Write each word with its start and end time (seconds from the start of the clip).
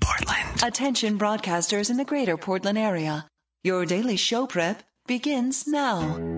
Portland. 0.00 0.62
Attention 0.62 1.18
broadcasters 1.18 1.90
in 1.90 1.96
the 1.96 2.04
greater 2.04 2.36
Portland 2.36 2.78
area. 2.78 3.26
Your 3.62 3.86
daily 3.86 4.16
show 4.16 4.46
prep 4.46 4.82
begins 5.06 5.66
now. 5.66 6.37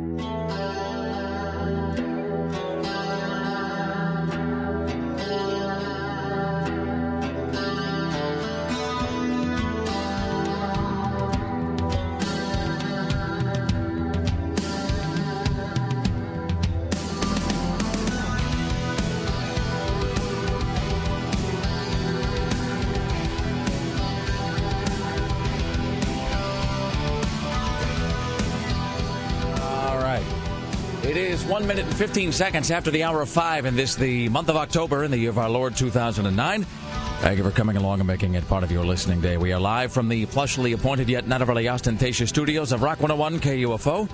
15 32.01 32.33
seconds 32.33 32.71
after 32.71 32.91
the 32.91 33.03
hour 33.05 33.21
of 33.21 33.29
five 33.29 33.67
in 33.67 33.77
this, 33.77 33.95
the 33.95 34.27
month 34.31 34.49
of 34.49 34.57
October 34.57 35.05
in 35.05 35.11
the 35.11 35.19
year 35.19 35.29
of 35.29 35.37
our 35.37 35.51
Lord 35.51 35.77
2009. 35.77 36.65
Thank 36.65 37.37
you 37.37 37.45
for 37.45 37.51
coming 37.51 37.77
along 37.77 38.01
and 38.01 38.07
making 38.07 38.33
it 38.37 38.49
part 38.49 38.65
of 38.65 38.73
your 38.73 38.87
listening 38.87 39.21
day. 39.21 39.37
We 39.37 39.53
are 39.53 39.61
live 39.61 39.93
from 39.93 40.09
the 40.09 40.25
plushly 40.25 40.73
appointed 40.73 41.11
yet 41.11 41.29
not 41.29 41.43
overly 41.43 41.69
ostentatious 41.69 42.31
studios 42.31 42.73
of 42.73 42.81
Rock 42.83 43.01
101 43.01 43.41
KUFO 43.41 44.09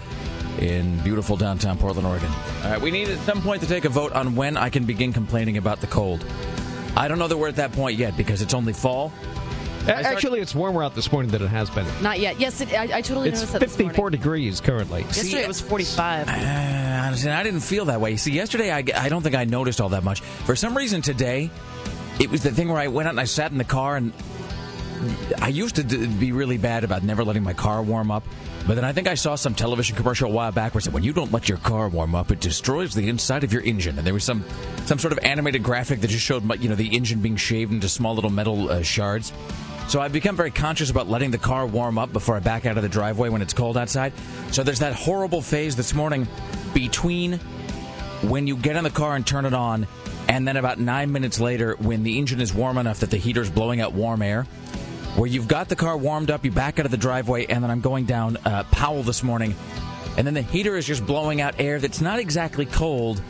in 0.60 0.98
beautiful 1.04 1.36
downtown 1.36 1.78
Portland, 1.78 2.08
Oregon. 2.08 2.28
All 2.64 2.70
right, 2.72 2.80
we 2.80 2.90
need 2.90 3.06
at 3.08 3.20
some 3.20 3.40
point 3.40 3.62
to 3.62 3.68
take 3.68 3.84
a 3.84 3.88
vote 3.88 4.10
on 4.14 4.34
when 4.34 4.56
I 4.56 4.68
can 4.68 4.84
begin 4.84 5.12
complaining 5.12 5.56
about 5.56 5.80
the 5.80 5.86
cold. 5.86 6.26
I 6.96 7.06
don't 7.06 7.20
know 7.20 7.28
that 7.28 7.36
we're 7.36 7.46
at 7.50 7.56
that 7.56 7.70
point 7.70 7.98
yet 8.00 8.16
because 8.16 8.42
it's 8.42 8.52
only 8.52 8.72
fall. 8.72 9.12
A- 9.86 9.92
Actually, 9.94 10.40
it's 10.40 10.56
warmer 10.56 10.82
out 10.82 10.96
this 10.96 11.12
morning 11.12 11.30
than 11.30 11.40
it 11.40 11.46
has 11.48 11.70
been. 11.70 11.86
Not 12.02 12.18
yet. 12.18 12.40
Yes, 12.40 12.60
it, 12.60 12.72
I, 12.74 12.96
I 12.98 13.00
totally 13.00 13.28
It's 13.28 13.38
noticed 13.38 13.52
that 13.52 13.60
this 13.60 13.76
54 13.76 13.96
morning. 13.96 14.18
degrees 14.20 14.60
currently. 14.60 15.02
Yesterday 15.02 15.42
it 15.44 15.46
was 15.48 15.60
45. 15.60 16.26
Uh, 16.28 16.32
honestly, 17.06 17.30
I 17.30 17.42
didn't 17.42 17.60
feel 17.60 17.86
that 17.86 18.00
way. 18.00 18.16
See, 18.16 18.32
yesterday 18.32 18.70
I, 18.70 18.84
I 18.94 19.08
don't 19.08 19.22
think 19.22 19.34
I 19.34 19.44
noticed 19.44 19.80
all 19.80 19.90
that 19.90 20.04
much. 20.04 20.20
For 20.20 20.56
some 20.56 20.76
reason 20.76 21.02
today, 21.02 21.50
it 22.20 22.30
was 22.30 22.42
the 22.42 22.50
thing 22.50 22.68
where 22.68 22.78
I 22.78 22.88
went 22.88 23.06
out 23.06 23.10
and 23.10 23.20
I 23.20 23.24
sat 23.24 23.52
in 23.52 23.58
the 23.58 23.64
car 23.64 23.96
and 23.96 24.12
I 25.40 25.48
used 25.48 25.76
to 25.76 25.84
d- 25.84 26.06
be 26.06 26.32
really 26.32 26.58
bad 26.58 26.84
about 26.84 27.02
never 27.02 27.24
letting 27.24 27.42
my 27.42 27.52
car 27.52 27.82
warm 27.82 28.10
up. 28.10 28.24
But 28.66 28.74
then 28.74 28.84
I 28.84 28.92
think 28.92 29.06
I 29.06 29.14
saw 29.14 29.36
some 29.36 29.54
television 29.54 29.94
commercial 29.94 30.28
a 30.28 30.32
while 30.32 30.50
back 30.50 30.74
where 30.74 30.80
it 30.80 30.82
said, 30.82 30.92
when 30.92 31.04
you 31.04 31.12
don't 31.12 31.30
let 31.30 31.48
your 31.48 31.58
car 31.58 31.88
warm 31.88 32.14
up, 32.16 32.32
it 32.32 32.40
destroys 32.40 32.94
the 32.94 33.08
inside 33.08 33.44
of 33.44 33.52
your 33.52 33.62
engine. 33.62 33.96
And 33.96 34.06
there 34.06 34.14
was 34.14 34.24
some, 34.24 34.44
some 34.86 34.98
sort 34.98 35.12
of 35.12 35.20
animated 35.20 35.62
graphic 35.62 36.00
that 36.00 36.08
just 36.08 36.24
showed, 36.24 36.42
you 36.60 36.68
know, 36.68 36.74
the 36.74 36.96
engine 36.96 37.20
being 37.20 37.36
shaved 37.36 37.72
into 37.72 37.88
small 37.88 38.14
little 38.14 38.30
metal 38.30 38.70
uh, 38.70 38.82
shards. 38.82 39.32
So 39.88 40.00
I've 40.00 40.12
become 40.12 40.36
very 40.36 40.50
conscious 40.50 40.90
about 40.90 41.08
letting 41.08 41.30
the 41.30 41.38
car 41.38 41.64
warm 41.64 41.96
up 41.96 42.12
before 42.12 42.36
I 42.36 42.40
back 42.40 42.66
out 42.66 42.76
of 42.76 42.82
the 42.82 42.88
driveway 42.88 43.28
when 43.28 43.40
it's 43.40 43.54
cold 43.54 43.76
outside. 43.76 44.12
So 44.50 44.64
there's 44.64 44.80
that 44.80 44.94
horrible 44.94 45.40
phase 45.40 45.76
this 45.76 45.94
morning 45.94 46.26
between 46.74 47.34
when 48.22 48.48
you 48.48 48.56
get 48.56 48.74
in 48.74 48.82
the 48.82 48.90
car 48.90 49.14
and 49.14 49.24
turn 49.24 49.44
it 49.44 49.54
on, 49.54 49.86
and 50.28 50.46
then 50.46 50.56
about 50.56 50.80
nine 50.80 51.12
minutes 51.12 51.38
later, 51.38 51.76
when 51.78 52.02
the 52.02 52.18
engine 52.18 52.40
is 52.40 52.52
warm 52.52 52.78
enough 52.78 53.00
that 53.00 53.10
the 53.10 53.16
heater's 53.16 53.48
blowing 53.48 53.80
out 53.80 53.92
warm 53.92 54.22
air, 54.22 54.42
where 55.14 55.28
you've 55.28 55.46
got 55.46 55.68
the 55.68 55.76
car 55.76 55.96
warmed 55.96 56.32
up, 56.32 56.44
you 56.44 56.50
back 56.50 56.80
out 56.80 56.84
of 56.84 56.90
the 56.90 56.96
driveway, 56.96 57.46
and 57.46 57.62
then 57.62 57.70
I'm 57.70 57.80
going 57.80 58.06
down 58.06 58.38
uh, 58.44 58.64
Powell 58.64 59.04
this 59.04 59.22
morning, 59.22 59.54
and 60.16 60.26
then 60.26 60.34
the 60.34 60.42
heater 60.42 60.76
is 60.76 60.84
just 60.84 61.06
blowing 61.06 61.40
out 61.40 61.54
air 61.60 61.78
that's 61.78 62.00
not 62.00 62.18
exactly 62.18 62.66
cold. 62.66 63.22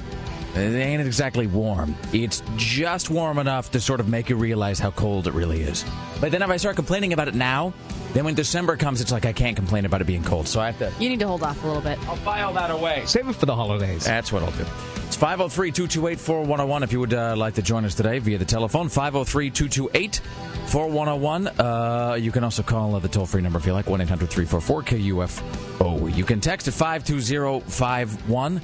It 0.56 0.74
ain't 0.74 1.02
exactly 1.02 1.46
warm. 1.46 1.94
It's 2.12 2.42
just 2.56 3.10
warm 3.10 3.38
enough 3.38 3.70
to 3.72 3.80
sort 3.80 4.00
of 4.00 4.08
make 4.08 4.30
you 4.30 4.36
realize 4.36 4.78
how 4.78 4.90
cold 4.90 5.26
it 5.26 5.34
really 5.34 5.60
is. 5.62 5.84
But 6.20 6.32
then 6.32 6.40
if 6.42 6.48
I 6.48 6.56
start 6.56 6.76
complaining 6.76 7.12
about 7.12 7.28
it 7.28 7.34
now, 7.34 7.74
then 8.14 8.24
when 8.24 8.34
December 8.34 8.76
comes, 8.78 9.02
it's 9.02 9.12
like 9.12 9.26
I 9.26 9.34
can't 9.34 9.54
complain 9.54 9.84
about 9.84 10.00
it 10.00 10.06
being 10.06 10.24
cold. 10.24 10.48
So 10.48 10.58
I 10.60 10.70
have 10.70 10.78
to. 10.78 10.90
You 11.02 11.10
need 11.10 11.20
to 11.20 11.26
hold 11.28 11.42
off 11.42 11.62
a 11.62 11.66
little 11.66 11.82
bit. 11.82 11.98
I'll 12.08 12.16
file 12.16 12.54
that 12.54 12.70
away. 12.70 13.02
Save 13.04 13.28
it 13.28 13.34
for 13.34 13.44
the 13.44 13.54
holidays. 13.54 14.04
That's 14.06 14.32
what 14.32 14.42
I'll 14.42 14.50
do. 14.52 14.64
It's 15.06 15.14
503 15.16 15.70
228 15.72 16.18
4101 16.18 16.82
if 16.82 16.92
you 16.92 17.00
would 17.00 17.12
uh, 17.14 17.36
like 17.36 17.54
to 17.54 17.62
join 17.62 17.84
us 17.84 17.94
today 17.94 18.18
via 18.18 18.38
the 18.38 18.44
telephone. 18.46 18.88
503 18.88 19.50
228 19.50 20.20
4101. 20.66 21.46
Uh, 21.48 22.14
You 22.18 22.32
can 22.32 22.42
also 22.44 22.62
call 22.62 22.94
uh, 22.94 22.98
the 22.98 23.08
toll 23.08 23.26
free 23.26 23.42
number 23.42 23.58
if 23.58 23.66
you 23.66 23.74
like 23.74 23.88
1 23.88 24.00
800 24.00 24.30
344 24.30 24.82
KUFO. 24.82 26.16
You 26.16 26.24
can 26.24 26.40
text 26.40 26.66
at 26.68 26.74
52051. 26.74 28.60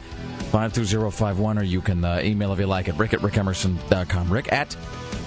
52051, 0.53 1.59
or 1.59 1.63
you 1.63 1.81
can 1.81 2.05
uh, 2.05 2.21
email 2.23 2.53
if 2.53 2.59
you 2.59 2.67
like 2.67 2.89
at 2.89 2.99
rick 2.99 3.15
at 3.15 3.21
rickemerson.com. 3.21 4.31
Rick 4.31 4.53
at 4.53 4.69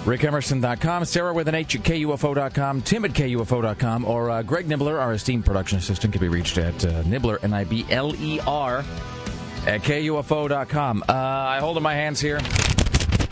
rickemerson.com. 0.04 1.04
Sarah 1.04 1.34
with 1.34 1.48
an 1.48 1.56
H 1.56 1.74
at 1.74 1.82
KUFO.com. 1.82 2.82
Tim 2.82 3.04
at 3.04 3.10
KUFO.com. 3.12 4.04
Or 4.04 4.30
uh, 4.30 4.42
Greg 4.42 4.68
Nibbler, 4.68 5.00
our 5.00 5.14
esteemed 5.14 5.44
production 5.44 5.78
assistant, 5.78 6.12
can 6.12 6.20
be 6.20 6.28
reached 6.28 6.58
at 6.58 6.84
uh, 6.84 7.02
Nibbler, 7.02 7.40
N 7.42 7.52
I 7.52 7.64
B 7.64 7.84
L 7.90 8.14
E 8.14 8.38
R, 8.46 8.84
at 9.66 9.82
KUFO.com. 9.82 11.02
Uh, 11.08 11.12
I 11.12 11.58
hold 11.58 11.76
in 11.76 11.82
my 11.82 11.94
hands 11.94 12.20
here 12.20 12.38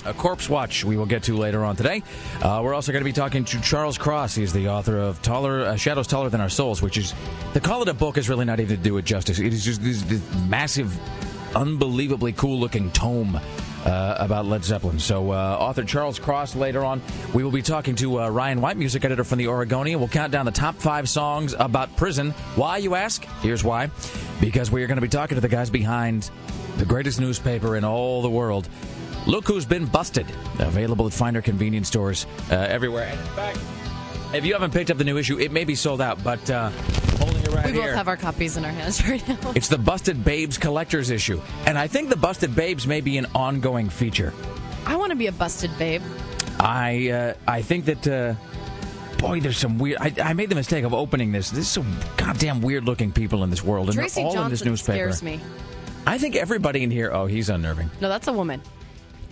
a 0.04 0.14
corpse 0.14 0.48
watch 0.48 0.84
we 0.84 0.96
will 0.96 1.06
get 1.06 1.22
to 1.24 1.36
later 1.36 1.64
on 1.64 1.76
today. 1.76 2.02
Uh, 2.42 2.60
we're 2.62 2.74
also 2.74 2.92
going 2.92 3.00
to 3.00 3.08
be 3.08 3.12
talking 3.12 3.44
to 3.44 3.60
Charles 3.60 3.98
Cross. 3.98 4.34
He's 4.34 4.52
the 4.52 4.68
author 4.68 4.98
of 4.98 5.22
Taller, 5.22 5.62
uh, 5.62 5.76
Shadows 5.76 6.06
Taller 6.06 6.28
Than 6.28 6.40
Our 6.40 6.48
Souls, 6.48 6.82
which 6.82 6.98
is, 6.98 7.14
to 7.54 7.60
call 7.60 7.82
it 7.82 7.88
a 7.88 7.94
book 7.94 8.18
is 8.18 8.28
really 8.28 8.44
not 8.44 8.60
even 8.60 8.76
to 8.76 8.82
do 8.82 8.96
it 8.98 9.04
justice. 9.04 9.38
It 9.38 9.52
is 9.52 9.64
just 9.64 9.82
this, 9.82 10.02
this 10.02 10.22
massive, 10.46 10.98
unbelievably 11.54 12.32
cool 12.32 12.58
looking 12.58 12.90
tome. 12.90 13.40
Uh, 13.84 14.16
about 14.18 14.46
Led 14.46 14.64
Zeppelin. 14.64 14.98
So, 14.98 15.30
uh, 15.30 15.58
author 15.60 15.84
Charles 15.84 16.18
Cross 16.18 16.56
later 16.56 16.82
on. 16.82 17.02
We 17.34 17.44
will 17.44 17.50
be 17.50 17.60
talking 17.60 17.94
to 17.96 18.22
uh, 18.22 18.30
Ryan 18.30 18.62
White, 18.62 18.78
music 18.78 19.04
editor 19.04 19.24
from 19.24 19.36
the 19.36 19.48
Oregonian. 19.48 19.98
We'll 19.98 20.08
count 20.08 20.32
down 20.32 20.46
the 20.46 20.52
top 20.52 20.76
five 20.76 21.06
songs 21.06 21.54
about 21.58 21.94
prison. 21.94 22.30
Why, 22.56 22.78
you 22.78 22.94
ask? 22.94 23.22
Here's 23.42 23.62
why. 23.62 23.90
Because 24.40 24.70
we 24.70 24.82
are 24.82 24.86
going 24.86 24.96
to 24.96 25.02
be 25.02 25.08
talking 25.08 25.34
to 25.34 25.42
the 25.42 25.50
guys 25.50 25.68
behind 25.68 26.30
the 26.78 26.86
greatest 26.86 27.20
newspaper 27.20 27.76
in 27.76 27.84
all 27.84 28.22
the 28.22 28.30
world. 28.30 28.70
Look 29.26 29.46
who's 29.46 29.66
been 29.66 29.84
busted. 29.84 30.26
Available 30.60 31.06
at 31.06 31.12
finer 31.12 31.42
convenience 31.42 31.88
stores 31.88 32.26
uh, 32.50 32.54
everywhere. 32.54 33.08
And 33.08 33.20
in 33.20 33.26
fact, 33.26 33.58
if 34.34 34.46
you 34.46 34.54
haven't 34.54 34.72
picked 34.72 34.90
up 34.90 34.96
the 34.96 35.04
new 35.04 35.18
issue, 35.18 35.38
it 35.38 35.52
may 35.52 35.64
be 35.64 35.74
sold 35.74 36.00
out, 36.00 36.24
but 36.24 36.50
uh, 36.50 36.70
right 37.64 37.72
We 37.74 37.80
here. 37.80 37.90
both 37.90 37.96
have 37.96 38.08
our 38.08 38.16
copies 38.16 38.56
in 38.56 38.64
our 38.64 38.70
hands 38.70 39.06
right 39.08 39.26
now. 39.28 39.52
It's 39.54 39.68
the 39.68 39.78
Busted 39.78 40.24
Babes 40.24 40.58
collector's 40.58 41.10
issue. 41.10 41.40
And 41.66 41.78
I 41.78 41.86
think 41.86 42.08
the 42.10 42.16
Busted 42.16 42.54
Babes 42.54 42.86
may 42.86 43.00
be 43.00 43.18
an 43.18 43.26
ongoing 43.34 43.88
feature. 43.88 44.32
I 44.86 44.96
want 44.96 45.10
to 45.10 45.16
be 45.16 45.26
a 45.28 45.32
busted 45.32 45.70
babe. 45.78 46.02
I 46.60 47.08
uh, 47.10 47.34
I 47.48 47.62
think 47.62 47.86
that 47.86 48.06
uh, 48.06 48.34
boy, 49.18 49.40
there's 49.40 49.56
some 49.58 49.78
weird. 49.78 49.98
I, 50.00 50.12
I 50.22 50.32
made 50.34 50.50
the 50.50 50.54
mistake 50.54 50.84
of 50.84 50.92
opening 50.92 51.32
this. 51.32 51.50
There's 51.50 51.68
some 51.68 51.96
goddamn 52.16 52.60
weird 52.60 52.84
looking 52.84 53.10
people 53.10 53.42
in 53.44 53.50
this 53.50 53.64
world, 53.64 53.88
and 53.88 53.94
Tracy 53.96 54.20
they're 54.22 54.26
all 54.28 54.44
in 54.44 54.50
this 54.50 54.60
Johnson 54.60 54.68
newspaper. 54.72 55.12
scares 55.12 55.22
me. 55.22 55.40
I 56.06 56.18
think 56.18 56.36
everybody 56.36 56.82
in 56.82 56.90
here. 56.90 57.10
Oh, 57.12 57.24
he's 57.26 57.48
unnerving. 57.48 57.90
No, 58.00 58.08
that's 58.10 58.28
a 58.28 58.32
woman. 58.32 58.60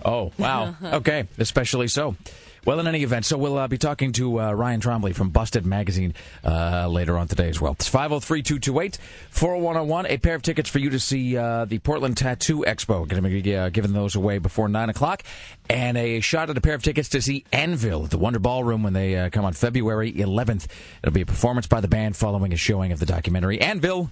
Oh, 0.03 0.31
wow. 0.37 0.75
okay, 0.83 1.27
especially 1.37 1.87
so. 1.87 2.15
Well, 2.65 2.79
in 2.79 2.87
any 2.87 3.03
event, 3.03 3.25
so 3.25 3.37
we'll 3.37 3.57
uh, 3.57 3.67
be 3.67 3.77
talking 3.77 4.13
to 4.13 4.39
uh, 4.39 4.53
Ryan 4.53 4.79
Trombley 4.79 5.13
from 5.13 5.31
Busted 5.31 5.65
Magazine 5.65 6.13
uh, 6.45 6.87
later 6.87 7.17
on 7.17 7.27
today 7.27 7.49
as 7.49 7.59
well. 7.59 7.73
It's 7.73 7.89
503 7.89 8.41
228 8.41 8.97
4101. 9.31 10.05
A 10.05 10.17
pair 10.17 10.35
of 10.35 10.43
tickets 10.43 10.69
for 10.69 10.79
you 10.79 10.89
to 10.91 10.99
see 10.99 11.35
uh, 11.35 11.65
the 11.65 11.79
Portland 11.79 12.15
Tattoo 12.15 12.63
Expo. 12.65 13.05
Going 13.05 13.21
to 13.21 13.29
be 13.29 13.53
uh, 13.53 13.67
giving 13.67 13.91
those 13.91 14.15
away 14.15 14.37
before 14.37 14.69
9 14.69 14.89
o'clock. 14.89 15.23
And 15.69 15.97
a 15.97 16.21
shot 16.21 16.49
at 16.49 16.57
a 16.57 16.61
pair 16.61 16.75
of 16.75 16.83
tickets 16.83 17.09
to 17.09 17.21
see 17.21 17.43
Anvil 17.51 18.05
at 18.05 18.11
the 18.11 18.17
Wonder 18.17 18.39
Ballroom 18.39 18.81
when 18.81 18.93
they 18.93 19.17
uh, 19.17 19.29
come 19.29 19.43
on 19.43 19.51
February 19.51 20.13
11th. 20.13 20.67
It'll 21.01 21.11
be 21.11 21.21
a 21.21 21.25
performance 21.25 21.67
by 21.67 21.81
the 21.81 21.89
band 21.89 22.15
following 22.15 22.53
a 22.53 22.57
showing 22.57 22.93
of 22.93 22.99
the 22.99 23.05
documentary 23.05 23.59
Anvil 23.59 24.09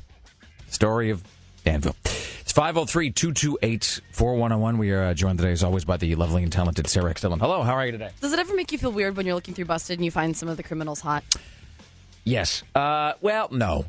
Story 0.67 1.09
of 1.09 1.23
Anvil. 1.65 1.95
It's 2.51 2.57
503 2.57 3.11
228 3.11 4.01
4101. 4.11 4.77
We 4.77 4.91
are 4.91 5.03
uh, 5.05 5.13
joined 5.13 5.39
today, 5.39 5.53
as 5.53 5.63
always, 5.63 5.85
by 5.85 5.95
the 5.95 6.15
lovely 6.15 6.43
and 6.43 6.51
talented 6.51 6.85
Sarah 6.89 7.09
X. 7.09 7.21
Dillon. 7.21 7.39
Hello, 7.39 7.63
how 7.63 7.75
are 7.75 7.85
you 7.85 7.93
today? 7.93 8.09
Does 8.19 8.33
it 8.33 8.39
ever 8.39 8.53
make 8.53 8.73
you 8.73 8.77
feel 8.77 8.91
weird 8.91 9.15
when 9.15 9.25
you're 9.25 9.35
looking 9.35 9.53
through 9.53 9.63
Busted 9.63 9.99
and 9.99 10.03
you 10.03 10.11
find 10.11 10.35
some 10.35 10.49
of 10.49 10.57
the 10.57 10.63
criminals 10.63 10.99
hot? 10.99 11.23
Yes. 12.25 12.63
Uh, 12.75 13.13
well, 13.21 13.47
no. 13.51 13.85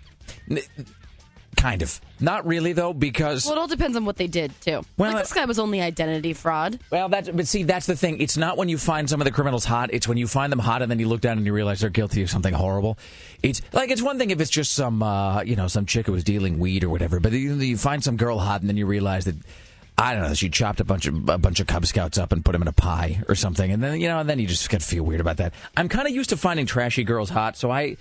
Kind 1.62 1.82
of. 1.82 2.00
Not 2.18 2.44
really, 2.44 2.72
though, 2.72 2.92
because. 2.92 3.44
Well, 3.44 3.54
it 3.54 3.58
all 3.60 3.68
depends 3.68 3.96
on 3.96 4.04
what 4.04 4.16
they 4.16 4.26
did, 4.26 4.52
too. 4.60 4.82
Well, 4.96 5.12
like, 5.12 5.22
this 5.22 5.32
guy 5.32 5.44
was 5.44 5.60
only 5.60 5.80
identity 5.80 6.32
fraud. 6.32 6.80
Well, 6.90 7.08
that's 7.08 7.28
but 7.28 7.46
see, 7.46 7.62
that's 7.62 7.86
the 7.86 7.94
thing. 7.94 8.20
It's 8.20 8.36
not 8.36 8.56
when 8.56 8.68
you 8.68 8.76
find 8.76 9.08
some 9.08 9.20
of 9.20 9.26
the 9.26 9.30
criminals 9.30 9.64
hot. 9.64 9.90
It's 9.92 10.08
when 10.08 10.18
you 10.18 10.26
find 10.26 10.50
them 10.50 10.58
hot 10.58 10.82
and 10.82 10.90
then 10.90 10.98
you 10.98 11.06
look 11.06 11.20
down 11.20 11.36
and 11.36 11.46
you 11.46 11.52
realize 11.52 11.78
they're 11.78 11.88
guilty 11.88 12.20
of 12.20 12.30
something 12.30 12.52
horrible. 12.52 12.98
It's 13.44 13.62
like 13.72 13.92
it's 13.92 14.02
one 14.02 14.18
thing 14.18 14.30
if 14.30 14.40
it's 14.40 14.50
just 14.50 14.72
some 14.72 15.04
uh, 15.04 15.42
you 15.42 15.54
know 15.54 15.68
some 15.68 15.86
chick 15.86 16.06
who 16.06 16.12
was 16.12 16.24
dealing 16.24 16.58
weed 16.58 16.82
or 16.82 16.90
whatever, 16.90 17.20
but 17.20 17.30
you, 17.30 17.54
you 17.54 17.76
find 17.76 18.02
some 18.02 18.16
girl 18.16 18.40
hot 18.40 18.60
and 18.60 18.68
then 18.68 18.76
you 18.76 18.86
realize 18.86 19.26
that. 19.26 19.36
I 19.96 20.14
don't 20.14 20.24
know. 20.24 20.34
She 20.34 20.48
chopped 20.48 20.80
a 20.80 20.84
bunch 20.84 21.06
of 21.06 21.28
a 21.28 21.38
bunch 21.38 21.60
of 21.60 21.68
Cub 21.68 21.86
Scouts 21.86 22.18
up 22.18 22.32
and 22.32 22.44
put 22.44 22.52
them 22.52 22.62
in 22.62 22.66
a 22.66 22.72
pie 22.72 23.22
or 23.28 23.36
something, 23.36 23.70
and 23.70 23.80
then 23.80 24.00
you 24.00 24.08
know, 24.08 24.18
and 24.18 24.28
then 24.28 24.40
you 24.40 24.48
just 24.48 24.72
of 24.72 24.82
feel 24.82 25.04
weird 25.04 25.20
about 25.20 25.36
that. 25.36 25.54
I'm 25.76 25.88
kind 25.88 26.08
of 26.08 26.12
used 26.12 26.30
to 26.30 26.36
finding 26.36 26.66
trashy 26.66 27.04
girls 27.04 27.30
hot, 27.30 27.56
so 27.56 27.70
I, 27.70 27.98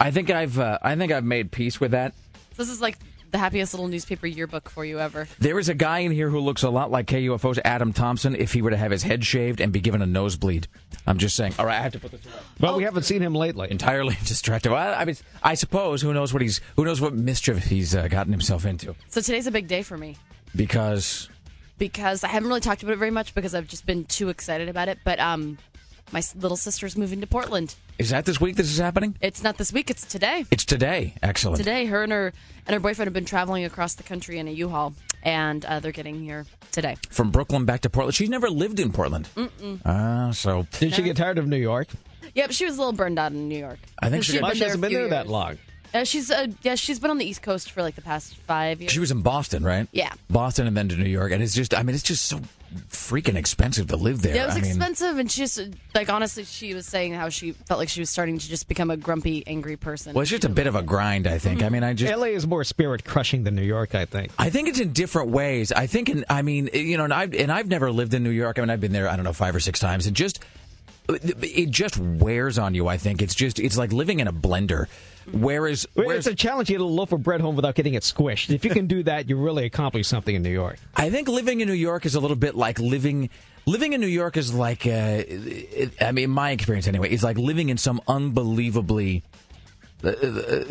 I 0.00 0.12
think 0.12 0.30
I've 0.30 0.58
uh, 0.58 0.78
I 0.80 0.96
think 0.96 1.12
I've 1.12 1.24
made 1.24 1.50
peace 1.50 1.78
with 1.78 1.90
that. 1.90 2.14
This 2.56 2.68
is 2.68 2.80
like 2.80 2.98
the 3.30 3.38
happiest 3.38 3.72
little 3.72 3.88
newspaper 3.88 4.26
yearbook 4.26 4.68
for 4.68 4.84
you 4.84 5.00
ever. 5.00 5.26
There 5.38 5.58
is 5.58 5.68
a 5.68 5.74
guy 5.74 6.00
in 6.00 6.12
here 6.12 6.28
who 6.28 6.38
looks 6.38 6.62
a 6.62 6.70
lot 6.70 6.90
like 6.90 7.06
KUFO's 7.06 7.58
Adam 7.64 7.92
Thompson 7.92 8.36
if 8.36 8.52
he 8.52 8.60
were 8.62 8.70
to 8.70 8.76
have 8.76 8.90
his 8.90 9.02
head 9.02 9.24
shaved 9.24 9.60
and 9.60 9.72
be 9.72 9.80
given 9.80 10.02
a 10.02 10.06
nosebleed. 10.06 10.68
I'm 11.06 11.18
just 11.18 11.34
saying. 11.34 11.54
All 11.58 11.66
right, 11.66 11.78
I 11.78 11.82
have 11.82 11.92
to 11.92 11.98
put 11.98 12.10
this 12.10 12.24
away. 12.24 12.34
Well, 12.60 12.76
we 12.76 12.84
haven't 12.84 13.04
seen 13.04 13.22
him 13.22 13.34
lately. 13.34 13.70
Entirely 13.70 14.16
distracted. 14.24 14.70
Well, 14.70 14.94
I 14.96 15.04
mean, 15.04 15.16
I 15.42 15.54
suppose 15.54 16.02
who 16.02 16.12
knows 16.12 16.32
what 16.32 16.42
he's 16.42 16.60
who 16.76 16.84
knows 16.84 17.00
what 17.00 17.14
mischief 17.14 17.64
he's 17.64 17.94
uh, 17.94 18.08
gotten 18.08 18.32
himself 18.32 18.66
into 18.66 18.94
So 19.08 19.20
today's 19.20 19.46
a 19.46 19.50
big 19.50 19.66
day 19.66 19.82
for 19.82 19.96
me 19.96 20.16
because 20.54 21.28
because 21.78 22.22
I 22.22 22.28
haven't 22.28 22.48
really 22.48 22.60
talked 22.60 22.82
about 22.82 22.92
it 22.92 22.98
very 22.98 23.10
much 23.10 23.34
because 23.34 23.54
I've 23.54 23.66
just 23.66 23.86
been 23.86 24.04
too 24.04 24.28
excited 24.28 24.68
about 24.68 24.88
it. 24.88 24.98
But 25.04 25.18
um, 25.18 25.58
my 26.10 26.18
s- 26.18 26.34
little 26.34 26.56
sister's 26.56 26.96
moving 26.96 27.20
to 27.20 27.26
Portland. 27.26 27.74
is 27.98 28.10
that 28.10 28.24
this 28.24 28.40
week 28.40 28.56
this 28.56 28.70
is 28.70 28.78
happening? 28.78 29.16
It's 29.20 29.42
not 29.42 29.56
this 29.58 29.72
week. 29.72 29.90
It's 29.90 30.04
today. 30.04 30.44
It's 30.50 30.64
today. 30.64 31.14
Excellent. 31.22 31.58
Today, 31.58 31.86
her 31.86 32.02
and 32.02 32.12
her 32.12 32.32
and 32.66 32.74
her 32.74 32.80
boyfriend 32.80 33.06
have 33.06 33.14
been 33.14 33.24
traveling 33.24 33.64
across 33.64 33.94
the 33.94 34.02
country 34.02 34.38
in 34.38 34.48
a 34.48 34.50
U-Haul, 34.50 34.94
and 35.22 35.64
uh, 35.64 35.80
they're 35.80 35.92
getting 35.92 36.20
here 36.22 36.46
today. 36.72 36.96
From 37.10 37.30
Brooklyn 37.30 37.64
back 37.64 37.82
to 37.82 37.90
Portland. 37.90 38.14
She's 38.14 38.30
never 38.30 38.48
lived 38.50 38.80
in 38.80 38.92
Portland. 38.92 39.28
Ah, 39.84 40.30
so 40.32 40.66
Did 40.78 40.94
she 40.94 41.02
get 41.02 41.16
tired 41.16 41.38
of 41.38 41.46
New 41.46 41.56
York? 41.56 41.88
Yep, 42.34 42.52
she 42.52 42.64
was 42.64 42.76
a 42.76 42.78
little 42.78 42.92
burned 42.94 43.18
out 43.18 43.32
in 43.32 43.48
New 43.48 43.58
York. 43.58 43.78
I 43.98 44.08
think 44.08 44.24
She 44.24 44.32
she 44.32 44.36
had 44.38 44.40
got- 44.42 44.46
Well, 44.48 44.54
she 44.56 44.64
hasn't 44.64 44.80
been 44.80 44.90
few 44.90 44.98
there 45.00 45.08
that 45.10 45.28
long. 45.28 45.58
Uh, 45.94 46.04
she's 46.04 46.30
uh, 46.30 46.46
yeah, 46.62 46.74
she's 46.74 46.98
been 46.98 47.10
on 47.10 47.18
the 47.18 47.24
East 47.26 47.42
Coast 47.42 47.70
for 47.70 47.82
like 47.82 47.94
the 47.94 48.02
past 48.02 48.34
five 48.34 48.80
years. 48.80 48.92
she 48.92 49.00
was 49.00 49.10
in 49.10 49.22
Boston, 49.22 49.64
right? 49.64 49.86
Yeah. 49.92 50.12
Boston 50.30 50.66
and 50.66 50.76
then 50.76 50.88
to 50.88 50.96
New 50.96 51.10
York, 51.10 51.32
and 51.32 51.42
it's 51.42 51.54
just 51.54 51.74
I 51.74 51.82
mean 51.82 51.94
it's 51.94 52.02
just 52.02 52.24
so 52.24 52.40
freaking 52.88 53.34
expensive 53.34 53.88
to 53.88 53.96
live 53.96 54.22
there. 54.22 54.34
yeah, 54.34 54.44
it 54.44 54.46
was 54.46 54.56
I 54.56 54.60
mean, 54.60 54.70
expensive, 54.70 55.18
and 55.18 55.30
she 55.30 55.42
just 55.42 55.60
like 55.94 56.08
honestly, 56.08 56.44
she 56.44 56.72
was 56.72 56.86
saying 56.86 57.12
how 57.12 57.28
she 57.28 57.52
felt 57.52 57.78
like 57.78 57.90
she 57.90 58.00
was 58.00 58.08
starting 58.08 58.38
to 58.38 58.48
just 58.48 58.68
become 58.68 58.90
a 58.90 58.96
grumpy, 58.96 59.46
angry 59.46 59.76
person. 59.76 60.14
Well, 60.14 60.22
it's 60.22 60.30
just 60.30 60.44
a 60.44 60.48
bit 60.48 60.66
of 60.66 60.74
a 60.74 60.82
grind, 60.82 61.26
I 61.26 61.38
think. 61.38 61.62
I 61.62 61.68
mean, 61.68 61.84
I 61.84 61.92
just 61.92 62.14
LA 62.14 62.28
is 62.28 62.46
more 62.46 62.64
spirit 62.64 63.04
crushing 63.04 63.44
than 63.44 63.54
New 63.54 63.62
York, 63.62 63.94
I 63.94 64.06
think. 64.06 64.32
I 64.38 64.48
think 64.48 64.68
it's 64.68 64.80
in 64.80 64.92
different 64.92 65.30
ways. 65.30 65.72
I 65.72 65.86
think, 65.86 66.08
in, 66.08 66.24
I 66.30 66.40
mean, 66.40 66.70
you 66.72 66.96
know, 66.96 67.04
and 67.04 67.12
I've, 67.12 67.34
and 67.34 67.52
I've 67.52 67.68
never 67.68 67.92
lived 67.92 68.14
in 68.14 68.22
New 68.22 68.30
York. 68.30 68.58
I 68.58 68.62
mean, 68.62 68.70
I've 68.70 68.80
been 68.80 68.92
there, 68.92 69.08
I 69.08 69.16
don't 69.16 69.24
know, 69.24 69.34
five 69.34 69.54
or 69.54 69.60
six 69.60 69.78
times, 69.78 70.06
and 70.06 70.16
just 70.16 70.40
it 71.08 71.70
just 71.70 71.98
wears 71.98 72.58
on 72.58 72.74
you. 72.74 72.88
I 72.88 72.96
think 72.96 73.22
it's 73.22 73.34
just 73.34 73.58
it's 73.58 73.76
like 73.76 73.92
living 73.92 74.20
in 74.20 74.28
a 74.28 74.32
blender. 74.32 74.86
Whereas, 75.30 75.86
whereas 75.94 76.26
It's 76.26 76.26
a 76.26 76.34
challenge 76.34 76.68
to 76.68 76.74
get 76.74 76.80
a 76.80 76.84
loaf 76.84 77.12
of 77.12 77.22
bread 77.22 77.40
home 77.40 77.56
without 77.56 77.74
getting 77.74 77.94
it 77.94 78.02
squished. 78.02 78.50
If 78.52 78.64
you 78.64 78.70
can 78.70 78.86
do 78.86 79.02
that, 79.04 79.28
you 79.28 79.36
really 79.36 79.64
accomplish 79.64 80.08
something 80.08 80.34
in 80.34 80.42
New 80.42 80.50
York. 80.50 80.78
I 80.96 81.10
think 81.10 81.28
living 81.28 81.60
in 81.60 81.68
New 81.68 81.74
York 81.74 82.06
is 82.06 82.14
a 82.14 82.20
little 82.20 82.36
bit 82.36 82.54
like 82.54 82.78
living. 82.78 83.30
Living 83.64 83.92
in 83.92 84.00
New 84.00 84.08
York 84.08 84.36
is 84.36 84.52
like, 84.52 84.86
uh, 84.86 85.22
it, 85.24 85.92
I 86.02 86.10
mean, 86.10 86.30
my 86.30 86.50
experience 86.50 86.88
anyway, 86.88 87.12
is 87.12 87.22
like 87.22 87.38
living 87.38 87.68
in 87.68 87.78
some 87.78 88.00
unbelievably 88.08 89.22
uh, 90.02 90.08
uh, 90.08 90.64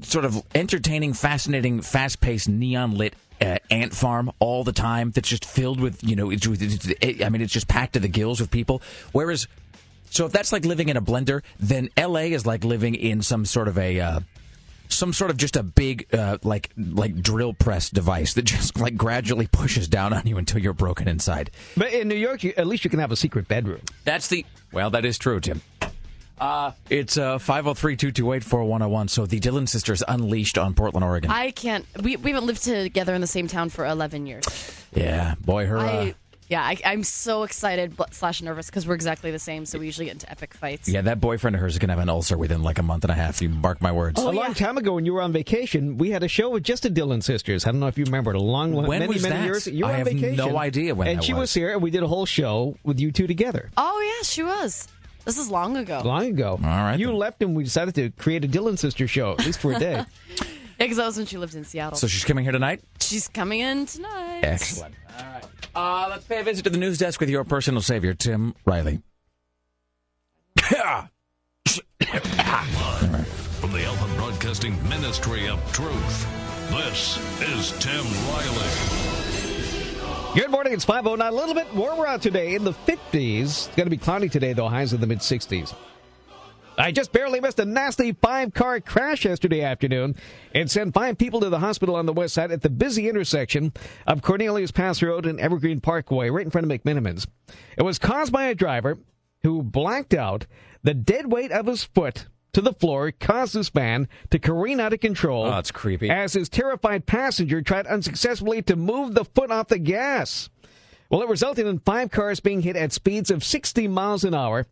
sort 0.00 0.24
of 0.24 0.42
entertaining, 0.54 1.12
fascinating, 1.12 1.82
fast-paced, 1.82 2.48
neon-lit 2.48 3.12
uh, 3.42 3.58
ant 3.70 3.92
farm 3.94 4.30
all 4.38 4.64
the 4.64 4.72
time. 4.72 5.10
That's 5.10 5.28
just 5.28 5.44
filled 5.44 5.78
with, 5.78 6.02
you 6.02 6.16
know, 6.16 6.30
it's, 6.30 6.46
it's, 6.46 6.86
it, 7.02 7.22
I 7.22 7.28
mean, 7.28 7.42
it's 7.42 7.52
just 7.52 7.68
packed 7.68 7.92
to 7.92 8.00
the 8.00 8.08
gills 8.08 8.40
with 8.40 8.50
people. 8.50 8.80
Whereas, 9.12 9.46
so 10.10 10.26
if 10.26 10.32
that's 10.32 10.52
like 10.52 10.64
living 10.64 10.88
in 10.88 10.96
a 10.96 11.02
blender, 11.02 11.42
then 11.58 11.88
L.A. 11.96 12.32
is 12.32 12.46
like 12.46 12.64
living 12.64 12.94
in 12.94 13.22
some 13.22 13.44
sort 13.44 13.68
of 13.68 13.78
a. 13.78 14.00
Uh, 14.00 14.20
some 14.88 15.12
sort 15.12 15.32
of 15.32 15.36
just 15.36 15.56
a 15.56 15.64
big 15.64 16.06
uh, 16.14 16.38
like 16.44 16.70
like 16.76 17.20
drill 17.20 17.52
press 17.52 17.90
device 17.90 18.34
that 18.34 18.42
just 18.44 18.78
like 18.78 18.96
gradually 18.96 19.48
pushes 19.48 19.88
down 19.88 20.12
on 20.12 20.24
you 20.26 20.38
until 20.38 20.60
you're 20.60 20.72
broken 20.72 21.08
inside. 21.08 21.50
But 21.76 21.92
in 21.92 22.06
New 22.06 22.14
York, 22.14 22.44
you, 22.44 22.54
at 22.56 22.68
least 22.68 22.84
you 22.84 22.90
can 22.90 23.00
have 23.00 23.10
a 23.10 23.16
secret 23.16 23.48
bedroom. 23.48 23.80
That's 24.04 24.28
the 24.28 24.46
well, 24.72 24.90
that 24.90 25.04
is 25.04 25.18
true, 25.18 25.40
Tim. 25.40 25.60
Uh, 26.38 26.72
it's 26.90 27.16
uh, 27.16 27.38
503-228-4101. 27.38 29.08
So 29.10 29.24
the 29.26 29.40
Dillon 29.40 29.66
sisters 29.66 30.02
unleashed 30.06 30.58
on 30.58 30.74
Portland, 30.74 31.02
Oregon. 31.02 31.30
I 31.30 31.50
can't. 31.50 31.86
We 32.02 32.16
we 32.16 32.30
haven't 32.30 32.46
lived 32.46 32.62
together 32.62 33.14
in 33.14 33.20
the 33.20 33.26
same 33.26 33.48
town 33.48 33.70
for 33.70 33.86
eleven 33.86 34.26
years. 34.26 34.44
yeah, 34.94 35.34
boy, 35.40 35.66
her. 35.66 35.78
Uh, 35.78 35.82
I 35.82 36.14
yeah, 36.48 36.62
I, 36.62 36.76
I'm 36.84 37.02
so 37.02 37.42
excited 37.42 37.94
slash 38.12 38.40
nervous 38.42 38.66
because 38.66 38.86
we're 38.86 38.94
exactly 38.94 39.30
the 39.30 39.38
same. 39.38 39.66
So 39.66 39.78
we 39.78 39.86
usually 39.86 40.06
get 40.06 40.12
into 40.14 40.30
epic 40.30 40.54
fights. 40.54 40.88
yeah, 40.88 41.00
that 41.02 41.20
boyfriend 41.20 41.56
of 41.56 41.60
hers 41.62 41.72
is 41.74 41.78
gonna 41.78 41.92
have 41.94 42.02
an 42.02 42.08
ulcer 42.08 42.38
within 42.38 42.62
like 42.62 42.78
a 42.78 42.82
month 42.82 43.04
and 43.04 43.10
a 43.10 43.14
half. 43.14 43.42
You 43.42 43.48
mark 43.48 43.82
my 43.82 43.92
words. 43.92 44.20
Oh, 44.20 44.30
a 44.30 44.32
long 44.32 44.54
time 44.54 44.78
ago, 44.78 44.92
when 44.94 45.04
you 45.06 45.14
were 45.14 45.22
on 45.22 45.32
vacation, 45.32 45.98
we 45.98 46.10
had 46.10 46.22
a 46.22 46.28
show 46.28 46.50
with 46.50 46.62
just 46.62 46.84
the 46.84 46.90
Dillon 46.90 47.20
sisters. 47.22 47.66
I 47.66 47.70
don't 47.72 47.80
know 47.80 47.88
if 47.88 47.98
you 47.98 48.04
remember 48.04 48.30
it. 48.30 48.36
A 48.36 48.40
long, 48.40 48.72
When 48.72 48.88
many, 48.88 49.06
was 49.08 49.22
many 49.22 49.34
that? 49.34 49.44
years. 49.44 49.66
You 49.66 49.84
were 49.84 49.90
I 49.90 49.94
on 49.94 49.98
have 49.98 50.06
vacation. 50.08 50.36
no 50.36 50.56
idea 50.56 50.94
when 50.94 51.08
And 51.08 51.18
that 51.18 51.24
she 51.24 51.32
was. 51.32 51.40
was 51.42 51.54
here, 51.54 51.72
and 51.72 51.82
we 51.82 51.90
did 51.90 52.02
a 52.02 52.08
whole 52.08 52.26
show 52.26 52.76
with 52.84 53.00
you 53.00 53.10
two 53.12 53.26
together. 53.26 53.70
Oh 53.76 54.00
yeah, 54.18 54.22
she 54.24 54.42
was. 54.42 54.88
This 55.24 55.38
is 55.38 55.50
long 55.50 55.76
ago. 55.76 56.02
Long 56.04 56.26
ago. 56.26 56.50
All 56.52 56.58
right, 56.62 56.98
You 57.00 57.08
then. 57.08 57.16
left, 57.16 57.42
and 57.42 57.56
we 57.56 57.64
decided 57.64 57.96
to 57.96 58.10
create 58.10 58.44
a 58.44 58.48
Dillon 58.48 58.76
sister 58.76 59.08
show, 59.08 59.32
at 59.32 59.44
least 59.44 59.58
for 59.60 59.72
a 59.72 59.78
day. 59.78 60.04
Yeah, 60.78 60.84
because 60.84 60.98
that 60.98 61.06
was 61.06 61.16
when 61.16 61.24
she 61.24 61.38
lived 61.38 61.54
in 61.54 61.64
Seattle. 61.64 61.96
So 61.96 62.06
she's 62.06 62.22
coming 62.26 62.44
here 62.44 62.52
tonight. 62.52 62.82
She's 63.00 63.28
coming 63.28 63.60
in 63.60 63.86
tonight. 63.86 64.40
Excellent. 64.42 64.94
All 65.76 66.00
right. 66.00 66.06
Uh, 66.06 66.08
let's 66.10 66.24
pay 66.24 66.40
a 66.40 66.42
visit 66.42 66.64
to 66.64 66.70
the 66.70 66.78
news 66.78 66.98
desk 66.98 67.20
with 67.20 67.28
your 67.28 67.44
personal 67.44 67.82
savior, 67.82 68.14
Tim 68.14 68.54
Riley. 68.64 69.02
From 73.60 73.72
the 73.72 73.84
Alpha 73.84 74.14
Broadcasting 74.16 74.88
Ministry 74.88 75.48
of 75.48 75.60
Truth, 75.72 76.26
this 76.70 77.18
is 77.42 77.72
Tim 77.78 78.04
Riley. 78.30 78.70
Good 80.34 80.50
morning. 80.50 80.72
It's 80.72 80.84
509. 80.84 81.32
A 81.32 81.34
little 81.34 81.54
bit 81.54 81.72
warmer 81.74 82.06
out 82.06 82.22
today 82.22 82.54
in 82.54 82.64
the 82.64 82.72
50s. 82.72 83.42
It's 83.42 83.66
going 83.68 83.86
to 83.86 83.90
be 83.90 83.96
cloudy 83.96 84.28
today, 84.28 84.52
though. 84.52 84.68
Highs 84.68 84.92
in 84.92 85.00
the 85.00 85.06
mid 85.06 85.20
60s. 85.20 85.74
I 86.78 86.92
just 86.92 87.12
barely 87.12 87.40
missed 87.40 87.58
a 87.58 87.64
nasty 87.64 88.12
five 88.12 88.52
car 88.52 88.80
crash 88.80 89.24
yesterday 89.24 89.62
afternoon 89.62 90.14
and 90.54 90.70
sent 90.70 90.94
five 90.94 91.16
people 91.16 91.40
to 91.40 91.48
the 91.48 91.58
hospital 91.58 91.96
on 91.96 92.06
the 92.06 92.12
west 92.12 92.34
side 92.34 92.50
at 92.50 92.62
the 92.62 92.70
busy 92.70 93.08
intersection 93.08 93.72
of 94.06 94.22
Cornelius 94.22 94.70
Pass 94.70 95.02
Road 95.02 95.24
and 95.24 95.40
Evergreen 95.40 95.80
Parkway, 95.80 96.28
right 96.28 96.44
in 96.44 96.50
front 96.50 96.70
of 96.70 96.82
McMenamins. 96.82 97.26
It 97.78 97.82
was 97.82 97.98
caused 97.98 98.32
by 98.32 98.44
a 98.44 98.54
driver 98.54 98.98
who 99.42 99.62
blacked 99.62 100.12
out. 100.12 100.46
The 100.82 100.94
dead 100.94 101.32
weight 101.32 101.50
of 101.50 101.66
his 101.66 101.84
foot 101.84 102.26
to 102.52 102.60
the 102.60 102.72
floor 102.72 103.10
caused 103.10 103.54
this 103.54 103.74
man 103.74 104.08
to 104.30 104.38
careen 104.38 104.80
out 104.80 104.92
of 104.92 105.00
control. 105.00 105.46
Oh, 105.46 105.50
that's 105.50 105.70
creepy. 105.70 106.10
As 106.10 106.34
his 106.34 106.48
terrified 106.48 107.06
passenger 107.06 107.62
tried 107.62 107.86
unsuccessfully 107.86 108.62
to 108.62 108.76
move 108.76 109.14
the 109.14 109.24
foot 109.24 109.50
off 109.50 109.68
the 109.68 109.78
gas. 109.78 110.50
Well, 111.10 111.22
it 111.22 111.28
resulted 111.28 111.66
in 111.66 111.78
five 111.80 112.10
cars 112.10 112.40
being 112.40 112.62
hit 112.62 112.76
at 112.76 112.92
speeds 112.92 113.30
of 113.30 113.44
60 113.44 113.88
miles 113.88 114.24
an 114.24 114.34
hour. 114.34 114.66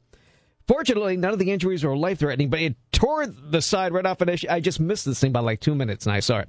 Fortunately, 0.67 1.17
none 1.17 1.33
of 1.33 1.39
the 1.39 1.51
injuries 1.51 1.85
were 1.85 1.97
life 1.97 2.21
threatening, 2.21 2.49
but 2.49 2.61
it 2.61 2.77
tore 2.93 3.27
the 3.27 3.61
side 3.61 3.93
right 3.93 4.07
off 4.07 4.21
an 4.21 4.29
SUV. 4.29 4.51
I 4.51 4.61
just 4.61 4.81
missed 4.81 5.05
this 5.05 5.21
thing 5.21 5.33
by 5.33 5.41
like 5.41 5.61
two 5.61 5.75
minutes, 5.75 6.07
and 6.07 6.15
I 6.15 6.21
saw 6.21 6.39
it 6.39 6.49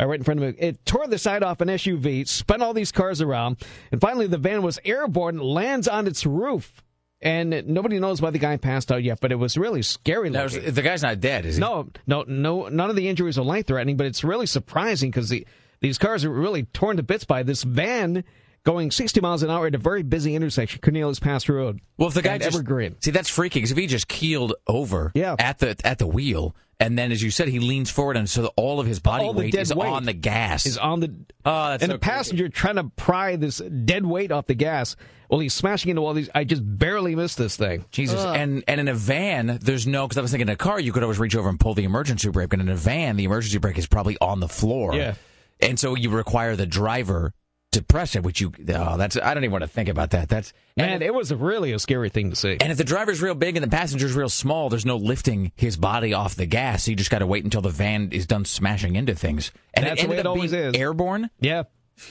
uh, 0.00 0.06
right 0.06 0.18
in 0.18 0.24
front 0.24 0.42
of 0.42 0.54
me. 0.54 0.60
It 0.60 0.84
tore 0.86 1.06
the 1.06 1.18
side 1.18 1.42
off 1.42 1.60
an 1.60 1.68
SUV, 1.68 2.26
spun 2.26 2.62
all 2.62 2.72
these 2.72 2.92
cars 2.92 3.20
around, 3.20 3.58
and 3.92 4.00
finally 4.00 4.26
the 4.26 4.38
van 4.38 4.62
was 4.62 4.78
airborne, 4.84 5.38
lands 5.38 5.88
on 5.88 6.06
its 6.06 6.24
roof. 6.24 6.82
And 7.22 7.66
nobody 7.66 7.98
knows 7.98 8.22
why 8.22 8.30
the 8.30 8.38
guy 8.38 8.56
passed 8.56 8.90
out 8.90 9.02
yet, 9.02 9.20
but 9.20 9.30
it 9.30 9.34
was 9.34 9.58
really 9.58 9.82
scary. 9.82 10.30
Looking. 10.30 10.72
the 10.72 10.80
guy's 10.80 11.02
not 11.02 11.20
dead, 11.20 11.44
is 11.44 11.56
he? 11.56 11.60
No, 11.60 11.88
no, 12.06 12.24
no. 12.26 12.68
None 12.68 12.88
of 12.88 12.96
the 12.96 13.10
injuries 13.10 13.38
are 13.38 13.44
life 13.44 13.66
threatening, 13.66 13.98
but 13.98 14.06
it's 14.06 14.24
really 14.24 14.46
surprising 14.46 15.10
because 15.10 15.28
the 15.28 15.46
these 15.80 15.98
cars 15.98 16.24
are 16.24 16.30
really 16.30 16.62
torn 16.64 16.96
to 16.96 17.02
bits 17.02 17.24
by 17.24 17.42
this 17.42 17.62
van 17.62 18.24
going 18.64 18.90
60 18.90 19.20
miles 19.20 19.42
an 19.42 19.50
hour 19.50 19.66
at 19.66 19.74
a 19.74 19.78
very 19.78 20.02
busy 20.02 20.34
intersection, 20.34 20.80
Cornelius 20.82 21.18
Pass 21.18 21.48
Road. 21.48 21.80
Well, 21.96 22.08
if 22.08 22.14
the 22.14 22.22
guy 22.22 22.34
and 22.34 22.42
just 22.42 22.54
Evergreen. 22.56 22.96
see 23.00 23.10
that's 23.10 23.28
freaky 23.30 23.58
because 23.60 23.70
if 23.72 23.78
he 23.78 23.86
just 23.86 24.08
keeled 24.08 24.54
over 24.66 25.12
Yeah. 25.14 25.36
at 25.38 25.58
the 25.58 25.76
at 25.84 25.98
the 25.98 26.06
wheel 26.06 26.54
and 26.78 26.98
then 26.98 27.12
as 27.12 27.22
you 27.22 27.30
said 27.30 27.48
he 27.48 27.58
leans 27.58 27.90
forward 27.90 28.16
and 28.16 28.28
so 28.28 28.46
all 28.56 28.80
of 28.80 28.86
his 28.86 29.00
body 29.00 29.24
All 29.24 29.34
weight 29.34 29.54
is 29.54 29.74
weight 29.74 29.88
on 29.88 30.04
the 30.04 30.12
gas. 30.12 30.66
is 30.66 30.78
on 30.78 31.00
the 31.00 31.14
Oh, 31.44 31.70
that's 31.70 31.82
and 31.82 31.90
so 31.90 31.94
the 31.94 31.98
passenger 31.98 32.48
trying 32.48 32.76
to 32.76 32.84
pry 32.84 33.36
this 33.36 33.58
dead 33.58 34.04
weight 34.06 34.30
off 34.32 34.46
the 34.46 34.54
gas. 34.54 34.96
Well, 35.30 35.38
he's 35.38 35.54
smashing 35.54 35.90
into 35.90 36.02
all 36.04 36.12
these. 36.12 36.28
I 36.34 36.42
just 36.42 36.62
barely 36.64 37.14
missed 37.14 37.38
this 37.38 37.56
thing. 37.56 37.84
Jesus, 37.92 38.20
and 38.20 38.64
and 38.66 38.80
in 38.80 38.88
a 38.88 38.94
van, 38.94 39.60
there's 39.62 39.86
no 39.86 40.06
because 40.08 40.18
I 40.18 40.22
was 40.22 40.32
thinking 40.32 40.48
in 40.48 40.52
a 40.52 40.56
car 40.56 40.80
you 40.80 40.92
could 40.92 41.04
always 41.04 41.20
reach 41.20 41.36
over 41.36 41.48
and 41.48 41.58
pull 41.60 41.74
the 41.74 41.84
emergency 41.84 42.28
brake, 42.30 42.48
but 42.50 42.58
in 42.58 42.68
a 42.68 42.74
van 42.74 43.14
the 43.16 43.24
emergency 43.24 43.58
brake 43.58 43.78
is 43.78 43.86
probably 43.86 44.16
on 44.20 44.40
the 44.40 44.48
floor. 44.48 44.92
Yeah. 44.94 45.14
and 45.62 45.78
so 45.78 45.94
you 45.94 46.10
require 46.10 46.56
the 46.56 46.66
driver 46.66 47.32
to 47.72 47.82
press 47.82 48.16
which 48.16 48.40
you 48.40 48.52
oh 48.74 48.96
that's 48.96 49.16
I 49.16 49.32
don't 49.32 49.44
even 49.44 49.52
want 49.52 49.62
to 49.62 49.68
think 49.68 49.88
about 49.88 50.10
that. 50.10 50.28
That's 50.28 50.52
Man, 50.76 50.88
and, 50.94 51.02
it 51.02 51.14
was 51.14 51.32
really 51.32 51.72
a 51.72 51.78
scary 51.78 52.08
thing 52.08 52.30
to 52.30 52.36
see. 52.36 52.56
and 52.60 52.72
if 52.72 52.78
the 52.78 52.84
driver's 52.84 53.22
real 53.22 53.34
big 53.34 53.56
and 53.56 53.62
the 53.64 53.68
passenger's 53.68 54.14
real 54.14 54.28
small, 54.28 54.68
there's 54.68 54.86
no 54.86 54.96
lifting 54.96 55.52
his 55.54 55.76
body 55.76 56.12
off 56.12 56.34
the 56.34 56.46
gas. 56.46 56.84
So 56.84 56.90
you 56.90 56.96
just 56.96 57.10
got 57.10 57.18
to 57.20 57.26
wait 57.26 57.44
until 57.44 57.60
the 57.60 57.70
van 57.70 58.10
is 58.12 58.26
done 58.26 58.44
smashing 58.44 58.96
into 58.96 59.14
things. 59.14 59.52
And 59.74 59.86
That's 59.86 60.00
it 60.00 60.06
the 60.06 60.10
way 60.10 60.16
it 60.18 60.26
up 60.26 60.30
always 60.34 60.50
being 60.52 60.64
is. 60.64 60.74
airborne. 60.74 61.30
yeah, 61.38 61.64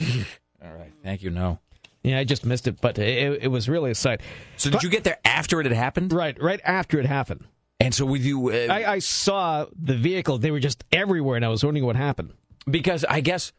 All 0.62 0.72
right, 0.72 0.92
thank 1.02 1.22
you. 1.22 1.30
No. 1.30 1.58
yeah, 2.02 2.18
I 2.18 2.24
just 2.24 2.44
missed 2.44 2.66
it, 2.66 2.80
but 2.80 2.98
it, 2.98 3.42
it 3.42 3.48
was 3.48 3.68
really 3.68 3.90
a 3.90 3.94
sight. 3.94 4.20
So 4.56 4.70
did 4.70 4.82
you 4.82 4.88
get 4.90 5.04
there 5.04 5.18
after 5.24 5.60
it 5.60 5.66
had 5.66 5.74
happened? 5.74 6.12
Right, 6.12 6.40
right 6.40 6.60
after 6.64 6.98
it 7.00 7.06
happened. 7.06 7.44
And 7.80 7.94
so 7.94 8.04
with 8.04 8.22
you, 8.22 8.50
uh, 8.50 8.66
I, 8.72 8.92
I 8.92 8.98
saw 8.98 9.66
the 9.74 9.96
vehicle; 9.96 10.36
they 10.38 10.50
were 10.50 10.60
just 10.60 10.84
everywhere, 10.92 11.36
and 11.36 11.44
I 11.44 11.48
was 11.48 11.64
wondering 11.64 11.86
what 11.86 11.96
happened. 11.96 12.34
because 12.70 13.04
I 13.04 13.20
guess 13.20 13.52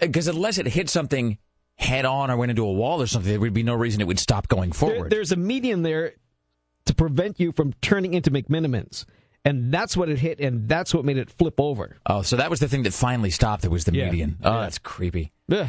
because 0.00 0.28
unless 0.28 0.58
it 0.58 0.66
hit 0.66 0.88
something 0.90 1.38
head 1.76 2.04
on 2.04 2.30
or 2.30 2.36
went 2.36 2.50
into 2.50 2.64
a 2.64 2.72
wall 2.72 3.00
or 3.00 3.06
something, 3.06 3.30
there 3.30 3.40
would 3.40 3.54
be 3.54 3.62
no 3.62 3.74
reason 3.74 4.00
it 4.00 4.06
would 4.06 4.18
stop 4.18 4.48
going 4.48 4.70
There, 4.70 4.78
forward. 4.78 5.10
there's 5.10 5.32
a 5.32 5.36
median 5.36 5.82
there 5.82 6.12
to 6.86 6.94
prevent 6.94 7.40
you 7.40 7.52
from 7.52 7.72
turning 7.80 8.14
into 8.14 8.30
McMenamins. 8.30 9.04
and 9.42 9.72
that's 9.72 9.96
what 9.96 10.10
it 10.10 10.18
hit, 10.18 10.38
and 10.38 10.68
that's 10.68 10.92
what 10.92 11.02
made 11.02 11.16
it 11.16 11.30
flip 11.30 11.58
over. 11.58 11.96
Oh, 12.04 12.20
so 12.20 12.36
that 12.36 12.50
was 12.50 12.60
the 12.60 12.68
thing 12.68 12.82
that 12.82 12.92
finally 12.92 13.30
stopped. 13.30 13.64
It 13.64 13.70
was 13.70 13.86
the 13.86 13.94
Yeah. 13.94 14.10
median. 14.10 14.36
Oh, 14.44 14.52
Yeah. 14.52 14.60
that's 14.60 14.76
creepy. 14.78 15.32
Ugh. 15.50 15.68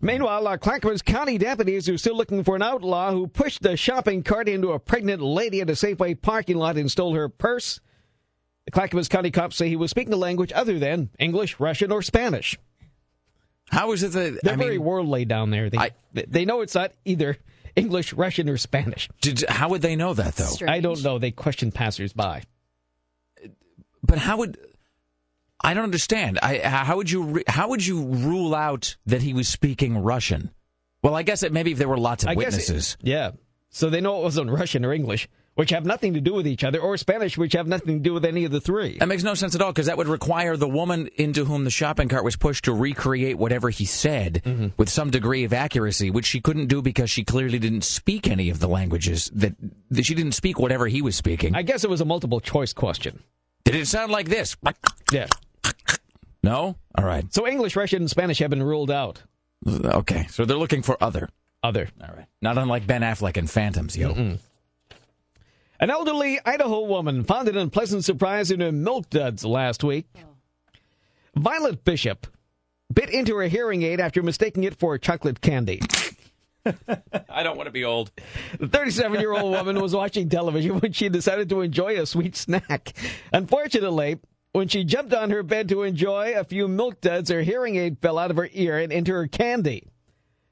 Meanwhile, 0.00 0.46
uh, 0.48 0.56
Clackamas 0.56 1.02
County 1.02 1.36
deputies 1.36 1.86
are 1.90 1.98
still 1.98 2.16
looking 2.16 2.44
for 2.44 2.56
an 2.56 2.62
outlaw 2.62 3.12
who 3.12 3.26
pushed 3.26 3.64
a 3.66 3.76
shopping 3.76 4.22
cart 4.22 4.48
into 4.48 4.72
a 4.72 4.78
pregnant 4.78 5.20
lady 5.20 5.60
at 5.60 5.68
a 5.68 5.74
Safeway 5.74 6.20
parking 6.20 6.56
lot 6.56 6.78
and 6.78 6.90
stole 6.90 7.14
her 7.14 7.28
purse. 7.28 7.78
The 8.64 8.70
Clackamas 8.70 9.08
County 9.08 9.30
cops 9.30 9.56
say 9.56 9.68
he 9.68 9.76
was 9.76 9.90
speaking 9.90 10.14
a 10.14 10.16
language 10.16 10.52
other 10.54 10.78
than 10.78 11.10
English, 11.18 11.60
Russian, 11.60 11.92
or 11.92 12.00
Spanish. 12.00 12.58
How 13.70 13.92
is 13.92 14.02
it 14.02 14.12
that 14.12 14.40
They're 14.42 14.52
I 14.54 14.56
very 14.56 14.78
mean, 14.78 14.86
worldly 14.86 15.24
down 15.24 15.50
there. 15.50 15.70
They, 15.70 15.78
I- 15.78 15.90
they 16.12 16.44
know 16.44 16.60
it's 16.60 16.74
not 16.74 16.92
either 17.04 17.36
English, 17.76 18.12
Russian, 18.12 18.48
or 18.48 18.56
Spanish. 18.56 19.08
did, 19.20 19.44
how 19.48 19.70
would 19.70 19.82
they 19.82 19.96
know 19.96 20.14
that 20.14 20.36
though? 20.36 20.44
Strange. 20.44 20.70
I 20.70 20.80
don't 20.80 21.02
know. 21.02 21.18
They 21.18 21.30
question 21.32 21.72
passersby. 21.72 22.42
But 24.02 24.18
how 24.18 24.36
would 24.38 24.58
I 25.62 25.72
don't 25.74 25.84
understand. 25.84 26.38
I 26.42 26.58
how 26.58 26.96
would 26.96 27.10
you 27.10 27.42
how 27.48 27.68
would 27.68 27.84
you 27.84 28.02
rule 28.04 28.54
out 28.54 28.96
that 29.06 29.22
he 29.22 29.32
was 29.32 29.48
speaking 29.48 29.96
Russian? 29.98 30.50
Well, 31.02 31.14
I 31.14 31.22
guess 31.22 31.40
that 31.40 31.52
maybe 31.52 31.72
if 31.72 31.78
there 31.78 31.88
were 31.88 31.98
lots 31.98 32.22
of 32.24 32.28
I 32.30 32.34
guess 32.34 32.54
it- 32.54 32.56
witnesses. 32.70 32.96
yeah. 33.00 33.30
So 33.70 33.90
they 33.90 34.00
know 34.00 34.20
it 34.20 34.22
wasn't 34.22 34.50
Russian 34.50 34.84
or 34.84 34.92
English, 34.92 35.26
which 35.54 35.70
have 35.70 35.84
nothing 35.86 36.14
to 36.14 36.20
do 36.20 36.34
with 36.34 36.46
each 36.46 36.64
other, 36.64 36.78
or 36.80 36.96
Spanish, 36.96 37.38
which 37.38 37.52
have 37.52 37.66
nothing 37.66 37.98
to 37.98 38.02
do 38.02 38.12
with 38.12 38.24
any 38.24 38.44
of 38.44 38.50
the 38.50 38.60
three. 38.60 38.98
That 38.98 39.08
makes 39.08 39.22
no 39.22 39.34
sense 39.34 39.54
at 39.54 39.62
all 39.62 39.72
because 39.72 39.86
that 39.86 39.96
would 39.96 40.08
require 40.08 40.56
the 40.56 40.68
woman 40.68 41.08
into 41.16 41.44
whom 41.44 41.64
the 41.64 41.70
shopping 41.70 42.08
cart 42.08 42.24
was 42.24 42.36
pushed 42.36 42.64
to 42.64 42.72
recreate 42.72 43.38
whatever 43.38 43.70
he 43.70 43.84
said 43.84 44.42
Mm-hmm. 44.44 44.68
with 44.76 44.88
some 44.88 45.10
degree 45.10 45.44
of 45.44 45.52
accuracy, 45.52 46.10
which 46.10 46.26
she 46.26 46.40
couldn't 46.40 46.66
do 46.66 46.82
because 46.82 47.08
she 47.10 47.24
clearly 47.24 47.58
didn't 47.58 47.82
speak 47.84 48.26
any 48.28 48.50
of 48.50 48.58
the 48.58 48.68
languages 48.68 49.30
that, 49.34 49.54
that 49.90 50.04
she 50.04 50.14
didn't 50.14 50.32
speak 50.32 50.58
whatever 50.58 50.86
he 50.86 51.00
was 51.02 51.14
speaking. 51.16 51.54
I 51.54 51.62
guess 51.62 51.84
it 51.84 51.90
was 51.90 52.00
a 52.00 52.04
multiple 52.04 52.40
choice 52.40 52.72
question. 52.72 53.22
Did 53.64 53.76
it 53.76 53.86
sound 53.86 54.10
like 54.12 54.28
this? 54.28 54.56
Yeah. 55.12 55.26
No? 56.42 56.76
All 56.96 57.04
right. 57.04 57.32
So 57.32 57.46
English, 57.46 57.76
Russian, 57.76 58.02
and 58.02 58.10
Spanish 58.10 58.38
have 58.40 58.50
been 58.50 58.62
ruled 58.62 58.90
out. 58.90 59.22
Okay. 59.66 60.26
So 60.30 60.44
they're 60.44 60.56
looking 60.58 60.82
for 60.82 61.02
other. 61.02 61.28
Other. 61.62 61.88
All 62.02 62.14
right. 62.14 62.26
Not 62.42 62.58
unlike 62.58 62.86
Ben 62.86 63.00
Affleck 63.00 63.36
in 63.38 63.46
Phantoms, 63.46 63.96
yo. 63.96 64.36
An 65.80 65.90
elderly 65.90 66.38
Idaho 66.44 66.82
woman 66.82 67.24
found 67.24 67.48
an 67.48 67.56
unpleasant 67.56 68.04
surprise 68.04 68.50
in 68.50 68.60
her 68.60 68.72
milk 68.72 69.10
duds 69.10 69.44
last 69.44 69.82
week. 69.82 70.06
Oh. 70.16 70.20
Violet 71.36 71.84
Bishop 71.84 72.26
bit 72.92 73.10
into 73.10 73.36
her 73.36 73.48
hearing 73.48 73.82
aid 73.82 74.00
after 74.00 74.22
mistaking 74.22 74.64
it 74.64 74.78
for 74.78 74.96
chocolate 74.98 75.40
candy. 75.40 75.80
I 77.28 77.42
don't 77.42 77.56
want 77.56 77.66
to 77.66 77.72
be 77.72 77.84
old. 77.84 78.10
The 78.58 78.68
37 78.68 79.20
year 79.20 79.32
old 79.32 79.52
woman 79.56 79.80
was 79.80 79.94
watching 79.94 80.28
television 80.28 80.78
when 80.80 80.92
she 80.92 81.08
decided 81.08 81.48
to 81.50 81.60
enjoy 81.60 82.00
a 82.00 82.06
sweet 82.06 82.36
snack. 82.36 82.94
Unfortunately, 83.32 84.20
when 84.52 84.68
she 84.68 84.84
jumped 84.84 85.12
on 85.12 85.30
her 85.30 85.42
bed 85.42 85.68
to 85.68 85.82
enjoy 85.82 86.34
a 86.34 86.44
few 86.44 86.68
milk 86.68 87.00
duds, 87.00 87.30
her 87.30 87.42
hearing 87.42 87.76
aid 87.76 87.98
fell 88.00 88.18
out 88.18 88.30
of 88.30 88.36
her 88.36 88.48
ear 88.52 88.78
and 88.78 88.92
into 88.92 89.12
her 89.12 89.26
candy. 89.26 89.88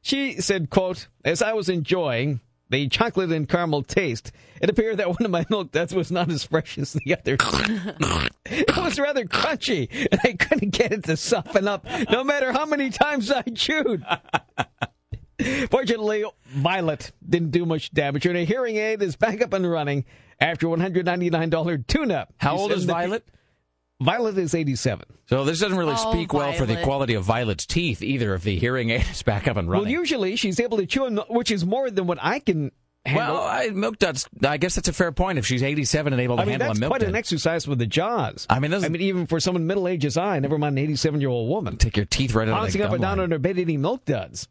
She 0.03 0.41
said, 0.41 0.69
quote, 0.69 1.07
as 1.25 1.41
I 1.41 1.53
was 1.53 1.69
enjoying 1.69 2.41
the 2.73 2.89
chocolate 2.89 3.31
and 3.31 3.49
caramel 3.49 3.83
taste, 3.83 4.33
it 4.61 4.69
appeared 4.69 4.97
that 4.97 5.09
one 5.09 5.25
of 5.25 5.31
my 5.31 5.47
milk 5.49 5.71
duds 5.71 5.95
was 5.95 6.11
not 6.11 6.31
as 6.31 6.45
fresh 6.45 6.79
as 6.79 6.95
the 6.95 7.17
other. 7.17 7.37
it 8.47 8.77
was 8.77 8.99
rather 8.99 9.25
crunchy, 9.25 9.89
and 10.11 10.21
I 10.25 10.33
couldn't 10.33 10.71
get 10.71 10.93
it 10.93 11.05
to 11.05 11.17
soften 11.17 11.69
up 11.69 11.87
no 12.11 12.25
matter 12.25 12.53
how 12.53 12.67
many 12.67 12.91
times 12.91 13.31
I 13.31 13.43
chewed. 13.43 14.05
Fortunately, 15.71 16.25
Violet 16.47 17.13
didn't 17.29 17.51
do 17.51 17.67
much 17.67 17.93
damage, 17.93 18.27
and 18.27 18.37
her 18.37 18.45
hearing 18.45 18.77
aid 18.77 19.03
is 19.03 19.17
back 19.17 19.41
up 19.43 19.53
and 19.53 19.71
running 19.71 20.05
after 20.41 20.67
$199 20.67 21.87
tune-up. 21.87 22.33
How 22.39 22.57
old 22.57 22.73
is 22.73 22.85
Violet? 22.85 23.27
Violet 24.03 24.37
is 24.39 24.55
87. 24.55 25.05
So 25.27 25.45
this 25.45 25.61
doesn't 25.61 25.79
really 25.79 25.95
Oh, 25.97 26.13
speak 26.13 26.33
well 26.33 26.53
for 26.53 26.67
the 26.67 26.77
quality 26.83 27.15
of 27.15 27.25
Violet's 27.25 27.67
teeth 27.67 28.03
either 28.03 28.35
if 28.35 28.43
the 28.43 28.57
hearing 28.59 28.91
aid 28.91 29.05
is 29.11 29.23
back 29.23 29.47
up 29.49 29.57
and 29.57 29.71
running. 29.71 29.85
Well, 29.87 29.93
usually 29.93 30.37
she's 30.37 30.59
able 30.61 30.79
to 30.79 30.87
chew, 30.87 31.07
'em, 31.07 31.19
which 31.29 31.51
is 31.51 31.65
more 31.65 31.91
than 31.91 32.07
what 32.07 32.19
I 32.21 32.39
can 32.41 32.73
handle. 33.07 33.35
Well, 33.37 33.43
I, 33.43 33.69
milk 33.71 33.99
duds. 33.99 34.29
I 34.45 34.57
guess 34.59 34.75
that's 34.77 34.89
a 34.89 34.93
fair 34.93 35.11
point. 35.13 35.39
If 35.39 35.47
she's 35.47 35.63
87 35.63 36.13
and 36.13 36.21
able 36.23 36.37
to 36.37 36.43
I 36.43 36.45
mean, 36.45 36.53
handle 36.53 36.69
that's 36.69 36.79
a 36.79 36.81
milk 36.81 36.91
quite 36.91 37.01
dud, 37.01 37.09
an 37.11 37.17
exercise 37.17 37.67
with 37.67 37.79
the 37.79 37.87
jaws. 37.87 38.47
I 38.51 38.61
mean, 38.61 38.71
those- 38.71 38.85
I 38.85 38.89
mean, 38.89 39.03
even 39.03 39.27
for 39.27 39.41
someone 39.41 39.67
middle 39.67 39.89
aged 39.89 40.05
as 40.05 40.17
I, 40.17 40.39
never 40.39 40.59
mind 40.59 40.79
an 40.79 40.85
87 40.85 41.21
year 41.21 41.31
old 41.31 41.49
woman. 41.49 41.77
take 41.79 41.97
your 41.97 42.07
teeth 42.07 42.35
right 42.35 42.49
out 42.49 42.53
of 42.53 42.57
Bouncing 42.65 42.81
the 42.81 42.87
up 42.87 42.93
and 42.93 43.03
down 43.03 43.19
line. 43.19 43.25
on 43.25 43.31
her 43.33 43.39
bed 43.39 43.59
eating 43.59 43.81
milk 43.81 44.05
duds. 44.05 44.49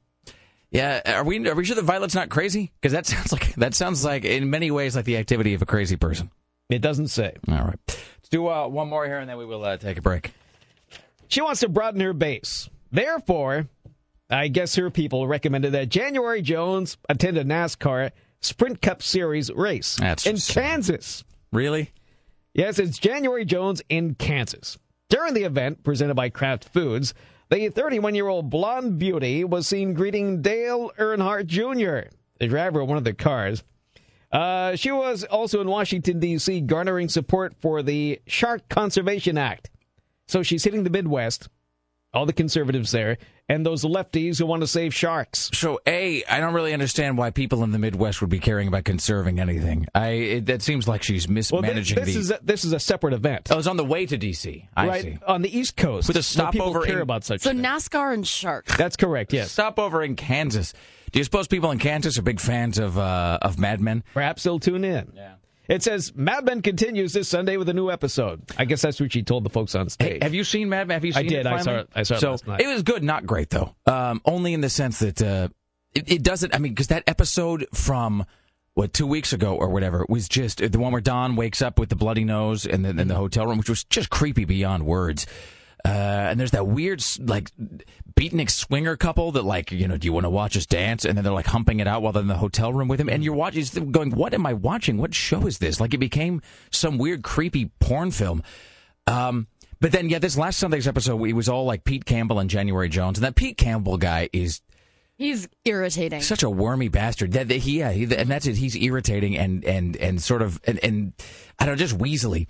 Yeah, 0.72 1.02
are 1.18 1.24
we 1.26 1.46
are 1.50 1.56
we 1.56 1.66
sure 1.66 1.76
that 1.76 1.84
Violet's 1.84 2.16
not 2.16 2.30
crazy? 2.30 2.72
Because 2.80 2.94
that 2.94 3.06
sounds 3.14 3.32
like 3.34 3.54
that 3.56 3.74
sounds 3.74 4.06
like 4.06 4.24
in 4.24 4.50
many 4.50 4.72
ways 4.72 4.96
like 4.96 5.04
the 5.06 5.18
activity 5.18 5.54
of 5.54 5.62
a 5.62 5.66
crazy 5.66 5.98
person. 5.98 6.32
It 6.72 6.82
doesn't 6.82 7.10
say. 7.10 7.36
All 7.48 7.56
right, 7.56 7.80
let's 7.88 8.30
do 8.30 8.48
uh, 8.48 8.68
one 8.68 8.88
more 8.90 9.06
here 9.06 9.20
and 9.20 9.30
then 9.30 9.38
we 9.38 9.46
will 9.46 9.64
uh, 9.64 9.78
take 9.78 9.98
a 9.98 10.02
break. 10.02 10.32
She 11.28 11.42
wants 11.42 11.62
to 11.62 11.70
broaden 11.70 12.02
her 12.02 12.14
base. 12.14 12.70
Therefore, 12.92 13.68
I 14.30 14.48
guess 14.48 14.76
her 14.76 14.90
people 14.90 15.28
recommended 15.28 15.74
that 15.74 15.90
January 15.90 16.42
Jones 16.42 16.98
attend 17.10 17.38
a 17.38 17.44
NASCAR 17.44 18.12
Sprint 18.42 18.82
Cup 18.82 19.04
Series 19.04 19.52
race 19.52 19.98
That's 19.98 20.26
in. 20.26 20.38
Kansas. 20.38 21.24
Really? 21.52 21.92
Yes, 22.54 22.80
it's 22.80 22.98
January 22.98 23.46
Jones 23.46 23.82
in 23.90 24.16
Kansas. 24.16 24.78
During 25.10 25.34
the 25.34 25.44
event, 25.44 25.84
presented 25.84 26.16
by 26.16 26.30
Kraft 26.30 26.66
Foods, 26.66 27.14
the 27.50 27.70
31 27.70 28.16
year 28.16 28.28
old 28.28 28.50
blonde 28.50 28.98
beauty 28.98 29.44
was 29.44 29.68
seen 29.68 29.94
greeting 29.94 30.42
Dale 30.42 30.92
Earnhardt 30.98 31.48
Jr., 31.48 32.10
the 32.40 32.48
driver 32.48 32.80
of 32.80 32.88
one 32.88 32.98
of 32.98 33.04
the 33.04 33.14
cars. 33.14 33.64
Uh, 34.32 34.76
she 34.76 34.92
was 34.92 35.24
also 35.26 35.60
in 35.62 35.68
Washington, 35.68 36.20
D.C., 36.20 36.62
garnering 36.62 37.10
support 37.10 37.54
for 37.60 37.82
the 37.84 38.22
Shark 38.28 38.68
Conservation 38.70 39.38
Act. 39.38 39.70
So 40.28 40.42
she's 40.44 40.64
hitting 40.64 40.84
the 40.84 40.90
Midwest, 40.90 41.50
all 42.14 42.26
the 42.26 42.32
conservatives 42.34 42.92
there, 42.92 43.18
and 43.50 43.66
those 43.66 43.84
lefties 43.84 44.38
who 44.40 44.46
want 44.46 44.62
to 44.62 44.68
save 44.68 44.94
sharks. 44.96 45.50
So, 45.54 45.82
a, 45.86 46.24
I 46.24 46.40
don't 46.40 46.54
really 46.54 46.72
understand 46.72 47.18
why 47.18 47.32
people 47.32 47.64
in 47.66 47.72
the 47.72 47.80
Midwest 47.80 48.22
would 48.22 48.30
be 48.30 48.40
caring 48.40 48.70
about 48.70 48.86
conserving 48.86 49.42
anything. 49.42 49.88
I 49.94 50.08
it, 50.10 50.46
that 50.46 50.62
seems 50.62 50.88
like 50.88 51.04
she's 51.04 51.28
Well, 51.28 51.34
thi- 51.34 51.68
mismanaging 51.68 51.96
this, 52.00 52.14
the. 52.14 52.20
is 52.22 52.32
a, 52.32 52.40
this 52.42 52.64
is 52.64 52.72
a 52.72 52.80
separate 52.80 53.14
event. 53.14 53.50
oh, 53.52 53.58
it's 53.58 53.68
on 53.68 53.76
the 53.76 53.84
way 53.84 54.06
to 54.06 54.18
DC. 54.18 54.66
I 54.78 54.88
right 54.88 55.02
see. 55.04 55.18
on 55.28 55.42
the 55.42 55.58
East 55.58 55.76
Coast, 55.76 56.08
With 56.08 56.16
a 56.16 56.20
where 56.42 56.52
people 56.54 56.68
stopover 56.68 56.86
care 56.86 56.96
in- 56.98 57.02
about 57.02 57.26
such 57.26 57.42
So 57.42 57.50
things. 57.50 57.62
NASCAR 57.66 58.14
and 58.14 58.26
sharks. 58.26 58.78
That's 58.78 58.96
correct. 58.96 59.34
Yes. 59.34 59.52
Stopover 59.52 60.02
in 60.02 60.16
Kansas. 60.16 60.74
Do 61.12 61.20
you 61.20 61.24
suppose 61.24 61.48
people 61.48 61.72
in 61.72 61.80
Kansas 61.80 62.18
are 62.18 62.22
big 62.22 62.40
fans 62.40 62.78
of 62.80 62.98
uh, 62.98 63.40
of 63.42 63.60
Mad 63.60 63.82
Men? 63.82 64.04
Perhaps 64.14 64.44
they'll 64.44 64.60
tune 64.60 64.84
in. 64.86 65.12
Yeah. 65.16 65.34
It 65.68 65.84
says 65.84 66.14
Mad 66.16 66.46
Men 66.46 66.62
continues 66.62 67.14
this 67.14 67.28
Sunday 67.30 67.56
with 67.58 67.70
a 67.70 67.74
new 67.74 67.90
episode. 67.92 68.42
I 68.58 68.66
guess 68.66 68.82
that's 68.82 69.00
what 69.00 69.14
she 69.14 69.24
told 69.24 69.44
the 69.46 69.50
folks 69.50 69.74
on 69.76 69.86
Hey, 69.86 69.90
stage. 69.90 70.24
have 70.24 70.34
you 70.34 70.44
seen 70.44 70.70
Mad 70.70 70.88
Men? 70.88 70.96
Have 70.96 71.06
you 71.06 71.14
seen 71.14 71.26
I 71.26 71.28
did. 71.30 71.40
it? 71.46 71.48
I 71.48 71.62
saw 71.62 71.80
it- 71.80 71.90
I 71.96 72.04
saw 72.04 72.16
it 72.16 72.20
so 72.20 72.32
last 72.32 72.48
night. 72.48 72.62
It 72.62 72.68
was 72.68 72.84
good, 72.84 73.04
not 73.04 73.26
great 73.26 73.50
though. 73.50 73.76
Um, 73.86 74.22
only 74.26 74.54
in 74.54 74.62
the 74.62 74.70
sense 74.70 75.00
that 75.00 75.22
uh, 75.22 75.48
it, 75.94 76.12
it 76.12 76.24
doesn't. 76.24 76.54
I 76.56 76.58
mean, 76.60 76.74
because 76.74 76.88
that 76.88 77.04
episode 77.08 77.68
from 77.74 78.26
what 78.74 78.94
two 78.94 79.06
weeks 79.08 79.34
ago 79.34 79.56
or 79.56 79.70
whatever 79.70 80.06
was 80.08 80.30
just 80.30 80.60
the 80.60 80.80
one 80.80 80.92
where 80.94 81.02
Don 81.02 81.36
wakes 81.36 81.62
up 81.62 81.78
with 81.78 81.90
the 81.90 81.96
bloody 81.98 82.24
nose 82.24 82.66
and 82.66 82.84
then 82.86 83.00
in 83.00 83.08
the 83.10 83.16
hotel 83.16 83.46
room, 83.46 83.58
which 83.58 83.70
was 83.70 83.84
just 83.84 84.10
creepy 84.10 84.46
beyond 84.46 84.86
words. 84.86 85.26
Uh, 85.84 85.88
and 86.30 86.40
there's 86.40 86.52
that 86.52 86.68
weird, 86.68 87.04
like, 87.20 87.50
beatnik 88.16 88.52
swinger 88.52 88.96
couple 88.96 89.32
that, 89.32 89.44
like, 89.44 89.72
you 89.72 89.88
know, 89.88 89.98
do 89.98 90.06
you 90.06 90.14
want 90.14 90.26
to 90.26 90.30
watch 90.30 90.56
us 90.56 90.66
dance? 90.66 91.06
And 91.06 91.18
then 91.18 91.24
they're 91.24 91.34
like 91.34 91.48
humping 91.48 91.80
it 91.80 91.88
out 91.88 92.02
while 92.02 92.12
they're 92.14 92.22
in 92.22 92.28
the 92.28 92.38
hotel 92.38 92.72
room 92.72 92.88
with 92.88 93.00
him. 93.02 93.10
And 93.10 93.24
you're 93.24 93.34
watching, 93.34 93.92
going, 93.92 94.12
what 94.12 94.34
am 94.34 94.46
I 94.46 94.54
watching? 94.54 94.98
What 94.98 95.16
show 95.16 95.48
is 95.48 95.58
this? 95.58 95.80
Like, 95.82 95.94
it 95.94 95.98
became 95.98 96.42
some 96.70 96.98
weird, 96.98 97.24
creepy 97.24 97.72
porn 97.80 98.12
film. 98.12 98.44
Um, 99.08 99.48
but 99.80 99.92
then, 99.92 100.10
yeah, 100.10 100.20
this 100.20 100.38
last 100.38 100.60
Sunday's 100.60 100.88
episode, 100.88 101.24
it 101.26 101.34
was 101.34 101.50
all 101.50 101.66
like 101.66 101.84
Pete 101.84 102.06
Campbell 102.06 102.38
and 102.38 102.50
January 102.50 102.88
Jones. 102.90 103.18
And 103.18 103.26
that 103.26 103.36
Pete 103.36 103.58
Campbell 103.58 103.98
guy 103.98 104.30
is 104.32 104.62
He's 105.18 105.48
irritating. 105.66 106.22
such 106.22 106.44
a 106.44 106.50
wormy 106.50 106.88
bastard. 106.88 107.34
That, 107.34 107.48
that 107.48 107.58
he, 107.58 107.80
yeah, 107.80 107.92
he, 107.92 108.04
and 108.04 108.30
that's 108.30 108.46
it. 108.48 108.56
He's 108.56 108.76
irritating 108.76 109.38
and 109.38 109.64
and 109.66 109.96
and 109.98 110.22
sort 110.22 110.42
of 110.42 110.60
and, 110.64 110.80
and 110.84 111.14
I 111.60 111.66
don't 111.66 111.74
know, 111.74 111.78
just 111.78 111.98
weaselly. 111.98 112.48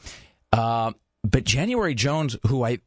Uh, 0.53 0.93
but 1.23 1.43
January 1.43 1.95
Jones, 1.95 2.37
who 2.47 2.63
I 2.63 2.79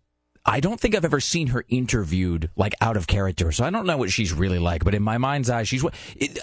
I 0.47 0.61
don't 0.61 0.79
think 0.79 0.95
I've 0.95 1.05
ever 1.05 1.21
seen 1.21 1.49
her 1.49 1.65
interviewed 1.69 2.51
like 2.57 2.75
out 2.81 2.97
of 2.97 3.07
character, 3.07 3.51
so 3.51 3.65
I 3.65 3.71
don't 3.71 3.87
know 3.87 3.97
what 3.97 4.11
she's 4.11 4.33
really 4.33 4.59
like. 4.59 4.85
But 4.85 4.95
in 4.95 5.03
my 5.03 5.19
mind's 5.19 5.49
eye, 5.49 5.63
she's 5.63 5.83
what 5.83 5.95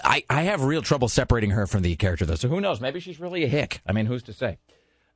I 0.02 0.24
I 0.28 0.42
have 0.42 0.64
real 0.64 0.82
trouble 0.82 1.08
separating 1.08 1.50
her 1.50 1.66
from 1.66 1.82
the 1.82 1.94
character 1.96 2.26
though. 2.26 2.34
So 2.34 2.48
who 2.48 2.60
knows? 2.60 2.80
Maybe 2.80 3.00
she's 3.00 3.20
really 3.20 3.44
a 3.44 3.48
hick. 3.48 3.80
I 3.86 3.92
mean, 3.92 4.06
who's 4.06 4.22
to 4.24 4.32
say? 4.32 4.58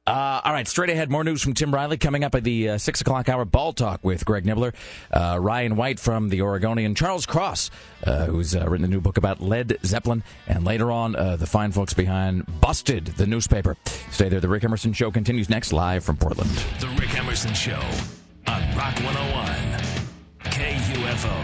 Uh, 0.06 0.40
all 0.44 0.52
right, 0.52 0.68
straight 0.68 0.88
ahead, 0.88 1.10
more 1.10 1.24
news 1.24 1.42
from 1.42 1.52
Tim 1.52 1.74
Riley 1.74 1.96
coming 1.96 2.22
up 2.22 2.36
at 2.36 2.44
the 2.44 2.68
uh, 2.70 2.78
6 2.78 3.00
o'clock 3.00 3.28
hour 3.28 3.44
ball 3.44 3.72
talk 3.72 4.04
with 4.04 4.24
Greg 4.24 4.46
Nibbler, 4.46 4.72
uh, 5.10 5.36
Ryan 5.40 5.74
White 5.74 5.98
from 5.98 6.28
the 6.28 6.42
Oregonian, 6.42 6.94
Charles 6.94 7.26
Cross, 7.26 7.72
uh, 8.04 8.26
who's 8.26 8.54
uh, 8.54 8.64
written 8.68 8.84
a 8.84 8.88
new 8.88 9.00
book 9.00 9.16
about 9.16 9.40
Led 9.40 9.78
Zeppelin, 9.84 10.22
and 10.46 10.64
later 10.64 10.92
on, 10.92 11.16
uh, 11.16 11.34
the 11.34 11.46
fine 11.46 11.72
folks 11.72 11.92
behind 11.92 12.44
Busted, 12.60 13.06
the 13.16 13.26
newspaper. 13.26 13.76
Stay 14.12 14.28
there. 14.28 14.38
The 14.38 14.48
Rick 14.48 14.62
Emerson 14.62 14.92
Show 14.92 15.10
continues 15.10 15.50
next 15.50 15.72
live 15.72 16.04
from 16.04 16.16
Portland. 16.16 16.50
The 16.78 16.86
Rick 17.00 17.18
Emerson 17.18 17.52
Show 17.52 17.80
on 18.48 18.62
Rock 18.76 18.96
101. 19.00 19.56
KUFO. 20.44 21.34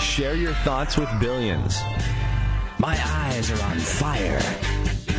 Share 0.00 0.34
your 0.34 0.54
thoughts 0.54 0.96
with 0.96 1.08
billions. 1.20 1.80
My 2.78 2.98
eyes 3.04 3.50
are 3.50 3.62
on 3.64 3.78
fire 3.78 4.42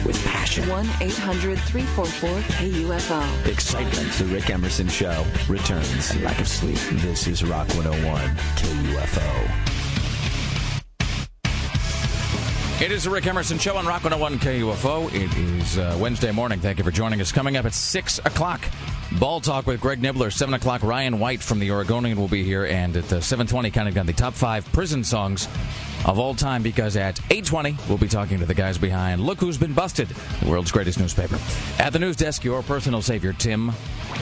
with 0.06 0.24
passion. 0.26 0.68
1 0.70 0.86
800 1.02 1.58
344 1.60 2.30
KUFO. 2.30 3.48
Excitement. 3.52 4.12
The 4.14 4.26
Rick 4.26 4.50
Emerson 4.50 4.88
Show 4.88 5.26
returns. 5.48 6.16
Lack 6.22 6.40
of 6.40 6.48
sleep. 6.48 6.78
This 7.02 7.28
is 7.28 7.44
Rock 7.44 7.68
101 7.70 8.22
KUFO. 8.56 9.76
It 12.82 12.92
is 12.92 13.06
the 13.06 13.10
Rick 13.10 13.26
Emerson 13.26 13.58
Show 13.58 13.78
on 13.78 13.86
Rock 13.86 14.04
101 14.04 14.38
KUFO. 14.40 15.08
It 15.14 15.34
is 15.38 15.78
uh, 15.78 15.98
Wednesday 16.00 16.32
morning. 16.32 16.60
Thank 16.60 16.78
you 16.78 16.84
for 16.84 16.92
joining 16.92 17.22
us. 17.22 17.32
Coming 17.32 17.56
up 17.56 17.66
at 17.66 17.74
6 17.74 18.20
o'clock, 18.20 18.70
Ball 19.14 19.40
Talk 19.40 19.68
with 19.68 19.80
Greg 19.80 20.02
Nibbler. 20.02 20.30
7 20.30 20.54
o'clock, 20.54 20.84
Ryan 20.84 21.20
White 21.20 21.42
from 21.42 21.60
the 21.60 21.72
Oregonian 21.72 22.20
will 22.20 22.28
be 22.28 22.44
here. 22.44 22.66
And 22.66 22.96
at 22.98 23.12
uh, 23.12 23.18
7.20, 23.18 23.72
counting 23.72 23.94
down 23.94 24.06
the 24.06 24.14
top 24.14 24.34
five 24.34 24.70
prison 24.72 25.04
songs 25.04 25.48
of 26.06 26.20
all 26.20 26.36
time 26.36 26.62
because 26.64 26.98
at 26.98 27.16
8.20, 27.16 27.88
we'll 27.88 27.98
be 27.98 28.08
talking 28.08 28.40
to 28.40 28.46
the 28.46 28.54
guys 28.54 28.78
behind 28.78 29.22
Look 29.22 29.40
Who's 29.40 29.58
Been 29.58 29.74
Busted, 29.74 30.08
the 30.08 30.50
world's 30.50 30.72
greatest 30.72 31.00
newspaper. 31.00 31.40
At 31.80 31.94
the 31.94 32.00
news 32.00 32.16
desk, 32.16 32.44
your 32.44 32.62
personal 32.64 33.02
savior, 33.02 33.34
Tim 33.34 33.72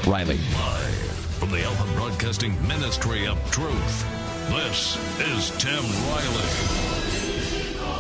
Riley. 0.08 0.38
Live 0.38 0.96
from 1.40 1.52
the 1.52 1.64
Alpha 1.64 1.94
Broadcasting 1.96 2.56
Ministry 2.68 3.28
of 3.28 3.38
Truth, 3.52 4.06
this 4.50 4.98
is 5.20 5.50
Tim 5.58 5.84
Riley. 6.10 6.94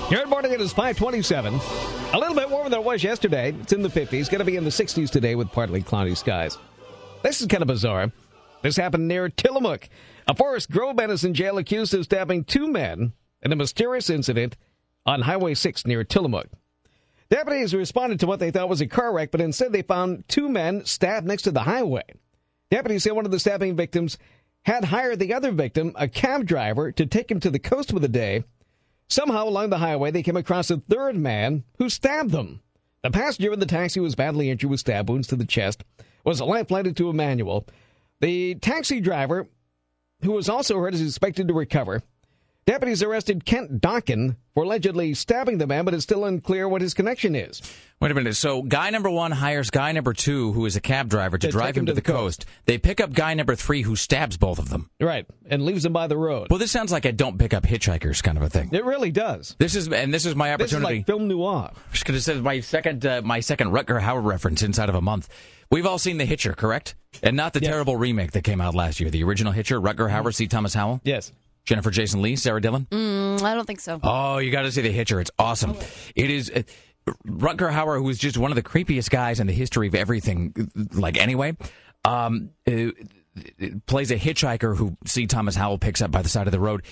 Good 0.09 0.29
morning. 0.29 0.51
It 0.51 0.61
is 0.61 0.71
527. 0.71 1.55
A 2.13 2.17
little 2.17 2.35
bit 2.35 2.49
warmer 2.49 2.69
than 2.69 2.79
it 2.79 2.85
was 2.85 3.03
yesterday. 3.03 3.55
It's 3.61 3.73
in 3.73 3.81
the 3.81 3.89
50s. 3.89 4.29
Going 4.29 4.39
to 4.39 4.45
be 4.45 4.57
in 4.57 4.63
the 4.63 4.69
60s 4.69 5.09
today 5.09 5.33
with 5.35 5.51
partly 5.51 5.81
cloudy 5.81 6.13
skies. 6.13 6.57
This 7.23 7.39
is 7.39 7.47
kind 7.47 7.61
of 7.61 7.67
bizarre. 7.67 8.11
This 8.61 8.75
happened 8.75 9.07
near 9.07 9.29
Tillamook. 9.29 9.87
A 10.27 10.35
Forest 10.35 10.69
Grove 10.69 10.97
man 10.97 11.09
is 11.09 11.23
in 11.23 11.33
jail 11.33 11.57
accused 11.57 11.93
of 11.93 12.03
stabbing 12.03 12.43
two 12.43 12.67
men 12.67 13.13
in 13.41 13.53
a 13.53 13.55
mysterious 13.55 14.09
incident 14.09 14.57
on 15.05 15.21
Highway 15.21 15.53
6 15.53 15.85
near 15.85 16.03
Tillamook. 16.03 16.47
Deputies 17.29 17.73
responded 17.73 18.19
to 18.19 18.27
what 18.27 18.39
they 18.39 18.51
thought 18.51 18.69
was 18.69 18.81
a 18.81 18.87
car 18.87 19.13
wreck, 19.13 19.31
but 19.31 19.41
instead 19.41 19.71
they 19.71 19.81
found 19.81 20.27
two 20.27 20.49
men 20.49 20.85
stabbed 20.85 21.25
next 21.25 21.43
to 21.43 21.51
the 21.51 21.63
highway. 21.63 22.03
Deputies 22.69 23.03
say 23.03 23.11
one 23.11 23.25
of 23.25 23.31
the 23.31 23.39
stabbing 23.39 23.75
victims 23.75 24.17
had 24.63 24.85
hired 24.85 25.19
the 25.19 25.33
other 25.33 25.51
victim, 25.51 25.93
a 25.95 26.09
cab 26.09 26.45
driver, 26.45 26.91
to 26.91 27.05
take 27.05 27.31
him 27.31 27.39
to 27.39 27.49
the 27.49 27.59
coast 27.59 27.91
for 27.91 27.99
the 27.99 28.07
day. 28.09 28.43
Somehow 29.07 29.47
along 29.47 29.69
the 29.69 29.77
highway, 29.77 30.11
they 30.11 30.23
came 30.23 30.37
across 30.37 30.69
a 30.69 30.77
third 30.77 31.15
man 31.15 31.63
who 31.77 31.89
stabbed 31.89 32.31
them. 32.31 32.61
The 33.01 33.11
passenger 33.11 33.53
in 33.53 33.59
the 33.59 33.65
taxi 33.65 33.99
was 33.99 34.15
badly 34.15 34.49
injured 34.49 34.69
with 34.69 34.81
stab 34.81 35.09
wounds 35.09 35.27
to 35.27 35.35
the 35.35 35.45
chest, 35.45 35.83
was 36.23 36.41
life-flighted 36.41 36.97
to 36.97 37.09
Emanuel. 37.09 37.67
The 38.21 38.55
taxi 38.55 39.01
driver, 39.01 39.47
who 40.23 40.31
was 40.31 40.49
also 40.49 40.77
hurt, 40.79 40.93
is 40.93 41.01
expected 41.01 41.47
to 41.47 41.53
recover. 41.53 42.01
Deputies 42.65 43.03
arrested 43.03 43.43
Kent 43.45 43.81
Dockin 43.81 44.37
for 44.53 44.63
allegedly 44.63 45.13
stabbing 45.13 45.57
the 45.57 45.67
man, 45.67 45.83
but 45.83 45.93
it's 45.93 46.03
still 46.03 46.23
unclear 46.23 46.69
what 46.69 46.81
his 46.81 46.93
connection 46.93 47.35
is. 47.35 47.61
Wait 47.99 48.09
a 48.09 48.13
minute. 48.13 48.35
So, 48.35 48.61
guy 48.61 48.89
number 48.89 49.09
one 49.09 49.31
hires 49.31 49.69
guy 49.69 49.91
number 49.91 50.13
two, 50.13 50.53
who 50.53 50.65
is 50.65 50.75
a 50.77 50.81
cab 50.81 51.09
driver, 51.09 51.37
to, 51.37 51.47
To 51.47 51.51
drive 51.51 51.75
him 51.75 51.85
to 51.87 51.91
the 51.93 51.95
the 51.99 52.01
coast. 52.01 52.45
They 52.65 52.77
pick 52.77 53.01
up 53.01 53.11
guy 53.11 53.33
number 53.33 53.55
three, 53.55 53.81
who 53.81 53.95
stabs 53.97 54.37
both 54.37 54.59
of 54.59 54.69
them. 54.69 54.89
Right, 55.01 55.25
and 55.49 55.65
leaves 55.65 55.83
them 55.83 55.91
by 55.93 56.07
the 56.07 56.15
road. 56.17 56.47
Well, 56.49 56.59
this 56.59 56.71
sounds 56.71 56.91
like 56.91 57.03
a 57.05 57.11
don't 57.11 57.37
pick 57.37 57.53
up 57.53 57.63
hitchhikers 57.63 58.23
kind 58.23 58.37
of 58.37 58.43
a 58.43 58.49
thing. 58.49 58.69
It 58.71 58.85
really 58.85 59.11
does. 59.11 59.55
This 59.59 59.75
is, 59.75 59.89
and 59.91 60.13
this 60.13 60.25
is 60.25 60.35
my 60.35 60.53
opportunity. 60.53 60.75
This 60.75 60.79
is 60.91 60.97
like 60.99 61.05
film 61.05 61.27
noir. 61.27 61.71
just 61.91 62.05
going 62.05 62.17
to 62.17 62.21
say 62.21 62.39
my 62.39 62.61
second, 62.61 63.05
uh, 63.05 63.21
my 63.23 63.41
second 63.41 63.71
Rutger 63.71 63.99
Hauer 64.01 64.23
reference 64.23 64.61
inside 64.63 64.87
of 64.89 64.95
a 64.95 65.01
month. 65.01 65.27
We've 65.69 65.85
all 65.85 65.97
seen 65.97 66.17
The 66.17 66.25
Hitcher, 66.25 66.53
correct? 66.53 66.95
And 67.23 67.35
not 67.35 67.53
the 67.53 67.59
Yes. 67.61 67.71
terrible 67.71 67.97
remake 67.97 68.31
that 68.33 68.43
came 68.43 68.61
out 68.61 68.75
last 68.75 68.99
year. 68.99 69.09
The 69.09 69.23
original 69.23 69.51
Hitcher, 69.53 69.81
Rutger 69.81 70.09
Hauer, 70.11 70.33
C. 70.33 70.47
Thomas 70.47 70.73
Howell, 70.73 71.01
Yes. 71.03 71.31
Jennifer 71.65 71.91
Jason 71.91 72.21
Lee, 72.21 72.35
Sarah 72.35 72.61
Dillon. 72.61 72.87
Mm, 72.91 73.41
I 73.41 73.55
don't 73.55 73.65
think 73.65 73.79
so. 73.79 73.99
Oh, 74.03 74.37
you 74.37 74.51
got 74.51 74.63
to 74.63 74.71
see 74.71 74.81
The 74.81 74.91
Hitcher. 74.91 75.19
It's 75.19 75.31
awesome. 75.39 75.75
It 76.15 76.29
is. 76.29 76.51
Uh, 76.53 76.63
Rutger 77.27 77.69
Hauer, 77.71 77.97
who 77.97 78.07
is 78.09 78.17
just 78.17 78.37
one 78.37 78.51
of 78.51 78.55
the 78.55 78.63
creepiest 78.63 79.09
guys 79.09 79.39
in 79.41 79.47
the 79.47 79.53
history 79.53 79.87
of 79.87 79.95
everything, 79.95 80.71
like 80.93 81.17
anyway, 81.17 81.57
um, 82.05 82.51
uh, 82.65 82.91
plays 83.87 84.11
a 84.11 84.15
hitchhiker 84.17 84.77
who 84.77 84.95
C. 85.05 85.25
Thomas 85.27 85.55
Howell 85.55 85.79
picks 85.79 86.01
up 86.01 86.11
by 86.11 86.21
the 86.21 86.29
side 86.29 86.47
of 86.47 86.51
the 86.51 86.59
road. 86.59 86.83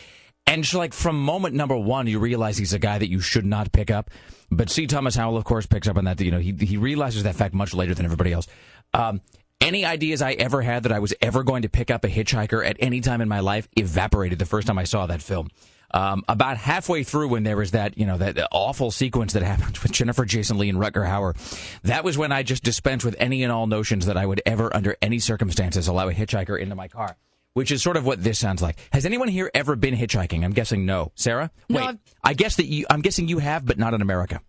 And 0.48 0.64
just 0.64 0.76
like 0.76 0.94
from 0.94 1.24
moment 1.24 1.56
number 1.56 1.78
one, 1.78 2.08
you 2.08 2.20
realize 2.20 2.58
he's 2.58 2.74
a 2.74 2.80
guy 2.80 2.98
that 2.98 3.10
you 3.10 3.22
should 3.22 3.46
not 3.46 3.72
pick 3.72 3.92
up. 3.92 4.10
But 4.50 4.70
C. 4.70 4.86
Thomas 4.86 5.16
Howell, 5.16 5.38
of 5.38 5.46
course, 5.46 5.66
picks 5.66 5.88
up 5.88 5.98
on 5.98 6.06
that. 6.06 6.20
You 6.20 6.32
know, 6.32 6.40
he 6.40 6.52
he 6.52 6.76
realizes 6.78 7.24
that 7.24 7.36
fact 7.36 7.54
much 7.54 7.74
later 7.74 7.94
than 7.94 8.04
everybody 8.04 8.34
else. 8.34 8.48
Um, 8.94 9.22
any 9.62 9.86
ideas 9.86 10.22
I 10.22 10.34
ever 10.34 10.62
had 10.62 10.84
that 10.84 10.92
I 10.92 11.00
was 11.00 11.14
ever 11.22 11.44
going 11.44 11.62
to 11.62 11.70
pick 11.70 11.90
up 11.92 12.04
a 12.04 12.08
hitchhiker 12.08 12.66
at 12.68 12.78
any 12.80 13.00
time 13.02 13.22
in 13.22 13.30
my 13.30 13.40
life 13.40 13.68
evaporated 13.78 14.40
the 14.40 14.46
first 14.46 14.68
time 14.68 14.78
I 14.78 14.84
saw 14.86 15.06
that 15.08 15.22
film. 15.22 15.50
Um, 15.94 16.24
about 16.30 16.56
halfway 16.58 17.04
through, 17.04 17.28
when 17.30 17.44
there 17.44 17.58
was 17.58 17.72
that, 17.72 17.98
you 17.98 18.06
know, 18.06 18.18
that 18.18 18.38
awful 18.52 18.92
sequence 18.92 19.34
that 19.34 19.44
happened 19.54 19.78
with 19.80 19.92
Jennifer 19.92 20.24
Jason 20.26 20.58
Lee 20.58 20.70
and 20.70 20.78
Rutger 20.78 21.06
Hauer, 21.08 21.36
that 21.84 22.04
was 22.04 22.18
when 22.18 22.32
I 22.32 22.44
just 22.44 22.64
dispensed 22.64 23.04
with 23.06 23.16
any 23.20 23.44
and 23.44 23.52
all 23.52 23.68
notions 23.68 24.06
that 24.06 24.16
I 24.18 24.26
would 24.26 24.42
ever, 24.46 24.74
under 24.76 24.96
any 25.02 25.20
circumstances, 25.20 25.88
allow 25.88 26.08
a 26.08 26.14
hitchhiker 26.14 26.60
into 26.60 26.76
my 26.76 26.88
car. 26.88 27.18
Which 27.54 27.70
is 27.70 27.84
sort 27.84 27.98
of 27.98 28.06
what 28.06 28.24
this 28.24 28.40
sounds 28.40 28.62
like. 28.62 28.78
Has 28.94 29.06
anyone 29.06 29.28
here 29.28 29.52
ever 29.54 29.76
been 29.76 29.94
hitchhiking? 29.94 30.46
I'm 30.46 30.54
guessing 30.54 30.86
no. 30.86 31.12
Sarah, 31.16 31.52
No, 31.68 31.80
wait. 31.82 31.88
I've- 31.90 32.00
I 32.24 32.34
guess 32.36 32.56
that 32.56 32.68
you. 32.68 32.86
I'm 32.90 33.02
guessing 33.02 33.28
you 33.28 33.40
have, 33.40 33.66
but 33.66 33.78
not 33.78 33.94
in 33.94 34.02
America. 34.02 34.40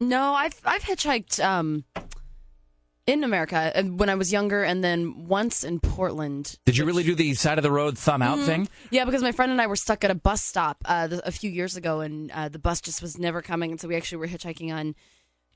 No, 0.00 0.34
I've 0.34 0.60
I've 0.64 0.82
hitchhiked 0.82 1.42
um, 1.44 1.84
in 3.06 3.24
America 3.24 3.72
uh, 3.74 3.82
when 3.82 4.08
I 4.08 4.14
was 4.14 4.32
younger, 4.32 4.62
and 4.64 4.82
then 4.82 5.26
once 5.26 5.64
in 5.64 5.80
Portland. 5.80 6.58
Did 6.64 6.76
you 6.76 6.84
really 6.84 7.02
do 7.02 7.14
the 7.14 7.34
side 7.34 7.58
of 7.58 7.62
the 7.62 7.70
road 7.70 7.96
thumb 7.96 8.22
out 8.22 8.38
thing? 8.40 8.68
Yeah, 8.90 9.04
because 9.04 9.22
my 9.22 9.32
friend 9.32 9.52
and 9.52 9.60
I 9.60 9.66
were 9.66 9.76
stuck 9.76 10.04
at 10.04 10.10
a 10.10 10.14
bus 10.14 10.42
stop 10.42 10.78
uh, 10.84 11.06
the, 11.06 11.26
a 11.26 11.30
few 11.32 11.50
years 11.50 11.76
ago, 11.76 12.00
and 12.00 12.30
uh, 12.32 12.48
the 12.48 12.58
bus 12.58 12.80
just 12.80 13.00
was 13.02 13.18
never 13.18 13.42
coming, 13.42 13.70
and 13.70 13.80
so 13.80 13.88
we 13.88 13.96
actually 13.96 14.18
were 14.18 14.28
hitchhiking 14.28 14.72
on 14.74 14.94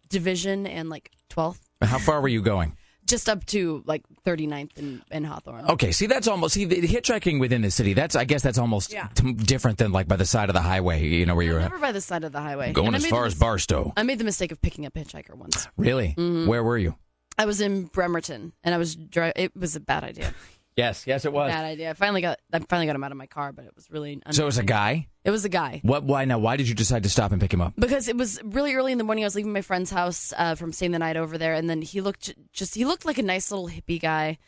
Division 0.09 0.67
and 0.67 0.89
like 0.89 1.11
12th, 1.31 1.61
How 1.83 1.99
far 1.99 2.21
were 2.21 2.29
you 2.29 2.43
going? 2.43 2.77
just 3.07 3.29
up 3.29 3.45
to 3.47 3.83
like 3.87 4.05
39th 4.25 4.77
and, 4.79 5.03
and 5.11 5.27
Hawthorne. 5.27 5.65
Okay, 5.71 5.91
see 5.91 6.07
that's 6.07 6.29
almost 6.29 6.55
see 6.55 6.65
the, 6.65 6.81
hitchhiking 6.87 7.41
within 7.41 7.63
the 7.63 7.71
city. 7.71 7.93
That's 7.93 8.15
I 8.15 8.25
guess 8.25 8.43
that's 8.43 8.59
almost 8.59 8.93
Yeah. 8.93 9.09
t- 9.15 9.33
different 9.33 9.79
than 9.79 9.91
like 9.91 10.07
by 10.07 10.17
the 10.17 10.27
side 10.27 10.49
of 10.49 10.55
the 10.55 10.61
highway. 10.61 11.05
You 11.05 11.27
know 11.27 11.35
where 11.35 11.45
you're 11.45 11.59
at. 11.59 11.65
Never 11.71 11.79
by 11.79 11.93
the 11.93 12.01
side 12.01 12.25
of 12.25 12.31
the 12.33 12.41
highway. 12.41 12.73
going 12.73 12.89
And 12.89 12.97
as 12.97 13.07
far 13.07 13.27
as 13.27 13.35
Barstow. 13.35 13.93
I 13.97 14.05
made 14.05 14.19
the 14.19 14.25
mistake 14.25 14.53
of 14.53 14.63
picking 14.63 14.87
up 14.87 14.95
a 14.97 15.01
hitchhiker 15.01 15.35
once. 15.35 15.67
Really? 15.77 16.15
Mm-hmm. 16.17 16.47
Where 16.47 16.63
were 16.63 16.79
you? 16.79 16.95
I 17.40 17.46
was 17.46 17.61
in 17.61 17.85
Bremerton, 17.85 18.53
and 18.62 18.74
I 18.74 18.79
was 18.79 18.94
dri- 18.96 19.33
It 19.35 19.57
was 19.57 19.74
a 19.76 19.81
bad 19.81 20.05
idea. 20.05 20.35
Yes, 20.76 21.05
yes, 21.07 21.24
it 21.24 21.33
was. 21.33 21.50
Bad 21.50 21.64
idea. 21.64 21.90
I 21.90 21.92
finally 21.94 22.22
got. 22.22 22.38
I 22.53 22.61
finally 22.61 22.87
got 22.87 22.94
him 22.94 23.03
out 23.03 23.11
of 23.11 23.18
my 23.18 23.26
car, 23.26 23.53
but 23.53 23.64
it 23.66 23.72
was 23.74 23.90
really. 23.90 24.22
So 24.31 24.44
it 24.44 24.46
was 24.46 24.57
a 24.57 24.62
guy. 24.62 25.09
It 25.24 25.31
was 25.31 25.44
a 25.44 25.48
guy. 25.48 25.81
What? 25.83 26.05
Why 26.05 26.24
now? 26.24 26.38
Why 26.38 26.57
did 26.57 26.68
you 26.68 26.74
decide 26.74 27.03
to 27.03 27.11
stop 27.11 27.33
and 27.33 27.40
pick 27.40 27.53
him 27.53 27.61
up? 27.61 27.74
because 27.76 28.09
it 28.09 28.16
was 28.16 28.40
really 28.44 28.72
early 28.74 28.92
in 28.92 28.96
the 28.96 29.05
morning. 29.05 29.24
I 29.24 29.26
was 29.26 29.35
leaving 29.35 29.53
my 29.53 29.61
friend's 29.62 29.90
house 29.90 30.33
uh, 30.38 30.55
from 30.55 30.72
staying 30.72 30.92
the 30.92 30.98
night 31.00 31.16
over 31.16 31.37
there, 31.37 31.55
and 31.55 31.68
then 31.68 31.83
he 31.83 32.00
looked 32.00 32.33
just 32.53 32.76
he 32.76 32.85
looked 32.87 33.05
like 33.05 33.18
a 33.18 33.22
nice 33.22 33.50
little 33.50 33.68
hippie 33.68 34.00
guy, 34.00 34.38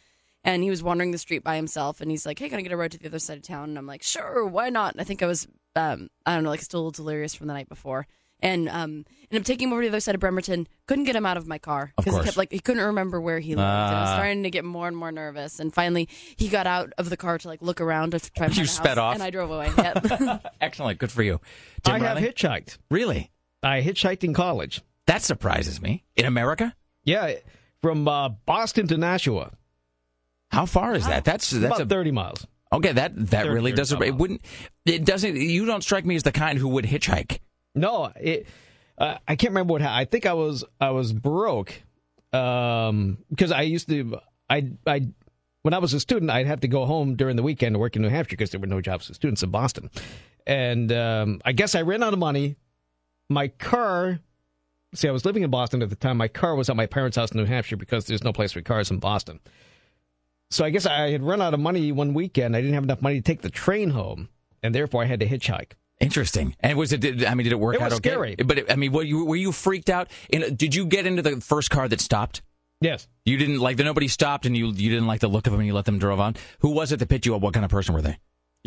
and 0.44 0.62
he 0.62 0.70
was 0.70 0.82
wandering 0.82 1.10
the 1.10 1.18
street 1.18 1.42
by 1.42 1.56
himself, 1.56 2.00
and 2.00 2.10
he's 2.10 2.24
like, 2.24 2.38
"Hey, 2.38 2.48
can 2.48 2.58
I 2.60 2.62
get 2.62 2.72
a 2.72 2.76
ride 2.76 2.92
to 2.92 2.98
the 2.98 3.08
other 3.08 3.18
side 3.18 3.36
of 3.36 3.42
town?" 3.42 3.70
And 3.70 3.76
I'm 3.76 3.88
like, 3.88 4.02
"Sure, 4.04 4.46
why 4.46 4.70
not?" 4.70 4.92
And 4.94 5.00
I 5.00 5.04
think 5.04 5.22
I 5.24 5.26
was 5.26 5.48
um, 5.74 6.08
I 6.24 6.34
don't 6.34 6.44
know, 6.44 6.50
like 6.50 6.62
still 6.62 6.78
a 6.78 6.82
little 6.84 7.04
delirious 7.04 7.34
from 7.34 7.48
the 7.48 7.52
night 7.54 7.68
before. 7.68 8.06
And 8.44 8.68
um, 8.68 9.04
ended 9.30 9.42
up 9.42 9.44
taking 9.44 9.68
him 9.68 9.72
over 9.72 9.82
to 9.82 9.86
the 9.88 9.92
other 9.92 10.00
side 10.00 10.16
of 10.16 10.20
Bremerton. 10.20 10.66
Couldn't 10.88 11.04
get 11.04 11.14
him 11.14 11.24
out 11.24 11.36
of 11.36 11.46
my 11.46 11.58
car 11.58 11.92
because 11.96 12.16
he 12.16 12.24
kept 12.24 12.36
like 12.36 12.50
he 12.50 12.58
couldn't 12.58 12.82
remember 12.82 13.20
where 13.20 13.38
he 13.38 13.50
lived. 13.50 13.60
and 13.60 13.68
I 13.96 14.00
was 14.00 14.10
Ah. 14.10 14.14
starting 14.16 14.42
to 14.42 14.50
get 14.50 14.64
more 14.64 14.88
and 14.88 14.96
more 14.96 15.12
nervous. 15.12 15.60
And 15.60 15.72
finally, 15.72 16.08
he 16.36 16.48
got 16.48 16.66
out 16.66 16.92
of 16.98 17.08
the 17.08 17.16
car 17.16 17.38
to 17.38 17.46
like 17.48 17.62
look 17.62 17.80
around 17.80 18.10
to 18.10 18.18
try 18.32 18.48
to 18.48 18.52
You 18.52 18.56
find 18.66 18.68
sped 18.68 18.88
house, 18.98 18.98
off? 18.98 19.14
and 19.14 19.22
I 19.22 19.30
drove 19.30 19.50
away. 19.52 19.70
Yep. 19.78 20.52
Excellent. 20.60 20.98
Good 20.98 21.12
for 21.12 21.22
you. 21.22 21.40
Tim 21.84 21.94
I 21.94 21.98
have 22.00 22.18
hitchhiked. 22.18 22.78
Really? 22.90 23.30
I 23.62 23.80
hitchhiked 23.80 24.24
in 24.24 24.34
college. 24.34 24.82
That 25.06 25.22
surprises 25.22 25.80
me. 25.80 26.04
In 26.16 26.24
America? 26.26 26.74
Yeah, 27.04 27.34
from 27.80 28.06
uh, 28.08 28.28
Boston 28.30 28.88
to 28.88 28.96
Nashua. 28.96 29.52
How 30.50 30.66
far 30.66 30.94
is 30.94 31.06
that? 31.06 31.24
That's 31.24 31.48
that's 31.50 31.64
About 31.76 31.80
a 31.80 31.86
30 31.86 32.10
miles. 32.10 32.46
okay. 32.72 32.92
That 32.92 33.14
that 33.30 33.44
30, 33.44 33.50
really 33.50 33.72
doesn't. 33.72 34.02
It 34.02 34.14
wouldn't. 34.16 34.42
It 34.84 35.04
doesn't. 35.04 35.36
You 35.36 35.64
don't 35.64 35.82
strike 35.82 36.04
me 36.04 36.16
as 36.16 36.24
the 36.24 36.32
kind 36.32 36.58
who 36.58 36.68
would 36.68 36.84
hitchhike. 36.84 37.38
No, 37.74 38.12
it, 38.20 38.46
uh, 38.98 39.18
I 39.26 39.36
can't 39.36 39.50
remember 39.50 39.72
what. 39.72 39.82
ha- 39.82 39.96
I 39.96 40.04
think 40.04 40.26
I 40.26 40.34
was 40.34 40.64
I 40.80 40.90
was 40.90 41.12
broke 41.12 41.82
um, 42.32 43.18
because 43.30 43.52
I 43.52 43.62
used 43.62 43.88
to. 43.88 44.18
I 44.50 44.70
I 44.86 45.08
when 45.62 45.74
I 45.74 45.78
was 45.78 45.94
a 45.94 46.00
student, 46.00 46.30
I'd 46.30 46.46
have 46.46 46.60
to 46.60 46.68
go 46.68 46.84
home 46.84 47.14
during 47.16 47.36
the 47.36 47.42
weekend 47.42 47.74
to 47.74 47.78
work 47.78 47.96
in 47.96 48.02
New 48.02 48.08
Hampshire 48.08 48.30
because 48.32 48.50
there 48.50 48.60
were 48.60 48.66
no 48.66 48.80
jobs 48.80 49.06
for 49.06 49.14
students 49.14 49.42
in 49.42 49.50
Boston. 49.50 49.90
And 50.46 50.90
um, 50.92 51.40
I 51.44 51.52
guess 51.52 51.74
I 51.74 51.82
ran 51.82 52.02
out 52.02 52.12
of 52.12 52.18
money. 52.18 52.56
My 53.30 53.48
car. 53.48 54.18
See, 54.94 55.08
I 55.08 55.12
was 55.12 55.24
living 55.24 55.42
in 55.42 55.50
Boston 55.50 55.80
at 55.82 55.88
the 55.88 55.96
time. 55.96 56.18
My 56.18 56.28
car 56.28 56.54
was 56.54 56.68
at 56.68 56.76
my 56.76 56.86
parents' 56.86 57.16
house 57.16 57.30
in 57.30 57.38
New 57.38 57.46
Hampshire 57.46 57.76
because 57.78 58.04
there's 58.04 58.24
no 58.24 58.32
place 58.32 58.52
for 58.52 58.60
cars 58.60 58.90
in 58.90 58.98
Boston. 58.98 59.40
So 60.50 60.66
I 60.66 60.70
guess 60.70 60.84
I 60.84 61.10
had 61.10 61.22
run 61.22 61.40
out 61.40 61.54
of 61.54 61.60
money 61.60 61.92
one 61.92 62.12
weekend. 62.12 62.54
I 62.54 62.60
didn't 62.60 62.74
have 62.74 62.84
enough 62.84 63.00
money 63.00 63.16
to 63.16 63.22
take 63.22 63.40
the 63.40 63.48
train 63.48 63.88
home, 63.90 64.28
and 64.62 64.74
therefore 64.74 65.02
I 65.02 65.06
had 65.06 65.20
to 65.20 65.26
hitchhike. 65.26 65.72
Interesting. 66.02 66.56
And 66.60 66.76
was 66.76 66.92
it? 66.92 67.04
I 67.26 67.34
mean, 67.34 67.44
did 67.44 67.52
it 67.52 67.58
work 67.60 67.76
It 67.76 67.80
out 67.80 67.84
was 67.86 67.94
okay? 67.94 68.10
scary. 68.10 68.34
But 68.34 68.58
it, 68.58 68.70
I 68.70 68.76
mean, 68.76 68.92
were 68.92 69.02
you 69.04 69.24
were 69.24 69.36
you 69.36 69.52
freaked 69.52 69.88
out? 69.88 70.10
In, 70.28 70.56
did 70.56 70.74
you 70.74 70.84
get 70.84 71.06
into 71.06 71.22
the 71.22 71.40
first 71.40 71.70
car 71.70 71.88
that 71.88 72.00
stopped? 72.00 72.42
Yes. 72.80 73.06
You 73.24 73.36
didn't 73.36 73.60
like 73.60 73.76
that 73.76 73.84
nobody 73.84 74.08
stopped, 74.08 74.44
and 74.44 74.56
you 74.56 74.66
you 74.66 74.90
didn't 74.90 75.06
like 75.06 75.20
the 75.20 75.28
look 75.28 75.46
of 75.46 75.52
them, 75.52 75.60
and 75.60 75.66
you 75.66 75.74
let 75.74 75.84
them 75.84 75.98
drive 76.00 76.18
on. 76.18 76.34
Who 76.58 76.70
was 76.70 76.90
it 76.92 76.98
that 76.98 77.08
picked 77.08 77.24
you 77.24 77.36
up? 77.36 77.40
What 77.40 77.54
kind 77.54 77.64
of 77.64 77.70
person 77.70 77.94
were 77.94 78.02
they? 78.02 78.18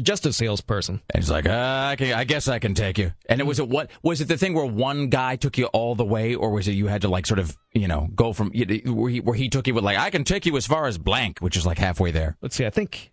Just 0.02 0.26
a 0.26 0.34
salesperson. 0.34 1.02
And 1.14 1.24
he's 1.24 1.32
like, 1.32 1.46
uh, 1.46 1.88
I, 1.92 1.96
can, 1.96 2.12
I 2.12 2.26
guess 2.26 2.50
I 2.50 2.60
can 2.60 2.74
take 2.74 2.98
you. 2.98 3.14
And 3.30 3.40
it 3.40 3.46
was 3.46 3.60
it 3.60 3.70
what 3.70 3.90
was 4.04 4.20
it 4.20 4.28
the 4.28 4.38
thing 4.38 4.54
where 4.54 4.66
one 4.66 5.08
guy 5.08 5.38
took 5.38 5.58
you 5.58 5.66
all 5.68 5.96
the 5.96 6.04
way, 6.06 6.36
or 6.36 6.52
was 6.52 6.68
it 6.68 6.74
you 6.74 6.88
had 6.88 7.02
to 7.04 7.08
like 7.10 7.26
sort 7.26 7.40
of 7.40 7.58
you 7.74 7.88
know 7.88 8.08
go 8.16 8.32
from 8.34 8.52
where 8.52 9.10
he, 9.10 9.20
where 9.20 9.36
he 9.36 9.50
took 9.50 9.68
you 9.68 9.74
with 9.74 9.84
like 9.84 9.98
I 9.98 10.10
can 10.10 10.24
take 10.24 10.46
you 10.46 10.56
as 10.58 10.66
far 10.66 10.88
as 10.88 10.98
blank, 10.98 11.40
which 11.40 11.58
is 11.58 11.66
like 11.66 11.78
halfway 11.78 12.12
there. 12.12 12.38
Let's 12.42 12.56
see. 12.56 12.66
I 12.66 12.70
think 12.70 13.12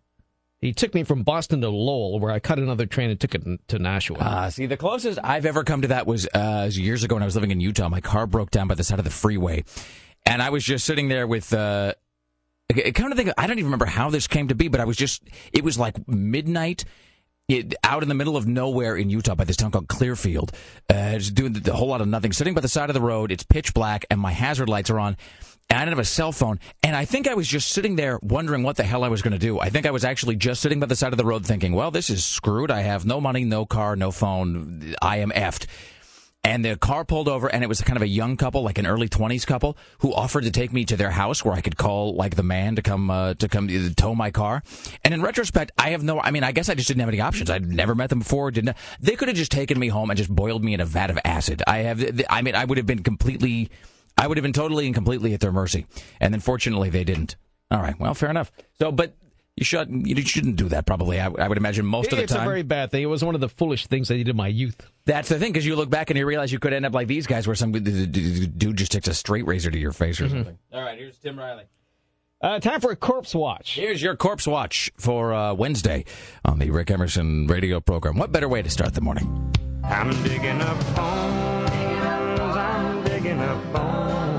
he 0.63 0.73
took 0.73 0.95
me 0.95 1.03
from 1.03 1.25
Boston 1.25 1.61
to 1.61 1.69
Lowell, 1.69 2.21
where 2.21 2.31
I 2.31 2.39
cut 2.39 2.61
another 2.61 2.87
train 2.87 3.11
and 3.11 3.19
took 3.19 3.35
it 3.35 3.43
to 3.69 3.79
Nashua. 3.81 4.19
Ah, 4.21 4.45
uh, 4.45 4.51
see, 4.51 4.67
the 4.67 4.77
closest 4.77 5.19
I've 5.23 5.45
ever 5.45 5.65
come 5.65 5.83
to 5.83 5.89
that 5.89 6.07
was 6.07 6.29
uh, 6.33 6.71
years 6.73 7.03
ago 7.03 7.17
when 7.17 7.23
I 7.23 7.27
was 7.27 7.35
living 7.35 7.51
in 7.51 7.61
Utah. 7.61 7.89
My 7.89 8.01
car 8.01 8.29
broke 8.29 8.53
down 8.53 8.69
by 8.69 8.77
the 8.77 8.85
side 8.85 9.01
of 9.01 9.05
the 9.05 9.11
freeway, 9.11 9.65
and 10.25 10.41
I 10.41 10.51
was 10.51 10.65
just 10.65 10.87
sitting 10.87 11.09
there 11.09 11.27
with. 11.27 11.53
Uh, 11.53 11.95
kind 12.73 13.13
of 13.13 13.19
think 13.19 13.31
I 13.37 13.47
don't 13.47 13.59
even 13.59 13.67
remember 13.67 13.87
how 13.87 14.09
this 14.09 14.29
came 14.29 14.49
to 14.49 14.55
be, 14.55 14.69
but 14.69 14.81
I 14.81 14.85
was 14.85 14.97
just 14.97 15.23
it 15.53 15.65
was 15.65 15.79
like 15.79 16.09
midnight. 16.09 16.85
Out 17.85 18.03
in 18.03 18.09
the 18.09 18.15
middle 18.15 18.37
of 18.37 18.47
nowhere 18.47 18.97
in 18.97 19.11
Utah 19.11 19.35
by 19.35 19.45
this 19.45 19.57
town 19.57 19.71
called 19.71 19.89
Clearfield, 19.89 20.53
uh, 20.89 21.19
just 21.19 21.35
doing 21.35 21.53
the, 21.53 21.61
the 21.61 21.75
whole 21.75 21.89
lot 21.89 22.01
of 22.01 22.09
nothing, 22.09 22.33
sitting 22.33 22.55
by 22.55 22.61
the 22.61 22.69
side 22.69 22.91
of 22.91 22.95
the 22.95 23.01
road. 23.01 23.31
It's 23.31 23.43
pitch 23.43 23.75
black, 23.75 24.05
and 24.11 24.21
my 24.21 24.33
hazard 24.33 24.69
lights 24.69 24.91
are 24.91 24.99
on. 24.99 25.17
And 25.71 25.79
I 25.79 25.85
didn't 25.85 25.97
have 25.97 26.01
a 26.01 26.05
cell 26.05 26.33
phone. 26.33 26.61
And 26.83 26.95
I 26.95 27.07
think 27.07 27.27
I 27.27 27.35
was 27.35 27.49
just 27.49 27.69
sitting 27.69 27.97
there 27.97 28.19
wondering 28.23 28.63
what 28.63 28.77
the 28.77 28.83
hell 28.83 29.05
I 29.05 29.09
was 29.09 29.23
going 29.23 29.33
to 29.33 29.39
do. 29.39 29.59
I 29.59 29.71
think 29.71 29.87
I 29.87 29.91
was 29.91 30.05
actually 30.05 30.37
just 30.37 30.61
sitting 30.61 30.81
by 30.81 30.87
the 30.87 30.97
side 30.97 31.13
of 31.13 31.17
the 31.17 31.25
road 31.25 31.47
thinking, 31.47 31.73
well, 31.73 31.91
this 31.91 32.11
is 32.11 32.25
screwed. 32.25 32.71
I 32.71 32.83
have 32.83 33.07
no 33.07 33.21
money, 33.23 33.45
no 33.45 33.65
car, 33.65 33.97
no 33.97 34.11
phone. 34.11 34.95
I 35.01 35.19
am 35.19 35.31
effed. 35.31 35.67
And 36.45 36.65
the 36.65 36.77
car 36.77 37.05
pulled 37.05 37.29
over, 37.29 37.47
and 37.47 37.63
it 37.63 37.69
was 37.69 37.81
kind 37.83 37.97
of 37.97 38.03
a 38.03 38.09
young 38.09 38.37
couple, 38.37 38.63
like 38.63 38.77
an 38.77 38.85
early 38.85 39.09
twenties 39.09 39.45
couple, 39.45 39.77
who 39.99 40.13
offered 40.13 40.43
to 40.43 40.51
take 40.51 40.73
me 40.73 40.85
to 40.87 40.97
their 40.97 41.13
house 41.13 41.45
where 41.45 41.55
I 41.55 41.61
could 41.61 41.77
call 41.77 42.17
like 42.17 42.35
the 42.35 42.43
man 42.43 42.75
to 42.75 42.83
come 42.83 43.11
uh, 43.11 43.35
to 43.35 43.49
come 43.49 43.69
uh, 43.69 43.91
tow 43.97 44.17
my 44.17 44.33
car. 44.33 44.65
And 45.05 45.15
in 45.15 45.23
retrospect, 45.23 45.71
I 45.79 45.91
have 45.91 46.03
no. 46.03 46.21
I 46.21 46.33
mean, 46.33 46.43
I 46.43 46.51
guess 46.51 46.69
I 46.69 46.75
just 46.75 46.89
didn't 46.89 46.99
have 46.99 47.09
any 47.09 47.21
options. 47.21 47.49
I'd 47.49 47.65
never 47.65 47.95
met 47.95 48.11
them 48.11 48.19
before. 48.19 48.51
Didn't. 48.51 48.77
They 48.99 49.15
could 49.15 49.29
have 49.29 49.37
just 49.37 49.53
taken 49.53 49.79
me 49.79 49.87
home 49.87 50.11
and 50.11 50.19
just 50.19 50.35
boiled 50.35 50.65
me 50.65 50.75
in 50.75 50.81
a 50.81 50.85
vat 50.85 51.11
of 51.11 51.19
acid. 51.25 51.63
I 51.65 51.79
have. 51.79 52.23
I 52.29 52.43
mean, 52.43 52.57
I 52.57 52.65
would 52.65 52.77
have 52.77 52.87
been 52.87 53.05
completely. 53.05 53.71
I 54.19 54.27
would 54.27 54.37
have 54.37 54.43
been 54.43 54.53
totally 54.53 54.87
and 54.87 54.95
completely 54.97 55.35
at 55.35 55.41
their 55.41 55.53
mercy. 55.53 55.87
And 56.19 56.35
then, 56.35 56.41
fortunately, 56.41 56.91
they 56.91 57.05
didn't. 57.05 57.37
All 57.71 57.81
right. 57.81 57.99
Well, 58.01 58.15
fair 58.15 58.31
enough. 58.31 58.51
So, 58.81 58.91
but 58.91 59.15
you 59.57 59.65
shouldn't. 59.65 60.07
you 60.07 60.21
shouldn't 60.23 60.57
do 60.57 60.69
that. 60.71 60.87
Probably, 60.87 61.21
I, 61.21 61.27
I 61.27 61.49
would 61.49 61.59
imagine 61.59 61.85
most 61.85 62.07
it's 62.07 62.15
of 62.15 62.19
the 62.19 62.27
time. 62.27 62.37
It's 62.37 62.47
a 62.47 62.49
very 62.49 62.63
bad 62.63 62.91
thing. 62.91 63.03
It 63.03 63.07
was 63.07 63.25
one 63.25 63.35
of 63.35 63.41
the 63.41 63.49
foolish 63.49 63.87
things 63.87 64.11
I 64.11 64.17
did 64.17 64.29
in 64.29 64.37
my 64.37 64.49
youth. 64.49 64.81
That's 65.05 65.29
the 65.29 65.39
thing, 65.39 65.53
because 65.53 65.67
you 65.67 65.77
look 65.77 65.91
back 65.91 66.11
and 66.11 66.19
you 66.19 66.27
realize 66.27 66.53
you 66.53 66.59
could 66.59 66.73
end 66.73 66.87
up 66.87 66.95
like 66.95 67.09
these 67.09 67.27
guys, 67.27 67.47
where 67.47 67.57
some 67.57 67.73
dude 67.73 68.77
just 68.77 68.93
takes 68.93 69.09
a 69.09 69.15
straight 69.15 69.47
razor 69.47 69.71
to 69.71 69.79
your 69.79 69.93
face 69.93 70.21
or 70.21 70.25
mm-hmm. 70.25 70.37
something. 70.37 70.59
All 70.73 70.83
right, 70.83 70.99
here's 70.99 71.19
Tim 71.19 71.39
Riley. 71.39 71.65
Uh, 72.41 72.59
time 72.59 72.81
for 72.81 72.91
a 72.91 72.97
corpse 72.97 73.35
watch. 73.37 73.77
Here's 73.77 74.03
your 74.03 74.17
corpse 74.17 74.49
watch 74.49 74.91
for 74.97 75.33
uh, 75.33 75.55
Wednesday 75.55 76.05
on 76.45 76.59
the 76.59 76.71
Rick 76.71 76.91
Emerson 76.91 77.47
radio 77.47 77.81
program. 77.81 78.19
What 78.19 78.33
better 78.33 78.49
way 78.49 78.63
to 78.63 78.71
start 78.71 78.95
the 78.95 79.01
morning? 79.01 79.53
I'm 79.85 80.11
digging 80.25 80.61
up 80.61 80.79
bones. 80.97 81.71
I'm 81.71 83.05
digging 83.05 83.39
up 83.39 83.73
bones. 83.73 84.32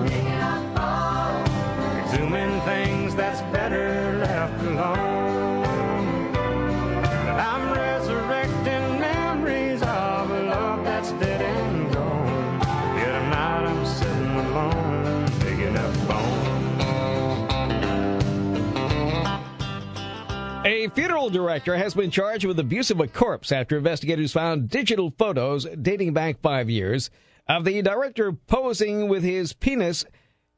A 20.65 20.88
funeral 20.89 21.30
director 21.30 21.76
has 21.76 21.93
been 21.93 22.10
charged 22.10 22.45
with 22.45 22.58
abuse 22.58 22.89
of 22.89 23.02
a 23.02 23.08
corpse 23.08 23.52
after 23.52 23.78
investigators 23.78 24.32
found 24.32 24.69
digital 24.69 25.13
photos 25.17 25.65
dating 25.65 26.13
back 26.13 26.39
five 26.41 26.69
years 26.69 27.10
of 27.49 27.65
the 27.65 27.82
director 27.82 28.32
posing 28.32 29.10
with 29.10 29.23
his 29.23 29.52
penis 29.52 30.06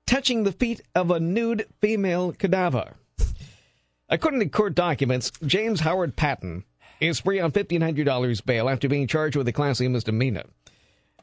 touching 0.06 0.44
the 0.44 0.52
feet 0.52 0.82
of 0.94 1.10
a 1.10 1.20
nude 1.20 1.66
female 1.82 2.34
cadaver. 2.34 2.98
According 4.08 4.42
to 4.42 4.46
court 4.46 4.76
documents, 4.76 5.32
James 5.44 5.80
Howard 5.80 6.16
Patton 6.16 6.66
is 7.00 7.20
free 7.20 7.40
on 7.40 7.52
$1,500 7.52 8.46
bail 8.46 8.70
after 8.70 8.88
being 8.88 9.08
charged 9.08 9.36
with 9.36 9.48
a 9.48 9.52
Class 9.52 9.82
A 9.82 9.90
misdemeanor. 9.90 10.44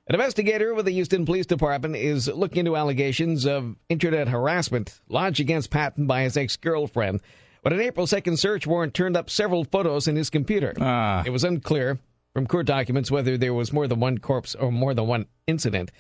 An 0.09 0.16
investigator 0.16 0.75
with 0.75 0.87
the 0.87 0.92
Houston 0.92 1.25
Police 1.25 1.47
Department 1.47 1.95
is 1.95 2.27
looking 2.27 2.59
into 2.59 2.77
allegations 2.77 3.47
of 3.47 3.77
internet 3.88 4.27
harassment 4.27 5.01
lodged 5.09 5.38
against 5.38 5.71
Patton 5.71 6.09
by 6.09 6.23
his 6.23 6.37
ex 6.37 6.57
girlfriend 6.57 7.21
but 7.62 7.72
an 7.72 7.81
April 7.81 8.07
2nd 8.07 8.38
search 8.38 8.66
warrant 8.66 8.94
turned 8.94 9.16
up 9.16 9.31
several 9.31 9.64
photos 9.64 10.09
in 10.09 10.16
his 10.16 10.31
computer. 10.31 10.75
Ah. 10.81 11.22
It 11.25 11.31
was 11.31 11.44
unclear 11.44 11.98
from 12.33 12.46
court 12.46 12.66
documents 12.66 13.11
whether 13.11 13.37
there 13.37 13.55
was 13.55 13.72
more 13.72 13.87
than 13.87 14.01
one 14.01 14.18
corpse 14.18 14.55
or 14.55 14.72
more 14.72 14.94
than 14.94 15.07
one 15.07 15.27
incident. 15.46 15.90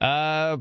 Uh, 0.00 0.58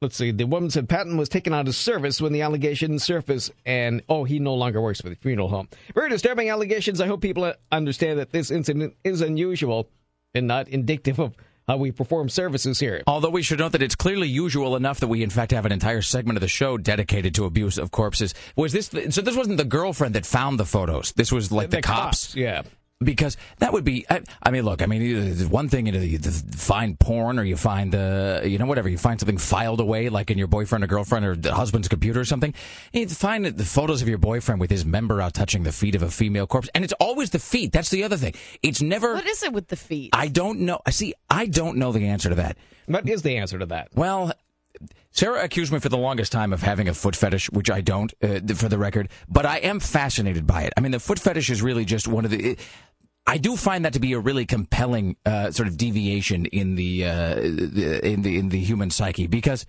let's 0.00 0.16
see. 0.16 0.30
The 0.30 0.46
woman 0.46 0.70
said 0.70 0.88
Patton 0.88 1.16
was 1.16 1.28
taken 1.28 1.52
out 1.52 1.68
of 1.68 1.74
service 1.74 2.20
when 2.20 2.32
the 2.32 2.42
allegations 2.42 3.04
surfaced, 3.04 3.52
and 3.64 4.02
oh, 4.08 4.24
he 4.24 4.38
no 4.38 4.54
longer 4.54 4.80
works 4.80 5.00
for 5.00 5.08
the 5.08 5.16
funeral 5.16 5.48
home. 5.48 5.68
Very 5.94 6.08
disturbing 6.10 6.50
allegations. 6.50 7.00
I 7.00 7.06
hope 7.06 7.20
people 7.20 7.52
understand 7.70 8.18
that 8.18 8.32
this 8.32 8.50
incident 8.50 8.94
is 9.04 9.20
unusual 9.20 9.88
and 10.34 10.46
not 10.46 10.68
indicative 10.68 11.18
of 11.18 11.34
how 11.68 11.76
we 11.76 11.90
perform 11.90 12.28
services 12.28 12.78
here. 12.78 13.02
Although 13.06 13.30
we 13.30 13.42
should 13.42 13.58
note 13.58 13.72
that 13.72 13.82
it's 13.82 13.96
clearly 13.96 14.28
usual 14.28 14.76
enough 14.76 15.00
that 15.00 15.08
we, 15.08 15.22
in 15.22 15.30
fact, 15.30 15.52
have 15.52 15.66
an 15.66 15.72
entire 15.72 16.02
segment 16.02 16.36
of 16.36 16.40
the 16.40 16.48
show 16.48 16.76
dedicated 16.78 17.34
to 17.36 17.44
abuse 17.44 17.78
of 17.78 17.90
corpses. 17.90 18.34
Was 18.56 18.72
this 18.72 18.86
so? 18.86 19.20
This 19.20 19.36
wasn't 19.36 19.56
the 19.56 19.64
girlfriend 19.64 20.14
that 20.14 20.26
found 20.26 20.58
the 20.60 20.66
photos. 20.66 21.12
This 21.12 21.32
was 21.32 21.50
like 21.50 21.70
the, 21.70 21.78
the 21.78 21.82
cops. 21.82 22.26
cops. 22.26 22.36
Yeah 22.36 22.62
because 23.00 23.36
that 23.58 23.72
would 23.74 23.84
be 23.84 24.06
I, 24.08 24.22
I, 24.42 24.50
mean 24.50 24.64
look 24.64 24.80
i 24.80 24.86
mean 24.86 25.50
one 25.50 25.68
thing 25.68 25.86
you, 25.86 25.92
know, 25.92 26.00
you 26.00 26.18
find 26.18 26.98
porn 26.98 27.38
or 27.38 27.44
you 27.44 27.56
find 27.56 27.94
uh, 27.94 28.40
you 28.42 28.56
know 28.56 28.64
whatever 28.64 28.88
you 28.88 28.96
find 28.96 29.20
something 29.20 29.36
filed 29.36 29.80
away 29.80 30.08
like 30.08 30.30
in 30.30 30.38
your 30.38 30.46
boyfriend 30.46 30.82
or 30.82 30.86
girlfriend 30.86 31.26
or 31.26 31.36
the 31.36 31.54
husband's 31.54 31.88
computer 31.88 32.20
or 32.20 32.24
something 32.24 32.54
you 32.94 33.06
find 33.06 33.44
the 33.44 33.64
photos 33.64 34.00
of 34.00 34.08
your 34.08 34.16
boyfriend 34.16 34.60
with 34.60 34.70
his 34.70 34.86
member 34.86 35.20
out 35.20 35.34
touching 35.34 35.62
the 35.62 35.72
feet 35.72 35.94
of 35.94 36.02
a 36.02 36.10
female 36.10 36.46
corpse 36.46 36.70
and 36.74 36.84
it's 36.84 36.94
always 36.94 37.30
the 37.30 37.38
feet 37.38 37.70
that's 37.70 37.90
the 37.90 38.02
other 38.02 38.16
thing 38.16 38.34
it's 38.62 38.80
never 38.80 39.12
what 39.12 39.26
is 39.26 39.42
it 39.42 39.52
with 39.52 39.68
the 39.68 39.76
feet 39.76 40.10
i 40.14 40.26
don't 40.28 40.60
know 40.60 40.80
I 40.86 40.90
see 40.90 41.12
i 41.28 41.44
don't 41.46 41.76
know 41.76 41.92
the 41.92 42.06
answer 42.06 42.30
to 42.30 42.34
that 42.36 42.56
what 42.86 43.06
is 43.06 43.20
the 43.20 43.36
answer 43.36 43.58
to 43.58 43.66
that 43.66 43.88
well 43.94 44.32
Sarah 45.10 45.42
accused 45.42 45.72
me 45.72 45.78
for 45.78 45.88
the 45.88 45.96
longest 45.96 46.30
time 46.30 46.52
of 46.52 46.62
having 46.62 46.88
a 46.88 46.94
foot 46.94 47.16
fetish, 47.16 47.50
which 47.50 47.70
I 47.70 47.80
don't, 47.80 48.12
uh, 48.22 48.40
for 48.54 48.68
the 48.68 48.76
record. 48.76 49.08
But 49.28 49.46
I 49.46 49.58
am 49.58 49.80
fascinated 49.80 50.46
by 50.46 50.64
it. 50.64 50.74
I 50.76 50.80
mean, 50.80 50.92
the 50.92 51.00
foot 51.00 51.18
fetish 51.18 51.48
is 51.48 51.62
really 51.62 51.86
just 51.86 52.06
one 52.06 52.26
of 52.26 52.30
the. 52.30 52.50
It, 52.50 52.60
I 53.26 53.38
do 53.38 53.56
find 53.56 53.84
that 53.84 53.92
to 53.94 54.00
be 54.00 54.12
a 54.12 54.20
really 54.20 54.46
compelling 54.46 55.16
uh, 55.26 55.50
sort 55.50 55.68
of 55.68 55.76
deviation 55.76 56.46
in 56.46 56.76
the 56.76 57.06
uh, 57.06 57.40
in 57.40 58.22
the 58.22 58.38
in 58.38 58.48
the 58.50 58.60
human 58.60 58.90
psyche 58.90 59.26
because 59.26 59.66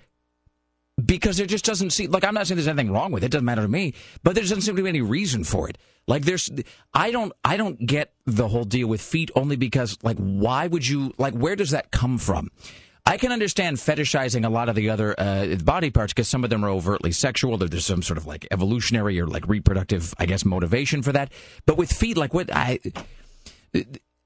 because 1.04 1.38
there 1.38 1.46
just 1.46 1.66
doesn't 1.66 1.92
seem 1.92 2.12
like 2.12 2.24
I'm 2.24 2.34
not 2.34 2.48
saying 2.48 2.58
there's 2.58 2.68
anything 2.68 2.92
wrong 2.92 3.12
with 3.12 3.24
it. 3.24 3.28
It 3.28 3.32
doesn't 3.32 3.46
matter 3.46 3.62
to 3.64 3.68
me, 3.68 3.94
but 4.24 4.36
there 4.36 4.44
doesn't 4.44 4.62
seem 4.62 4.76
to 4.76 4.84
be 4.84 4.90
any 4.90 5.02
reason 5.02 5.44
for 5.44 5.70
it. 5.70 5.78
Like 6.08 6.24
there's, 6.24 6.50
I 6.94 7.12
don't, 7.12 7.34
I 7.44 7.58
don't 7.58 7.86
get 7.86 8.14
the 8.26 8.48
whole 8.48 8.64
deal 8.64 8.88
with 8.88 9.02
feet 9.02 9.30
only 9.36 9.58
because 9.58 9.98
like 10.04 10.18
why 10.18 10.68
would 10.68 10.88
you 10.88 11.14
like 11.18 11.34
where 11.34 11.56
does 11.56 11.72
that 11.72 11.92
come 11.92 12.18
from? 12.18 12.50
I 13.06 13.18
can 13.18 13.32
understand 13.32 13.78
fetishizing 13.78 14.46
a 14.46 14.50
lot 14.50 14.68
of 14.68 14.76
the 14.76 14.90
other 14.90 15.16
uh, 15.18 15.56
body 15.64 15.92
parts 15.92 16.12
because 16.12 16.28
some 16.28 16.44
of 16.44 16.50
them 16.50 16.66
are 16.66 16.70
overtly 16.70 17.14
sexual. 17.14 17.58
There's 17.58 17.86
some 17.86 18.02
sort 18.02 18.18
of 18.18 18.26
like 18.26 18.46
evolutionary 18.52 19.20
or 19.20 19.28
like 19.28 19.48
reproductive, 19.48 20.14
I 20.20 20.26
guess, 20.26 20.44
motivation 20.44 21.02
for 21.02 21.14
that. 21.14 21.32
But 21.66 21.78
with 21.78 21.92
feet, 21.92 22.18
like 22.18 22.34
what 22.34 22.54
I 22.54 22.80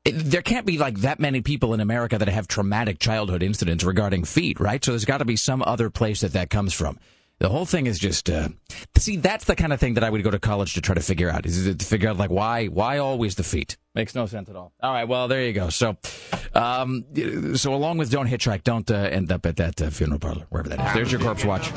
there 0.05 0.41
can't 0.41 0.65
be 0.65 0.77
like 0.77 0.99
that 0.99 1.19
many 1.19 1.41
people 1.41 1.73
in 1.73 1.79
America 1.79 2.17
that 2.17 2.27
have 2.27 2.47
traumatic 2.47 2.99
childhood 2.99 3.43
incidents 3.43 3.83
regarding 3.83 4.23
feet, 4.23 4.59
right? 4.59 4.83
So 4.83 4.91
there's 4.91 5.05
got 5.05 5.19
to 5.19 5.25
be 5.25 5.35
some 5.35 5.61
other 5.61 5.89
place 5.89 6.21
that 6.21 6.33
that 6.33 6.49
comes 6.49 6.73
from. 6.73 6.97
The 7.41 7.49
whole 7.49 7.65
thing 7.65 7.87
is 7.87 7.97
just 7.97 8.29
uh, 8.29 8.49
see 8.97 9.17
that's 9.17 9.45
the 9.45 9.55
kind 9.55 9.73
of 9.73 9.79
thing 9.79 9.95
that 9.95 10.03
I 10.03 10.11
would 10.11 10.23
go 10.23 10.29
to 10.29 10.37
college 10.39 10.75
to 10.75 10.81
try 10.81 10.93
to 10.93 11.01
figure 11.01 11.27
out 11.27 11.47
is 11.47 11.75
to 11.75 11.85
figure 11.85 12.07
out 12.07 12.17
like 12.17 12.29
why 12.29 12.67
why 12.67 12.99
always 12.99 13.33
the 13.33 13.43
feet 13.43 13.77
makes 13.95 14.13
no 14.13 14.27
sense 14.27 14.47
at 14.47 14.55
all. 14.55 14.73
All 14.79 14.93
right, 14.93 15.07
well 15.07 15.27
there 15.27 15.43
you 15.43 15.51
go. 15.51 15.69
So, 15.69 15.97
um, 16.53 17.03
so 17.55 17.73
along 17.73 17.97
with 17.97 18.11
don't 18.11 18.27
hitchhike, 18.27 18.63
don't 18.63 18.89
uh, 18.91 18.93
end 18.93 19.31
up 19.31 19.47
at 19.47 19.55
that 19.55 19.81
uh, 19.81 19.89
funeral 19.89 20.19
parlor 20.19 20.45
wherever 20.49 20.69
that 20.69 20.87
is. 20.89 20.93
There's 20.93 21.11
your 21.11 21.21
corpse 21.21 21.43
watch. 21.43 21.71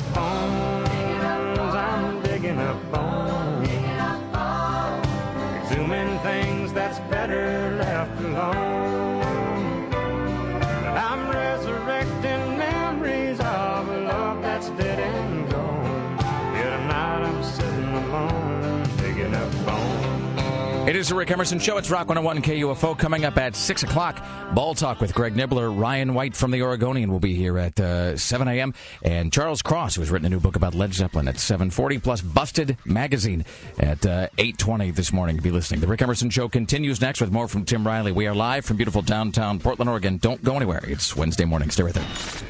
It 20.87 20.95
is 20.95 21.09
the 21.09 21.15
Rick 21.15 21.31
Emerson 21.31 21.57
Show. 21.57 21.77
It's 21.77 21.89
Rock 21.89 22.09
101 22.09 22.43
KUFO 22.43 22.95
coming 22.95 23.25
up 23.25 23.39
at 23.39 23.55
6 23.55 23.81
o'clock. 23.81 24.23
Ball 24.53 24.75
Talk 24.75 25.01
with 25.01 25.15
Greg 25.15 25.35
Nibbler. 25.35 25.71
Ryan 25.71 26.13
White 26.13 26.35
from 26.35 26.51
the 26.51 26.61
Oregonian 26.61 27.11
will 27.11 27.19
be 27.19 27.33
here 27.33 27.57
at 27.57 27.79
uh, 27.79 28.15
7 28.15 28.47
a.m. 28.47 28.71
And 29.01 29.33
Charles 29.33 29.63
Cross, 29.63 29.95
who 29.95 30.01
has 30.01 30.11
written 30.11 30.27
a 30.27 30.29
new 30.29 30.39
book 30.39 30.55
about 30.55 30.75
Led 30.75 30.93
Zeppelin 30.93 31.27
at 31.27 31.39
740, 31.39 31.97
plus 31.97 32.21
Busted 32.21 32.77
Magazine 32.85 33.45
at 33.79 34.05
uh, 34.05 34.27
820 34.37 34.91
this 34.91 35.11
morning. 35.11 35.37
Be 35.37 35.49
listening. 35.49 35.79
The 35.81 35.87
Rick 35.87 36.03
Emerson 36.03 36.29
Show 36.29 36.47
continues 36.49 37.01
next 37.01 37.19
with 37.19 37.31
more 37.31 37.47
from 37.47 37.65
Tim 37.65 37.85
Riley. 37.85 38.11
We 38.11 38.27
are 38.27 38.35
live 38.35 38.63
from 38.63 38.77
beautiful 38.77 39.01
downtown 39.01 39.57
Portland, 39.57 39.89
Oregon. 39.89 40.17
Don't 40.17 40.43
go 40.43 40.55
anywhere. 40.55 40.83
It's 40.83 41.15
Wednesday 41.15 41.45
morning. 41.45 41.71
Stay 41.71 41.81
with 41.81 41.97
us. 41.97 42.43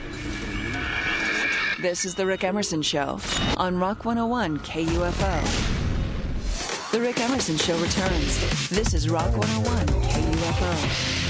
This 1.82 2.04
is 2.04 2.16
the 2.16 2.26
Rick 2.26 2.44
Emerson 2.44 2.82
Show 2.82 3.18
on 3.56 3.78
Rock 3.78 4.04
101 4.04 4.60
KUFO. 4.60 5.85
The 6.96 7.02
Rick 7.02 7.20
Emerson 7.20 7.58
Show 7.58 7.78
returns. 7.80 8.70
This 8.70 8.94
is 8.94 9.10
Rock 9.10 9.36
101 9.36 9.86
KUFO. 9.86 11.25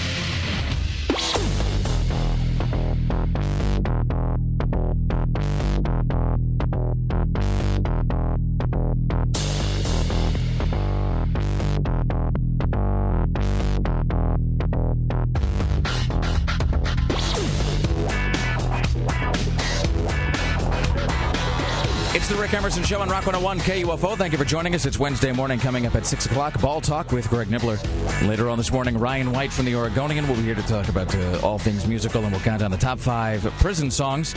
Emerson 22.66 22.84
Show 22.84 23.00
on 23.00 23.10
Rock 23.10 23.28
101 23.28 23.60
KUFO. 23.60 24.18
Thank 24.18 24.32
you 24.32 24.40
for 24.40 24.44
joining 24.44 24.74
us. 24.74 24.88
It's 24.88 24.98
Wednesday 24.98 25.32
morning 25.32 25.60
coming 25.60 25.86
up 25.86 25.94
at 25.94 26.04
6 26.04 26.26
o'clock. 26.26 26.60
Ball 26.60 26.82
Talk 26.82 27.12
with 27.12 27.30
Greg 27.30 27.48
Nibbler. 27.52 27.78
Later 28.24 28.50
on 28.50 28.58
this 28.58 28.72
morning, 28.72 28.98
Ryan 28.98 29.32
White 29.32 29.54
from 29.54 29.66
the 29.66 29.76
Oregonian 29.76 30.28
will 30.28 30.34
be 30.34 30.42
here 30.42 30.56
to 30.56 30.64
talk 30.64 30.90
about 30.90 31.14
uh, 31.14 31.40
all 31.44 31.60
things 31.60 31.86
musical, 31.86 32.24
and 32.24 32.32
we'll 32.32 32.42
count 32.42 32.62
down 32.62 32.72
the 32.72 32.78
top 32.78 32.98
five 32.98 33.44
prison 33.60 33.92
songs 33.92 34.34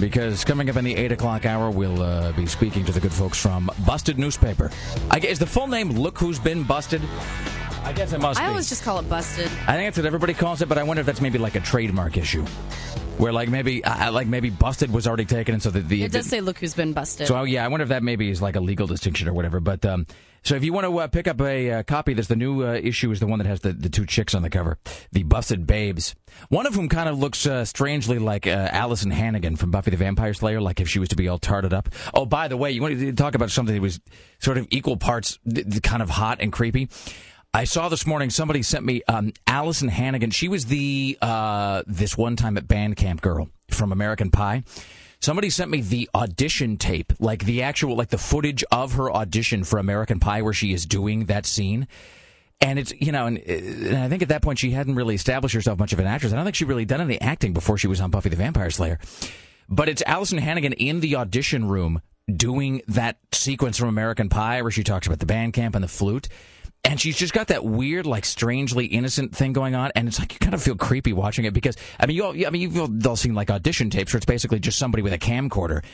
because 0.00 0.42
coming 0.42 0.70
up 0.70 0.76
in 0.76 0.86
the 0.86 0.96
8 0.96 1.12
o'clock 1.12 1.44
hour, 1.44 1.70
we'll 1.70 2.00
uh, 2.00 2.32
be 2.32 2.46
speaking 2.46 2.82
to 2.86 2.92
the 2.92 3.00
good 3.00 3.12
folks 3.12 3.38
from 3.38 3.68
Busted 3.84 4.18
Newspaper. 4.18 4.70
I 5.10 5.18
is 5.18 5.38
the 5.38 5.44
full 5.46 5.66
name 5.66 5.90
Look 5.90 6.18
Who's 6.18 6.38
Been 6.38 6.62
Busted? 6.62 7.02
I 7.86 7.92
guess 7.92 8.12
it 8.12 8.20
must 8.20 8.40
I 8.40 8.46
be. 8.46 8.48
always 8.48 8.68
just 8.68 8.82
call 8.82 8.98
it 8.98 9.08
busted. 9.08 9.46
I 9.46 9.76
think 9.76 9.86
that's 9.86 9.98
what 9.98 10.06
everybody 10.06 10.34
calls 10.34 10.60
it, 10.60 10.68
but 10.68 10.76
I 10.76 10.82
wonder 10.82 11.00
if 11.00 11.06
that's 11.06 11.20
maybe 11.20 11.38
like 11.38 11.54
a 11.54 11.60
trademark 11.60 12.16
issue. 12.16 12.44
Where 13.16 13.32
like 13.32 13.48
maybe 13.48 13.82
uh, 13.84 14.10
like 14.10 14.26
maybe 14.26 14.50
busted 14.50 14.92
was 14.92 15.06
already 15.06 15.24
taken, 15.24 15.54
and 15.54 15.62
so 15.62 15.70
the, 15.70 15.80
the 15.80 16.02
It 16.02 16.12
does 16.12 16.26
say, 16.26 16.40
"Look 16.40 16.58
who's 16.58 16.74
been 16.74 16.92
busted." 16.92 17.28
so 17.28 17.44
yeah, 17.44 17.64
I 17.64 17.68
wonder 17.68 17.84
if 17.84 17.88
that 17.90 18.02
maybe 18.02 18.28
is 18.28 18.42
like 18.42 18.56
a 18.56 18.60
legal 18.60 18.86
distinction 18.88 19.28
or 19.28 19.32
whatever. 19.32 19.60
But 19.60 19.86
um, 19.86 20.06
so 20.42 20.54
if 20.54 20.64
you 20.64 20.72
want 20.72 20.86
to 20.86 20.98
uh, 20.98 21.06
pick 21.06 21.26
up 21.26 21.40
a 21.40 21.70
uh, 21.70 21.82
copy, 21.84 22.12
this 22.12 22.26
the 22.26 22.36
new 22.36 22.66
uh, 22.66 22.74
issue 22.74 23.10
is 23.10 23.20
the 23.20 23.26
one 23.26 23.38
that 23.38 23.46
has 23.46 23.60
the, 23.60 23.72
the 23.72 23.88
two 23.88 24.04
chicks 24.04 24.34
on 24.34 24.42
the 24.42 24.50
cover, 24.50 24.78
the 25.12 25.22
busted 25.22 25.66
babes. 25.66 26.14
One 26.50 26.66
of 26.66 26.74
whom 26.74 26.88
kind 26.88 27.08
of 27.08 27.18
looks 27.18 27.46
uh, 27.46 27.64
strangely 27.64 28.18
like 28.18 28.46
uh, 28.46 28.68
Alyson 28.70 29.10
Hannigan 29.12 29.56
from 29.56 29.70
Buffy 29.70 29.92
the 29.92 29.96
Vampire 29.96 30.34
Slayer, 30.34 30.60
like 30.60 30.80
if 30.80 30.88
she 30.88 30.98
was 30.98 31.08
to 31.08 31.16
be 31.16 31.26
all 31.28 31.38
tarted 31.38 31.72
up. 31.72 31.88
Oh, 32.12 32.26
by 32.26 32.48
the 32.48 32.56
way, 32.56 32.72
you 32.72 32.82
want 32.82 32.98
to 32.98 33.12
talk 33.14 33.34
about 33.34 33.50
something 33.50 33.74
that 33.74 33.80
was 33.80 33.98
sort 34.38 34.58
of 34.58 34.66
equal 34.70 34.98
parts 34.98 35.38
th- 35.52 35.66
th- 35.68 35.82
kind 35.82 36.02
of 36.02 36.10
hot 36.10 36.40
and 36.40 36.52
creepy. 36.52 36.90
I 37.56 37.64
saw 37.64 37.88
this 37.88 38.06
morning 38.06 38.28
somebody 38.28 38.62
sent 38.62 38.84
me 38.84 39.00
um, 39.08 39.32
Alyson 39.46 39.88
Hannigan. 39.88 40.30
She 40.30 40.46
was 40.46 40.66
the 40.66 41.16
uh, 41.22 41.84
this 41.86 42.14
one 42.14 42.36
time 42.36 42.58
at 42.58 42.68
band 42.68 42.96
camp 42.96 43.22
girl 43.22 43.48
from 43.70 43.92
American 43.92 44.30
Pie. 44.30 44.62
Somebody 45.20 45.48
sent 45.48 45.70
me 45.70 45.80
the 45.80 46.10
audition 46.14 46.76
tape, 46.76 47.14
like 47.18 47.46
the 47.46 47.62
actual, 47.62 47.96
like 47.96 48.10
the 48.10 48.18
footage 48.18 48.62
of 48.70 48.92
her 48.92 49.10
audition 49.10 49.64
for 49.64 49.78
American 49.78 50.20
Pie, 50.20 50.42
where 50.42 50.52
she 50.52 50.74
is 50.74 50.84
doing 50.84 51.24
that 51.26 51.46
scene. 51.46 51.88
And 52.60 52.78
it's 52.78 52.92
you 53.00 53.10
know, 53.10 53.24
and, 53.24 53.38
and 53.38 53.96
I 53.96 54.10
think 54.10 54.20
at 54.20 54.28
that 54.28 54.42
point 54.42 54.58
she 54.58 54.72
hadn't 54.72 54.94
really 54.94 55.14
established 55.14 55.54
herself 55.54 55.78
much 55.78 55.94
of 55.94 55.98
an 55.98 56.06
actress. 56.06 56.34
I 56.34 56.36
don't 56.36 56.44
think 56.44 56.56
she 56.56 56.66
really 56.66 56.84
done 56.84 57.00
any 57.00 57.18
acting 57.22 57.54
before 57.54 57.78
she 57.78 57.86
was 57.86 58.02
on 58.02 58.10
Buffy 58.10 58.28
the 58.28 58.36
Vampire 58.36 58.68
Slayer. 58.68 58.98
But 59.66 59.88
it's 59.88 60.02
Alyson 60.02 60.40
Hannigan 60.40 60.74
in 60.74 61.00
the 61.00 61.16
audition 61.16 61.68
room 61.68 62.02
doing 62.30 62.82
that 62.88 63.16
sequence 63.32 63.78
from 63.78 63.88
American 63.88 64.28
Pie 64.28 64.60
where 64.60 64.70
she 64.70 64.84
talks 64.84 65.06
about 65.06 65.20
the 65.20 65.26
band 65.26 65.54
camp 65.54 65.74
and 65.74 65.82
the 65.82 65.88
flute. 65.88 66.28
And 66.86 67.00
she's 67.00 67.16
just 67.16 67.32
got 67.32 67.48
that 67.48 67.64
weird, 67.64 68.06
like, 68.06 68.24
strangely 68.24 68.86
innocent 68.86 69.34
thing 69.34 69.52
going 69.52 69.74
on, 69.74 69.90
and 69.94 70.06
it's 70.06 70.18
like 70.18 70.32
you 70.32 70.38
kind 70.38 70.54
of 70.54 70.62
feel 70.62 70.76
creepy 70.76 71.12
watching 71.12 71.44
it 71.44 71.52
because 71.52 71.76
I 71.98 72.06
mean, 72.06 72.16
you 72.16 72.24
all, 72.24 72.30
I 72.30 72.50
mean, 72.50 72.62
you've 72.62 73.06
all, 73.06 73.16
seen 73.16 73.34
like 73.34 73.50
audition 73.50 73.90
tapes 73.90 74.12
where 74.12 74.18
it's 74.18 74.26
basically 74.26 74.60
just 74.60 74.78
somebody 74.78 75.02
with 75.02 75.12
a 75.12 75.18
camcorder, 75.18 75.84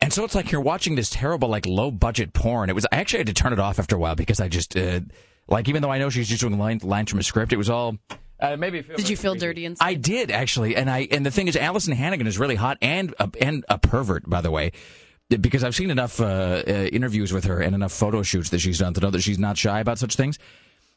and 0.00 0.12
so 0.12 0.24
it's 0.24 0.34
like 0.34 0.50
you're 0.50 0.60
watching 0.60 0.94
this 0.94 1.10
terrible, 1.10 1.48
like, 1.48 1.66
low 1.66 1.90
budget 1.90 2.32
porn. 2.32 2.70
It 2.70 2.74
was 2.74 2.86
I 2.90 2.96
actually 2.96 3.20
had 3.20 3.26
to 3.28 3.34
turn 3.34 3.52
it 3.52 3.58
off 3.58 3.78
after 3.78 3.96
a 3.96 3.98
while 3.98 4.14
because 4.14 4.40
I 4.40 4.48
just 4.48 4.76
uh, 4.76 5.00
like 5.48 5.68
even 5.68 5.82
though 5.82 5.90
I 5.90 5.98
know 5.98 6.10
she's 6.10 6.28
just 6.28 6.40
doing 6.40 6.58
line, 6.58 6.80
lines 6.82 7.10
from 7.10 7.20
a 7.20 7.22
script, 7.22 7.52
it 7.52 7.56
was 7.56 7.68
all 7.68 7.98
uh, 8.40 8.56
maybe. 8.56 8.82
Did 8.82 9.08
you 9.08 9.16
feel 9.16 9.32
creepy. 9.32 9.46
dirty 9.46 9.64
inside? 9.64 9.84
I 9.84 9.94
did 9.94 10.30
actually, 10.30 10.76
and 10.76 10.88
I 10.88 11.08
and 11.10 11.26
the 11.26 11.30
thing 11.30 11.48
is, 11.48 11.56
Alyson 11.56 11.94
Hannigan 11.94 12.26
is 12.26 12.38
really 12.38 12.54
hot 12.54 12.78
and 12.80 13.14
a, 13.18 13.30
and 13.40 13.64
a 13.68 13.78
pervert, 13.78 14.28
by 14.28 14.40
the 14.40 14.50
way, 14.50 14.72
because 15.28 15.62
I've 15.62 15.74
seen 15.74 15.90
enough 15.90 16.20
uh, 16.20 16.62
uh, 16.66 16.70
interviews 16.92 17.32
with 17.32 17.44
her 17.44 17.60
and 17.60 17.74
enough 17.74 17.92
photo 17.92 18.22
shoots 18.22 18.50
that 18.50 18.60
she's 18.60 18.78
done 18.78 18.94
to 18.94 19.00
know 19.00 19.10
that 19.10 19.20
she's 19.20 19.38
not 19.38 19.58
shy 19.58 19.80
about 19.80 19.98
such 19.98 20.16
things. 20.16 20.38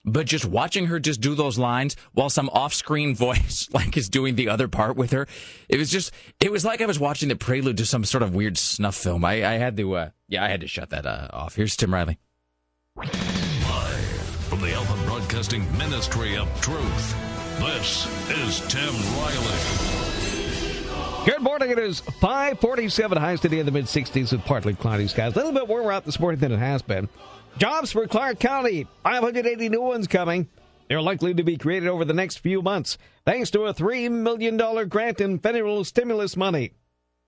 But 0.03 0.25
just 0.25 0.45
watching 0.45 0.87
her 0.87 0.99
just 0.99 1.21
do 1.21 1.35
those 1.35 1.59
lines 1.59 1.95
while 2.13 2.29
some 2.29 2.49
off-screen 2.49 3.13
voice 3.27 3.67
like 3.71 3.97
is 3.97 4.09
doing 4.09 4.35
the 4.35 4.49
other 4.49 4.67
part 4.67 4.95
with 4.95 5.11
her, 5.11 5.27
it 5.69 5.77
was 5.77 5.91
just 5.91 6.11
it 6.39 6.51
was 6.51 6.65
like 6.65 6.81
I 6.81 6.85
was 6.85 6.99
watching 6.99 7.29
the 7.29 7.35
prelude 7.35 7.77
to 7.77 7.85
some 7.85 8.03
sort 8.05 8.23
of 8.23 8.33
weird 8.33 8.57
snuff 8.57 8.95
film. 8.95 9.23
I, 9.25 9.45
I 9.45 9.53
had 9.53 9.77
to, 9.77 9.95
uh, 9.95 10.09
yeah, 10.27 10.43
I 10.43 10.47
had 10.49 10.61
to 10.61 10.67
shut 10.67 10.89
that 10.89 11.05
uh, 11.05 11.27
off. 11.31 11.55
Here's 11.55 11.75
Tim 11.75 11.93
Riley. 11.93 12.17
Live 12.95 13.09
From 14.49 14.61
the 14.61 14.73
Alpha 14.73 15.05
Broadcasting 15.05 15.65
Ministry 15.77 16.35
of 16.35 16.47
Truth, 16.61 17.15
this 17.59 18.07
is 18.29 18.59
Tim 18.67 18.93
Riley. 19.19 20.10
Good 21.23 21.41
morning. 21.41 21.69
It 21.69 21.77
is 21.77 21.99
547 21.99 23.15
highs 23.19 23.39
today 23.39 23.59
in 23.59 23.67
the 23.67 23.71
mid 23.71 23.85
60s 23.85 24.31
with 24.31 24.43
partly 24.43 24.73
cloudy 24.73 25.07
skies. 25.07 25.33
A 25.33 25.35
little 25.35 25.51
bit 25.51 25.67
warmer 25.67 25.91
out 25.91 26.03
this 26.03 26.19
morning 26.19 26.39
than 26.39 26.51
it 26.51 26.57
has 26.57 26.81
been. 26.81 27.09
Jobs 27.59 27.91
for 27.91 28.07
Clark 28.07 28.39
County. 28.39 28.87
580 29.03 29.69
new 29.69 29.81
ones 29.81 30.07
coming. 30.07 30.49
They're 30.89 30.99
likely 30.99 31.35
to 31.35 31.43
be 31.43 31.57
created 31.57 31.89
over 31.89 32.05
the 32.05 32.13
next 32.13 32.37
few 32.39 32.63
months 32.63 32.97
thanks 33.23 33.51
to 33.51 33.65
a 33.65 33.73
$3 33.73 34.09
million 34.09 34.57
grant 34.89 35.21
in 35.21 35.37
federal 35.37 35.83
stimulus 35.83 36.35
money. 36.35 36.73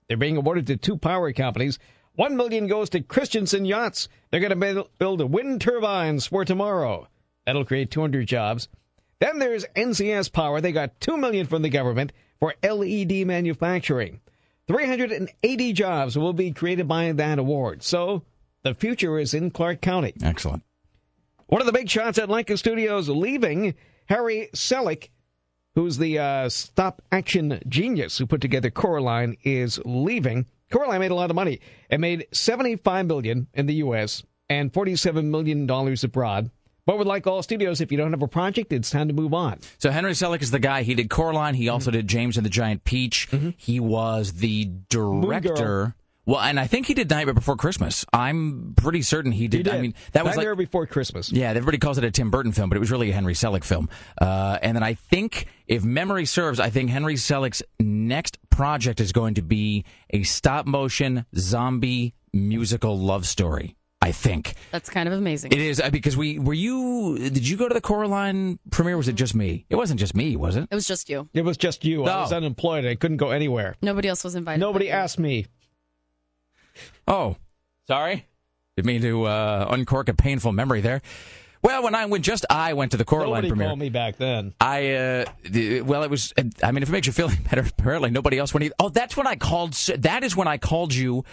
They're 0.08 0.16
being 0.16 0.36
awarded 0.36 0.66
to 0.66 0.76
two 0.76 0.96
power 0.96 1.32
companies. 1.32 1.78
One 2.16 2.36
million 2.36 2.66
goes 2.66 2.90
to 2.90 3.00
Christensen 3.00 3.64
Yachts. 3.64 4.08
They're 4.30 4.40
going 4.40 4.60
to 4.60 4.88
build 4.98 5.32
wind 5.32 5.60
turbines 5.60 6.26
for 6.26 6.44
tomorrow. 6.44 7.06
That'll 7.46 7.64
create 7.64 7.92
200 7.92 8.26
jobs. 8.26 8.68
Then 9.20 9.38
there's 9.38 9.64
NCS 9.76 10.32
Power. 10.32 10.60
They 10.60 10.72
got 10.72 11.00
two 11.00 11.16
million 11.16 11.46
from 11.46 11.62
the 11.62 11.68
government 11.68 12.12
for 12.40 12.54
LED 12.62 13.26
manufacturing. 13.26 14.20
380 14.66 15.72
jobs 15.72 16.16
will 16.16 16.32
be 16.32 16.50
created 16.50 16.88
by 16.88 17.12
that 17.12 17.38
award. 17.38 17.82
So 17.82 18.22
the 18.62 18.74
future 18.74 19.18
is 19.18 19.34
in 19.34 19.50
Clark 19.50 19.80
County. 19.80 20.14
Excellent. 20.22 20.62
One 21.46 21.60
of 21.60 21.66
the 21.66 21.72
big 21.72 21.90
shots 21.90 22.18
at 22.18 22.28
Laika 22.30 22.58
Studios 22.58 23.08
leaving, 23.08 23.74
Harry 24.06 24.48
Selick, 24.54 25.10
who's 25.74 25.98
the 25.98 26.18
uh, 26.18 26.48
stop 26.48 27.02
action 27.12 27.60
genius 27.68 28.16
who 28.18 28.26
put 28.26 28.40
together 28.40 28.70
Coraline, 28.70 29.36
is 29.44 29.78
leaving. 29.84 30.46
Coraline 30.70 31.00
made 31.00 31.10
a 31.10 31.14
lot 31.14 31.30
of 31.30 31.36
money. 31.36 31.60
It 31.90 32.00
made 32.00 32.26
75 32.32 33.06
million 33.06 33.48
in 33.52 33.66
the 33.66 33.74
U.S. 33.74 34.22
and 34.48 34.72
47 34.72 35.30
million 35.30 35.66
dollars 35.66 36.02
abroad. 36.02 36.50
But 36.86 36.98
with 36.98 37.06
like 37.06 37.26
all 37.26 37.42
studios, 37.42 37.80
if 37.80 37.90
you 37.90 37.98
don't 37.98 38.12
have 38.12 38.22
a 38.22 38.28
project, 38.28 38.72
it's 38.72 38.90
time 38.90 39.08
to 39.08 39.14
move 39.14 39.32
on. 39.32 39.60
So 39.78 39.90
Henry 39.90 40.12
Selick 40.12 40.42
is 40.42 40.50
the 40.50 40.58
guy. 40.58 40.82
He 40.82 40.94
did 40.94 41.08
Coraline. 41.08 41.54
He 41.54 41.68
also 41.68 41.90
did 41.90 42.06
James 42.08 42.36
and 42.36 42.44
the 42.44 42.50
Giant 42.50 42.84
Peach. 42.84 43.28
He 43.56 43.80
was 43.80 44.34
the 44.34 44.70
director. 44.90 45.94
Well, 46.26 46.40
and 46.40 46.58
I 46.58 46.66
think 46.66 46.86
he 46.86 46.94
did 46.94 47.10
Nightmare 47.10 47.34
Before 47.34 47.56
Christmas. 47.56 48.06
I'm 48.10 48.72
pretty 48.76 49.02
certain 49.02 49.30
he 49.30 49.46
did. 49.46 49.58
He 49.58 49.62
did. 49.64 49.74
I 49.74 49.80
mean, 49.80 49.94
that 50.12 50.24
was 50.24 50.36
Nightmare 50.36 50.54
like 50.54 50.66
before 50.66 50.86
Christmas. 50.86 51.30
yeah. 51.30 51.50
Everybody 51.50 51.76
calls 51.76 51.98
it 51.98 52.04
a 52.04 52.10
Tim 52.10 52.30
Burton 52.30 52.52
film, 52.52 52.70
but 52.70 52.76
it 52.76 52.80
was 52.80 52.90
really 52.90 53.10
a 53.10 53.12
Henry 53.12 53.34
Selick 53.34 53.62
film. 53.62 53.90
Uh, 54.18 54.58
and 54.62 54.74
then 54.74 54.82
I 54.82 54.94
think, 54.94 55.46
if 55.66 55.84
memory 55.84 56.24
serves, 56.24 56.60
I 56.60 56.70
think 56.70 56.88
Henry 56.88 57.16
Selick's 57.16 57.62
next 57.78 58.38
project 58.48 59.00
is 59.00 59.12
going 59.12 59.34
to 59.34 59.42
be 59.42 59.84
a 60.10 60.22
stop 60.22 60.66
motion 60.66 61.26
zombie 61.36 62.14
musical 62.32 62.98
love 62.98 63.26
story. 63.26 63.76
I 64.04 64.12
think. 64.12 64.52
That's 64.70 64.90
kind 64.90 65.08
of 65.08 65.14
amazing. 65.14 65.52
It 65.52 65.60
is 65.60 65.80
uh, 65.80 65.88
because 65.88 66.14
we 66.14 66.38
were 66.38 66.52
you. 66.52 67.16
Did 67.18 67.48
you 67.48 67.56
go 67.56 67.66
to 67.68 67.72
the 67.72 67.80
Coraline 67.80 68.58
premiere? 68.70 68.98
Was 68.98 69.08
it 69.08 69.14
just 69.14 69.34
me? 69.34 69.64
It 69.70 69.76
wasn't 69.76 69.98
just 69.98 70.14
me, 70.14 70.36
was 70.36 70.56
it? 70.56 70.68
it 70.70 70.74
was 70.74 70.86
just 70.86 71.08
you. 71.08 71.26
It 71.32 71.42
was 71.42 71.56
just 71.56 71.86
you. 71.86 72.04
I 72.04 72.20
was 72.20 72.30
unemployed. 72.30 72.84
I 72.84 72.96
couldn't 72.96 73.16
go 73.16 73.30
anywhere. 73.30 73.76
Nobody 73.80 74.08
else 74.08 74.22
was 74.22 74.34
invited. 74.34 74.60
Nobody 74.60 74.90
asked 74.90 75.18
me. 75.18 75.46
Oh, 77.08 77.36
sorry. 77.86 78.26
Didn't 78.76 78.86
mean 78.88 79.00
to 79.00 79.24
uh, 79.24 79.68
uncork 79.70 80.10
a 80.10 80.14
painful 80.14 80.52
memory 80.52 80.82
there. 80.82 81.00
Well, 81.62 81.82
when 81.82 81.94
I 81.94 82.04
when 82.04 82.20
just 82.20 82.44
I 82.50 82.74
went 82.74 82.90
to 82.90 82.98
the 82.98 83.06
Coraline 83.06 83.30
Nobody 83.30 83.48
premiere, 83.48 83.68
called 83.68 83.78
me 83.78 83.88
back 83.88 84.18
then. 84.18 84.52
I 84.60 84.90
uh, 84.92 85.24
the- 85.48 85.80
well, 85.80 86.02
it 86.02 86.10
was. 86.10 86.34
I 86.62 86.72
mean, 86.72 86.82
if 86.82 86.90
it 86.90 86.92
makes 86.92 87.06
you 87.06 87.14
feel 87.14 87.30
better, 87.50 87.64
apparently 87.78 88.10
nobody 88.10 88.38
else 88.38 88.52
went 88.52 88.64
either. 88.64 88.74
Oh, 88.78 88.90
that's 88.90 89.16
when 89.16 89.26
I 89.26 89.36
called. 89.36 89.72
That 89.72 90.24
is 90.24 90.36
when 90.36 90.46
I 90.46 90.58
called 90.58 90.92
you. 90.92 91.24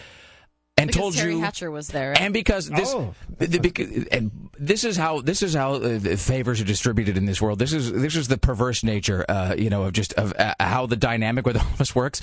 And 0.82 0.88
Because 0.90 1.00
told 1.00 1.14
Teri 1.14 1.32
you 1.32 1.40
Hatcher 1.40 1.70
was 1.70 1.88
there. 1.88 2.10
right? 2.10 2.20
and 2.20 2.32
because 2.34 2.68
this, 2.68 2.92
Oh. 2.94 3.14
the, 3.38 3.46
the, 3.46 4.06
and 4.12 4.30
this 4.58 4.84
is 4.84 4.96
how 4.96 5.20
this 5.20 5.42
is 5.42 5.54
how 5.54 5.74
uh, 5.74 5.98
favors 6.16 6.60
are 6.60 6.64
distributed 6.64 7.16
in 7.16 7.24
this 7.26 7.40
world. 7.40 7.58
This 7.58 7.72
is 7.72 7.90
this 7.92 8.16
is 8.16 8.28
the 8.28 8.38
perverse 8.38 8.84
nature, 8.84 9.24
uh, 9.28 9.54
you 9.56 9.70
know, 9.70 9.84
of 9.84 9.92
just 9.92 10.12
of 10.14 10.32
uh, 10.38 10.54
how 10.60 10.86
the 10.86 10.96
dynamic 10.96 11.46
with 11.46 11.56
all 11.60 11.66
of 11.66 11.80
us 11.80 11.94
works. 11.94 12.20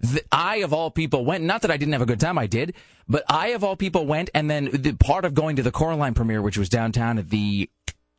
The, 0.00 0.22
I 0.32 0.56
of 0.56 0.72
all 0.72 0.90
people 0.90 1.24
went. 1.24 1.44
Not 1.44 1.62
that 1.62 1.70
I 1.70 1.76
didn't 1.76 1.92
have 1.92 2.02
a 2.02 2.06
good 2.06 2.20
time, 2.20 2.36
I 2.38 2.46
did, 2.46 2.74
but 3.08 3.24
I 3.28 3.48
of 3.48 3.62
all 3.64 3.76
people 3.76 4.06
went, 4.06 4.28
and 4.34 4.50
then 4.50 4.68
the 4.72 4.92
part 4.92 5.24
of 5.24 5.34
going 5.34 5.56
to 5.56 5.62
the 5.62 5.70
Coraline 5.72 6.14
premiere, 6.14 6.42
which 6.42 6.58
was 6.58 6.68
downtown 6.68 7.18
at 7.18 7.30
the. 7.30 7.68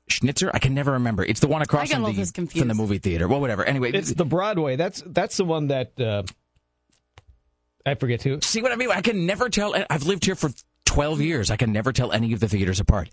Schnitzer, 0.07 0.51
I 0.53 0.59
can 0.59 0.75
never 0.75 0.91
remember. 0.91 1.25
It's 1.25 1.39
the 1.39 1.47
one 1.47 1.63
across 1.63 1.89
from 1.91 2.03
the, 2.03 2.13
from 2.53 2.67
the 2.67 2.75
movie 2.75 2.99
theater. 2.99 3.27
Well, 3.27 3.41
whatever. 3.41 3.65
Anyway, 3.65 3.89
It's 3.91 4.13
the 4.13 4.23
Broadway. 4.23 4.75
That's 4.75 5.01
that's 5.03 5.35
the 5.37 5.45
one 5.45 5.69
that 5.69 5.99
uh, 5.99 6.21
I 7.85 7.95
forget 7.95 8.23
who. 8.23 8.39
See 8.41 8.61
what 8.61 8.71
I 8.71 8.75
mean? 8.75 8.89
I 8.91 9.01
can 9.01 9.25
never 9.25 9.49
tell. 9.49 9.75
I've 9.89 10.03
lived 10.03 10.25
here 10.25 10.35
for 10.35 10.49
12 10.85 11.21
years. 11.21 11.51
I 11.51 11.57
can 11.57 11.71
never 11.71 11.91
tell 11.91 12.11
any 12.11 12.33
of 12.33 12.39
the 12.39 12.47
theaters 12.47 12.79
apart. 12.79 13.09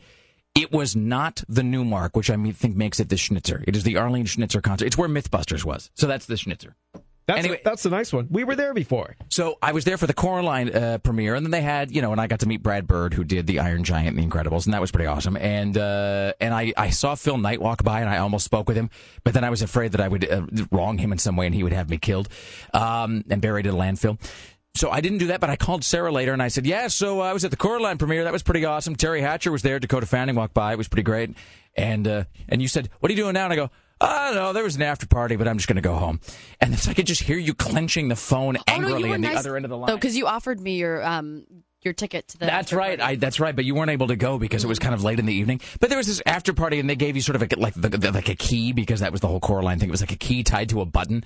It 0.55 0.71
was 0.71 0.95
not 0.95 1.43
the 1.49 1.63
Newmark, 1.63 2.17
which 2.17 2.31
I 2.31 2.37
think 2.53 2.77
makes 2.77 3.01
it 3.01 3.09
the 3.09 3.17
Schnitzer. 3.17 3.65
It 3.67 3.75
is 3.75 3.85
the 3.85 3.97
Arlene 3.97 4.27
Schnitzer 4.27 4.61
concert. 4.61 4.87
It's 4.87 4.99
where 4.99 5.09
Mythbusters 5.09 5.65
was. 5.65 5.91
So 5.95 6.07
that's 6.07 6.27
the 6.27 6.37
Schnitzer. 6.37 6.75
That's 7.27 7.39
Anyway. 7.39 7.61
that's 7.65 7.85
the 7.85 7.89
nice 7.91 8.13
one. 8.13 8.27
We 8.31 8.43
were 8.43 8.57
there 8.57 8.75
before. 8.75 9.15
So 9.29 9.57
I 9.63 9.71
was 9.73 9.85
there 9.85 9.97
for 9.97 10.09
the 10.09 10.13
Coraline 10.13 10.75
uh, 10.75 10.99
premiere, 10.99 11.37
and 11.37 11.47
then 11.47 11.53
they 11.53 11.63
had, 11.63 11.93
you 11.93 12.03
know, 12.03 12.11
and 12.11 12.21
I 12.21 12.27
got 12.27 12.41
to 12.41 12.47
meet 12.49 12.65
Brad 12.65 12.89
Bird, 12.89 13.15
who 13.15 13.23
did 13.23 13.47
the 13.47 13.61
Iron 13.61 13.85
Giant 13.85 14.09
and 14.09 14.19
the 14.19 14.27
Incredibles, 14.29 14.65
and 14.65 14.75
that 14.75 14.81
was 14.81 14.91
pretty 14.91 15.07
awesome. 15.07 15.37
And 15.37 15.79
uh, 15.79 16.33
and 16.41 16.53
I, 16.53 16.73
I 16.77 16.91
saw 16.91 17.15
Phil 17.15 17.39
Knight 17.39 17.63
walk 17.63 17.85
by, 17.85 18.01
and 18.01 18.11
I 18.11 18.19
almost 18.19 18.45
spoke 18.45 18.67
with 18.67 18.77
him, 18.77 18.91
but 19.23 19.35
then 19.35 19.45
I 19.45 19.51
was 19.51 19.63
afraid 19.63 19.93
that 19.93 20.01
I 20.01 20.09
would 20.09 20.29
uh, 20.31 20.43
wrong 20.73 20.99
him 20.99 21.13
in 21.13 21.19
some 21.19 21.37
way, 21.37 21.47
and 21.47 21.55
he 21.55 21.63
would 21.63 21.73
have 21.73 21.89
me 21.89 21.97
killed 21.97 22.29
um, 22.75 23.23
and 23.31 23.41
buried 23.41 23.67
in 23.67 23.75
a 23.75 23.79
landfill. 23.79 24.19
So 24.75 24.91
I 24.91 25.01
didn't 25.01 25.19
do 25.19 25.27
that, 25.29 25.41
but 25.41 25.51
I 25.51 25.57
called 25.57 25.85
Sarah 25.85 26.11
later 26.11 26.33
and 26.33 26.43
I 26.43 26.49
said, 26.49 26.67
"Yeah, 26.67 26.89
so 26.89 27.21
I 27.21 27.33
was 27.33 27.45
at 27.45 27.51
the 27.51 27.57
Coraline 27.59 27.99
premiere. 27.99 28.25
That 28.25 28.33
was 28.33 28.43
pretty 28.43 28.65
awesome. 28.65 28.97
Teri 28.97 29.21
Hatcher 29.21 29.53
was 29.53 29.63
there. 29.63 29.79
Dakota 29.79 30.07
Fanning 30.07 30.35
walked 30.35 30.55
by. 30.55 30.73
It 30.73 30.79
was 30.79 30.89
pretty 30.89 31.03
great." 31.03 31.37
And 31.77 32.09
uh, 32.09 32.25
and 32.49 32.63
you 32.63 32.69
said, 32.69 32.89
"What 33.01 33.11
are 33.11 33.15
you 33.15 33.23
doing 33.23 33.35
now?" 33.35 33.45
And 33.45 33.53
I 33.53 33.57
go, 33.57 33.71
"I 34.01 34.27
don't 34.27 34.35
know. 34.37 34.53
There 34.55 34.65
was 34.65 34.77
an 34.77 34.83
after 34.83 35.07
party, 35.07 35.37
but 35.37 35.47
I'm 35.47 35.59
just 35.59 35.69
going 35.69 35.77
to 35.77 35.83
go 35.83 35.95
home." 35.95 36.21
And 36.61 36.73
it's 36.73 36.89
I 36.89 36.95
could 36.95 37.07
just 37.07 37.23
hear 37.23 37.37
you 37.37 37.53
clenching 37.53 38.09
the 38.09 38.17
phone 38.17 38.57
oh, 38.57 38.63
no, 38.67 38.75
angrily 38.75 39.13
on 39.13 39.21
the 39.21 39.29
nice, 39.29 39.39
other 39.39 39.57
end 39.57 39.67
of 39.67 39.71
the 39.71 39.77
line. 39.77 39.89
though, 39.89 39.97
because 39.97 40.17
you 40.17 40.27
offered 40.27 40.59
me 40.59 40.77
your 40.77 41.05
um 41.05 41.45
your 41.83 41.93
ticket 41.93 42.29
to 42.29 42.39
the. 42.39 42.47
That's 42.47 42.73
right. 42.73 43.01
I, 43.01 43.17
that's 43.17 43.41
right. 43.41 43.55
But 43.55 43.65
you 43.65 43.75
weren't 43.75 43.91
able 43.91 44.09
to 44.09 44.17
go 44.17 44.39
because 44.39 44.65
it 44.65 44.69
was 44.69 44.79
kind 44.79 44.95
of 44.95 45.05
late 45.05 45.19
in 45.19 45.27
the 45.27 45.35
evening. 45.35 45.61
But 45.81 45.91
there 45.91 45.99
was 45.99 46.07
this 46.07 46.23
after 46.25 46.53
party, 46.53 46.79
and 46.79 46.89
they 46.89 46.97
gave 46.97 47.17
you 47.17 47.23
sort 47.23 47.37
of 47.37 47.43
a, 47.43 47.57
like 47.57 47.75
the, 47.75 47.91
the, 47.91 48.13
like 48.13 48.29
a 48.29 48.35
key 48.35 48.73
because 48.73 49.01
that 49.01 49.13
was 49.13 49.21
the 49.21 49.29
whole 49.29 49.41
Coraline 49.41 49.79
thing. 49.79 49.89
It 49.89 49.93
was 49.93 50.01
like 50.01 50.13
a 50.13 50.17
key 50.17 50.43
tied 50.43 50.71
to 50.71 50.81
a 50.81 50.87
button, 50.87 51.25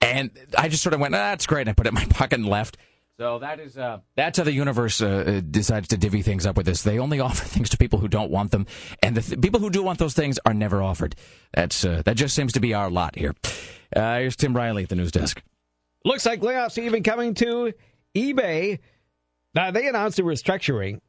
and 0.00 0.30
I 0.56 0.68
just 0.68 0.82
sort 0.82 0.94
of 0.94 1.00
went, 1.00 1.14
ah, 1.14 1.18
"That's 1.18 1.46
great." 1.46 1.62
And 1.62 1.70
I 1.70 1.72
put 1.72 1.86
it 1.86 1.90
in 1.90 1.94
my 1.94 2.04
pocket 2.10 2.38
and 2.38 2.48
left. 2.48 2.76
So 3.16 3.38
that 3.38 3.60
is 3.60 3.78
uh, 3.78 4.00
that's 4.16 4.38
how 4.38 4.44
the 4.44 4.52
universe 4.52 5.00
uh, 5.00 5.06
uh, 5.06 5.40
decides 5.48 5.86
to 5.88 5.96
divvy 5.96 6.22
things 6.22 6.46
up 6.46 6.56
with 6.56 6.66
this. 6.66 6.82
They 6.82 6.98
only 6.98 7.20
offer 7.28 7.44
things 7.44 7.70
to 7.70 7.76
people 7.76 8.00
who 8.00 8.08
don't 8.08 8.30
want 8.30 8.50
them, 8.50 8.66
and 9.02 9.16
the 9.16 9.22
th- 9.22 9.40
people 9.40 9.60
who 9.60 9.70
do 9.70 9.82
want 9.82 10.00
those 10.00 10.14
things 10.14 10.38
are 10.44 10.54
never 10.54 10.82
offered. 10.82 11.14
That's 11.52 11.84
uh, 11.84 12.02
that 12.04 12.16
just 12.16 12.34
seems 12.34 12.52
to 12.54 12.60
be 12.60 12.74
our 12.74 12.90
lot 12.90 13.16
here. 13.16 13.34
Uh, 13.94 14.18
here's 14.18 14.34
Tim 14.36 14.54
Riley 14.56 14.82
at 14.82 14.88
the 14.88 14.96
news 14.96 15.12
desk. 15.12 15.42
Looks 16.04 16.26
like 16.26 16.40
layoffs 16.40 16.76
even 16.76 17.02
coming 17.04 17.34
to 17.34 17.72
eBay. 18.16 18.80
Now 19.54 19.70
they 19.70 19.86
announced 19.86 20.18
a 20.18 20.24
restructuring, 20.24 21.00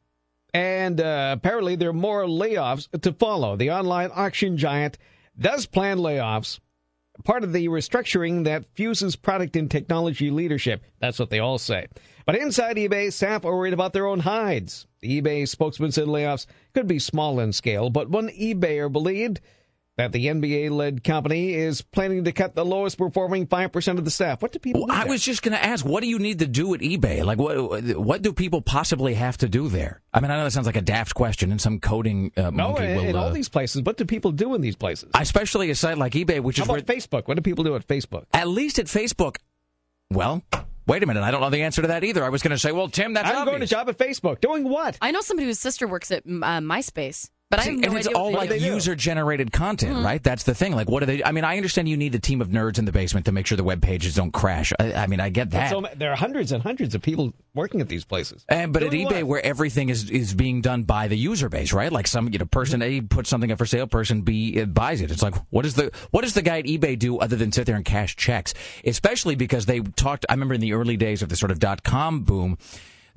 and 0.54 1.00
uh, 1.00 1.34
apparently 1.36 1.74
there 1.74 1.90
are 1.90 1.92
more 1.92 2.24
layoffs 2.24 2.88
to 3.00 3.12
follow. 3.14 3.56
The 3.56 3.72
online 3.72 4.10
auction 4.14 4.56
giant 4.56 4.96
does 5.36 5.66
plan 5.66 5.98
layoffs. 5.98 6.60
Part 7.24 7.44
of 7.44 7.52
the 7.52 7.68
restructuring 7.68 8.44
that 8.44 8.64
fuses 8.74 9.16
product 9.16 9.56
and 9.56 9.70
technology 9.70 10.30
leadership. 10.30 10.82
That's 11.00 11.18
what 11.18 11.30
they 11.30 11.38
all 11.38 11.58
say. 11.58 11.86
But 12.24 12.36
inside 12.36 12.76
eBay, 12.76 13.12
staff 13.12 13.44
are 13.44 13.56
worried 13.56 13.72
about 13.72 13.92
their 13.92 14.06
own 14.06 14.20
hides. 14.20 14.86
The 15.00 15.20
eBay 15.22 15.48
spokesman 15.48 15.92
said 15.92 16.06
layoffs 16.06 16.46
could 16.74 16.86
be 16.86 16.98
small 16.98 17.38
in 17.40 17.52
scale, 17.52 17.90
but 17.90 18.10
one 18.10 18.28
eBayer 18.28 18.90
believed 18.90 19.40
that 19.96 20.12
the 20.12 20.26
MBA 20.26 20.70
led 20.70 21.02
company 21.04 21.54
is 21.54 21.80
planning 21.80 22.24
to 22.24 22.32
cut 22.32 22.54
the 22.54 22.64
lowest 22.64 22.98
performing 22.98 23.46
5% 23.46 23.98
of 23.98 24.04
the 24.04 24.10
staff. 24.10 24.42
What 24.42 24.52
do 24.52 24.58
people 24.58 24.82
Well, 24.82 24.88
do 24.88 24.92
I 24.92 25.04
there? 25.04 25.12
was 25.12 25.22
just 25.24 25.42
going 25.42 25.56
to 25.56 25.64
ask, 25.64 25.86
what 25.86 26.02
do 26.02 26.08
you 26.08 26.18
need 26.18 26.40
to 26.40 26.46
do 26.46 26.74
at 26.74 26.80
eBay? 26.80 27.24
Like, 27.24 27.38
what 27.38 27.82
what 27.96 28.20
do 28.22 28.32
people 28.34 28.60
possibly 28.60 29.14
have 29.14 29.38
to 29.38 29.48
do 29.48 29.68
there? 29.68 30.02
I 30.12 30.20
mean, 30.20 30.30
I 30.30 30.36
know 30.36 30.44
that 30.44 30.50
sounds 30.50 30.66
like 30.66 30.76
a 30.76 30.82
daft 30.82 31.14
question, 31.14 31.50
and 31.50 31.60
some 31.60 31.80
coding 31.80 32.30
uh, 32.36 32.50
No, 32.50 32.76
in, 32.76 32.96
will. 32.96 33.04
in 33.04 33.16
all 33.16 33.28
uh, 33.28 33.32
these 33.32 33.48
places. 33.48 33.82
What 33.82 33.96
do 33.96 34.04
people 34.04 34.32
do 34.32 34.54
in 34.54 34.60
these 34.60 34.76
places? 34.76 35.10
especially 35.14 35.70
a 35.70 35.74
site 35.74 35.96
like 35.98 36.12
eBay, 36.12 36.40
which 36.40 36.58
How 36.58 36.64
is 36.64 36.68
where, 36.68 36.78
about 36.78 36.94
Facebook? 36.94 37.26
What 37.28 37.36
do 37.36 37.40
people 37.42 37.64
do 37.64 37.74
at 37.74 37.86
Facebook? 37.86 38.24
at 38.34 38.48
least 38.48 38.78
at 38.78 38.86
Facebook. 38.86 39.36
Well, 40.10 40.42
wait 40.86 41.02
a 41.02 41.06
minute, 41.06 41.22
I 41.22 41.30
don't 41.30 41.40
know 41.40 41.50
the 41.50 41.62
answer 41.62 41.82
to 41.82 41.88
that 41.88 42.04
either. 42.04 42.22
I 42.22 42.28
was 42.28 42.42
going 42.42 42.52
to 42.52 42.58
say, 42.58 42.70
well, 42.70 42.88
Tim, 42.88 43.14
that's 43.14 43.28
I'm 43.28 43.44
going 43.46 43.60
to 43.60 43.66
job 43.66 43.88
at 43.88 43.98
Facebook. 43.98 44.40
Doing 44.40 44.68
what? 44.68 44.96
I 45.00 45.10
know 45.10 45.20
somebody 45.22 45.46
whose 45.46 45.58
sister 45.58 45.88
works 45.88 46.10
at 46.10 46.24
uh, 46.26 46.60
MySpace, 46.60 47.30
but 47.48 47.60
I 47.60 47.62
have 47.64 47.74
no 47.74 47.88
and 47.88 47.96
it's 47.98 48.08
idea 48.08 48.18
all 48.18 48.32
what 48.32 48.50
like 48.50 48.60
user 48.60 48.94
generated 48.96 49.52
content, 49.52 49.94
Mm-hmm. 49.94 50.04
right? 50.04 50.22
That's 50.22 50.42
the 50.42 50.54
thing. 50.54 50.72
Like, 50.74 50.90
what 50.90 51.00
do 51.00 51.06
they? 51.06 51.22
I 51.22 51.30
mean, 51.32 51.44
I 51.44 51.56
understand 51.56 51.88
you 51.88 51.96
need 51.96 52.14
a 52.14 52.18
team 52.18 52.40
of 52.40 52.48
nerds 52.48 52.78
in 52.78 52.86
the 52.86 52.92
basement 52.92 53.26
to 53.26 53.32
make 53.32 53.46
sure 53.46 53.56
the 53.56 53.62
web 53.64 53.80
pages 53.82 54.14
don't 54.16 54.32
crash. 54.32 54.72
I, 54.80 54.92
I 54.94 55.06
mean, 55.06 55.20
I 55.20 55.28
get 55.28 55.50
that. 55.50 55.70
So 55.70 55.86
there 55.94 56.10
are 56.10 56.16
hundreds 56.16 56.50
and 56.50 56.62
hundreds 56.62 56.94
of 56.94 57.02
people 57.02 57.32
working 57.54 57.80
at 57.80 57.88
these 57.88 58.04
places. 58.04 58.44
And, 58.48 58.72
but 58.72 58.82
at 58.82 58.90
eBay, 58.90 59.22
what? 59.22 59.26
where 59.26 59.46
everything 59.46 59.88
is, 59.90 60.10
is 60.10 60.34
being 60.34 60.60
done 60.60 60.82
by 60.82 61.06
the 61.08 61.16
user 61.16 61.48
base, 61.48 61.72
right? 61.72 61.92
Like 61.92 62.06
some 62.08 62.32
you 62.32 62.38
know 62.38 62.46
person 62.46 62.82
A 62.82 63.00
puts 63.00 63.30
something 63.30 63.52
up 63.52 63.58
for 63.58 63.66
sale, 63.66 63.86
person 63.86 64.22
B 64.22 64.60
uh, 64.60 64.64
buys 64.64 65.00
it. 65.00 65.10
It's 65.12 65.22
like 65.22 65.36
what 65.50 65.64
is 65.64 65.74
the 65.74 65.92
what 66.10 66.22
does 66.22 66.34
the 66.34 66.42
guy 66.42 66.58
at 66.58 66.64
eBay 66.64 66.98
do 66.98 67.18
other 67.18 67.36
than 67.36 67.52
sit 67.52 67.66
there 67.66 67.76
and 67.76 67.84
cash 67.84 68.16
checks? 68.16 68.54
Especially 68.84 69.36
because 69.36 69.66
they 69.66 69.80
talked. 69.80 70.26
I 70.28 70.32
remember 70.34 70.54
in 70.54 70.60
the 70.60 70.72
early 70.72 70.96
days 70.96 71.22
of 71.22 71.28
the 71.28 71.36
sort 71.36 71.52
of 71.52 71.60
dot 71.60 71.84
com 71.84 72.22
boom, 72.24 72.58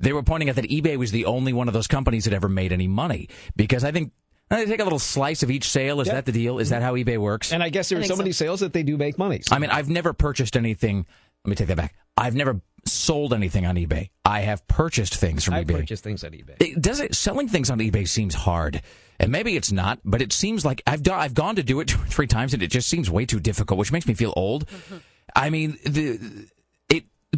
they 0.00 0.12
were 0.12 0.22
pointing 0.24 0.48
out 0.50 0.56
that 0.56 0.68
eBay 0.68 0.96
was 0.96 1.12
the 1.12 1.26
only 1.26 1.52
one 1.52 1.68
of 1.68 1.74
those 1.74 1.86
companies 1.86 2.24
that 2.24 2.34
ever 2.34 2.48
made 2.48 2.72
any 2.72 2.88
money 2.88 3.28
because 3.56 3.84
I 3.84 3.92
think. 3.92 4.12
They 4.52 4.66
take 4.66 4.80
a 4.80 4.82
little 4.84 4.98
slice 4.98 5.44
of 5.44 5.50
each 5.52 5.68
sale. 5.68 6.00
Is 6.00 6.08
Yeah. 6.08 6.14
that 6.14 6.26
the 6.26 6.32
deal? 6.32 6.58
Is 6.58 6.70
that 6.70 6.82
how 6.82 6.94
eBay 6.96 7.18
works? 7.18 7.52
And 7.52 7.62
I 7.62 7.68
guess 7.68 7.88
there 7.88 7.98
I 7.98 8.00
are 8.00 8.02
think 8.02 8.10
so 8.12 8.16
many 8.16 8.32
sales 8.32 8.58
that 8.58 8.72
they 8.72 8.82
do 8.82 8.96
make 8.96 9.16
money. 9.16 9.40
I 9.48 9.60
mean, 9.60 9.70
I've 9.70 9.88
never 9.88 10.12
purchased 10.12 10.56
anything. 10.56 11.06
Let 11.44 11.50
me 11.50 11.54
take 11.54 11.68
that 11.68 11.76
back. 11.76 11.94
I've 12.16 12.34
never 12.34 12.60
sold 12.84 13.32
anything 13.32 13.64
on 13.64 13.76
eBay. 13.76 14.10
I 14.24 14.40
have 14.40 14.66
purchased 14.66 15.14
things 15.14 15.44
from 15.44 15.54
I 15.54 15.62
eBay. 15.62 15.76
purchase 15.78 16.00
things 16.00 16.24
at 16.24 16.32
eBay. 16.32 16.60
It, 16.60 16.82
does 16.82 16.98
it 16.98 17.14
selling 17.14 17.46
things 17.46 17.70
on 17.70 17.78
eBay 17.78 18.08
seems 18.08 18.34
hard, 18.34 18.82
and 19.20 19.30
maybe 19.30 19.54
it's 19.54 19.70
not, 19.70 20.00
but 20.04 20.20
it 20.20 20.32
seems 20.32 20.64
like 20.64 20.82
I've 20.84 21.04
done, 21.04 21.20
I've 21.20 21.34
gone 21.34 21.54
to 21.54 21.62
do 21.62 21.78
it 21.78 21.86
two 21.88 22.00
or 22.00 22.06
three 22.06 22.26
times, 22.26 22.52
and 22.52 22.60
it 22.60 22.72
just 22.72 22.88
seems 22.88 23.08
way 23.08 23.26
too 23.26 23.38
difficult, 23.38 23.78
which 23.78 23.92
makes 23.92 24.08
me 24.08 24.14
feel 24.14 24.32
old. 24.34 24.66
Mm-hmm. 24.66 24.96
I 25.36 25.50
mean, 25.50 25.78
the 25.86 26.18
it 26.18 26.49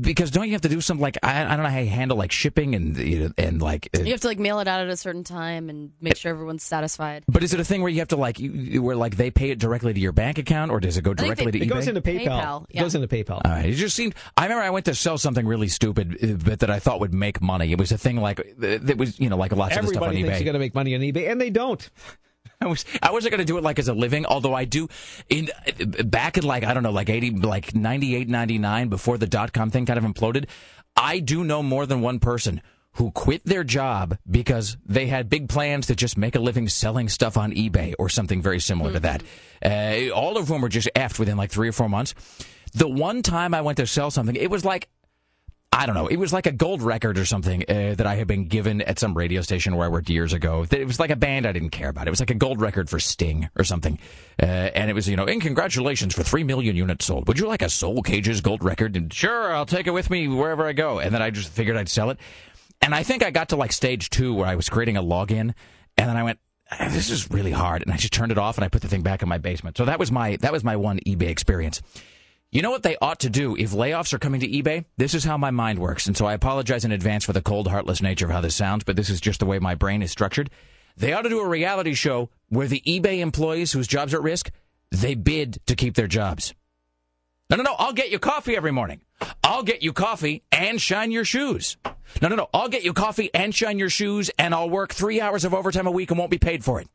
because 0.01 0.31
don't 0.31 0.47
you 0.47 0.53
have 0.53 0.63
to 0.63 0.69
do 0.71 0.81
some 0.81 0.99
like 0.99 1.19
I, 1.23 1.45
I 1.45 1.49
don't 1.55 1.63
know 1.65 1.69
how 1.69 1.79
you 1.79 1.87
handle 1.91 2.17
like 2.17 2.33
shipping 2.33 2.75
and 2.75 2.97
you 2.97 3.19
know, 3.19 3.31
and 3.37 3.61
like. 3.61 3.91
uh, 3.95 4.01
You 4.01 4.13
have 4.13 4.21
to 4.23 4.29
like 4.29 4.39
mail 4.39 4.59
it 4.61 4.69
out 4.69 4.81
at 4.81 4.89
a 4.89 4.97
certain 4.97 5.23
time 5.23 5.69
and 5.69 5.93
make 6.01 6.17
sure 6.17 6.31
everyone's 6.31 6.63
satisfied. 6.63 7.25
but 7.29 7.43
is 7.43 7.53
it 7.53 7.61
a 7.61 7.65
thing 7.65 7.83
where 7.83 7.91
you 7.91 7.99
have 7.99 8.09
to 8.09 8.17
like 8.17 8.39
you, 8.41 8.83
where 8.83 8.97
like 8.97 9.17
they 9.17 9.31
pay 9.31 9.51
it 9.51 9.59
directly 9.59 9.93
to 9.93 10.01
your 10.01 10.13
bank 10.13 10.39
account, 10.39 10.71
or 10.71 10.81
does 10.81 10.97
it 10.97 11.03
go 11.03 11.13
directly 11.13 11.47
they- 11.51 11.59
to 11.59 11.65
It 11.65 11.69
eBay? 11.69 11.73
goes 11.75 11.89
into 11.89 12.01
PayPal. 12.01 12.27
PayPal, 12.27 12.67
It 12.71 12.81
goes 12.81 12.95
into 12.95 13.07
PayPal. 13.09 13.43
All 13.45 13.51
right. 13.53 13.67
It 13.67 13.73
just 13.75 13.95
seemed. 13.95 14.15
I 14.37 14.45
remember 14.45 14.63
I 14.65 14.71
went 14.71 14.87
to 14.87 14.95
sell 14.95 15.19
something 15.19 15.47
really 15.47 15.69
stupid, 15.69 16.17
uh, 16.23 16.27
but 16.43 16.61
that 16.61 16.71
I 16.71 16.79
thought 16.79 17.01
would 17.01 17.13
make 17.13 17.43
money. 17.43 17.71
It 17.73 17.79
was 17.79 17.93
a 17.93 17.99
thing 17.99 18.17
like 18.17 18.41
that 18.59 18.97
was, 18.97 19.21
you 19.21 19.29
know, 19.29 19.37
like 19.37 19.53
lots 19.53 19.77
of 19.77 19.83
the 19.83 19.89
stuff 19.89 20.03
on 20.05 20.09
eBay. 20.11 20.13
Everybody 20.13 20.23
thinks 20.29 20.41
you're 20.41 20.45
going 20.47 20.55
to 20.55 20.59
make 20.59 20.75
money 20.75 20.95
on 20.95 21.01
eBay, 21.03 21.31
and 21.31 21.41
they 21.41 21.51
don't. 21.51 21.89
I 22.63 22.67
was 22.67 22.85
I 23.03 23.11
wasn't 23.11 23.33
going 23.33 23.41
to 23.41 23.45
do 23.45 23.59
it 23.59 23.65
like 23.65 23.79
as 23.79 23.89
a 23.89 23.95
living, 23.95 24.25
although 24.27 24.55
I 24.55 24.65
do. 24.65 24.89
In 25.29 25.51
back 26.05 26.39
in 26.39 26.45
like 26.45 26.65
I 26.65 26.75
don't 26.75 26.83
know, 26.83 26.93
like 26.93 27.11
eighty, 27.11 27.31
like 27.31 27.75
98, 27.75 28.29
99, 28.29 28.89
before 28.89 29.19
the 29.19 29.27
dot 29.27 29.53
com 29.53 29.71
thing 29.71 29.87
kind 29.87 29.99
of 29.99 30.05
imploded, 30.05 30.47
I 30.97 31.19
do 31.19 31.45
know 31.45 31.63
more 31.63 31.87
than 31.87 32.01
one 32.01 32.21
person 32.21 32.63
who 32.97 33.11
quit 33.11 33.43
their 33.45 33.65
job 33.65 34.19
because 34.31 34.77
they 34.85 35.07
had 35.07 35.29
big 35.31 35.49
plans 35.49 35.87
to 35.87 35.95
just 35.95 36.19
make 36.19 36.35
a 36.35 36.39
living 36.39 36.69
selling 36.69 37.09
stuff 37.09 37.37
on 37.39 37.53
eBay 37.53 37.95
or 37.99 38.09
something 38.09 38.43
very 38.43 38.61
similar 38.61 38.93
to 38.93 39.01
that. 39.01 39.23
Uh, 39.65 40.11
all 40.15 40.37
of 40.37 40.49
whom 40.49 40.61
were 40.61 40.69
just 40.69 40.91
effed 40.95 41.19
within 41.19 41.37
like 41.39 41.51
three 41.51 41.69
or 41.69 41.73
four 41.73 41.89
months. 41.89 42.15
The 42.75 42.89
one 42.89 43.23
time 43.23 43.55
I 43.55 43.63
went 43.63 43.79
to 43.79 43.87
sell 43.87 44.11
something, 44.11 44.37
it 44.37 44.51
was 44.51 44.65
like 44.65 44.89
I 45.75 45.87
don't 45.87 45.95
know. 45.95 46.07
It 46.07 46.17
was 46.17 46.35
like 46.35 46.47
a 46.47 46.53
gold 46.53 46.83
record 46.83 47.19
or 47.19 47.25
something 47.25 47.63
uh, 47.67 47.95
that 47.97 48.07
I 48.07 48.17
had 48.17 48.27
been 48.27 48.45
given 48.45 48.83
at 48.83 48.99
some 48.99 49.15
radio 49.15 49.41
station 49.41 49.75
where 49.75 49.87
I 49.87 49.89
worked 49.89 50.11
years 50.11 50.35
ago. 50.35 50.67
It 50.71 50.87
was 50.87 51.01
like 51.01 51.09
a 51.09 51.17
band 51.17 51.47
I 51.47 51.53
didn't 51.53 51.71
care 51.71 51.89
about. 51.89 52.07
It 52.07 52.11
was 52.11 52.21
like 52.21 52.31
a 52.31 52.35
gold 52.35 52.61
record 52.61 52.91
for 52.91 53.01
Sting 53.01 53.49
or 53.57 53.65
something. 53.65 53.99
Uh, 54.41 54.45
and 54.45 54.91
it 54.91 54.93
was, 54.93 55.09
you 55.09 55.17
know, 55.17 55.25
in 55.25 55.41
congratulations 55.41 56.15
for 56.15 56.23
3 56.23 56.45
million 56.45 56.77
units 56.77 57.07
sold. 57.07 57.27
Would 57.27 57.39
you 57.39 57.47
like 57.47 57.63
a 57.63 57.71
Soul 57.71 58.03
Cages 58.03 58.43
gold 58.43 58.63
record? 58.63 58.97
And 58.97 59.11
sure, 59.11 59.55
I'll 59.55 59.65
take 59.65 59.87
it 59.87 59.93
with 59.93 60.11
me 60.11 60.29
wherever 60.29 60.67
I 60.67 60.75
go. 60.75 60.99
And 60.99 61.15
then 61.15 61.23
I 61.23 61.31
just 61.31 61.49
figured 61.49 61.79
I'd 61.79 61.89
sell 61.89 62.11
it. 62.11 62.19
And 62.83 62.95
I 62.95 63.03
think 63.03 63.23
I 63.23 63.31
got 63.31 63.49
to 63.49 63.57
like 63.57 63.73
stage 63.73 64.11
two 64.11 64.35
where 64.35 64.47
I 64.47 64.57
was 64.57 64.69
creating 64.69 64.99
a 64.99 65.03
login. 65.03 65.55
And 65.97 66.09
then 66.09 66.19
I 66.19 66.23
went, 66.23 66.39
"Ah, 66.71 66.89
this 66.91 67.09
is 67.09 67.31
really 67.31 67.53
hard. 67.53 67.81
And 67.83 67.91
I 67.93 67.97
just 67.97 68.13
turned 68.13 68.31
it 68.31 68.39
off 68.39 68.59
and 68.59 68.65
I 68.65 68.69
put 68.69 68.83
the 68.83 68.89
thing 68.89 69.03
back 69.03 69.23
in 69.23 69.29
my 69.29 69.39
basement. 69.39 69.79
So 69.79 69.87
that 69.87 69.99
was 69.99 70.13
my, 70.13 70.37
that 70.43 70.53
was 70.53 70.63
my 70.63 70.77
one 70.77 71.01
eBay 71.07 71.31
experience. 71.31 71.81
You 72.53 72.61
know 72.61 72.71
what 72.71 72.83
they 72.83 72.97
ought 73.01 73.21
to 73.21 73.31
do 73.31 73.57
if 73.57 73.71
layoffs 73.71 74.13
are 74.13 74.19
coming 74.19 74.41
to 74.41 74.47
eBay? 74.49 74.85
This 74.99 75.15
is 75.15 75.25
how 75.25 75.39
my 75.39 75.51
mind 75.51 75.79
works. 75.79 76.07
And 76.07 76.15
so 76.15 76.27
I 76.27 76.35
apologize 76.35 76.85
in 76.85 76.93
advance 76.93 77.25
for 77.25 77.33
the 77.33 77.41
cold, 77.41 77.67
heartless 77.67 78.03
nature 78.03 78.27
of 78.27 78.31
how 78.31 78.43
this 78.43 78.55
sounds, 78.55 78.85
but 78.85 78.95
this 78.95 79.09
is 79.09 79.23
just 79.23 79.41
the 79.41 79.47
way 79.47 79.59
my 79.59 79.75
brain 79.75 80.03
is 80.03 80.11
structured. 80.11 80.51
They 80.95 81.15
ought 81.15 81.23
to 81.23 81.31
do 81.31 81.41
a 81.41 81.49
reality 81.49 81.95
show 81.95 82.29
where 82.51 82.67
the 82.67 82.83
eBay 82.87 83.21
employees 83.21 83.73
whose 83.73 83.87
jobs 83.87 84.13
are 84.13 84.19
at 84.19 84.23
risk, 84.23 84.51
they 84.91 85.15
bid 85.15 85.61
to 85.65 85.75
keep 85.75 85.95
their 85.95 86.07
jobs. 86.07 86.55
No, 87.49 87.57
no, 87.57 87.63
no. 87.63 87.75
I'll 87.79 87.95
get 87.95 88.11
you 88.11 88.19
coffee 88.19 88.55
every 88.55 88.71
morning. 88.71 89.01
I'll 89.43 89.63
get 89.63 89.83
you 89.83 89.95
coffee 89.95 90.43
and 90.53 90.79
shine 90.79 91.11
your 91.11 91.25
shoes. 91.25 91.79
No, 92.21 92.29
no, 92.29 92.37
no. 92.37 92.51
I'll 92.53 92.69
get 92.69 92.85
you 92.85 92.93
coffee 92.93 93.31
and 93.33 93.55
shine 93.55 93.79
your 93.79 93.89
shoes, 93.89 94.31
and 94.39 94.55
I'll 94.55 94.69
work 94.69 94.93
three 94.93 95.23
hours 95.23 95.47
of 95.47 95.55
overtime 95.55 95.87
a 95.87 95.91
week 95.91 96.11
and 96.11 96.19
won't 96.19 96.31
be 96.31 96.39
paid 96.39 96.63
for 96.63 96.83
it. 96.83 96.89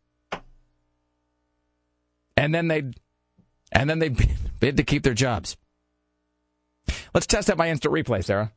And 2.35 2.53
then 2.53 2.67
they, 2.67 2.91
and 3.71 3.89
then 3.89 3.99
they 3.99 4.09
bid 4.59 4.77
to 4.77 4.83
keep 4.83 5.03
their 5.03 5.13
jobs. 5.13 5.57
Let's 7.13 7.27
test 7.27 7.49
out 7.49 7.57
my 7.57 7.69
instant 7.69 7.93
replay, 7.93 8.23
Sarah. 8.23 8.51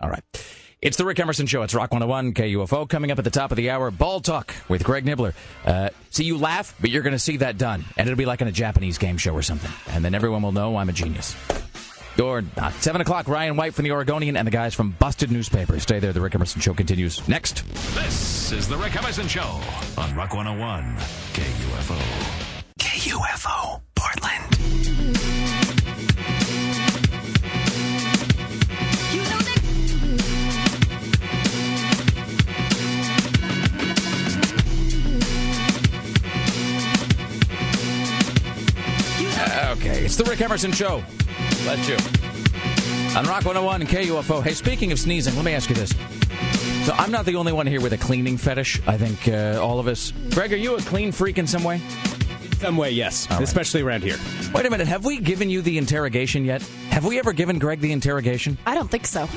All 0.00 0.08
right. 0.08 0.22
It's 0.80 0.96
the 0.96 1.04
Rick 1.04 1.18
Emerson 1.18 1.46
Show. 1.46 1.62
It's 1.62 1.74
Rock 1.74 1.90
101 1.90 2.34
KUFO. 2.34 2.88
Coming 2.88 3.10
up 3.10 3.18
at 3.18 3.24
the 3.24 3.30
top 3.30 3.50
of 3.50 3.56
the 3.56 3.70
hour, 3.70 3.90
Ball 3.90 4.20
Talk 4.20 4.54
with 4.68 4.84
Greg 4.84 5.04
Nibler. 5.04 5.34
Uh, 5.64 5.90
see, 6.10 6.22
you 6.22 6.38
laugh, 6.38 6.72
but 6.80 6.90
you're 6.90 7.02
going 7.02 7.14
to 7.14 7.18
see 7.18 7.38
that 7.38 7.58
done. 7.58 7.84
And 7.96 8.08
it'll 8.08 8.16
be 8.16 8.26
like 8.26 8.40
in 8.40 8.46
a 8.46 8.52
Japanese 8.52 8.96
game 8.96 9.16
show 9.16 9.32
or 9.32 9.42
something. 9.42 9.72
And 9.88 10.04
then 10.04 10.14
everyone 10.14 10.42
will 10.42 10.52
know 10.52 10.76
I'm 10.76 10.88
a 10.88 10.92
genius. 10.92 11.34
Or 12.20 12.42
not. 12.42 12.58
Uh, 12.58 12.70
7 12.70 13.00
o'clock, 13.00 13.28
Ryan 13.28 13.56
White 13.56 13.74
from 13.74 13.84
the 13.84 13.92
Oregonian 13.92 14.36
and 14.36 14.46
the 14.46 14.50
guys 14.50 14.74
from 14.74 14.90
Busted 14.98 15.30
Newspaper. 15.30 15.78
Stay 15.78 16.00
there. 16.00 16.12
The 16.12 16.20
Rick 16.20 16.34
Emerson 16.34 16.60
Show 16.60 16.74
continues 16.74 17.26
next. 17.28 17.62
This 17.94 18.50
is 18.50 18.66
the 18.68 18.76
Rick 18.76 18.96
Emerson 18.96 19.28
Show 19.28 19.60
on 19.96 20.14
Rock 20.16 20.34
101 20.34 20.96
KUFO. 21.32 21.98
KUFO, 22.80 23.80
Portland. 23.94 24.54
Okay, 39.70 40.04
it's 40.04 40.16
the 40.16 40.24
Rick 40.24 40.40
Emerson 40.40 40.72
Show. 40.72 41.04
Let 41.66 41.88
you. 41.88 41.96
On 43.16 43.24
Rock 43.24 43.44
101 43.44 43.80
and 43.82 43.90
KUFO. 43.90 44.42
Hey, 44.42 44.52
speaking 44.52 44.92
of 44.92 44.98
sneezing, 44.98 45.34
let 45.36 45.44
me 45.44 45.52
ask 45.54 45.68
you 45.68 45.74
this. 45.74 45.90
So 46.86 46.94
I'm 46.94 47.10
not 47.10 47.26
the 47.26 47.36
only 47.36 47.52
one 47.52 47.66
here 47.66 47.80
with 47.80 47.92
a 47.92 47.98
cleaning 47.98 48.36
fetish. 48.36 48.80
I 48.86 48.96
think 48.96 49.28
uh, 49.28 49.60
all 49.62 49.78
of 49.78 49.88
us. 49.88 50.12
Greg, 50.30 50.52
are 50.52 50.56
you 50.56 50.76
a 50.76 50.80
clean 50.80 51.12
freak 51.12 51.36
in 51.38 51.46
some 51.46 51.64
way? 51.64 51.80
Some 52.58 52.76
way, 52.76 52.90
yes. 52.90 53.30
right. 53.30 53.42
Especially 53.42 53.82
around 53.82 54.02
here. 54.02 54.16
Wait 54.54 54.66
a 54.66 54.70
minute. 54.70 54.88
Have 54.88 55.04
we 55.04 55.18
given 55.18 55.50
you 55.50 55.62
the 55.62 55.78
interrogation 55.78 56.44
yet? 56.44 56.62
Have 56.90 57.04
we 57.04 57.18
ever 57.18 57.32
given 57.32 57.58
Greg 57.58 57.80
the 57.80 57.92
interrogation? 57.92 58.56
I 58.66 58.74
don't 58.74 58.90
think 58.90 59.06
so. 59.06 59.28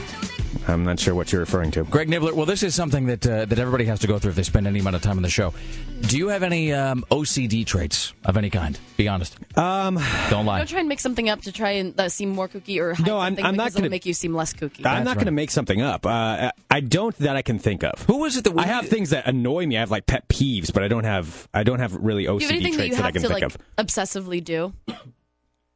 I'm 0.67 0.83
not 0.83 0.99
sure 0.99 1.15
what 1.15 1.31
you're 1.31 1.41
referring 1.41 1.71
to. 1.71 1.83
Greg 1.83 2.07
Nibler. 2.07 2.33
Well, 2.33 2.45
this 2.45 2.61
is 2.63 2.75
something 2.75 3.07
that 3.07 3.25
uh, 3.27 3.45
that 3.45 3.57
everybody 3.59 3.85
has 3.85 3.99
to 4.01 4.07
go 4.07 4.19
through 4.19 4.29
if 4.31 4.35
they 4.35 4.43
spend 4.43 4.67
any 4.67 4.79
amount 4.79 4.95
of 4.95 5.01
time 5.01 5.17
on 5.17 5.23
the 5.23 5.29
show. 5.29 5.53
Do 6.01 6.17
you 6.17 6.27
have 6.29 6.43
any 6.43 6.71
um, 6.73 7.03
OCD 7.11 7.65
traits 7.65 8.13
of 8.25 8.37
any 8.37 8.49
kind? 8.49 8.79
Be 8.97 9.07
honest. 9.07 9.37
Um, 9.57 9.99
Don't 10.29 10.45
lie. 10.45 10.59
Don't 10.59 10.67
try 10.67 10.79
and 10.79 10.89
make 10.89 10.99
something 10.99 11.29
up 11.29 11.41
to 11.41 11.51
try 11.51 11.71
and 11.71 11.99
uh, 11.99 12.09
seem 12.09 12.29
more 12.29 12.47
kooky 12.47 12.79
or 12.79 12.93
hide 12.93 13.05
No, 13.05 13.17
I'm- 13.17 13.37
I'm 13.43 13.55
not 13.55 13.73
gonna- 13.73 13.89
make 13.89 14.05
you 14.05 14.13
seem 14.13 14.33
less 14.33 14.53
kooky. 14.53 14.85
I'm 14.85 15.03
not 15.03 15.15
going 15.15 15.25
to 15.25 15.31
make 15.31 15.51
something 15.51 15.81
up. 15.81 16.05
Uh, 16.05 16.51
I 16.69 16.79
don't 16.79 17.15
that 17.19 17.35
I 17.35 17.41
can 17.41 17.59
think 17.59 17.83
of. 17.83 18.03
Who 18.05 18.17
was 18.19 18.37
it 18.37 18.43
that 18.45 18.51
we 18.51 18.63
I 18.63 18.67
have 18.67 18.87
things 18.87 19.09
that 19.11 19.27
annoy 19.27 19.65
me. 19.65 19.77
I 19.77 19.81
have 19.81 19.91
like 19.91 20.05
pet 20.05 20.27
peeves, 20.27 20.71
but 20.73 20.83
I 20.83 20.87
don't 20.87 21.03
have 21.05 21.47
I 21.53 21.63
don't 21.63 21.79
have 21.79 21.93
really 21.95 22.23
do 22.25 22.31
have 22.33 22.41
OCD 22.41 22.51
anything 22.51 22.71
that 22.73 22.77
traits 22.77 22.97
that, 22.97 23.05
I 23.05 23.11
can 23.11 23.21
to 23.23 23.27
think 23.27 23.41
like 23.41 23.43
of. 23.43 23.57
obsessively 23.87 24.43
do? 24.43 24.73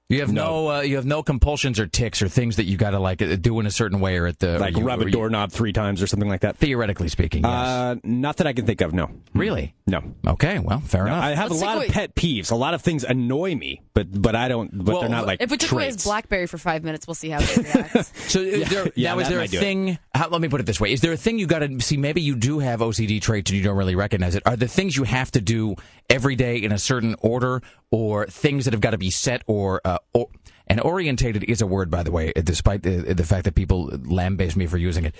You 0.08 0.20
have 0.20 0.32
no, 0.32 0.70
uh, 0.70 0.82
you 0.82 0.98
have 0.98 1.06
no 1.08 1.24
compulsions 1.24 1.80
or 1.80 1.88
ticks 1.88 2.22
or 2.22 2.28
things 2.28 2.58
that 2.58 2.66
you 2.66 2.78
got 2.78 2.92
to 2.92 3.00
like 3.00 3.24
uh, 3.24 3.36
do 3.38 3.60
in 3.60 3.66
a 3.66 3.72
certain 3.72 4.00
way 4.00 4.18
or 4.18 4.28
at 4.28 4.38
the 4.38 4.60
Like 4.60 4.78
you- 4.78 4.84
rub 4.84 5.00
or 5.00 5.04
a 5.04 5.06
you- 5.08 5.12
doorknob 5.12 5.52
three 5.52 5.74
times 5.74 6.00
or 6.00 6.06
something 6.06 6.30
like 6.30 6.42
that. 6.42 6.58
Theoretically 6.58 7.08
speaking, 7.08 7.42
yes. 7.44 7.52
Uh, 7.52 7.96
not 8.04 8.38
that 8.38 8.46
I 8.46 8.54
can 8.54 8.68
think 8.68 8.82
of. 8.82 8.94
No, 8.94 9.10
really? 9.34 9.74
no. 9.88 10.04
Okay, 10.28 10.60
well, 10.60 10.80
fair 10.82 11.08
enough. 11.08 11.24
I 11.24 11.30
have 11.34 11.50
Let's 11.50 11.60
a 11.64 11.66
lot 11.66 11.78
away- 11.78 11.88
of 11.88 11.92
pet 11.94 12.14
peeves. 12.14 12.52
A 12.52 12.56
lot 12.56 12.76
of 12.76 12.84
things 12.84 13.04
annoy 13.04 13.56
me, 13.56 13.82
but 13.96 14.22
but 14.22 14.36
I 14.36 14.48
don't. 14.48 14.70
But 14.78 14.86
Well, 14.94 15.02
they're 15.02 15.10
not 15.10 15.26
like 15.26 15.42
If 15.42 15.50
we 15.50 15.58
took 15.58 15.72
away 15.72 15.86
his. 15.88 16.04
BlackBerry 16.04 16.46
for 16.46 16.60
five 16.60 16.84
minutes, 16.84 17.08
we'll 17.08 17.16
see 17.16 17.30
how 17.30 17.42
he 17.42 17.62
reacts. 17.64 18.12
So 18.32 18.42
is 18.42 18.70
there, 18.70 18.92
yeah, 18.96 19.14
now 19.16 19.20
is 19.22 19.28
that 19.30 19.34
there 19.34 19.44
a 19.44 19.48
thing? 19.48 19.88
it. 19.90 20.00
How, 20.16 20.30
let 20.30 20.42
me 20.42 20.48
put 20.48 20.62
it 20.62 20.66
this 20.66 20.80
way: 20.80 20.92
Is 20.94 21.02
there 21.02 21.12
a 21.12 21.18
thing 21.18 21.38
you 21.38 21.46
got 21.46 21.60
to 21.60 21.80
see? 21.82 21.98
Maybe 21.98 22.22
you 22.22 22.36
do 22.36 22.60
have 22.60 22.80
OCD 22.80 23.22
traits 23.22 23.52
and 23.52 23.58
you 23.58 23.64
don't 23.64 23.78
really 23.78 23.96
recognize 23.96 24.34
it. 24.36 24.44
Are 24.46 24.56
the 24.56 24.68
things 24.68 24.96
you 24.96 25.04
have 25.04 25.30
to 25.32 25.42
do 25.42 25.76
every 26.10 26.36
day 26.36 26.58
in 26.58 26.72
a 26.72 26.80
certain 26.80 27.16
order, 27.20 27.62
or 27.92 28.26
things 28.26 28.66
that 28.66 28.74
have 28.74 28.82
got 28.82 28.92
to 28.92 28.98
be 28.98 29.12
set 29.12 29.44
or 29.46 29.82
uh, 29.86 29.98
or 30.14 30.30
and 30.68 30.80
orientated 30.82 31.44
is 31.44 31.62
a 31.62 31.68
word, 31.68 31.92
by 31.92 32.02
the 32.02 32.12
way, 32.12 32.32
despite 32.44 32.82
the, 32.84 33.14
the 33.14 33.24
fact 33.26 33.44
that 33.46 33.54
people 33.56 33.92
lambaste 34.06 34.56
me 34.56 34.66
for 34.66 34.78
using 34.78 35.06
it. 35.06 35.14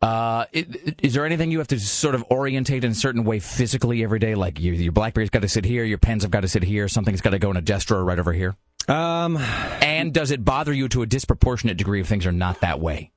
Uh, 0.00 0.44
i- 0.54 0.66
is 1.02 1.12
there 1.14 1.26
anything 1.26 1.50
you 1.50 1.58
have 1.58 1.68
to 1.68 1.78
sort 1.78 2.14
of 2.14 2.24
orientate 2.30 2.84
in 2.84 2.92
a 2.92 2.94
certain 2.94 3.24
way 3.24 3.38
physically 3.40 4.02
every 4.02 4.18
day? 4.18 4.34
Like 4.34 4.58
your, 4.60 4.74
your 4.74 4.92
BlackBerry's 4.92 5.30
got 5.30 5.42
to 5.42 5.48
sit 5.48 5.64
here, 5.64 5.84
your 5.84 5.98
pens 5.98 6.22
have 6.22 6.30
got 6.30 6.40
to 6.40 6.48
sit 6.48 6.62
here, 6.62 6.88
something's 6.88 7.20
got 7.20 7.30
to 7.30 7.38
go 7.38 7.50
in 7.50 7.56
a 7.56 7.60
desk 7.60 7.88
drawer 7.88 8.04
right 8.04 8.18
over 8.18 8.32
here. 8.32 8.56
Um, 8.88 9.36
And 9.36 10.14
does 10.14 10.30
it 10.30 10.44
bother 10.44 10.72
you 10.72 10.88
to 10.88 11.02
a 11.02 11.06
disproportionate 11.06 11.76
degree 11.76 12.00
if 12.00 12.06
things 12.08 12.26
are 12.26 12.32
not 12.32 12.60
that 12.60 12.80
way? 12.80 13.10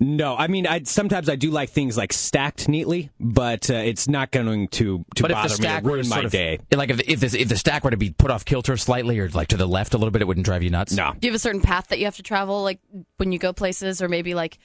No, 0.00 0.36
I 0.36 0.48
mean, 0.48 0.66
I 0.66 0.82
sometimes 0.82 1.28
I 1.28 1.36
do 1.36 1.50
like 1.50 1.70
things 1.70 1.96
like 1.96 2.12
stacked 2.12 2.68
neatly, 2.68 3.10
but 3.20 3.70
uh, 3.70 3.74
it's 3.74 4.08
not 4.08 4.30
going 4.32 4.68
to 4.68 5.04
to 5.16 5.22
But 5.22 5.30
if 5.30 5.58
the 5.58 5.62
bother 5.62 5.62
me 5.62 5.88
or 5.88 5.92
ruin 5.92 6.04
sort 6.04 6.20
my 6.22 6.26
of, 6.26 6.32
day. 6.32 6.58
like 6.72 6.90
if 6.90 7.00
if, 7.08 7.20
this, 7.20 7.34
if 7.34 7.48
the 7.48 7.56
stack 7.56 7.84
were 7.84 7.90
to 7.92 7.96
be 7.96 8.10
put 8.10 8.30
off 8.30 8.44
kilter 8.44 8.76
slightly 8.76 9.18
or 9.20 9.28
like 9.28 9.48
to 9.48 9.56
the 9.56 9.68
left 9.68 9.94
a 9.94 9.98
little 9.98 10.10
bit, 10.10 10.20
it 10.22 10.26
wouldn't 10.26 10.46
drive 10.46 10.62
you 10.62 10.70
nuts. 10.70 10.92
No, 10.92 11.12
do 11.12 11.26
you 11.26 11.30
have 11.30 11.36
a 11.36 11.38
certain 11.38 11.60
path 11.60 11.88
that 11.88 11.98
you 11.98 12.06
have 12.06 12.16
to 12.16 12.22
travel, 12.22 12.62
like 12.62 12.80
when 13.18 13.30
you 13.30 13.38
go 13.38 13.52
places, 13.52 14.02
or 14.02 14.08
maybe 14.08 14.34
like 14.34 14.58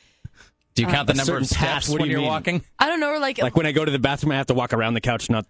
Do 0.73 0.81
you 0.81 0.87
count 0.87 1.07
the 1.07 1.13
number 1.13 1.37
of 1.37 1.45
certain 1.45 1.67
path, 1.67 1.83
steps 1.83 1.99
when 1.99 2.09
you 2.09 2.17
you're 2.19 2.27
walking? 2.27 2.63
I 2.79 2.87
don't 2.87 2.99
know, 2.99 3.11
or 3.11 3.19
like 3.19 3.39
like 3.39 3.55
when 3.55 3.65
I 3.67 3.71
go 3.71 3.85
to 3.85 3.91
the 3.91 3.99
bathroom, 3.99 4.31
I 4.31 4.37
have 4.37 4.47
to 4.47 4.55
walk 4.55 4.73
around 4.73 4.95
the 4.95 5.01
couch, 5.01 5.29
not 5.29 5.45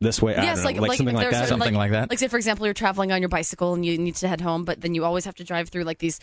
this 0.00 0.20
way. 0.20 0.34
I 0.34 0.42
yes, 0.42 0.56
don't 0.56 0.64
like 0.64 0.76
know, 0.76 0.82
like, 0.82 0.96
something 0.96 1.14
like 1.14 1.30
that. 1.30 1.44
certain, 1.44 1.60
Something 1.60 1.74
like 1.74 1.92
that? 1.92 2.10
Like 2.10 2.18
say, 2.18 2.26
for 2.26 2.36
example, 2.36 2.66
you're 2.66 2.74
traveling 2.74 3.12
on 3.12 3.22
your 3.22 3.28
bicycle 3.28 3.72
and 3.74 3.86
you 3.86 3.98
need 3.98 4.16
to 4.16 4.26
head 4.26 4.40
home, 4.40 4.64
but 4.64 4.80
then 4.80 4.94
you 4.94 5.04
always 5.04 5.24
have 5.24 5.36
to 5.36 5.44
drive 5.44 5.68
through 5.68 5.84
like 5.84 5.98
these 6.00 6.18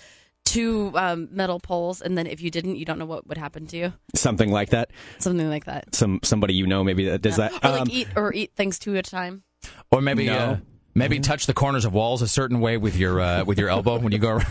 two 0.50 0.92
um, 0.96 1.30
metal 1.32 1.60
poles, 1.60 2.02
and 2.02 2.18
then 2.18 2.28
if 2.28 2.42
you 2.42 2.50
didn't, 2.52 2.76
you 2.78 2.86
don't 2.86 2.98
know 3.00 3.06
what 3.06 3.28
would 3.28 3.38
happen 3.38 3.68
to 3.68 3.78
you. 3.78 3.94
something 4.16 4.52
like 4.52 4.70
that. 4.72 4.92
Something 5.20 5.50
like 5.50 5.66
that. 5.66 5.94
Some 5.96 6.20
somebody 6.24 6.54
you 6.56 6.66
know 6.68 6.84
maybe 6.84 7.06
that 7.06 7.22
does 7.22 7.38
that. 7.38 7.52
Or 7.64 7.70
like 7.70 7.82
Um, 7.82 7.88
eat 7.92 8.08
or 8.16 8.34
eat 8.34 8.52
things 8.56 8.80
two 8.80 8.96
at 8.98 9.08
a 9.08 9.12
time. 9.12 9.44
Or 9.92 10.02
maybe 10.02 10.26
No. 10.26 10.38
uh, 10.38 10.58
maybe 10.96 11.20
touch 11.20 11.46
the 11.46 11.54
corners 11.54 11.86
of 11.86 11.94
walls 11.94 12.22
a 12.22 12.28
certain 12.28 12.60
way 12.60 12.78
with 12.78 12.96
your 12.96 13.20
uh, 13.22 13.44
with 13.46 13.58
your 13.60 13.70
elbow 13.70 14.00
when 14.00 14.12
you 14.12 14.20
go 14.20 14.30
around. 14.30 14.46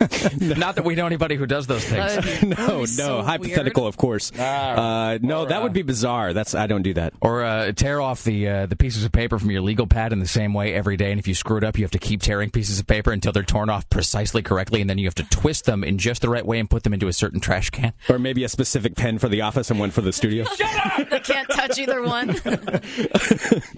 Not 0.40 0.76
that 0.76 0.84
we 0.84 0.94
know 0.94 1.06
anybody 1.06 1.36
who 1.36 1.44
does 1.46 1.66
those 1.66 1.84
things. 1.84 2.14
That 2.14 2.24
would 2.24 2.40
be- 2.40 2.54
that 2.54 2.68
would 2.68 2.68
no, 2.68 2.78
no, 2.78 2.84
so 2.86 3.22
hypothetical, 3.22 3.82
weird. 3.84 3.92
of 3.92 3.96
course. 3.98 4.32
Uh, 4.32 5.18
no, 5.20 5.44
that 5.44 5.62
would 5.62 5.72
be 5.74 5.82
bizarre. 5.82 6.32
That's 6.32 6.54
I 6.54 6.66
don't 6.66 6.82
do 6.82 6.94
that. 6.94 7.12
Or 7.20 7.44
uh, 7.44 7.72
tear 7.72 8.00
off 8.00 8.24
the 8.24 8.48
uh, 8.48 8.66
the 8.66 8.76
pieces 8.76 9.04
of 9.04 9.12
paper 9.12 9.38
from 9.38 9.50
your 9.50 9.60
legal 9.60 9.86
pad 9.86 10.12
in 10.12 10.18
the 10.18 10.26
same 10.26 10.54
way 10.54 10.72
every 10.74 10.96
day, 10.96 11.10
and 11.10 11.20
if 11.20 11.28
you 11.28 11.34
screw 11.34 11.58
it 11.58 11.64
up, 11.64 11.76
you 11.76 11.84
have 11.84 11.90
to 11.90 11.98
keep 11.98 12.22
tearing 12.22 12.50
pieces 12.50 12.80
of 12.80 12.86
paper 12.86 13.12
until 13.12 13.32
they're 13.32 13.42
torn 13.42 13.68
off 13.68 13.88
precisely 13.90 14.42
correctly, 14.42 14.80
and 14.80 14.88
then 14.88 14.96
you 14.96 15.06
have 15.06 15.14
to 15.16 15.24
twist 15.24 15.66
them 15.66 15.84
in 15.84 15.98
just 15.98 16.22
the 16.22 16.28
right 16.30 16.46
way 16.46 16.58
and 16.58 16.70
put 16.70 16.82
them 16.82 16.94
into 16.94 17.08
a 17.08 17.12
certain 17.12 17.40
trash 17.40 17.68
can. 17.70 17.92
Or 18.08 18.18
maybe 18.18 18.42
a 18.44 18.48
specific 18.48 18.96
pen 18.96 19.18
for 19.18 19.28
the 19.28 19.42
office 19.42 19.70
and 19.70 19.78
one 19.78 19.90
for 19.90 20.00
the 20.00 20.12
studio. 20.12 20.44
Shut 20.56 21.00
up! 21.00 21.10
They 21.10 21.20
can't 21.20 21.48
touch 21.50 21.78
either 21.78 22.02
one. 22.02 22.30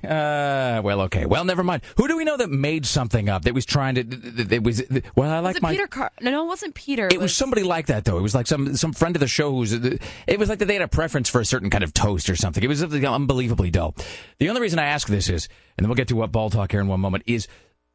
Uh, 0.04 0.80
well, 0.84 1.00
okay. 1.02 1.26
Well, 1.26 1.44
never 1.44 1.64
mind. 1.64 1.82
Who 1.96 2.06
do 2.08 2.16
we 2.16 2.24
know 2.24 2.36
that 2.36 2.50
made 2.50 2.86
something 2.86 3.28
up 3.28 3.42
that 3.42 3.54
was 3.54 3.64
trying 3.66 3.94
to? 3.96 4.54
It 4.54 4.62
was 4.62 4.82
well, 5.16 5.30
I 5.30 5.38
like 5.40 5.54
was 5.54 5.56
it 5.56 5.62
my. 5.62 5.70
Peter 5.72 5.86
Car? 5.86 6.11
No, 6.20 6.30
no, 6.30 6.44
it 6.44 6.46
wasn't 6.46 6.74
Peter. 6.74 7.08
It 7.10 7.18
was 7.18 7.34
somebody 7.34 7.62
like 7.62 7.86
that 7.86 8.04
though. 8.04 8.18
It 8.18 8.22
was 8.22 8.34
like 8.34 8.46
some 8.46 8.76
some 8.76 8.92
friend 8.92 9.16
of 9.16 9.20
the 9.20 9.26
show 9.26 9.50
who's. 9.50 9.72
It 9.72 10.38
was 10.38 10.48
like 10.48 10.58
that 10.58 10.66
they 10.66 10.74
had 10.74 10.82
a 10.82 10.88
preference 10.88 11.28
for 11.28 11.40
a 11.40 11.44
certain 11.44 11.70
kind 11.70 11.82
of 11.82 11.94
toast 11.94 12.28
or 12.28 12.36
something. 12.36 12.62
It 12.62 12.68
was 12.68 12.82
unbelievably 12.82 13.70
dull. 13.70 13.94
The 14.38 14.48
only 14.48 14.60
reason 14.60 14.78
I 14.78 14.86
ask 14.86 15.08
this 15.08 15.28
is, 15.28 15.48
and 15.76 15.84
then 15.84 15.88
we'll 15.88 15.96
get 15.96 16.08
to 16.08 16.16
what 16.16 16.30
ball 16.30 16.50
talk 16.50 16.70
here 16.70 16.80
in 16.80 16.88
one 16.88 17.00
moment 17.00 17.24
is. 17.26 17.48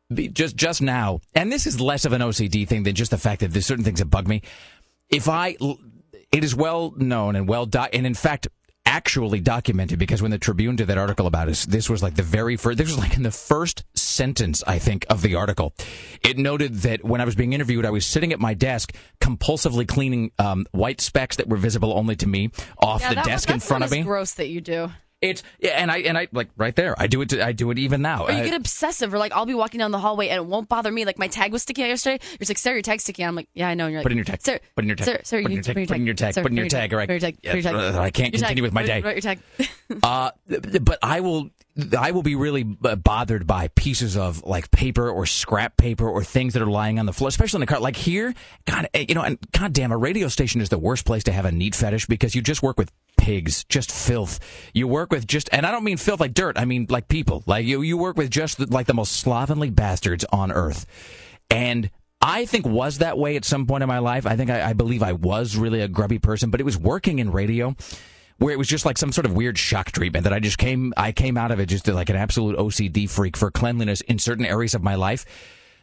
Just 0.10 0.56
just 0.56 0.82
now, 0.82 1.20
and 1.36 1.52
this 1.52 1.68
is 1.68 1.82
less 1.82 2.06
of 2.06 2.14
an 2.14 2.22
OCD 2.22 2.66
thing 2.66 2.84
than 2.84 2.96
just 2.96 3.12
the 3.12 3.18
fact 3.18 3.42
that 3.42 3.52
there's 3.52 3.66
certain 3.66 3.84
things 3.84 4.00
that 4.00 4.06
bug 4.06 4.26
me. 4.26 4.42
If 5.10 5.28
I, 5.28 5.58
it 6.32 6.46
is 6.46 6.56
well 6.56 6.94
known 6.96 7.36
and 7.36 7.46
well 7.46 7.66
doc, 7.66 7.90
and 7.92 8.08
in 8.08 8.14
fact 8.14 8.48
actually 8.98 9.40
documented 9.40 10.00
because 10.00 10.24
when 10.24 10.32
the 10.32 10.40
Tribune 10.40 10.76
did 10.76 10.88
that 10.88 10.98
article 10.98 11.28
about 11.28 11.48
us, 11.50 11.68
this 11.68 11.88
was 11.88 12.02
like 12.02 12.16
the 12.16 12.24
very 12.24 12.58
first, 12.58 12.80
this 12.80 12.88
was 12.88 12.98
like 12.98 13.16
in 13.16 13.22
the 13.22 13.30
first 13.30 13.84
sentence, 13.94 14.64
I 14.66 14.80
think, 14.80 15.06
of 15.08 15.22
the 15.22 15.36
article. 15.36 15.76
It 16.24 16.40
noted 16.40 16.78
that 16.78 17.06
when 17.06 17.22
I 17.22 17.26
was 17.26 17.36
being 17.36 17.54
interviewed, 17.54 17.86
I 17.86 17.92
was 17.92 18.08
sitting 18.08 18.34
at 18.34 18.40
my 18.40 18.56
desk 18.56 18.96
compulsively 19.22 19.88
cleaning 19.88 20.32
um, 20.40 20.66
white 20.72 21.00
specks 21.00 21.36
that 21.36 21.48
were 21.48 21.58
visible 21.58 21.94
only 21.94 22.16
to 22.16 22.28
me 22.28 22.50
off 22.80 23.02
yeah, 23.02 23.14
the 23.14 23.22
desk 23.22 23.52
in 23.52 23.60
front 23.60 23.84
of 23.84 23.92
me. 23.92 24.02
Gross 24.02 24.34
that 24.34 24.48
you 24.48 24.62
do. 24.62 24.90
It's 25.20 25.42
yeah, 25.60 25.72
and 25.72 25.90
I 25.92 25.98
and 26.02 26.16
I 26.16 26.28
like 26.32 26.50
right 26.58 26.76
there. 26.76 26.94
I 27.00 27.08
do 27.08 27.22
it. 27.22 27.34
I 27.34 27.52
do 27.52 27.72
it 27.72 27.80
even 27.80 28.04
now. 28.04 28.26
Or 28.26 28.32
you 28.32 28.38
I- 28.38 28.44
get 28.46 28.54
obsessive, 28.54 29.12
or 29.12 29.18
like 29.18 29.32
I'll 29.32 29.48
be 29.48 29.56
walking 29.56 29.80
down 29.80 29.90
the 29.90 29.98
hallway 29.98 30.28
and 30.28 30.38
it 30.38 30.46
won't 30.46 30.70
bother 30.70 30.92
me. 30.92 31.06
Like 31.06 31.18
my 31.18 31.28
tag 31.28 31.52
was 31.52 31.64
sticking 31.64 31.86
out 31.86 31.88
yesterday. 31.88 32.20
You're 32.32 32.38
just 32.38 32.52
like, 32.52 32.60
Sarah, 32.60 32.76
your 32.76 32.84
tag's 32.84 33.02
sticking 33.02 33.26
out. 33.26 33.30
I'm 33.30 33.36
like, 33.36 33.50
yeah, 33.56 33.68
I 33.68 33.74
know. 33.74 33.86
And 33.86 33.94
you're 33.94 34.00
like, 34.02 34.06
Put 34.06 34.12
in 34.12 34.18
your 34.20 34.26
tag. 34.26 34.42
Sarah, 34.44 34.60
Put 34.76 34.84
in 34.84 34.90
your 34.90 34.96
tag. 34.96 35.06
Sarah, 35.06 35.26
Sarah, 35.26 35.42
Put 35.42 35.46
in 35.48 35.52
you 35.54 35.56
your 35.56 35.64
tag. 35.64 35.88
Put 35.88 35.98
in 35.98 36.06
your 36.06 36.14
tag. 36.16 36.36
Put 36.36 36.46
in 36.52 36.58
your 36.58 36.68
tag. 36.68 36.94
All 36.94 37.00
right. 37.00 37.10
Put 37.10 37.16
in 37.16 37.22
your 37.22 37.32
tag. 37.32 37.42
Put 37.42 37.50
in 37.56 37.64
your 37.64 37.74
Yes. 37.82 37.96
I 37.96 38.10
can't 38.12 38.34
Your 38.34 38.42
continue 38.42 38.56
tag. 38.56 38.62
with 38.62 38.74
my 38.74 38.82
Put- 38.82 38.88
day. 38.88 39.02
put 39.02 39.14
your 39.16 39.22
tag. 39.22 39.40
Uh, 40.04 40.32
but 40.82 41.00
I 41.02 41.22
will, 41.22 41.50
I 41.98 42.12
will 42.12 42.24
be 42.24 42.36
really 42.36 42.78
uh, 42.84 42.96
bothered 42.96 43.46
by 43.46 43.68
pieces 43.70 44.18
of 44.18 44.44
like 44.44 44.72
paper 44.72 45.10
or 45.10 45.26
scrap 45.26 45.78
paper 45.78 46.10
or 46.10 46.24
things 46.24 46.54
that 46.54 46.62
are 46.62 46.68
lying 46.68 46.98
on 46.98 47.06
the 47.06 47.14
floor, 47.14 47.28
especially 47.28 47.58
in 47.58 47.62
the 47.62 47.68
car. 47.68 47.80
Like 47.80 47.96
here, 47.96 48.34
God, 48.66 48.88
eh, 48.94 49.06
you 49.08 49.16
know, 49.16 49.22
and 49.22 49.38
goddamn, 49.52 49.92
a 49.92 49.98
radio 49.98 50.28
station 50.28 50.60
is 50.62 50.70
the 50.70 50.80
worst 50.80 51.06
place 51.06 51.24
to 51.26 51.32
have 51.32 51.46
a 51.46 51.52
neat 51.52 51.76
fetish 51.76 52.08
because 52.08 52.34
you 52.34 52.42
just 52.42 52.64
work 52.64 52.78
with 52.78 52.92
pigs, 53.18 53.64
just 53.66 53.92
filth. 53.92 54.40
You 54.74 54.88
work 54.88 55.12
with 55.12 55.28
just, 55.28 55.50
and 55.52 55.66
I 55.66 55.72
don't 55.72 55.84
mean 55.84 55.98
filth 55.98 56.20
like 56.20 56.34
dirt. 56.34 56.58
I 56.58 56.66
mean 56.66 56.88
like 56.90 57.08
people. 57.08 57.44
Like 57.46 57.66
you, 57.66 57.82
you 57.82 57.98
work 57.98 58.18
with 58.18 58.32
just 58.32 58.72
like 58.72 58.88
the 58.88 58.94
most 58.96 59.14
slovenly 59.14 59.70
bastards 59.70 60.26
on 60.32 60.52
earth. 60.52 60.86
And 61.52 61.92
I 62.22 62.46
think 62.46 62.66
was 62.66 62.98
that 63.00 63.18
way 63.18 63.36
at 63.36 63.46
some 63.46 63.68
point 63.68 63.84
in 63.84 63.88
my 63.88 64.00
life. 64.00 64.26
I 64.26 64.36
think 64.36 64.50
I, 64.50 64.70
I 64.70 64.74
believe 64.74 65.04
I 65.04 65.14
was 65.14 65.56
really 65.56 65.82
a 65.82 65.88
grubby 65.88 66.18
person, 66.18 66.50
but 66.50 66.60
it 66.60 66.64
was 66.64 66.78
working 66.78 67.20
in 67.20 67.32
radio 67.32 67.76
where 68.38 68.54
it 68.54 68.58
was 68.58 68.68
just 68.68 68.86
like 68.86 68.98
some 68.98 69.12
sort 69.12 69.26
of 69.26 69.34
weird 69.34 69.58
shock 69.58 69.92
treatment 69.92 70.24
that 70.24 70.34
I 70.34 70.40
just 70.40 70.58
came 70.58 70.94
I 70.96 71.12
came 71.12 71.38
out 71.38 71.52
of 71.52 71.60
it 71.60 71.68
just 71.68 71.88
like 71.88 72.10
an 72.10 72.16
absolute 72.16 72.58
OCD 72.58 73.10
freak 73.10 73.36
for 73.36 73.52
cleanliness 73.52 74.02
in 74.02 74.20
certain 74.20 74.46
areas 74.46 74.76
of 74.76 74.84
my 74.84 74.96
life. 74.96 75.26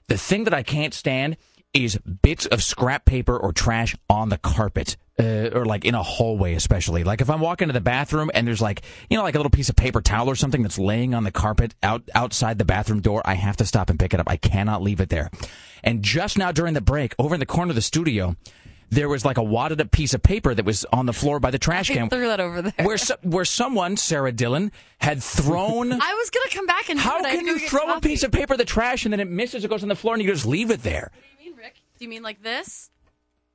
The 0.09 0.19
thing 0.19 0.45
that 0.45 0.55
I 0.55 0.63
can't 0.63 0.95
stand 0.95 1.37
is 1.73 1.99
bits 1.99 2.47
of 2.47 2.63
scrap 2.63 3.05
paper 3.05 3.37
or 3.37 3.53
trash 3.53 3.97
on 4.09 4.29
the 4.29 4.39
carpet. 4.39 4.97
Uh, 5.17 5.49
or 5.55 5.65
like 5.65 5.85
in 5.85 5.95
a 5.95 6.03
hallway, 6.03 6.55
especially. 6.55 7.05
Like 7.05 7.21
if 7.21 7.31
I'm 7.31 7.39
walking 7.39 7.69
to 7.69 7.73
the 7.73 7.81
bathroom 7.81 8.33
and 8.35 8.49
there's 8.49 8.61
like, 8.61 8.83
you 9.09 9.17
know, 9.17 9.23
like 9.23 9.37
a 9.37 9.39
little 9.39 9.49
piece 9.49 9.69
of 9.69 9.77
paper 9.77 10.01
towel 10.01 10.29
or 10.29 10.35
something 10.35 10.63
that's 10.63 10.77
laying 10.77 11.15
on 11.15 11.23
the 11.23 11.31
carpet 11.31 11.73
out 11.85 12.03
outside 12.17 12.59
the 12.59 12.65
bathroom 12.65 13.01
door, 13.01 13.23
I 13.25 13.35
have 13.35 13.57
to 13.59 13.65
stop 13.65 13.91
and 13.91 13.99
pick 13.99 14.13
it 14.13 14.19
up. 14.19 14.29
I 14.29 14.37
cannot 14.37 14.83
leave 14.83 15.01
it 15.01 15.11
there. 15.11 15.31
And 15.85 16.03
just 16.03 16.37
now 16.37 16.51
during 16.51 16.75
the 16.75 16.81
break, 16.81 17.15
over 17.17 17.35
in 17.35 17.39
the 17.39 17.47
corner 17.47 17.71
of 17.71 17.77
the 17.77 17.83
studio, 17.83 18.35
there 18.91 19.09
was 19.09 19.25
like 19.25 19.39
a 19.39 19.43
wadded 19.43 19.81
up 19.81 19.91
piece 19.91 20.15
of 20.15 20.23
paper 20.23 20.55
that 20.55 20.65
was 20.65 20.85
on 20.93 21.07
the 21.07 21.13
floor 21.13 21.41
by 21.41 21.51
the 21.51 21.59
trash 21.59 21.91
I 21.91 21.95
can. 21.95 22.09
threw 22.11 22.27
that 22.27 22.41
over 22.41 22.63
there. 22.63 22.87
Where 22.87 22.99
so, 22.99 23.17
where 23.23 23.45
someone, 23.45 23.97
Sarah 23.97 24.33
Dillon, 24.33 24.73
had 24.99 25.23
thrown. 25.23 25.93
I 26.01 26.15
was 26.15 26.31
gonna 26.31 26.51
come 26.51 26.67
back 26.67 26.89
and 26.91 26.99
How 26.99 27.19
it. 27.19 27.25
I 27.25 27.31
had 27.31 27.39
can 27.39 27.47
you 27.47 27.59
throw 27.59 27.93
a 27.95 28.01
piece 28.01 28.23
of 28.23 28.33
paper 28.33 28.55
in 28.55 28.59
the 28.59 28.65
trash 28.65 29.05
and 29.05 29.13
then 29.13 29.21
it 29.21 29.29
misses, 29.29 29.65
it 29.65 29.69
goes 29.69 29.83
on 29.83 29.89
the 29.89 29.97
floor, 29.97 30.15
and 30.15 30.23
you 30.23 30.31
just 30.31 30.47
leave 30.47 30.71
it 30.71 30.83
there? 30.83 31.11
What 31.13 31.39
do 31.39 31.45
you 31.45 31.51
mean, 31.51 31.59
Rick? 31.59 31.75
Do 31.99 32.05
you 32.05 32.09
mean 32.09 32.23
like 32.23 32.43
this? 32.43 32.91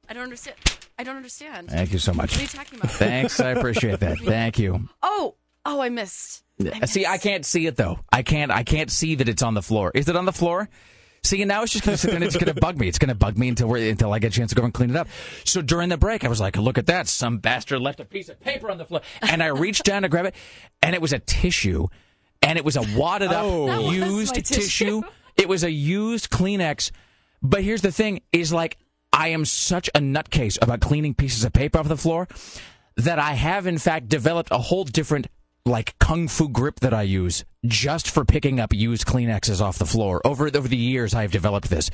I 0.08 0.14
don't 0.14 0.24
understand. 0.24 0.58
I 0.98 1.04
don't 1.04 1.16
understand. 1.16 1.70
Thank 1.70 1.94
you 1.94 2.00
so 2.00 2.14
much. 2.14 2.32
What 2.32 2.40
are 2.40 2.42
you 2.42 2.48
talking 2.48 2.80
about? 2.80 2.92
Thanks, 2.92 3.40
I 3.40 3.52
appreciate 3.52 4.00
that. 4.02 4.18
Thank 4.24 4.60
you. 4.60 4.90
Oh, 5.02 5.36
oh, 5.66 5.80
I 5.80 5.90
missed. 5.90 6.44
I 6.62 6.88
See, 6.88 7.06
I 7.06 7.18
can't 7.18 7.46
see 7.46 7.68
it 7.68 7.78
though. 7.78 8.00
I 8.12 8.22
can't. 8.22 8.52
I 8.52 8.64
can't 8.64 8.92
see 8.92 9.16
that 9.16 9.30
it's 9.30 9.42
on 9.42 9.54
the 9.54 9.62
floor. 9.62 9.92
Is 9.96 10.10
it 10.10 10.18
on 10.18 10.26
the 10.26 10.34
floor? 10.34 10.68
See, 11.24 11.42
and 11.42 11.50
now 11.50 11.64
it's 11.64 11.74
just 11.74 11.86
going 11.86 11.96
to 11.96 11.98
sit 11.98 12.08
there 12.08 12.16
and 12.16 12.24
it's 12.24 12.36
going 12.38 12.54
to 12.54 12.60
bug 12.60 12.78
me. 12.78 12.88
It's 12.88 13.00
going 13.00 13.10
to 13.10 13.16
bug 13.16 13.38
me 13.38 13.50
until 13.50 13.68
we're, 13.68 13.90
until 13.90 14.14
I 14.14 14.20
get 14.20 14.34
a 14.34 14.38
chance 14.38 14.52
to 14.52 14.56
go 14.56 14.64
and 14.64 14.74
clean 14.74 14.90
it 14.90 14.96
up. 14.96 15.08
So 15.44 15.62
during 15.62 15.90
the 15.90 15.98
break, 15.98 16.24
I 16.24 16.28
was 16.28 16.40
like, 16.40 16.58
"Look 16.58 16.78
at 16.78 16.88
that! 16.88 17.08
Some 17.08 17.38
bastard 17.40 17.82
left 17.82 18.00
a 18.00 18.06
piece 18.06 18.30
of 18.30 18.40
paper 18.40 18.72
on 18.72 18.78
the 18.78 18.86
floor." 18.86 19.02
And 19.22 19.44
I 19.44 19.48
reached 19.48 19.84
down 19.84 20.04
to 20.04 20.10
grab 20.10 20.26
it, 20.26 20.36
and 20.82 20.96
it 20.96 21.02
was 21.02 21.14
a 21.14 21.20
tissue, 21.20 21.88
and 22.42 22.58
it 22.58 22.66
was 22.66 22.78
a 22.78 22.84
wadded 22.98 23.32
up, 23.32 23.46
was 23.46 23.94
used 23.94 24.36
my 24.36 24.42
tissue. 24.42 25.02
It 25.38 25.48
was 25.50 25.64
a 25.64 25.72
used 25.72 26.30
Kleenex. 26.30 26.92
But 27.42 27.64
here's 27.64 27.82
the 27.82 27.92
thing: 27.92 28.22
is 28.32 28.54
like 28.54 28.78
I 29.12 29.30
am 29.30 29.46
such 29.46 29.90
a 29.90 30.00
nutcase 30.00 30.58
about 30.62 30.80
cleaning 30.82 31.14
pieces 31.14 31.44
of 31.44 31.54
paper 31.54 31.80
off 31.80 31.88
the 31.88 31.98
floor 31.98 32.28
that 32.96 33.20
I 33.20 33.34
have 33.34 33.66
in 33.66 33.78
fact 33.78 34.10
developed 34.10 34.52
a 34.52 34.58
whole 34.58 34.84
different 34.84 35.28
like 35.66 35.98
kung 36.00 36.28
fu 36.28 36.50
grip 36.50 36.80
that 36.80 36.94
I 36.94 37.04
use 37.04 37.46
just 37.66 38.10
for 38.10 38.26
picking 38.26 38.60
up 38.60 38.74
used 38.74 39.06
Kleenexes 39.06 39.62
off 39.62 39.78
the 39.78 39.86
floor. 39.86 40.22
Over 40.26 40.48
over 40.48 40.68
the 40.68 40.78
years, 40.78 41.14
I've 41.14 41.32
developed 41.32 41.70
this. 41.70 41.90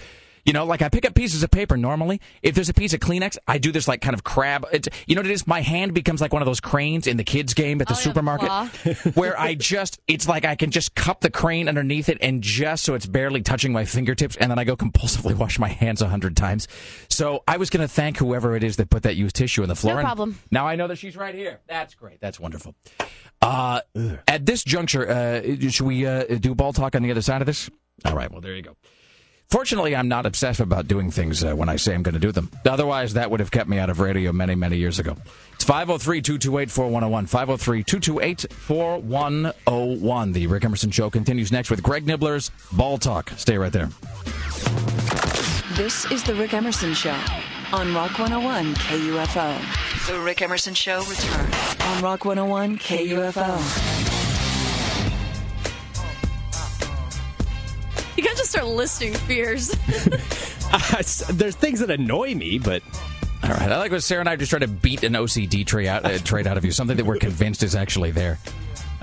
You 0.45 0.53
know, 0.53 0.65
like 0.65 0.81
I 0.81 0.89
pick 0.89 1.05
up 1.05 1.15
pieces 1.15 1.43
of 1.43 1.51
paper 1.51 1.75
normally. 1.75 2.21
If 2.43 2.53
there's 2.55 2.69
a 2.69 2.73
piece 2.73 2.93
of 2.93 2.99
Kleenex, 2.99 3.37
I 3.47 3.57
do 3.57 3.71
this 3.71 3.87
like 3.87 4.01
kind 4.01 4.13
of 4.13 4.23
crab. 4.23 4.65
It's, 4.71 4.87
you 5.07 5.15
know 5.15 5.19
what 5.21 5.25
it 5.29 5.33
is? 5.33 5.47
My 5.47 5.61
hand 5.61 5.93
becomes 5.93 6.21
like 6.21 6.31
one 6.31 6.41
of 6.41 6.45
those 6.45 6.59
cranes 6.59 7.07
in 7.07 7.17
the 7.17 7.23
kids' 7.23 7.53
game 7.53 7.81
at 7.81 7.87
the 7.87 7.93
Oh, 7.93 7.97
yeah, 7.97 8.03
the 8.03 8.03
supermarket, 8.03 8.47
claw. 8.47 9.11
where 9.15 9.39
I 9.39 9.55
just, 9.55 9.99
it's 10.07 10.27
like 10.27 10.45
I 10.45 10.55
can 10.55 10.69
just 10.69 10.93
cup 10.95 11.21
the 11.21 11.31
crane 11.31 11.67
underneath 11.67 12.09
it 12.09 12.17
and 12.21 12.41
just 12.43 12.83
so 12.83 12.93
it's 12.93 13.05
barely 13.05 13.41
touching 13.41 13.71
my 13.73 13.85
fingertips, 13.85 14.35
and 14.35 14.51
then 14.51 14.59
I 14.59 14.63
go 14.65 14.75
compulsively 14.75 15.33
wash 15.37 15.57
my 15.57 15.69
hands 15.69 16.01
a 16.01 16.07
hundred 16.07 16.37
times. 16.37 16.67
So 17.09 17.43
I 17.47 17.57
was 17.57 17.69
going 17.69 17.81
to 17.81 17.91
thank 17.91 18.17
whoever 18.17 18.55
it 18.55 18.63
is 18.63 18.75
that 18.75 18.89
put 18.89 19.03
that 19.03 19.15
used 19.15 19.35
tissue 19.35 19.63
in 19.63 19.69
the 19.69 19.75
floor. 19.75 19.95
No 19.95 20.01
problem. 20.01 20.39
Now 20.51 20.67
I 20.67 20.75
know 20.75 20.87
that 20.87 20.97
she's 20.97 21.15
right 21.15 21.33
here. 21.33 21.61
That's 21.67 21.95
great. 21.95 22.19
That's 22.21 22.39
wonderful. 22.39 22.75
Uh, 23.41 23.81
at 24.27 24.45
this 24.45 24.63
juncture, 24.63 25.09
uh, 25.09 25.69
should 25.69 25.85
we 25.87 26.05
uh, 26.05 26.23
do 26.39 26.53
ball 26.53 26.73
talk 26.73 26.95
on 26.95 27.03
the 27.03 27.11
other 27.11 27.21
side 27.21 27.41
of 27.41 27.45
this? 27.45 27.69
All 28.03 28.15
right. 28.15 28.31
Well, 28.31 28.41
there 28.41 28.55
you 28.55 28.61
go. 28.61 28.75
Fortunately, 29.49 29.95
I'm 29.95 30.07
not 30.07 30.25
obsessed 30.25 30.59
about 30.59 30.87
doing 30.87 31.11
things 31.11 31.43
uh, 31.43 31.53
when 31.53 31.69
I 31.69 31.75
say 31.75 31.93
I'm 31.93 32.03
going 32.03 32.13
to 32.13 32.19
do 32.19 32.31
them. 32.31 32.51
Otherwise, 32.65 33.13
that 33.13 33.29
would 33.31 33.39
have 33.39 33.51
kept 33.51 33.69
me 33.69 33.77
out 33.77 33.89
of 33.89 33.99
radio 33.99 34.31
many, 34.31 34.55
many 34.55 34.77
years 34.77 34.99
ago. 34.99 35.15
It's 35.53 35.63
503 35.63 36.21
228 36.21 36.71
4101. 36.71 37.25
503 37.27 37.83
228 37.83 38.51
4101. 38.51 40.31
The 40.33 40.47
Rick 40.47 40.65
Emerson 40.65 40.91
Show 40.91 41.09
continues 41.09 41.51
next 41.51 41.69
with 41.69 41.83
Greg 41.83 42.05
Nibler's 42.05 42.51
Ball 42.71 42.97
Talk. 42.97 43.31
Stay 43.37 43.57
right 43.57 43.71
there. 43.71 43.89
This 45.75 46.09
is 46.11 46.23
the 46.23 46.33
Rick 46.35 46.53
Emerson 46.53 46.93
Show 46.93 47.17
on 47.71 47.93
Rock 47.93 48.17
101 48.17 48.73
KUFO. 48.75 50.07
The 50.07 50.19
Rick 50.21 50.41
Emerson 50.41 50.73
Show 50.73 50.99
returns 51.03 51.55
on 51.81 52.01
Rock 52.03 52.25
101 52.25 52.77
KUFO. 52.77 54.14
You 58.16 58.24
gotta 58.24 58.38
just 58.38 58.51
start 58.51 58.66
listing 58.68 59.13
fears. 59.13 59.70
There's 61.30 61.55
things 61.55 61.80
that 61.80 61.89
annoy 61.91 62.34
me, 62.36 62.59
but 62.59 62.82
All 63.43 63.49
right. 63.49 63.72
I 63.72 63.78
like 63.78 63.91
when 63.91 64.01
Sarah 64.01 64.22
and 64.22 64.30
I 64.30 64.36
just 64.36 64.49
try 64.49 64.59
to 64.59 64.68
beat 64.68 65.03
an 65.03 65.13
OCD 65.13 65.66
trait 65.66 65.88
out, 65.88 66.05
uh, 66.05 66.18
trait 66.20 66.47
out 66.47 66.57
of 66.57 66.66
you, 66.66 66.72
something 66.72 66.97
that 66.97 67.05
we're 67.05 67.18
convinced 67.18 67.61
is 67.63 67.76
actually 67.76 68.11
there. 68.11 68.39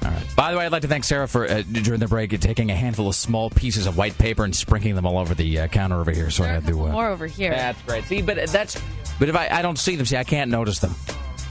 All 0.04 0.10
right. 0.10 0.26
By 0.34 0.50
the 0.50 0.58
way, 0.58 0.66
I'd 0.66 0.72
like 0.72 0.82
to 0.82 0.88
thank 0.88 1.04
Sarah 1.04 1.28
for 1.28 1.46
uh, 1.48 1.62
during 1.62 2.00
the 2.00 2.08
break 2.08 2.38
taking 2.40 2.70
a 2.70 2.74
handful 2.74 3.06
of 3.06 3.14
small 3.14 3.50
pieces 3.50 3.86
of 3.86 3.96
white 3.96 4.18
paper 4.18 4.44
and 4.44 4.54
sprinkling 4.54 4.96
them 4.96 5.06
all 5.06 5.18
over 5.18 5.34
the 5.34 5.60
uh, 5.60 5.66
counter 5.68 6.00
over 6.00 6.10
here. 6.10 6.30
So 6.30 6.42
I 6.42 6.48
had 6.48 6.66
to. 6.66 6.86
Uh, 6.86 6.92
More 6.92 7.08
over 7.08 7.26
here. 7.26 7.50
that's 7.50 7.80
great. 7.82 8.04
See, 8.04 8.22
but 8.22 8.48
that's. 8.48 8.80
But 9.18 9.28
if 9.28 9.36
I, 9.36 9.48
I 9.48 9.62
don't 9.62 9.78
see 9.78 9.94
them, 9.94 10.06
see, 10.06 10.16
I 10.16 10.24
can't 10.24 10.50
notice 10.50 10.80
them. 10.80 10.94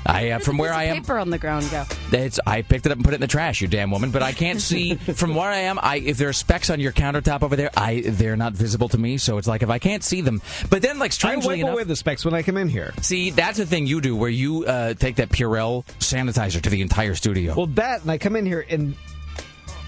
I 0.05 0.31
uh, 0.31 0.39
from 0.39 0.57
where 0.57 0.73
I 0.73 0.85
am, 0.85 0.97
paper 0.97 1.17
on 1.17 1.29
the 1.29 1.37
ground 1.37 1.69
go. 1.69 1.85
it's, 2.11 2.39
I 2.45 2.61
picked 2.61 2.85
it 2.85 2.91
up 2.91 2.97
and 2.97 3.05
put 3.05 3.13
it 3.13 3.15
in 3.15 3.21
the 3.21 3.27
trash. 3.27 3.61
You 3.61 3.67
damn 3.67 3.91
woman! 3.91 4.11
But 4.11 4.23
I 4.23 4.31
can't 4.31 4.61
see 4.71 4.95
from 4.95 5.35
where 5.35 5.49
I 5.49 5.59
am. 5.59 5.79
I 5.81 5.97
if 5.97 6.17
there 6.17 6.29
are 6.29 6.33
specks 6.33 6.69
on 6.69 6.79
your 6.79 6.91
countertop 6.91 7.43
over 7.43 7.55
there, 7.55 7.69
I 7.75 8.01
they're 8.05 8.37
not 8.37 8.53
visible 8.53 8.89
to 8.89 8.97
me. 8.97 9.17
So 9.17 9.37
it's 9.37 9.47
like 9.47 9.63
if 9.63 9.69
I 9.69 9.79
can't 9.79 10.03
see 10.03 10.21
them. 10.21 10.41
But 10.69 10.81
then, 10.81 10.99
like 10.99 11.11
I 11.11 11.13
strangely 11.13 11.55
wipe 11.55 11.59
enough, 11.59 11.73
away 11.73 11.83
the 11.83 11.95
specs 11.95 12.25
when 12.25 12.33
I 12.33 12.41
come 12.41 12.57
in 12.57 12.69
here. 12.69 12.93
See, 13.01 13.31
that's 13.31 13.57
the 13.57 13.65
thing 13.65 13.87
you 13.87 14.01
do 14.01 14.15
where 14.15 14.29
you 14.29 14.65
uh, 14.65 14.93
take 14.93 15.17
that 15.17 15.29
Purell 15.29 15.85
sanitizer 15.99 16.61
to 16.61 16.69
the 16.69 16.81
entire 16.81 17.15
studio. 17.15 17.53
Well, 17.55 17.67
that, 17.67 18.01
and 18.01 18.11
I 18.11 18.17
come 18.17 18.35
in 18.35 18.45
here 18.45 18.65
and 18.69 18.95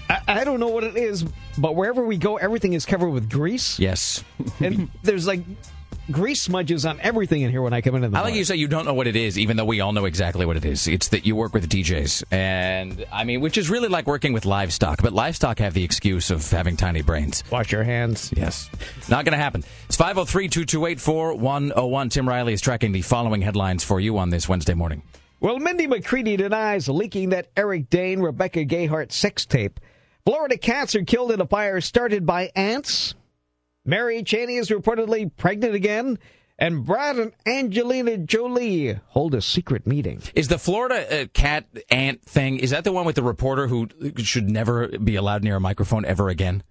I, 0.08 0.20
I 0.28 0.44
don't 0.44 0.60
know 0.60 0.68
what 0.68 0.84
it 0.84 0.96
is, 0.96 1.24
but 1.58 1.74
wherever 1.74 2.04
we 2.04 2.16
go, 2.16 2.36
everything 2.36 2.74
is 2.74 2.86
covered 2.86 3.10
with 3.10 3.30
grease. 3.30 3.78
yes. 3.78 4.22
And 4.60 4.90
there's 5.02 5.26
like 5.26 5.40
grease 6.10 6.42
smudges 6.42 6.84
on 6.84 7.00
everything 7.00 7.42
in 7.42 7.50
here 7.50 7.62
when 7.62 7.72
I 7.72 7.80
come 7.80 7.94
into 7.94 8.08
the 8.08 8.16
I 8.16 8.20
like 8.20 8.32
bar. 8.32 8.38
you 8.38 8.44
say 8.44 8.56
you 8.56 8.68
don't 8.68 8.84
know 8.84 8.94
what 8.94 9.06
it 9.06 9.16
is, 9.16 9.38
even 9.38 9.56
though 9.56 9.64
we 9.64 9.80
all 9.80 9.92
know 9.92 10.04
exactly 10.04 10.44
what 10.46 10.56
it 10.56 10.64
is. 10.64 10.86
It's 10.86 11.08
that 11.08 11.24
you 11.26 11.34
work 11.36 11.54
with 11.54 11.68
DJs. 11.68 12.24
And, 12.30 13.04
I 13.12 13.24
mean, 13.24 13.40
which 13.40 13.56
is 13.58 13.70
really 13.70 13.88
like 13.88 14.06
working 14.06 14.32
with 14.32 14.44
livestock. 14.44 15.02
But 15.02 15.12
livestock 15.12 15.58
have 15.58 15.74
the 15.74 15.84
excuse 15.84 16.30
of 16.30 16.48
having 16.50 16.76
tiny 16.76 17.02
brains. 17.02 17.42
Wash 17.50 17.72
your 17.72 17.84
hands. 17.84 18.32
Yes. 18.36 18.70
Not 19.08 19.24
going 19.24 19.32
to 19.32 19.42
happen. 19.42 19.64
It's 19.86 19.96
503 19.96 20.48
228 20.48 21.00
4101. 21.00 22.08
Tim 22.10 22.28
Riley 22.28 22.52
is 22.52 22.60
tracking 22.60 22.92
the 22.92 23.02
following 23.02 23.42
headlines 23.42 23.84
for 23.84 24.00
you 24.00 24.18
on 24.18 24.30
this 24.30 24.48
Wednesday 24.48 24.74
morning. 24.74 25.02
Well, 25.40 25.58
Mindy 25.58 25.86
McCready 25.86 26.36
denies 26.36 26.88
leaking 26.88 27.30
that 27.30 27.48
Eric 27.56 27.90
Dane, 27.90 28.20
Rebecca 28.20 28.64
Gayheart 28.64 29.12
sex 29.12 29.44
tape. 29.44 29.78
Florida 30.24 30.56
cats 30.56 30.94
are 30.94 31.04
killed 31.04 31.32
in 31.32 31.40
a 31.42 31.46
fire 31.46 31.82
started 31.82 32.24
by 32.24 32.50
ants. 32.56 33.14
Mary 33.84 34.22
Cheney 34.22 34.56
is 34.56 34.70
reportedly 34.70 35.30
pregnant 35.36 35.74
again. 35.74 36.18
And 36.56 36.84
Brad 36.84 37.16
and 37.16 37.32
Angelina 37.46 38.16
Jolie 38.16 39.00
hold 39.08 39.34
a 39.34 39.42
secret 39.42 39.88
meeting. 39.88 40.22
Is 40.36 40.46
the 40.46 40.58
Florida 40.58 41.22
uh, 41.22 41.26
cat 41.32 41.66
ant 41.90 42.22
thing, 42.22 42.58
is 42.58 42.70
that 42.70 42.84
the 42.84 42.92
one 42.92 43.04
with 43.04 43.16
the 43.16 43.24
reporter 43.24 43.66
who 43.66 43.88
should 44.18 44.48
never 44.48 44.86
be 44.86 45.16
allowed 45.16 45.42
near 45.42 45.56
a 45.56 45.60
microphone 45.60 46.04
ever 46.04 46.28
again? 46.28 46.62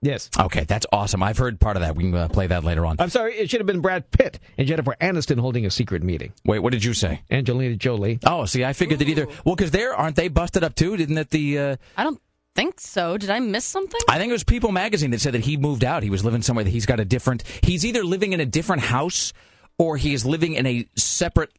Yes. 0.00 0.30
Okay, 0.36 0.64
that's 0.64 0.86
awesome. 0.92 1.22
I've 1.22 1.36
heard 1.36 1.60
part 1.60 1.76
of 1.76 1.82
that. 1.82 1.94
We 1.94 2.04
can 2.04 2.14
uh, 2.14 2.28
play 2.28 2.48
that 2.48 2.64
later 2.64 2.86
on. 2.86 2.96
I'm 2.98 3.10
sorry, 3.10 3.34
it 3.34 3.50
should 3.50 3.60
have 3.60 3.66
been 3.66 3.82
Brad 3.82 4.10
Pitt 4.10 4.40
and 4.58 4.66
Jennifer 4.66 4.96
Aniston 5.00 5.38
holding 5.38 5.66
a 5.66 5.70
secret 5.70 6.02
meeting. 6.02 6.32
Wait, 6.44 6.58
what 6.58 6.72
did 6.72 6.82
you 6.82 6.94
say? 6.94 7.22
Angelina 7.30 7.76
Jolie. 7.76 8.18
Oh, 8.24 8.46
see, 8.46 8.64
I 8.64 8.72
figured 8.72 8.98
that 8.98 9.08
either. 9.08 9.28
Well, 9.44 9.54
because 9.54 9.70
they're 9.70 9.94
aren't 9.94 10.16
they 10.16 10.28
busted 10.28 10.64
up 10.64 10.74
too? 10.74 10.96
Didn't 10.96 11.16
that 11.16 11.30
the? 11.30 11.58
Uh, 11.58 11.76
I 11.96 12.02
don't 12.02 12.20
think 12.54 12.80
so. 12.80 13.16
Did 13.18 13.30
I 13.30 13.40
miss 13.40 13.64
something? 13.64 14.00
I 14.08 14.18
think 14.18 14.30
it 14.30 14.32
was 14.32 14.44
People 14.44 14.72
Magazine 14.72 15.10
that 15.10 15.20
said 15.20 15.34
that 15.34 15.44
he 15.44 15.56
moved 15.56 15.84
out. 15.84 16.02
He 16.02 16.10
was 16.10 16.24
living 16.24 16.42
somewhere 16.42 16.64
that 16.64 16.70
he's 16.70 16.86
got 16.86 17.00
a 17.00 17.04
different. 17.04 17.44
He's 17.62 17.84
either 17.84 18.04
living 18.04 18.32
in 18.32 18.40
a 18.40 18.46
different 18.46 18.82
house 18.82 19.32
or 19.78 19.96
he 19.96 20.14
is 20.14 20.24
living 20.24 20.54
in 20.54 20.66
a 20.66 20.86
separate, 20.96 21.50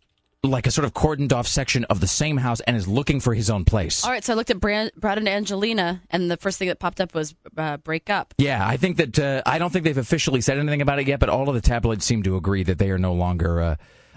like 0.44 0.68
a 0.68 0.72
sort 0.72 0.86
of 0.86 0.94
cordoned 0.94 1.34
off 1.34 1.48
section 1.48 1.84
of 1.86 2.00
the 2.00 2.08
same 2.08 2.38
house 2.38 2.60
and 2.62 2.78
is 2.78 2.88
looking 2.88 3.20
for 3.20 3.34
his 3.34 3.50
own 3.50 3.66
place. 3.66 4.04
All 4.04 4.12
right, 4.12 4.24
so 4.24 4.34
I 4.34 4.36
looked 4.36 4.52
at 4.52 4.60
Brad, 4.60 4.92
Brad 4.96 5.18
and 5.18 5.28
Angelina, 5.28 6.02
and 6.10 6.30
the 6.30 6.38
first 6.38 6.60
thing 6.60 6.68
that 6.68 6.80
popped 6.80 7.02
up 7.02 7.14
was 7.14 7.34
uh, 7.58 7.78
break 7.78 8.10
up. 8.10 8.34
Yeah, 8.38 8.66
I 8.66 8.78
think 8.78 8.98
that 8.98 9.20
uh, 9.20 9.42
I 9.46 9.58
don't 9.58 9.72
think 9.72 9.86
they've 9.86 9.98
officially 9.98 10.42
said 10.42 10.58
anything 10.58 10.82
about 10.82 11.00
it 11.00 11.08
yet, 11.08 11.20
but 11.20 11.30
all 11.30 11.50
of 11.50 11.56
the 11.56 11.62
tabloids 11.62 12.06
seem 12.06 12.24
to 12.24 12.36
agree 12.36 12.64
that 12.64 12.78
they 12.78 12.92
are 12.92 13.00
no 13.00 13.14
longer. 13.14 13.62
Uh, 13.62 13.76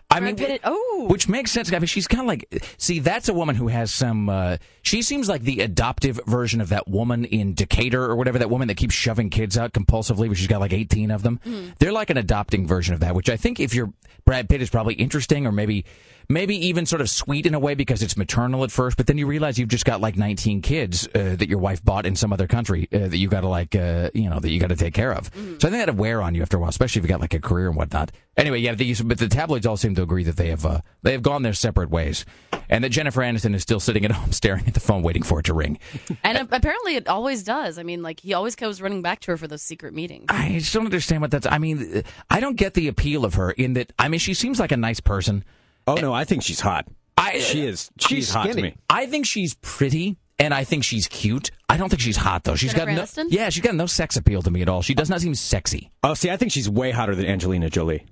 I 0.09 0.21
mean, 0.21 0.37
Pitt- 0.37 0.61
oh. 0.65 1.07
which 1.11 1.29
makes 1.29 1.51
sense. 1.51 1.73
I 1.73 1.79
mean, 1.79 1.87
she's 1.87 2.07
kind 2.07 2.23
of 2.23 2.27
like, 2.27 2.63
see, 2.79 3.01
that's 3.01 3.29
a 3.29 3.35
woman 3.35 3.57
who 3.57 3.69
has 3.69 3.93
some. 3.93 4.29
Uh, 4.29 4.57
she 4.83 5.03
seems 5.03 5.29
like 5.29 5.43
the 5.43 5.61
adoptive 5.61 6.21
version 6.27 6.61
of 6.61 6.69
that 6.69 6.87
woman 6.89 7.25
in 7.25 7.55
Decatur 7.55 8.03
or 8.03 8.17
whatever. 8.17 8.39
That 8.39 8.49
woman 8.49 8.69
that 8.69 8.77
keeps 8.77 8.95
shoving 8.95 9.31
kids 9.31 9.59
out 9.59 9.73
compulsively, 9.73 10.29
but 10.29 10.37
she's 10.37 10.47
got 10.47 10.61
like 10.61 10.73
eighteen 10.73 11.11
of 11.11 11.23
them. 11.23 11.41
They're 11.81 11.93
like 11.93 12.11
an 12.11 12.19
adopting 12.19 12.67
version 12.67 12.95
of 12.95 13.01
that. 13.01 13.15
Which 13.15 13.29
I 13.29 13.37
think 13.37 13.59
if 13.61 13.75
you're 13.75 13.93
Brad 14.25 14.49
Pitt 14.49 14.63
is 14.63 14.71
probably 14.71 14.95
interesting, 14.95 15.47
or 15.47 15.53
maybe. 15.53 15.85
Maybe 16.29 16.57
even 16.66 16.87
sort 16.87 17.01
of 17.01 17.09
sweet 17.09 17.47
in 17.47 17.55
a 17.55 17.59
way 17.59 17.74
because 17.74 18.03
it's 18.03 18.16
maternal 18.16 18.64
at 18.64 18.70
first, 18.70 18.97
but 18.97 19.07
then 19.07 19.16
you 19.18 19.27
realize 19.27 19.59
you've 19.59 19.68
just 19.68 19.85
got 19.85 20.01
like 20.01 20.16
19 20.16 20.61
kids 20.62 21.07
uh, 21.14 21.37
that 21.39 21.49
your 21.49 21.59
wife 21.59 21.85
bought 21.85 22.05
in 22.07 22.16
some 22.16 22.33
other 22.33 22.47
country 22.47 22.89
uh, 22.93 23.09
that 23.09 23.16
you 23.16 23.29
got 23.29 23.43
to 23.43 23.49
like, 23.49 23.74
uh, 23.77 24.11
you 24.14 24.29
know, 24.29 24.41
that 24.41 24.51
you 24.51 24.59
got 24.59 24.68
to 24.70 24.77
take 24.77 24.95
care 24.95 25.12
of. 25.12 25.31
So 25.35 25.41
I 25.41 25.70
think 25.70 25.72
that'd 25.72 25.99
wear 25.99 26.22
on 26.22 26.35
you 26.35 26.43
after 26.43 26.57
a 26.57 26.61
while, 26.61 26.70
especially 26.70 27.01
if 27.01 27.05
you 27.05 27.09
got 27.09 27.20
like 27.20 27.35
a 27.35 27.41
career 27.41 27.68
and 27.68 27.77
whatnot. 27.77 28.11
Anyway, 28.37 28.59
yeah, 28.59 28.74
but 29.05 29.18
the 29.18 29.29
tabloids 29.29 29.66
all 29.66 29.77
seem 29.77 29.95
to 29.95 30.03
agree 30.03 30.24
that 30.24 30.37
they 30.37 30.49
have 30.49 30.66
uh, 30.66 30.81
they 31.03 31.12
have 31.12 31.22
gone 31.22 31.41
their 31.43 31.55
separate 31.55 31.89
ways, 31.89 32.27
and 32.68 32.85
that 32.85 32.91
Jennifer 32.91 33.22
Aniston 33.22 33.55
is 33.55 33.62
still 33.62 33.81
sitting 33.81 34.05
at 34.05 34.11
home 34.12 34.31
staring 34.33 34.66
at 34.66 34.74
the 34.74 34.81
phone, 34.81 35.03
waiting 35.03 35.22
for 35.22 35.41
it 35.41 35.47
to 35.47 35.55
ring. 35.55 35.79
And 36.22 36.37
a- 36.39 36.49
apparently 36.57 36.97
it 36.97 37.09
always 37.09 37.45
does. 37.45 37.79
I 37.79 37.83
mean, 37.83 38.03
like 38.03 38.20
he 38.20 38.35
always 38.35 38.57
goes 38.57 38.81
running 38.83 39.01
back 39.01 39.20
to 39.20 39.31
her 39.31 39.37
for 39.37 39.47
those 39.49 39.62
secret 39.62 39.95
meetings. 39.95 40.27
I 40.29 40.59
just 40.59 40.74
don't 40.74 40.85
understand 40.85 41.22
what 41.22 41.31
that's. 41.31 41.47
I 41.47 41.59
mean, 41.59 42.03
I 42.29 42.41
don't 42.41 42.57
get 42.57 42.74
the 42.74 42.89
appeal 42.89 43.24
of 43.24 43.35
her 43.35 43.53
in 43.53 43.74
that. 43.74 43.93
I 43.99 44.09
mean, 44.09 44.18
she 44.20 44.35
seems 44.35 44.59
like 44.61 44.72
a 44.72 44.77
nice 44.77 45.01
person. 45.01 45.45
Oh 45.87 45.95
no, 45.95 46.12
I 46.12 46.24
think 46.24 46.43
she's 46.43 46.61
hot. 46.61 46.87
I 47.16 47.39
She 47.39 47.64
is. 47.66 47.91
She's, 47.99 48.09
She's 48.09 48.30
hot 48.30 48.51
to 48.51 48.61
me. 48.61 48.74
I 48.91 49.07
think 49.07 49.26
she's 49.26 49.55
pretty. 49.55 50.16
And 50.39 50.53
I 50.53 50.64
think 50.64 50.84
she's 50.84 51.07
cute. 51.09 51.51
I 51.68 51.78
don't 51.78 51.89
think 51.89 52.03
she's 52.03 52.16
hot 52.16 52.45
though. 52.45 52.57
She's 52.57 52.72
Jennifer 52.74 52.95
got 52.95 52.97
no, 52.97 53.03
Aniston? 53.24 53.28
yeah, 53.30 53.49
she's 53.49 53.62
got 53.62 53.74
no 53.74 53.87
sex 53.87 54.16
appeal 54.16 54.43
to 54.43 54.51
me 54.51 54.61
at 54.62 54.68
all. 54.68 54.82
She 54.82 54.95
does 54.95 55.09
not 55.09 55.20
seem 55.22 55.34
sexy. 55.34 55.91
Oh, 56.03 56.12
see, 56.14 56.30
I 56.30 56.37
think 56.37 56.53
she's 56.53 56.68
way 56.68 56.91
hotter 56.91 57.14
than 57.14 57.24
Angelina 57.24 57.70
Jolie. 57.70 58.05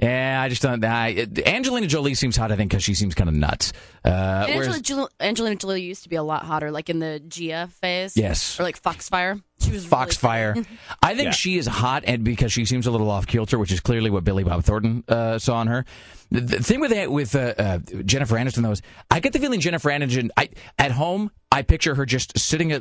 Yeah, 0.00 0.40
I 0.42 0.48
just 0.50 0.60
don't. 0.62 0.84
I, 0.84 1.26
Angelina 1.46 1.86
Jolie 1.86 2.14
seems 2.14 2.36
hot, 2.36 2.52
I 2.52 2.56
think, 2.56 2.70
because 2.70 2.84
she 2.84 2.94
seems 2.94 3.14
kind 3.14 3.28
of 3.28 3.34
nuts. 3.34 3.72
Uh, 4.04 4.44
And 4.46 4.58
whereas- 4.58 4.76
Angelina, 4.76 5.08
Angelina 5.18 5.56
Jolie 5.56 5.82
used 5.82 6.02
to 6.02 6.08
be 6.10 6.16
a 6.16 6.22
lot 6.22 6.44
hotter, 6.44 6.70
like 6.70 6.90
in 6.90 6.98
the 6.98 7.18
Gia 7.26 7.68
phase. 7.80 8.14
Yes. 8.16 8.60
Or 8.60 8.62
like 8.62 8.80
Foxfire. 8.80 9.40
She 9.58 9.72
was 9.72 9.84
really 9.90 10.06
Foxfire. 10.06 10.66
I 11.02 11.14
think 11.14 11.26
Yeah. 11.26 11.30
she 11.32 11.56
is 11.58 11.66
hot, 11.66 12.04
and 12.06 12.22
because 12.24 12.52
she 12.52 12.64
seems 12.66 12.86
a 12.86 12.90
little 12.90 13.10
off 13.10 13.26
kilter, 13.26 13.58
which 13.58 13.72
is 13.72 13.80
clearly 13.80 14.10
what 14.10 14.22
Billy 14.24 14.44
Bob 14.44 14.62
Thornton 14.64 15.02
uh, 15.08 15.38
saw 15.38 15.60
in 15.62 15.68
her. 15.68 15.84
The, 16.30 16.40
the 16.40 16.62
thing 16.62 16.80
with 16.80 16.90
that, 16.90 17.10
with 17.10 17.34
uh, 17.34 17.54
uh, 17.56 17.78
Jennifer 18.04 18.34
Aniston 18.36 18.62
though 18.62 18.72
is, 18.72 18.82
I 19.10 19.20
get 19.20 19.32
the 19.32 19.38
feeling 19.38 19.60
Jennifer 19.60 19.90
Aniston. 19.90 20.28
I 20.36 20.50
at 20.78 20.90
home, 20.90 21.30
I 21.52 21.62
picture 21.62 21.94
her 21.94 22.04
just 22.04 22.36
sitting 22.38 22.72
uh, 22.72 22.80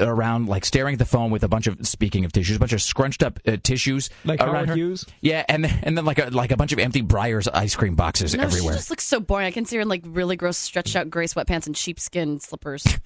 around, 0.00 0.48
like 0.48 0.64
staring 0.64 0.94
at 0.94 0.98
the 0.98 1.04
phone 1.04 1.30
with 1.30 1.44
a 1.44 1.48
bunch 1.48 1.66
of 1.68 1.86
speaking 1.86 2.24
of 2.24 2.32
tissues, 2.32 2.56
a 2.56 2.58
bunch 2.58 2.72
of 2.72 2.80
scrunched 2.82 3.22
up 3.22 3.38
uh, 3.46 3.56
tissues 3.62 4.08
Like 4.24 4.40
around 4.40 4.54
Howard 4.54 4.68
her. 4.70 4.74
Hughes? 4.76 5.04
Yeah, 5.20 5.44
and 5.48 5.64
then, 5.64 5.78
and 5.84 5.96
then 5.96 6.04
like 6.06 6.18
a 6.18 6.30
like 6.30 6.50
a 6.50 6.56
bunch 6.56 6.72
of 6.72 6.78
empty 6.78 7.02
Breyers 7.02 7.46
ice 7.52 7.76
cream 7.76 7.94
boxes 7.94 8.34
No, 8.34 8.42
everywhere. 8.44 8.72
she 8.72 8.78
just 8.78 8.90
looks 8.90 9.04
so 9.04 9.20
boring. 9.20 9.46
I 9.46 9.50
can 9.52 9.64
see 9.66 9.76
her 9.76 9.82
in 9.82 9.88
like 9.88 10.02
really 10.06 10.36
gross, 10.36 10.56
stretched 10.56 10.96
out 10.96 11.08
gray 11.10 11.26
sweatpants 11.26 11.66
and 11.66 11.76
sheepskin 11.76 12.40
slippers. 12.40 12.84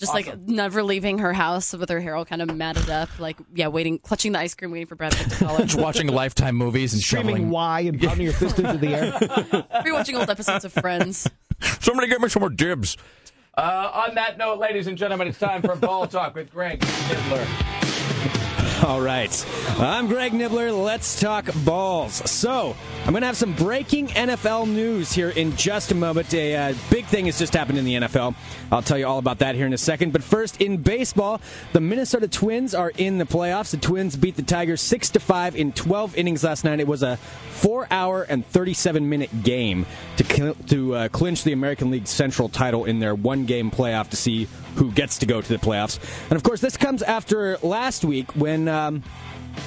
Just 0.00 0.14
like 0.14 0.38
never 0.48 0.82
leaving 0.82 1.18
her 1.18 1.34
house 1.34 1.74
with 1.74 1.90
her 1.90 2.00
hair 2.00 2.16
all 2.16 2.24
kind 2.24 2.40
of 2.40 2.56
matted 2.56 2.88
up, 2.88 3.10
like 3.20 3.36
yeah, 3.54 3.68
waiting, 3.68 3.98
clutching 3.98 4.32
the 4.32 4.38
ice 4.38 4.54
cream, 4.54 4.70
waiting 4.70 4.86
for 4.86 4.94
Brad 4.96 5.14
Pitt 5.14 5.30
to 5.30 5.44
call 5.44 5.56
her. 5.58 5.64
Just 5.66 5.78
watching 5.78 6.06
Lifetime 6.08 6.56
movies 6.56 6.94
and 6.94 7.02
Screaming 7.02 7.34
shoveling. 7.36 7.50
why 7.50 7.80
and 7.80 8.00
pounding 8.00 8.24
your 8.24 8.32
fist 8.32 8.58
into 8.58 8.78
the 8.78 8.94
air. 8.94 9.12
Rewatching 9.84 10.18
old 10.18 10.30
episodes 10.30 10.64
of 10.64 10.72
Friends. 10.72 11.28
Somebody 11.80 12.08
get 12.08 12.18
me 12.20 12.28
some 12.30 12.40
more 12.40 12.48
dibs. 12.48 12.96
Uh, 13.58 13.90
on 14.06 14.14
that 14.14 14.38
note, 14.38 14.58
ladies 14.58 14.86
and 14.86 14.96
gentlemen, 14.96 15.28
it's 15.28 15.38
time 15.38 15.60
for 15.60 15.76
Ball 15.76 16.06
Talk 16.06 16.34
with 16.34 16.50
Greg 16.50 16.80
Nibler. 16.80 18.84
All 18.84 19.02
right. 19.02 19.46
I'm 19.78 20.06
Greg 20.06 20.32
Nibler. 20.32 20.72
Let's 20.84 21.20
talk 21.20 21.50
balls. 21.64 22.14
So, 22.30 22.74
I'm 23.10 23.14
going 23.14 23.22
to 23.22 23.26
have 23.26 23.36
some 23.36 23.54
breaking 23.54 24.06
NFL 24.06 24.68
news 24.68 25.10
here 25.10 25.30
in 25.30 25.56
just 25.56 25.90
a 25.90 25.96
moment. 25.96 26.32
A 26.32 26.54
uh, 26.54 26.74
big 26.90 27.06
thing 27.06 27.26
has 27.26 27.40
just 27.40 27.52
happened 27.52 27.76
in 27.76 27.84
the 27.84 27.94
NFL. 27.94 28.36
I'll 28.70 28.82
tell 28.82 28.98
you 28.98 29.06
all 29.08 29.18
about 29.18 29.40
that 29.40 29.56
here 29.56 29.66
in 29.66 29.72
a 29.72 29.78
second. 29.78 30.12
But 30.12 30.22
first, 30.22 30.60
in 30.60 30.76
baseball, 30.76 31.40
the 31.72 31.80
Minnesota 31.80 32.28
Twins 32.28 32.72
are 32.72 32.92
in 32.96 33.18
the 33.18 33.24
playoffs. 33.24 33.72
The 33.72 33.78
Twins 33.78 34.14
beat 34.14 34.36
the 34.36 34.44
Tigers 34.44 34.80
6 34.82 35.10
to 35.10 35.18
5 35.18 35.56
in 35.56 35.72
12 35.72 36.16
innings 36.16 36.44
last 36.44 36.62
night. 36.62 36.78
It 36.78 36.86
was 36.86 37.02
a 37.02 37.18
4-hour 37.54 38.22
and 38.28 38.48
37-minute 38.48 39.42
game 39.42 39.86
to 40.16 40.24
cl- 40.24 40.54
to 40.68 40.94
uh, 40.94 41.08
clinch 41.08 41.42
the 41.42 41.52
American 41.52 41.90
League 41.90 42.06
Central 42.06 42.48
title 42.48 42.84
in 42.84 43.00
their 43.00 43.16
one-game 43.16 43.72
playoff 43.72 44.10
to 44.10 44.16
see 44.16 44.46
who 44.76 44.92
gets 44.92 45.18
to 45.18 45.26
go 45.26 45.40
to 45.40 45.48
the 45.48 45.58
playoffs. 45.58 45.98
And 46.30 46.36
of 46.36 46.44
course, 46.44 46.60
this 46.60 46.76
comes 46.76 47.02
after 47.02 47.58
last 47.58 48.04
week 48.04 48.30
when 48.36 48.68
um, 48.68 49.02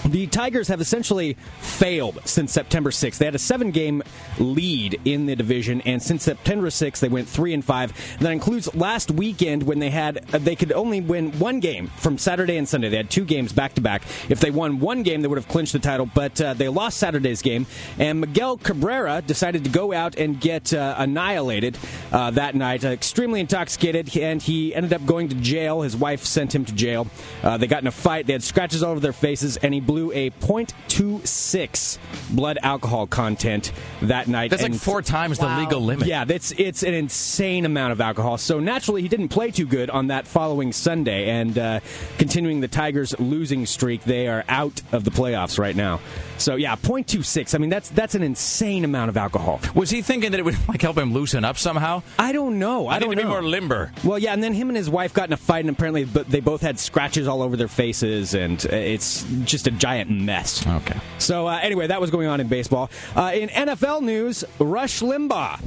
the 0.06 0.28
Tigers 0.28 0.68
have 0.68 0.82
essentially 0.82 1.34
failed 1.60 2.20
since 2.26 2.52
September 2.52 2.90
6th. 2.90 3.18
They 3.18 3.26
had 3.26 3.36
a 3.36 3.40
seven-game 3.40 4.04
lead 4.40 5.00
in 5.06 5.26
the 5.26 5.36
division, 5.36 5.82
and 5.82 6.02
since 6.02 6.24
September 6.24 6.68
6th, 6.68 7.00
they 7.00 7.10
went 7.10 7.28
three 7.28 7.54
and 7.54 7.64
five. 7.64 7.94
That 8.20 8.32
includes 8.32 8.74
last 8.76 9.12
weekend 9.12 9.64
when 9.64 9.80
they 9.80 9.90
had 9.90 10.26
uh, 10.34 10.38
they 10.38 10.56
could 10.56 10.72
only 10.72 11.02
win 11.02 11.32
one 11.40 11.60
game 11.60 11.88
from 11.98 12.18
Saturday 12.18 12.58
and 12.58 12.68
Sunday. 12.68 12.90
They 12.90 12.98
had 12.98 13.10
two 13.10 13.26
games 13.26 13.54
back 13.54 13.74
to 13.76 13.82
back. 13.82 14.04
If 14.30 14.40
they 14.40 14.52
won 14.52 14.80
one 14.80 15.04
game, 15.04 15.22
they 15.22 15.28
would 15.28 15.38
have 15.38 15.48
clinched 15.48 15.74
the 15.74 15.80
title, 15.80 16.06
but 16.06 16.40
uh, 16.40 16.54
they 16.54 16.70
lost 16.70 16.98
Saturday's 16.98 17.42
game. 17.42 17.66
And 18.00 18.22
Miguel 18.22 18.58
Cabrera 18.58 19.22
decided 19.22 19.64
to 19.64 19.70
go 19.70 19.94
out 19.94 20.16
and 20.16 20.40
get 20.40 20.74
uh, 20.74 20.96
annihilated 20.98 21.78
uh, 22.12 22.32
that 22.32 22.56
night, 22.56 22.86
uh, 22.86 22.90
extremely 22.90 23.40
intoxicated, 23.40 24.16
and 24.18 24.42
he 24.42 24.74
ended 24.74 24.94
up 24.94 25.06
going 25.06 25.30
to 25.30 25.36
jail. 25.36 25.82
His 25.82 25.96
wife 25.96 26.24
sent 26.24 26.54
him 26.54 26.66
to 26.66 26.74
jail. 26.74 27.08
Uh, 27.42 27.58
they 27.58 27.68
got 27.68 27.82
in 27.82 27.88
a 27.88 27.92
fight. 27.92 28.28
They 28.28 28.34
had 28.34 28.44
scratches 28.44 28.84
all 28.84 28.92
over 28.92 29.00
their 29.00 29.14
faces, 29.14 29.58
and 29.58 29.73
he 29.74 29.80
blew 29.80 30.12
a 30.12 30.30
.26 30.32 31.98
blood 32.32 32.58
alcohol 32.62 33.08
content 33.08 33.72
that 34.02 34.28
night. 34.28 34.50
That's 34.50 34.64
like 34.64 34.74
four 34.76 35.02
times 35.02 35.40
the 35.40 35.48
legal 35.58 35.82
limit. 35.82 36.08
yeah, 36.08 36.26
that's 36.26 36.52
it's 36.52 36.84
an 36.84 36.94
insane 36.94 37.66
amount 37.66 37.92
of 37.92 38.02
alcohol. 38.02 38.38
So 38.38 38.60
naturally, 38.60 39.02
he 39.02 39.08
didn't 39.08 39.30
play 39.30 39.52
too 39.52 39.66
good 39.66 39.90
on 39.90 40.08
that 40.08 40.28
following 40.28 40.72
Sunday, 40.72 41.30
and 41.30 41.58
uh, 41.58 41.80
continuing 42.18 42.62
the 42.62 42.68
Tigers' 42.68 43.18
losing 43.20 43.66
streak, 43.66 44.04
they 44.04 44.28
are 44.28 44.44
out 44.48 44.82
of 44.92 45.04
the 45.04 45.12
playoffs 45.12 45.58
right 45.58 45.76
now. 45.76 46.00
So 46.44 46.58
yeah, 46.58 46.76
.26. 46.76 47.56
I 47.56 47.58
mean, 47.58 47.70
that's 47.70 47.90
that's 47.90 48.16
an 48.16 48.22
insane 48.22 48.84
amount 48.84 49.08
of 49.08 49.16
alcohol. 49.16 49.62
Was 49.76 49.90
he 49.90 50.02
thinking 50.02 50.32
that 50.32 50.40
it 50.40 50.44
would 50.44 50.58
like 50.68 50.82
help 50.82 50.98
him 50.98 51.14
loosen 51.14 51.46
up 51.46 51.58
somehow? 51.58 52.04
I 52.20 52.34
don't 52.34 52.60
know. 52.60 52.88
I, 52.88 52.96
I, 52.96 53.00
don't 53.00 53.12
need 53.12 53.16
to 53.16 53.22
know. 53.24 53.30
be 53.30 53.34
more 53.34 53.44
limber. 53.44 53.92
Well, 54.04 54.20
yeah, 54.20 54.34
and 54.34 54.44
then 54.44 54.54
him 54.54 54.70
and 54.70 54.76
his 54.76 54.90
wife 54.90 55.14
got 55.14 55.30
in 55.30 55.34
a 55.34 55.38
fight, 55.38 55.62
and 55.62 55.70
apparently 55.70 56.04
but 56.04 56.28
they 56.30 56.42
both 56.42 56.62
had 56.62 56.78
scratches 56.80 57.30
all 57.30 57.42
over 57.42 57.56
their 57.56 57.70
faces, 57.70 58.34
and 58.34 58.64
it's 58.66 59.24
just 59.46 59.68
a 59.68 59.72
giant 59.72 60.10
mess. 60.12 60.68
Okay. 60.68 61.00
So 61.18 61.48
uh, 61.48 61.60
anyway, 61.62 61.88
that 61.88 62.02
was 62.02 62.12
going 62.12 62.28
on 62.28 62.42
in 62.42 62.48
baseball. 62.50 62.92
Uh, 63.16 63.32
in 63.34 63.48
NFL 63.48 64.02
news, 64.02 64.44
Rush 64.60 65.00
Limbaugh. 65.00 65.62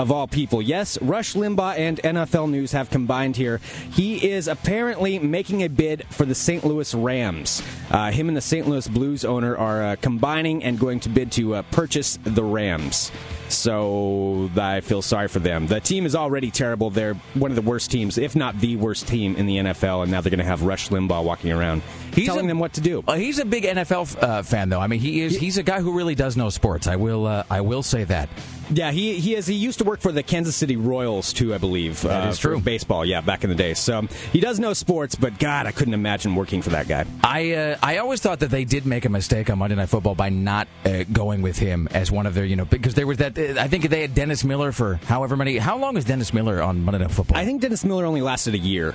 Of 0.00 0.10
all 0.10 0.26
people, 0.26 0.62
yes, 0.62 0.98
Rush 1.02 1.34
Limbaugh 1.34 1.76
and 1.76 1.98
NFL 1.98 2.50
News 2.50 2.72
have 2.72 2.88
combined 2.88 3.36
here. 3.36 3.60
He 3.92 4.30
is 4.30 4.48
apparently 4.48 5.18
making 5.18 5.62
a 5.62 5.68
bid 5.68 6.06
for 6.08 6.24
the 6.24 6.34
St. 6.34 6.64
Louis 6.64 6.94
Rams. 6.94 7.62
Uh, 7.90 8.10
him 8.10 8.28
and 8.28 8.34
the 8.34 8.40
St. 8.40 8.66
Louis 8.66 8.88
Blues 8.88 9.26
owner 9.26 9.54
are 9.54 9.82
uh, 9.82 9.96
combining 10.00 10.64
and 10.64 10.80
going 10.80 11.00
to 11.00 11.10
bid 11.10 11.30
to 11.32 11.56
uh, 11.56 11.62
purchase 11.70 12.18
the 12.24 12.42
Rams. 12.42 13.12
So 13.50 14.50
I 14.56 14.80
feel 14.80 15.02
sorry 15.02 15.28
for 15.28 15.40
them. 15.40 15.66
The 15.66 15.80
team 15.80 16.06
is 16.06 16.16
already 16.16 16.50
terrible. 16.50 16.88
They're 16.88 17.12
one 17.34 17.50
of 17.50 17.56
the 17.56 17.62
worst 17.62 17.90
teams, 17.90 18.16
if 18.16 18.34
not 18.34 18.58
the 18.58 18.76
worst 18.76 19.06
team 19.06 19.36
in 19.36 19.44
the 19.44 19.58
NFL, 19.58 20.04
and 20.04 20.10
now 20.10 20.22
they're 20.22 20.30
going 20.30 20.38
to 20.38 20.44
have 20.46 20.62
Rush 20.62 20.88
Limbaugh 20.88 21.24
walking 21.24 21.52
around 21.52 21.82
He's 22.12 22.26
telling 22.26 22.46
a- 22.46 22.48
them 22.48 22.58
what 22.58 22.74
to 22.74 22.80
do. 22.80 23.04
Uh, 23.06 23.14
he's 23.14 23.38
a 23.38 23.44
big 23.44 23.64
NFL 23.64 24.22
uh, 24.22 24.42
fan, 24.42 24.68
though. 24.68 24.80
I 24.80 24.86
mean, 24.86 25.00
he 25.00 25.20
is. 25.20 25.36
He's 25.36 25.58
a 25.58 25.62
guy 25.62 25.80
who 25.80 25.92
really 25.92 26.14
does 26.14 26.36
know 26.36 26.50
sports. 26.50 26.86
I 26.86 26.96
will. 26.96 27.26
Uh, 27.26 27.44
I 27.50 27.60
will 27.60 27.82
say 27.82 28.04
that. 28.04 28.28
Yeah, 28.72 28.92
he 28.92 29.18
he 29.18 29.34
is. 29.34 29.46
He 29.46 29.54
used 29.54 29.78
to 29.78 29.84
work 29.84 30.00
for 30.00 30.12
the 30.12 30.22
Kansas 30.22 30.54
City 30.54 30.76
Royals 30.76 31.32
too, 31.32 31.52
I 31.52 31.58
believe. 31.58 32.02
That 32.02 32.26
uh, 32.26 32.30
is 32.30 32.38
true. 32.38 32.60
Baseball, 32.60 33.04
yeah, 33.04 33.20
back 33.20 33.42
in 33.42 33.50
the 33.50 33.56
day. 33.56 33.74
So 33.74 34.02
he 34.32 34.38
does 34.38 34.60
know 34.60 34.72
sports, 34.74 35.16
but 35.16 35.38
God, 35.40 35.66
I 35.66 35.72
couldn't 35.72 35.94
imagine 35.94 36.36
working 36.36 36.62
for 36.62 36.70
that 36.70 36.86
guy. 36.86 37.04
I 37.24 37.52
uh, 37.52 37.78
I 37.82 37.98
always 37.98 38.20
thought 38.20 38.40
that 38.40 38.50
they 38.50 38.64
did 38.64 38.86
make 38.86 39.04
a 39.04 39.08
mistake 39.08 39.50
on 39.50 39.58
Monday 39.58 39.74
Night 39.74 39.88
Football 39.88 40.14
by 40.14 40.28
not 40.28 40.68
uh, 40.84 41.02
going 41.12 41.42
with 41.42 41.58
him 41.58 41.88
as 41.90 42.12
one 42.12 42.26
of 42.26 42.34
their, 42.34 42.44
you 42.44 42.54
know, 42.54 42.64
because 42.64 42.94
there 42.94 43.08
was 43.08 43.18
that. 43.18 43.36
I 43.38 43.66
think 43.66 43.88
they 43.88 44.02
had 44.02 44.14
Dennis 44.14 44.44
Miller 44.44 44.70
for 44.70 45.00
however 45.06 45.36
many. 45.36 45.58
How 45.58 45.76
long 45.76 45.96
is 45.96 46.04
Dennis 46.04 46.32
Miller 46.32 46.62
on 46.62 46.84
Monday 46.84 46.98
Night 47.00 47.10
Football? 47.10 47.38
I 47.38 47.44
think 47.44 47.62
Dennis 47.62 47.84
Miller 47.84 48.04
only 48.04 48.20
lasted 48.20 48.54
a 48.54 48.58
year, 48.58 48.94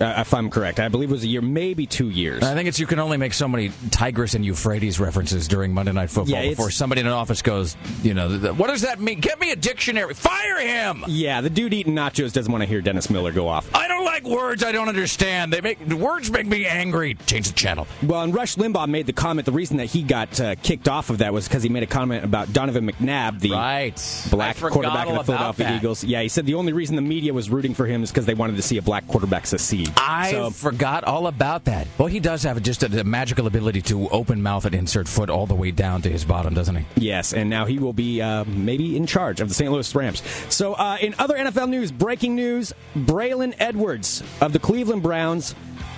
uh, 0.00 0.14
if 0.18 0.34
I'm 0.34 0.50
correct. 0.50 0.80
I 0.80 0.88
believe 0.88 1.10
it 1.10 1.12
was 1.12 1.24
a 1.24 1.28
year, 1.28 1.40
maybe 1.42 1.86
two 1.86 2.10
years. 2.10 2.42
I 2.42 2.54
think 2.54 2.68
it's 2.68 2.78
you 2.78 2.86
can 2.86 2.98
only 2.98 3.16
make 3.16 3.32
so 3.34 3.48
many 3.48 3.70
Tigris 3.90 4.34
and 4.34 4.44
Euphrates 4.44 5.00
references 5.00 5.48
during 5.48 5.72
Monday 5.74 5.92
Night 5.92 6.10
Football 6.10 6.34
Yeah, 6.42 6.48
before 6.50 6.70
somebody 6.70 7.00
in 7.00 7.06
an 7.06 7.12
office 7.12 7.42
goes, 7.42 7.76
you 8.02 8.14
know, 8.14 8.28
th- 8.28 8.40
th- 8.40 8.54
what 8.54 8.68
does 8.68 8.82
that 8.82 9.00
mean? 9.00 9.20
Get 9.20 9.40
me 9.40 9.50
a 9.52 9.56
dictionary. 9.56 10.14
Fire 10.14 10.60
him. 10.60 11.04
yeah, 11.08 11.40
the 11.40 11.50
dude 11.50 11.72
eating 11.74 11.94
nachos 11.94 12.32
doesn't 12.32 12.50
want 12.52 12.62
to 12.62 12.66
hear 12.68 12.80
Dennis 12.80 13.10
Miller 13.10 13.32
go 13.32 13.48
off. 13.48 13.68
I 13.74 13.88
don't 13.88 14.04
like 14.04 14.24
words 14.24 14.62
I 14.64 14.72
don't 14.72 14.88
understand. 14.88 15.52
They 15.52 15.60
make 15.60 15.80
words 15.88 16.30
make 16.30 16.46
me 16.46 16.66
angry. 16.66 17.14
Change 17.26 17.48
the 17.48 17.54
channel. 17.54 17.86
Well, 18.02 18.22
and 18.22 18.34
Rush 18.34 18.56
Limbaugh 18.56 18.88
made 18.88 19.06
the 19.06 19.12
comment. 19.12 19.46
The 19.46 19.52
reason 19.52 19.76
that 19.78 19.86
he 19.86 20.02
got 20.02 20.38
uh, 20.40 20.54
kicked 20.56 20.88
off 20.88 21.10
of 21.10 21.18
that 21.18 21.32
was 21.32 21.46
because 21.48 21.62
he 21.62 21.68
made 21.68 21.82
a 21.82 21.86
comment 21.86 22.24
about 22.24 22.52
Donovan 22.52 22.90
McNabb, 22.90 23.40
the 23.40 23.52
Right. 23.52 24.26
black 24.30 24.56
quarterback 24.58 25.08
of 25.08 25.14
the 25.16 25.24
Philadelphia 25.24 25.66
that. 25.66 25.76
Eagles. 25.76 26.04
Yeah, 26.04 26.22
he 26.22 26.28
said 26.28 26.46
the 26.46 26.54
only 26.54 26.72
reason 26.72 26.96
the 26.96 27.02
media 27.02 27.32
was 27.32 27.50
rooting 27.50 27.74
for 27.74 27.86
him 27.86 28.02
is 28.02 28.10
because 28.10 28.26
they 28.26 28.34
wanted 28.34 28.56
to 28.56 28.62
see 28.62 28.76
a 28.78 28.82
black 28.82 29.06
quarterback 29.08 29.46
succeed. 29.46 29.85
League. 29.86 29.94
I 29.98 30.30
So- 30.32 30.50
forgot 30.50 31.04
all 31.04 31.26
about 31.26 31.64
that. 31.66 31.86
Well, 31.98 32.08
he 32.08 32.20
does 32.20 32.42
have 32.42 32.62
just 32.62 32.82
a, 32.82 33.00
a 33.00 33.04
magical 33.04 33.46
ability 33.46 33.82
to 33.82 34.08
open 34.10 34.42
mouth 34.42 34.64
and 34.64 34.74
insert 34.74 35.08
foot 35.08 35.30
all 35.30 35.46
the 35.46 35.54
way 35.54 35.70
down 35.70 36.02
to 36.02 36.08
his 36.10 36.24
bottom, 36.24 36.54
doesn't 36.54 36.76
he? 36.76 36.84
Yes, 36.96 37.32
and 37.32 37.48
now 37.50 37.64
he 37.66 37.78
will 37.78 37.92
be 37.92 38.20
uh, 38.20 38.44
maybe 38.44 38.96
in 38.96 39.06
charge 39.06 39.40
of 39.40 39.48
the 39.48 39.54
St. 39.54 39.70
Louis 39.70 39.94
Rams. 39.94 40.22
So, 40.48 40.74
uh, 40.74 40.98
in 41.00 41.14
other 41.18 41.36
NFL 41.36 41.68
news, 41.68 41.90
breaking 41.92 42.34
news: 42.36 42.72
Braylon 42.96 43.54
Edwards 43.58 44.22
of 44.40 44.52
the 44.52 44.58
Cleveland 44.58 45.02
Browns 45.02 45.54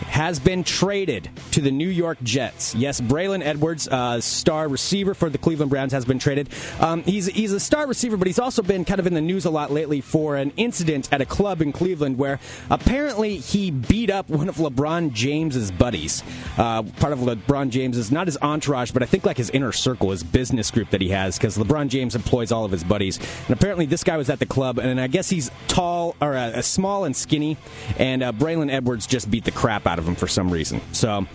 has 0.09 0.41
been 0.41 0.65
traded 0.65 1.31
to 1.53 1.61
the 1.61 1.71
New 1.71 1.89
York 1.89 2.19
Jets. 2.23 2.75
Yes, 2.75 3.01
Braylon 3.01 3.43
Edwards, 3.45 3.87
uh, 3.89 4.21
star 4.21 4.69
receiver 4.69 5.15
for 5.15 5.31
the 5.31 5.39
Cleveland 5.39 5.71
Browns, 5.71 5.93
has 5.93 6.05
been 6.05 6.19
traded. 6.19 6.49
Um, 6.81 7.03
he's 7.05 7.27
he's 7.27 7.53
a 7.53 7.61
star 7.61 7.87
receiver, 7.87 8.17
but 8.17 8.27
he's 8.27 8.39
also 8.39 8.63
been 8.63 8.85
kind 8.85 9.01
of 9.01 9.07
in 9.07 9.15
the 9.15 9.21
news 9.21 9.45
a 9.45 9.51
lot 9.51 9.71
lately 9.71 10.01
for 10.01 10.37
an 10.37 10.53
incident 10.57 11.09
at 11.13 11.21
a 11.21 11.27
club 11.27 11.63
in 11.63 11.73
Cleveland 11.73 12.19
where 12.19 12.41
apparently 12.71 13.37
he 13.37 13.71
beat 13.71 14.11
up 14.11 14.29
one 14.29 14.49
of 14.49 14.57
LeBron 14.57 15.13
James's 15.13 15.71
buddies. 15.71 16.23
Uh, 16.57 16.83
part 16.83 17.13
of 17.13 17.21
LeBron 17.21 17.71
James's 17.71 18.11
not 18.11 18.27
his 18.27 18.39
entourage, 18.43 18.91
but 18.91 19.03
I 19.03 19.07
think 19.07 19.25
like 19.25 19.37
his 19.37 19.51
inner 19.51 19.73
circle, 19.73 20.11
his 20.11 20.23
business 20.23 20.71
group 20.71 20.91
that 20.91 21.01
he 21.01 21.11
has, 21.11 21.39
because 21.39 21.57
LeBron 21.59 21.89
James 21.89 22.15
employs 22.17 22.51
all 22.51 22.65
of 22.65 22.73
his 22.73 22.83
buddies. 22.83 23.19
And 23.47 23.51
apparently 23.51 23.87
this 23.87 24.05
guy 24.05 24.17
was 24.17 24.31
at 24.31 24.39
the 24.39 24.47
club, 24.47 24.79
and 24.79 25.01
I 25.01 25.07
guess 25.07 25.29
he's 25.29 25.51
tall 25.69 26.17
or 26.21 26.35
uh, 26.35 26.63
small 26.63 27.05
and 27.05 27.15
skinny, 27.15 27.57
and 27.99 28.23
uh, 28.23 28.33
Braylon 28.33 28.71
Edwards 28.71 29.07
just 29.07 29.31
beat 29.31 29.45
the 29.45 29.53
crap 29.53 29.87
out 29.87 29.98
of 29.99 30.07
him 30.07 30.15
for 30.15 30.29
some 30.29 30.51
reason. 30.51 30.81
So 30.93 31.27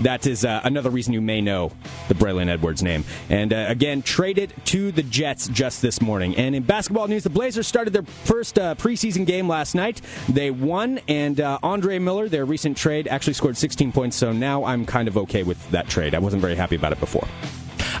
that 0.00 0.26
is 0.26 0.44
uh, 0.44 0.60
another 0.64 0.90
reason 0.90 1.12
you 1.12 1.20
may 1.20 1.40
know 1.40 1.72
the 2.08 2.14
Braylon 2.14 2.48
Edwards 2.48 2.82
name. 2.82 3.04
And 3.28 3.52
uh, 3.52 3.66
again, 3.68 4.02
traded 4.02 4.52
to 4.66 4.92
the 4.92 5.02
Jets 5.02 5.48
just 5.48 5.82
this 5.82 6.00
morning. 6.00 6.36
And 6.36 6.54
in 6.54 6.62
basketball 6.62 7.08
news, 7.08 7.24
the 7.24 7.30
Blazers 7.30 7.66
started 7.66 7.92
their 7.92 8.02
first 8.02 8.58
uh, 8.58 8.74
preseason 8.74 9.26
game 9.26 9.48
last 9.48 9.74
night. 9.74 10.00
They 10.28 10.50
won, 10.50 11.00
and 11.08 11.40
uh, 11.40 11.58
Andre 11.62 11.98
Miller, 11.98 12.28
their 12.28 12.44
recent 12.44 12.76
trade, 12.76 13.08
actually 13.08 13.34
scored 13.34 13.56
16 13.56 13.92
points. 13.92 14.16
So 14.16 14.32
now 14.32 14.64
I'm 14.64 14.86
kind 14.86 15.08
of 15.08 15.16
okay 15.18 15.42
with 15.42 15.70
that 15.70 15.88
trade. 15.88 16.14
I 16.14 16.18
wasn't 16.18 16.42
very 16.42 16.54
happy 16.54 16.76
about 16.76 16.92
it 16.92 17.00
before. 17.00 17.26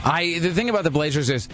I 0.04 0.38
the 0.40 0.52
thing 0.52 0.68
about 0.68 0.84
the 0.84 0.90
Blazers 0.90 1.30
is 1.30 1.48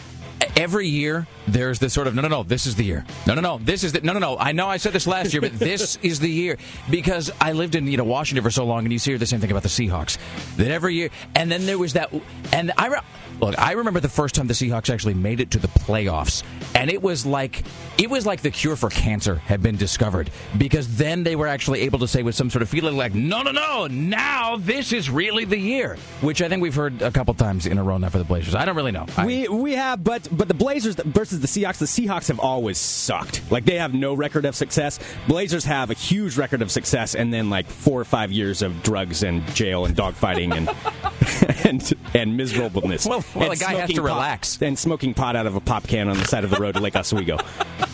every 0.59 0.89
year 0.89 1.27
there's 1.47 1.79
this 1.79 1.95
sort 1.95 2.09
of 2.09 2.15
no 2.15 2.21
no 2.23 2.29
no 2.29 2.43
this 2.43 2.67
is 2.67 2.75
the 2.75 2.85
year. 2.85 3.07
No 3.27 3.35
no 3.35 3.41
no 3.41 3.59
this 3.59 3.85
is 3.85 3.93
the 3.93 4.01
no 4.01 4.13
no 4.13 4.19
no 4.19 4.37
I 4.37 4.53
know 4.53 4.67
I 4.67 4.77
said 4.77 4.93
this 4.93 5.07
last 5.07 5.33
year 5.33 5.41
but 5.41 5.53
this 5.59 5.97
is 6.03 6.21
the 6.21 6.29
year. 6.29 6.59
Because 6.91 7.31
I 7.41 7.53
lived 7.53 7.77
in 7.77 7.87
you 7.87 7.97
know 7.97 8.05
Washington 8.05 8.43
for 8.43 8.51
so 8.51 8.67
long 8.67 8.85
and 8.85 8.93
you 8.93 8.99
hear 8.99 9.17
the 9.17 9.27
same 9.27 9.41
thing 9.41 9.51
about 9.51 9.63
the 9.63 9.69
Seahawks. 9.69 10.19
That 10.57 10.71
every 10.71 10.95
year 10.95 11.11
and 11.35 11.51
then 11.51 11.65
there 11.65 11.79
was 11.79 11.95
that 11.95 12.13
and 12.53 12.73
I 12.77 12.89
re- 12.89 13.01
look 13.41 13.59
I 13.59 13.73
remember 13.73 14.01
the 14.01 14.09
first 14.09 14.35
time 14.35 14.49
the 14.49 14.55
Seahawks 14.55 14.93
actually 14.93 15.15
made 15.15 15.41
it 15.41 15.53
to 15.53 15.59
the 15.59 15.69
playoffs 15.69 16.43
and 16.75 16.91
it 16.91 17.01
was 17.01 17.25
like 17.25 17.63
it 17.99 18.09
was 18.09 18.25
like 18.25 18.41
the 18.43 18.51
cure 18.51 18.77
for 18.77 18.89
cancer 18.91 19.37
had 19.37 19.61
been 19.63 19.77
discovered 19.77 20.31
because 20.57 20.97
then 20.97 21.25
they 21.25 21.35
were 21.37 21.47
actually 21.49 21.81
able 21.83 21.99
to 21.99 22.07
say 22.09 22.23
with 22.23 22.35
some 22.35 22.49
sort 22.49 22.63
of 22.63 22.69
feeling 22.69 22.97
like 22.97 23.13
no 23.15 23.43
no 23.43 23.51
no 23.51 23.87
now 23.89 24.57
this 24.57 24.93
is 24.93 25.11
really 25.11 25.45
the 25.45 25.59
year 25.59 25.97
which 26.21 26.41
I 26.41 26.49
think 26.49 26.63
we've 26.63 26.75
heard 26.75 27.03
a 27.03 27.11
couple 27.11 27.35
times 27.35 27.67
in 27.67 27.77
a 27.79 27.83
row 27.83 27.99
now 27.99 28.09
for 28.09 28.19
the 28.19 28.25
Blazers 28.25 28.55
I 28.55 28.65
don't 28.65 28.77
really 28.77 28.93
know 28.93 29.07
I- 29.17 29.27
We 29.27 29.49
we 29.49 29.73
have, 29.75 30.03
but 30.05 30.29
but 30.31 30.49
the 30.49 30.55
Blazers 30.55 30.95
versus 30.97 31.41
the 31.41 31.47
Seahawks. 31.49 31.79
The 31.79 31.87
Seahawks 31.87 32.29
have 32.29 32.39
always 32.39 32.79
sucked. 32.79 33.43
Like 33.51 33.65
they 33.65 33.77
have 33.79 33.95
no 33.95 34.15
record 34.15 34.45
of 34.45 34.55
success. 34.55 34.99
Blazers 35.27 35.65
have 35.65 35.91
a 35.91 35.95
huge 35.95 36.37
record 36.37 36.63
of 36.63 36.71
success, 36.71 37.15
and 37.15 37.33
then 37.33 37.51
like 37.51 37.67
four 37.67 38.01
or 38.01 38.05
five 38.05 38.31
years 38.33 38.63
of 38.63 38.83
drugs 38.83 39.23
and 39.23 39.45
jail 39.55 39.85
and 39.85 39.97
dogfighting 39.97 40.55
and 40.57 41.65
and 41.67 41.95
and 42.15 42.37
miserableness. 42.37 43.07
Well- 43.07 43.25
well, 43.35 43.51
and 43.51 43.61
a 43.61 43.65
guy 43.65 43.75
has 43.75 43.91
to 43.91 43.97
pot- 43.97 44.05
relax. 44.05 44.63
and 44.63 44.79
smoking 44.79 45.15
pot 45.15 45.37
out 45.37 45.47
of 45.47 45.55
a 45.57 45.61
pop 45.61 45.87
can 45.87 46.09
on 46.09 46.17
the 46.17 46.25
side 46.25 46.45
of 46.45 46.51
the 46.51 46.57
road 46.59 46.75
to 46.75 46.81
Lake 46.81 46.97
Oswego. 46.97 47.39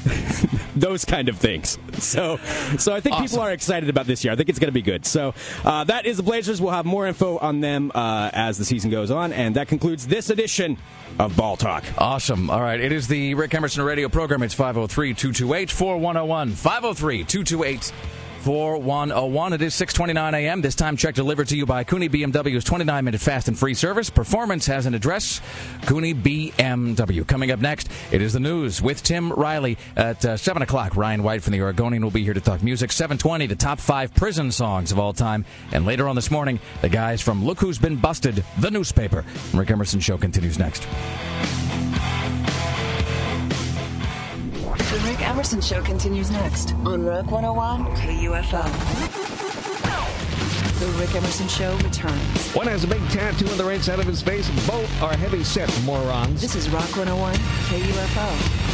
Those 0.76 1.04
kind 1.04 1.28
of 1.28 1.38
things. 1.38 1.78
So, 1.94 2.38
so 2.78 2.92
I 2.92 3.00
think 3.00 3.16
people 3.16 3.40
are 3.40 3.52
excited 3.52 3.88
about 3.88 4.06
this 4.06 4.24
year. 4.24 4.32
I 4.32 4.36
think 4.36 4.48
it's 4.48 4.58
going 4.58 4.68
to 4.68 4.72
be 4.72 4.82
good. 4.82 5.06
So, 5.06 5.34
uh, 5.64 5.84
that 5.84 6.06
is 6.06 6.16
the 6.16 6.22
Blazers. 6.22 6.60
We'll 6.60 6.72
have 6.72 6.84
more 6.84 7.06
info 7.06 7.38
on 7.38 7.60
them 7.60 7.92
uh, 7.94 8.30
as 8.32 8.58
the 8.58 8.64
season 8.64 8.90
goes 8.90 9.10
on, 9.10 9.32
and 9.32 9.56
that 9.56 9.68
concludes 9.68 10.06
this 10.06 10.30
edition 10.30 10.76
of 11.18 11.36
Ball 11.36 11.56
Talk. 11.56 11.84
Awesome. 11.98 12.50
All 12.50 12.60
right. 12.60 12.80
It 12.80 12.92
is 12.92 13.08
the 13.08 13.34
Rick 13.34 13.54
Emerson 13.54 13.84
radio 13.84 14.08
program. 14.08 14.42
It's 14.42 14.54
503-228-4101. 14.54 16.52
503 16.52 17.24
228 17.24 17.92
4101. 18.44 18.44
503 18.44 18.84
228 18.84 19.24
4101. 19.24 19.52
It 19.54 19.62
is 19.62 19.74
629 19.74 20.34
a.m. 20.34 20.60
This 20.60 20.74
time 20.74 20.96
check 20.96 21.14
delivered 21.14 21.48
to 21.48 21.56
you 21.56 21.66
by 21.66 21.84
Cooney 21.84 22.08
BMW's 22.08 22.64
29 22.64 23.04
minute 23.04 23.20
fast 23.20 23.48
and 23.48 23.58
free 23.58 23.74
service. 23.74 24.10
Performance 24.10 24.66
has 24.66 24.86
an 24.86 24.94
address 24.94 25.40
Cooney 25.86 26.14
BMW. 26.14 27.26
Coming 27.26 27.50
up 27.50 27.60
next, 27.60 27.88
it 28.12 28.20
is 28.20 28.34
the 28.34 28.40
news 28.40 28.82
with 28.82 29.02
Tim 29.02 29.32
Riley 29.32 29.78
at 29.96 30.24
uh, 30.24 30.36
7 30.36 30.62
o'clock. 30.62 30.96
Ryan 30.96 31.22
White 31.22 31.42
from 31.42 31.52
the 31.52 31.62
Oregonian 31.62 32.02
will 32.02 32.10
be 32.10 32.22
here 32.22 32.34
to 32.34 32.40
talk 32.40 32.62
music. 32.62 32.92
720, 32.92 33.46
the 33.46 33.56
top 33.56 33.78
five 33.80 34.14
prison 34.14 34.52
songs 34.52 34.92
of 34.92 34.98
all 34.98 35.12
time. 35.12 35.44
And 35.72 35.86
later 35.86 36.08
on 36.08 36.16
this 36.16 36.30
morning, 36.30 36.60
the 36.82 36.88
guys 36.88 37.20
from 37.20 37.44
Look 37.44 37.60
Who's 37.60 37.78
Been 37.78 37.96
Busted, 37.96 38.44
the 38.58 38.70
newspaper. 38.70 39.24
Rick 39.52 39.70
Emerson 39.70 40.00
Show 40.00 40.18
continues 40.18 40.58
next. 40.58 40.86
The 44.78 45.00
Rick 45.04 45.20
Emerson 45.20 45.60
Show 45.60 45.82
continues 45.82 46.32
next 46.32 46.74
on 46.84 47.04
Rock 47.04 47.30
101 47.30 47.84
KUFO. 47.96 48.64
The 50.80 50.86
Rick 50.98 51.14
Emerson 51.14 51.46
Show 51.46 51.76
returns. 51.76 52.52
One 52.54 52.66
has 52.66 52.82
a 52.82 52.88
big 52.88 53.00
tattoo 53.10 53.48
on 53.48 53.56
the 53.56 53.64
right 53.64 53.80
side 53.80 54.00
of 54.00 54.06
his 54.06 54.20
face. 54.20 54.48
Both 54.66 55.00
are 55.00 55.16
heavy 55.16 55.44
set 55.44 55.70
morons. 55.84 56.40
This 56.40 56.56
is 56.56 56.68
Rock 56.70 56.96
101 56.96 57.34
KUFO. 57.34 58.64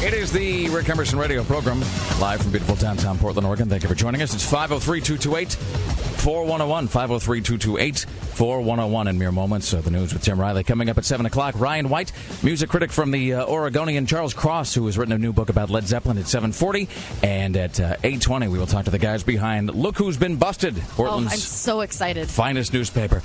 It 0.00 0.14
is 0.14 0.30
the 0.30 0.68
Rick 0.68 0.88
Emerson 0.90 1.18
radio 1.18 1.42
program, 1.42 1.80
live 2.20 2.40
from 2.40 2.52
beautiful 2.52 2.76
downtown 2.76 3.18
Portland, 3.18 3.44
Oregon. 3.44 3.68
Thank 3.68 3.82
you 3.82 3.88
for 3.88 3.96
joining 3.96 4.22
us. 4.22 4.32
It's 4.32 4.44
503 4.44 5.00
228 5.00 5.52
4101. 5.54 6.86
503 6.86 7.40
228 7.40 7.98
4101 8.08 9.08
in 9.08 9.18
mere 9.18 9.32
moments. 9.32 9.74
Uh, 9.74 9.80
the 9.80 9.90
news 9.90 10.12
with 10.12 10.22
Tim 10.22 10.38
Riley 10.40 10.62
coming 10.62 10.88
up 10.88 10.98
at 10.98 11.04
7 11.04 11.26
o'clock. 11.26 11.58
Ryan 11.58 11.88
White, 11.88 12.12
music 12.44 12.70
critic 12.70 12.92
from 12.92 13.10
the 13.10 13.34
uh, 13.34 13.46
Oregonian, 13.46 14.06
Charles 14.06 14.34
Cross, 14.34 14.74
who 14.74 14.86
has 14.86 14.96
written 14.96 15.12
a 15.12 15.18
new 15.18 15.32
book 15.32 15.48
about 15.48 15.68
Led 15.68 15.88
Zeppelin 15.88 16.16
at 16.16 16.28
740. 16.28 16.88
And 17.24 17.56
at 17.56 17.80
uh, 17.80 17.96
820, 18.04 18.46
we 18.46 18.58
will 18.60 18.68
talk 18.68 18.84
to 18.84 18.92
the 18.92 18.98
guys 19.00 19.24
behind 19.24 19.74
Look 19.74 19.96
Who's 19.98 20.16
Been 20.16 20.36
Busted, 20.36 20.78
Oh, 20.78 20.82
Portland's 20.94 21.32
I'm 21.32 21.38
so 21.40 21.80
excited. 21.80 22.28
finest 22.28 22.72
newspaper. 22.72 23.20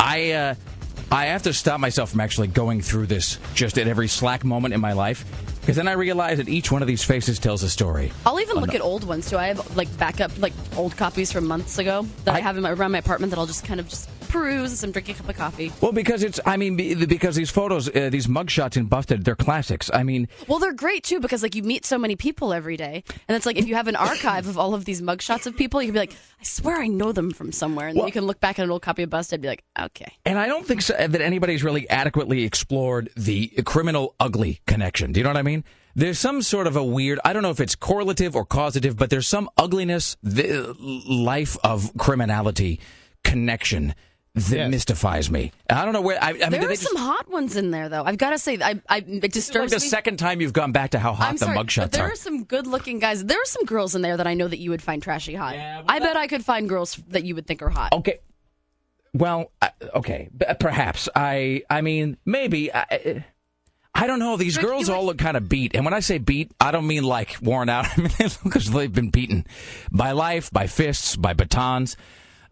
I 0.00 0.32
uh, 0.32 0.54
I 1.12 1.26
have 1.26 1.42
to 1.42 1.52
stop 1.52 1.80
myself 1.80 2.10
from 2.12 2.20
actually 2.20 2.48
going 2.48 2.80
through 2.80 3.06
this 3.06 3.38
just 3.54 3.76
at 3.78 3.86
every 3.88 4.08
slack 4.08 4.42
moment 4.42 4.72
in 4.72 4.80
my 4.80 4.94
life 4.94 5.24
because 5.64 5.76
then 5.76 5.88
I 5.88 5.92
realize 5.92 6.36
that 6.36 6.48
each 6.50 6.70
one 6.70 6.82
of 6.82 6.88
these 6.88 7.02
faces 7.02 7.38
tells 7.38 7.62
a 7.62 7.70
story. 7.70 8.12
I'll 8.26 8.38
even 8.38 8.58
oh, 8.58 8.60
look 8.60 8.74
at 8.74 8.82
old 8.82 9.04
ones 9.04 9.30
too. 9.30 9.38
I 9.38 9.46
have 9.46 9.76
like 9.78 9.88
backup, 9.96 10.30
like 10.38 10.52
old 10.76 10.94
copies 10.94 11.32
from 11.32 11.46
months 11.46 11.78
ago 11.78 12.06
that 12.26 12.34
I, 12.34 12.38
I- 12.38 12.40
have 12.42 12.58
in 12.58 12.62
my, 12.62 12.72
around 12.72 12.92
my 12.92 12.98
apartment 12.98 13.30
that 13.30 13.38
I'll 13.38 13.46
just 13.46 13.64
kind 13.64 13.80
of 13.80 13.88
just 13.88 14.10
peruse 14.34 14.72
as 14.72 14.82
I'm 14.82 14.90
drinking 14.92 15.14
a 15.14 15.18
cup 15.18 15.28
of 15.28 15.36
coffee. 15.36 15.72
Well, 15.80 15.92
because 15.92 16.22
it's 16.22 16.40
I 16.44 16.56
mean, 16.56 16.76
because 16.76 17.36
these 17.36 17.50
photos, 17.50 17.88
uh, 17.88 18.10
these 18.10 18.26
mugshots 18.26 18.76
in 18.76 18.86
Busted, 18.86 19.24
they're 19.24 19.36
classics. 19.36 19.90
I 19.94 20.02
mean, 20.02 20.28
Well, 20.48 20.58
they're 20.58 20.72
great 20.72 21.04
too 21.04 21.20
because 21.20 21.42
like 21.42 21.54
you 21.54 21.62
meet 21.62 21.84
so 21.86 21.98
many 21.98 22.16
people 22.16 22.52
every 22.52 22.76
day, 22.76 23.04
and 23.28 23.36
it's 23.36 23.46
like 23.46 23.56
if 23.56 23.66
you 23.66 23.74
have 23.76 23.88
an 23.88 23.96
archive 23.96 24.48
of 24.48 24.58
all 24.58 24.74
of 24.74 24.84
these 24.84 25.00
mugshots 25.00 25.46
of 25.46 25.56
people, 25.56 25.80
you 25.80 25.88
can 25.88 25.94
be 25.94 26.00
like, 26.00 26.12
I 26.40 26.44
swear 26.44 26.80
I 26.82 26.88
know 26.88 27.12
them 27.12 27.30
from 27.30 27.52
somewhere, 27.52 27.86
and 27.88 27.94
then 27.96 28.00
Well- 28.00 28.08
you 28.08 28.12
can 28.12 28.26
look 28.26 28.40
back 28.40 28.58
at 28.58 28.64
an 28.64 28.70
old 28.70 28.82
copy 28.82 29.02
of 29.04 29.10
Busted 29.10 29.34
and 29.38 29.42
be 29.42 29.48
like, 29.48 29.62
okay. 29.80 30.12
and 30.26 30.38
I 30.38 30.46
don't 30.46 30.66
think 30.66 30.82
so, 30.82 30.94
that 30.94 31.20
anybody's 31.20 31.62
really 31.62 31.88
adequately 31.88 32.42
explored 32.44 33.10
the 33.16 33.48
criminal 33.64 34.14
ugly 34.18 34.60
connection. 34.66 35.12
Do 35.12 35.20
you 35.20 35.24
know 35.24 35.30
what 35.30 35.36
I 35.36 35.42
mean? 35.42 35.64
There's 35.96 36.18
some 36.18 36.42
sort 36.42 36.66
of 36.66 36.74
a 36.74 36.82
weird, 36.82 37.20
I 37.24 37.32
don't 37.32 37.44
know 37.44 37.50
if 37.50 37.60
it's 37.60 37.76
correlative 37.76 38.34
or 38.34 38.44
causative, 38.44 38.96
but 38.96 39.10
there's 39.10 39.28
some 39.28 39.48
ugliness, 39.56 40.16
the 40.24 40.74
life 41.08 41.56
of 41.62 41.92
criminality 41.96 42.80
connection 43.22 43.94
that 44.34 44.50
Yes. 44.56 44.70
mystifies 44.70 45.30
me. 45.30 45.52
I 45.70 45.84
don't 45.84 45.92
know 45.92 46.00
where, 46.00 46.18
I, 46.22 46.30
I 46.30 46.32
mean, 46.32 46.50
There 46.50 46.64
are 46.66 46.68
just- 46.70 46.82
some 46.82 46.96
hot 46.96 47.30
ones 47.30 47.56
in 47.56 47.70
there 47.70 47.88
though. 47.88 48.02
I've 48.04 48.18
got 48.18 48.30
to 48.30 48.38
say, 48.38 48.58
I, 48.60 48.80
I 48.88 48.96
it 48.98 49.32
This 49.32 49.48
is 49.48 49.54
like 49.54 49.68
the 49.70 49.76
me. 49.76 49.80
second 49.80 50.16
time 50.18 50.40
you've 50.40 50.52
gone 50.52 50.72
back 50.72 50.90
to 50.90 50.98
how 50.98 51.12
hot 51.12 51.28
I'm 51.28 51.34
the 51.36 51.44
sorry, 51.46 51.56
but 51.56 51.66
mugshots 51.66 51.90
there 51.92 52.04
are. 52.04 52.12
are 52.12 52.16
some 52.16 52.42
good-looking 52.44 52.98
guys. 52.98 53.24
There 53.24 53.38
are 53.40 53.44
some 53.46 53.64
girls 53.64 53.94
in 53.94 54.02
there 54.02 54.16
that 54.16 54.26
I 54.26 54.34
know 54.34 54.48
that 54.48 54.58
you 54.58 54.70
would 54.70 54.82
find 54.82 55.00
trashy 55.02 55.34
hot. 55.34 55.54
Yeah, 55.54 55.76
well, 55.78 55.84
I 55.88 56.00
bet 56.00 56.16
I 56.16 56.26
could 56.26 56.44
find 56.44 56.68
girls 56.68 56.96
that 57.08 57.24
you 57.24 57.36
would 57.36 57.46
think 57.46 57.62
are 57.62 57.68
hot. 57.70 57.92
Okay. 57.92 58.18
Well, 59.12 59.52
uh, 59.62 59.68
okay, 59.94 60.28
b- 60.36 60.46
perhaps. 60.58 61.08
I 61.14 61.62
I 61.70 61.82
mean, 61.82 62.16
maybe 62.24 62.74
I, 62.74 63.22
I 63.94 64.08
don't 64.08 64.18
know. 64.18 64.36
These 64.36 64.56
Rick, 64.56 64.66
girls 64.66 64.88
you 64.88 64.94
all 64.94 65.06
look 65.06 65.18
kind 65.18 65.36
of 65.36 65.48
beat. 65.48 65.76
And 65.76 65.84
when 65.84 65.94
I 65.94 66.00
say 66.00 66.18
beat, 66.18 66.50
I 66.60 66.72
don't 66.72 66.88
mean 66.88 67.04
like 67.04 67.36
worn 67.40 67.68
out. 67.68 67.86
I 67.96 68.00
mean, 68.00 68.10
because 68.42 68.68
they've 68.72 68.92
been 68.92 69.10
beaten 69.10 69.46
by 69.92 70.10
life, 70.10 70.50
by 70.50 70.66
fists, 70.66 71.14
by 71.14 71.32
batons. 71.34 71.96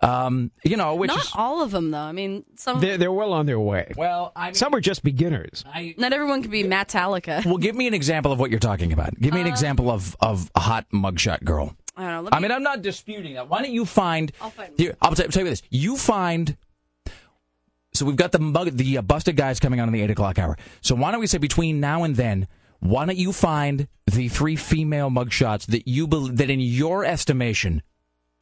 Um, 0.02 0.50
you 0.64 0.76
know, 0.76 0.96
which 0.96 1.08
Not 1.08 1.20
is 1.20 1.30
all 1.34 1.62
of 1.62 1.70
them, 1.70 1.92
though. 1.92 1.98
I 1.98 2.10
mean, 2.12 2.44
some. 2.56 2.80
They're, 2.80 2.98
they're 2.98 3.12
well 3.12 3.32
on 3.32 3.46
their 3.46 3.60
way. 3.60 3.92
well, 3.96 4.32
I 4.34 4.46
mean, 4.46 4.54
Some 4.54 4.74
are 4.74 4.80
just 4.80 5.04
beginners. 5.04 5.64
I, 5.66 5.94
not 5.96 6.12
everyone 6.12 6.42
can 6.42 6.50
be 6.50 6.64
Metallica. 6.64 7.44
well, 7.46 7.56
give 7.58 7.76
me 7.76 7.86
an 7.86 7.94
example 7.94 8.32
of 8.32 8.40
what 8.40 8.50
you're 8.50 8.58
talking 8.60 8.92
about. 8.92 9.14
Give 9.20 9.32
me 9.32 9.40
Uh, 9.40 9.44
an 9.44 9.48
example 9.48 9.90
of 9.90 10.16
of 10.20 10.50
a 10.56 10.60
hot 10.60 10.86
mugshot 10.92 11.44
girl. 11.44 11.76
I 11.96 12.02
don't 12.02 12.10
know. 12.10 12.20
Let 12.22 12.34
I 12.34 12.40
mean, 12.40 12.50
I'm 12.50 12.62
not 12.64 12.82
disputing 12.82 13.34
that. 13.34 13.48
Why 13.48 13.62
don't 13.62 13.72
you 13.72 13.84
find? 13.84 14.32
I'll 14.40 14.50
find- 14.50 14.72
Here, 14.76 14.96
I'll 15.02 15.14
tell, 15.14 15.28
tell 15.28 15.44
you 15.44 15.50
this. 15.50 15.62
You 15.70 15.96
find. 15.96 16.56
So 17.94 18.06
we've 18.06 18.16
got 18.16 18.32
the 18.32 18.38
mug, 18.38 18.70
the 18.76 18.98
uh, 18.98 19.02
busted 19.02 19.36
guys 19.36 19.60
coming 19.60 19.78
on 19.78 19.88
in 19.88 19.92
the 19.92 20.00
eight 20.00 20.10
o'clock 20.10 20.38
hour. 20.38 20.56
So 20.80 20.94
why 20.94 21.10
don't 21.12 21.20
we 21.20 21.26
say 21.26 21.38
between 21.38 21.78
now 21.78 22.04
and 22.04 22.16
then? 22.16 22.48
Why 22.80 23.04
don't 23.04 23.18
you 23.18 23.32
find 23.32 23.86
the 24.10 24.28
three 24.28 24.56
female 24.56 25.10
mugshots 25.10 25.66
that 25.66 25.86
you 25.86 26.08
bel 26.08 26.22
that 26.22 26.50
in 26.50 26.58
your 26.58 27.04
estimation, 27.04 27.82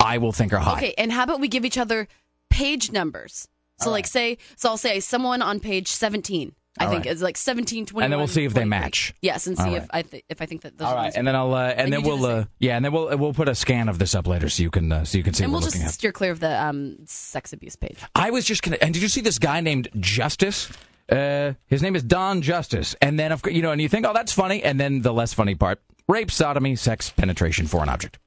I 0.01 0.19
will 0.19 0.33
think 0.33 0.53
are 0.53 0.59
hot. 0.59 0.79
Okay, 0.79 0.95
and 0.99 1.13
how 1.13 1.25
about 1.25 1.41
we 1.41 1.49
give 1.49 1.65
each 1.65 1.79
other 1.79 2.09
page 2.49 2.91
numbers? 2.91 3.49
So, 3.79 3.91
like, 3.91 4.07
say, 4.07 4.37
so 4.57 4.69
I'll 4.69 4.77
say 4.77 5.01
someone 5.01 5.41
on 5.41 5.59
page 5.59 5.89
17. 5.89 6.55
I 6.79 6.85
All 6.85 6.91
think 6.91 7.07
right. 7.07 7.13
is 7.13 7.23
like 7.23 7.37
17, 7.37 7.87
21. 7.87 8.05
And 8.05 8.13
then 8.13 8.19
we'll 8.19 8.29
see 8.29 8.45
if 8.45 8.53
they 8.53 8.61
23. 8.61 8.69
match. 8.69 9.15
Yes, 9.23 9.47
and 9.47 9.57
see 9.57 9.65
All 9.65 9.75
if 9.75 9.83
right. 9.83 9.91
I 9.93 10.03
th- 10.03 10.25
if 10.29 10.41
I 10.41 10.47
think 10.47 10.63
that 10.63 10.79
those 10.79 10.87
All 10.87 10.95
right, 10.95 11.13
and 11.15 11.27
then 11.27 11.35
I'll 11.35 11.53
uh, 11.53 11.65
and, 11.71 11.81
And 11.81 11.93
then 11.93 12.03
we'll 12.03 12.19
the 12.19 12.29
uh, 12.29 12.45
yeah, 12.61 12.77
and 12.77 12.85
then 12.85 12.93
we'll 12.93 13.17
we'll 13.19 13.33
put 13.35 13.49
a 13.49 13.55
scan 13.55 13.89
of 13.89 13.99
this 13.99 14.15
up 14.15 14.27
later 14.29 14.49
so 14.49 14.63
you 14.63 14.71
can 14.71 14.93
uh, 14.93 15.05
so 15.05 15.19
you 15.19 15.25
can 15.25 15.35
see 15.35 15.43
and 15.43 15.53
what 15.53 15.59
we'll 15.59 15.63
we're 15.63 15.67
just 15.67 15.77
looking 15.77 15.87
at. 15.89 15.93
steer 15.95 16.13
clear 16.13 16.31
of 16.31 16.39
the 16.39 16.63
um, 16.63 16.97
sex 17.07 17.53
abuse 17.53 17.75
page. 17.75 17.99
I 18.15 18.31
was 18.31 18.45
just 18.45 18.63
gonna. 18.63 18.79
And 18.81 18.95
did 18.95 19.03
you 19.03 19.09
see 19.09 19.21
this 19.21 19.39
guy 19.39 19.61
named 19.61 19.89
Justice? 19.99 20.71
Uh, 21.11 21.55
his 21.67 21.83
name 21.83 21.97
is 21.97 22.05
Don 22.05 22.41
Justice. 22.41 22.95
And 23.03 23.19
then, 23.19 23.33
of 23.33 23.43
course, 23.43 23.53
you 23.55 23.63
know, 23.63 23.73
and 23.73 23.81
you 23.81 23.89
think, 23.89 24.07
oh, 24.07 24.13
that's 24.13 24.33
funny. 24.33 24.63
And 24.63 24.79
then 24.79 25.03
the 25.03 25.13
less 25.13 25.35
funny 25.35 25.57
part: 25.57 25.81
rape, 26.09 26.31
sodomy, 26.31 26.77
sex, 26.77 27.11
penetration, 27.11 27.67
foreign 27.67 27.89
object, 27.89 28.21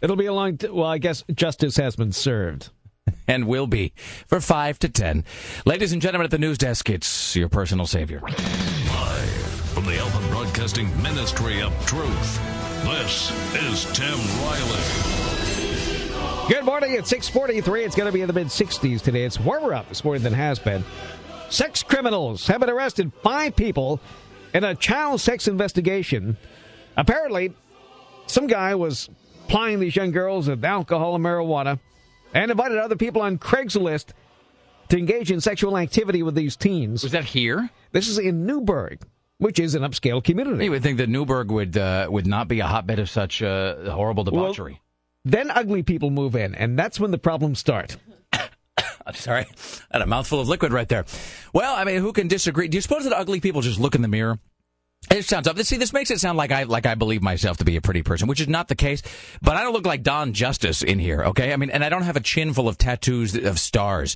It'll 0.00 0.16
be 0.16 0.26
a 0.26 0.32
long. 0.32 0.56
T- 0.56 0.68
well, 0.68 0.86
I 0.86 0.98
guess 0.98 1.24
justice 1.34 1.76
has 1.76 1.96
been 1.96 2.12
served. 2.12 2.70
and 3.28 3.46
will 3.46 3.66
be 3.66 3.92
for 4.26 4.40
five 4.40 4.78
to 4.80 4.88
ten. 4.88 5.24
Ladies 5.64 5.92
and 5.92 6.02
gentlemen, 6.02 6.24
at 6.24 6.30
the 6.30 6.38
news 6.38 6.58
desk, 6.58 6.90
it's 6.90 7.34
your 7.34 7.48
personal 7.48 7.86
savior. 7.86 8.20
Live 8.20 9.30
from 9.74 9.86
the 9.86 9.98
Alpha 9.98 10.28
Broadcasting 10.28 10.90
Ministry 11.02 11.62
of 11.62 11.72
Truth, 11.86 12.40
this 12.84 13.30
is 13.54 13.84
Tim 13.92 14.18
Riley. 14.42 15.30
Good 16.48 16.64
morning. 16.64 16.94
It's 16.94 17.08
643. 17.08 17.84
It's 17.84 17.94
going 17.94 18.06
to 18.06 18.12
be 18.12 18.22
in 18.22 18.26
the 18.26 18.32
mid 18.32 18.48
60s 18.48 19.00
today. 19.00 19.24
It's 19.24 19.38
warmer 19.38 19.72
up 19.72 19.88
this 19.88 20.02
morning 20.02 20.22
than 20.22 20.32
has 20.32 20.58
been. 20.58 20.84
Sex 21.48 21.82
criminals 21.82 22.46
have 22.48 22.60
been 22.60 22.70
arrested 22.70 23.12
five 23.22 23.54
people 23.54 24.00
in 24.52 24.64
a 24.64 24.74
child 24.74 25.20
sex 25.20 25.46
investigation. 25.46 26.36
Apparently, 26.96 27.54
some 28.26 28.46
guy 28.48 28.74
was 28.74 29.08
plying 29.50 29.80
these 29.80 29.96
young 29.96 30.12
girls 30.12 30.48
with 30.48 30.64
alcohol 30.64 31.16
and 31.16 31.24
marijuana 31.24 31.80
and 32.32 32.50
invited 32.50 32.78
other 32.78 32.96
people 32.96 33.20
on 33.20 33.36
Craigslist 33.36 34.12
to 34.88 34.96
engage 34.96 35.30
in 35.30 35.40
sexual 35.40 35.76
activity 35.76 36.22
with 36.22 36.36
these 36.36 36.56
teens. 36.56 37.02
Was 37.02 37.12
that 37.12 37.24
here? 37.24 37.70
This 37.92 38.08
is 38.08 38.18
in 38.18 38.46
Newberg, 38.46 39.02
which 39.38 39.58
is 39.58 39.74
an 39.74 39.82
upscale 39.82 40.22
community. 40.22 40.64
You 40.64 40.70
would 40.70 40.84
think 40.84 40.98
that 40.98 41.08
Newberg 41.08 41.50
would 41.50 41.76
uh, 41.76 42.06
would 42.08 42.26
not 42.26 42.46
be 42.46 42.60
a 42.60 42.66
hotbed 42.66 43.00
of 43.00 43.10
such 43.10 43.42
uh, 43.42 43.90
horrible 43.90 44.22
debauchery. 44.22 44.80
Then 45.24 45.50
ugly 45.50 45.82
people 45.82 46.10
move 46.10 46.36
in, 46.36 46.54
and 46.54 46.78
that's 46.78 47.00
when 47.00 47.10
the 47.10 47.18
problems 47.18 47.58
start. 47.58 47.96
I'm 48.32 49.14
sorry, 49.14 49.46
I 49.90 49.98
had 49.98 50.02
a 50.02 50.06
mouthful 50.06 50.40
of 50.40 50.48
liquid 50.48 50.72
right 50.72 50.88
there. 50.88 51.04
Well, 51.52 51.74
I 51.74 51.84
mean, 51.84 52.00
who 52.00 52.12
can 52.12 52.28
disagree? 52.28 52.68
Do 52.68 52.76
you 52.76 52.82
suppose 52.82 53.04
that 53.04 53.12
ugly 53.12 53.40
people 53.40 53.60
just 53.60 53.80
look 53.80 53.96
in 53.96 54.02
the 54.02 54.08
mirror? 54.08 54.38
It 55.10 55.24
sounds 55.24 55.48
up. 55.48 55.58
See, 55.60 55.76
this 55.76 55.92
makes 55.92 56.10
it 56.10 56.20
sound 56.20 56.36
like 56.36 56.52
I 56.52 56.64
like 56.64 56.86
I 56.86 56.94
believe 56.94 57.22
myself 57.22 57.56
to 57.58 57.64
be 57.64 57.76
a 57.76 57.80
pretty 57.80 58.02
person, 58.02 58.28
which 58.28 58.40
is 58.40 58.48
not 58.48 58.68
the 58.68 58.74
case. 58.74 59.02
But 59.40 59.56
I 59.56 59.62
don't 59.62 59.72
look 59.72 59.86
like 59.86 60.02
Don 60.02 60.34
Justice 60.34 60.82
in 60.82 60.98
here, 60.98 61.22
okay? 61.24 61.52
I 61.52 61.56
mean, 61.56 61.70
and 61.70 61.82
I 61.84 61.88
don't 61.88 62.02
have 62.02 62.16
a 62.16 62.20
chin 62.20 62.52
full 62.52 62.68
of 62.68 62.76
tattoos 62.78 63.34
of 63.34 63.58
stars. 63.58 64.14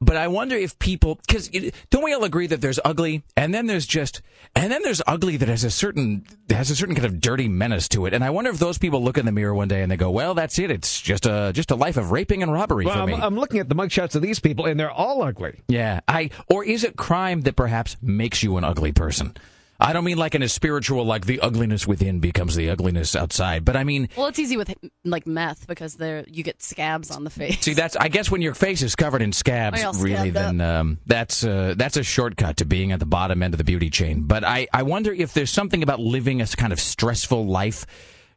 But 0.00 0.16
I 0.16 0.26
wonder 0.26 0.56
if 0.56 0.76
people, 0.80 1.20
because 1.24 1.48
don't 1.90 2.02
we 2.02 2.12
all 2.12 2.24
agree 2.24 2.48
that 2.48 2.60
there's 2.60 2.80
ugly, 2.84 3.22
and 3.36 3.54
then 3.54 3.66
there's 3.66 3.86
just, 3.86 4.20
and 4.56 4.72
then 4.72 4.82
there's 4.82 5.00
ugly 5.06 5.36
that 5.36 5.48
has 5.48 5.62
a 5.62 5.70
certain 5.70 6.26
has 6.50 6.70
a 6.70 6.74
certain 6.74 6.96
kind 6.96 7.06
of 7.06 7.20
dirty 7.20 7.46
menace 7.46 7.86
to 7.90 8.06
it. 8.06 8.12
And 8.12 8.24
I 8.24 8.30
wonder 8.30 8.50
if 8.50 8.58
those 8.58 8.78
people 8.78 9.04
look 9.04 9.16
in 9.16 9.26
the 9.26 9.30
mirror 9.30 9.54
one 9.54 9.68
day 9.68 9.82
and 9.82 9.92
they 9.92 9.96
go, 9.96 10.10
"Well, 10.10 10.34
that's 10.34 10.58
it. 10.58 10.72
It's 10.72 11.00
just 11.00 11.24
a 11.26 11.52
just 11.54 11.70
a 11.70 11.76
life 11.76 11.96
of 11.96 12.10
raping 12.10 12.42
and 12.42 12.52
robbery 12.52 12.84
Well, 12.86 12.96
for 12.96 13.00
I'm, 13.02 13.06
me." 13.06 13.14
I'm 13.14 13.36
looking 13.36 13.60
at 13.60 13.68
the 13.68 13.76
mugshots 13.76 14.16
of 14.16 14.22
these 14.22 14.40
people, 14.40 14.66
and 14.66 14.80
they're 14.80 14.90
all 14.90 15.22
ugly. 15.22 15.60
Yeah, 15.68 16.00
I 16.08 16.30
or 16.48 16.64
is 16.64 16.82
it 16.82 16.96
crime 16.96 17.42
that 17.42 17.54
perhaps 17.54 17.96
makes 18.02 18.42
you 18.42 18.56
an 18.56 18.64
ugly 18.64 18.90
person? 18.90 19.36
I 19.82 19.92
don't 19.92 20.04
mean 20.04 20.16
like 20.16 20.34
in 20.34 20.42
a 20.42 20.48
spiritual, 20.48 21.04
like 21.04 21.26
the 21.26 21.40
ugliness 21.40 21.86
within 21.86 22.20
becomes 22.20 22.54
the 22.54 22.70
ugliness 22.70 23.16
outside, 23.16 23.64
but 23.64 23.76
I 23.76 23.84
mean, 23.84 24.08
Well, 24.16 24.26
it's 24.28 24.38
easy 24.38 24.56
with 24.56 24.72
like 25.04 25.26
meth 25.26 25.66
because 25.66 25.96
there 25.96 26.24
you 26.28 26.44
get 26.44 26.62
scabs 26.62 27.10
on 27.10 27.24
the 27.24 27.30
face. 27.30 27.60
see, 27.60 27.74
that's 27.74 27.96
I 27.96 28.08
guess 28.08 28.30
when 28.30 28.42
your 28.42 28.54
face 28.54 28.82
is 28.82 28.94
covered 28.94 29.22
in 29.22 29.32
scabs, 29.32 29.82
really, 30.00 30.30
then 30.30 30.60
um, 30.60 30.98
that's 31.06 31.44
uh, 31.44 31.74
that's 31.76 31.96
a 31.96 32.02
shortcut 32.02 32.58
to 32.58 32.64
being 32.64 32.92
at 32.92 33.00
the 33.00 33.06
bottom 33.06 33.42
end 33.42 33.54
of 33.54 33.58
the 33.58 33.64
beauty 33.64 33.90
chain. 33.90 34.22
But 34.22 34.44
I 34.44 34.68
I 34.72 34.84
wonder 34.84 35.12
if 35.12 35.34
there's 35.34 35.50
something 35.50 35.82
about 35.82 36.00
living 36.00 36.40
a 36.40 36.46
kind 36.46 36.72
of 36.72 36.80
stressful 36.80 37.46
life. 37.46 37.86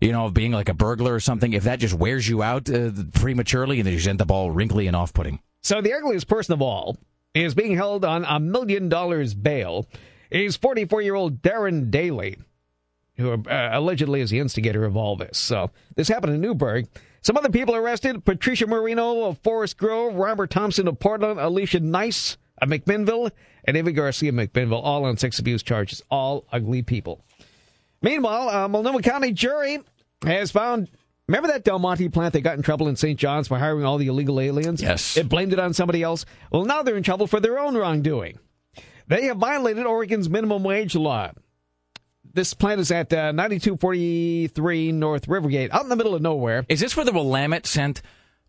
You 0.01 0.11
know, 0.11 0.25
of 0.25 0.33
being 0.33 0.51
like 0.51 0.67
a 0.67 0.73
burglar 0.73 1.13
or 1.13 1.19
something, 1.21 1.53
if 1.53 1.63
that 1.63 1.79
just 1.79 1.93
wears 1.93 2.27
you 2.27 2.43
out 2.43 2.69
uh, 2.69 2.91
prematurely 3.13 3.77
and 3.79 3.85
then 3.85 3.93
you 3.93 3.99
just 3.99 4.09
end 4.09 4.21
up 4.21 4.29
all 4.29 4.51
wrinkly 4.51 4.87
and 4.87 4.95
off 4.95 5.13
putting. 5.13 5.39
So 5.63 5.81
the 5.81 5.93
ugliest 5.93 6.27
person 6.27 6.53
of 6.53 6.61
all 6.61 6.97
is 7.33 7.55
being 7.55 7.75
held 7.75 8.03
on 8.03 8.25
a 8.25 8.39
million 8.39 8.89
dollars 8.89 9.33
bail. 9.33 9.87
He's 10.29 10.55
44 10.57 11.01
year 11.01 11.15
old 11.15 11.41
Darren 11.41 11.91
Daly, 11.91 12.37
who 13.17 13.31
uh, 13.31 13.69
allegedly 13.71 14.21
is 14.21 14.29
the 14.29 14.39
instigator 14.39 14.85
of 14.85 14.97
all 14.97 15.15
this. 15.15 15.37
So 15.37 15.71
this 15.95 16.07
happened 16.07 16.33
in 16.33 16.41
Newberg. 16.41 16.87
Some 17.21 17.37
other 17.37 17.49
people 17.49 17.75
arrested: 17.75 18.25
Patricia 18.25 18.67
Marino 18.67 19.23
of 19.23 19.37
Forest 19.39 19.77
Grove, 19.77 20.15
Robert 20.15 20.49
Thompson 20.49 20.87
of 20.87 20.99
Portland, 20.99 21.39
Alicia 21.39 21.79
Nice 21.79 22.37
of 22.61 22.69
McMinnville, 22.69 23.31
and 23.65 23.75
Ava 23.75 23.91
Garcia 23.91 24.29
of 24.29 24.35
McMinnville, 24.35 24.81
all 24.83 25.05
on 25.05 25.17
sex 25.17 25.39
abuse 25.39 25.63
charges. 25.63 26.01
All 26.09 26.45
ugly 26.51 26.81
people. 26.81 27.23
Meanwhile, 28.01 28.49
a 28.49 28.69
Multnomah 28.69 29.01
County 29.01 29.31
jury 29.31 29.79
has 30.23 30.51
found. 30.51 30.89
Remember 31.27 31.47
that 31.47 31.63
Del 31.63 31.79
Monte 31.79 32.07
plant 32.09 32.33
that 32.33 32.41
got 32.41 32.55
in 32.55 32.61
trouble 32.61 32.87
in 32.87 32.95
St. 32.95 33.19
John's 33.19 33.47
for 33.47 33.57
hiring 33.57 33.83
all 33.83 33.97
the 33.97 34.05
illegal 34.05 34.39
aliens? 34.39 34.79
Yes. 34.79 35.17
It 35.17 35.27
blamed 35.27 35.53
it 35.53 35.59
on 35.59 35.73
somebody 35.73 36.03
else. 36.03 36.23
Well, 36.51 36.65
now 36.65 36.83
they're 36.83 36.97
in 36.97 37.01
trouble 37.01 37.25
for 37.25 37.39
their 37.39 37.57
own 37.57 37.75
wrongdoing. 37.75 38.37
They 39.07 39.25
have 39.25 39.37
violated 39.37 39.85
Oregon's 39.85 40.29
minimum 40.29 40.63
wage 40.63 40.95
law. 40.95 41.31
This 42.33 42.53
plant 42.53 42.81
is 42.81 42.91
at 42.91 43.13
uh, 43.13 43.31
9243 43.31 44.91
North 44.91 45.27
Rivergate, 45.27 45.69
out 45.71 45.83
in 45.83 45.89
the 45.89 45.95
middle 45.95 46.15
of 46.15 46.21
nowhere. 46.21 46.65
Is 46.67 46.79
this 46.79 46.97
where 46.97 47.05
the 47.05 47.13
Willamette 47.13 47.65
sent? 47.65 48.01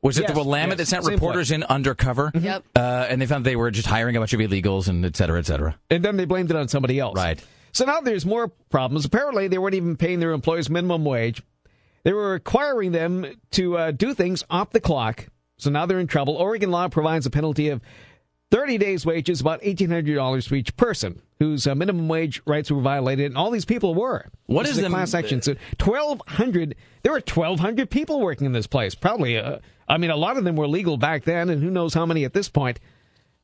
Was 0.03 0.19
it 0.19 0.23
Yes, 0.23 0.33
the 0.33 0.37
Willamette 0.39 0.71
yes, 0.71 0.79
that 0.79 0.87
sent 0.87 1.05
same 1.05 1.15
reporters 1.15 1.51
in 1.51 1.63
undercover? 1.63 2.33
Yep. 2.35 2.65
Uh, 2.75 3.07
and 3.09 3.21
they 3.21 3.27
found 3.27 3.45
they 3.45 3.57
were 3.57 3.71
just 3.71 3.87
hiring 3.87 4.17
a 4.17 4.21
bunch 4.21 4.33
of 4.33 4.41
illegals 4.41 4.89
and 4.89 5.05
et 5.05 5.17
cetera, 5.17 5.39
et 5.39 5.47
cetera. 5.47 5.79
And 5.91 6.05
then 6.05 6.17
they 6.17 6.25
blamed 6.25 6.51
it 6.51 6.57
on 6.57 6.69
somebody 6.69 6.99
else. 6.99 7.17
Right. 7.17 7.43
So 7.73 7.85
now 7.85 8.01
there's 8.01 8.27
more 8.27 8.49
problems. 8.71 9.05
Apparently, 9.05 9.49
they 9.49 9.59
weren't 9.59 9.75
even 9.75 9.97
paying 9.97 10.21
their 10.21 10.33
employees 10.33 10.69
minimum 10.71 11.05
wage. 11.05 11.43
They 12.05 12.13
were 12.13 12.33
requiring 12.33 12.93
them 12.93 13.27
to 13.53 13.77
uh, 13.77 13.91
do 13.91 14.15
things 14.15 14.45
off 14.49 14.71
the 14.71 14.81
clock. 14.81 15.27
So 15.59 15.71
now 15.71 15.87
they're 15.87 15.99
in 15.99 16.07
trouble. 16.07 16.37
Oregon 16.37 16.71
law 16.71 16.89
provides 16.89 17.27
a 17.27 17.31
penalty 17.31 17.69
of 17.71 17.81
30 18.57 18.79
days' 18.79 19.05
wages, 19.05 19.41
about 19.43 19.61
$1,800 19.61 20.49
for 20.49 20.55
each 20.55 20.75
person 20.79 21.21
whose 21.39 21.67
uh, 21.67 21.75
minimum 21.75 22.09
wage 22.09 22.41
rights 22.47 22.71
were 22.71 22.81
violated. 22.81 23.27
And 23.27 23.37
all 23.37 23.51
these 23.51 23.67
people 23.67 23.95
were. 23.95 24.31
What 24.47 24.63
This 24.63 24.73
is 24.73 24.79
a 24.79 24.83
the- 24.83 24.89
class 24.89 25.13
action 25.13 25.43
suit? 25.43 25.59
1,200. 25.79 26.75
There 27.03 27.13
were 27.13 27.21
1,200 27.21 27.91
people 27.91 28.21
working 28.23 28.47
in 28.47 28.53
this 28.53 28.67
place. 28.67 28.95
Probably, 28.95 29.37
uh, 29.37 29.59
I 29.89 29.99
mean, 29.99 30.11
a 30.11 30.17
lot 30.17 30.39
of 30.39 30.45
them 30.45 30.57
were 30.57 30.67
legal 30.67 30.97
back 30.97 31.25
then, 31.25 31.51
and 31.51 31.63
who 31.63 31.69
knows 31.71 31.93
how 31.93 32.07
many 32.07 32.25
at 32.25 32.33
this 32.33 32.49
point. 32.49 32.81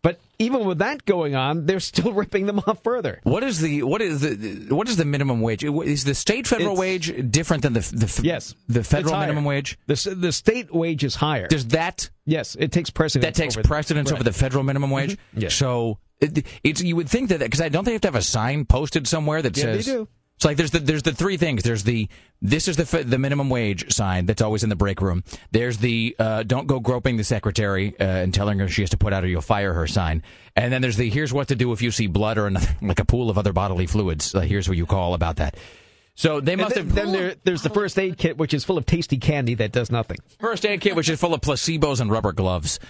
But 0.02 0.18
even 0.38 0.64
with 0.64 0.78
that 0.78 1.04
going 1.04 1.36
on, 1.36 1.66
they're 1.66 1.80
still 1.80 2.12
ripping 2.22 2.46
them 2.46 2.58
off 2.66 2.82
further. 2.82 3.20
What 3.22 3.44
is 3.44 3.60
the 3.60 3.84
what 3.84 4.02
is 4.02 4.20
the 4.20 4.74
what 4.74 4.88
is 4.88 4.96
the 4.96 5.04
minimum 5.04 5.40
wage? 5.40 5.62
Is 5.64 6.04
the 6.04 6.14
state 6.14 6.46
federal 6.46 6.72
It's- 6.72 6.78
wage 6.80 7.30
different 7.30 7.62
than 7.62 7.72
the 7.74 7.80
the 7.80 8.20
Yes, 8.24 8.54
the 8.68 8.82
federal 8.82 9.18
minimum 9.18 9.44
wage? 9.44 9.78
The 9.86 10.14
the 10.18 10.32
state 10.32 10.74
wage 10.74 11.04
is 11.04 11.14
higher. 11.14 11.46
Does 11.46 11.68
that 11.68 12.10
yes, 12.26 12.56
it 12.58 12.72
takes 12.72 12.90
precedence. 12.90 13.24
that 13.36 13.40
takes 13.40 13.56
over- 13.56 13.66
precedence 13.66 14.10
Right. 14.10 14.16
over 14.16 14.24
the 14.24 14.32
federal 14.32 14.64
minimum 14.64 14.90
mm-hmm. 14.90 15.08
wage? 15.10 15.18
Yes. 15.34 15.54
So 15.54 15.98
it, 16.20 16.44
it's 16.64 16.82
you 16.82 16.96
would 16.96 17.08
think 17.08 17.28
that 17.30 17.38
because 17.40 17.60
I 17.60 17.68
don't 17.68 17.84
think 17.84 17.92
you 17.92 17.96
have 17.96 18.02
to 18.02 18.08
have 18.08 18.14
a 18.16 18.22
sign 18.22 18.64
posted 18.64 19.06
somewhere 19.06 19.42
that 19.42 19.56
Yeah, 19.56 19.66
they 19.66 19.82
says 19.82 19.86
do. 19.86 20.08
It's 20.42 20.44
like 20.44 20.56
there's 20.56 20.72
the 20.72 20.80
there's 20.80 21.04
the 21.04 21.12
three 21.12 21.36
things. 21.36 21.62
There's 21.62 21.84
the 21.84 22.08
this 22.40 22.66
is 22.66 22.76
the 22.76 23.04
the 23.04 23.16
minimum 23.16 23.48
wage 23.48 23.94
sign 23.94 24.26
that's 24.26 24.42
always 24.42 24.64
in 24.64 24.70
the 24.70 24.74
break 24.74 25.00
room. 25.00 25.22
There's 25.52 25.78
the 25.78 26.16
uh, 26.18 26.42
don't 26.42 26.66
go 26.66 26.80
groping 26.80 27.16
the 27.16 27.22
secretary 27.22 27.94
uh, 28.00 28.02
and 28.02 28.34
telling 28.34 28.58
her 28.58 28.66
she 28.66 28.82
has 28.82 28.90
to 28.90 28.96
put 28.96 29.12
out 29.12 29.22
or 29.22 29.28
you'll 29.28 29.40
fire 29.40 29.72
her 29.72 29.86
sign. 29.86 30.24
And 30.56 30.72
then 30.72 30.82
there's 30.82 30.96
the 30.96 31.08
here's 31.10 31.32
what 31.32 31.46
to 31.46 31.54
do 31.54 31.70
if 31.70 31.80
you 31.80 31.92
see 31.92 32.08
blood 32.08 32.38
or 32.38 32.48
another, 32.48 32.74
like 32.82 32.98
a 32.98 33.04
pool 33.04 33.30
of 33.30 33.38
other 33.38 33.52
bodily 33.52 33.86
fluids. 33.86 34.34
Uh, 34.34 34.40
here's 34.40 34.66
who 34.66 34.72
you 34.72 34.84
call 34.84 35.14
about 35.14 35.36
that. 35.36 35.56
So 36.16 36.40
they 36.40 36.56
must 36.56 36.74
then, 36.74 36.86
have 36.86 36.94
then 36.96 37.12
there, 37.12 37.34
there's 37.44 37.62
the 37.62 37.70
first 37.70 37.96
aid 37.96 38.18
kit, 38.18 38.36
which 38.36 38.52
is 38.52 38.64
full 38.64 38.78
of 38.78 38.84
tasty 38.84 39.18
candy 39.18 39.54
that 39.54 39.70
does 39.70 39.92
nothing. 39.92 40.18
first 40.40 40.66
aid 40.66 40.80
kit 40.80 40.96
which 40.96 41.08
is 41.08 41.20
full 41.20 41.34
of 41.34 41.40
placebos 41.40 42.00
and 42.00 42.10
rubber 42.10 42.32
gloves. 42.32 42.80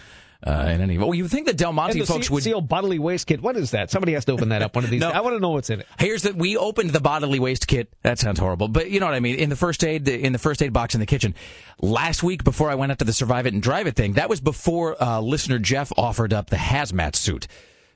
Uh, 0.45 0.70
in 0.70 0.80
any, 0.80 0.99
well, 0.99 1.14
you 1.14 1.28
think 1.28 1.47
the 1.47 1.53
Del 1.53 1.72
Monte 1.72 2.01
the 2.01 2.07
folks 2.07 2.28
would 2.28 2.43
Seal 2.43 2.61
bodily 2.61 2.99
waste 2.99 3.28
kit. 3.28 3.40
What 3.40 3.57
is 3.57 3.70
that? 3.70 3.90
Somebody 3.93 4.14
has 4.14 4.24
to 4.24 4.32
open 4.32 4.49
that 4.49 4.61
up 4.61 4.74
one 4.74 4.84
of 4.84 4.90
these. 4.90 5.01
No. 5.03 5.11
I 5.11 5.20
want 5.20 5.34
to 5.34 5.40
know 5.40 5.51
what's 5.51 5.68
in 5.70 5.80
it. 5.80 5.86
Here's 5.99 6.22
that 6.22 6.36
we 6.36 6.57
opened 6.57 6.90
the 6.90 7.01
bodily 7.01 7.40
waste 7.40 7.66
kit. 7.66 7.93
That 8.03 8.18
sounds 8.20 8.38
horrible, 8.38 8.68
but 8.68 8.90
you 8.90 9.01
know 9.01 9.07
what 9.07 9.14
I 9.16 9.20
mean. 9.20 9.36
In 9.36 9.51
the 9.51 9.57
first 9.57 9.82
aid, 9.84 10.09
in 10.09 10.32
the 10.32 10.38
first 10.38 10.62
aid 10.62 10.72
box 10.72 10.95
in 10.95 11.01
the 11.01 11.07
kitchen, 11.07 11.34
last 11.80 12.22
week 12.22 12.45
before 12.45 12.70
I 12.70 12.76
went 12.76 12.93
up 12.93 12.99
to 12.99 13.05
the 13.05 13.12
survive 13.12 13.47
it 13.47 13.53
and 13.53 13.62
drive 13.62 13.86
it 13.86 13.97
thing, 13.97 14.12
that 14.14 14.28
was 14.28 14.40
before 14.40 15.03
uh, 15.03 15.20
listener 15.20 15.59
Jeff 15.59 15.93
offered 15.97 16.32
up 16.32 16.51
the 16.51 16.57
hazmat 16.57 17.16
suit. 17.16 17.47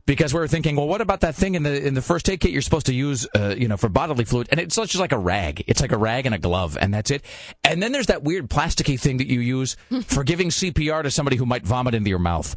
Because 0.06 0.32
we 0.32 0.38
were 0.38 0.46
thinking, 0.46 0.76
well, 0.76 0.86
what 0.86 1.00
about 1.00 1.20
that 1.22 1.34
thing 1.34 1.56
in 1.56 1.64
the 1.64 1.84
in 1.84 1.94
the 1.94 2.02
first 2.02 2.30
aid 2.30 2.38
kit 2.38 2.52
you're 2.52 2.62
supposed 2.62 2.86
to 2.86 2.94
use, 2.94 3.26
uh, 3.34 3.54
you 3.58 3.66
know, 3.66 3.76
for 3.76 3.88
bodily 3.88 4.24
fluid? 4.24 4.46
And 4.52 4.60
it's 4.60 4.76
just 4.76 4.94
like 4.96 5.10
a 5.12 5.18
rag. 5.18 5.64
It's 5.66 5.80
like 5.80 5.90
a 5.90 5.98
rag 5.98 6.26
and 6.26 6.34
a 6.34 6.38
glove, 6.38 6.78
and 6.80 6.94
that's 6.94 7.10
it. 7.10 7.24
And 7.64 7.82
then 7.82 7.90
there's 7.90 8.06
that 8.06 8.22
weird 8.22 8.48
plasticky 8.48 9.00
thing 9.00 9.16
that 9.16 9.26
you 9.26 9.40
use 9.40 9.76
for 10.04 10.22
giving 10.22 10.50
CPR 10.50 11.02
to 11.02 11.10
somebody 11.10 11.36
who 11.36 11.44
might 11.44 11.64
vomit 11.66 11.94
into 11.94 12.08
your 12.08 12.20
mouth. 12.20 12.54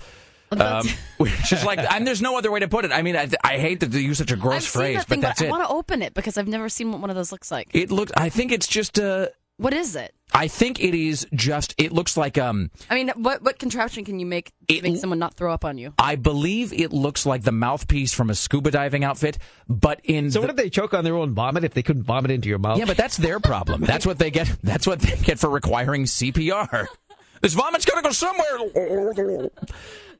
Um, 0.52 0.88
which 1.18 1.52
is 1.52 1.64
like, 1.64 1.80
and 1.80 2.06
there's 2.08 2.22
no 2.22 2.38
other 2.38 2.52
way 2.52 2.60
to 2.60 2.68
put 2.68 2.86
it. 2.86 2.92
I 2.92 3.02
mean, 3.02 3.16
I, 3.16 3.28
I 3.44 3.58
hate 3.58 3.80
that 3.82 3.88
they 3.92 4.00
use 4.00 4.18
such 4.20 4.32
a 4.32 4.36
gross 4.36 4.66
I've 4.66 4.72
phrase, 4.72 4.98
that 4.98 5.08
thing, 5.08 5.22
but 5.22 5.28
that's 5.28 5.42
I 5.42 5.46
it. 5.46 5.50
want 5.52 5.64
to 5.64 5.70
open 5.70 6.02
it 6.02 6.14
because 6.14 6.38
I've 6.38 6.48
never 6.48 6.70
seen 6.70 6.92
what 6.92 7.02
one 7.02 7.10
of 7.10 7.16
those 7.16 7.32
looks 7.32 7.50
like. 7.52 7.70
It 7.74 7.92
looks. 7.92 8.12
I 8.16 8.30
think 8.30 8.52
it's 8.52 8.68
just. 8.68 9.00
Uh, 9.00 9.28
What 9.58 9.74
is 9.74 9.96
it? 9.96 10.14
I 10.34 10.48
think 10.48 10.80
it 10.80 10.94
is 10.94 11.26
just. 11.34 11.74
It 11.78 11.92
looks 11.92 12.16
like. 12.16 12.38
Um. 12.38 12.70
I 12.90 12.96
mean, 12.96 13.10
what 13.16 13.42
what 13.42 13.58
contraption 13.60 14.06
can 14.06 14.20
you 14.20 14.26
make 14.26 14.52
to 14.68 14.76
It- 14.76 14.84
make 14.84 14.98
someone 14.98 15.20
not 15.20 15.34
throw 15.34 15.52
up 15.54 15.66
on 15.66 15.78
you? 15.78 15.94
I 15.98 16.16
believe 16.16 16.72
it 16.72 16.94
looks 16.94 17.26
like 17.26 17.42
the 17.44 17.52
mouthpiece 17.52 18.14
from 18.14 18.30
a 18.30 18.36
scuba 18.36 18.72
diving 18.72 19.04
outfit, 19.04 19.38
but 19.68 20.00
in. 20.04 20.30
So 20.32 20.40
the- 20.40 20.42
what 20.48 20.50
if 20.52 20.56
they 20.56 20.70
choke 20.70 20.94
on 20.94 21.04
their 21.04 21.16
own 21.16 21.34
vomit 21.34 21.64
if 21.64 21.74
they 21.74 21.82
couldn't 21.84 22.04
vomit 22.04 22.32
into 22.32 22.48
your 22.48 22.60
mouth? 22.60 22.78
yeah, 22.78 22.86
but 22.86 22.96
that's 22.98 23.18
their 23.18 23.40
problem. 23.40 23.82
That's 23.82 24.06
what 24.06 24.20
they 24.20 24.30
get. 24.32 24.48
That's 24.64 24.86
what 24.86 25.00
they 25.00 25.16
get 25.18 25.40
for 25.40 25.50
requiring 25.50 26.06
CPR. 26.06 26.88
This 27.42 27.54
vomit's 27.54 27.86
gonna 27.86 28.02
go 28.02 28.12
somewhere. 28.12 28.58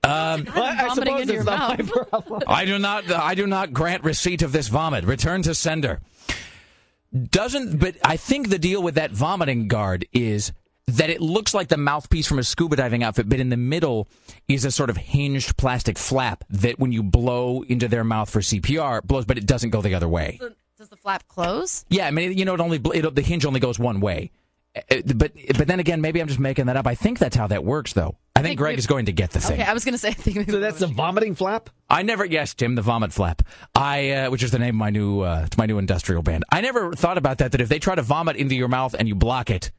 Um, 0.06 0.46
Well, 0.56 0.64
I, 0.64 0.86
I 0.86 0.94
suppose 0.96 1.22
into 1.22 1.22
it's 1.22 1.32
your 1.34 1.44
not 1.44 1.78
my 1.78 1.86
problem. 1.86 2.44
I 2.48 2.64
do 2.64 2.80
not. 2.80 3.12
I 3.12 3.36
do 3.36 3.46
not 3.46 3.74
grant 3.74 4.06
receipt 4.06 4.42
of 4.42 4.54
this 4.54 4.70
vomit. 4.70 5.04
Return 5.04 5.42
to 5.42 5.54
sender. 5.54 6.00
Doesn't. 7.14 7.80
But 7.80 7.96
I 8.04 8.18
think 8.18 8.50
the 8.50 8.60
deal 8.60 8.82
with 8.84 8.96
that 8.96 9.12
vomiting 9.12 9.68
guard 9.68 10.06
is 10.14 10.52
that 10.88 11.10
it 11.10 11.22
looks 11.22 11.54
like 11.54 11.68
the 11.68 11.78
mouthpiece 11.78 12.28
from 12.28 12.40
a 12.40 12.44
scuba 12.44 12.76
diving 12.76 13.04
outfit, 13.04 13.30
but 13.30 13.40
in 13.40 13.50
the 13.50 13.58
middle 13.58 14.08
is 14.48 14.66
a 14.66 14.72
sort 14.72 14.90
of 14.90 14.98
hinged 14.98 15.56
plastic 15.58 15.98
flap 15.98 16.44
that, 16.50 16.80
when 16.80 16.92
you 16.92 17.04
blow 17.04 17.62
into 17.64 17.88
their 17.88 18.04
mouth 18.04 18.30
for 18.30 18.40
CPR, 18.40 19.04
blows, 19.04 19.26
but 19.26 19.38
it 19.38 19.46
doesn't 19.46 19.70
go 19.70 19.82
the 19.82 19.94
other 19.96 20.08
way. 20.08 20.40
Does 20.78 20.90
the 20.90 20.96
flap 20.96 21.28
close? 21.28 21.86
Yeah, 21.90 22.08
I 22.08 22.12
mean, 22.12 22.38
you 22.38 22.46
know, 22.46 22.54
it 22.54 22.62
only 22.62 22.80
it, 22.94 23.14
the 23.16 23.22
hinge 23.22 23.46
only 23.46 23.60
goes 23.60 23.78
one 23.78 24.00
way. 24.00 24.32
Uh, 24.76 25.02
But 25.16 25.34
but 25.58 25.68
then 25.68 25.80
again, 25.80 26.00
maybe 26.00 26.22
I'm 26.22 26.28
just 26.28 26.40
making 26.40 26.68
that 26.68 26.78
up. 26.78 26.88
I 26.88 26.96
think 26.96 27.20
that's 27.20 27.36
how 27.36 27.48
that 27.48 27.64
works, 27.66 27.94
though. 27.94 28.16
I 28.36 28.40
think 28.42 28.52
think 28.52 28.60
Greg 28.60 28.78
is 28.78 28.88
going 28.88 29.08
to 29.08 29.12
get 29.12 29.32
the 29.32 29.42
thing. 29.42 29.60
Okay, 29.60 29.70
I 29.70 29.74
was 29.74 29.84
going 29.84 29.94
to 29.94 29.98
say. 30.00 30.10
I 30.10 30.14
think 30.14 30.50
So 30.50 30.60
that's 30.60 30.80
the 30.80 30.88
vomiting 30.88 31.36
flap. 31.36 31.70
I 31.90 32.04
never, 32.04 32.24
yes, 32.24 32.54
Tim, 32.54 32.76
the 32.76 32.82
vomit 32.82 33.12
flap. 33.12 33.42
I, 33.74 34.12
uh, 34.12 34.30
which 34.32 34.44
is 34.44 34.52
the 34.52 34.60
name 34.60 34.76
of 34.76 34.76
my 34.76 34.90
new, 34.92 35.22
uh, 35.22 35.44
it's 35.46 35.58
my 35.58 35.66
new 35.66 35.78
industrial 35.80 36.22
band. 36.22 36.44
I 36.52 36.62
never 36.62 36.94
thought 36.94 37.18
about 37.18 37.40
that. 37.40 37.52
That 37.54 37.62
if 37.62 37.70
they 37.70 37.80
try 37.80 37.96
to 37.96 38.02
vomit 38.04 38.36
into 38.36 38.56
your 38.56 38.68
mouth 38.68 38.94
and 38.98 39.08
you 39.08 39.16
block 39.16 39.50
it, 39.50 39.72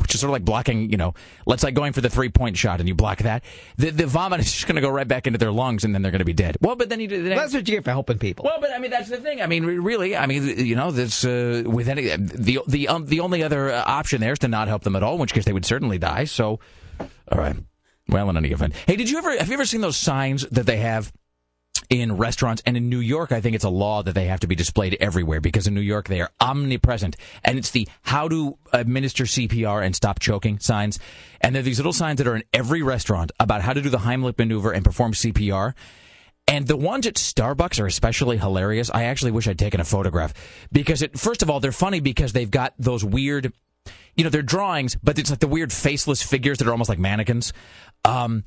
which 0.00 0.14
is 0.14 0.20
sort 0.20 0.30
of 0.30 0.32
like 0.32 0.44
blocking, 0.44 0.90
you 0.90 0.96
know, 0.96 1.12
let's 1.44 1.62
like 1.62 1.74
going 1.74 1.92
for 1.92 2.00
the 2.00 2.08
three 2.08 2.28
point 2.30 2.56
shot 2.56 2.80
and 2.80 2.88
you 2.88 2.94
block 2.94 3.18
that, 3.18 3.44
the, 3.76 3.90
the 3.90 4.06
vomit 4.06 4.40
is 4.40 4.50
just 4.50 4.66
going 4.66 4.76
to 4.76 4.80
go 4.80 4.88
right 4.88 5.06
back 5.06 5.26
into 5.26 5.38
their 5.38 5.52
lungs 5.52 5.84
and 5.84 5.94
then 5.94 6.00
they're 6.00 6.12
going 6.12 6.20
to 6.20 6.24
be 6.24 6.32
dead. 6.32 6.56
Well, 6.60 6.76
but 6.76 6.88
then 6.88 7.00
you 7.00 7.08
do 7.08 7.22
That's 7.28 7.52
what 7.52 7.68
you 7.68 7.74
get 7.74 7.84
for 7.84 7.90
helping 7.90 8.18
people. 8.18 8.44
well, 8.44 8.58
but 8.60 8.70
I 8.72 8.78
mean 8.78 8.90
that's 8.90 9.10
the 9.10 9.18
thing. 9.18 9.42
I 9.42 9.46
mean, 9.46 9.64
really, 9.66 10.16
I 10.16 10.26
mean, 10.26 10.46
you 10.64 10.76
know, 10.76 10.92
this 10.92 11.24
uh, 11.24 11.64
with 11.66 11.88
any 11.88 12.04
the 12.16 12.60
the 12.66 12.88
um, 12.88 13.04
the 13.06 13.20
only 13.20 13.42
other 13.42 13.70
uh, 13.70 13.82
option 13.84 14.20
there 14.20 14.32
is 14.32 14.38
to 14.38 14.48
not 14.48 14.68
help 14.68 14.82
them 14.84 14.96
at 14.96 15.02
all, 15.02 15.14
in 15.14 15.20
which 15.20 15.34
case 15.34 15.44
they 15.44 15.52
would 15.52 15.66
certainly 15.66 15.98
die. 15.98 16.24
So, 16.24 16.60
all 17.00 17.38
right. 17.38 17.56
Well, 18.08 18.30
in 18.30 18.36
any 18.36 18.50
event, 18.50 18.74
hey, 18.86 18.96
did 18.96 19.10
you 19.10 19.18
ever 19.18 19.36
have 19.36 19.48
you 19.48 19.54
ever 19.54 19.66
seen 19.66 19.80
those 19.82 19.96
signs 19.96 20.46
that 20.52 20.64
they 20.66 20.78
have? 20.78 21.12
In 21.92 22.16
restaurants 22.16 22.62
and 22.64 22.74
in 22.74 22.88
New 22.88 23.00
York, 23.00 23.32
I 23.32 23.42
think 23.42 23.54
it's 23.54 23.66
a 23.66 23.68
law 23.68 24.02
that 24.02 24.14
they 24.14 24.24
have 24.24 24.40
to 24.40 24.46
be 24.46 24.54
displayed 24.54 24.96
everywhere 24.98 25.42
because 25.42 25.66
in 25.66 25.74
New 25.74 25.82
York 25.82 26.08
they 26.08 26.22
are 26.22 26.30
omnipresent. 26.40 27.18
And 27.44 27.58
it's 27.58 27.70
the 27.72 27.86
how 28.00 28.28
to 28.28 28.56
administer 28.72 29.24
CPR 29.24 29.84
and 29.84 29.94
stop 29.94 30.18
choking 30.18 30.58
signs. 30.58 30.98
And 31.42 31.54
there 31.54 31.60
are 31.60 31.62
these 31.62 31.78
little 31.78 31.92
signs 31.92 32.16
that 32.16 32.26
are 32.26 32.34
in 32.34 32.44
every 32.54 32.80
restaurant 32.80 33.30
about 33.38 33.60
how 33.60 33.74
to 33.74 33.82
do 33.82 33.90
the 33.90 33.98
Heimlich 33.98 34.38
maneuver 34.38 34.72
and 34.72 34.82
perform 34.82 35.12
CPR. 35.12 35.74
And 36.48 36.66
the 36.66 36.78
ones 36.78 37.06
at 37.06 37.16
Starbucks 37.16 37.78
are 37.78 37.86
especially 37.86 38.38
hilarious. 38.38 38.90
I 38.90 39.04
actually 39.04 39.32
wish 39.32 39.46
I'd 39.46 39.58
taken 39.58 39.78
a 39.78 39.84
photograph 39.84 40.32
because 40.72 41.02
it, 41.02 41.18
first 41.18 41.42
of 41.42 41.50
all, 41.50 41.60
they're 41.60 41.72
funny 41.72 42.00
because 42.00 42.32
they've 42.32 42.50
got 42.50 42.72
those 42.78 43.04
weird, 43.04 43.52
you 44.16 44.24
know, 44.24 44.30
they're 44.30 44.40
drawings, 44.40 44.96
but 45.02 45.18
it's 45.18 45.28
like 45.28 45.40
the 45.40 45.46
weird 45.46 45.70
faceless 45.70 46.22
figures 46.22 46.56
that 46.56 46.66
are 46.66 46.72
almost 46.72 46.88
like 46.88 46.98
mannequins. 46.98 47.52
Um, 48.02 48.44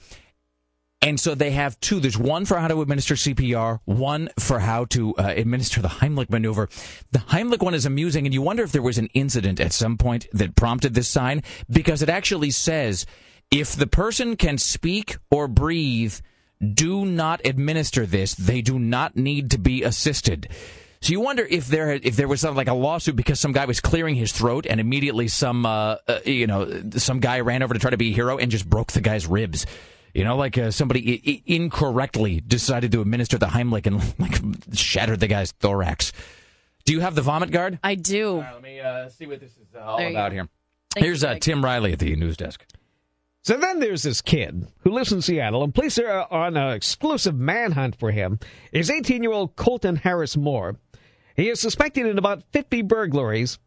and 1.05 1.19
so 1.19 1.35
they 1.35 1.51
have 1.51 1.79
two. 1.79 1.99
There's 1.99 2.17
one 2.17 2.45
for 2.45 2.57
how 2.57 2.67
to 2.67 2.81
administer 2.81 3.13
CPR, 3.13 3.79
one 3.85 4.29
for 4.39 4.57
how 4.57 4.85
to 4.85 5.15
uh, 5.17 5.33
administer 5.37 5.79
the 5.79 5.87
Heimlich 5.87 6.31
maneuver. 6.31 6.67
The 7.11 7.19
Heimlich 7.19 7.61
one 7.61 7.75
is 7.75 7.85
amusing, 7.85 8.25
and 8.25 8.33
you 8.33 8.41
wonder 8.41 8.63
if 8.63 8.71
there 8.71 8.81
was 8.81 8.97
an 8.97 9.09
incident 9.13 9.59
at 9.59 9.71
some 9.71 9.97
point 9.97 10.25
that 10.33 10.55
prompted 10.55 10.95
this 10.95 11.07
sign 11.07 11.43
because 11.69 12.01
it 12.01 12.09
actually 12.09 12.49
says 12.49 13.05
if 13.51 13.75
the 13.75 13.85
person 13.85 14.35
can 14.35 14.57
speak 14.57 15.17
or 15.29 15.47
breathe, 15.47 16.15
do 16.73 17.05
not 17.05 17.39
administer 17.45 18.07
this. 18.07 18.33
They 18.33 18.61
do 18.61 18.79
not 18.79 19.15
need 19.15 19.51
to 19.51 19.59
be 19.59 19.83
assisted. 19.83 20.49
So 21.01 21.11
you 21.11 21.19
wonder 21.19 21.45
if 21.47 21.67
there 21.67 21.91
if 21.91 22.15
there 22.15 22.27
was 22.27 22.41
something 22.41 22.57
like 22.57 22.67
a 22.67 22.73
lawsuit 22.73 23.15
because 23.15 23.39
some 23.39 23.51
guy 23.51 23.65
was 23.65 23.79
clearing 23.79 24.15
his 24.15 24.31
throat 24.31 24.65
and 24.67 24.79
immediately 24.79 25.27
some 25.27 25.67
uh, 25.67 25.97
uh, 26.07 26.19
you 26.25 26.47
know 26.47 26.81
some 26.95 27.19
guy 27.19 27.41
ran 27.41 27.61
over 27.61 27.75
to 27.75 27.79
try 27.79 27.91
to 27.91 27.97
be 27.97 28.09
a 28.09 28.15
hero 28.15 28.39
and 28.39 28.49
just 28.49 28.67
broke 28.67 28.91
the 28.93 29.01
guy's 29.01 29.27
ribs. 29.27 29.67
You 30.15 30.23
know, 30.23 30.37
like 30.37 30.57
uh, 30.57 30.71
somebody 30.71 31.21
I- 31.25 31.29
I- 31.31 31.43
incorrectly 31.45 32.39
decided 32.41 32.91
to 32.93 33.01
administer 33.01 33.37
the 33.37 33.47
Heimlich 33.47 33.85
and 33.85 34.01
like 34.19 34.39
shattered 34.73 35.19
the 35.19 35.27
guy's 35.27 35.51
thorax. 35.51 36.13
Do 36.85 36.93
you 36.93 37.01
have 37.01 37.15
the 37.15 37.21
vomit 37.21 37.51
guard? 37.51 37.79
I 37.83 37.95
do. 37.95 38.37
let 38.37 38.61
me 38.63 38.79
uh, 38.79 39.09
see 39.09 39.25
what 39.27 39.39
this 39.41 39.51
is 39.57 39.67
all 39.75 39.97
There 39.97 40.07
you 40.09 40.15
about 40.15 40.29
go. 40.29 40.33
here. 40.35 40.47
Thank 40.93 41.05
Here's 41.05 41.21
you, 41.21 41.27
uh, 41.27 41.31
Greg. 41.33 41.41
Tim 41.41 41.63
Riley 41.65 41.91
at 41.91 41.99
the 41.99 42.15
news 42.15 42.37
desk. 42.37 42.65
So 43.43 43.57
then 43.57 43.79
there's 43.79 44.03
this 44.03 44.21
kid 44.21 44.67
who 44.79 44.91
lives 44.91 45.11
in 45.11 45.21
Seattle, 45.21 45.63
and 45.63 45.75
police 45.75 45.99
are 45.99 46.31
on 46.31 46.55
an 46.57 46.71
exclusive 46.73 47.35
manhunt 47.35 47.95
for 47.99 48.11
him. 48.11 48.39
Is 48.71 48.89
18 48.89 49.21
year 49.21 49.33
old 49.33 49.55
Colton 49.57 49.97
Harris 49.97 50.37
Moore. 50.37 50.77
He 51.35 51.49
is 51.49 51.59
suspected 51.59 52.05
in 52.05 52.17
about 52.17 52.43
50 52.53 52.81
burglaries. 52.83 53.59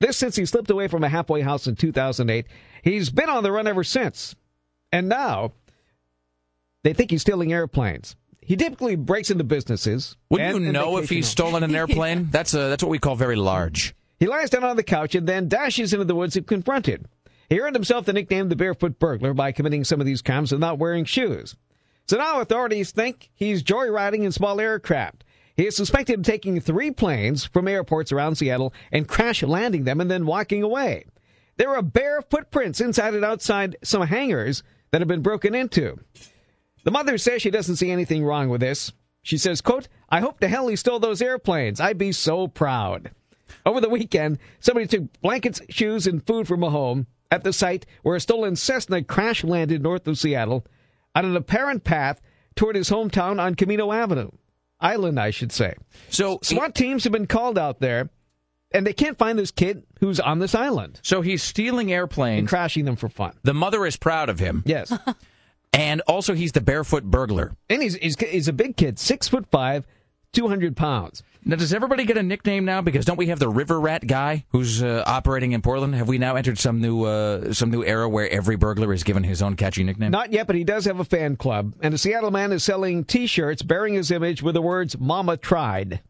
This 0.00 0.18
since 0.18 0.36
he 0.36 0.44
slipped 0.44 0.70
away 0.70 0.88
from 0.88 1.02
a 1.02 1.08
halfway 1.08 1.40
house 1.40 1.66
in 1.66 1.74
2008. 1.76 2.46
He's 2.82 3.08
been 3.08 3.30
on 3.30 3.42
the 3.42 3.50
run 3.50 3.66
ever 3.66 3.82
since. 3.82 4.36
And 4.92 5.08
now 5.08 5.52
they 6.86 6.92
think 6.92 7.10
he's 7.10 7.22
stealing 7.22 7.52
airplanes. 7.52 8.14
He 8.40 8.54
typically 8.56 8.94
breaks 8.94 9.30
into 9.30 9.42
businesses. 9.42 10.16
Wouldn't 10.30 10.56
and- 10.56 10.64
you 10.66 10.72
know 10.72 10.98
if 10.98 11.08
he's 11.08 11.26
stolen 11.26 11.64
an 11.64 11.74
airplane? 11.74 12.28
That's 12.30 12.54
uh, 12.54 12.68
that's 12.68 12.82
what 12.82 12.90
we 12.90 13.00
call 13.00 13.16
very 13.16 13.34
large. 13.34 13.94
He 14.20 14.26
lies 14.26 14.50
down 14.50 14.62
on 14.64 14.76
the 14.76 14.82
couch 14.84 15.14
and 15.16 15.26
then 15.26 15.48
dashes 15.48 15.92
into 15.92 16.04
the 16.04 16.14
woods 16.14 16.36
if 16.36 16.46
confronted. 16.46 17.06
He 17.50 17.60
earned 17.60 17.74
himself 17.74 18.06
the 18.06 18.12
nickname 18.12 18.48
the 18.48 18.56
Barefoot 18.56 18.98
Burglar 18.98 19.34
by 19.34 19.50
committing 19.52 19.82
some 19.84 20.00
of 20.00 20.06
these 20.06 20.22
crimes 20.22 20.52
without 20.52 20.78
wearing 20.78 21.04
shoes. 21.04 21.56
So 22.08 22.16
now 22.16 22.40
authorities 22.40 22.92
think 22.92 23.30
he's 23.34 23.64
joyriding 23.64 24.22
in 24.24 24.30
small 24.32 24.60
aircraft. 24.60 25.24
He 25.56 25.66
is 25.66 25.74
suspected 25.76 26.20
of 26.20 26.24
taking 26.24 26.60
three 26.60 26.90
planes 26.92 27.44
from 27.44 27.66
airports 27.66 28.12
around 28.12 28.36
Seattle 28.36 28.72
and 28.92 29.08
crash 29.08 29.42
landing 29.42 29.84
them 29.84 30.00
and 30.00 30.10
then 30.10 30.24
walking 30.26 30.62
away. 30.62 31.04
There 31.56 31.74
are 31.74 31.82
bare 31.82 32.22
footprints 32.22 32.80
inside 32.80 33.14
and 33.14 33.24
outside 33.24 33.76
some 33.82 34.02
hangars 34.06 34.62
that 34.92 35.00
have 35.00 35.08
been 35.08 35.22
broken 35.22 35.54
into. 35.54 35.98
The 36.86 36.92
mother 36.92 37.18
says 37.18 37.42
she 37.42 37.50
doesn't 37.50 37.76
see 37.76 37.90
anything 37.90 38.24
wrong 38.24 38.48
with 38.48 38.60
this. 38.60 38.92
She 39.20 39.38
says, 39.38 39.60
quote, 39.60 39.88
I 40.08 40.20
hope 40.20 40.38
to 40.38 40.46
hell 40.46 40.68
he 40.68 40.76
stole 40.76 41.00
those 41.00 41.20
airplanes. 41.20 41.80
I'd 41.80 41.98
be 41.98 42.12
so 42.12 42.46
proud. 42.46 43.10
Over 43.66 43.80
the 43.80 43.88
weekend, 43.88 44.38
somebody 44.60 44.86
took 44.86 45.20
blankets, 45.20 45.60
shoes, 45.68 46.06
and 46.06 46.24
food 46.24 46.46
from 46.46 46.62
a 46.62 46.70
home 46.70 47.08
at 47.28 47.42
the 47.42 47.52
site 47.52 47.86
where 48.04 48.14
a 48.14 48.20
stolen 48.20 48.54
Cessna 48.54 49.02
crash 49.02 49.42
landed 49.42 49.82
north 49.82 50.06
of 50.06 50.16
Seattle 50.16 50.64
on 51.12 51.24
an 51.24 51.34
apparent 51.36 51.82
path 51.82 52.20
toward 52.54 52.76
his 52.76 52.88
hometown 52.88 53.40
on 53.40 53.56
Camano 53.56 53.92
Avenue. 53.92 54.30
Island, 54.78 55.18
I 55.18 55.30
should 55.30 55.50
say. 55.50 55.74
So 56.10 56.38
SWAT 56.44 56.76
teams 56.76 57.02
have 57.02 57.12
been 57.12 57.26
called 57.26 57.58
out 57.58 57.80
there, 57.80 58.10
and 58.70 58.86
they 58.86 58.92
can't 58.92 59.18
find 59.18 59.36
this 59.36 59.50
kid 59.50 59.82
who's 59.98 60.20
on 60.20 60.38
this 60.38 60.54
island 60.54 61.00
so 61.02 61.20
he's 61.20 61.42
stealing 61.42 61.92
airplanes 61.92 62.38
and 62.38 62.38
airplanes. 62.44 62.48
crashing 62.48 62.84
them 62.84 62.94
for 62.94 63.08
fun. 63.08 63.32
The 63.42 63.54
mother 63.54 63.84
is 63.86 63.96
proud 63.96 64.28
of 64.28 64.38
him, 64.38 64.62
Yes. 64.64 64.96
and 65.72 66.00
also 66.02 66.34
he's 66.34 66.52
the 66.52 66.60
barefoot 66.60 67.04
burglar. 67.04 67.54
and 67.68 67.82
he's, 67.82 67.94
he's, 67.96 68.16
he's 68.18 68.48
a 68.48 68.52
big 68.52 68.76
kid, 68.76 68.98
six 68.98 69.28
foot 69.28 69.46
five, 69.50 69.86
200 70.32 70.76
pounds. 70.76 71.22
Now, 71.48 71.54
does 71.54 71.72
everybody 71.72 72.04
get 72.04 72.16
a 72.16 72.24
nickname 72.24 72.64
now? 72.64 72.82
Because 72.82 73.04
don't 73.04 73.16
we 73.16 73.28
have 73.28 73.38
the 73.38 73.48
River 73.48 73.78
Rat 73.78 74.04
guy 74.04 74.44
who's 74.48 74.82
uh, 74.82 75.04
operating 75.06 75.52
in 75.52 75.62
Portland? 75.62 75.94
Have 75.94 76.08
we 76.08 76.18
now 76.18 76.34
entered 76.34 76.58
some 76.58 76.80
new 76.80 77.04
uh, 77.04 77.52
some 77.52 77.70
new 77.70 77.84
era 77.84 78.08
where 78.08 78.28
every 78.28 78.56
burglar 78.56 78.92
is 78.92 79.04
given 79.04 79.22
his 79.22 79.42
own 79.42 79.54
catchy 79.54 79.84
nickname? 79.84 80.10
Not 80.10 80.32
yet, 80.32 80.48
but 80.48 80.56
he 80.56 80.64
does 80.64 80.86
have 80.86 80.98
a 80.98 81.04
fan 81.04 81.36
club, 81.36 81.74
and 81.82 81.94
a 81.94 81.98
Seattle 81.98 82.32
man 82.32 82.50
is 82.50 82.64
selling 82.64 83.04
T-shirts 83.04 83.62
bearing 83.62 83.94
his 83.94 84.10
image 84.10 84.42
with 84.42 84.54
the 84.56 84.60
words 84.60 84.98
"Mama 84.98 85.36
tried." 85.36 86.00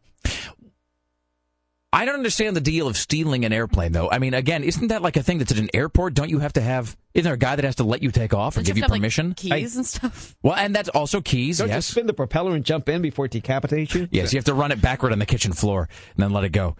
I 1.93 2.03
don't 2.03 2.15
understand 2.15 2.55
the 2.55 2.61
deal 2.61 2.87
of 2.87 2.97
stealing 2.97 3.45
an 3.45 3.53
airplane, 3.53 3.93
though. 3.93 4.11
I 4.11 4.19
mean, 4.19 4.33
again, 4.33 4.63
isn't 4.63 4.89
that 4.89 5.01
like 5.01 5.15
a 5.15 5.23
thing 5.23 5.37
that's 5.37 5.53
at 5.53 5.57
an 5.57 5.69
airport? 5.73 6.15
Don't 6.15 6.29
you 6.29 6.39
have 6.39 6.53
to 6.53 6.61
have? 6.61 6.97
Isn't 7.13 7.23
there 7.23 7.33
a 7.33 7.37
guy 7.37 7.55
that 7.55 7.63
has 7.63 7.77
to 7.77 7.85
let 7.85 8.03
you 8.03 8.11
take 8.11 8.33
off 8.33 8.55
or 8.55 8.59
Don't 8.59 8.65
give 8.65 8.77
you 8.77 8.83
have 8.83 8.91
to 8.91 8.97
permission? 8.97 9.29
Like, 9.29 9.37
keys 9.37 9.77
and 9.77 9.85
stuff. 9.85 10.35
well, 10.43 10.55
and 10.55 10.75
that's 10.75 10.89
also 10.89 11.21
keys. 11.21 11.59
Don't 11.59 11.69
you 11.69 11.75
yes. 11.75 11.85
spin 11.85 12.05
the 12.05 12.13
propeller 12.13 12.55
and 12.55 12.65
jump 12.65 12.89
in 12.89 13.01
before 13.01 13.25
it 13.25 13.31
decapitates 13.31 13.95
you? 13.95 14.09
Yes, 14.11 14.33
you 14.33 14.37
have 14.37 14.45
to 14.45 14.53
run 14.53 14.71
it 14.71 14.81
backward 14.81 15.13
on 15.13 15.19
the 15.19 15.25
kitchen 15.25 15.53
floor 15.53 15.87
and 16.15 16.23
then 16.23 16.31
let 16.31 16.43
it 16.43 16.49
go. 16.49 16.75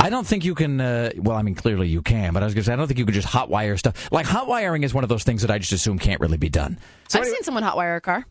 I 0.00 0.10
don't 0.10 0.26
think 0.26 0.44
you 0.44 0.54
can. 0.54 0.80
Uh, 0.80 1.10
well, 1.16 1.36
I 1.36 1.42
mean, 1.42 1.54
clearly 1.54 1.88
you 1.88 2.02
can, 2.02 2.32
but 2.32 2.42
I 2.42 2.46
was 2.46 2.54
going 2.54 2.62
to 2.62 2.66
say 2.66 2.72
I 2.72 2.76
don't 2.76 2.86
think 2.86 2.98
you 2.98 3.04
can 3.04 3.14
just 3.14 3.26
hot 3.26 3.50
wire 3.50 3.76
stuff. 3.76 4.12
Like 4.12 4.26
hot 4.26 4.46
wiring 4.46 4.84
is 4.84 4.94
one 4.94 5.04
of 5.04 5.08
those 5.08 5.24
things 5.24 5.42
that 5.42 5.50
I 5.50 5.58
just 5.58 5.72
assume 5.72 5.98
can't 5.98 6.20
really 6.20 6.36
be 6.36 6.48
done. 6.48 6.78
So 7.08 7.20
I've 7.20 7.26
seen 7.26 7.42
someone 7.42 7.64
hotwire 7.64 7.96
a 7.96 8.00
car. 8.00 8.24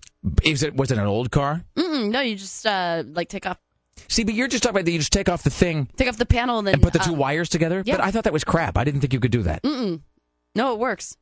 Is 0.44 0.64
it 0.64 0.76
was 0.76 0.92
it 0.92 0.98
an 0.98 1.06
old 1.06 1.32
car? 1.32 1.64
Mm-mm, 1.76 2.10
no, 2.10 2.22
you 2.22 2.36
just 2.36 2.66
uh, 2.66 3.04
like 3.06 3.28
take 3.30 3.46
off 3.46 3.58
See, 4.08 4.24
but 4.24 4.34
you're 4.34 4.48
just 4.48 4.64
talking 4.64 4.76
about 4.76 4.86
that 4.86 4.92
you 4.92 5.00
just 5.00 5.12
take 5.14 5.30
off 5.30 5.44
the 5.44 5.50
thing 5.50 5.88
take 5.98 6.08
off 6.08 6.18
the 6.18 6.26
panel 6.26 6.58
and 6.60 6.68
then 6.68 6.76
and 6.76 6.84
put 6.84 6.94
the 6.94 7.00
two 7.00 7.14
uh, 7.14 7.18
wires 7.18 7.50
together. 7.50 7.84
yeah. 7.86 7.96
But 7.98 8.04
I 8.06 8.12
thought 8.12 8.24
that 8.26 8.34
was 8.34 8.44
crap. 8.44 8.78
I 8.78 8.84
didn't 8.84 9.02
think 9.02 9.14
you 9.14 9.20
could 9.20 9.32
do 9.32 9.44
that. 9.44 9.64
Mm-mm. 9.64 10.02
No, 10.56 10.74
it 10.74 10.80
works. 10.80 11.18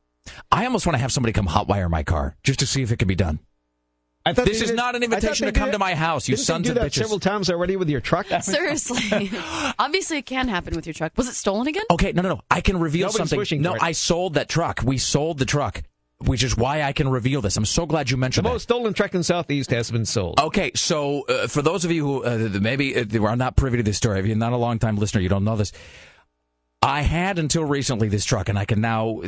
I 0.50 0.64
almost 0.66 0.86
want 0.86 0.94
to 0.94 1.00
have 1.00 1.12
somebody 1.12 1.32
come 1.32 1.46
hot 1.46 1.68
wire 1.68 1.88
my 1.88 2.02
car 2.02 2.36
just 2.42 2.58
to 2.60 2.66
see 2.66 2.82
if 2.82 2.90
it 2.92 2.98
can 2.98 3.06
be 3.08 3.14
done. 3.14 3.38
I 4.24 4.32
thought 4.32 4.44
This 4.46 4.60
is 4.60 4.70
did- 4.70 4.76
not 4.76 4.96
an 4.96 5.04
invitation 5.04 5.46
to 5.46 5.52
come 5.52 5.66
did 5.68 5.72
to 5.74 5.78
my 5.78 5.94
house, 5.94 6.28
you 6.28 6.34
Didn't 6.34 6.40
they 6.40 6.44
sons 6.52 6.64
do 6.66 6.70
of 6.72 6.74
that 6.76 6.90
bitches. 6.90 6.94
several 7.02 7.20
times 7.20 7.48
already 7.48 7.76
with 7.76 7.88
your 7.88 8.00
truck. 8.00 8.26
Seriously. 8.42 9.30
Obviously, 9.78 10.18
it 10.18 10.26
can 10.26 10.48
happen 10.48 10.74
with 10.74 10.84
your 10.84 10.94
truck. 10.94 11.12
Was 11.16 11.28
it 11.28 11.34
stolen 11.34 11.68
again? 11.68 11.84
Okay, 11.92 12.10
no, 12.12 12.22
no, 12.22 12.30
no. 12.30 12.40
I 12.50 12.60
can 12.60 12.80
reveal 12.80 13.06
Nobody's 13.06 13.30
something. 13.30 13.62
No. 13.62 13.76
I 13.80 13.92
sold 13.92 14.34
that 14.34 14.48
truck. 14.48 14.80
We 14.84 14.98
sold 14.98 15.38
the 15.38 15.44
truck, 15.44 15.82
which 16.18 16.42
is 16.42 16.56
why 16.56 16.82
I 16.82 16.92
can 16.92 17.08
reveal 17.08 17.40
this. 17.42 17.56
I'm 17.56 17.66
so 17.66 17.84
glad 17.86 18.10
you 18.10 18.16
The 18.16 18.20
mentioned 18.20 18.46
that. 18.46 18.50
most 18.52 18.62
stolen 18.64 18.94
truck 18.94 19.14
in 19.14 19.22
Southeast 19.22 19.70
has 19.70 19.90
been 19.90 20.06
sold. 20.06 20.40
Okay, 20.40 20.72
so 20.74 21.22
uh, 21.28 21.46
for 21.46 21.62
those 21.62 21.84
of 21.84 21.92
you 21.92 22.04
who 22.06 22.24
uh, 22.24 22.48
maybe 22.60 22.96
uh, 22.96 23.22
are 23.22 23.36
not 23.36 23.56
privy 23.56 23.76
to 23.78 23.82
this 23.82 23.96
story, 23.98 24.20
if 24.20 24.26
you're 24.26 24.36
not 24.36 24.52
a 24.52 24.56
long 24.56 24.78
time 24.78 24.96
listener, 24.96 25.20
you 25.20 25.28
don't 25.28 25.44
know 25.44 25.56
this. 25.56 25.72
I 26.82 27.00
had 27.00 27.38
until 27.38 27.64
recently 27.64 28.08
this 28.08 28.24
truck, 28.24 28.48
and 28.48 28.58
I 28.58 28.64
can 28.64 28.80
now 28.80 29.20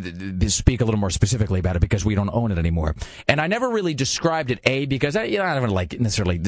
speak 0.47 0.81
a 0.81 0.85
little 0.85 1.01
more 1.01 1.11
specifically 1.11 1.59
about 1.59 1.77
it 1.77 1.81
because 1.81 2.05
we 2.05 2.15
don't 2.15 2.31
own 2.33 2.53
it 2.53 2.59
anymore. 2.59 2.95
And 3.27 3.41
I 3.41 3.49
never 3.49 3.69
really 3.69 3.95
described 3.95 4.51
it, 4.51 4.61
a 4.65 4.87
because 4.87 5.17
I, 5.17 5.25
you 5.25 5.39
know, 5.39 5.45
I 5.45 5.59
don't 5.59 5.69
like 5.71 5.99
necessarily 5.99 6.41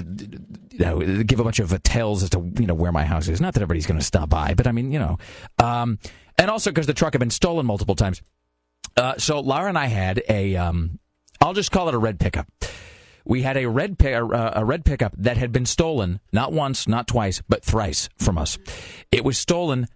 you 0.71 0.79
know, 0.79 1.01
give 1.25 1.41
a 1.41 1.45
bunch 1.45 1.59
of 1.59 1.73
uh, 1.73 1.79
tales 1.83 2.23
as 2.23 2.31
to 2.31 2.53
you 2.59 2.67
know 2.67 2.75
where 2.75 2.93
my 2.93 3.05
house 3.05 3.29
is. 3.29 3.41
Not 3.41 3.55
that 3.55 3.63
everybody's 3.63 3.87
going 3.87 3.99
to 3.99 4.07
stop 4.07 4.29
by, 4.29 4.55
but 4.55 4.67
I 4.67 4.73
mean, 4.73 4.93
you 4.93 4.99
know, 5.01 5.19
um, 5.59 5.99
and 6.39 6.49
also 6.51 6.71
because 6.71 6.87
the 6.87 6.95
truck 6.95 7.15
had 7.15 7.21
been 7.21 7.31
stolen 7.31 7.67
multiple 7.67 7.97
times. 7.97 8.23
Uh, 9.01 9.15
so 9.17 9.41
Laura 9.41 9.69
and 9.69 9.79
I 9.79 9.87
had 9.87 10.23
a, 10.29 10.57
um, 10.57 10.99
I'll 11.41 11.55
just 11.55 11.73
call 11.73 11.89
it 11.89 11.95
a 11.95 11.99
red 11.99 12.21
pickup. 12.21 12.47
We 13.25 13.41
had 13.41 13.57
a 13.57 13.67
red 13.67 13.99
pi- 13.99 14.13
uh, 14.13 14.53
a 14.57 14.65
red 14.65 14.85
pickup 14.85 15.15
that 15.17 15.39
had 15.39 15.53
been 15.53 15.65
stolen 15.65 16.21
not 16.33 16.53
once, 16.53 16.87
not 16.87 17.07
twice, 17.07 17.43
but 17.49 17.65
thrice 17.65 18.11
from 18.19 18.37
us. 18.37 18.59
It 19.11 19.25
was 19.25 19.39
stolen 19.39 19.89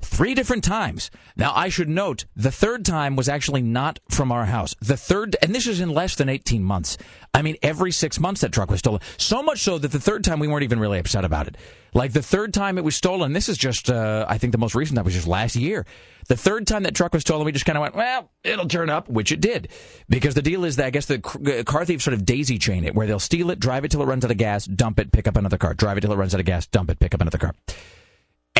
three 0.00 0.34
different 0.34 0.64
times. 0.64 1.10
Now 1.36 1.52
I 1.54 1.68
should 1.68 1.88
note 1.88 2.24
the 2.34 2.50
third 2.50 2.84
time 2.84 3.16
was 3.16 3.28
actually 3.28 3.62
not 3.62 4.00
from 4.08 4.32
our 4.32 4.46
house. 4.46 4.74
The 4.80 4.96
third, 4.96 5.36
and 5.42 5.54
this 5.54 5.66
is 5.66 5.80
in 5.80 5.90
less 5.90 6.16
than 6.16 6.28
18 6.28 6.62
months. 6.62 6.98
I 7.32 7.42
mean, 7.42 7.56
every 7.62 7.92
six 7.92 8.18
months 8.18 8.40
that 8.40 8.52
truck 8.52 8.70
was 8.70 8.80
stolen. 8.80 9.00
So 9.16 9.42
much 9.42 9.60
so 9.60 9.78
that 9.78 9.92
the 9.92 10.00
third 10.00 10.24
time 10.24 10.40
we 10.40 10.48
weren't 10.48 10.64
even 10.64 10.80
really 10.80 10.98
upset 10.98 11.24
about 11.24 11.46
it. 11.46 11.56
Like 11.94 12.12
the 12.12 12.22
third 12.22 12.54
time 12.54 12.78
it 12.78 12.84
was 12.84 12.96
stolen, 12.96 13.32
this 13.32 13.48
is 13.48 13.58
just, 13.58 13.90
uh, 13.90 14.24
I 14.28 14.38
think 14.38 14.52
the 14.52 14.58
most 14.58 14.74
recent 14.74 14.96
that 14.96 15.04
was 15.04 15.14
just 15.14 15.26
last 15.26 15.56
year. 15.56 15.86
The 16.28 16.36
third 16.36 16.66
time 16.66 16.84
that 16.84 16.94
truck 16.94 17.12
was 17.12 17.22
stolen, 17.22 17.44
we 17.44 17.52
just 17.52 17.66
kind 17.66 17.76
of 17.76 17.82
went, 17.82 17.96
well, 17.96 18.30
it'll 18.44 18.68
turn 18.68 18.90
up, 18.90 19.08
which 19.08 19.32
it 19.32 19.40
did. 19.40 19.68
Because 20.08 20.34
the 20.34 20.42
deal 20.42 20.64
is 20.64 20.76
that 20.76 20.86
I 20.86 20.90
guess 20.90 21.06
the 21.06 21.18
car 21.18 21.84
thieves 21.84 22.04
sort 22.04 22.14
of 22.14 22.24
daisy 22.24 22.58
chain 22.58 22.84
it, 22.84 22.94
where 22.94 23.06
they'll 23.06 23.18
steal 23.18 23.50
it, 23.50 23.58
drive 23.58 23.84
it 23.84 23.90
till 23.90 24.02
it 24.02 24.06
runs 24.06 24.24
out 24.24 24.30
of 24.30 24.36
gas, 24.36 24.64
dump 24.66 25.00
it, 25.00 25.10
pick 25.12 25.26
up 25.26 25.36
another 25.36 25.58
car, 25.58 25.74
drive 25.74 25.98
it 25.98 26.02
till 26.02 26.12
it 26.12 26.16
runs 26.16 26.34
out 26.34 26.40
of 26.40 26.46
gas, 26.46 26.66
dump 26.66 26.90
it, 26.90 27.00
pick 27.00 27.14
up 27.14 27.20
another 27.20 27.38
car. 27.38 27.54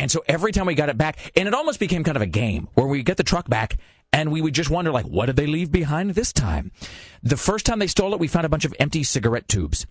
And 0.01 0.11
so 0.11 0.25
every 0.27 0.51
time 0.51 0.65
we 0.65 0.75
got 0.75 0.89
it 0.89 0.97
back, 0.97 1.19
and 1.37 1.47
it 1.47 1.53
almost 1.53 1.79
became 1.79 2.03
kind 2.05 2.17
of 2.17 2.23
a 2.23 2.27
game 2.27 2.69
where 2.73 2.87
we 2.87 3.03
get 3.03 3.19
the 3.19 3.23
truck 3.23 3.51
back 3.51 3.77
and 4.15 4.33
we 4.33 4.41
would 4.41 4.55
just 4.55 4.71
wonder, 4.71 4.91
like, 4.91 5.05
what 5.05 5.27
did 5.27 5.37
they 5.37 5.47
leave 5.47 5.71
behind 5.71 6.11
this 6.11 6.33
time? 6.33 6.73
The 7.23 7.37
first 7.37 7.67
time 7.67 7.81
they 7.81 7.87
stole 7.87 8.15
it, 8.15 8.19
we 8.19 8.27
found 8.27 8.47
a 8.47 8.49
bunch 8.49 8.65
of 8.65 8.75
empty 8.81 9.05
cigarette 9.05 9.47
tubes. 9.47 9.87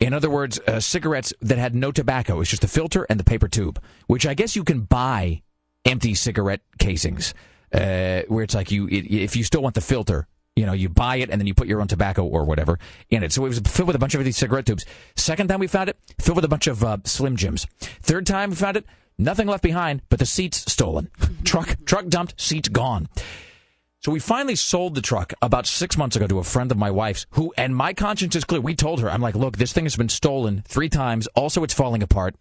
In 0.00 0.14
other 0.14 0.30
words, 0.30 0.58
uh, 0.66 0.80
cigarettes 0.80 1.34
that 1.42 1.58
had 1.58 1.74
no 1.74 1.92
tobacco. 1.92 2.40
It's 2.40 2.48
just 2.48 2.62
the 2.62 2.68
filter 2.68 3.06
and 3.10 3.20
the 3.20 3.24
paper 3.24 3.48
tube, 3.48 3.80
which 4.06 4.26
I 4.26 4.32
guess 4.32 4.56
you 4.56 4.64
can 4.64 4.80
buy 4.80 5.42
empty 5.84 6.14
cigarette 6.14 6.62
casings, 6.78 7.34
uh, 7.74 8.22
where 8.28 8.42
it's 8.42 8.54
like 8.54 8.70
you, 8.70 8.88
if 8.90 9.36
you 9.36 9.44
still 9.44 9.60
want 9.60 9.74
the 9.74 9.82
filter, 9.82 10.26
you 10.56 10.64
know, 10.64 10.72
you 10.72 10.88
buy 10.88 11.16
it 11.16 11.28
and 11.28 11.38
then 11.38 11.46
you 11.46 11.52
put 11.52 11.68
your 11.68 11.82
own 11.82 11.86
tobacco 11.86 12.24
or 12.24 12.44
whatever 12.44 12.78
in 13.10 13.22
it. 13.22 13.30
So 13.30 13.44
it 13.44 13.48
was 13.48 13.58
filled 13.58 13.88
with 13.88 13.96
a 13.96 14.00
bunch 14.00 14.14
of 14.14 14.24
these 14.24 14.38
cigarette 14.38 14.64
tubes. 14.64 14.86
Second 15.16 15.48
time 15.48 15.60
we 15.60 15.66
found 15.66 15.90
it, 15.90 15.98
filled 16.18 16.36
with 16.36 16.46
a 16.46 16.48
bunch 16.48 16.66
of 16.66 16.82
uh, 16.82 16.96
Slim 17.04 17.36
Jims. 17.36 17.66
Third 17.78 18.26
time 18.26 18.50
we 18.50 18.56
found 18.56 18.78
it, 18.78 18.86
nothing 19.20 19.46
left 19.46 19.62
behind 19.62 20.02
but 20.08 20.18
the 20.18 20.26
seats 20.26 20.70
stolen. 20.70 21.10
truck, 21.44 21.76
truck 21.84 22.08
dumped, 22.08 22.40
seats 22.40 22.68
gone. 22.68 23.08
So 24.00 24.10
we 24.10 24.18
finally 24.18 24.56
sold 24.56 24.94
the 24.94 25.02
truck 25.02 25.34
about 25.42 25.66
six 25.66 25.98
months 25.98 26.16
ago 26.16 26.26
to 26.26 26.38
a 26.38 26.44
friend 26.44 26.70
of 26.70 26.78
my 26.78 26.90
wife's 26.90 27.26
who, 27.32 27.52
and 27.58 27.76
my 27.76 27.92
conscience 27.92 28.34
is 28.34 28.44
clear. 28.44 28.62
We 28.62 28.74
told 28.74 29.00
her, 29.00 29.10
I'm 29.10 29.20
like, 29.20 29.34
look, 29.34 29.58
this 29.58 29.74
thing 29.74 29.84
has 29.84 29.94
been 29.94 30.08
stolen 30.08 30.64
three 30.66 30.88
times. 30.88 31.26
Also, 31.34 31.62
it's 31.64 31.74
falling 31.74 32.02
apart. 32.02 32.34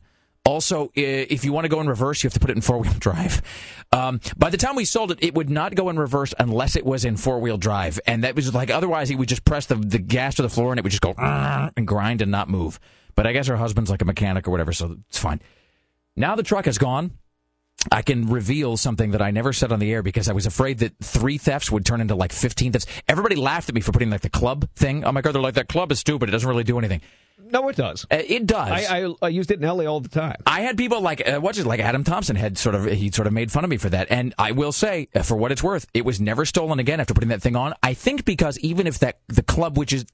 Also, 0.45 0.89
if 0.95 1.43
you 1.43 1.51
want 1.51 1.65
to 1.65 1.69
go 1.69 1.81
in 1.81 1.87
reverse, 1.87 2.23
you 2.23 2.27
have 2.27 2.33
to 2.33 2.39
put 2.39 2.49
it 2.49 2.55
in 2.55 2.61
four 2.61 2.77
wheel 2.77 2.93
drive. 2.99 3.41
Um, 3.91 4.21
by 4.37 4.49
the 4.49 4.57
time 4.57 4.75
we 4.75 4.85
sold 4.85 5.11
it, 5.11 5.19
it 5.21 5.35
would 5.35 5.49
not 5.49 5.75
go 5.75 5.89
in 5.89 5.99
reverse 5.99 6.33
unless 6.39 6.77
it 6.77 6.85
was 6.85 7.03
in 7.03 7.17
four 7.17 7.39
wheel 7.39 7.57
drive. 7.57 7.99
And 8.07 8.23
that 8.23 8.35
was 8.35 8.53
like, 8.53 8.69
otherwise, 8.69 9.09
he 9.09 9.15
would 9.15 9.27
just 9.27 9.43
press 9.43 9.65
the, 9.65 9.75
the 9.75 9.99
gas 9.99 10.35
to 10.35 10.41
the 10.41 10.49
floor 10.49 10.71
and 10.71 10.79
it 10.79 10.83
would 10.83 10.91
just 10.91 11.01
go 11.01 11.13
and 11.17 11.85
grind 11.85 12.21
and 12.21 12.31
not 12.31 12.49
move. 12.49 12.79
But 13.15 13.27
I 13.27 13.33
guess 13.33 13.47
her 13.47 13.57
husband's 13.57 13.89
like 13.91 14.01
a 14.01 14.05
mechanic 14.05 14.47
or 14.47 14.51
whatever, 14.51 14.71
so 14.71 14.95
it's 15.09 15.19
fine. 15.19 15.41
Now 16.19 16.35
the 16.35 16.43
truck 16.43 16.67
is 16.67 16.77
gone. 16.77 17.11
I 17.93 18.01
can 18.01 18.27
reveal 18.27 18.75
something 18.75 19.11
that 19.11 19.21
I 19.21 19.31
never 19.31 19.53
said 19.53 19.71
on 19.71 19.79
the 19.79 19.89
air 19.93 20.03
because 20.03 20.27
I 20.27 20.33
was 20.33 20.45
afraid 20.45 20.79
that 20.79 20.97
three 21.01 21.37
thefts 21.37 21.71
would 21.71 21.85
turn 21.85 22.01
into 22.01 22.13
like 22.13 22.33
15 22.33 22.73
thefts. 22.73 22.87
Everybody 23.07 23.37
laughed 23.37 23.69
at 23.69 23.75
me 23.75 23.79
for 23.79 23.93
putting 23.93 24.09
like 24.09 24.19
the 24.19 24.29
club 24.29 24.67
thing 24.75 25.05
on 25.05 25.13
my 25.13 25.21
car. 25.21 25.31
They're 25.31 25.41
like, 25.41 25.53
that 25.53 25.69
club 25.69 25.93
is 25.93 25.99
stupid. 25.99 26.27
It 26.27 26.33
doesn't 26.33 26.47
really 26.47 26.65
do 26.65 26.77
anything. 26.77 26.99
No, 27.41 27.69
it 27.69 27.77
does. 27.77 28.05
Uh, 28.11 28.17
it 28.27 28.45
does. 28.45 28.67
I, 28.67 29.05
I, 29.05 29.13
I 29.21 29.29
used 29.29 29.49
it 29.49 29.63
in 29.63 29.67
LA 29.67 29.85
all 29.85 30.01
the 30.01 30.09
time. 30.09 30.35
I 30.45 30.59
had 30.59 30.77
people 30.77 30.99
like 30.99 31.25
uh, 31.25 31.39
what's 31.39 31.57
it 31.57 31.65
like 31.65 31.79
Adam 31.79 32.03
Thompson 32.03 32.35
had 32.35 32.57
sort 32.57 32.75
of 32.75 32.85
he 32.85 33.09
sort 33.11 33.25
of 33.25 33.33
made 33.33 33.49
fun 33.49 33.63
of 33.63 33.69
me 33.69 33.77
for 33.77 33.89
that, 33.89 34.07
and 34.11 34.35
I 34.37 34.51
will 34.51 34.73
say 34.73 35.07
uh, 35.15 35.23
for 35.23 35.35
what 35.37 35.51
it's 35.51 35.63
worth, 35.63 35.87
it 35.93 36.05
was 36.05 36.19
never 36.19 36.45
stolen 36.45 36.79
again 36.79 36.99
after 36.99 37.13
putting 37.13 37.29
that 37.29 37.41
thing 37.41 37.55
on. 37.55 37.73
I 37.81 37.93
think 37.95 38.25
because 38.25 38.59
even 38.59 38.85
if 38.85 38.99
that 38.99 39.21
the 39.29 39.41
club, 39.41 39.77
which 39.77 39.93
is 39.93 40.05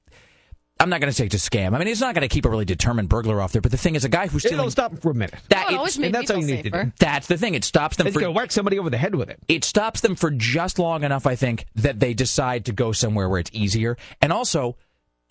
I'm 0.77 0.89
not 0.89 0.99
going 0.99 1.09
to 1.09 1.13
say 1.15 1.25
it's 1.25 1.35
a 1.35 1.37
scam. 1.49 1.73
I 1.73 1.79
mean, 1.79 1.87
it's 1.87 2.01
not 2.01 2.13
going 2.15 2.27
to 2.27 2.33
keep 2.33 2.43
a 2.45 2.49
really 2.49 2.65
determined 2.65 3.07
burglar 3.07 3.39
off 3.39 3.53
there. 3.53 3.61
But 3.61 3.71
the 3.71 3.77
thing 3.77 3.95
is, 3.95 4.03
a 4.03 4.09
guy 4.09 4.27
who's 4.27 4.41
stealing 4.41 4.59
It'll 4.59 4.71
stop 4.71 4.99
for 4.99 5.11
a 5.11 5.13
minute. 5.15 5.35
that 5.49 5.65
Oh, 5.67 5.69
it 5.69 5.73
it- 5.73 5.77
always 5.77 5.97
made 5.97 6.07
and 6.07 6.13
me 6.15 6.19
that's 6.19 6.31
all 6.31 6.37
feel 6.41 6.49
you 6.49 6.55
need 6.57 6.63
to 6.63 6.69
safer. 6.71 6.83
do. 6.85 6.91
that's 6.99 7.27
the 7.27 7.37
thing. 7.37 7.55
It 7.55 7.63
stops 7.63 7.95
them 7.95 8.07
It's 8.07 8.13
for 8.13 8.19
going 8.19 8.33
to 8.33 8.37
whack 8.37 8.51
somebody 8.51 8.77
over 8.77 8.89
the 8.89 8.97
head 8.97 9.15
with 9.15 9.29
it. 9.29 9.39
it 9.47 9.63
stops 9.63 10.01
them 10.01 10.15
for 10.15 10.31
just 10.31 10.77
long 10.77 11.03
enough, 11.05 11.25
I 11.25 11.35
think, 11.35 11.65
that 11.75 12.01
they 12.01 12.13
decide 12.13 12.65
to 12.65 12.73
go 12.73 12.91
somewhere 12.91 13.29
where 13.29 13.39
it's 13.39 13.51
easier. 13.53 13.95
And 14.21 14.33
also, 14.33 14.75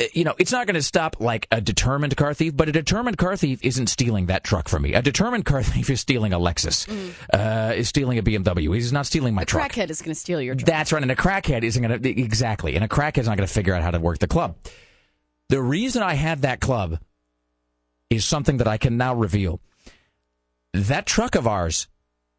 uh, 0.01 0.07
you 0.15 0.25
know, 0.25 0.35
it's 0.39 0.51
not 0.51 0.67
going 0.67 0.77
to 0.77 0.83
stop 0.83 1.17
like 1.21 1.47
a 1.53 1.61
determined 1.61 2.17
car 2.17 2.33
thief, 2.33 2.57
but 2.57 2.71
a 2.71 2.73
determined 2.73 3.19
car 3.19 3.37
thief 3.37 3.61
isn't 3.63 3.89
stealing 3.89 4.27
that 4.27 4.45
truck 4.45 4.67
from 4.69 4.83
me. 4.83 4.95
A 4.95 5.03
determined 5.03 5.45
car 5.45 5.63
thief 5.63 5.91
is 5.91 6.01
stealing 6.01 6.33
a 6.33 6.39
Lexus, 6.39 6.89
uh, 7.35 7.75
is 7.75 7.91
stealing 7.91 8.17
a 8.19 8.23
BMW. 8.23 8.75
He's 8.75 8.95
not 8.95 9.05
stealing 9.05 9.35
my 9.35 9.45
truck. 9.45 9.71
Crackhead 9.73 9.91
is 9.91 10.01
going 10.01 10.15
to 10.15 10.19
steal 10.19 10.41
your 10.41 10.55
truck. 10.55 10.67
That's 10.67 10.91
right. 10.91 11.03
And 11.03 11.13
a 11.13 11.17
crackhead 11.17 11.65
isn't 11.65 11.83
going 11.87 12.01
to, 12.01 12.09
exactly. 12.09 12.77
And 12.77 12.83
a 12.85 12.89
crackhead's 12.89 13.27
not 13.29 13.37
going 13.37 13.47
to 13.47 13.53
figure 13.53 13.75
out 13.75 13.83
how 13.83 13.91
to 13.91 14.01
work 14.01 14.19
the 14.21 14.27
club. 14.27 14.57
The 15.49 15.63
reason 15.63 16.03
I 16.03 16.15
had 16.15 16.43
that 16.43 16.61
club 16.61 16.99
is 18.11 18.25
something 18.25 18.59
that 18.59 18.69
I 18.69 18.77
can 18.77 18.97
now 18.97 19.15
reveal. 19.15 19.61
That 20.73 21.07
truck 21.07 21.35
of 21.35 21.47
ours, 21.47 21.89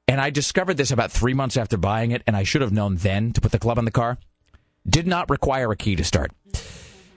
and 0.08 0.20
I 0.20 0.30
discovered 0.30 0.78
this 0.78 0.92
about 0.92 1.12
three 1.12 1.34
months 1.34 1.58
after 1.58 1.78
buying 1.78 2.12
it, 2.12 2.24
and 2.28 2.36
I 2.36 2.44
should 2.44 2.62
have 2.62 2.74
known 2.74 2.96
then 2.98 3.32
to 3.34 3.42
put 3.42 3.52
the 3.52 3.60
club 3.60 3.78
on 3.78 3.86
the 3.86 3.92
car, 3.92 4.18
did 4.88 5.08
not 5.08 5.30
require 5.30 5.72
a 5.72 5.76
key 5.76 5.96
to 5.96 6.04
start. 6.04 6.32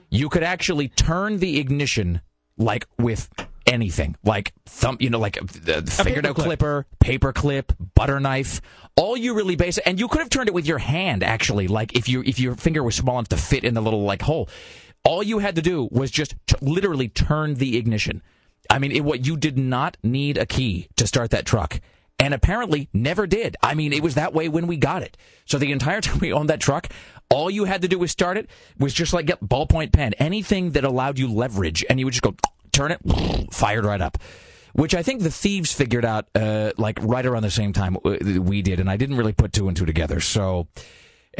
You 0.09 0.29
could 0.29 0.43
actually 0.43 0.87
turn 0.87 1.37
the 1.37 1.59
ignition 1.59 2.21
like 2.57 2.87
with 2.97 3.29
anything, 3.65 4.15
like 4.23 4.53
thumb, 4.65 4.97
you 4.99 5.09
know, 5.09 5.19
like 5.19 5.37
uh, 5.37 5.45
the 5.45 5.91
fingernail 5.91 6.33
clip. 6.33 6.45
clipper, 6.45 6.85
paper 6.99 7.31
clip, 7.31 7.73
butter 7.95 8.19
knife. 8.19 8.61
All 8.95 9.15
you 9.15 9.33
really 9.33 9.55
base, 9.55 9.77
and 9.77 9.99
you 9.99 10.07
could 10.07 10.19
have 10.19 10.29
turned 10.29 10.49
it 10.49 10.53
with 10.53 10.65
your 10.65 10.79
hand 10.79 11.23
actually, 11.23 11.67
like 11.67 11.95
if 11.95 12.09
you 12.09 12.23
if 12.25 12.39
your 12.39 12.55
finger 12.55 12.83
was 12.83 12.95
small 12.95 13.17
enough 13.17 13.29
to 13.29 13.37
fit 13.37 13.63
in 13.63 13.73
the 13.73 13.81
little 13.81 14.03
like 14.03 14.21
hole. 14.21 14.49
All 15.03 15.23
you 15.23 15.39
had 15.39 15.55
to 15.55 15.61
do 15.61 15.87
was 15.91 16.11
just 16.11 16.35
t- 16.45 16.55
literally 16.61 17.07
turn 17.07 17.55
the 17.55 17.77
ignition. 17.77 18.21
I 18.69 18.79
mean, 18.79 18.91
it, 18.91 19.03
what 19.03 19.25
you 19.25 19.37
did 19.37 19.57
not 19.57 19.97
need 20.03 20.37
a 20.37 20.45
key 20.45 20.89
to 20.97 21.07
start 21.07 21.31
that 21.31 21.45
truck, 21.45 21.79
and 22.19 22.33
apparently 22.33 22.89
never 22.93 23.25
did. 23.25 23.55
I 23.63 23.73
mean, 23.73 23.93
it 23.93 24.03
was 24.03 24.15
that 24.15 24.33
way 24.33 24.49
when 24.49 24.67
we 24.67 24.77
got 24.77 25.01
it. 25.01 25.17
So 25.45 25.57
the 25.57 25.71
entire 25.71 26.01
time 26.01 26.19
we 26.19 26.33
owned 26.33 26.49
that 26.49 26.59
truck, 26.59 26.89
all 27.29 27.49
you 27.49 27.65
had 27.65 27.81
to 27.81 27.87
do 27.87 27.97
was 27.97 28.11
start 28.11 28.37
it. 28.37 28.49
Was 28.77 28.93
just 28.93 29.13
like 29.13 29.25
get 29.25 29.41
ballpoint 29.41 29.93
pen, 29.93 30.13
anything 30.13 30.71
that 30.71 30.83
allowed 30.83 31.17
you 31.17 31.31
leverage, 31.31 31.83
and 31.89 31.99
you 31.99 32.05
would 32.05 32.13
just 32.13 32.23
go 32.23 32.35
turn 32.71 32.91
it, 32.91 32.99
fired 33.53 33.85
right 33.85 34.01
up. 34.01 34.17
Which 34.73 34.93
I 34.93 35.01
think 35.01 35.23
the 35.23 35.31
thieves 35.31 35.73
figured 35.73 36.05
out, 36.05 36.27
uh, 36.35 36.73
like 36.77 36.99
right 37.01 37.25
around 37.25 37.41
the 37.41 37.49
same 37.49 37.73
time 37.73 37.97
uh, 38.05 38.17
we 38.39 38.61
did, 38.61 38.79
and 38.79 38.89
I 38.89 38.97
didn't 38.97 39.17
really 39.17 39.33
put 39.33 39.51
two 39.51 39.67
and 39.67 39.75
two 39.75 39.85
together. 39.85 40.19
So, 40.19 40.67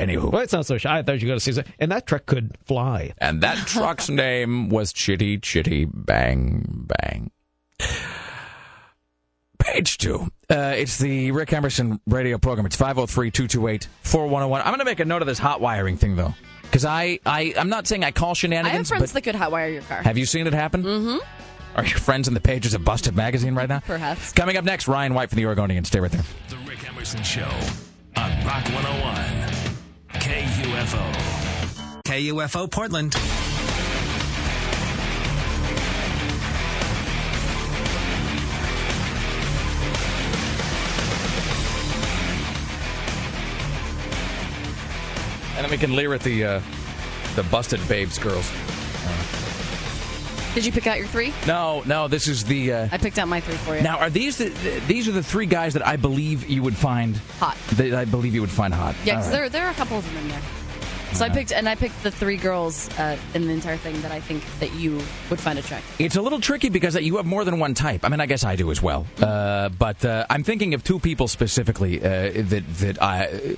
anywho, 0.07 0.31
Well, 0.31 0.41
it's 0.41 0.53
not 0.53 0.65
so 0.65 0.77
shy. 0.77 0.97
I 0.99 1.03
thought 1.03 1.21
you 1.21 1.27
were 1.27 1.31
going 1.31 1.39
to 1.39 1.43
say 1.43 1.51
something. 1.51 1.73
And 1.79 1.91
that 1.91 2.05
truck 2.07 2.25
could 2.25 2.57
fly. 2.65 3.13
and 3.17 3.41
that 3.41 3.57
truck's 3.67 4.09
name 4.25 4.69
was 4.69 4.93
Chitty 4.93 5.37
Chitty 5.39 5.85
Bang 5.85 6.87
Bang. 6.87 7.31
Page 9.59 9.97
two. 9.97 10.31
Uh, 10.49 10.73
it's 10.77 10.97
the 10.97 11.31
Rick 11.31 11.51
Emerson 11.53 11.99
radio 12.07 12.37
program. 12.37 12.65
It's 12.65 12.75
503 12.77 13.29
228 13.29 13.87
4101. 14.03 14.61
I'm 14.61 14.67
going 14.67 14.79
to 14.79 14.85
make 14.85 14.99
a 15.01 15.05
note 15.05 15.21
of 15.21 15.27
this 15.27 15.37
hot 15.37 15.59
wiring 15.61 15.97
thing, 15.97 16.15
though. 16.15 16.33
Because 16.63 16.85
I, 16.85 17.19
I, 17.25 17.53
I'm 17.57 17.67
not 17.69 17.85
saying 17.85 18.03
I 18.03 18.11
call 18.11 18.35
shenanigans. 18.35 18.67
I 18.67 18.77
have 18.77 18.87
shenanigans, 18.87 18.89
friends 18.89 19.13
but 19.13 19.23
that 19.23 19.31
could 19.31 19.35
hotwire 19.53 19.73
your 19.73 19.81
car. 19.83 20.01
have 20.01 20.17
you 20.17 20.25
seen 20.25 20.47
it 20.47 20.53
happen? 20.53 20.83
Mm-hmm. 20.83 21.17
Are 21.75 21.85
your 21.85 21.99
friends 21.99 22.27
in 22.27 22.33
the 22.33 22.39
pages 22.39 22.73
of 22.73 22.83
Busted 22.85 23.15
Magazine 23.15 23.53
right 23.53 23.69
now? 23.69 23.79
Perhaps. 23.81 24.31
Coming 24.33 24.55
up 24.57 24.63
next, 24.65 24.87
Ryan 24.87 25.13
White 25.13 25.29
from 25.29 25.37
the 25.37 25.45
Oregonian. 25.45 25.83
Stay 25.83 25.99
right 25.99 26.11
there. 26.11 26.23
The 26.49 26.57
Rick 26.67 26.87
Emerson 26.89 27.21
Show 27.23 27.49
on 28.15 28.31
Rock 28.45 28.63
101. 28.65 29.68
KUFO. 30.29 31.11
KUFO 32.05 32.69
Portland. 32.69 33.15
And 45.55 45.65
then 45.65 45.71
we 45.71 45.77
can 45.77 45.95
leer 45.95 46.13
at 46.13 46.21
the, 46.21 46.45
uh, 46.45 46.61
the 47.35 47.41
Busted 47.43 47.85
Babes 47.87 48.19
girls. 48.19 48.51
Did 50.55 50.65
you 50.65 50.71
pick 50.71 50.87
out 50.87 50.97
your 50.97 51.07
three? 51.07 51.33
No, 51.45 51.83
no, 51.85 52.07
this 52.07 52.27
is 52.27 52.43
the. 52.43 52.73
Uh, 52.73 52.89
I 52.91 52.97
picked 52.97 53.19
out 53.19 53.27
my 53.27 53.39
three 53.39 53.55
for 53.55 53.75
you. 53.75 53.81
now, 53.81 53.99
are 53.99 54.09
these 54.09 54.37
the, 54.37 54.49
these 54.87 55.07
are 55.07 55.11
the 55.11 55.23
three 55.23 55.45
guys 55.45 55.73
that 55.73 55.85
I 55.85 55.95
believe 55.95 56.49
you 56.49 56.63
would 56.63 56.75
find 56.75 57.17
Hot. 57.39 57.57
That 57.75 57.93
I 57.93 58.05
believe 58.05 58.33
you 58.33 58.41
would 58.41 58.49
find 58.49 58.73
hot. 58.73 58.95
Yeah, 59.05 59.15
because 59.15 59.27
right. 59.27 59.31
there, 59.31 59.49
there 59.49 59.65
are 59.67 59.71
a 59.71 59.75
couple 59.75 59.97
of 59.97 60.05
them 60.05 60.17
in 60.17 60.27
there. 60.29 60.41
So 61.13 61.25
I 61.25 61.29
picked, 61.29 61.51
and 61.51 61.67
I 61.67 61.75
picked 61.75 62.01
the 62.03 62.11
three 62.11 62.37
girls 62.37 62.87
uh, 62.99 63.17
in 63.33 63.47
the 63.47 63.53
entire 63.53 63.77
thing 63.77 63.99
that 64.01 64.11
I 64.11 64.19
think 64.19 64.43
that 64.59 64.73
you 64.75 65.01
would 65.29 65.39
find 65.39 65.57
attractive. 65.57 65.95
It's 65.99 66.15
a 66.15 66.21
little 66.21 66.39
tricky 66.39 66.69
because 66.69 66.95
you 66.95 67.17
have 67.17 67.25
more 67.25 67.43
than 67.43 67.59
one 67.59 67.73
type. 67.73 68.05
I 68.05 68.09
mean, 68.09 68.19
I 68.19 68.25
guess 68.27 68.43
I 68.43 68.55
do 68.55 68.69
as 68.71 68.81
well. 68.81 69.07
Uh, 69.19 69.69
but 69.69 70.05
uh, 70.05 70.25
I'm 70.29 70.43
thinking 70.43 70.75
of 70.75 70.83
two 70.83 70.99
people 70.99 71.27
specifically 71.27 71.99
uh, 71.99 72.31
that 72.35 72.63
that 72.79 73.01
I. 73.01 73.57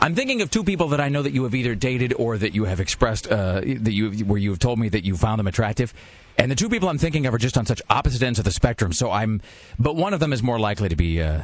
I'm 0.00 0.14
thinking 0.14 0.42
of 0.42 0.50
two 0.50 0.64
people 0.64 0.88
that 0.88 1.00
I 1.00 1.08
know 1.08 1.22
that 1.22 1.32
you 1.32 1.44
have 1.44 1.54
either 1.54 1.74
dated 1.74 2.14
or 2.14 2.38
that 2.38 2.54
you 2.54 2.64
have 2.64 2.80
expressed 2.80 3.26
uh, 3.26 3.60
that 3.60 3.92
you 3.92 4.10
where 4.24 4.38
you 4.38 4.50
have 4.50 4.58
told 4.58 4.78
me 4.78 4.88
that 4.90 5.04
you 5.04 5.16
found 5.16 5.38
them 5.38 5.46
attractive. 5.46 5.92
And 6.36 6.50
the 6.50 6.56
two 6.56 6.68
people 6.68 6.88
I'm 6.88 6.98
thinking 6.98 7.26
of 7.26 7.34
are 7.34 7.38
just 7.38 7.56
on 7.56 7.64
such 7.66 7.80
opposite 7.88 8.22
ends 8.22 8.38
of 8.38 8.44
the 8.44 8.50
spectrum. 8.50 8.92
So 8.92 9.10
I'm, 9.10 9.40
but 9.78 9.94
one 9.94 10.12
of 10.12 10.20
them 10.20 10.32
is 10.32 10.42
more 10.42 10.58
likely 10.58 10.88
to 10.88 10.96
be. 10.96 11.22
Uh, 11.22 11.42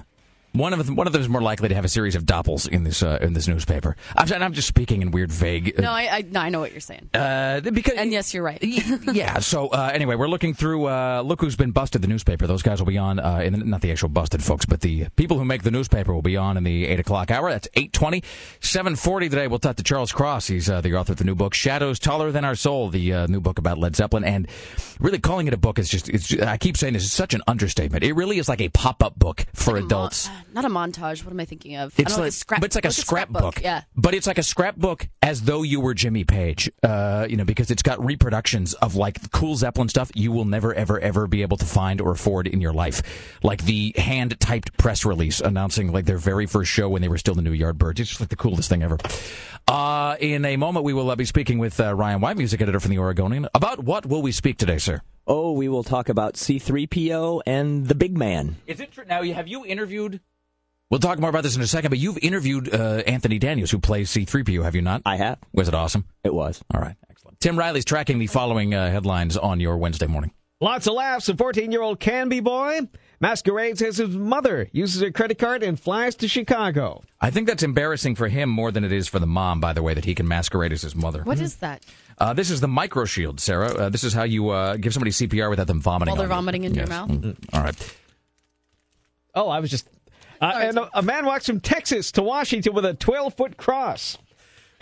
one 0.52 0.72
of 0.72 0.84
them, 0.84 0.96
one 0.96 1.06
of 1.06 1.12
them 1.12 1.22
is 1.22 1.28
more 1.28 1.40
likely 1.42 1.68
to 1.68 1.74
have 1.74 1.84
a 1.84 1.88
series 1.88 2.14
of 2.16 2.24
doppels 2.24 2.68
in 2.68 2.84
this 2.84 3.02
uh, 3.02 3.18
in 3.20 3.32
this 3.34 3.46
newspaper. 3.48 3.96
I'm, 4.16 4.30
and 4.32 4.42
I'm 4.42 4.52
just 4.52 4.68
speaking 4.68 5.02
in 5.02 5.10
weird, 5.10 5.30
vague. 5.30 5.78
No, 5.78 5.90
I, 5.90 6.16
I, 6.18 6.22
no, 6.22 6.40
I 6.40 6.48
know 6.48 6.60
what 6.60 6.72
you're 6.72 6.80
saying. 6.80 7.08
Uh, 7.14 7.60
because 7.60 7.94
And 7.94 8.10
yes, 8.12 8.34
you're 8.34 8.42
right. 8.42 8.58
yeah. 8.62 9.38
So 9.38 9.68
uh, 9.68 9.90
anyway, 9.92 10.16
we're 10.16 10.28
looking 10.28 10.54
through. 10.54 10.86
Uh, 10.86 11.22
look 11.24 11.40
who's 11.40 11.56
been 11.56 11.70
busted. 11.70 12.02
The 12.02 12.08
newspaper. 12.08 12.46
Those 12.46 12.62
guys 12.62 12.80
will 12.80 12.86
be 12.86 12.98
on. 12.98 13.18
Uh, 13.18 13.38
in 13.44 13.52
the, 13.52 13.64
not 13.64 13.80
the 13.80 13.90
actual 13.92 14.08
busted 14.08 14.42
folks, 14.42 14.64
but 14.66 14.80
the 14.80 15.08
people 15.16 15.38
who 15.38 15.44
make 15.44 15.62
the 15.62 15.70
newspaper 15.70 16.12
will 16.12 16.22
be 16.22 16.36
on 16.36 16.56
in 16.56 16.64
the 16.64 16.86
eight 16.86 17.00
o'clock 17.00 17.30
hour. 17.30 17.50
That's 17.50 17.68
eight 17.74 17.92
twenty. 17.92 18.22
Seven 18.60 18.96
forty 18.96 19.28
today. 19.28 19.46
We'll 19.46 19.58
talk 19.58 19.76
to 19.76 19.82
Charles 19.82 20.12
Cross. 20.12 20.48
He's 20.48 20.68
uh, 20.68 20.80
the 20.80 20.94
author 20.94 21.12
of 21.12 21.18
the 21.18 21.24
new 21.24 21.34
book 21.34 21.54
"Shadows 21.54 21.98
Taller 21.98 22.32
Than 22.32 22.44
Our 22.44 22.54
Soul," 22.54 22.88
the 22.90 23.12
uh, 23.12 23.26
new 23.26 23.40
book 23.40 23.58
about 23.58 23.78
Led 23.78 23.94
Zeppelin. 23.96 24.24
And 24.24 24.48
really, 24.98 25.18
calling 25.18 25.46
it 25.46 25.54
a 25.54 25.58
book 25.58 25.78
is 25.78 25.88
just. 25.88 26.08
It's. 26.08 26.32
I 26.40 26.56
keep 26.56 26.76
saying 26.76 26.94
this 26.94 27.04
is 27.04 27.12
such 27.12 27.34
an 27.34 27.42
understatement. 27.46 28.02
It 28.04 28.12
really 28.14 28.38
is 28.38 28.48
like 28.48 28.60
a 28.60 28.68
pop-up 28.68 29.18
book 29.18 29.44
for 29.54 29.74
Like 29.74 29.84
adults. 29.84 30.28
mon- 30.28 30.39
not 30.52 30.64
a 30.64 30.68
montage. 30.68 31.24
What 31.24 31.32
am 31.32 31.40
I 31.40 31.44
thinking 31.44 31.76
of? 31.76 31.98
It's 31.98 32.12
I 32.12 32.16
don't 32.16 32.18
know, 32.18 32.22
like, 32.24 32.28
a 32.28 32.32
scrap, 32.32 32.60
but 32.60 32.66
it's 32.66 32.74
like 32.74 32.84
a 32.84 32.88
like 32.88 32.94
scrapbook. 32.94 33.62
Yeah. 33.62 33.82
But 33.96 34.14
it's 34.14 34.26
like 34.26 34.38
a 34.38 34.42
scrapbook 34.42 35.08
as 35.22 35.42
though 35.42 35.62
you 35.62 35.80
were 35.80 35.94
Jimmy 35.94 36.24
Page. 36.24 36.70
Uh, 36.82 37.26
you 37.28 37.36
know, 37.36 37.44
because 37.44 37.70
it's 37.70 37.82
got 37.82 38.04
reproductions 38.04 38.74
of 38.74 38.96
like 38.96 39.30
cool 39.32 39.56
Zeppelin 39.56 39.88
stuff 39.88 40.10
you 40.14 40.32
will 40.32 40.44
never, 40.44 40.74
ever, 40.74 40.98
ever 40.98 41.26
be 41.26 41.42
able 41.42 41.56
to 41.58 41.64
find 41.64 42.00
or 42.00 42.12
afford 42.12 42.46
in 42.46 42.60
your 42.60 42.72
life. 42.72 43.02
Like 43.42 43.64
the 43.64 43.94
hand 43.96 44.38
typed 44.40 44.76
press 44.76 45.04
release 45.04 45.40
announcing 45.40 45.92
like 45.92 46.04
their 46.04 46.18
very 46.18 46.46
first 46.46 46.70
show 46.70 46.88
when 46.88 47.02
they 47.02 47.08
were 47.08 47.18
still 47.18 47.34
the 47.34 47.42
New 47.42 47.56
Yardbirds. 47.56 48.00
It's 48.00 48.10
just 48.10 48.20
like 48.20 48.30
the 48.30 48.36
coolest 48.36 48.68
thing 48.68 48.82
ever. 48.82 48.98
Uh, 49.68 50.16
in 50.20 50.44
a 50.44 50.56
moment, 50.56 50.84
we 50.84 50.92
will 50.92 51.10
uh, 51.10 51.16
be 51.16 51.24
speaking 51.24 51.58
with 51.58 51.78
uh, 51.78 51.94
Ryan 51.94 52.20
White, 52.20 52.36
music 52.36 52.60
editor 52.60 52.80
from 52.80 52.90
the 52.90 52.98
Oregonian. 52.98 53.46
About 53.54 53.84
what 53.84 54.06
will 54.06 54.22
we 54.22 54.32
speak 54.32 54.58
today, 54.58 54.78
sir? 54.78 55.00
Oh, 55.32 55.52
we 55.52 55.68
will 55.68 55.84
talk 55.84 56.08
about 56.08 56.34
C3PO 56.34 57.42
and 57.46 57.86
the 57.86 57.94
big 57.94 58.18
man. 58.18 58.56
Is 58.66 58.80
it 58.80 58.90
true? 58.90 59.04
Now, 59.08 59.22
have 59.22 59.46
you 59.46 59.64
interviewed? 59.64 60.18
We'll 60.90 60.98
talk 60.98 61.20
more 61.20 61.30
about 61.30 61.44
this 61.44 61.54
in 61.54 61.62
a 61.62 61.68
second, 61.68 61.90
but 61.90 62.00
you've 62.00 62.18
interviewed 62.18 62.74
uh, 62.74 63.04
Anthony 63.06 63.38
Daniels, 63.38 63.70
who 63.70 63.78
plays 63.78 64.10
C3PO, 64.10 64.64
have 64.64 64.74
you 64.74 64.82
not? 64.82 65.02
I 65.06 65.18
have. 65.18 65.38
Was 65.52 65.68
it 65.68 65.74
awesome? 65.74 66.04
It 66.24 66.34
was. 66.34 66.60
All 66.74 66.80
right, 66.80 66.96
excellent. 67.08 67.38
Tim 67.38 67.56
Riley's 67.56 67.84
tracking 67.84 68.18
the 68.18 68.26
following 68.26 68.74
uh, 68.74 68.90
headlines 68.90 69.36
on 69.36 69.60
your 69.60 69.78
Wednesday 69.78 70.08
morning. 70.08 70.32
Lots 70.60 70.88
of 70.88 70.94
laughs. 70.94 71.28
A 71.28 71.36
14 71.36 71.70
year 71.70 71.80
old 71.80 72.00
Canby 72.00 72.40
boy 72.40 72.80
masquerades 73.20 73.82
as 73.82 73.98
his 73.98 74.08
mother, 74.08 74.68
uses 74.72 75.00
her 75.02 75.10
credit 75.10 75.38
card, 75.38 75.62
and 75.62 75.78
flies 75.78 76.16
to 76.16 76.26
Chicago. 76.26 77.02
I 77.20 77.30
think 77.30 77.46
that's 77.46 77.62
embarrassing 77.62 78.16
for 78.16 78.28
him 78.28 78.48
more 78.48 78.72
than 78.72 78.82
it 78.82 78.92
is 78.92 79.06
for 79.06 79.18
the 79.18 79.26
mom, 79.26 79.60
by 79.60 79.74
the 79.74 79.82
way, 79.82 79.94
that 79.94 80.06
he 80.06 80.14
can 80.14 80.26
masquerade 80.26 80.72
as 80.72 80.82
his 80.82 80.96
mother. 80.96 81.22
What 81.22 81.38
is 81.38 81.56
that? 81.56 81.84
Uh, 82.20 82.34
this 82.34 82.50
is 82.50 82.60
the 82.60 82.68
micro 82.68 83.04
shield, 83.06 83.40
Sarah. 83.40 83.74
Uh, 83.74 83.88
this 83.88 84.04
is 84.04 84.12
how 84.12 84.24
you 84.24 84.50
uh, 84.50 84.76
give 84.76 84.92
somebody 84.92 85.10
CPR 85.10 85.48
without 85.48 85.66
them 85.66 85.80
vomiting. 85.80 86.12
While 86.12 86.16
they're 86.18 86.26
on 86.26 86.30
you. 86.30 86.36
vomiting 86.36 86.64
into 86.64 86.76
your 86.76 86.88
Yes. 86.88 86.88
mouth? 86.90 87.08
Mhm. 87.10 87.36
All 87.54 87.62
right. 87.62 87.94
Oh, 89.34 89.48
I 89.48 89.60
was 89.60 89.70
just. 89.70 89.88
Uh, 90.40 90.52
and 90.56 90.78
a, 90.78 90.90
a 90.98 91.02
man 91.02 91.24
walks 91.26 91.46
from 91.46 91.60
Texas 91.60 92.12
to 92.12 92.22
Washington 92.22 92.74
with 92.74 92.84
a 92.84 92.94
12 92.94 93.34
foot 93.34 93.56
cross. 93.56 94.18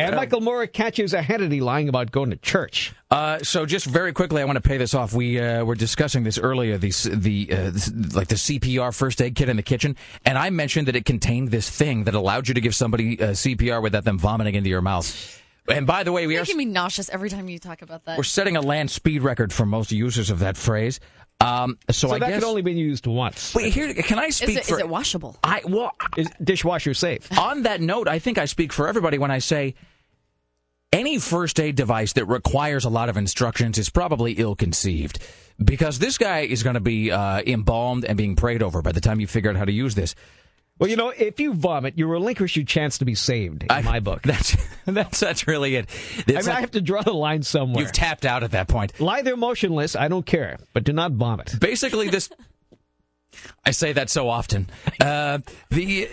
And 0.01 0.15
Michael 0.15 0.41
Moore 0.41 0.65
catches 0.69 1.13
a 1.13 1.21
Hannity 1.21 1.61
lying 1.61 1.89
about 1.89 2.13
going 2.13 2.31
to 2.31 2.37
church. 2.37 2.93
Uh, 3.11 3.41
so 3.41 3.67
just 3.67 3.85
very 3.87 4.13
quickly, 4.13 4.41
I 4.41 4.45
want 4.45 4.55
to 4.55 4.61
pay 4.61 4.77
this 4.77 4.95
off. 4.95 5.13
We 5.13 5.41
uh, 5.41 5.65
were 5.65 5.75
discussing 5.75 6.23
this 6.23 6.39
earlier, 6.39 6.79
the 6.79 6.93
the 7.13 7.49
uh, 7.51 7.71
this- 7.71 7.93
like 8.15 8.29
the 8.29 8.37
CPR 8.37 8.95
first 8.95 9.21
aid 9.21 9.35
kit 9.35 9.49
in 9.49 9.57
the 9.57 9.63
kitchen, 9.65 9.97
and 10.25 10.39
I 10.39 10.51
mentioned 10.51 10.87
that 10.87 10.95
it 10.95 11.05
contained 11.05 11.51
this 11.51 11.69
thing 11.69 12.05
that 12.05 12.15
allowed 12.15 12.47
you 12.47 12.55
to 12.55 12.61
give 12.61 12.77
somebody 12.77 13.21
uh, 13.21 13.31
CPR 13.33 13.83
without 13.83 14.05
them 14.05 14.21
vomiting 14.21 14.55
into 14.55 14.71
your 14.71 14.83
mouth. 14.83 15.38
And 15.71 15.87
by 15.87 16.03
the 16.05 16.13
way, 16.13 16.27
we 16.27 16.35
You're 16.35 16.43
are 16.43 16.45
making 16.45 16.57
me 16.59 16.65
nauseous 16.65 17.09
every 17.11 17.31
time 17.31 17.49
you 17.49 17.59
talk 17.59 17.83
about 17.83 18.05
that. 18.07 18.17
we're 18.17 18.25
setting 18.25 18.57
a 18.57 18.61
land 18.61 18.91
speed 18.91 19.23
record 19.23 19.53
for 19.53 19.67
most 19.67 19.93
users 19.93 20.31
of 20.31 20.39
that 20.41 20.57
phrase. 20.57 21.01
Um, 21.41 21.79
so, 21.91 22.09
So 22.09 22.15
I 22.15 22.19
that 22.19 22.29
guess 22.31 22.41
could 22.41 22.49
only 22.49 22.63
be 22.63 22.73
used 22.73 23.07
once. 23.07 23.55
wait 23.55 23.73
here. 23.73 23.95
Can 23.95 24.19
I 24.19 24.25
is, 24.27 24.37
speak 24.37 24.57
it, 24.59 24.65
for 24.65 24.75
is 24.75 24.81
it 24.81 24.89
washable? 24.89 25.37
I 25.45 25.63
well 25.67 25.93
Is 26.17 26.29
dishwasher 26.43 26.95
safe? 26.95 27.29
on 27.39 27.63
that 27.63 27.81
note, 27.81 28.09
I 28.09 28.19
think 28.19 28.39
I 28.39 28.47
speak 28.47 28.73
for 28.73 28.89
everybody 28.89 29.19
when 29.19 29.31
I 29.31 29.39
say 29.39 29.75
any 30.93 31.19
first 31.19 31.61
aid 31.61 31.77
device 31.77 32.15
that 32.15 32.25
requires 32.25 32.85
a 32.85 32.89
lot 32.91 33.09
of 33.09 33.17
instructions 33.17 33.79
is 33.79 33.91
probably 33.91 34.33
ill 34.33 34.57
conceived. 34.57 35.19
Because 35.63 35.99
this 35.99 36.19
guy 36.19 36.41
is 36.41 36.63
going 36.63 36.75
to 36.75 36.81
be 36.81 37.11
uh, 37.11 37.43
embalmed 37.47 38.05
and 38.05 38.17
being 38.17 38.37
prayed 38.37 38.63
over 38.63 38.81
by 38.81 38.93
the 38.93 39.01
time 39.01 39.21
you 39.21 39.27
figure 39.27 39.51
out 39.51 39.57
how 39.57 39.65
to 39.65 39.73
use 39.73 39.95
this. 39.95 40.15
Well, 40.79 40.89
you 40.89 40.97
know, 40.97 41.09
if 41.11 41.41
you 41.41 41.55
vomit, 41.55 41.99
you 41.99 42.07
relinquish 42.07 42.55
your 42.57 42.65
chance 42.65 42.99
to 42.99 43.05
be 43.05 43.15
saved, 43.15 43.65
in 43.65 43.71
I- 43.71 43.83
my 43.83 44.01
book. 44.01 44.23
That's 44.23 44.57
that's 44.87 45.21
that's 45.21 45.47
really 45.49 45.75
it. 45.77 45.87
I 46.19 46.33
It's 46.33 46.47
mean, 46.47 46.57
I 46.57 46.61
have 46.61 46.71
to 46.73 46.81
draw 46.81 47.03
the 47.03 47.13
line 47.15 47.43
somewhere. 47.43 47.83
you've 47.83 47.93
tapped 47.93 48.25
out 48.25 48.43
at 48.45 48.53
that 48.53 48.69
point. 48.69 48.99
Lie 49.01 49.23
there 49.23 49.37
motionless, 49.37 49.97
I 49.97 50.09
don't 50.09 50.25
care, 50.27 50.59
but 50.75 50.85
do 50.85 50.93
not 50.93 51.13
vomit. 51.13 51.55
Basically, 51.61 52.09
this. 52.09 52.31
I 53.65 53.71
say 53.73 53.93
that 53.93 54.09
so 54.11 54.29
often. 54.29 54.69
Uh, 55.01 55.39
the 55.71 56.09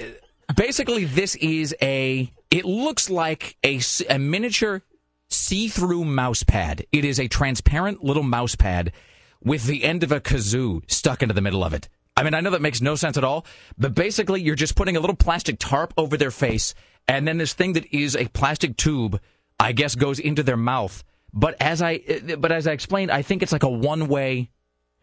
basically 0.55 1.05
this 1.05 1.35
is 1.35 1.75
a. 1.81 2.31
It 2.51 2.65
looks 2.65 3.09
like 3.09 3.57
a, 3.65 3.79
a 4.09 4.17
miniature 4.19 4.81
see-through 5.29 6.05
mouse 6.05 6.43
pad. 6.43 6.85
It 6.91 7.03
is 7.03 7.19
a 7.19 7.27
transparent 7.27 8.03
little 8.03 8.23
mouse 8.23 8.55
pad 8.55 8.91
with 9.43 9.65
the 9.65 9.83
end 9.83 10.03
of 10.03 10.11
a 10.11 10.19
kazoo 10.21 10.81
stuck 10.89 11.21
into 11.21 11.33
the 11.33 11.41
middle 11.41 11.63
of 11.63 11.73
it. 11.73 11.89
I 12.17 12.23
mean, 12.23 12.33
I 12.33 12.39
know 12.41 12.51
that 12.51 12.61
makes 12.61 12.81
no 12.81 12.95
sense 12.95 13.17
at 13.17 13.23
all, 13.23 13.45
but 13.77 13.93
basically, 13.93 14.41
you're 14.41 14.55
just 14.55 14.75
putting 14.75 14.95
a 14.95 14.99
little 14.99 15.15
plastic 15.15 15.59
tarp 15.59 15.93
over 15.97 16.15
their 16.17 16.31
face, 16.31 16.73
and 17.07 17.27
then 17.27 17.37
this 17.37 17.53
thing 17.53 17.73
that 17.73 17.93
is 17.93 18.15
a 18.15 18.27
plastic 18.29 18.77
tube, 18.77 19.19
I 19.59 19.73
guess, 19.73 19.95
goes 19.95 20.19
into 20.19 20.41
their 20.43 20.57
mouth. 20.57 21.03
But 21.33 21.55
as 21.61 21.81
I, 21.81 21.99
but 22.37 22.51
as 22.53 22.67
I 22.67 22.71
explained, 22.71 23.11
I 23.11 23.21
think 23.21 23.43
it's 23.43 23.51
like 23.51 23.63
a 23.63 23.69
one-way. 23.69 24.49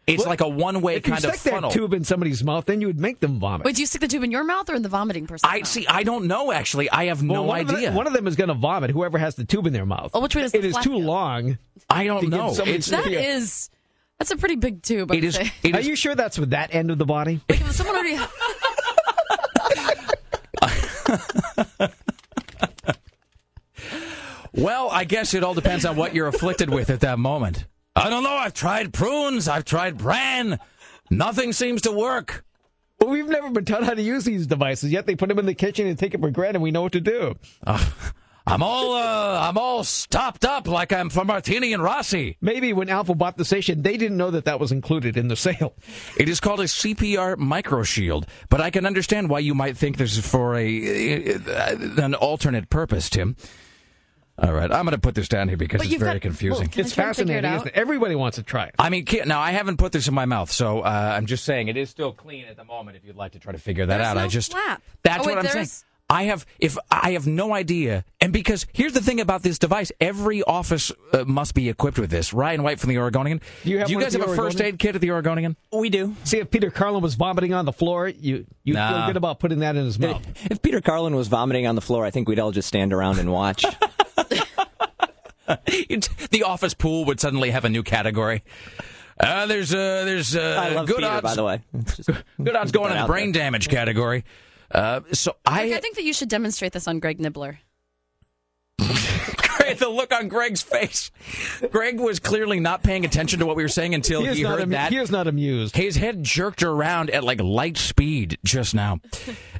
It's 0.05 0.19
Well, 0.23 0.29
like 0.31 0.41
a 0.41 0.49
one-way 0.49 0.95
If 0.95 1.07
you 1.07 1.13
kind 1.13 1.23
of 1.23 1.33
stick 1.35 1.53
that 1.53 1.71
tube 1.71 1.93
in 1.93 2.03
somebody's 2.03 2.43
mouth, 2.43 2.65
then 2.65 2.81
you 2.81 2.87
would 2.87 2.99
make 2.99 3.21
them 3.21 3.39
vomit. 3.39 3.63
Wait, 3.63 3.75
do 3.75 3.81
you 3.81 3.85
stick 3.87 4.01
the 4.01 4.07
tube 4.09 4.23
in 4.23 4.31
your 4.31 4.43
mouth 4.43 4.69
or 4.69 4.75
in 4.75 4.81
the 4.81 4.89
vomiting 4.89 5.27
person's 5.27 5.49
I 5.49 5.59
mouth? 5.59 5.67
see. 5.67 5.87
I 5.87 6.03
don't 6.03 6.25
know. 6.25 6.51
Actually, 6.51 6.89
I 6.89 7.05
have 7.05 7.21
Well, 7.21 7.35
no 7.35 7.43
one 7.43 7.59
idea. 7.61 7.87
Of 7.87 7.93
the, 7.93 7.97
one 7.97 8.07
of 8.07 8.11
them 8.11 8.27
is 8.27 8.35
going 8.35 8.49
to 8.49 8.53
vomit. 8.53 8.89
Whoever 8.91 9.17
has 9.17 9.35
the 9.35 9.45
tube 9.45 9.65
in 9.65 9.71
their 9.71 9.85
mouth. 9.85 10.11
Oh, 10.13 10.19
which 10.19 10.35
one 10.35 10.41
does 10.43 10.53
it 10.53 10.61
the 10.61 10.67
is 10.67 10.73
flap 10.73 10.83
too 10.83 10.89
go? 10.89 10.97
I 10.97 10.99
long? 10.99 11.43
to 11.51 11.57
don't 12.05 12.21
give 12.21 12.29
know. 12.31 12.51
somebody 12.53 12.77
It's, 12.79 12.87
That 12.87 13.09
Yeah. 13.09 13.19
is, 13.19 13.69
that's 14.19 14.31
a 14.31 14.37
pretty 14.37 14.55
big 14.55 14.81
tube. 14.81 15.11
I 15.11 15.15
it 15.15 15.17
would 15.17 15.23
is. 15.25 15.35
say. 15.35 15.51
It 15.63 15.75
Are 15.75 15.79
is 15.79 15.87
you 15.87 15.95
sure 15.95 16.15
that's 16.15 16.39
with 16.39 16.51
that 16.51 16.73
end 16.73 16.91
of 16.91 16.97
the 16.97 17.05
body? 17.05 17.41
Like 17.49 17.61
if 17.61 17.71
someone 17.73 17.95
already. 17.95 18.17
Well, 24.55 24.89
I 24.91 25.03
guess 25.03 25.33
it 25.33 25.43
all 25.43 25.55
depends 25.55 25.83
on 25.83 25.95
what 25.95 26.13
you're 26.13 26.27
afflicted 26.27 26.69
with 26.69 26.91
at 26.91 26.99
that 26.99 27.17
moment. 27.17 27.65
I 27.95 28.09
don't 28.09 28.23
know. 28.23 28.35
I've 28.35 28.53
tried 28.53 28.93
prunes. 28.93 29.47
I've 29.47 29.65
tried 29.65 29.97
bran. 29.97 30.59
Nothing 31.09 31.53
seems 31.53 31.81
to 31.81 31.91
work. 31.91 32.45
Well, 32.99 33.09
we've 33.09 33.27
never 33.27 33.49
been 33.49 33.65
taught 33.65 33.83
how 33.83 33.95
to 33.95 34.01
use 34.01 34.25
these 34.25 34.45
devices, 34.47 34.91
yet 34.91 35.07
they 35.07 35.15
put 35.15 35.29
them 35.29 35.39
in 35.39 35.47
the 35.47 35.55
kitchen 35.55 35.87
and 35.87 35.97
take 35.97 36.13
it 36.13 36.21
for 36.21 36.29
granted 36.29 36.61
we 36.61 36.69
know 36.71 36.83
what 36.83 36.91
to 36.93 37.01
do. 37.01 37.35
I'm 38.45 38.61
all 38.61 38.93
uh, 38.93 39.47
I'm 39.47 39.57
all 39.57 39.83
stopped 39.85 40.43
up 40.43 40.67
like 40.67 40.91
I'm 40.91 41.09
from 41.09 41.27
Martini 41.27 41.71
and 41.71 41.81
Rossi. 41.81 42.37
Maybe 42.41 42.73
when 42.73 42.89
Alpha 42.89 43.15
bought 43.15 43.37
the 43.37 43.45
station, 43.45 43.81
they 43.83 43.95
didn't 43.95 44.17
know 44.17 44.31
that 44.31 44.45
that 44.45 44.59
was 44.59 44.71
included 44.71 45.15
in 45.15 45.29
the 45.29 45.35
sale. 45.37 45.75
It 46.19 46.27
is 46.27 46.39
called 46.41 46.59
a 46.59 46.63
CPR 46.65 47.37
micro 47.37 47.83
shield, 47.83 48.27
but 48.49 48.59
I 48.59 48.69
can 48.69 48.85
understand 48.85 49.29
why 49.29 49.39
you 49.39 49.55
might 49.55 49.77
think 49.77 49.95
this 49.97 50.17
is 50.17 50.27
for 50.29 50.55
a 50.57 51.35
an 51.97 52.15
alternate 52.15 52.69
purpose, 52.69 53.09
Tim. 53.09 53.37
All 54.37 54.51
right, 54.51 54.71
I'm 54.71 54.83
going 54.85 54.95
to 54.95 54.97
put 54.97 55.13
this 55.13 55.27
down 55.29 55.47
here 55.47 55.57
because 55.57 55.79
But 55.81 55.91
it's 55.91 55.95
very 55.99 56.13
got- 56.15 56.21
confusing. 56.23 56.67
Can 56.67 56.81
I 56.81 56.85
It's 56.87 56.95
try 56.95 57.05
and 57.05 57.15
figure 57.15 57.37
it 57.37 57.43
fascinating, 57.43 57.45
out? 57.51 57.55
isn't 57.57 57.67
it? 57.67 57.73
Everybody 57.75 58.15
wants 58.15 58.37
to 58.37 58.43
try 58.43 58.65
it. 58.65 58.75
I 58.79 58.89
mean, 58.89 59.05
ki- 59.05 59.21
now 59.27 59.39
I 59.39 59.51
haven't 59.51 59.77
put 59.77 59.91
this 59.91 60.07
in 60.07 60.15
my 60.15 60.25
mouth, 60.25 60.51
so 60.51 60.79
uh, 60.81 61.13
I'm 61.15 61.27
just 61.27 61.45
saying 61.45 61.67
it 61.67 61.77
is 61.77 61.91
still 61.91 62.11
clean 62.11 62.45
at 62.45 62.57
the 62.57 62.63
moment. 62.63 62.97
If 62.97 63.05
you'd 63.05 63.15
like 63.15 63.33
to 63.33 63.39
try 63.39 63.51
to 63.51 63.59
figure 63.59 63.85
that 63.85 63.97
There's 63.97 64.07
out, 64.09 64.17
no 64.17 64.23
I 64.23 64.27
just 64.27 64.51
flap. 64.51 64.81
that's 65.03 65.23
Oh, 65.23 65.27
wait, 65.27 65.35
what 65.37 65.45
I'm 65.45 65.51
saying. 65.51 65.67
There's- 66.13 66.21
I 66.21 66.23
have 66.29 66.45
if 66.59 66.77
I 66.91 67.11
have 67.11 67.27
no 67.27 67.53
idea, 67.53 68.05
and 68.21 68.31
because 68.31 68.65
here's 68.73 68.93
the 68.93 69.01
thing 69.01 69.19
about 69.19 69.41
this 69.43 69.57
device: 69.59 69.91
every 69.99 70.43
office 70.43 70.91
uh, 71.11 71.23
must 71.25 71.53
be 71.55 71.69
equipped 71.69 71.99
with 71.99 72.09
this. 72.09 72.33
Ryan 72.33 72.63
White 72.63 72.79
from 72.79 72.89
the 72.89 72.97
Oregonian. 72.99 73.41
Do 73.63 73.69
you 73.71 73.79
have 73.79 73.89
one 73.89 74.01
guys 74.01 74.13
have 74.13 74.25
the 74.25 74.31
a 74.31 74.35
first 74.35 74.61
aid 74.61 74.79
kit 74.79 74.95
at 74.95 75.01
the 75.01 75.11
Oregonian? 75.11 75.55
We 75.71 75.89
do. 75.89 76.15
See, 76.23 76.37
if 76.39 76.49
Peter 76.51 76.69
Carlin 76.71 77.01
was 77.03 77.15
vomiting 77.15 77.53
on 77.53 77.65
the 77.65 77.73
floor, 77.73 78.07
you 78.07 78.45
you 78.63 78.73
Nah. 78.73 78.89
feel 78.97 79.07
good 79.07 79.17
about 79.17 79.39
putting 79.39 79.59
that 79.59 79.75
in 79.75 79.85
his 79.85 79.97
mouth. 79.99 80.21
If 80.49 80.61
Peter 80.61 80.81
Carlin 80.81 81.15
was 81.15 81.27
vomiting 81.27 81.67
on 81.67 81.75
the 81.75 81.81
floor, 81.81 82.05
I 82.05 82.11
think 82.11 82.27
we'd 82.29 82.39
all 82.39 82.51
just 82.51 82.67
stand 82.67 82.93
around 82.93 83.19
and 83.19 83.31
watch. 83.31 83.65
The 86.31 86.43
office 86.45 86.73
pool 86.73 87.05
would 87.05 87.19
suddenly 87.19 87.51
have 87.51 87.65
a 87.65 87.69
new 87.69 87.83
category. 87.83 88.43
Uh, 89.19 89.45
there's 89.45 89.73
uh, 89.73 90.03
there's 90.05 90.35
uh, 90.35 90.59
I 90.59 90.73
love 90.73 90.87
good 90.87 90.97
Peter, 90.97 91.07
odds. 91.09 91.21
by 91.21 91.35
the 91.35 91.43
way. 91.43 91.61
Just- 91.85 92.09
Good 92.41 92.55
odds 92.55 92.71
going 92.71 92.89
Put 92.89 92.95
in 92.97 93.01
the 93.03 93.07
brain 93.07 93.31
there. 93.31 93.43
damage 93.43 93.69
category. 93.69 94.23
Uh, 94.73 95.01
so 95.11 95.31
Rick, 95.31 95.37
I, 95.45 95.75
I 95.75 95.79
think 95.79 95.95
that 95.95 96.03
you 96.03 96.13
should 96.13 96.29
demonstrate 96.29 96.71
this 96.73 96.87
on 96.87 96.99
Greg 96.99 97.19
Nibler. 97.19 97.57
Greg, 98.79 99.77
the 99.77 99.87
look 99.89 100.13
on 100.13 100.27
Greg's 100.27 100.61
face. 100.61 101.11
Greg 101.71 101.99
was 101.99 102.19
clearly 102.19 102.59
not 102.59 102.83
paying 102.83 103.05
attention 103.05 103.39
to 103.39 103.45
what 103.45 103.55
we 103.55 103.63
were 103.63 103.69
saying 103.69 103.93
until 103.93 104.21
He 104.23 104.33
he, 104.37 104.41
heard 104.41 104.61
amu- 104.61 104.71
that. 104.73 104.91
he 104.91 104.97
is 104.97 105.11
not 105.11 105.27
amused. 105.27 105.75
His 105.75 105.95
head 105.95 106.23
jerked 106.23 106.63
around 106.63 107.11
at 107.11 107.23
like 107.23 107.39
light 107.41 107.77
speed 107.77 108.39
just 108.43 108.73
now. 108.75 108.99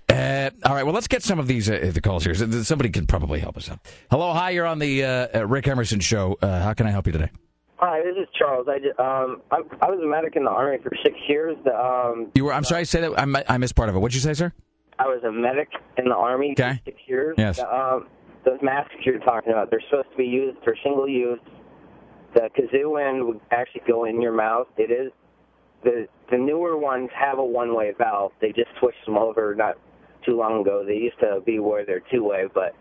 Uh, 0.10 0.49
all 0.65 0.73
right, 0.73 0.84
well, 0.84 0.94
let's 0.94 1.07
get 1.07 1.23
some 1.23 1.40
of 1.40 1.48
these 1.48 1.69
uh, 1.69 1.91
the 1.94 2.02
calls 2.02 2.23
here. 2.26 2.34
Somebody 2.34 2.90
can 2.90 3.06
probably 3.07 3.40
help 3.40 3.56
us 3.56 3.69
out. 3.69 3.80
Hello, 4.11 4.34
hi, 4.34 4.49
you're 4.49 4.65
on 4.65 4.80
the 4.80 5.03
uh, 5.06 5.27
uh, 5.35 5.48
Rick 5.48 5.68
Emerson 5.68 5.99
show. 5.99 6.38
Uh, 6.41 6.61
how 6.61 6.73
can 6.73 6.88
I 6.88 6.91
help 6.91 7.06
you 7.06 7.14
today? 7.14 7.30
Hi, 7.77 8.02
this 8.02 8.15
is 8.18 8.27
Charles. 8.38 8.68
I, 8.69 8.80
ju- 8.80 8.94
um, 9.03 9.41
I, 9.52 9.57
I 9.85 9.90
was 9.91 9.99
a 10.03 10.07
medic 10.07 10.35
in 10.35 10.44
the 10.45 10.49
Army 10.49 10.77
for 10.81 10.91
six 11.03 11.15
years. 11.27 11.56
The, 11.64 11.73
um, 11.77 12.31
You 12.35 12.45
were. 12.45 12.53
I'm 12.53 12.64
sorry, 12.64 12.85
say 12.85 13.02
that. 13.02 13.18
I, 13.19 13.44
I 13.53 13.57
missed 13.57 13.76
part 13.76 13.90
of 13.90 13.95
it. 13.95 13.99
What'd 13.99 14.15
you 14.15 14.22
say, 14.22 14.34
sir? 14.34 14.52
I 14.99 15.07
was 15.07 15.24
a 15.24 15.32
medic 15.32 15.70
in 15.98 16.06
the 16.06 16.15
Army 16.15 16.52
Okay. 16.57 16.74
for 16.74 16.80
six 16.86 16.98
years. 17.07 17.36
Yes. 17.38 17.57
The, 17.57 17.74
um, 17.74 18.07
those 18.45 18.60
masks 18.61 18.94
you're 19.06 19.20
talking 19.20 19.52
about, 19.52 19.70
they're 19.70 19.82
supposed 19.90 20.11
to 20.11 20.18
be 20.18 20.26
used 20.26 20.57
for 20.64 20.76
single 20.84 21.07
use. 21.07 21.40
The 22.34 22.49
kazoo 22.57 22.99
end 22.99 23.26
would 23.26 23.40
actually 23.52 23.84
go 23.88 24.06
in 24.06 24.22
your 24.22 24.34
mouth. 24.34 24.68
It 24.78 24.91
is 24.91 25.11
the 25.84 26.07
the 26.32 26.38
newer 26.38 26.78
ones 26.78 27.10
have 27.14 27.38
a 27.38 27.44
one 27.44 27.76
way 27.76 27.94
valve. 27.98 28.32
They 28.41 28.49
just 28.52 28.70
switched 28.80 29.06
them 29.06 29.18
over 29.18 29.53
not 29.56 29.76
too 30.26 30.36
long 30.38 30.61
ago. 30.61 30.84
They 30.86 30.95
used 30.95 31.20
to 31.20 31.41
be 31.45 31.60
where 31.60 31.86
they're 31.86 32.02
two 32.11 32.24
way, 32.24 32.45
but 32.53 32.76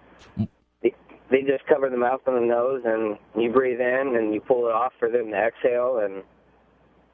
they, 0.82 0.94
they 1.30 1.42
just 1.42 1.66
cover 1.66 1.90
the 1.90 1.96
mouth 1.96 2.20
and 2.26 2.36
the 2.36 2.46
nose, 2.46 2.82
and 2.84 3.18
you 3.40 3.52
breathe 3.52 3.80
in 3.80 4.16
and 4.16 4.32
you 4.32 4.40
pull 4.40 4.68
it 4.68 4.72
off 4.72 4.92
for 4.98 5.10
them 5.10 5.30
to 5.30 5.36
exhale 5.36 5.98
and. 6.02 6.22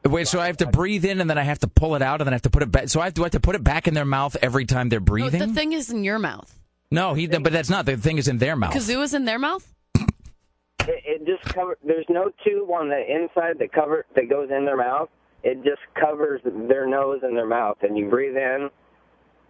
Wait, 0.05 0.27
so 0.29 0.41
I 0.41 0.47
have 0.47 0.57
to 0.59 0.67
breathe 0.67 1.05
in 1.05 1.21
and 1.21 1.29
then 1.29 1.39
I 1.39 1.43
have 1.43 1.59
to 1.61 1.69
pull 1.69 1.95
it 1.95 2.03
out 2.03 2.21
and 2.21 2.27
then 2.27 2.33
I 2.33 2.37
have 2.37 2.43
to 2.43 2.51
put 2.51 2.63
it 2.63 2.71
back. 2.71 2.89
So 2.89 3.01
I 3.01 3.05
have, 3.05 3.15
do 3.15 3.23
I 3.23 3.27
have 3.27 3.33
to 3.33 3.41
put 3.41 3.57
it 3.57 3.65
back 3.65 3.89
in 3.89 3.95
their 3.95 4.05
mouth 4.05 4.37
every 4.41 4.65
time 4.65 4.89
they're 4.89 5.01
No, 5.01 5.05
breathing? 5.05 5.41
the 5.41 5.49
thing 5.49 5.73
is 5.73 5.91
in 5.91 6.05
your 6.05 6.19
mouth. 6.19 6.59
no, 6.91 7.15
he. 7.15 7.27
But 7.27 7.53
that's 7.53 7.69
not 7.71 7.85
the 7.85 7.97
thing. 7.97 8.17
Is 8.19 8.29
in 8.29 8.39
their 8.39 8.57
mouth. 8.57 8.73
Kazoo 8.75 9.03
is 9.03 9.13
in 9.13 9.25
their 9.25 9.39
mouth? 9.39 9.67
It, 9.97 11.03
it 11.05 11.27
just 11.27 11.43
cover. 11.55 11.77
There's 11.85 12.07
no 12.09 12.31
tube 12.45 12.71
on 12.71 12.89
the 12.89 12.99
inside 12.99 13.59
that 13.59 13.73
cover 13.73 14.07
that 14.15 14.31
goes 14.31 14.49
in 14.51 14.65
their 14.65 14.77
mouth. 14.77 15.09
It 15.43 15.63
just 15.65 15.83
covers 16.01 16.41
their 16.45 16.87
nose 16.87 17.21
and 17.23 17.37
their 17.37 17.47
mouth, 17.47 17.77
and 17.83 17.97
you 17.99 18.09
breathe 18.09 18.37
in, 18.37 18.71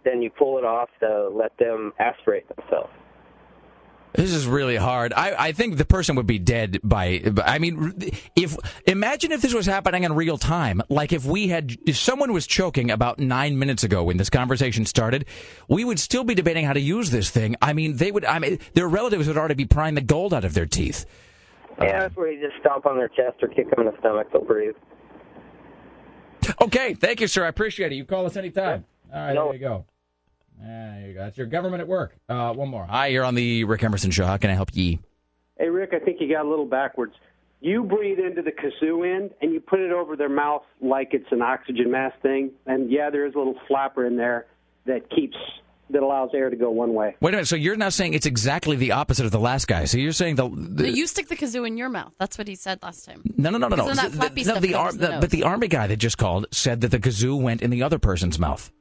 then 0.03 0.21
you 0.21 0.29
pull 0.29 0.57
it 0.57 0.65
off 0.65 0.89
to 0.99 1.29
let 1.29 1.57
them 1.57 1.93
aspirate 1.99 2.45
themselves. 2.53 2.91
This 4.13 4.33
is 4.33 4.47
really 4.47 4.75
hard. 4.75 5.13
I, 5.13 5.35
I 5.37 5.51
think 5.51 5.77
the 5.77 5.85
person 5.85 6.15
would 6.15 6.25
be 6.25 6.39
dead 6.39 6.79
by. 6.83 7.21
I 7.45 7.59
mean, 7.59 7.93
if 8.35 8.57
imagine 8.87 9.31
if 9.31 9.41
this 9.41 9.53
was 9.53 9.67
happening 9.67 10.03
in 10.03 10.13
real 10.13 10.37
time. 10.37 10.81
Like 10.89 11.13
if 11.13 11.25
we 11.25 11.47
had, 11.49 11.77
if 11.85 11.95
someone 11.95 12.33
was 12.33 12.47
choking 12.47 12.89
about 12.89 13.19
nine 13.19 13.59
minutes 13.59 13.83
ago 13.83 14.03
when 14.03 14.17
this 14.17 14.31
conversation 14.31 14.85
started, 14.87 15.25
we 15.67 15.85
would 15.85 15.99
still 15.99 16.23
be 16.23 16.33
debating 16.33 16.65
how 16.65 16.73
to 16.73 16.79
use 16.79 17.11
this 17.11 17.29
thing. 17.29 17.55
I 17.61 17.73
mean, 17.73 17.97
they 17.97 18.11
would. 18.11 18.25
I 18.25 18.39
mean, 18.39 18.57
their 18.73 18.87
relatives 18.87 19.27
would 19.27 19.37
already 19.37 19.53
be 19.53 19.65
prying 19.65 19.93
the 19.93 20.01
gold 20.01 20.33
out 20.33 20.43
of 20.43 20.55
their 20.55 20.65
teeth. 20.65 21.05
Yeah, 21.79 21.99
that's 21.99 22.15
where 22.17 22.31
you 22.31 22.45
just 22.45 22.59
stomp 22.59 22.87
on 22.87 22.97
their 22.97 23.09
chest 23.09 23.37
or 23.43 23.47
kick 23.47 23.69
them 23.69 23.85
in 23.87 23.93
the 23.93 23.99
stomach. 23.99 24.27
They'll 24.33 24.43
breathe. 24.43 24.75
Okay, 26.61 26.93
thank 26.95 27.21
you, 27.21 27.27
sir. 27.27 27.45
I 27.45 27.47
appreciate 27.47 27.91
it. 27.91 27.95
You 27.95 28.05
call 28.05 28.25
us 28.25 28.35
anytime. 28.35 28.85
All 29.13 29.19
right, 29.19 29.33
No. 29.33 29.45
there 29.45 29.53
you 29.53 29.59
go. 29.59 29.85
There 30.61 31.03
you 31.07 31.13
go. 31.13 31.19
That's 31.21 31.37
your 31.37 31.47
government 31.47 31.81
at 31.81 31.87
work. 31.87 32.15
Uh, 32.27 32.53
one 32.53 32.69
more. 32.69 32.85
Hi, 32.85 33.07
you're 33.07 33.23
on 33.23 33.35
the 33.35 33.63
Rick 33.63 33.83
Emerson 33.83 34.11
show. 34.11 34.25
How 34.25 34.37
can 34.37 34.49
I 34.49 34.53
help 34.53 34.69
ye? 34.73 34.99
Hey, 35.57 35.69
Rick, 35.69 35.91
I 35.93 35.99
think 35.99 36.19
you 36.21 36.29
got 36.31 36.45
a 36.45 36.49
little 36.49 36.65
backwards. 36.65 37.13
You 37.61 37.83
breathe 37.83 38.19
into 38.19 38.41
the 38.41 38.51
kazoo 38.51 39.05
end 39.05 39.31
and 39.41 39.53
you 39.53 39.59
put 39.59 39.79
it 39.79 39.91
over 39.91 40.15
their 40.15 40.29
mouth 40.29 40.63
like 40.81 41.09
it's 41.13 41.29
an 41.31 41.41
oxygen 41.41 41.91
mask 41.91 42.19
thing. 42.21 42.51
And 42.65 42.89
yeah, 42.91 43.09
there 43.09 43.25
is 43.25 43.35
a 43.35 43.37
little 43.37 43.57
flapper 43.67 44.05
in 44.05 44.15
there 44.15 44.45
that 44.85 45.09
keeps 45.09 45.35
that 45.91 46.03
allows 46.03 46.29
air 46.35 46.49
to 46.49 46.55
go 46.55 46.69
one 46.69 46.93
way. 46.93 47.15
Wait 47.19 47.29
a 47.33 47.37
minute. 47.37 47.47
So 47.47 47.55
you're 47.55 47.75
now 47.75 47.89
saying 47.89 48.13
it's 48.13 48.27
exactly 48.27 48.75
the 48.77 48.91
opposite 48.93 49.25
of 49.25 49.31
the 49.31 49.39
last 49.39 49.67
guy. 49.67 49.85
So 49.85 49.97
you're 49.97 50.11
saying 50.13 50.35
the, 50.35 50.47
the 50.47 50.83
No, 50.83 50.89
you 50.89 51.07
stick 51.07 51.27
the 51.29 51.35
kazoo 51.35 51.65
in 51.67 51.77
your 51.77 51.89
mouth. 51.89 52.13
That's 52.19 52.37
what 52.37 52.47
he 52.47 52.55
said 52.55 52.79
last 52.83 53.05
time. 53.05 53.23
No, 53.37 53.49
no, 53.49 53.57
no, 53.57 53.67
no, 53.69 53.75
no. 53.75 53.93
That 53.93 54.11
The- 54.11 54.17
flappy 54.17 54.43
no, 54.43 54.59
the 54.59 54.67
goes 54.67 54.75
ar- 54.77 54.91
the 54.91 54.97
the- 54.97 55.17
but 55.19 55.29
the 55.31 55.43
army 55.43 55.67
guy 55.67 55.87
that 55.87 55.97
just 55.97 56.17
called 56.17 56.45
said 56.51 56.81
that 56.81 56.91
the 56.91 56.99
kazoo 56.99 57.41
went 57.41 57.61
in 57.61 57.71
the 57.71 57.81
other 57.83 57.97
person's 57.99 58.37
mouth. 58.39 58.71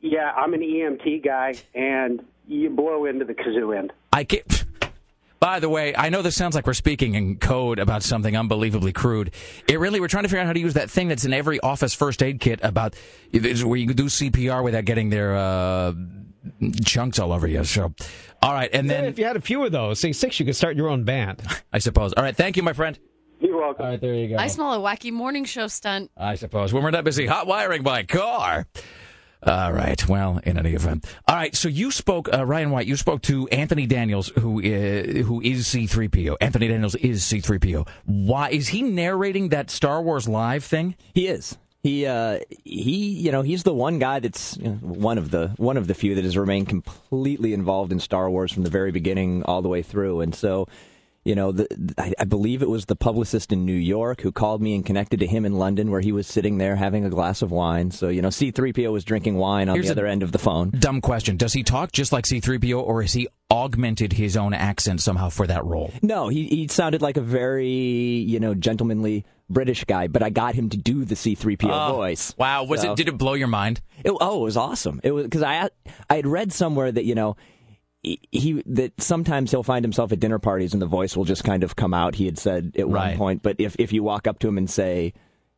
Yeah, 0.00 0.32
I'm 0.34 0.54
an 0.54 0.60
EMT 0.60 1.24
guy, 1.24 1.54
and 1.74 2.24
you 2.46 2.70
blow 2.70 3.04
into 3.04 3.24
the 3.24 3.34
kazoo 3.34 3.76
end. 3.76 3.92
I 4.12 4.24
can't. 4.24 4.64
By 5.40 5.58
the 5.58 5.70
way, 5.70 5.96
I 5.96 6.10
know 6.10 6.20
this 6.20 6.36
sounds 6.36 6.54
like 6.54 6.66
we're 6.66 6.74
speaking 6.74 7.14
in 7.14 7.38
code 7.38 7.78
about 7.78 8.02
something 8.02 8.36
unbelievably 8.36 8.92
crude. 8.92 9.32
It 9.66 9.80
really, 9.80 9.98
we're 9.98 10.08
trying 10.08 10.24
to 10.24 10.28
figure 10.28 10.40
out 10.40 10.46
how 10.46 10.52
to 10.52 10.60
use 10.60 10.74
that 10.74 10.90
thing 10.90 11.08
that's 11.08 11.24
in 11.24 11.32
every 11.32 11.58
office 11.60 11.94
first 11.94 12.22
aid 12.22 12.40
kit 12.40 12.60
about 12.62 12.94
it's 13.32 13.64
where 13.64 13.78
you 13.78 13.86
can 13.86 13.96
do 13.96 14.04
CPR 14.04 14.62
without 14.62 14.84
getting 14.84 15.08
their 15.08 15.34
uh, 15.34 15.94
chunks 16.84 17.18
all 17.18 17.32
over 17.32 17.46
you. 17.46 17.64
So, 17.64 17.94
all 18.42 18.52
right, 18.52 18.68
and 18.70 18.88
Then 18.88 19.02
then 19.02 19.04
if 19.06 19.18
you 19.18 19.24
had 19.24 19.36
a 19.36 19.40
few 19.40 19.64
of 19.64 19.72
those, 19.72 19.98
say 19.98 20.12
six, 20.12 20.38
you 20.38 20.44
could 20.44 20.56
start 20.56 20.76
your 20.76 20.88
own 20.88 21.04
band. 21.04 21.42
I 21.72 21.78
suppose. 21.78 22.12
All 22.12 22.22
right, 22.22 22.36
thank 22.36 22.58
you, 22.58 22.62
my 22.62 22.74
friend. 22.74 22.98
You're 23.40 23.58
welcome. 23.58 23.86
All 23.86 23.92
right, 23.92 24.00
there 24.00 24.12
you 24.14 24.28
go. 24.28 24.36
I 24.36 24.48
smell 24.48 24.74
a 24.74 24.78
wacky 24.78 25.10
morning 25.10 25.46
show 25.46 25.68
stunt. 25.68 26.10
I 26.18 26.34
suppose. 26.34 26.74
When 26.74 26.82
we're 26.82 26.90
not 26.90 27.04
busy 27.04 27.26
hot 27.26 27.46
wiring 27.46 27.82
my 27.82 28.02
car. 28.02 28.66
All 29.42 29.72
right. 29.72 30.06
Well, 30.06 30.40
in 30.44 30.58
any 30.58 30.74
event. 30.74 31.06
All 31.26 31.36
right. 31.36 31.54
So 31.56 31.68
you 31.68 31.90
spoke, 31.90 32.28
uh, 32.32 32.44
Ryan 32.44 32.70
White. 32.70 32.86
You 32.86 32.96
spoke 32.96 33.22
to 33.22 33.48
Anthony 33.48 33.86
Daniels, 33.86 34.28
who 34.38 34.58
uh, 34.58 35.22
who 35.22 35.40
is 35.40 35.66
C-3PO. 35.66 36.36
Anthony 36.40 36.68
Daniels 36.68 36.94
is 36.96 37.24
C-3PO. 37.24 37.88
Why 38.04 38.50
is 38.50 38.68
he 38.68 38.82
narrating 38.82 39.48
that 39.48 39.70
Star 39.70 40.02
Wars 40.02 40.28
live 40.28 40.64
thing? 40.64 40.94
He 41.14 41.26
is. 41.26 41.56
He 41.82 42.04
uh, 42.04 42.40
he 42.64 43.08
you 43.08 43.32
know 43.32 43.40
he's 43.40 43.62
the 43.62 43.72
one 43.72 43.98
guy 43.98 44.20
that's 44.20 44.58
you 44.58 44.64
know, 44.64 44.74
one 44.74 45.16
of 45.16 45.30
the 45.30 45.48
one 45.56 45.78
of 45.78 45.86
the 45.86 45.94
few 45.94 46.14
that 46.14 46.24
has 46.24 46.36
remained 46.36 46.68
completely 46.68 47.54
involved 47.54 47.92
in 47.92 48.00
Star 48.00 48.28
Wars 48.28 48.52
from 48.52 48.64
the 48.64 48.70
very 48.70 48.90
beginning 48.90 49.42
all 49.44 49.62
the 49.62 49.68
way 49.68 49.82
through, 49.82 50.20
and 50.20 50.34
so. 50.34 50.66
You 51.22 51.34
know, 51.34 51.52
the, 51.52 51.66
I, 51.98 52.14
I 52.20 52.24
believe 52.24 52.62
it 52.62 52.68
was 52.70 52.86
the 52.86 52.96
publicist 52.96 53.52
in 53.52 53.66
New 53.66 53.74
York 53.74 54.22
who 54.22 54.32
called 54.32 54.62
me 54.62 54.74
and 54.74 54.86
connected 54.86 55.20
to 55.20 55.26
him 55.26 55.44
in 55.44 55.58
London, 55.58 55.90
where 55.90 56.00
he 56.00 56.12
was 56.12 56.26
sitting 56.26 56.56
there 56.56 56.76
having 56.76 57.04
a 57.04 57.10
glass 57.10 57.42
of 57.42 57.50
wine. 57.50 57.90
So, 57.90 58.08
you 58.08 58.22
know, 58.22 58.28
C3PO 58.28 58.90
was 58.90 59.04
drinking 59.04 59.36
wine 59.36 59.68
on 59.68 59.74
Here's 59.74 59.88
the 59.88 59.92
other 59.92 60.06
end 60.06 60.22
of 60.22 60.32
the 60.32 60.38
phone. 60.38 60.70
Dumb 60.70 61.02
question. 61.02 61.36
Does 61.36 61.52
he 61.52 61.62
talk 61.62 61.92
just 61.92 62.10
like 62.10 62.24
C-3PO, 62.24 62.82
or 62.82 63.02
is 63.02 63.12
he 63.12 63.28
augmented 63.50 64.14
his 64.14 64.34
own 64.34 64.54
accent 64.54 65.02
somehow 65.02 65.28
for 65.28 65.46
that 65.46 65.62
role? 65.64 65.92
No, 66.00 66.28
he 66.28 66.46
he 66.46 66.68
sounded 66.68 67.02
like 67.02 67.18
a 67.18 67.22
very 67.22 67.66
you 67.68 68.40
know 68.40 68.54
gentlemanly 68.54 69.26
British 69.50 69.84
guy, 69.84 70.06
but 70.06 70.22
I 70.22 70.30
got 70.30 70.54
him 70.54 70.70
to 70.70 70.78
do 70.78 71.04
the 71.04 71.16
C3PO 71.16 71.68
Oh, 71.70 71.96
voice. 71.96 72.34
Wow. 72.38 72.64
Was 72.64 72.80
So- 72.80 72.92
it? 72.92 72.96
Did 72.96 73.08
it 73.08 73.18
blow 73.18 73.34
your 73.34 73.48
mind? 73.48 73.82
It, 74.04 74.12
oh, 74.20 74.40
it 74.40 74.44
was 74.44 74.56
awesome. 74.56 75.00
It 75.04 75.10
was 75.10 75.24
because 75.24 75.42
I 75.42 75.68
I 76.08 76.16
had 76.16 76.26
read 76.26 76.50
somewhere 76.52 76.90
that 76.90 77.04
you 77.04 77.14
know 77.14 77.36
he, 78.02 78.62
that 78.66 79.00
sometimes 79.00 79.50
he'll 79.50 79.62
find 79.62 79.84
himself 79.84 80.10
at 80.12 80.20
dinner 80.20 80.38
parties 80.38 80.72
and 80.72 80.80
the 80.80 80.86
voice 80.86 81.16
will 81.16 81.24
just 81.24 81.44
kind 81.44 81.62
of 81.62 81.76
come 81.76 81.92
out. 81.92 82.14
He 82.14 82.26
had 82.26 82.38
said 82.38 82.72
at 82.78 82.88
Right. 82.88 83.10
one 83.10 83.18
point, 83.18 83.42
but 83.42 83.56
if 83.58 83.76
if 83.78 83.92
you 83.92 84.02
walk 84.02 84.26
up 84.26 84.38
to 84.40 84.48
him 84.48 84.58
and 84.58 84.68
say. 84.70 85.12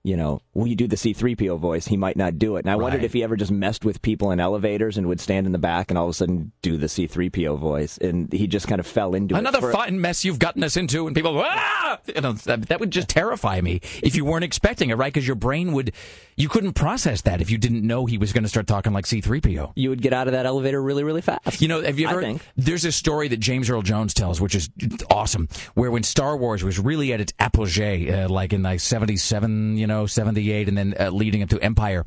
You 0.05 0.17
know, 0.17 0.41
will 0.53 0.67
you 0.67 0.75
do 0.75 0.89
the 0.89 0.97
C3PO 0.97 1.59
voice? 1.61 1.87
He 1.87 1.97
might 1.97 2.17
not 2.17 2.39
do 2.39 2.57
it. 2.57 2.61
And 2.65 2.71
I 2.71 2.77
wondered 2.77 3.05
if 3.05 3.13
he 3.13 3.23
ever 3.23 3.37
just 3.37 3.53
messed 3.53 3.85
with 3.85 4.03
people 4.03 4.33
in 4.33 4.41
elevators 4.41 4.99
and 4.99 5.07
would 5.07 5.21
stand 5.21 5.47
in 5.47 5.53
the 5.53 5.59
back 5.59 5.91
and 5.91 5.99
all 5.99 6.07
of 6.07 6.11
a 6.11 6.15
sudden 6.15 6.51
do 6.61 6.77
the 6.77 6.87
C3PO 6.87 7.57
voice. 7.59 7.99
And 7.99 8.33
he 8.33 8.49
just 8.49 8.67
kind 8.67 8.81
of 8.81 8.87
fell 8.87 9.15
into 9.15 9.37
Another 9.37 9.59
it. 9.59 9.61
for- 9.61 9.73
fine 9.73 10.01
mess 10.01 10.25
you've 10.25 10.41
gotten 10.41 10.65
us 10.65 10.77
into, 10.77 11.07
and 11.07 11.15
people, 11.15 11.41
ah! 11.45 12.01
You 12.15 12.21
know, 12.21 12.33
that, 12.33 12.63
that 12.69 12.81
would 12.81 12.91
just 12.91 13.09
terrify 13.09 13.61
me 13.61 13.81
if 14.03 14.17
you 14.17 14.25
weren't 14.25 14.45
expecting 14.45 14.91
it, 14.91 14.97
right? 14.97 15.13
Because 15.13 15.27
your 15.27 15.37
brain 15.37 15.73
would, 15.73 15.93
you 16.37 16.49
couldn't 16.49 16.73
process 16.73 17.21
that 17.23 17.41
if 17.41 17.51
you 17.51 17.59
didn't 17.59 17.87
know 17.87 18.07
he 18.07 18.19
was 18.19 18.33
going 18.33 18.43
to 18.45 18.49
start 18.49 18.67
talking 18.67 18.93
like 18.93 19.05
C3PO. 19.05 19.73
You 19.77 19.91
would 19.91 20.03
get 20.03 20.13
out 20.13 20.27
of 20.27 20.33
that 20.33 20.47
elevator 20.47 20.83
really, 20.83 21.05
really 21.05 21.21
fast. 21.21 21.61
You 21.61 21.69
know, 21.69 21.81
have 21.83 21.99
you 22.01 22.09
ever? 22.09 22.41
There's 22.57 22.85
a 22.85 22.93
story 22.93 23.29
that 23.29 23.37
James 23.39 23.71
Earl 23.71 23.83
Jones 23.83 24.15
tells, 24.15 24.41
which 24.41 24.55
is 24.57 24.69
awesome, 25.11 25.49
where 25.75 25.91
when 25.91 26.03
Star 26.03 26.37
Wars 26.37 26.65
was 26.65 26.79
really 26.81 27.13
at 27.13 27.21
its 27.21 27.33
apogee, 27.39 28.11
uh, 28.11 28.29
like 28.29 28.53
in 28.53 28.63
like 28.63 28.81
'77, 28.81 29.77
you 29.77 29.87
know, 29.87 29.92
'78, 30.07 30.69
and 30.69 30.77
then 30.77 30.95
uh, 30.99 31.11
leading 31.11 31.43
up 31.43 31.49
to 31.51 31.61
Empire, 31.61 32.05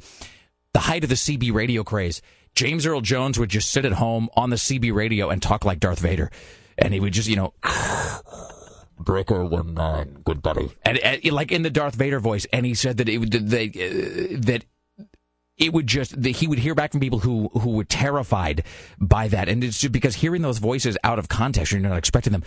the 0.74 0.80
height 0.80 1.03
of 1.03 1.10
the 1.10 1.16
CB 1.16 1.53
radio 1.53 1.84
craze, 1.84 2.22
James 2.56 2.86
Earl 2.86 3.02
Jones 3.02 3.38
would 3.38 3.49
just 3.49 3.70
sit 3.70 3.86
at 3.86 3.94
home 3.94 4.30
on 4.36 4.49
the 4.49 4.56
CB 4.56 4.94
radio 4.94 5.30
and 5.30 5.41
talk 5.41 5.66
like 5.66 5.80
Darth 5.80 5.99
Vader, 5.99 6.32
and 6.78 6.94
he 6.94 6.99
would 6.99 7.14
just, 7.14 7.30
you 7.30 7.36
know. 7.36 7.53
Breaker 8.98 9.44
one 9.44 9.74
nine, 9.74 10.22
good 10.24 10.41
buddy, 10.41 10.72
and, 10.84 10.98
and 10.98 11.24
like 11.32 11.52
in 11.52 11.64
the 11.64 11.70
Darth 11.70 11.95
Vader 11.95 12.20
voice, 12.20 12.48
and 12.53 12.66
he 12.66 12.74
said 12.74 12.98
that 12.98 13.10
it 13.10 13.18
would 13.18 13.32
they, 13.32 13.68
uh, 13.68 14.38
that 14.40 14.64
it 15.57 15.74
would 15.74 15.88
just 15.88 16.22
that 16.22 16.30
he 16.30 16.48
would 16.48 16.60
hear 16.60 16.76
back 16.76 16.91
from 16.91 17.02
people 17.02 17.20
who 17.20 17.49
who 17.49 17.72
were 17.72 17.84
terrified 17.84 18.64
by 18.98 19.28
that, 19.28 19.49
and 19.49 19.64
it's 19.66 19.80
just 19.80 19.91
because 19.91 20.16
hearing 20.16 20.41
those 20.41 20.60
voices 20.60 20.98
out 21.03 21.20
of 21.20 21.28
context, 21.28 21.74
you're 21.74 21.82
not 21.82 21.98
expecting 21.98 22.32
them. 22.32 22.44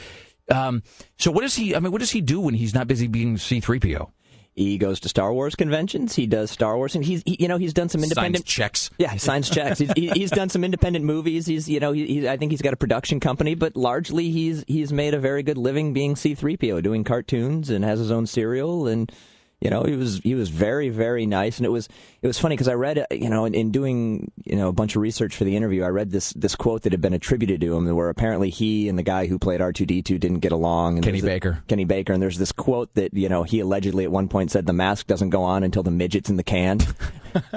Um, 0.51 0.83
so 1.19 1.31
what 1.31 1.43
does 1.43 1.55
he? 1.55 1.75
I 1.77 1.81
mean, 1.81 1.93
what 1.93 2.01
does 2.01 2.11
he 2.11 2.23
do 2.23 2.41
when 2.41 2.55
he's 2.55 2.75
not 2.75 2.87
busy 2.87 3.07
being 3.07 3.37
C 3.37 3.61
three 3.61 3.79
PO? 3.79 4.11
He 4.59 4.77
goes 4.77 4.99
to 5.01 5.09
Star 5.09 5.33
Wars 5.33 5.55
conventions. 5.55 6.15
He 6.17 6.27
does 6.27 6.51
Star 6.51 6.77
Wars, 6.77 6.95
and 6.97 7.05
he's 7.05 7.23
he, 7.25 7.37
you 7.39 7.47
know 7.49 7.59
he's 7.59 7.73
done 7.73 7.89
some 7.89 8.03
independent 8.03 8.45
checks. 8.45 8.91
Yeah, 8.99 9.11
he 9.13 9.19
signs 9.19 9.49
checks. 9.49 9.79
he's, 9.79 9.93
he- 9.95 10.09
he's 10.11 10.31
done 10.31 10.49
some 10.49 10.65
independent 10.65 11.05
movies. 11.05 11.47
He's 11.47 11.69
you 11.69 11.79
know 11.81 11.93
he, 11.93 12.29
I 12.29 12.37
think 12.37 12.51
he's 12.51 12.63
got 12.63 12.73
a 12.73 12.77
production 12.77 13.21
company, 13.21 13.55
but 13.55 13.77
largely 13.77 14.31
he's 14.31 14.65
he's 14.67 14.93
made 14.93 15.15
a 15.15 15.19
very 15.21 15.43
good 15.45 15.59
living 15.59 15.93
being 15.93 16.17
C-3PO, 16.17 16.83
doing 16.83 17.05
cartoons 17.05 17.71
and 17.71 17.85
has 17.85 17.99
his 17.99 18.11
own 18.11 18.27
cereal 18.27 18.87
and. 18.89 19.13
You 19.61 19.71
know, 19.71 19.83
he 19.83 19.97
was 19.97 20.21
he 20.23 20.37
was 20.37 20.51
very 20.51 20.89
very 20.89 21.27
nice, 21.27 21.57
and 21.57 21.67
it 21.67 21.71
was 21.71 21.89
it 22.23 22.29
was 22.29 22.39
funny 22.39 22.55
because 22.55 22.69
I 22.69 22.75
read 22.75 23.05
you 23.11 23.29
know 23.29 23.45
in, 23.45 23.55
in 23.55 23.73
doing 23.73 24.31
you 24.45 24.55
know 24.55 24.69
a 24.69 24.73
bunch 24.73 24.95
of 24.95 25.03
research 25.03 25.35
for 25.35 25.43
the 25.43 25.57
interview, 25.57 25.83
I 25.83 25.89
read 25.89 26.13
this 26.13 26.33
this 26.35 26.55
quote 26.55 26.83
that 26.83 26.93
had 26.93 27.01
been 27.01 27.13
attributed 27.13 27.61
to 27.63 27.75
him, 27.75 27.93
where 27.97 28.09
apparently 28.09 28.51
he 28.51 28.89
and 28.89 28.97
the 28.97 29.03
guy 29.03 29.27
who 29.27 29.37
played 29.37 29.61
R 29.61 29.73
two 29.73 29.85
D 29.85 30.01
two 30.01 30.17
didn't 30.17 30.41
get 30.41 30.53
along. 30.53 30.99
And 30.99 31.05
Kenny 31.05 31.21
there's 31.21 31.33
a- 31.33 31.35
Baker. 31.35 31.65
Kenny 31.67 31.85
Baker, 31.85 32.13
and 32.13 32.23
there's 32.23 32.39
this 32.39 32.53
quote 32.53 32.95
that 32.95 33.15
you 33.15 33.29
know 33.29 33.43
he 33.43 33.59
allegedly 33.59 34.05
at 34.05 34.13
one 34.13 34.29
point 34.29 34.53
said 34.53 34.65
the 34.65 34.73
mask 34.73 35.09
doesn't 35.09 35.31
go 35.31 35.43
on 35.43 35.65
until 35.65 35.83
the 35.83 35.91
midget's 35.91 36.31
in 36.31 36.37
the 36.37 36.45
can. 36.45 36.79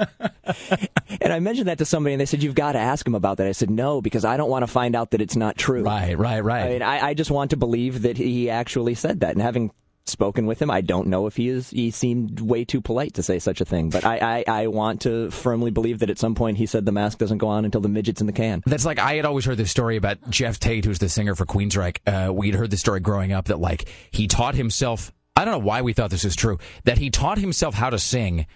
and 1.20 1.32
I 1.32 1.38
mentioned 1.38 1.68
that 1.68 1.78
to 1.78 1.84
somebody, 1.84 2.14
and 2.14 2.20
they 2.20 2.26
said 2.26 2.42
you've 2.42 2.56
got 2.56 2.72
to 2.72 2.80
ask 2.80 3.06
him 3.06 3.14
about 3.14 3.36
that. 3.36 3.46
I 3.46 3.52
said 3.52 3.70
no 3.70 4.00
because 4.00 4.24
I 4.24 4.36
don't 4.36 4.50
want 4.50 4.64
to 4.64 4.66
find 4.66 4.96
out 4.96 5.12
that 5.12 5.20
it's 5.20 5.36
not 5.36 5.56
true. 5.56 5.84
Right, 5.84 6.18
right, 6.18 6.42
right. 6.42 6.64
I 6.64 6.68
mean, 6.68 6.82
I, 6.82 7.10
I 7.10 7.14
just 7.14 7.30
want 7.30 7.50
to 7.50 7.56
believe 7.56 8.02
that 8.02 8.16
he 8.16 8.50
actually 8.50 8.96
said 8.96 9.20
that, 9.20 9.32
and 9.32 9.40
having 9.40 9.70
spoken 10.06 10.46
with 10.46 10.60
him, 10.60 10.70
I 10.70 10.80
don't 10.80 11.08
know 11.08 11.26
if 11.26 11.36
he 11.36 11.48
is. 11.48 11.70
He 11.70 11.90
seemed 11.90 12.40
way 12.40 12.64
too 12.64 12.80
polite 12.80 13.14
to 13.14 13.22
say 13.22 13.38
such 13.38 13.60
a 13.60 13.64
thing, 13.64 13.90
but 13.90 14.04
I, 14.04 14.44
I, 14.46 14.62
I 14.62 14.66
want 14.66 15.02
to 15.02 15.30
firmly 15.30 15.70
believe 15.70 16.00
that 16.00 16.10
at 16.10 16.18
some 16.18 16.34
point 16.34 16.58
he 16.58 16.66
said 16.66 16.84
the 16.84 16.92
mask 16.92 17.18
doesn't 17.18 17.38
go 17.38 17.48
on 17.48 17.64
until 17.64 17.80
the 17.80 17.88
midget's 17.88 18.20
in 18.20 18.26
the 18.26 18.32
can. 18.32 18.62
That's 18.66 18.84
like 18.84 18.98
I 18.98 19.14
had 19.14 19.24
always 19.24 19.44
heard 19.44 19.56
this 19.56 19.70
story 19.70 19.96
about 19.96 20.30
Geoff 20.30 20.58
Tate, 20.58 20.84
who's 20.84 20.98
the 20.98 21.08
singer 21.08 21.34
for 21.34 21.46
Queensryche. 21.46 21.98
Uh, 22.06 22.32
we'd 22.32 22.54
heard 22.54 22.70
the 22.70 22.76
story 22.76 23.00
growing 23.00 23.32
up 23.32 23.46
that 23.46 23.58
like 23.58 23.88
he 24.10 24.26
taught 24.26 24.54
himself. 24.54 25.12
I 25.36 25.44
don't 25.44 25.52
know 25.52 25.66
why 25.66 25.82
we 25.82 25.92
thought 25.92 26.10
this 26.10 26.24
is 26.24 26.36
true. 26.36 26.58
That 26.84 26.98
he 26.98 27.10
taught 27.10 27.38
himself 27.38 27.74
how 27.74 27.90
to 27.90 27.98
sing 27.98 28.46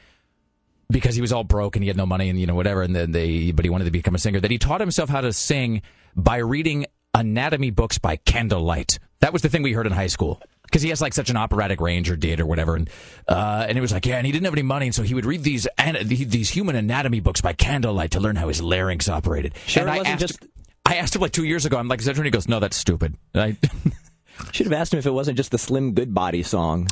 because 0.90 1.14
he 1.14 1.20
was 1.20 1.32
all 1.32 1.44
broke 1.44 1.76
and 1.76 1.82
he 1.82 1.88
had 1.88 1.96
no 1.96 2.06
money 2.06 2.28
and 2.28 2.38
you 2.38 2.46
know 2.46 2.54
whatever. 2.54 2.82
And 2.82 2.94
then 2.94 3.12
they, 3.12 3.52
but 3.52 3.64
he 3.64 3.70
wanted 3.70 3.86
to 3.86 3.90
become 3.90 4.14
a 4.14 4.18
singer. 4.18 4.40
That 4.40 4.50
he 4.50 4.58
taught 4.58 4.80
himself 4.80 5.08
how 5.08 5.20
to 5.20 5.32
sing 5.32 5.82
by 6.14 6.36
reading 6.38 6.86
anatomy 7.14 7.70
books 7.70 7.98
by 7.98 8.16
candlelight. 8.16 8.98
That 9.20 9.32
was 9.32 9.42
the 9.42 9.48
thing 9.48 9.62
we 9.62 9.72
heard 9.72 9.86
in 9.86 9.92
high 9.92 10.06
school. 10.08 10.40
Because 10.66 10.82
he 10.82 10.90
has 10.90 11.00
like 11.00 11.14
such 11.14 11.30
an 11.30 11.36
operatic 11.36 11.80
range, 11.80 12.10
or 12.10 12.16
did, 12.16 12.40
or 12.40 12.46
whatever, 12.46 12.76
and 12.76 12.90
uh, 13.28 13.64
and 13.68 13.78
it 13.78 13.80
was 13.80 13.92
like, 13.92 14.04
yeah, 14.04 14.16
and 14.18 14.26
he 14.26 14.32
didn't 14.32 14.44
have 14.44 14.54
any 14.54 14.62
money, 14.62 14.86
and 14.86 14.94
so 14.94 15.02
he 15.02 15.14
would 15.14 15.24
read 15.24 15.42
these 15.42 15.66
ana- 15.78 16.04
these 16.04 16.50
human 16.50 16.76
anatomy 16.76 17.20
books 17.20 17.40
by 17.40 17.52
candlelight 17.52 18.10
to 18.12 18.20
learn 18.20 18.36
how 18.36 18.48
his 18.48 18.60
larynx 18.60 19.08
operated. 19.08 19.54
Sure, 19.66 19.82
and 19.82 19.90
I 19.90 19.96
wasn't 19.98 20.14
asked, 20.14 20.20
just- 20.20 20.46
I 20.84 20.96
asked 20.96 21.16
him 21.16 21.22
like 21.22 21.32
two 21.32 21.44
years 21.44 21.64
ago. 21.66 21.78
I'm 21.78 21.88
like, 21.88 22.00
is 22.00 22.06
that 22.06 22.14
true? 22.14 22.20
And 22.20 22.26
he 22.26 22.30
goes, 22.30 22.48
no, 22.48 22.60
that's 22.60 22.76
stupid. 22.76 23.16
I, 23.34 23.56
Should 24.52 24.66
have 24.66 24.72
asked 24.74 24.92
him 24.92 24.98
if 24.98 25.06
it 25.06 25.10
wasn't 25.10 25.36
just 25.36 25.50
the 25.50 25.58
Slim 25.58 25.94
Goodbody 25.94 26.42
song. 26.42 26.88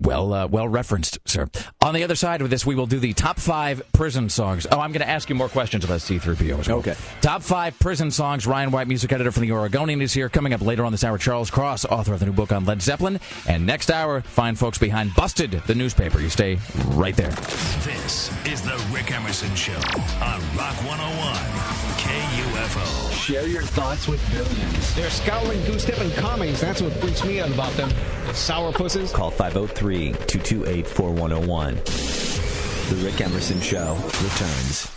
Well, 0.00 0.32
uh, 0.32 0.46
well 0.46 0.68
referenced, 0.68 1.18
sir. 1.24 1.48
On 1.82 1.94
the 1.94 2.04
other 2.04 2.14
side 2.14 2.40
of 2.40 2.50
this, 2.50 2.64
we 2.64 2.74
will 2.74 2.86
do 2.86 2.98
the 2.98 3.12
top 3.12 3.38
five 3.38 3.82
prison 3.92 4.28
songs. 4.28 4.66
Oh, 4.70 4.80
I'm 4.80 4.92
going 4.92 5.02
to 5.02 5.08
ask 5.08 5.28
you 5.28 5.34
more 5.34 5.48
questions 5.48 5.84
about 5.84 6.00
C3PO 6.00 6.58
as 6.58 6.68
well. 6.68 6.78
Okay. 6.78 6.94
Top 7.20 7.42
five 7.42 7.78
prison 7.78 8.10
songs. 8.10 8.46
Ryan 8.46 8.70
White, 8.70 8.88
music 8.88 9.12
editor 9.12 9.32
from 9.32 9.42
the 9.42 9.52
Oregonian, 9.52 10.00
is 10.02 10.12
here. 10.12 10.28
Coming 10.28 10.52
up 10.52 10.60
later 10.60 10.84
on 10.84 10.92
this 10.92 11.04
hour, 11.04 11.18
Charles 11.18 11.50
Cross, 11.50 11.84
author 11.86 12.12
of 12.12 12.20
the 12.20 12.26
new 12.26 12.32
book 12.32 12.52
on 12.52 12.64
Led 12.64 12.82
Zeppelin. 12.82 13.20
And 13.46 13.66
next 13.66 13.90
hour, 13.90 14.20
fine 14.20 14.54
folks 14.54 14.78
behind 14.78 15.14
Busted, 15.14 15.52
the 15.66 15.74
newspaper. 15.74 16.20
You 16.20 16.30
stay 16.30 16.58
right 16.88 17.16
there. 17.16 17.30
This 17.30 18.30
is 18.46 18.62
the 18.62 18.82
Rick 18.92 19.12
Emerson 19.12 19.54
Show 19.54 19.72
on 20.20 20.40
Rock 20.56 20.76
101 20.84 21.97
KUFO. 22.08 23.12
Share 23.12 23.46
your 23.46 23.62
thoughts 23.62 24.08
with 24.08 24.18
billions. 24.30 24.94
They're 24.94 25.10
scowling, 25.10 25.62
goose-stepping 25.66 26.10
commies. 26.12 26.58
That's 26.58 26.80
what 26.80 26.92
freaks 26.94 27.22
me 27.22 27.38
out 27.40 27.50
about 27.50 27.72
them. 27.72 27.90
The 28.26 28.32
sour 28.32 28.72
pusses. 28.72 29.12
Call 29.12 29.30
503 29.30 30.12
228 30.12 30.86
4101. 30.86 31.74
The 31.74 33.04
Rick 33.04 33.20
Emerson 33.20 33.60
Show 33.60 33.94
returns. 34.22 34.90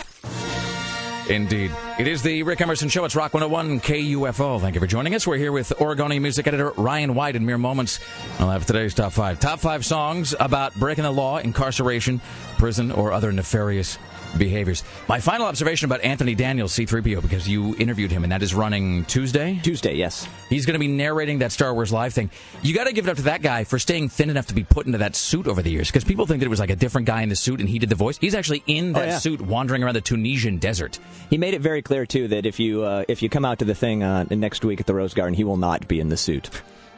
Indeed. 1.30 1.72
It 2.00 2.08
is 2.08 2.22
the 2.24 2.44
Rick 2.44 2.62
Emerson 2.62 2.88
Show. 2.88 3.04
It's 3.04 3.16
Rock 3.16 3.34
101 3.34 3.82
KUFO. 3.82 4.60
Thank 4.62 4.76
you 4.76 4.82
for 4.82 4.88
joining 4.88 5.14
us. 5.14 5.28
We're 5.28 5.38
here 5.38 5.52
with 5.52 5.80
Oregonian 5.82 6.24
music 6.24 6.48
editor 6.48 6.72
Ryan 6.72 7.14
White 7.14 7.36
in 7.36 7.46
mere 7.46 7.58
moments. 7.58 8.00
I'll 8.40 8.50
have 8.50 8.66
today's 8.66 8.94
top 8.94 9.12
five. 9.12 9.40
Top 9.40 9.60
five 9.60 9.86
songs 9.86 10.34
about 10.40 10.74
breaking 10.76 11.04
the 11.04 11.12
law, 11.12 11.38
incarceration, 11.38 12.22
prison, 12.58 12.92
or 12.92 13.12
other 13.12 13.32
nefarious 13.32 13.98
behaviors. 14.38 14.84
My 15.08 15.20
final 15.20 15.48
observation 15.48 15.86
about 15.86 16.02
Anthony 16.02 16.36
Daniels, 16.36 16.74
C3PO, 16.74 17.22
because 17.22 17.48
you 17.48 17.76
interviewed 17.78 18.12
him, 18.12 18.24
and 18.24 18.32
that 18.32 18.42
is 18.44 18.54
running 18.54 19.06
Tuesday? 19.06 19.60
Tuesday, 19.64 19.96
yes. 19.96 20.28
He's 20.50 20.66
going 20.66 20.74
to 20.76 20.80
be 20.80 20.88
narrating 20.88 21.40
that 21.40 21.52
Star 21.52 21.74
Wars 21.74 21.92
Live 21.92 22.14
thing. 22.14 22.30
You 22.62 22.74
got 22.74 22.86
to 22.86 22.94
give 22.94 23.08
it 23.08 23.12
up 23.12 23.18
to 23.18 23.24
that 23.24 23.42
guy 23.42 23.64
for 23.64 23.80
staying 23.80 24.10
thin 24.10 24.30
enough 24.30 24.48
to 24.48 24.54
be 24.54 24.64
put 24.64 24.86
into 24.86 24.98
that 25.00 25.16
suit 25.16 25.48
over 25.48 25.62
the 25.62 25.70
years, 25.72 25.88
because 25.90 26.04
people 26.04 26.26
think 26.26 26.40
that 26.40 26.46
it 26.46 26.50
was 26.50 26.60
like 26.60 26.70
a 26.70 26.76
different 26.76 27.08
guy 27.08 27.22
in 27.22 27.30
the 27.30 27.36
suit 27.36 27.60
and 27.60 27.70
he 27.70 27.80
did 27.80 27.90
the 27.90 27.96
voice. 27.96 28.18
He's 28.18 28.36
actually 28.36 28.64
in 28.68 28.94
that 28.94 29.02
Oh, 29.02 29.06
yeah. 29.06 29.18
suit 29.20 29.42
wandering 29.42 29.84
around 29.84 29.96
the 29.96 30.02
Tunisian 30.02 30.58
desert. 30.58 31.00
He 31.30 31.38
made 31.38 31.54
it 31.54 31.62
very 31.62 31.82
clear 31.82 32.06
too 32.06 32.28
that 32.30 32.46
if 32.46 32.60
you 32.60 32.84
uh, 32.84 33.04
if 33.08 33.22
you 33.22 33.30
come 33.30 33.46
out 33.46 33.60
to 33.60 33.66
the 33.66 33.76
thing 33.76 34.04
uh, 34.04 34.26
next 34.30 34.64
week 34.64 34.80
at 34.80 34.86
the 34.86 34.94
Rose 34.94 35.14
Garden, 35.14 35.34
he 35.34 35.44
will 35.44 35.58
not 35.58 35.88
be 35.88 36.00
in 36.00 36.10
the 36.10 36.18
suit. 36.18 36.50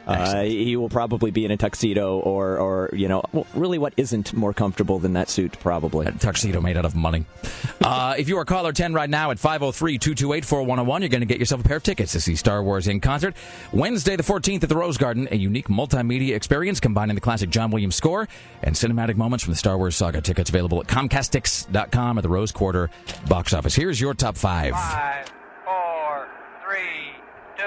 Uh, 0.06 0.42
he 0.42 0.76
will 0.76 0.88
probably 0.88 1.30
be 1.30 1.44
in 1.44 1.50
a 1.50 1.56
tuxedo 1.56 2.18
or, 2.18 2.58
or 2.58 2.90
you 2.92 3.08
know, 3.08 3.22
well, 3.32 3.46
really 3.54 3.78
what 3.78 3.94
isn't 3.96 4.32
more 4.34 4.52
comfortable 4.52 4.98
than 4.98 5.14
that 5.14 5.28
suit, 5.28 5.58
probably. 5.60 6.06
A 6.06 6.12
tuxedo 6.12 6.60
made 6.60 6.76
out 6.76 6.84
of 6.84 6.94
money. 6.94 7.24
uh, 7.82 8.14
if 8.18 8.28
you 8.28 8.38
are 8.38 8.44
caller 8.44 8.72
10 8.72 8.92
right 8.94 9.08
now 9.08 9.30
at 9.30 9.38
503 9.38 9.98
228 9.98 10.44
4101, 10.44 11.02
you're 11.02 11.08
going 11.08 11.20
to 11.20 11.26
get 11.26 11.38
yourself 11.38 11.60
a 11.62 11.64
pair 11.64 11.78
of 11.78 11.82
tickets 11.82 12.12
to 12.12 12.20
see 12.20 12.36
Star 12.36 12.62
Wars 12.62 12.88
in 12.88 13.00
concert. 13.00 13.34
Wednesday, 13.72 14.16
the 14.16 14.22
14th 14.22 14.62
at 14.62 14.68
the 14.68 14.76
Rose 14.76 14.98
Garden, 14.98 15.28
a 15.30 15.36
unique 15.36 15.68
multimedia 15.68 16.34
experience 16.34 16.80
combining 16.80 17.14
the 17.14 17.20
classic 17.20 17.50
John 17.50 17.70
Williams 17.70 17.94
score 17.94 18.28
and 18.62 18.74
cinematic 18.74 19.16
moments 19.16 19.44
from 19.44 19.52
the 19.52 19.58
Star 19.58 19.78
Wars 19.78 19.96
saga. 19.96 20.20
Tickets 20.20 20.50
available 20.50 20.80
at 20.80 20.86
Comcastix.com 20.86 22.18
at 22.18 22.22
the 22.22 22.28
Rose 22.28 22.52
Quarter 22.52 22.90
box 23.28 23.52
office. 23.52 23.74
Here's 23.74 24.00
your 24.00 24.14
top 24.14 24.36
five. 24.36 24.72
Five, 24.72 25.32
four, 25.64 26.28
three, 26.64 27.12
two, 27.56 27.64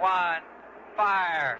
one, 0.00 0.42
fire. 0.98 1.56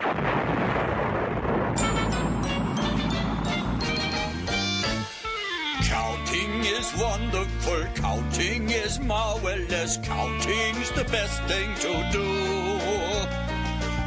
Counting 5.84 6.54
is 6.64 6.92
wonderful, 6.98 7.84
counting 7.94 8.68
is 8.68 8.98
marvelous, 8.98 9.98
counting's 10.02 10.90
the 10.90 11.04
best 11.04 11.40
thing 11.44 11.72
to 11.84 11.92
do. 12.10 13.57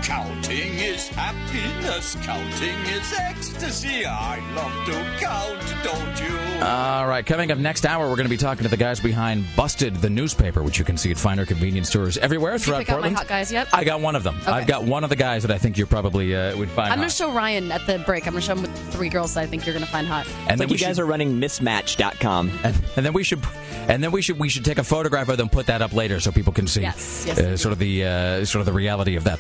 Counting 0.04 0.74
is 0.80 1.08
happiness, 1.10 2.16
counting 2.24 2.76
is 2.92 3.14
ecstasy. 3.20 4.04
I 4.06 4.40
love 4.56 4.86
to 4.88 4.94
count, 5.24 5.84
don't 5.84 6.20
you? 6.20 6.66
All 6.66 7.08
right, 7.08 7.24
coming 7.26 7.52
up 7.52 7.60
next 7.60 7.86
hour, 7.86 8.10
we're 8.10 8.16
going 8.16 8.26
to 8.26 8.30
be 8.30 8.38
talking 8.38 8.64
to 8.64 8.70
the 8.70 8.78
guys 8.78 9.00
behind 9.00 9.46
Busted, 9.56 9.96
the 9.98 10.10
newspaper, 10.10 10.64
which 10.64 10.80
you 10.80 10.86
can 10.86 10.98
see 10.98 11.12
at 11.12 11.18
finer 11.18 11.46
convenience 11.46 11.90
stores 11.90 12.18
everywhere 12.18 12.54
Did 12.54 12.62
you 12.62 12.66
throughout 12.66 12.80
pick 12.80 12.90
out 12.90 12.94
my 12.94 12.98
Portland. 13.10 13.18
hot 13.18 13.28
guys 13.28 13.52
yet? 13.52 13.68
I 13.74 13.84
got 13.84 14.02
one 14.02 14.16
of 14.16 14.24
them. 14.24 14.38
I've 14.48 14.66
got 14.68 14.84
one 14.84 15.04
of 15.04 15.12
the 15.12 15.16
guys 15.16 15.44
that 15.44 15.52
I 15.52 15.60
think 15.60 15.78
you 15.78 15.86
probably 15.86 16.36
uh, 16.36 16.58
would 16.58 16.70
find 16.70 16.92
I'm 16.92 16.98
going 16.98 17.10
to 17.10 17.16
show 17.16 17.32
Ryan 17.32 17.72
at 17.72 17.86
the 17.86 18.00
break. 18.00 18.26
I'm 18.26 18.34
going 18.34 18.42
to 18.42 18.48
show 18.48 18.56
him 18.56 18.64
with 18.64 18.94
three 18.94 19.10
girls 19.10 19.36
that 19.36 19.42
I 19.42 19.46
think 19.46 19.66
you're 19.68 19.74
going 19.74 19.86
to 19.86 19.92
find 19.92 20.08
hot. 20.08 20.28
And 20.48 20.60
then 20.60 20.60
like 20.60 20.70
we 20.70 20.74
you 20.74 20.80
guys 20.80 20.96
should- 20.96 21.04
are 21.04 21.06
running 21.06 21.40
mismatch.com. 21.40 22.52
and, 22.64 22.76
and 22.96 23.06
then 23.06 23.14
we 23.14 23.24
should 23.24 23.42
and 23.88 24.04
then 24.04 24.12
we 24.12 24.22
should 24.22 24.40
we 24.40 24.50
should 24.50 24.66
take 24.66 24.78
a 24.78 24.84
photograph 24.84 25.30
of 25.30 25.38
them 25.38 25.50
put 25.50 25.66
that 25.68 25.82
up 25.82 25.94
later 25.94 26.20
so 26.20 26.32
people 26.32 26.54
can 26.54 26.68
see 26.68 26.82
Yes, 26.82 27.24
yes, 27.28 27.38
uh, 27.40 27.58
sort 27.58 27.74
of 27.74 27.80
the 27.80 28.06
uh, 28.06 28.46
sort 28.46 28.60
of 28.62 28.66
the 28.68 28.74
reality 28.74 29.16
of 29.16 29.24
that 29.24 29.40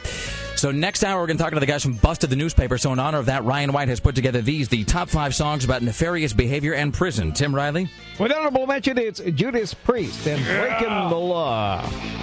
So 0.62 0.70
next 0.70 1.04
hour, 1.04 1.20
we're 1.20 1.26
going 1.26 1.38
to 1.38 1.44
talk 1.44 1.54
to 1.54 1.60
the 1.60 1.66
guys 1.66 1.82
from 1.82 1.94
Busted 1.94 2.30
the 2.30 2.36
Newspaper. 2.36 2.78
So 2.78 2.94
in 2.94 3.00
honor 3.00 3.18
of 3.18 3.26
that, 3.26 3.44
Ryan 3.44 3.74
White 3.74 3.88
has 3.88 4.00
put 4.00 4.14
together 4.14 4.44
these, 4.44 4.70
the 4.70 4.84
top 4.84 5.10
five 5.10 5.34
songs 5.34 5.66
about 5.66 5.82
nefarious 5.82 6.34
behavior 6.34 6.76
and 6.76 6.94
prison. 6.94 7.32
Tim 7.32 7.56
Riley? 7.56 7.90
With 8.20 8.32
honorable 8.32 8.68
mention, 8.68 9.00
it's 9.00 9.20
Judas 9.22 9.74
Priest 9.74 10.28
and 10.28 10.46
Breaking 10.46 11.10
the 11.10 11.18
Law. 11.18 11.82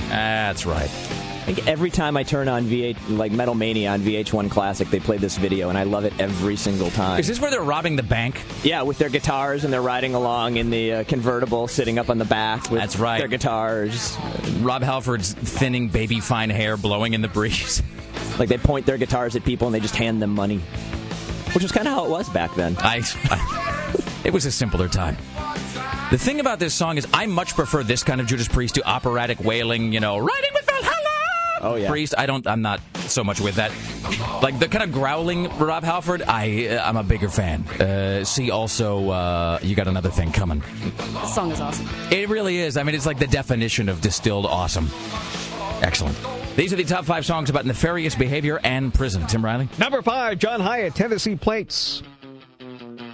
That's 0.08 0.66
right. 0.66 0.84
I 0.84 1.52
think 1.52 1.66
every 1.66 1.90
time 1.90 2.16
I 2.16 2.22
turn 2.22 2.46
on 2.46 2.66
V8, 2.66 3.16
like 3.18 3.32
Metal 3.32 3.56
Mania 3.56 3.90
on 3.90 4.02
VH1 4.02 4.52
Classic, 4.52 4.88
they 4.88 5.00
play 5.00 5.16
this 5.16 5.36
video, 5.36 5.68
and 5.68 5.76
I 5.76 5.82
love 5.82 6.04
it 6.04 6.12
every 6.20 6.54
single 6.54 6.90
time. 6.90 7.18
Is 7.18 7.26
this 7.26 7.40
where 7.40 7.50
they're 7.50 7.60
robbing 7.60 7.96
the 7.96 8.04
bank? 8.04 8.40
Yeah, 8.62 8.82
with 8.82 8.98
their 8.98 9.08
guitars, 9.08 9.64
and 9.64 9.72
they're 9.72 9.82
riding 9.82 10.14
along 10.14 10.58
in 10.58 10.70
the 10.70 10.92
uh, 10.92 11.04
convertible, 11.04 11.66
sitting 11.66 11.98
up 11.98 12.08
on 12.08 12.18
the 12.18 12.24
back 12.24 12.70
with 12.70 12.80
That's 12.82 13.00
right. 13.00 13.18
their 13.18 13.26
guitars. 13.26 14.16
Rob 14.60 14.82
Halford's 14.82 15.32
thinning 15.32 15.88
baby 15.88 16.20
fine 16.20 16.50
hair 16.50 16.76
blowing 16.76 17.14
in 17.14 17.20
the 17.20 17.26
breeze. 17.26 17.82
Like 18.38 18.48
they 18.48 18.58
point 18.58 18.86
their 18.86 18.98
guitars 18.98 19.36
at 19.36 19.44
people 19.44 19.66
and 19.68 19.74
they 19.74 19.80
just 19.80 19.96
hand 19.96 20.22
them 20.22 20.30
money, 20.34 20.58
which 21.54 21.64
is 21.64 21.72
kind 21.72 21.88
of 21.88 21.94
how 21.94 22.04
it 22.04 22.10
was 22.10 22.28
back 22.28 22.54
then. 22.54 22.76
I, 22.78 23.02
I, 23.24 24.20
it 24.24 24.32
was 24.32 24.46
a 24.46 24.52
simpler 24.52 24.88
time. 24.88 25.16
The 26.10 26.18
thing 26.18 26.40
about 26.40 26.58
this 26.58 26.74
song 26.74 26.96
is, 26.96 27.06
I 27.12 27.26
much 27.26 27.54
prefer 27.54 27.82
this 27.82 28.02
kind 28.02 28.20
of 28.20 28.26
Judas 28.26 28.48
Priest 28.48 28.76
to 28.76 28.88
operatic 28.88 29.40
wailing, 29.40 29.92
you 29.92 30.00
know, 30.00 30.16
riding 30.18 30.50
with 30.54 30.64
Valhalla. 30.64 30.94
Oh 31.60 31.74
yeah, 31.74 31.90
Priest. 31.90 32.14
I 32.16 32.26
don't. 32.26 32.46
I'm 32.46 32.62
not 32.62 32.80
so 33.08 33.24
much 33.24 33.40
with 33.40 33.56
that. 33.56 33.72
Like 34.42 34.58
the 34.58 34.68
kind 34.68 34.84
of 34.84 34.92
growling 34.92 35.48
Rob 35.58 35.82
Halford. 35.82 36.22
I 36.22 36.78
I'm 36.82 36.96
a 36.96 37.02
bigger 37.02 37.28
fan. 37.28 37.62
Uh, 37.80 38.24
see 38.24 38.50
also, 38.50 39.10
uh, 39.10 39.58
you 39.60 39.74
got 39.74 39.88
another 39.88 40.08
thing 40.10 40.30
coming. 40.30 40.62
This 40.96 41.34
song 41.34 41.50
is 41.50 41.60
awesome. 41.60 41.88
It 42.12 42.28
really 42.28 42.58
is. 42.58 42.76
I 42.76 42.84
mean, 42.84 42.94
it's 42.94 43.06
like 43.06 43.18
the 43.18 43.26
definition 43.26 43.88
of 43.88 44.00
distilled 44.00 44.46
awesome. 44.46 44.88
Excellent. 45.82 46.16
These 46.58 46.72
are 46.72 46.76
the 46.76 46.82
top 46.82 47.04
five 47.04 47.24
songs 47.24 47.50
about 47.50 47.66
nefarious 47.66 48.16
behavior 48.16 48.58
and 48.64 48.92
prison. 48.92 49.24
Tim 49.28 49.44
Riley. 49.44 49.68
Number 49.78 50.02
five, 50.02 50.40
John 50.40 50.60
Hiatt, 50.60 50.92
Tennessee 50.92 51.36
Plates. 51.36 52.02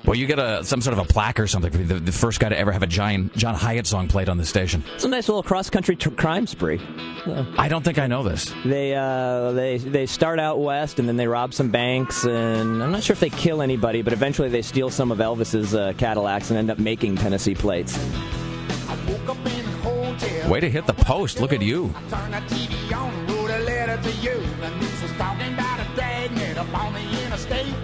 Well, 0.07 0.17
you 0.17 0.27
get 0.27 0.39
a 0.39 0.65
some 0.65 0.81
sort 0.81 0.97
of 0.97 1.05
a 1.05 1.13
plaque 1.13 1.39
or 1.39 1.47
something. 1.47 1.71
The, 1.87 2.01
the 2.01 2.11
first 2.11 2.41
guy 2.41 2.49
to 2.49 2.59
ever 2.59 2.73
have 2.73 2.83
a 2.83 2.87
giant 2.87 3.37
John 3.37 3.55
Hiatt 3.55 3.87
song 3.87 4.09
played 4.09 4.31
on 4.31 4.39
the 4.39 4.47
station. 4.47 4.83
It's 4.95 5.05
a 5.05 5.09
nice 5.09 5.29
little 5.29 5.43
cross 5.43 5.69
country 5.69 5.95
tr- 5.95 6.09
crime 6.09 6.47
spree. 6.47 6.81
I 7.59 7.69
don't 7.69 7.85
think 7.85 7.99
I 7.99 8.07
know 8.07 8.23
this. 8.23 8.51
They 8.65 8.95
uh, 8.95 9.53
they 9.53 9.77
they 9.77 10.07
start 10.07 10.41
out 10.41 10.61
west 10.61 10.99
and 10.99 11.07
then 11.07 11.19
they 11.19 11.29
rob 11.29 11.53
some 11.53 11.71
banks 11.71 12.25
and 12.25 12.83
I'm 12.83 12.93
not 12.93 13.03
sure 13.03 13.13
if 13.13 13.21
they 13.21 13.29
kill 13.29 13.61
anybody, 13.61 14.01
but 14.01 14.15
eventually 14.15 14.49
they 14.49 14.63
steal 14.63 14.89
some 14.89 15.13
of 15.13 15.19
Elvis's 15.19 15.75
uh, 15.75 15.93
Cadillacs 15.99 16.49
and 16.49 16.59
end 16.59 16.71
up 16.71 16.79
making 16.79 17.17
Tennessee 17.17 17.55
plates. 17.55 17.99
Way 20.49 20.61
to 20.61 20.71
hit 20.71 20.87
the 20.87 20.95
post. 20.95 21.41
Look 21.41 21.53
at 21.53 21.61
you. 21.61 21.95
The 24.03 24.71
news 24.81 25.03
was 25.03 25.13
talking 25.13 25.55
about 25.55 25.79
a 25.79 25.95
dragnet 25.95 26.59
up 26.59 26.75
on 26.75 26.95
the 26.95 27.25
interstate. 27.25 27.75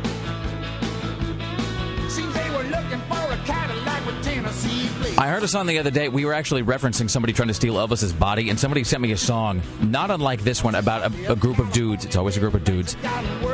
I 5.16 5.28
heard 5.28 5.42
a 5.42 5.48
song 5.48 5.66
the 5.66 5.78
other 5.78 5.90
day. 5.92 6.08
We 6.08 6.24
were 6.24 6.32
actually 6.32 6.64
referencing 6.64 7.08
somebody 7.08 7.32
trying 7.32 7.48
to 7.48 7.54
steal 7.54 7.74
Elvis's 7.74 8.12
body, 8.12 8.50
and 8.50 8.58
somebody 8.58 8.82
sent 8.82 9.02
me 9.02 9.12
a 9.12 9.16
song, 9.16 9.62
not 9.82 10.10
unlike 10.10 10.42
this 10.42 10.64
one, 10.64 10.74
about 10.74 11.12
a, 11.12 11.32
a 11.32 11.36
group 11.36 11.58
of 11.58 11.70
dudes. 11.70 12.04
It's 12.04 12.16
always 12.16 12.36
a 12.36 12.40
group 12.40 12.54
of 12.54 12.64
dudes 12.64 12.94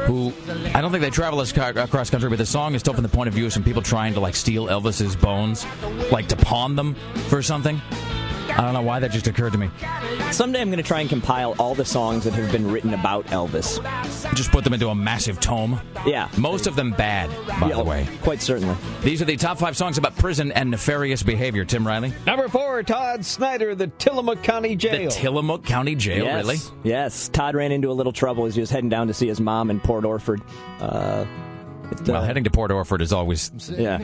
who 0.06 0.32
I 0.74 0.80
don't 0.80 0.90
think 0.92 1.02
they 1.02 1.10
travel 1.10 1.42
as 1.42 1.54
across 1.54 2.08
country, 2.08 2.30
but 2.30 2.38
the 2.38 2.46
song 2.46 2.74
is 2.74 2.80
still 2.80 2.94
from 2.94 3.02
the 3.02 3.08
point 3.10 3.28
of 3.28 3.34
view 3.34 3.46
of 3.46 3.52
some 3.52 3.64
people 3.64 3.82
trying 3.82 4.14
to 4.14 4.20
like 4.20 4.34
steal 4.34 4.66
Elvis's 4.66 5.14
bones, 5.14 5.66
like 6.10 6.28
to 6.28 6.36
pawn 6.36 6.74
them 6.74 6.94
for 7.28 7.42
something. 7.42 7.82
I 8.50 8.62
don't 8.62 8.72
know 8.72 8.82
why 8.82 9.00
that 9.00 9.10
just 9.10 9.26
occurred 9.26 9.52
to 9.52 9.58
me. 9.58 9.70
Someday 10.30 10.60
I'm 10.60 10.68
going 10.68 10.78
to 10.78 10.82
try 10.82 11.00
and 11.00 11.08
compile 11.08 11.54
all 11.58 11.74
the 11.74 11.84
songs 11.84 12.24
that 12.24 12.34
have 12.34 12.50
been 12.52 12.70
written 12.70 12.94
about 12.94 13.26
Elvis. 13.26 13.82
Just 14.34 14.50
put 14.50 14.64
them 14.64 14.72
into 14.72 14.88
a 14.88 14.94
massive 14.94 15.40
tome. 15.40 15.80
Yeah. 16.04 16.28
Most 16.38 16.66
of 16.66 16.76
them 16.76 16.92
bad, 16.92 17.30
by 17.60 17.72
the 17.72 17.84
way. 17.84 18.08
Quite 18.22 18.42
certainly. 18.42 18.76
These 19.02 19.22
are 19.22 19.24
the 19.24 19.36
top 19.36 19.58
five 19.58 19.76
songs 19.76 19.98
about 19.98 20.16
prison 20.16 20.52
and 20.52 20.70
nefarious 20.70 21.22
behavior. 21.22 21.64
Tim 21.64 21.86
Riley. 21.86 22.12
Number 22.26 22.48
four, 22.48 22.82
Todd 22.82 23.24
Snider, 23.24 23.74
the 23.74 23.88
Tillamook 23.88 24.42
County 24.42 24.76
Jail. 24.76 25.08
The 25.08 25.14
Tillamook 25.14 25.64
County 25.64 25.94
Jail, 25.94 26.24
yes. 26.24 26.44
really? 26.44 26.58
Yes. 26.82 27.28
Todd 27.28 27.54
ran 27.54 27.72
into 27.72 27.90
a 27.90 27.92
little 27.94 28.12
trouble 28.12 28.46
as 28.46 28.54
he 28.54 28.60
was 28.60 28.70
heading 28.70 28.88
down 28.88 29.08
to 29.08 29.14
see 29.14 29.26
his 29.26 29.40
mom 29.40 29.70
in 29.70 29.80
Port 29.80 30.04
Orford. 30.04 30.42
Uh, 30.80 31.24
it, 31.92 32.08
Well, 32.08 32.22
uh, 32.22 32.26
heading 32.26 32.44
to 32.44 32.50
Port 32.50 32.70
Orford 32.70 33.00
is 33.00 33.12
always 33.12 33.50
yeah. 33.70 33.98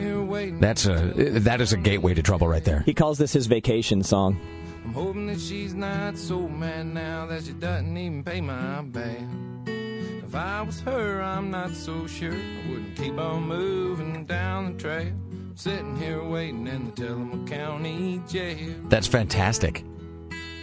that's 0.59 0.85
a 0.85 1.39
that 1.39 1.61
is 1.61 1.73
a 1.73 1.77
gateway 1.77 2.13
to 2.13 2.21
trouble 2.21 2.47
right 2.47 2.63
there. 2.63 2.81
He 2.81 2.93
calls 2.93 3.17
this 3.17 3.33
his 3.33 3.47
vacation 3.47 4.03
song. 4.03 4.39
I'm 4.85 4.93
hoping 4.93 5.27
that 5.27 5.39
she's 5.39 5.73
not 5.73 6.17
so 6.17 6.47
mad 6.47 6.87
now 6.87 7.25
that 7.27 7.43
she 7.45 7.53
doesn't 7.53 7.95
even 7.95 8.23
pay 8.23 8.41
my 8.41 8.81
bail. 8.81 9.27
If 9.65 10.35
I 10.35 10.61
was 10.63 10.79
her, 10.81 11.21
I'm 11.21 11.51
not 11.51 11.71
so 11.71 12.07
sure 12.07 12.33
I 12.33 12.69
wouldn't 12.69 12.97
keep 12.97 13.17
on 13.19 13.43
moving 13.43 14.25
down 14.25 14.73
the 14.73 14.79
trail. 14.79 15.13
Sitting 15.55 15.95
here 15.95 16.23
waiting 16.23 16.65
in 16.65 16.87
the 16.87 16.91
Tillamook 16.93 17.47
County 17.47 18.19
Jail. 18.27 18.73
That's 18.85 19.05
fantastic. 19.05 19.83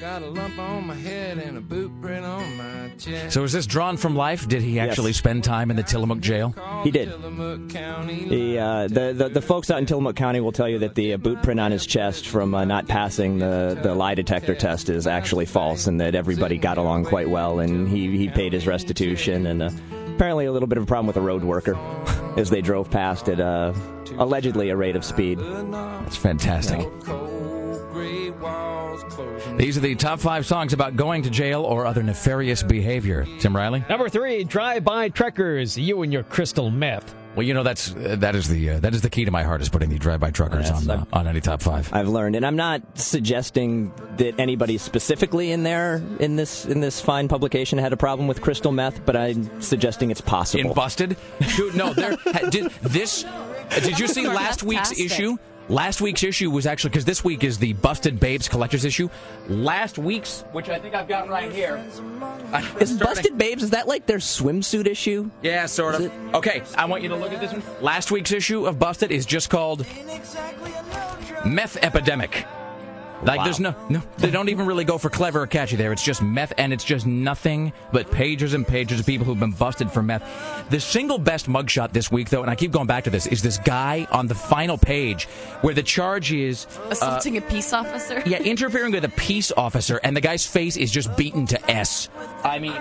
Got 0.01 0.22
a 0.22 0.31
lump 0.31 0.59
on 0.59 0.86
my 0.86 0.94
head 0.94 1.36
and 1.36 1.59
a 1.59 1.60
boot 1.60 1.93
print 2.01 2.24
on 2.24 2.56
my 2.56 2.90
chest. 2.97 3.35
So 3.35 3.44
is 3.44 3.52
this 3.52 3.66
drawn 3.66 3.98
from 3.98 4.16
life? 4.16 4.48
Did 4.48 4.62
he 4.62 4.81
actually 4.81 5.12
spend 5.12 5.44
time 5.44 5.70
in 5.70 5.77
the 5.77 5.82
Tillamook 5.82 6.20
jail? 6.20 6.55
He 6.85 6.90
did. 6.90 7.10
Tillamook 7.10 7.68
County. 7.68 8.24
The, 8.24 8.59
uh, 8.59 8.89
the, 8.89 9.12
the 9.12 9.28
the 9.28 9.43
folks 9.43 9.70
out 9.70 9.78
in 9.78 9.85
Tillamook 9.85 10.16
County 10.16 10.40
will 10.40 10.52
tell 10.52 10.70
you 10.70 10.78
that 10.78 10.94
the 10.94 11.12
uh, 11.12 11.16
boot 11.18 11.43
print 11.43 11.60
on 11.60 11.70
his 11.70 11.85
chest 11.85 12.27
from 12.27 12.55
uh, 12.55 12.64
not 12.64 12.89
passing 12.89 13.40
the, 13.40 13.78
the 13.82 13.94
lie 13.94 14.14
detector 14.14 14.55
test 14.55 14.89
is 14.89 15.06
actually 15.06 15.44
false, 15.44 15.86
and 15.86 16.01
that 16.01 16.14
everybody 16.14 16.56
got 16.56 16.78
along 16.78 17.05
quite 17.05 17.28
well, 17.28 17.60
and 17.60 17.86
he, 17.86 18.16
he 18.16 18.31
paid 18.31 18.55
his 18.55 18.66
restitution, 18.66 19.44
and 19.44 19.62
uh, 19.62 19.70
apparently 20.14 20.47
a 20.47 20.52
little 20.52 20.66
bit 20.66 20.78
of 20.78 20.85
a 20.85 20.86
problem 20.86 21.09
with 21.09 21.18
a 21.18 21.20
road 21.20 21.44
worker 21.44 21.77
as 22.39 22.48
they 22.48 22.62
drove 22.62 22.90
past 22.90 23.28
at 23.28 23.39
uh, 23.39 23.74
allegedly 24.16 24.70
a 24.70 24.77
rate 24.77 24.97
of 24.97 25.05
speed. 25.05 25.39
That's 25.39 26.16
fantastic. 26.16 26.78
Cold 26.78 26.90
gray 26.90 27.05
walls 27.05 27.05
closing. 27.05 27.30
These 29.61 29.77
are 29.77 29.81
the 29.81 29.95
top 29.95 30.20
five 30.20 30.47
songs 30.47 30.73
about 30.73 30.97
going 30.97 31.20
to 31.24 31.28
jail 31.28 31.65
or 31.65 31.85
other 31.85 32.03
nefarious 32.03 32.62
behavior. 32.62 33.27
Tim 33.41 33.55
Riley. 33.55 33.85
Number 33.91 34.09
three, 34.09 34.43
Drive-By 34.43 35.11
Truckers, 35.11 35.77
you 35.77 36.01
and 36.01 36.11
your 36.11 36.23
crystal 36.23 36.70
meth. 36.70 37.15
Well, 37.37 37.47
you 37.47 37.53
know 37.53 37.62
that's 37.62 37.95
uh, 37.95 38.16
that 38.20 38.35
is 38.35 38.49
the 38.49 38.70
uh, 38.70 38.81
that 38.81 38.95
is 38.95 39.03
the 39.03 39.11
key 39.11 39.27
to 39.27 39.31
my 39.31 39.43
heart 39.43 39.61
is 39.61 39.69
putting 39.69 39.91
the 39.91 39.99
drive-by 39.99 40.31
truckers 40.31 40.70
Yes, 40.70 40.89
on 40.89 41.01
uh, 41.01 41.05
on 41.12 41.28
any 41.28 41.43
top 41.43 41.61
five. 41.61 41.93
I've 41.93 42.09
learned, 42.09 42.37
and 42.37 42.45
I'm 42.45 42.57
not 42.57 42.99
suggesting 42.99 43.93
that 44.16 44.41
anybody 44.41 44.78
specifically 44.78 45.53
in 45.53 45.62
there 45.62 46.03
in 46.19 46.37
this 46.37 46.65
in 46.65 46.81
this 46.81 47.03
fine 47.03 47.28
publication 47.28 47.78
had 47.78 47.93
a 47.93 47.99
problem 47.99 48.28
with 48.28 48.41
crystal 48.41 48.73
meth, 48.73 49.05
but 49.05 49.15
I'm 49.15 49.61
suggesting 49.61 50.11
it's 50.11 50.23
possible. 50.23 50.70
In 50.70 50.74
busted, 50.74 51.19
dude. 51.57 51.74
No, 51.77 51.93
there. 51.93 52.16
Did 52.51 52.73
this? 52.82 53.27
Did 53.74 54.01
you 54.01 54.09
see 54.09 54.27
last 54.27 54.62
week's 54.62 54.99
issue? 54.99 55.37
Last 55.70 56.01
week's 56.01 56.24
issue 56.24 56.51
was 56.51 56.66
actually 56.66 56.90
because 56.90 57.05
this 57.05 57.22
week 57.22 57.44
is 57.44 57.56
the 57.56 57.74
Busted 57.74 58.18
Babes 58.18 58.48
collector's 58.48 58.84
issue. 58.84 59.09
Last 59.48 59.98
week's, 59.98 60.40
which 60.51 60.68
I 60.68 60.80
think 60.80 60.97
I've 60.97 61.06
got 61.06 61.28
right 61.28 61.52
here, 61.52 61.76
Is 62.80 62.98
Busted 62.98 63.38
Babes? 63.38 63.62
Is 63.62 63.70
that 63.70 63.86
like 63.86 64.05
their 64.05 64.18
swimsuit 64.18 64.88
issue? 64.88 65.30
Yeah, 65.42 65.66
sort 65.66 65.94
of. 65.94 66.34
Okay, 66.34 66.64
I 66.76 66.86
want 66.86 67.05
you 67.05 67.09
to 67.10 67.14
look 67.14 67.30
at 67.32 67.40
this 67.40 67.52
one. 67.52 67.62
Last 67.80 68.10
week's 68.10 68.32
issue 68.32 68.66
of 68.66 68.80
Busted 68.80 69.12
is 69.12 69.24
just 69.24 69.48
called 69.48 69.86
Meth 71.44 71.76
Epidemic. 71.76 72.44
Like, 73.22 73.38
Wow. 73.38 73.44
there's 73.44 73.60
no, 73.60 73.74
no, 73.88 74.02
they 74.18 74.30
don't 74.30 74.48
even 74.48 74.66
really 74.66 74.84
go 74.84 74.97
for 74.97 75.10
clever 75.10 75.42
or 75.42 75.47
catchy 75.47 75.76
there. 75.76 75.92
It's 75.92 76.02
just 76.02 76.22
meth, 76.22 76.52
and 76.56 76.72
it's 76.72 76.84
just 76.84 77.06
nothing 77.06 77.72
but 77.92 78.10
pages 78.10 78.55
and 78.55 78.66
pages 78.66 78.98
of 79.01 79.06
people 79.06 79.26
who've 79.26 79.38
been 79.38 79.51
busted 79.52 79.90
for 79.90 80.02
meth. 80.02 80.22
The 80.70 80.80
single 80.80 81.18
best 81.18 81.47
mugshot 81.48 81.92
this 81.92 82.10
week, 82.10 82.30
though, 82.30 82.42
and 82.42 82.51
I 82.51 82.55
keep 82.55 82.70
going 82.70 82.86
back 82.86 83.05
to 83.05 83.10
this, 83.10 83.26
is 83.26 83.42
this 83.42 83.59
guy 83.59 84.06
on 84.10 84.26
the 84.26 84.34
final 84.34 84.78
page 84.78 85.24
where 85.60 85.74
the 85.74 85.82
charge 85.82 86.32
is 86.32 86.66
uh, 86.78 86.88
Assaulting 86.90 87.36
a 87.36 87.42
peace 87.42 87.72
officer. 87.72 88.22
yeah, 88.26 88.38
interfering 88.42 88.92
with 88.92 89.05
a 89.05 89.10
peace 89.10 89.52
officer, 89.55 90.01
and 90.02 90.16
the 90.16 90.20
guy's 90.22 90.47
face 90.47 90.76
is 90.78 90.90
just 90.90 91.14
beaten 91.16 91.47
to 91.47 91.70
S. 91.70 92.09
I 92.42 92.59
mean, 92.59 92.80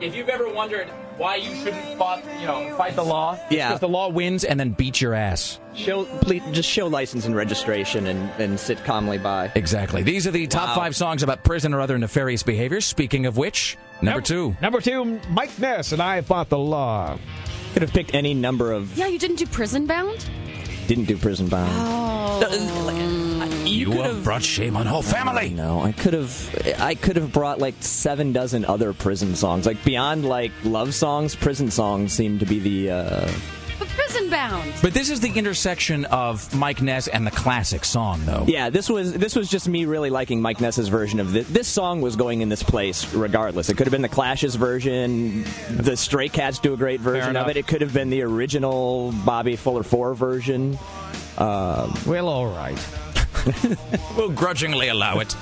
if 0.00 0.14
you've 0.14 0.28
ever 0.28 0.48
wondered 0.48 0.88
why 1.16 1.36
you 1.36 1.54
shouldn't 1.56 1.98
fought, 1.98 2.22
you 2.40 2.46
know, 2.46 2.76
fight 2.76 2.94
the 2.96 3.04
law, 3.04 3.38
Yeah. 3.50 3.68
because 3.68 3.80
the 3.80 3.88
law 3.88 4.08
wins 4.08 4.44
and 4.44 4.58
then 4.60 4.70
beat 4.70 5.00
your 5.00 5.14
ass. 5.14 5.58
Show, 5.74 6.04
please, 6.22 6.42
just 6.52 6.68
show 6.68 6.86
license 6.86 7.26
and 7.26 7.34
registration 7.36 8.06
and, 8.06 8.30
and 8.40 8.58
sit 8.60 8.82
calmly 8.84 9.18
by. 9.18 9.50
Exactly. 9.54 10.02
These 10.02 10.26
are 10.26 10.30
the 10.30 10.46
top 10.46 10.68
Wow. 10.70 10.74
five 10.84 10.96
songs 10.96 11.22
about 11.22 11.44
prison 11.44 11.74
or 11.74 11.80
other 11.80 11.98
nefarious 11.98 12.42
behaviors. 12.42 12.84
Speaking 12.84 13.26
of 13.26 13.36
which, 13.36 13.76
number 14.02 14.20
two. 14.20 14.56
Number 14.62 14.80
two, 14.80 15.20
Mike 15.30 15.58
Ness 15.58 15.92
and 15.92 16.02
I 16.02 16.20
Fought 16.22 16.48
the 16.48 16.58
Law. 16.58 17.18
Could 17.72 17.82
have 17.82 17.92
picked 17.92 18.14
any 18.14 18.32
number 18.32 18.72
of. 18.72 18.96
Yeah, 18.96 19.06
you 19.08 19.18
didn't 19.18 19.36
do 19.36 19.46
prison 19.46 19.86
bound? 19.86 20.24
Didn't 20.86 21.04
do 21.06 21.16
prison 21.16 21.48
bound. 21.48 21.70
Oh. 21.74 22.06
You, 23.64 23.90
have 24.02 24.24
brought 24.24 24.42
shame 24.42 24.76
on 24.76 24.86
whole 24.86 25.02
family. 25.02 25.50
No, 25.50 25.80
I 25.80 25.92
could 25.92 26.12
have. 26.12 26.76
I 26.78 26.94
could 26.94 27.16
have 27.16 27.32
brought 27.32 27.58
like 27.58 27.74
seven 27.80 28.32
dozen 28.32 28.64
other 28.64 28.92
prison 28.92 29.34
songs. 29.34 29.66
Like 29.66 29.82
beyond 29.84 30.24
like 30.24 30.52
love 30.64 30.94
songs, 30.94 31.34
prison 31.34 31.70
songs 31.70 32.12
seem 32.12 32.38
to 32.38 32.46
be 32.46 32.58
the 32.58 32.90
uh, 32.90 33.28
But 33.28 33.55
prison 33.88 34.30
bound. 34.30 34.72
But 34.82 34.94
this 34.94 35.10
is 35.10 35.20
the 35.20 35.30
intersection 35.30 36.04
of 36.06 36.54
Mike 36.54 36.82
Ness 36.82 37.08
and 37.08 37.26
the 37.26 37.30
classic 37.30 37.84
song, 37.84 38.20
though. 38.24 38.44
Yeah, 38.46 38.70
this 38.70 38.88
was 38.88 39.12
this 39.12 39.34
was 39.34 39.48
just 39.48 39.68
me 39.68 39.84
really 39.84 40.10
liking 40.10 40.40
Mike 40.40 40.60
Ness's 40.60 40.88
version 40.88 41.20
of 41.20 41.32
this. 41.32 41.48
This 41.48 41.68
song 41.68 42.00
was 42.00 42.16
going 42.16 42.40
in 42.40 42.48
this 42.48 42.62
place 42.62 43.12
regardless. 43.14 43.68
It 43.68 43.76
could 43.76 43.86
have 43.86 43.92
been 43.92 44.02
the 44.02 44.08
Clash's 44.08 44.54
version. 44.54 45.44
The 45.70 45.96
Stray 45.96 46.28
Cats 46.28 46.58
do 46.58 46.74
a 46.74 46.76
great 46.76 47.00
version 47.00 47.36
of 47.36 47.48
it. 47.48 47.56
It 47.56 47.66
could 47.66 47.80
have 47.80 47.92
been 47.92 48.10
the 48.10 48.22
original 48.22 49.12
Bobby 49.24 49.56
Fuller 49.56 49.82
Four 49.82 50.14
version. 50.14 50.78
Um, 51.38 51.94
well, 52.06 52.28
all 52.28 52.46
right. 52.46 52.78
we'll 54.16 54.30
grudgingly 54.30 54.88
allow 54.88 55.18
it. 55.20 55.34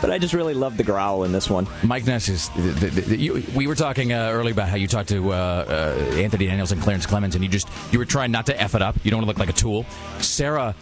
But 0.00 0.10
I 0.10 0.18
just 0.18 0.34
really 0.34 0.52
love 0.54 0.76
the 0.76 0.82
growl 0.84 1.24
in 1.24 1.32
this 1.32 1.48
one. 1.48 1.66
Mike 1.82 2.04
Ness 2.06 2.28
is. 2.28 2.50
The, 2.50 2.60
the, 2.60 3.00
the, 3.00 3.16
you, 3.16 3.42
we 3.54 3.66
were 3.66 3.74
talking 3.74 4.12
uh, 4.12 4.30
earlier 4.32 4.52
about 4.52 4.68
how 4.68 4.76
you 4.76 4.86
talked 4.86 5.08
to 5.08 5.32
uh, 5.32 5.34
uh, 5.34 6.14
Anthony 6.16 6.46
Daniels 6.46 6.72
and 6.72 6.82
Clarence 6.82 7.06
Clemons, 7.06 7.34
and 7.34 7.42
you 7.42 7.48
just 7.48 7.68
you 7.90 7.98
were 7.98 8.04
trying 8.04 8.30
not 8.30 8.46
to 8.46 8.60
f 8.60 8.74
it 8.74 8.82
up. 8.82 8.96
You 9.02 9.10
don't 9.10 9.18
want 9.24 9.26
to 9.26 9.28
look 9.28 9.38
like 9.48 9.56
a 9.56 9.58
tool. 9.58 9.86
Sarah 10.18 10.74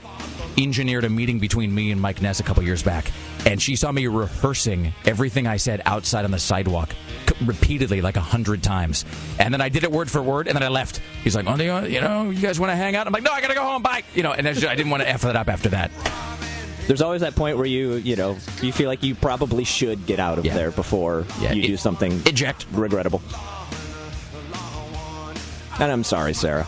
engineered 0.58 1.04
a 1.04 1.08
meeting 1.08 1.38
between 1.38 1.74
me 1.74 1.92
and 1.92 2.00
Mike 2.00 2.20
Ness 2.20 2.40
a 2.40 2.42
couple 2.42 2.62
years 2.64 2.82
back, 2.82 3.10
and 3.46 3.62
she 3.62 3.76
saw 3.76 3.92
me 3.92 4.06
rehearsing 4.08 4.92
everything 5.06 5.46
I 5.46 5.56
said 5.56 5.80
outside 5.86 6.24
on 6.24 6.30
the 6.30 6.38
sidewalk 6.38 6.90
c- 7.28 7.44
repeatedly, 7.44 8.00
like 8.02 8.16
a 8.16 8.20
hundred 8.20 8.62
times. 8.62 9.04
And 9.38 9.54
then 9.54 9.60
I 9.60 9.68
did 9.68 9.84
it 9.84 9.92
word 9.92 10.10
for 10.10 10.20
word, 10.20 10.48
and 10.48 10.56
then 10.56 10.62
I 10.64 10.68
left. 10.68 11.00
He's 11.22 11.36
like, 11.36 11.46
"Oh, 11.46 11.54
you, 11.84 12.00
know, 12.00 12.30
you 12.30 12.40
guys 12.40 12.58
want 12.58 12.70
to 12.72 12.76
hang 12.76 12.96
out?" 12.96 13.06
I'm 13.06 13.12
like, 13.12 13.22
"No, 13.22 13.30
I 13.30 13.40
gotta 13.40 13.54
go 13.54 13.62
home. 13.62 13.82
Bye." 13.82 14.02
You 14.14 14.24
know, 14.24 14.32
and 14.32 14.48
I 14.48 14.52
just- 14.52 14.66
I 14.66 14.74
didn't 14.74 14.90
want 14.90 15.02
to 15.04 15.08
f 15.08 15.24
it 15.24 15.36
up 15.36 15.48
after 15.48 15.68
that. 15.70 15.90
There's 16.86 17.02
always 17.02 17.20
that 17.20 17.34
point 17.36 17.56
where 17.56 17.66
you, 17.66 17.94
you 17.94 18.16
know, 18.16 18.36
you 18.60 18.72
feel 18.72 18.88
like 18.88 19.02
you 19.02 19.14
probably 19.14 19.64
should 19.64 20.04
get 20.06 20.18
out 20.18 20.38
of 20.38 20.44
there 20.44 20.70
before 20.72 21.24
Yeah, 21.40 21.52
you 21.52 21.62
e- 21.62 21.66
do 21.68 21.76
something 21.76 22.12
eject 22.26 22.66
regrettable. 22.72 23.22
And 25.80 25.90
I'm 25.90 26.04
sorry, 26.04 26.34
Sarah. 26.34 26.66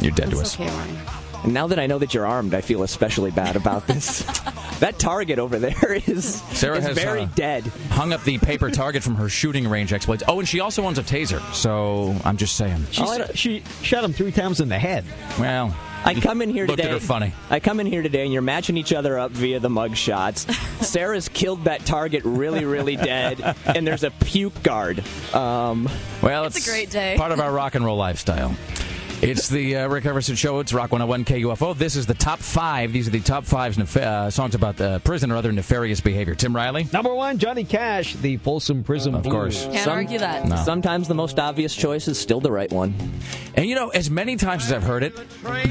You're 0.00 0.12
dead 0.12 0.30
to 0.30 0.40
us. 0.40 0.54
okay, 0.58 0.68
Ryan. 0.68 0.96
And 1.44 1.54
now 1.54 1.68
that 1.68 1.78
I 1.78 1.86
know 1.86 1.98
that 1.98 2.14
you're 2.14 2.26
armed, 2.26 2.52
I 2.54 2.60
feel 2.60 2.82
especially 2.82 3.30
bad 3.30 3.54
about 3.56 3.86
this. 3.86 4.22
that 4.80 4.98
target 4.98 5.38
over 5.38 5.58
there 5.58 5.94
is, 6.06 6.34
Sarah 6.52 6.78
is 6.78 6.84
has 6.86 6.96
very 6.98 7.22
uh, 7.22 7.28
dead. 7.34 7.64
Hung 7.90 8.12
up 8.12 8.24
the 8.24 8.38
paper 8.38 8.70
target 8.70 9.02
from 9.02 9.14
her 9.16 9.28
shooting 9.28 9.68
range 9.68 9.92
exploits. 9.92 10.22
Oh, 10.26 10.40
and 10.40 10.48
she 10.48 10.60
also 10.60 10.82
owns 10.84 10.98
a 10.98 11.02
taser. 11.02 11.40
So 11.54 12.16
I'm 12.24 12.36
just 12.36 12.56
saying. 12.56 12.86
She, 12.90 13.04
she 13.34 13.62
shot 13.82 14.02
him 14.02 14.12
three 14.12 14.32
times 14.32 14.60
in 14.60 14.68
the 14.68 14.78
head. 14.78 15.04
Well, 15.38 15.76
I 16.04 16.14
come 16.14 16.40
in 16.42 16.50
here 16.50 16.66
looked 16.66 16.78
today. 16.78 16.88
at 16.90 16.94
her 16.94 17.06
funny. 17.06 17.32
I 17.50 17.60
come 17.60 17.80
in 17.80 17.86
here 17.86 18.02
today, 18.02 18.22
and 18.24 18.32
you're 18.32 18.40
matching 18.42 18.76
each 18.76 18.92
other 18.92 19.18
up 19.18 19.30
via 19.32 19.60
the 19.60 19.68
mug 19.68 19.96
shots. 19.96 20.46
Sarah's 20.86 21.28
killed 21.28 21.64
that 21.64 21.84
target 21.84 22.22
really, 22.24 22.64
really 22.64 22.96
dead, 22.96 23.56
and 23.66 23.86
there's 23.86 24.04
a 24.04 24.10
puke 24.10 24.62
guard. 24.62 25.02
Um, 25.34 25.88
Well, 26.22 26.44
It's 26.44 26.66
a 26.66 26.70
great 26.70 26.90
day. 26.90 27.16
Part 27.16 27.32
of 27.32 27.40
our 27.40 27.52
rock 27.52 27.74
and 27.74 27.84
roll 27.84 27.96
lifestyle. 27.96 28.54
It's 29.20 29.48
the 29.48 29.74
uh, 29.78 29.88
Rick 29.88 30.06
Emerson 30.06 30.36
Show. 30.36 30.60
It's 30.60 30.72
Rock 30.72 30.92
101 30.92 31.24
KUFO. 31.24 31.76
This 31.76 31.96
is 31.96 32.06
the 32.06 32.14
top 32.14 32.38
five. 32.38 32.92
These 32.92 33.08
are 33.08 33.10
the 33.10 33.18
top 33.18 33.44
five 33.44 33.76
nef- 33.76 33.96
uh, 33.96 34.30
songs 34.30 34.54
about 34.54 34.80
uh, 34.80 35.00
prison 35.00 35.32
or 35.32 35.36
other 35.36 35.50
nefarious 35.50 36.00
behavior. 36.00 36.36
Tim 36.36 36.54
Riley? 36.54 36.86
Number 36.92 37.12
one, 37.12 37.38
Johnny 37.38 37.64
Cash, 37.64 38.14
the 38.14 38.36
Folsom 38.36 38.84
Prison 38.84 39.16
Of 39.16 39.24
Blues. 39.24 39.32
course. 39.32 39.64
Can't 39.64 39.78
Some- 39.84 39.92
argue 39.92 40.18
that. 40.20 40.46
No. 40.46 40.54
Sometimes 40.56 41.08
the 41.08 41.16
most 41.16 41.40
obvious 41.40 41.74
choice 41.74 42.06
is 42.06 42.16
still 42.16 42.38
the 42.40 42.52
right 42.52 42.70
one. 42.70 42.94
And 43.56 43.66
you 43.66 43.74
know, 43.74 43.88
as 43.88 44.08
many 44.08 44.36
times 44.36 44.64
as 44.66 44.72
I've 44.72 44.84
heard 44.84 45.02
it, 45.02 45.16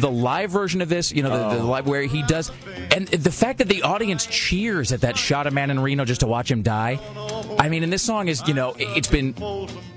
the 0.02 0.11
live 0.11 0.52
version 0.52 0.82
of 0.82 0.90
this, 0.90 1.14
you 1.14 1.24
know, 1.24 1.30
the, 1.30 1.56
the 1.56 1.61
Oh. 1.64 1.68
live 1.68 1.88
where 1.88 2.02
he 2.02 2.24
does, 2.24 2.52
and 2.94 3.07
the 3.07 3.32
fact 3.32 3.60
that 3.60 3.69
the 3.69 3.84
audience 3.84 4.26
cheers 4.26 4.91
at 4.91 5.02
that 5.02 5.15
shot 5.15 5.48
of 5.48 5.53
man 5.53 5.72
in 5.72 5.80
Reno 5.80 6.03
just 6.03 6.19
to 6.19 6.28
watch 6.28 6.52
him 6.52 6.64
die. 6.64 6.99
I 7.60 7.70
mean, 7.70 7.84
and 7.84 7.92
this 7.92 8.04
song 8.04 8.28
is, 8.28 8.42
you 8.48 8.54
know, 8.54 8.72
it- 8.78 8.88
it's 8.98 9.08
been 9.08 9.34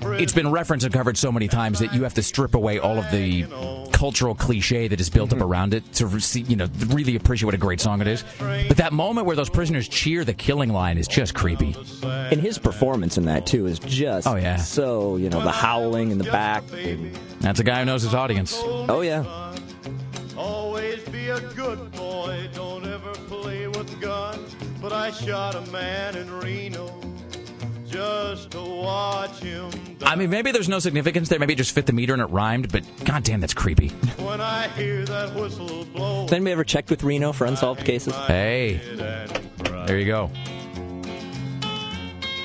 it's 0.03 0.33
been 0.33 0.51
referenced 0.51 0.85
and 0.85 0.93
covered 0.95 1.17
so 1.17 1.31
many 1.31 1.47
times 1.49 1.79
that 1.81 1.95
you 1.95 2.03
have 2.05 2.15
to 2.15 2.23
strip 2.23 2.55
away 2.55 2.79
all 2.79 2.99
of 2.99 3.11
the 3.11 3.45
cultural 3.93 4.35
cliche 4.35 4.89
that 4.89 4.99
is 5.01 5.11
built 5.11 5.31
up 5.33 5.39
mm-hmm. 5.39 5.47
around 5.47 5.75
it 5.75 5.93
to 5.93 6.21
see, 6.21 6.41
you 6.43 6.57
know, 6.57 6.67
really 6.89 7.17
appreciate 7.17 7.45
what 7.47 7.55
a 7.55 7.59
great 7.59 7.81
song 7.81 8.01
it 8.01 8.07
is. 8.07 8.25
But 8.39 8.79
that 8.79 8.93
moment 8.93 9.27
where 9.27 9.37
those 9.37 9.51
prisoners 9.51 9.89
cheer 9.89 10.25
the 10.25 10.33
killing 10.35 10.71
line 10.71 10.97
is 10.99 11.07
just 11.07 11.35
creepy. 11.35 11.77
And 12.03 12.41
his 12.41 12.59
performance 12.59 13.19
in 13.19 13.27
that 13.27 13.47
too 13.47 13.67
is 13.67 13.79
just 13.79 14.27
Oh, 14.27 14.37
yeah. 14.37 14.57
so 14.57 15.17
you 15.17 15.29
know 15.29 15.43
the 15.43 15.53
howling 15.53 16.11
in 16.11 16.19
the 16.19 16.25
back. 16.25 16.65
and- 16.73 17.15
That's 17.41 17.61
a 17.61 17.65
guy 17.65 17.81
who 17.81 17.85
knows 17.85 18.03
his 18.03 18.15
audience. 18.15 18.59
oh 18.65 19.03
yeah. 19.03 19.25
Always 20.37 21.01
be 21.11 21.29
a 21.29 21.41
good 21.41 21.93
boy, 21.93 22.49
don't 22.55 22.87
ever 22.87 23.13
play 23.29 23.69
with 23.69 24.01
guns. 24.01 24.57
But 24.81 24.93
I 24.93 25.11
shot 25.11 25.55
a 25.55 25.61
man 25.71 26.17
in 26.17 26.31
Reno 26.41 26.91
just 27.91 28.51
to 28.53 28.61
watch 28.61 29.39
him 29.41 29.71
I 30.03 30.17
mean, 30.17 30.31
maybe 30.31 30.51
there's 30.51 30.69
no 30.69 30.79
significance 30.79 31.29
there. 31.29 31.39
Maybe 31.39 31.53
it 31.53 31.57
just 31.57 31.73
fit 31.73 31.87
the 31.87 31.93
meter 31.93 32.13
and 32.13 32.23
it 32.23 32.27
rhymed, 32.27 32.73
but 32.73 32.85
goddamn, 33.05 33.41
that's 33.41 33.55
creepy. 33.55 33.89
when 34.19 34.41
I 34.41 34.69
hear 34.69 35.05
that 35.05 35.35
whistle 35.35 35.85
blow. 35.85 36.23
Has 36.23 36.33
anybody 36.33 36.53
ever 36.53 36.65
checked 36.65 36.91
with 36.91 37.03
Reno 37.03 37.33
for 37.33 37.47
unsolved 37.47 37.85
cases? 37.85 38.15
Hey, 38.15 38.81
there 39.87 39.99
you 39.99 40.07
go. 40.07 40.31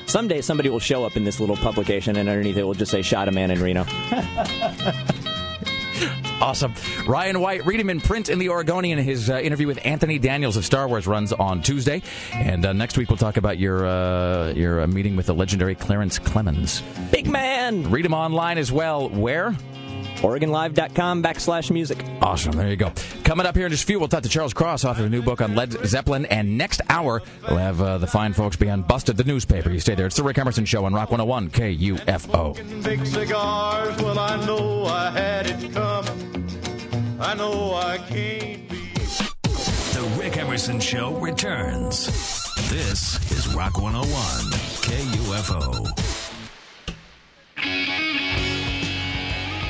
Someday 0.06 0.40
somebody 0.42 0.68
will 0.68 0.78
show 0.78 1.04
up 1.04 1.16
in 1.16 1.24
this 1.24 1.40
little 1.40 1.56
publication 1.56 2.16
and 2.16 2.28
underneath 2.28 2.56
it 2.56 2.62
will 2.62 2.74
just 2.74 2.92
say 2.92 3.02
shot 3.02 3.26
a 3.26 3.32
man 3.32 3.50
in 3.50 3.60
Reno. 3.60 3.84
Awesome. 6.40 6.74
Ryan 7.06 7.40
White, 7.40 7.64
read 7.64 7.80
him 7.80 7.90
in 7.90 8.00
print 8.00 8.28
in 8.28 8.38
the 8.38 8.50
Oregonian. 8.50 8.98
His 8.98 9.30
uh, 9.30 9.38
interview 9.38 9.66
with 9.66 9.78
Anthony 9.84 10.18
Daniels 10.18 10.56
of 10.56 10.64
Star 10.64 10.86
Wars 10.86 11.06
runs 11.06 11.32
on 11.32 11.62
Tuesday. 11.62 12.02
And 12.32 12.64
uh, 12.64 12.72
next 12.72 12.98
week 12.98 13.08
we'll 13.08 13.16
talk 13.16 13.36
about 13.36 13.58
your 13.58 13.86
uh, 13.86 14.52
your 14.52 14.82
uh, 14.82 14.86
meeting 14.86 15.16
with 15.16 15.26
the 15.26 15.34
legendary 15.34 15.74
Clarence 15.74 16.18
Clemons. 16.18 16.82
Big 17.10 17.26
man! 17.26 17.90
Read 17.90 18.04
him 18.04 18.14
online 18.14 18.58
as 18.58 18.70
well. 18.70 19.08
Where? 19.08 19.56
OregonLive.com 20.16 21.22
backslash 21.22 21.70
music. 21.70 22.04
Awesome. 22.20 22.52
There 22.52 22.68
you 22.68 22.76
go. 22.76 22.92
Coming 23.24 23.46
up 23.46 23.56
here 23.56 23.66
in 23.66 23.70
just 23.72 23.84
a 23.84 23.86
few, 23.86 23.98
we'll 23.98 24.08
talk 24.08 24.22
to 24.22 24.28
Charles 24.28 24.54
Cross, 24.54 24.84
author 24.84 25.00
of 25.02 25.06
a 25.06 25.10
new 25.10 25.22
book 25.22 25.40
on 25.40 25.54
Led 25.54 25.72
Zeppelin. 25.86 26.26
And 26.26 26.56
next 26.58 26.80
hour, 26.88 27.22
we'll 27.48 27.58
have 27.58 27.80
uh, 27.80 27.98
the 27.98 28.06
fine 28.06 28.32
folks 28.32 28.56
behind 28.56 28.86
Busted, 28.86 29.16
the 29.16 29.24
newspaper. 29.24 29.70
You 29.70 29.80
stay 29.80 29.94
there. 29.94 30.06
It's 30.06 30.16
the 30.16 30.22
Rick 30.22 30.38
Emerson 30.38 30.64
Show 30.64 30.84
on 30.84 30.94
Rock 30.94 31.10
101 31.10 31.50
KUFO. 31.50 32.82
Big 32.84 33.06
cigars, 33.06 33.96
well, 34.02 34.18
I 34.18 34.44
know 34.46 34.84
I 34.86 35.10
had 35.10 35.46
it 35.46 35.72
coming. 35.72 36.46
I 37.20 37.34
know 37.34 37.74
I 37.74 37.98
can't 37.98 38.68
be. 38.68 38.76
The 39.96 40.16
Rick 40.18 40.36
Emerson 40.36 40.78
Show 40.80 41.18
returns. 41.18 42.06
This 42.68 43.18
is 43.32 43.54
Rock 43.54 43.78
101 43.80 44.52
KUFO. 44.82 45.86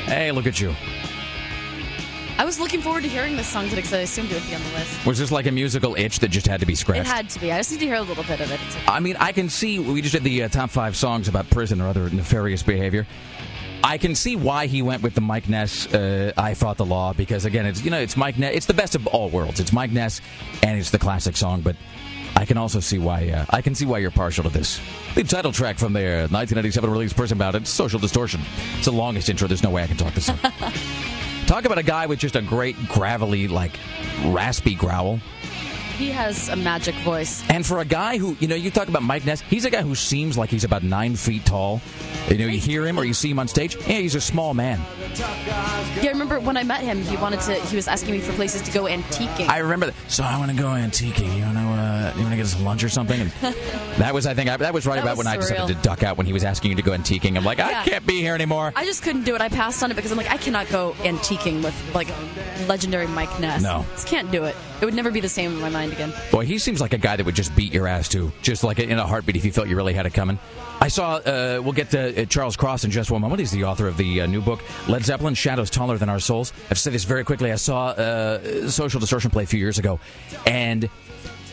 Hey, 0.07 0.31
look 0.31 0.47
at 0.47 0.61
you. 0.61 0.75
I 2.39 2.45
was 2.45 2.61
looking 2.61 2.81
forward 2.81 3.03
to 3.03 3.09
hearing 3.09 3.37
this 3.37 3.49
song 3.49 3.65
today 3.65 3.77
because 3.77 3.95
I 3.95 4.01
assumed 4.01 4.31
it 4.31 4.35
would 4.35 4.47
be 4.47 4.55
on 4.55 4.63
the 4.63 4.71
list. 4.71 5.05
Was 5.07 5.19
this 5.19 5.33
like 5.33 5.47
a 5.47 5.51
musical 5.51 5.97
itch 5.97 6.21
that 6.21 6.29
just 6.29 6.47
had 6.47 6.61
to 6.61 6.67
be 6.67 6.75
scratched? 6.75 7.01
It 7.01 7.07
had 7.07 7.31
to 7.31 7.41
be. 7.41 7.51
I 7.51 7.57
just 7.59 7.73
need 7.73 7.81
to 7.81 7.87
hear 7.87 7.97
a 7.97 8.03
little 8.03 8.25
bit 8.25 8.41
of 8.41 8.51
it. 8.53 8.61
Okay. 8.61 8.85
I 8.87 9.01
mean, 9.01 9.17
I 9.19 9.33
can 9.33 9.49
see. 9.49 9.79
We 9.79 10.03
just 10.03 10.15
did 10.15 10.23
the 10.23 10.45
uh, 10.45 10.49
top 10.49 10.71
five 10.71 10.97
songs 10.97 11.29
about 11.29 11.49
prison 11.51 11.81
or 11.81 11.89
other 11.89 12.09
nefarious 12.11 12.63
behavior. 12.63 13.07
I 13.83 13.99
can 13.99 14.15
see 14.15 14.37
why 14.37 14.67
he 14.67 14.83
went 14.83 15.03
with 15.03 15.15
the 15.15 15.21
Mike 15.23 15.49
Ness. 15.49 15.93
Uh, 15.93 16.33
I 16.37 16.55
fought 16.55 16.77
the 16.77 16.85
law 16.85 17.13
because 17.13 17.45
again, 17.45 17.67
it's 17.67 17.83
you 17.83 17.91
know, 17.91 18.01
it's 18.01 18.17
Mike 18.17 18.39
Ness. 18.39 18.55
It's 18.55 18.67
the 18.67 18.75
best 18.75 18.95
of 18.95 19.07
all 19.09 19.29
worlds. 19.31 19.59
It's 19.59 19.73
Mike 19.73 19.91
Ness, 19.91 20.21
and 20.63 20.79
it's 20.79 20.91
the 20.91 20.99
classic 20.99 21.37
song. 21.37 21.63
But 21.63 21.77
I 22.37 22.45
can 22.45 22.59
also 22.59 22.81
see 22.81 22.99
why. 22.99 23.29
Uh, 23.29 23.47
I 23.51 23.63
can 23.63 23.75
see 23.75 23.87
why 23.87 23.99
you're 23.99 24.11
partial 24.11 24.45
to 24.45 24.51
this. 24.51 24.79
The 25.15 25.25
title 25.25 25.53
track 25.53 25.79
from 25.79 25.95
their 25.95 26.29
1997 26.29 26.91
release, 26.91 27.13
"Prison 27.13 27.39
Bound," 27.39 27.57
it's 27.57 27.71
"Social 27.71 27.99
Distortion." 27.99 28.43
It's 28.77 28.85
the 28.85 28.93
longest 28.93 29.31
intro. 29.31 29.49
There's 29.49 29.63
no 29.63 29.71
way 29.71 29.83
I 29.83 29.87
can 29.87 29.97
talk 29.97 30.13
this 30.15 30.29
up. 30.29 30.39
Talk 31.47 31.65
about 31.65 31.79
a 31.79 31.85
guy 31.85 32.07
with 32.07 32.19
just 32.19 32.35
a 32.35 32.43
great 32.43 32.77
gravelly, 32.89 33.47
like 33.47 33.79
raspy 34.25 34.75
growl. 34.75 35.21
He 35.97 36.11
has 36.11 36.49
a 36.49 36.57
magic 36.57 36.95
voice. 36.97 37.43
And 37.49 37.65
for 37.65 37.79
a 37.81 37.85
guy 37.85 38.19
who, 38.19 38.37
you 38.41 38.49
know, 38.49 38.55
you 38.55 38.71
talk 38.71 38.89
about 38.89 39.03
Mike 39.03 39.25
Ness, 39.25 39.41
he's 39.41 39.65
a 39.65 39.71
guy 39.71 39.83
who 39.83 39.95
seems 39.95 40.37
like 40.37 40.51
he's 40.51 40.65
about 40.65 40.83
nine 40.83 41.17
feet 41.17 41.45
tall. 41.47 41.81
You 42.29 42.39
know, 42.39 42.47
you 42.47 42.59
hear 42.59 42.85
him 42.87 42.99
or 42.99 43.05
you 43.05 43.15
see 43.15 43.31
him 43.31 43.39
on 43.39 43.49
stage, 43.49 43.77
yeah, 43.77 43.99
he's 43.99 44.15
a 44.15 44.21
small 44.21 44.53
man. 44.53 44.81
Yeah, 45.17 46.03
I 46.03 46.09
remember 46.09 46.41
when 46.41 46.57
I 46.57 46.65
met 46.65 46.81
him, 46.81 47.01
he 47.03 47.17
wanted 47.17 47.41
to. 47.43 47.55
He 47.55 47.77
was 47.77 47.89
asking 47.89 48.13
me 48.13 48.21
for 48.21 48.33
places 48.33 48.63
to 48.63 48.73
go 48.73 48.85
antiquing. 48.85 49.49
I 49.49 49.59
remember 49.59 49.87
that. 49.87 49.95
So 50.09 50.23
I 50.25 50.37
want 50.39 50.51
to 50.51 50.57
go 50.57 50.67
antiquing. 50.69 51.35
You 51.37 51.43
want 51.45 51.57
to, 51.57 51.63
uh, 51.63 52.13
you 52.17 52.21
want 52.23 52.33
to 52.33 52.37
get 52.37 52.45
us 52.47 52.61
lunch 52.61 52.85
or 52.85 52.89
something? 52.89 53.19
And 53.21 53.31
that 53.99 54.13
was, 54.13 54.27
I 54.27 54.35
think, 54.35 54.51
I, 54.51 54.57
that 54.59 54.75
was 54.75 54.87
right 54.87 54.97
That 54.97 55.03
about 55.05 55.17
was 55.17 55.25
when 55.25 55.33
I 55.33 55.37
decided 55.39 55.69
to 55.69 55.83
duck 55.83 56.03
out 56.03 56.17
when 56.19 56.27
he 56.27 56.33
was 56.33 56.45
asking 56.45 56.73
you 56.73 56.77
to 56.77 56.83
go 56.83 56.91
antiquing. 56.93 57.37
I'm 57.37 57.45
like, 57.45 57.61
I 57.61 57.71
Yeah. 57.71 57.85
can't 57.85 58.07
be 58.07 58.21
here 58.21 58.35
anymore. 58.35 58.73
I 58.77 58.85
just 58.85 59.03
couldn't 59.03 59.25
do 59.25 59.35
it. 59.35 59.41
I 59.41 59.49
passed 59.49 59.83
on 59.83 59.91
it 59.91 59.95
because 59.95 60.11
I'm 60.11 60.19
like, 60.19 60.31
I 60.31 60.37
cannot 60.37 60.69
go 60.69 60.93
antiquing 60.99 61.63
with 61.65 61.95
like 61.95 62.09
legendary 62.69 63.07
Mike 63.07 63.41
Ness. 63.41 63.63
No. 63.63 63.87
just 63.93 64.09
can't 64.09 64.31
do 64.31 64.45
it. 64.45 64.57
It 64.81 64.85
would 64.85 64.95
never 64.95 65.11
be 65.11 65.21
the 65.21 65.29
same 65.29 65.53
in 65.53 65.61
my 65.61 65.71
mind 65.71 65.93
again. 65.93 66.13
Boy, 66.31 66.45
he 66.45 66.59
seems 66.59 66.81
like 66.81 66.93
a 66.93 66.99
guy 66.99 67.17
that 67.17 67.25
would 67.25 67.35
just 67.35 67.55
beat 67.57 67.73
your 67.73 67.87
ass 67.87 68.09
too, 68.09 68.31
just 68.43 68.63
like 68.63 68.79
in 68.79 68.99
a 68.99 69.07
heartbeat 69.07 69.37
if 69.37 69.43
he 69.43 69.51
felt 69.51 69.69
you 69.69 69.77
really 69.77 69.95
had 69.95 70.07
it 70.07 70.15
coming. 70.15 70.39
I 70.81 70.89
saw. 70.89 71.15
Uh, 71.17 71.61
we'll 71.63 71.73
get 71.73 71.91
to 71.91 72.23
uh, 72.23 72.25
Charles 72.27 72.57
Cross 72.57 72.85
in 72.85 72.91
just 72.91 73.11
one 73.11 73.23
moment. 73.23 73.41
He's 73.41 73.51
the 73.51 73.65
author 73.65 73.89
of 73.89 73.97
the 73.97 74.21
uh, 74.21 74.27
new 74.27 74.43
book, 74.43 74.63
Led 74.89 75.05
Zeppelin: 75.05 75.35
Shadows 75.35 75.71
Taller 75.71 75.97
Than 75.97 76.09
Our 76.11 76.21
Souls. 76.21 76.53
I've 76.71 76.79
said 76.79 76.93
this 76.93 77.05
very 77.05 77.25
quickly. 77.25 77.51
I 77.51 77.57
saw 77.57 77.87
uh, 77.89 78.69
Social 78.69 79.01
Distortion 79.01 79.31
play 79.31 79.45
a 79.45 79.47
few 79.47 79.59
years 79.59 79.79
ago, 79.79 79.99
and 80.45 80.91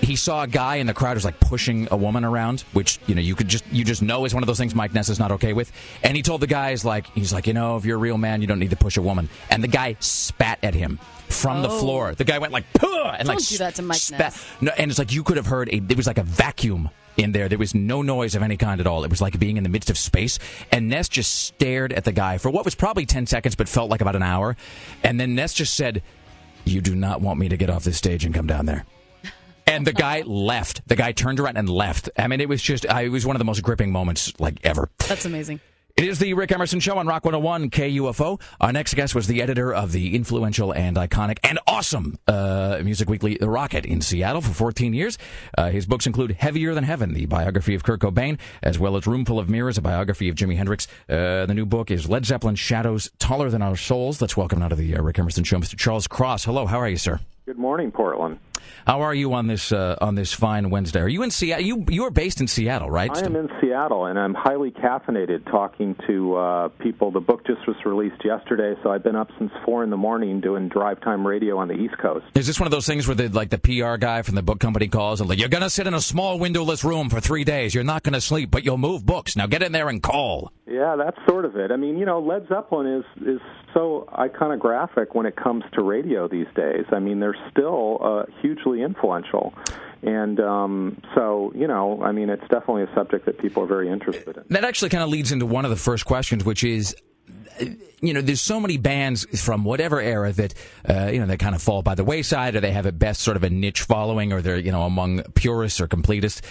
he 0.04 0.16
saw 0.18 0.44
a 0.44 0.48
guy 0.48 0.76
in 0.76 0.88
the 0.88 0.94
crowd 0.94 1.14
who's 1.16 1.24
like 1.24 1.40
pushing 1.40 1.88
a 1.90 1.96
woman 1.98 2.26
around, 2.26 2.62
which 2.74 3.00
you 3.08 3.16
know 3.16 3.22
you 3.22 3.36
could 3.36 3.48
just 3.48 3.64
you 3.72 3.84
just 3.86 4.02
know 4.02 4.26
is 4.26 4.34
one 4.34 4.44
of 4.44 4.48
those 4.48 4.58
things 4.58 4.76
Mike 4.76 4.94
Ness 4.94 5.08
is 5.10 5.18
not 5.18 5.32
okay 5.32 5.54
with. 5.54 5.72
And 6.04 6.16
he 6.18 6.22
told 6.22 6.42
the 6.42 6.48
guys 6.48 6.84
like 6.84 7.08
he's 7.14 7.32
like 7.32 7.48
you 7.48 7.54
know 7.54 7.78
if 7.78 7.86
you're 7.86 7.96
a 7.96 8.00
real 8.00 8.18
man 8.18 8.42
you 8.42 8.48
don't 8.48 8.60
need 8.60 8.72
to 8.72 8.76
push 8.76 8.98
a 8.98 9.02
woman. 9.02 9.30
And 9.50 9.64
the 9.64 9.68
guy 9.70 9.96
spat 10.00 10.60
at 10.62 10.76
him 10.76 11.00
from 11.30 11.62
the 11.62 11.70
Oh. 11.70 11.80
floor. 11.80 12.16
The 12.16 12.26
guy 12.26 12.38
went 12.40 12.52
like 12.54 12.66
Puh! 12.74 12.86
and 12.88 13.28
Don't 13.28 13.38
like 13.38 13.48
do 13.48 13.58
that 13.60 13.76
to 13.76 13.82
Mike 13.82 13.98
spat. 13.98 14.20
Ness. 14.20 14.46
No, 14.62 14.72
and 14.78 14.92
it's 14.92 15.00
like 15.00 15.14
you 15.14 15.24
could 15.24 15.38
have 15.38 15.46
heard 15.48 15.70
a 15.74 15.80
there 15.80 15.98
was 15.98 16.06
like 16.08 16.18
a 16.18 16.24
vacuum 16.24 16.90
in 17.16 17.32
there. 17.32 17.48
There 17.48 17.58
was 17.60 17.74
no 17.74 18.02
noise 18.02 18.36
of 18.36 18.42
any 18.44 18.58
kind 18.58 18.82
at 18.82 18.88
all. 18.88 19.04
It 19.06 19.10
was 19.10 19.22
like 19.22 19.40
being 19.40 19.56
in 19.58 19.64
the 19.64 19.70
midst 19.70 19.90
of 19.90 19.98
space. 19.98 20.38
And 20.72 20.90
Ness 20.90 21.08
just 21.08 21.34
stared 21.46 21.94
at 21.94 22.04
the 22.04 22.12
guy 22.12 22.40
for 22.40 22.50
what 22.50 22.66
was 22.66 22.76
probably 22.76 23.06
ten 23.06 23.26
seconds, 23.26 23.56
but 23.56 23.70
felt 23.70 23.90
like 23.90 24.02
about 24.02 24.16
an 24.16 24.24
hour. 24.24 24.58
And 25.04 25.20
then 25.20 25.36
Ness 25.36 25.54
just 25.54 25.76
said, 25.76 26.02
"You 26.66 26.82
do 26.82 26.94
not 26.96 27.22
want 27.22 27.40
me 27.40 27.48
to 27.50 27.56
get 27.58 27.70
off 27.70 27.84
this 27.84 27.98
stage 27.98 28.26
and 28.26 28.34
come 28.36 28.48
down 28.48 28.66
there." 28.66 28.86
And 29.74 29.88
the 29.88 29.92
guy 29.92 30.22
left. 30.22 30.88
The 30.88 30.96
guy 30.96 31.14
turned 31.14 31.40
around 31.40 31.58
and 31.58 31.68
left. 31.68 32.08
I 32.16 32.28
mean, 32.28 32.42
it 32.42 32.48
was 32.48 32.62
just, 32.62 32.88
I, 32.88 33.06
it 33.06 33.10
was 33.10 33.26
one 33.26 33.36
of 33.36 33.40
the 33.40 33.46
most 33.46 33.64
gripping 33.64 33.92
moments 33.92 34.32
like 34.40 34.60
ever. 34.64 34.88
That's 35.08 35.26
amazing. 35.26 35.62
It 35.98 36.06
is 36.06 36.20
the 36.20 36.36
Rick 36.36 36.52
Emerson 36.52 36.80
Show 36.80 37.00
on 37.00 37.08
Rock 37.08 37.26
101 37.26 37.72
KUFO. 37.72 38.40
Our 38.62 38.72
next 38.72 38.94
guest 38.94 39.16
was 39.16 39.26
the 39.26 39.42
editor 39.42 39.74
of 39.74 39.92
the 39.92 40.16
influential 40.16 40.72
and 40.74 40.96
iconic 40.96 41.40
and 41.44 41.58
awesome 41.66 42.20
uh, 42.28 42.82
music 42.84 43.10
weekly 43.10 43.36
The 43.40 43.50
Rocket 43.50 43.84
in 43.84 44.02
Seattle 44.02 44.42
for 44.42 44.54
14 44.54 44.94
years. 44.94 45.18
Uh, 45.58 45.72
his 45.72 45.88
books 45.88 46.06
include 46.06 46.34
Heavier 46.34 46.76
Than 46.76 46.84
Heaven, 46.84 47.16
the 47.16 47.26
biography 47.26 47.74
of 47.74 47.84
Kurt 47.84 48.02
Cobain, 48.02 48.38
as 48.62 48.78
well 48.78 48.96
as 48.96 49.08
Roomful 49.08 49.40
of 49.40 49.50
Mirrors, 49.50 49.80
a 49.80 49.82
biography 49.82 50.30
of 50.30 50.36
Jimi 50.36 50.56
Hendrix. 50.56 50.88
Uh, 51.10 51.48
the 51.48 51.54
new 51.56 51.66
book 51.66 51.90
is 51.90 52.08
Led 52.08 52.26
Zeppelin 52.26 52.56
Shadows 52.56 53.10
Taller 53.18 53.50
Than 53.50 53.64
Our 53.64 53.76
Souls. 53.76 54.22
Let's 54.22 54.38
welcome 54.38 54.60
now 54.60 54.68
to 54.68 54.76
the 54.76 54.96
uh, 54.96 55.02
Rick 55.02 55.18
Emerson 55.18 55.44
Show 55.44 55.58
Mr. 55.58 55.76
Charles 55.78 56.06
Cross. 56.06 56.46
Hello, 56.46 56.68
how 56.68 56.80
are 56.80 56.90
you, 56.90 56.98
sir? 56.98 57.20
Good 57.48 57.58
morning, 57.58 57.92
Portland. 57.92 58.40
How 58.86 59.02
are 59.02 59.14
you 59.14 59.34
on 59.34 59.48
this 59.48 59.72
uh, 59.72 59.96
on 60.02 60.16
this 60.16 60.34
fine 60.34 60.70
Wednesday? 60.70 61.02
Are 61.02 61.08
you 61.08 61.24
in 61.24 61.32
Seattle? 61.32 61.66
You 61.66 61.86
you 61.90 62.04
are 62.06 62.12
based 62.12 62.42
in 62.42 62.48
Seattle, 62.48 62.90
right? 62.90 63.16
I 63.16 63.26
am 63.26 63.36
in 63.36 63.50
Seattle, 63.62 64.06
and 64.06 64.20
I'm 64.20 64.34
highly 64.34 64.72
caffeinated 64.72 65.50
talking 65.50 65.96
to 66.08 66.36
uh, 66.36 66.68
people. 66.80 67.12
The 67.12 67.20
book 67.20 67.46
just 67.46 67.66
was 67.68 67.78
released 67.86 68.24
yesterday, 68.24 68.76
so 68.84 68.92
I've 68.92 69.04
been 69.04 69.16
up 69.16 69.30
since 69.38 69.52
four 69.66 69.84
in 69.84 69.90
the 69.90 69.98
morning 69.98 70.42
doing 70.42 70.70
drive 70.70 71.02
time 71.02 71.26
radio 71.26 71.58
on 71.58 71.68
the 71.68 71.76
East 71.76 71.98
Coast. 71.98 72.26
Is 72.36 72.48
this 72.48 72.60
one 72.60 72.68
of 72.68 72.72
those 72.72 72.86
things 72.86 73.08
where 73.08 73.16
the 73.16 73.30
like 73.30 73.50
the 73.50 73.58
PR 73.58 73.98
guy 73.98 74.22
from 74.22 74.36
the 74.36 74.44
book 74.44 74.60
company 74.60 74.88
calls 74.88 75.22
and 75.22 75.30
like 75.30 75.40
you're 75.40 75.50
gonna 75.50 75.70
sit 75.70 75.88
in 75.88 75.94
a 75.94 76.02
small 76.02 76.40
windowless 76.40 76.84
room 76.84 77.10
for 77.10 77.20
three 77.20 77.44
days. 77.44 77.74
You're 77.74 77.84
not 77.84 78.04
gonna 78.04 78.22
sleep, 78.22 78.52
but 78.52 78.64
you'll 78.64 78.78
move 78.78 79.06
books. 79.06 79.36
Now 79.36 79.48
get 79.48 79.64
in 79.64 79.72
there 79.72 79.90
and 79.90 80.02
call. 80.02 80.52
Yeah, 80.66 80.96
that's 80.96 81.18
sort 81.28 81.46
of 81.46 81.56
it. 81.56 81.72
I 81.72 81.76
mean, 81.76 81.98
you 81.98 82.06
know, 82.06 82.20
Led 82.20 82.48
Zeppelin 82.48 82.88
is 82.88 83.28
is 83.28 83.42
so 83.74 84.08
iconographic 84.14 85.14
when 85.14 85.26
it 85.26 85.36
comes 85.36 85.64
to 85.74 85.84
radio 85.84 86.28
these 86.28 86.48
days. 86.56 86.86
I 86.92 87.00
mean, 87.00 87.20
they're 87.20 87.38
still 87.52 88.00
uh, 88.02 88.24
hugely 88.54 88.82
influential. 88.82 89.54
And 90.02 90.40
um, 90.40 91.02
so, 91.16 91.54
you 91.56 91.68
know, 91.68 92.02
I 92.04 92.12
mean, 92.12 92.30
it's 92.30 92.48
definitely 92.50 92.84
a 92.84 92.94
subject 92.94 93.26
that 93.26 93.40
people 93.40 93.64
are 93.64 93.68
very 93.68 93.90
interested 93.90 94.36
in. 94.36 94.44
That 94.50 94.66
actually 94.66 94.90
kind 94.90 95.04
of 95.04 95.10
leads 95.10 95.32
into 95.32 95.46
one 95.46 95.64
of 95.64 95.72
the 95.72 95.78
first 95.78 96.06
questions, 96.06 96.44
which 96.44 96.64
is, 96.64 96.96
you 98.02 98.14
know, 98.14 98.22
there's 98.22 98.42
so 98.42 98.60
many 98.60 98.78
bands 98.78 99.26
from 99.42 99.64
whatever 99.64 100.02
era 100.02 100.32
that, 100.34 100.54
uh, 100.90 101.10
you 101.12 101.20
know, 101.20 101.26
they 101.26 101.38
kind 101.38 101.56
of 101.56 101.62
fall 101.62 101.82
by 101.82 101.96
the 101.96 102.04
wayside, 102.04 102.56
or 102.56 102.60
they 102.60 102.72
have 102.72 102.86
at 102.86 103.00
best 103.00 103.22
sort 103.22 103.38
of 103.38 103.44
a 103.44 103.50
niche 103.50 103.82
following, 103.82 104.34
or 104.34 104.42
they're, 104.42 104.58
you 104.58 104.72
know, 104.72 104.84
among 104.84 105.24
purists 105.36 105.80
or 105.80 105.88
completists. 105.88 106.42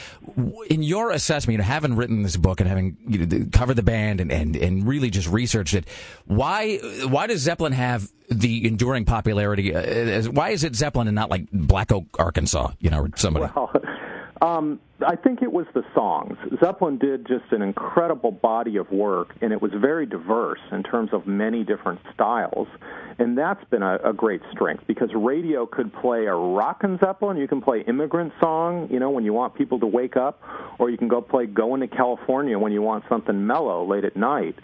In 0.71 0.83
your 0.83 1.11
assessment, 1.11 1.53
you 1.53 1.59
know, 1.59 1.65
having 1.65 1.95
written 1.95 2.23
this 2.23 2.37
book 2.37 2.61
and 2.61 2.69
having 2.69 2.97
you 3.07 3.27
know, 3.27 3.47
covered 3.53 3.75
the 3.75 3.83
band 3.83 4.21
and, 4.21 4.33
and, 4.33 4.57
and 4.57 4.87
really 4.87 5.11
just 5.11 5.29
researched 5.29 5.75
it, 5.75 5.87
why 6.27 6.77
why 7.07 7.27
does 7.27 7.41
Zeppelin 7.41 7.73
have 7.73 8.11
the 8.31 8.67
enduring 8.67 9.05
popularity? 9.05 9.75
Uh, 9.75 10.23
why 10.31 10.51
is 10.51 10.65
it 10.65 10.75
Zeppelin 10.75 11.09
and 11.09 11.15
not 11.15 11.29
like 11.31 11.51
Black 11.53 11.93
Oak, 11.93 12.07
Arkansas? 12.19 12.73
You 12.81 12.91
know, 12.91 13.03
or 13.03 13.11
somebody. 13.17 13.53
Well, 13.55 13.71
um, 14.43 14.81
I 15.07 15.15
think 15.15 15.41
it 15.41 15.53
was 15.53 15.67
the 15.73 15.85
songs. 15.95 16.37
Zeppelin 16.59 16.99
did 16.99 17.27
just 17.27 17.53
an 17.53 17.63
incredible 17.63 18.33
body 18.33 18.77
of 18.77 18.91
work, 18.91 19.35
and 19.41 19.53
it 19.53 19.63
was 19.63 19.71
very 19.73 20.05
diverse 20.05 20.59
in 20.73 20.83
terms 20.83 21.11
of 21.13 21.29
many 21.29 21.63
different 21.63 22.01
styles. 22.13 22.67
And 23.19 23.39
that's 23.39 23.65
been 23.71 23.83
a, 23.85 23.99
a 24.05 24.13
great 24.13 24.41
strength 24.51 24.85
because 24.89 25.11
radio 25.15 25.65
could 25.65 25.93
play 25.93 26.27
a 26.27 26.35
rockin' 26.35 26.99
Zeppelin. 26.99 27.37
You 27.37 27.47
can 27.47 27.61
play 27.61 27.83
immigrant 27.87 28.33
song, 28.41 28.89
you 28.91 28.99
know, 28.99 29.11
when 29.11 29.25
you 29.25 29.33
want 29.33 29.55
people 29.55 29.79
to 29.79 29.87
wake 29.87 30.17
up, 30.17 30.43
or 30.79 30.91
you 30.91 30.99
can 30.99 31.09
go 31.09 31.21
play 31.21 31.47
Going 31.47 31.81
to 31.81 31.89
California 31.89 32.59
when 32.59 32.73
you 32.73 32.83
want 32.83 33.05
something 33.09 33.47
mellow 33.47 33.87
late 33.87 34.05
at 34.05 34.17
night. 34.17 34.57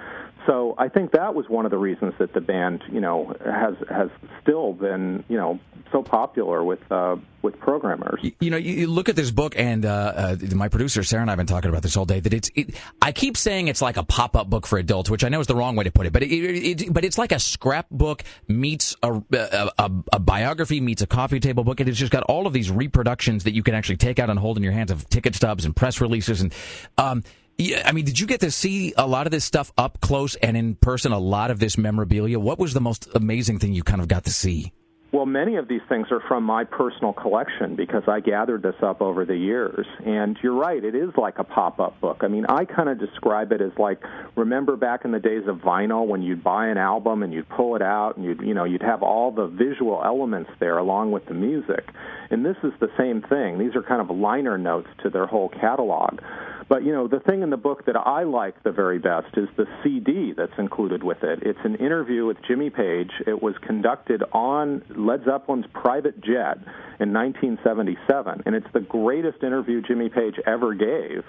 So 0.47 0.75
I 0.79 0.89
think 0.89 1.13
that 1.13 1.35
was 1.35 1.49
one 1.49 1.67
of 1.67 1.71
the 1.71 1.79
reasons 1.79 2.15
that 2.19 2.33
the 2.33 2.41
band, 2.41 2.83
you 2.91 3.01
know, 3.01 3.35
has 3.45 3.75
has 3.91 4.09
still 4.43 4.73
been, 4.73 5.23
you 5.29 5.37
know, 5.37 5.61
so 5.93 6.02
popular 6.02 6.62
with 6.62 6.81
uh, 6.90 7.16
with 7.43 7.59
programmers. 7.60 8.20
You 8.40 8.51
know, 8.51 8.56
you, 8.56 8.73
you 8.73 8.86
look 8.86 9.09
at 9.09 9.16
this 9.16 9.31
book, 9.31 9.55
and 9.56 9.85
uh, 9.85 9.89
uh, 10.16 10.36
my 10.55 10.69
producer 10.69 11.02
Sarah 11.02 11.23
and 11.23 11.31
I 11.31 11.32
have 11.32 11.39
been 11.39 11.47
talking 11.47 11.70
about 11.70 11.82
this 11.82 11.97
all 11.97 12.05
day. 12.05 12.20
That 12.20 12.35
it's, 12.35 12.51
it, 12.55 12.74
I 13.01 13.12
keep 13.12 13.36
saying 13.36 13.69
it's 13.69 13.82
like 13.82 13.97
a 13.97 14.02
pop-up 14.02 14.51
book 14.51 14.66
for 14.66 14.78
adults, 14.78 15.10
which 15.10 15.24
I 15.24 15.28
know 15.28 15.40
is 15.40 15.47
the 15.47 15.56
wrong 15.56 15.77
way 15.77 15.85
to 15.85 15.93
put 15.93 16.06
it, 16.06 16.12
but 16.12 16.23
it, 16.23 16.31
it, 16.31 16.82
it 16.82 16.93
but 16.93 17.05
it's 17.05 17.19
like 17.19 17.32
a 17.32 17.39
scrapbook 17.39 18.24
meets 18.47 18.97
a, 19.02 19.15
a, 19.15 19.70
a, 19.78 19.90
a 20.15 20.19
biography 20.19 20.81
meets 20.81 21.02
a 21.02 21.06
coffee 21.06 21.40
table 21.40 21.65
book, 21.65 21.81
and 21.81 21.89
it's 21.89 21.98
just 21.98 22.12
got 22.12 22.23
all 22.24 22.47
of 22.47 22.52
these 22.52 22.70
reproductions 22.70 23.44
that 23.44 23.55
you 23.55 23.62
can 23.62 23.74
actually 23.74 23.97
take 23.97 24.19
out 24.19 24.31
and 24.31 24.39
hold 24.39 24.56
in 24.56 24.62
your 24.62 24.73
hands 24.73 24.90
of 24.90 25.09
ticket 25.09 25.35
stubs 25.35 25.65
and 25.65 25.74
press 25.74 26.01
releases, 26.01 26.40
and 26.40 26.55
um, 26.97 27.23
yeah, 27.59 27.82
I 27.85 27.90
mean, 27.90 28.05
did 28.05 28.20
you 28.20 28.27
get 28.28 28.40
to 28.40 28.52
see 28.52 28.94
a 28.97 29.05
lot 29.05 29.27
of 29.27 29.32
this 29.32 29.44
stuff 29.44 29.73
up 29.77 30.01
close 30.01 30.36
and 30.36 30.56
in 30.56 30.77
person? 30.77 31.10
A 31.10 31.19
lot 31.19 31.51
of 31.51 31.59
this 31.59 31.77
memorabilia. 31.77 32.39
What 32.39 32.60
was 32.60 32.73
the 32.73 32.81
most 32.81 33.09
amazing 33.16 33.59
thing 33.59 33.73
you 33.73 33.82
kind 33.82 34.01
of 34.01 34.06
got 34.06 34.24
to 34.27 34.32
see? 34.32 34.73
Well, 35.11 35.25
many 35.25 35.57
of 35.57 35.69
these 35.69 35.81
things 35.89 36.09
are 36.11 36.21
from 36.29 36.45
my 36.45 36.65
personal 36.65 37.15
collection 37.15 37.77
because 37.77 38.03
I 38.07 38.21
gathered 38.21 38.63
this 38.63 38.75
up 38.83 39.01
over 39.01 39.25
the 39.25 39.37
years. 39.37 39.87
And 40.05 40.37
you're 40.43 40.55
right, 40.55 40.85
it 40.85 40.95
is 40.95 41.09
like 41.17 41.39
a 41.39 41.45
pop 41.45 41.81
up 41.81 41.99
book. 41.99 42.19
I 42.21 42.29
mean, 42.29 42.45
I 42.47 42.67
kind 42.67 42.91
of 42.91 42.99
describe 42.99 43.51
it 43.53 43.63
as 43.63 43.73
like 43.79 44.03
remember 44.37 44.77
back 44.77 45.07
in 45.07 45.13
the 45.13 45.19
days 45.19 45.45
of 45.49 45.57
vinyl 45.59 46.07
when 46.07 46.21
you'd 46.21 46.45
buy 46.45 46.67
an 46.67 46.77
album 46.77 47.23
and 47.23 47.33
you'd 47.33 47.49
pull 47.49 47.75
it 47.75 47.81
out 47.81 48.19
and 48.19 48.27
you'd, 48.27 48.43
you 48.43 48.53
know, 48.53 48.65
you'd 48.65 48.83
have 48.83 49.03
all 49.03 49.31
the 49.31 49.47
visual 49.47 50.03
elements 50.05 50.51
there 50.61 50.77
along 50.77 51.11
with 51.11 51.25
the 51.25 51.35
music. 51.35 51.89
And 52.31 52.45
this 52.45 52.57
is 52.63 52.73
the 52.79 52.91
same 52.99 53.23
thing. 53.23 53.59
These 53.59 53.77
are 53.77 53.83
kind 53.83 54.03
of 54.03 54.15
liner 54.15 54.59
notes 54.59 54.89
to 55.05 55.09
their 55.09 55.27
whole 55.27 55.49
catalog. 55.49 56.21
But 56.69 56.85
you 56.85 56.93
know, 56.93 57.09
the 57.09 57.20
thing 57.20 57.43
in 57.43 57.51
the 57.51 57.57
book 57.57 57.86
that 57.86 57.97
I 57.97 58.24
like 58.24 58.62
the 58.62 58.73
very 58.73 58.99
best 58.99 59.36
is 59.36 59.49
the 59.57 59.66
CD 59.82 60.35
that's 60.36 60.53
included 60.59 61.03
with 61.03 61.23
it. 61.23 61.40
It's 61.43 61.59
an 61.65 61.77
interview 61.77 62.27
with 62.27 62.36
Jimmy 62.47 62.69
Page. 62.69 63.11
It 63.27 63.43
was 63.43 63.55
conducted 63.66 64.23
on 64.32 64.82
Led 64.95 65.24
Zeppelin's 65.24 65.66
private 65.73 66.20
jet 66.20 66.59
in 67.01 67.12
1977, 67.15 68.43
and 68.45 68.55
it's 68.55 68.66
the 68.74 68.81
greatest 68.81 69.43
interview 69.43 69.81
Jimmy 69.81 70.11
Page 70.11 70.35
ever 70.47 70.74
gave. 70.74 71.24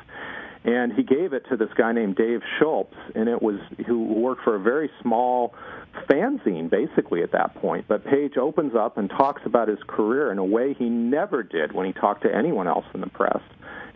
And 0.66 0.92
he 0.92 1.04
gave 1.04 1.32
it 1.32 1.46
to 1.50 1.56
this 1.56 1.70
guy 1.78 1.94
named 1.94 2.18
Dave 2.18 2.42
Schultz, 2.60 2.94
and 3.16 3.30
it 3.30 3.42
was 3.42 3.62
who 3.88 4.04
worked 4.04 4.44
for 4.44 4.56
a 4.56 4.60
very 4.60 4.90
small 5.02 5.56
fanzine 6.10 6.70
basically 6.70 7.24
at 7.24 7.32
that 7.32 7.56
point. 7.56 7.86
But 7.88 8.04
Page 8.04 8.36
opens 8.36 8.76
up 8.76 8.98
and 8.98 9.10
talks 9.10 9.42
about 9.46 9.70
his 9.70 9.80
career 9.88 10.34
in 10.34 10.38
a 10.38 10.44
way 10.44 10.74
he 10.74 10.90
never 10.90 11.44
did 11.44 11.72
when 11.72 11.86
he 11.86 11.94
talked 11.94 12.24
to 12.24 12.36
anyone 12.36 12.68
else 12.68 12.86
in 12.94 13.00
the 13.00 13.08
press. 13.08 13.40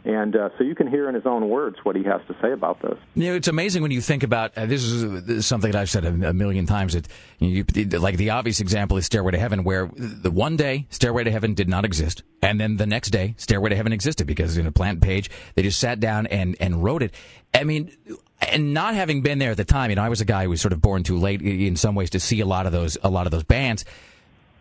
And 0.06 0.36
uh, 0.36 0.50
so 0.58 0.66
you 0.66 0.76
can 0.76 0.88
hear 0.88 1.08
in 1.08 1.16
his 1.16 1.26
own 1.26 1.48
words 1.48 1.78
what 1.84 1.96
he 1.96 2.04
has 2.04 2.20
to 2.28 2.36
say 2.42 2.52
about 2.52 2.82
this. 2.82 2.98
You 3.16 3.30
know, 3.30 3.36
it's 3.36 3.48
amazing 3.48 3.82
when 3.84 3.92
you 3.92 4.02
think 4.02 4.24
about 4.24 4.58
uh, 4.58 4.66
this, 4.66 4.84
is, 4.84 5.24
this 5.24 5.38
is 5.38 5.46
something 5.46 5.72
that 5.72 5.80
I've 5.80 5.90
said 5.90 6.04
a, 6.04 6.30
a 6.30 6.34
million 6.34 6.66
times. 6.66 6.94
That 6.94 7.08
you, 7.40 7.64
like 8.00 8.18
the 8.18 8.32
obvious 8.32 8.60
example 8.60 8.98
is 8.98 9.06
Stairway 9.06 9.32
to 9.32 9.40
Heaven, 9.40 9.64
where 9.64 9.90
the 9.96 10.30
one 10.30 10.58
day 10.58 10.88
Stairway 10.90 11.24
to 11.24 11.32
Heaven 11.32 11.54
did 11.54 11.70
not 11.70 11.86
exist, 11.86 12.22
and 12.42 12.60
then 12.60 12.76
the 12.76 12.86
next 12.86 13.12
day 13.12 13.36
Stairway 13.38 13.70
to 13.70 13.76
Heaven 13.78 13.94
existed 13.94 14.28
because 14.28 14.58
in 14.58 14.68
a 14.68 14.74
plant 14.74 15.02
page 15.02 15.30
they 15.56 15.62
just 15.62 15.80
sat 15.80 16.02
down 16.02 16.28
and 16.28 16.58
and 16.60 16.84
wrote 16.84 17.02
it. 17.02 17.14
I 17.54 17.64
mean, 17.64 17.96
and 18.42 18.74
not 18.74 18.96
having 18.96 19.22
been 19.22 19.40
there 19.40 19.52
at 19.52 19.58
the 19.58 19.64
time, 19.64 19.90
you 19.90 19.96
know, 19.96 20.04
I 20.04 20.10
was 20.10 20.20
a 20.20 20.26
guy 20.26 20.44
who 20.44 20.50
was 20.50 20.60
sort 20.60 20.74
of 20.74 20.82
born 20.82 21.04
too 21.04 21.18
late 21.18 21.42
in 21.42 21.78
some 21.78 21.96
ways 21.96 22.10
to 22.10 22.20
see 22.20 22.42
a 22.42 22.46
lot 22.46 22.66
of 22.66 22.74
those 22.74 22.98
a 23.04 23.10
lot 23.10 23.26
of 23.26 23.32
those 23.32 23.44
bands. 23.44 23.86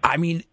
I 0.05 0.19
mean, 0.19 0.45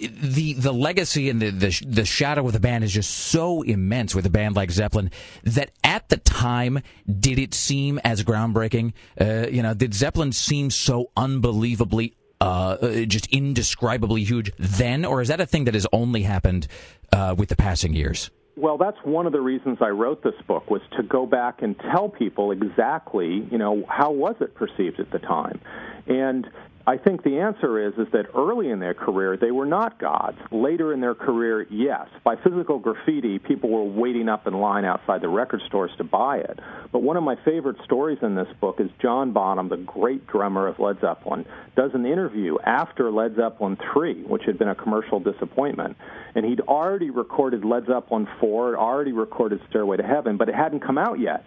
the 0.00 0.54
the 0.54 0.72
legacy 0.72 1.28
and 1.28 1.40
the, 1.40 1.50
the 1.50 1.82
the 1.86 2.04
shadow 2.04 2.46
of 2.46 2.52
the 2.52 2.60
band 2.60 2.84
is 2.84 2.92
just 2.92 3.10
so 3.10 3.62
immense 3.62 4.14
with 4.14 4.26
a 4.26 4.30
band 4.30 4.56
like 4.56 4.70
Zeppelin 4.70 5.10
that 5.44 5.70
at 5.84 6.08
the 6.08 6.16
time 6.16 6.80
did 7.08 7.38
it 7.38 7.54
seem 7.54 7.98
as 8.04 8.22
groundbreaking? 8.24 8.92
Uh, 9.20 9.48
you 9.48 9.62
know, 9.62 9.74
did 9.74 9.94
Zeppelin 9.94 10.32
seem 10.32 10.70
so 10.70 11.10
unbelievably 11.16 12.14
uh, 12.40 12.76
uh, 12.80 13.04
just 13.04 13.26
indescribably 13.28 14.22
huge 14.22 14.52
then, 14.58 15.04
or 15.04 15.20
is 15.20 15.28
that 15.28 15.40
a 15.40 15.46
thing 15.46 15.64
that 15.64 15.74
has 15.74 15.86
only 15.92 16.22
happened 16.22 16.68
uh, 17.12 17.34
with 17.36 17.48
the 17.48 17.56
passing 17.56 17.94
years? 17.94 18.30
Well, 18.56 18.76
that's 18.76 18.98
one 19.04 19.26
of 19.26 19.32
the 19.32 19.40
reasons 19.40 19.78
I 19.80 19.90
wrote 19.90 20.24
this 20.24 20.34
book 20.48 20.68
was 20.68 20.82
to 20.96 21.04
go 21.04 21.26
back 21.26 21.62
and 21.62 21.78
tell 21.78 22.08
people 22.08 22.50
exactly, 22.50 23.46
you 23.52 23.58
know, 23.58 23.84
how 23.88 24.10
was 24.10 24.34
it 24.40 24.54
perceived 24.54 24.98
at 24.98 25.12
the 25.12 25.20
time. 25.20 25.60
And 26.08 26.48
I 26.88 26.96
think 26.96 27.22
the 27.22 27.40
answer 27.40 27.86
is 27.86 27.92
is 27.98 28.10
that 28.12 28.28
early 28.34 28.70
in 28.70 28.80
their 28.80 28.94
career 28.94 29.36
they 29.36 29.50
were 29.50 29.66
not 29.66 29.98
gods. 29.98 30.38
Later 30.50 30.94
in 30.94 31.02
their 31.02 31.14
career, 31.14 31.66
yes. 31.68 32.06
By 32.24 32.36
physical 32.36 32.78
graffiti, 32.78 33.38
people 33.38 33.68
were 33.68 33.84
waiting 33.84 34.26
up 34.26 34.46
in 34.46 34.54
line 34.54 34.86
outside 34.86 35.20
the 35.20 35.28
record 35.28 35.60
stores 35.66 35.90
to 35.98 36.04
buy 36.04 36.38
it. 36.38 36.58
But 36.90 37.02
one 37.02 37.18
of 37.18 37.22
my 37.22 37.36
favorite 37.44 37.76
stories 37.84 38.20
in 38.22 38.36
this 38.36 38.48
book 38.58 38.76
is 38.80 38.88
John 39.02 39.32
Bonham, 39.32 39.68
the 39.68 39.76
great 39.76 40.26
drummer 40.28 40.66
of 40.66 40.78
Led 40.78 40.98
Zeppelin, 41.02 41.44
does 41.76 41.90
an 41.92 42.06
interview 42.06 42.56
after 42.64 43.10
Led 43.10 43.36
Zeppelin 43.36 43.76
3, 43.92 44.22
which 44.22 44.44
had 44.46 44.58
been 44.58 44.68
a 44.68 44.74
commercial 44.74 45.20
disappointment. 45.20 45.94
And 46.34 46.46
he'd 46.46 46.60
already 46.60 47.10
recorded 47.10 47.66
Led 47.66 47.84
Zeppelin 47.84 48.26
4, 48.40 48.78
already 48.78 49.12
recorded 49.12 49.60
Stairway 49.68 49.98
to 49.98 50.02
Heaven, 50.02 50.38
but 50.38 50.48
it 50.48 50.54
hadn't 50.54 50.80
come 50.80 50.96
out 50.96 51.20
yet. 51.20 51.44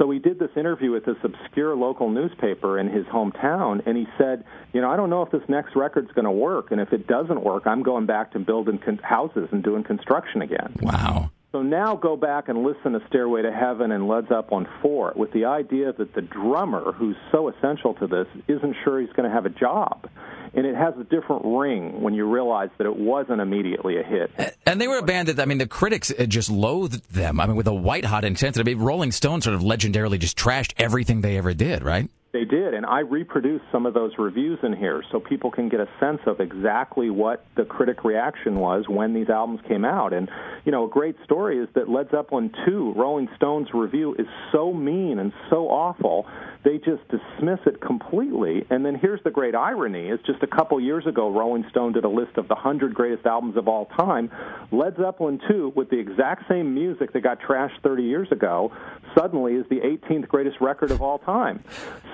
So 0.00 0.10
he 0.10 0.18
did 0.18 0.38
this 0.38 0.50
interview 0.56 0.92
with 0.92 1.04
this 1.04 1.18
obscure 1.22 1.76
local 1.76 2.08
newspaper 2.08 2.78
in 2.78 2.88
his 2.88 3.04
hometown, 3.06 3.82
and 3.84 3.98
he 3.98 4.06
said, 4.16 4.44
"You 4.72 4.80
know, 4.80 4.90
I 4.90 4.96
don't 4.96 5.10
know 5.10 5.20
if 5.20 5.30
this 5.30 5.46
next 5.46 5.76
record's 5.76 6.10
going 6.12 6.24
to 6.24 6.30
work, 6.30 6.70
and 6.70 6.80
if 6.80 6.94
it 6.94 7.06
doesn't 7.06 7.42
work, 7.42 7.66
I'm 7.66 7.82
going 7.82 8.06
back 8.06 8.32
to 8.32 8.38
building 8.38 8.78
con- 8.78 9.00
houses 9.02 9.48
and 9.52 9.62
doing 9.62 9.84
construction 9.84 10.40
again." 10.40 10.74
Wow. 10.80 11.30
So 11.52 11.62
now 11.62 11.96
go 11.96 12.16
back 12.16 12.48
and 12.48 12.62
listen 12.62 12.92
to 12.92 13.00
Stairway 13.08 13.42
to 13.42 13.50
Heaven 13.52 13.90
and 13.90 14.06
Led 14.06 14.28
Zeppelin 14.28 14.68
4 14.82 15.14
with 15.16 15.32
the 15.32 15.46
idea 15.46 15.92
that 15.92 16.14
the 16.14 16.22
drummer, 16.22 16.92
who's 16.92 17.16
so 17.32 17.48
essential 17.48 17.94
to 17.94 18.06
this, 18.06 18.28
isn't 18.46 18.76
sure 18.84 19.00
he's 19.00 19.10
going 19.10 19.28
to 19.28 19.34
have 19.34 19.46
a 19.46 19.50
job. 19.50 20.08
And 20.54 20.64
it 20.64 20.76
has 20.76 20.94
a 20.98 21.04
different 21.04 21.44
ring 21.44 22.02
when 22.02 22.14
you 22.14 22.24
realize 22.24 22.70
that 22.78 22.86
it 22.86 22.96
wasn't 22.96 23.40
immediately 23.40 23.98
a 23.98 24.04
hit. 24.04 24.56
And 24.64 24.80
they 24.80 24.86
were 24.86 24.98
a 24.98 25.02
band 25.02 25.26
that, 25.26 25.40
I 25.40 25.44
mean, 25.44 25.58
the 25.58 25.66
critics 25.66 26.12
uh, 26.16 26.26
just 26.26 26.50
loathed 26.50 27.12
them. 27.12 27.40
I 27.40 27.46
mean, 27.46 27.56
with 27.56 27.66
a 27.66 27.74
white 27.74 28.04
hot 28.04 28.24
intensity. 28.24 28.70
I 28.70 28.74
mean, 28.74 28.84
Rolling 28.84 29.10
Stone 29.10 29.40
sort 29.40 29.54
of 29.54 29.62
legendarily 29.62 30.20
just 30.20 30.38
trashed 30.38 30.74
everything 30.78 31.20
they 31.20 31.36
ever 31.36 31.54
did, 31.54 31.82
right? 31.82 32.08
They 32.32 32.44
did, 32.44 32.74
and 32.74 32.86
I 32.86 33.00
reproduced 33.00 33.64
some 33.72 33.86
of 33.86 33.94
those 33.94 34.12
reviews 34.16 34.60
in 34.62 34.72
here 34.72 35.02
so 35.10 35.18
people 35.18 35.50
can 35.50 35.68
get 35.68 35.80
a 35.80 35.88
sense 35.98 36.20
of 36.26 36.38
exactly 36.38 37.10
what 37.10 37.44
the 37.56 37.64
critic 37.64 38.04
reaction 38.04 38.60
was 38.60 38.88
when 38.88 39.14
these 39.14 39.28
albums 39.28 39.60
came 39.66 39.84
out. 39.84 40.12
And, 40.12 40.30
you 40.64 40.70
know, 40.70 40.84
a 40.84 40.88
great 40.88 41.16
story 41.24 41.58
is 41.58 41.68
that 41.74 41.88
Led 41.88 42.08
Zeppelin 42.12 42.52
2, 42.66 42.92
Rolling 42.94 43.28
Stone's 43.34 43.74
review, 43.74 44.14
is 44.16 44.28
so 44.52 44.72
mean 44.72 45.18
and 45.18 45.32
so 45.50 45.68
awful, 45.68 46.24
they 46.62 46.78
just 46.78 47.02
dismiss 47.08 47.58
it 47.66 47.80
completely. 47.80 48.64
And 48.70 48.86
then 48.86 48.94
here's 48.94 49.22
the 49.24 49.30
great 49.30 49.56
irony 49.56 50.08
is 50.08 50.20
just 50.24 50.42
a 50.44 50.46
couple 50.46 50.80
years 50.80 51.06
ago, 51.06 51.32
Rolling 51.32 51.64
Stone 51.70 51.94
did 51.94 52.04
a 52.04 52.08
list 52.08 52.36
of 52.36 52.46
the 52.46 52.54
100 52.54 52.94
greatest 52.94 53.26
albums 53.26 53.56
of 53.56 53.66
all 53.66 53.86
time. 53.86 54.30
Led 54.70 54.96
Zeppelin 54.96 55.40
2, 55.48 55.72
with 55.74 55.90
the 55.90 55.98
exact 55.98 56.48
same 56.48 56.74
music 56.74 57.12
that 57.12 57.22
got 57.22 57.40
trashed 57.40 57.80
30 57.82 58.04
years 58.04 58.28
ago, 58.30 58.72
suddenly 59.18 59.54
is 59.54 59.66
the 59.68 59.80
18th 59.80 60.28
greatest 60.28 60.60
record 60.60 60.92
of 60.92 61.02
all 61.02 61.18
time. 61.18 61.64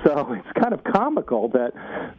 So 0.07 0.33
it's 0.39 0.59
kind 0.61 0.73
of 0.73 0.85
comical 0.85 1.49
that, 1.51 1.73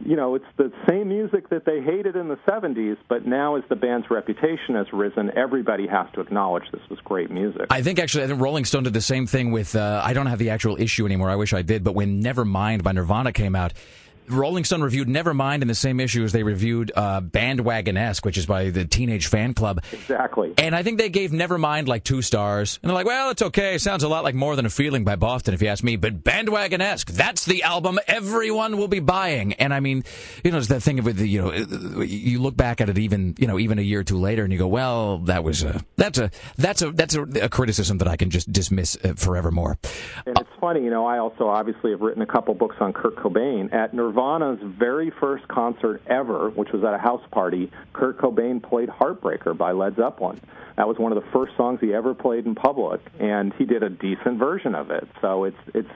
you 0.04 0.16
know, 0.16 0.34
it's 0.34 0.44
the 0.56 0.72
same 0.88 1.08
music 1.08 1.48
that 1.50 1.64
they 1.64 1.80
hated 1.80 2.16
in 2.16 2.28
the 2.28 2.38
70s, 2.48 2.96
but 3.08 3.26
now 3.26 3.56
as 3.56 3.64
the 3.68 3.76
band's 3.76 4.10
reputation 4.10 4.74
has 4.74 4.86
risen, 4.92 5.30
everybody 5.36 5.86
has 5.86 6.06
to 6.14 6.20
acknowledge 6.20 6.64
this 6.72 6.82
was 6.90 6.98
great 7.00 7.30
music. 7.30 7.66
I 7.70 7.82
think 7.82 7.98
actually, 7.98 8.24
I 8.24 8.26
think 8.28 8.40
Rolling 8.40 8.64
Stone 8.64 8.84
did 8.84 8.92
the 8.92 9.00
same 9.00 9.26
thing 9.26 9.50
with. 9.52 9.74
Uh, 9.74 10.02
I 10.04 10.12
don't 10.12 10.26
have 10.26 10.38
the 10.38 10.50
actual 10.50 10.80
issue 10.80 11.06
anymore. 11.06 11.30
I 11.30 11.36
wish 11.36 11.52
I 11.52 11.62
did. 11.62 11.84
But 11.84 11.94
when 11.94 12.22
Nevermind 12.22 12.82
by 12.82 12.92
Nirvana 12.92 13.32
came 13.32 13.54
out. 13.54 13.72
Rolling 14.30 14.64
Stone 14.64 14.82
reviewed 14.82 15.08
Nevermind 15.08 15.62
in 15.62 15.68
the 15.68 15.74
same 15.74 16.00
issue 16.00 16.24
as 16.24 16.32
they 16.32 16.42
reviewed 16.42 16.92
uh, 16.94 17.20
Bandwagon-esque, 17.20 18.24
which 18.24 18.38
is 18.38 18.46
by 18.46 18.70
the 18.70 18.84
Teenage 18.84 19.30
Fanclub. 19.30 19.84
Exactly. 19.92 20.54
And 20.58 20.74
I 20.74 20.82
think 20.82 20.98
they 20.98 21.08
gave 21.08 21.30
Nevermind 21.30 21.88
like 21.88 22.04
two 22.04 22.22
stars. 22.22 22.78
And 22.82 22.90
they're 22.90 22.94
like, 22.94 23.06
well, 23.06 23.30
it's 23.30 23.42
okay. 23.42 23.78
Sounds 23.78 24.02
a 24.02 24.08
lot 24.08 24.24
like 24.24 24.34
More 24.34 24.56
Than 24.56 24.66
a 24.66 24.70
Feeling 24.70 25.04
by 25.04 25.16
Boston, 25.16 25.54
if 25.54 25.62
you 25.62 25.68
ask 25.68 25.82
me. 25.84 25.96
But 25.96 26.22
Bandwagon-esque, 26.24 27.10
that's 27.10 27.44
the 27.44 27.62
album 27.62 27.98
everyone 28.06 28.76
will 28.76 28.88
be 28.88 29.00
buying. 29.00 29.52
And 29.54 29.72
I 29.72 29.80
mean, 29.80 30.04
you 30.44 30.50
know, 30.50 30.58
it's 30.58 30.68
that 30.68 30.82
thing 30.82 30.98
of 30.98 31.04
the, 31.04 31.26
you 31.26 31.42
know, 31.42 31.52
you 32.02 32.40
look 32.40 32.56
back 32.56 32.80
at 32.80 32.88
it 32.88 32.98
even, 32.98 33.34
you 33.38 33.46
know, 33.46 33.58
even 33.58 33.78
a 33.78 33.82
year 33.82 34.00
or 34.00 34.04
two 34.04 34.18
later 34.18 34.44
and 34.44 34.52
you 34.52 34.58
go, 34.58 34.68
well, 34.68 35.18
that 35.18 35.44
was 35.44 35.62
a, 35.62 35.82
that's 35.96 36.18
a, 36.18 36.30
that's 36.56 36.82
a, 36.82 36.92
that's 36.92 37.14
a, 37.14 37.22
a 37.22 37.48
criticism 37.48 37.98
that 37.98 38.08
I 38.08 38.16
can 38.16 38.30
just 38.30 38.52
dismiss 38.52 38.96
uh, 39.04 39.14
forevermore. 39.16 39.78
And 40.26 40.38
it's 40.38 40.50
funny, 40.60 40.82
you 40.82 40.90
know, 40.90 41.06
I 41.06 41.18
also 41.18 41.48
obviously 41.48 41.90
have 41.92 42.00
written 42.00 42.22
a 42.22 42.26
couple 42.26 42.54
books 42.54 42.76
on 42.80 42.92
Kurt 42.92 43.16
Cobain. 43.16 43.72
At 43.72 43.94
Nirvana's 44.18 44.58
very 44.62 45.10
first 45.20 45.46
concert 45.46 46.02
ever, 46.08 46.50
which 46.50 46.70
was 46.72 46.82
at 46.82 46.92
a 46.92 46.98
house 46.98 47.22
party, 47.30 47.70
Kurt 47.92 48.18
Cobain 48.18 48.60
played 48.60 48.88
Heartbreaker 48.88 49.56
by 49.56 49.70
Led 49.72 49.94
Zeppelin. 49.94 50.40
That 50.76 50.88
was 50.88 50.98
one 50.98 51.12
of 51.12 51.22
the 51.22 51.30
first 51.30 51.56
songs 51.56 51.78
he 51.80 51.94
ever 51.94 52.14
played 52.14 52.44
in 52.44 52.54
public, 52.56 53.00
and 53.20 53.52
he 53.54 53.64
did 53.64 53.82
a 53.82 53.88
decent 53.88 54.38
version 54.38 54.74
of 54.74 54.90
it. 54.90 55.08
So 55.20 55.44
it's 55.44 55.56
it's 55.72 55.90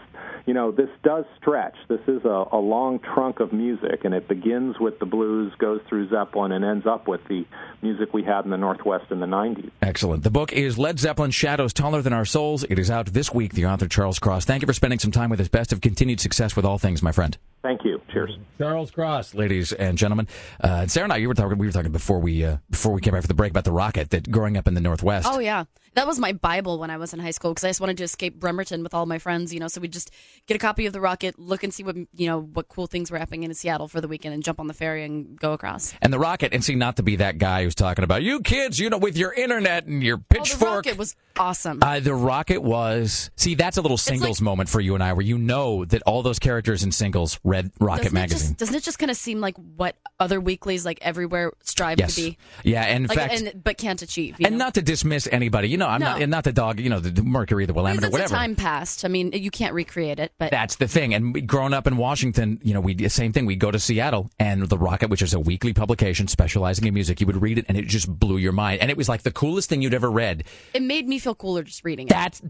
you 0.46 0.54
know 0.54 0.70
this 0.70 0.88
does 1.02 1.24
stretch. 1.40 1.74
This 1.88 2.00
is 2.06 2.24
a, 2.24 2.44
a 2.52 2.58
long 2.58 3.00
trunk 3.00 3.40
of 3.40 3.52
music, 3.52 4.04
and 4.04 4.14
it 4.14 4.28
begins 4.28 4.78
with 4.78 4.98
the 4.98 5.06
blues, 5.06 5.52
goes 5.58 5.80
through 5.88 6.08
Zeppelin, 6.08 6.52
and 6.52 6.64
ends 6.64 6.86
up 6.86 7.08
with 7.08 7.24
the 7.28 7.44
music 7.80 8.12
we 8.12 8.22
had 8.22 8.44
in 8.44 8.50
the 8.50 8.56
Northwest 8.56 9.10
in 9.10 9.18
the 9.20 9.26
'90s. 9.26 9.70
Excellent. 9.80 10.22
The 10.22 10.30
book 10.30 10.52
is 10.52 10.78
Led 10.78 10.98
Zeppelin 10.98 11.32
Shadows 11.32 11.72
Taller 11.72 12.02
Than 12.02 12.12
Our 12.12 12.24
Souls. 12.24 12.64
It 12.68 12.78
is 12.78 12.90
out 12.90 13.06
this 13.06 13.32
week. 13.32 13.54
The 13.54 13.66
author, 13.66 13.88
Charles 13.88 14.18
Cross. 14.20 14.44
Thank 14.44 14.62
you 14.62 14.66
for 14.66 14.72
spending 14.72 15.00
some 15.00 15.12
time 15.12 15.30
with 15.30 15.40
us. 15.40 15.48
Best 15.48 15.72
of 15.72 15.80
continued 15.80 16.20
success 16.20 16.54
with 16.54 16.64
all 16.64 16.78
things, 16.78 17.02
my 17.02 17.12
friend. 17.12 17.36
Thank 17.62 17.84
you. 17.84 18.00
Cheers. 18.12 18.36
Charles 18.58 18.90
Cross, 18.90 19.34
ladies 19.34 19.72
and 19.72 19.96
gentlemen. 19.96 20.26
Uh, 20.62 20.80
and 20.82 20.90
Sarah 20.90 21.04
and 21.04 21.12
I, 21.12 21.18
you 21.18 21.28
were 21.28 21.34
talking. 21.34 21.58
We 21.58 21.66
were 21.66 21.72
talking 21.72 21.92
before 21.92 22.18
we 22.18 22.44
uh, 22.44 22.56
before 22.70 22.92
we 22.92 23.00
came 23.00 23.12
back 23.12 23.22
for 23.22 23.28
the 23.28 23.34
break 23.34 23.50
about 23.50 23.64
the 23.64 23.72
rocket 23.72 24.10
that 24.10 24.30
growing 24.30 24.56
up 24.56 24.66
in 24.66 24.74
the 24.74 24.80
Northwest. 24.80 25.28
Oh 25.30 25.38
yeah, 25.38 25.64
that 25.94 26.06
was 26.06 26.18
my 26.18 26.32
bible 26.32 26.78
when 26.78 26.90
I 26.90 26.96
was 26.96 27.12
in 27.12 27.20
high 27.20 27.30
school 27.30 27.52
because 27.52 27.64
I 27.64 27.68
just 27.68 27.80
wanted 27.80 27.98
to 27.98 28.04
escape 28.04 28.38
Bremerton 28.38 28.82
with 28.82 28.94
all 28.94 29.06
my 29.06 29.18
friends. 29.18 29.52
You 29.52 29.60
know, 29.60 29.68
so 29.68 29.80
we'd 29.80 29.92
just 29.92 30.10
get 30.46 30.54
a 30.54 30.58
copy 30.58 30.86
of 30.86 30.92
the 30.92 31.00
Rocket, 31.00 31.38
look 31.38 31.62
and 31.62 31.72
see 31.72 31.82
what 31.82 31.96
you 31.96 32.26
know 32.26 32.40
what 32.40 32.68
cool 32.68 32.86
things 32.86 33.10
were 33.10 33.18
happening 33.18 33.42
in 33.42 33.54
Seattle 33.54 33.88
for 33.88 34.00
the 34.00 34.08
weekend, 34.08 34.34
and 34.34 34.42
jump 34.42 34.60
on 34.60 34.66
the 34.66 34.74
ferry 34.74 35.04
and 35.04 35.38
go 35.38 35.52
across. 35.52 35.94
And 36.00 36.12
the 36.12 36.18
rocket, 36.18 36.52
and 36.54 36.64
see, 36.64 36.74
not 36.74 36.96
to 36.96 37.02
be 37.02 37.16
that 37.16 37.38
guy 37.38 37.64
who's 37.64 37.74
talking 37.74 38.04
about 38.04 38.22
you 38.22 38.40
kids, 38.40 38.78
you 38.78 38.90
know, 38.90 38.98
with 38.98 39.16
your 39.16 39.32
internet 39.32 39.86
and 39.86 40.02
your 40.02 40.16
Oh, 40.16 40.24
the 40.28 40.34
pitchfork. 40.38 40.86
Rocket 40.86 40.96
was 40.98 41.16
awesome. 41.38 41.78
Uh, 41.82 42.00
the 42.00 42.14
rocket 42.14 42.62
was 42.62 43.30
see 43.36 43.54
that's 43.54 43.76
a 43.76 43.82
little 43.82 43.96
singles 43.96 44.40
moment 44.40 44.68
for 44.68 44.80
you 44.80 44.94
and 44.94 45.02
I, 45.02 45.12
where 45.12 45.24
you 45.24 45.38
know 45.38 45.84
that 45.84 46.02
all 46.06 46.22
those 46.22 46.38
characters 46.38 46.82
in 46.82 46.92
singles 46.92 47.38
read 47.44 47.70
Rocket 47.80 48.04
doesn't 48.04 48.14
magazine. 48.14 48.36
It 48.38 48.48
just, 48.50 48.58
doesn't 48.58 48.74
it 48.74 48.82
just 48.82 48.98
kind 48.98 49.10
of 49.10 49.16
seem 49.16 49.40
like 49.40 49.56
what 49.56 49.96
other 50.20 50.40
weeklies 50.40 50.84
like 50.84 50.98
everywhere 51.02 51.52
strive 51.62 51.98
Yes. 51.98 52.14
to 52.14 52.20
be? 52.22 52.38
Yeah, 52.64 52.82
and 52.82 53.04
in 53.04 53.08
like, 53.08 53.18
fact- 53.18 53.34
and, 53.34 53.64
but 53.64 53.78
can't 53.78 54.00
achieve. 54.02 54.36
And 54.40 54.52
know? 54.52 54.64
not 54.64 54.74
to 54.74 54.82
dismiss 54.82 55.28
anybody, 55.30 55.68
you 55.68 55.76
know, 55.78 55.81
I'm 55.86 56.00
No. 56.00 56.06
not, 56.12 56.22
and 56.22 56.30
not 56.30 56.44
the 56.44 56.52
dog, 56.52 56.80
you 56.80 56.88
know, 56.90 57.00
the, 57.00 57.22
Mercury, 57.22 57.66
the 57.66 57.74
Willamette, 57.74 58.04
or 58.04 58.10
whatever. 58.10 58.34
a 58.34 58.36
time 58.38 58.54
passed. 58.56 59.04
I 59.04 59.08
mean, 59.08 59.32
you 59.32 59.50
can't 59.50 59.74
recreate 59.74 60.18
it, 60.18 60.32
but 60.38 60.50
That's 60.50 60.76
the 60.76 60.88
thing. 60.88 61.14
And 61.14 61.46
growing 61.46 61.72
up 61.74 61.86
in 61.86 61.96
Washington, 61.96 62.58
you 62.62 62.74
know, 62.74 62.80
we 62.80 62.94
the 62.94 63.08
same 63.08 63.32
thing. 63.32 63.46
We'd 63.46 63.58
go 63.58 63.70
to 63.70 63.78
Seattle, 63.78 64.30
and 64.38 64.62
the 64.68 64.78
Rocket, 64.78 65.10
which 65.10 65.22
is 65.22 65.34
a 65.34 65.40
weekly 65.40 65.72
publication 65.72 66.28
specializing 66.28 66.86
in 66.86 66.94
music, 66.94 67.20
you 67.20 67.26
would 67.26 67.40
read 67.40 67.58
it, 67.58 67.66
and 67.68 67.76
it 67.76 67.86
just 67.86 68.08
blew 68.08 68.36
your 68.38 68.52
mind. 68.52 68.80
And 68.80 68.90
it 68.90 68.96
was 68.96 69.08
like 69.08 69.22
the 69.22 69.32
coolest 69.32 69.68
thing 69.68 69.82
you'd 69.82 69.94
ever 69.94 70.10
read. 70.10 70.44
it 70.74 70.82
made 70.82 71.06
me 71.08 71.18
feel 71.18 71.34
cooler 71.34 71.62
just 71.62 71.84
reading 71.84 72.06
it. 72.06 72.10
That's. 72.10 72.42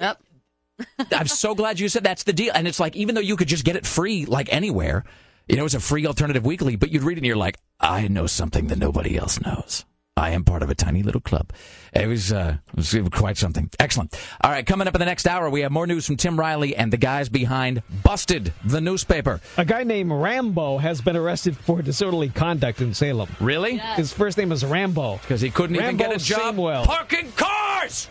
Yep. 0.00 0.22
I'm 1.12 1.26
so 1.26 1.54
glad 1.54 1.80
you 1.80 1.88
said 1.88 2.04
that's 2.04 2.24
the 2.24 2.32
deal. 2.34 2.52
And 2.54 2.68
it's 2.68 2.78
like 2.78 2.94
even 2.96 3.14
though 3.14 3.20
you 3.22 3.36
could 3.36 3.48
just 3.48 3.64
get 3.64 3.76
it 3.76 3.86
free, 3.86 4.26
like 4.26 4.52
anywhere, 4.52 5.04
you 5.48 5.56
know, 5.56 5.64
it's 5.64 5.74
a 5.74 5.80
free 5.80 6.06
alternative 6.06 6.44
weekly, 6.44 6.76
but 6.76 6.90
you'd 6.90 7.02
read 7.02 7.14
it 7.16 7.20
and 7.20 7.26
you're 7.26 7.36
like, 7.36 7.56
I 7.80 8.08
know 8.08 8.26
something 8.26 8.66
that 8.66 8.78
nobody 8.78 9.16
else 9.16 9.40
knows. 9.40 9.84
I 10.18 10.30
am 10.30 10.44
part 10.44 10.62
of 10.62 10.70
a 10.70 10.74
tiny 10.74 11.02
little 11.02 11.20
club. 11.20 11.52
It 11.92 12.06
was, 12.06 12.32
uh, 12.32 12.56
it 12.74 12.74
was 12.76 13.10
quite 13.12 13.36
something. 13.36 13.68
Excellent. 13.78 14.18
All 14.40 14.50
right, 14.50 14.64
coming 14.64 14.88
up 14.88 14.94
in 14.94 14.98
the 14.98 15.04
next 15.04 15.26
hour, 15.26 15.50
we 15.50 15.60
have 15.60 15.70
more 15.70 15.86
news 15.86 16.06
from 16.06 16.16
Tim 16.16 16.40
Riley 16.40 16.74
and 16.74 16.90
the 16.90 16.96
guys 16.96 17.28
behind 17.28 17.82
Busted, 18.02 18.54
the 18.64 18.80
newspaper. 18.80 19.40
A 19.58 19.64
guy 19.66 19.84
named 19.84 20.10
Rambo 20.10 20.78
has 20.78 21.02
been 21.02 21.16
arrested 21.16 21.54
for 21.54 21.82
disorderly 21.82 22.30
conduct 22.30 22.80
in 22.80 22.94
Salem. 22.94 23.28
Really? 23.40 23.76
His 23.76 24.10
first 24.10 24.38
name 24.38 24.52
is 24.52 24.64
Rambo. 24.64 25.18
Because 25.18 25.42
he 25.42 25.50
couldn't 25.50 25.76
even 25.76 25.98
get 25.98 26.14
a 26.14 26.18
job 26.18 26.56
Samwell. 26.56 26.86
parking 26.86 27.30
cars. 27.32 28.08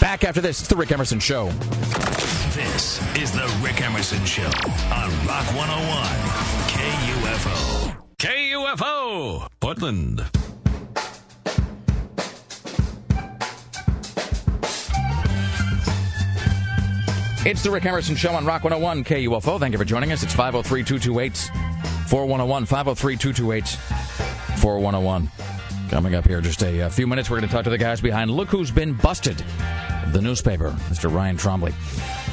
Back 0.00 0.22
after 0.22 0.40
this, 0.40 0.60
it's 0.60 0.68
the 0.68 0.76
Rick 0.76 0.92
Emerson 0.92 1.18
Show. 1.18 1.48
This 2.54 3.00
is 3.16 3.32
the 3.32 3.52
Rick 3.64 3.80
Emerson 3.82 4.24
Show 4.24 4.42
on 4.44 5.10
Rock 5.26 5.46
101 5.56 6.06
KUFO. 6.68 7.96
KUFO, 8.18 9.48
Portland. 9.58 10.41
It's 17.44 17.60
the 17.60 17.72
Rick 17.72 17.86
Emerson 17.86 18.14
Show 18.14 18.30
on 18.34 18.46
Rock 18.46 18.62
101 18.62 19.02
KUFO. 19.02 19.58
Thank 19.58 19.72
you 19.72 19.78
for 19.78 19.84
joining 19.84 20.12
us. 20.12 20.22
It's 20.22 20.32
503 20.32 20.84
228 20.84 21.50
4101. 22.06 22.66
503 22.66 23.16
228 23.16 23.68
4101. 24.60 25.28
Coming 25.90 26.14
up 26.14 26.24
here 26.24 26.40
just 26.40 26.62
a, 26.62 26.82
uh 26.82 26.88
few 26.88 27.08
minutes, 27.08 27.28
we're 27.28 27.38
going 27.38 27.48
to 27.48 27.52
talk 27.52 27.64
to 27.64 27.70
the 27.70 27.76
guys 27.76 28.00
behind 28.00 28.30
Look 28.30 28.48
Who's 28.48 28.70
Been 28.70 28.94
Busted, 28.94 29.44
the 30.12 30.20
newspaper, 30.22 30.70
Mr. 30.88 31.12
Ryan 31.12 31.36
Trombley. 31.36 31.74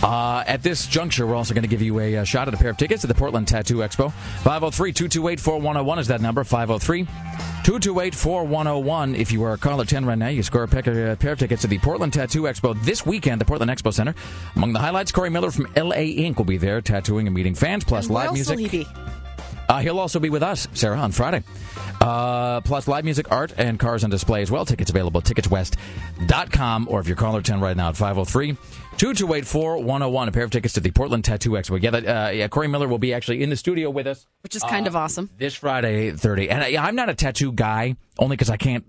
Uh, 0.01 0.43
at 0.47 0.63
this 0.63 0.87
juncture, 0.87 1.27
we're 1.27 1.35
also 1.35 1.53
going 1.53 1.63
to 1.63 1.67
give 1.67 1.81
you 1.81 1.99
a, 1.99 2.17
uh 2.17 2.23
shot 2.23 2.47
at 2.47 2.53
a 2.53 2.57
pair 2.57 2.69
of 2.69 2.77
tickets 2.77 3.01
to 3.01 3.07
the 3.07 3.13
Portland 3.13 3.47
Tattoo 3.47 3.77
Expo. 3.77 4.11
503 4.43 4.93
228 4.93 5.39
4101 5.41 5.99
is 5.99 6.07
that 6.07 6.21
number. 6.21 6.43
503 6.45 7.03
228 7.65 8.15
4101. 8.15 9.15
If 9.15 9.31
you 9.33 9.43
are 9.43 9.53
a 9.53 9.57
caller 9.57 9.83
10 9.83 10.05
right 10.05 10.17
now, 10.17 10.29
you 10.29 10.41
score 10.41 10.63
a 10.63 10.67
pair, 10.69 11.11
a 11.11 11.15
pair 11.17 11.33
of 11.33 11.39
tickets 11.39 11.63
to 11.63 11.67
the 11.67 11.77
Portland 11.79 12.13
Tattoo 12.13 12.43
Expo 12.43 12.81
this 12.83 13.05
weekend, 13.05 13.41
the 13.41 13.45
Portland 13.45 13.69
Expo 13.69 13.93
Center. 13.93 14.15
Among 14.55 14.71
the 14.71 14.79
highlights, 14.79 15.11
Corey 15.11 15.29
Miller 15.29 15.51
from 15.51 15.67
LA 15.75 15.95
Ink 15.97 16.37
will 16.37 16.45
be 16.45 16.57
there 16.57 16.79
tattooing 16.79 17.27
and 17.27 17.35
meeting 17.35 17.53
fans, 17.55 17.83
plus 17.83 18.05
And 18.05 18.13
live 18.13 18.27
will 18.29 18.35
music. 18.35 18.59
he 18.59 18.67
be? 18.69 18.87
Uh, 19.67 19.79
he'll 19.81 19.99
also 19.99 20.19
be 20.19 20.29
with 20.29 20.41
us, 20.41 20.67
Sarah, 20.73 20.97
on 20.97 21.11
Friday. 21.11 21.43
Uh, 22.01 22.61
plus 22.61 22.87
live 22.87 23.03
music, 23.03 23.31
art, 23.31 23.53
and 23.57 23.77
cars 23.77 24.03
on 24.03 24.09
display 24.09 24.41
as 24.41 24.49
well. 24.49 24.65
Tickets 24.65 24.89
available 24.89 25.19
at 25.19 25.25
ticketswest.com 25.25 26.87
or 26.89 26.99
if 27.01 27.07
you're 27.07 27.17
caller 27.17 27.41
10 27.41 27.59
right 27.59 27.75
now 27.77 27.89
at 27.89 27.97
503 27.97 28.57
2284 28.99 29.77
101. 29.77 30.27
A 30.27 30.31
pair 30.33 30.43
of 30.43 30.51
tickets 30.51 30.73
to 30.73 30.81
the 30.81 30.91
Portland 30.91 31.23
Tattoo 31.23 31.51
Expo. 31.51 31.81
Yeah, 31.81 31.91
that, 31.91 32.05
uh, 32.05 32.29
yeah, 32.31 32.49
Corey 32.49 32.67
Miller 32.67 32.87
will 32.87 32.97
be 32.97 33.13
actually 33.13 33.41
in 33.41 33.49
the 33.49 33.55
studio 33.55 33.89
with 33.89 34.05
us 34.05 34.27
Which 34.41 34.57
is 34.57 34.63
kind 34.63 34.87
of 34.87 34.95
awesome. 34.95 35.29
this 35.37 35.55
Friday, 35.55 36.11
30. 36.11 36.49
And 36.49 36.61
I, 36.61 36.85
I'm 36.85 36.95
not 36.95 37.07
a 37.07 37.15
tattoo 37.15 37.53
guy, 37.53 37.95
only 38.19 38.35
because 38.35 38.49
I 38.49 38.57
can't. 38.57 38.85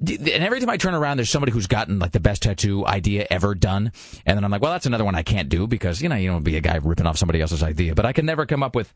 And 0.00 0.28
every 0.28 0.60
time 0.60 0.70
I 0.70 0.78
turn 0.78 0.94
around, 0.94 1.18
there's 1.18 1.28
somebody 1.28 1.52
who's 1.52 1.66
gotten 1.66 1.98
like 1.98 2.12
the 2.12 2.20
best 2.20 2.42
tattoo 2.42 2.86
idea 2.86 3.26
ever 3.30 3.54
done, 3.54 3.92
and 4.26 4.36
then 4.36 4.44
I'm 4.44 4.50
like, 4.50 4.62
well, 4.62 4.72
that's 4.72 4.86
another 4.86 5.04
one 5.04 5.14
I 5.14 5.22
can't 5.22 5.48
do 5.48 5.66
because 5.66 6.02
you 6.02 6.08
know 6.08 6.16
you 6.16 6.30
don't 6.30 6.42
be 6.42 6.56
a 6.56 6.60
guy 6.60 6.80
ripping 6.82 7.06
off 7.06 7.16
somebody 7.16 7.40
else's 7.40 7.62
idea. 7.62 7.94
But 7.94 8.04
I 8.04 8.12
can 8.12 8.26
never 8.26 8.44
come 8.44 8.62
up 8.62 8.74
with. 8.74 8.92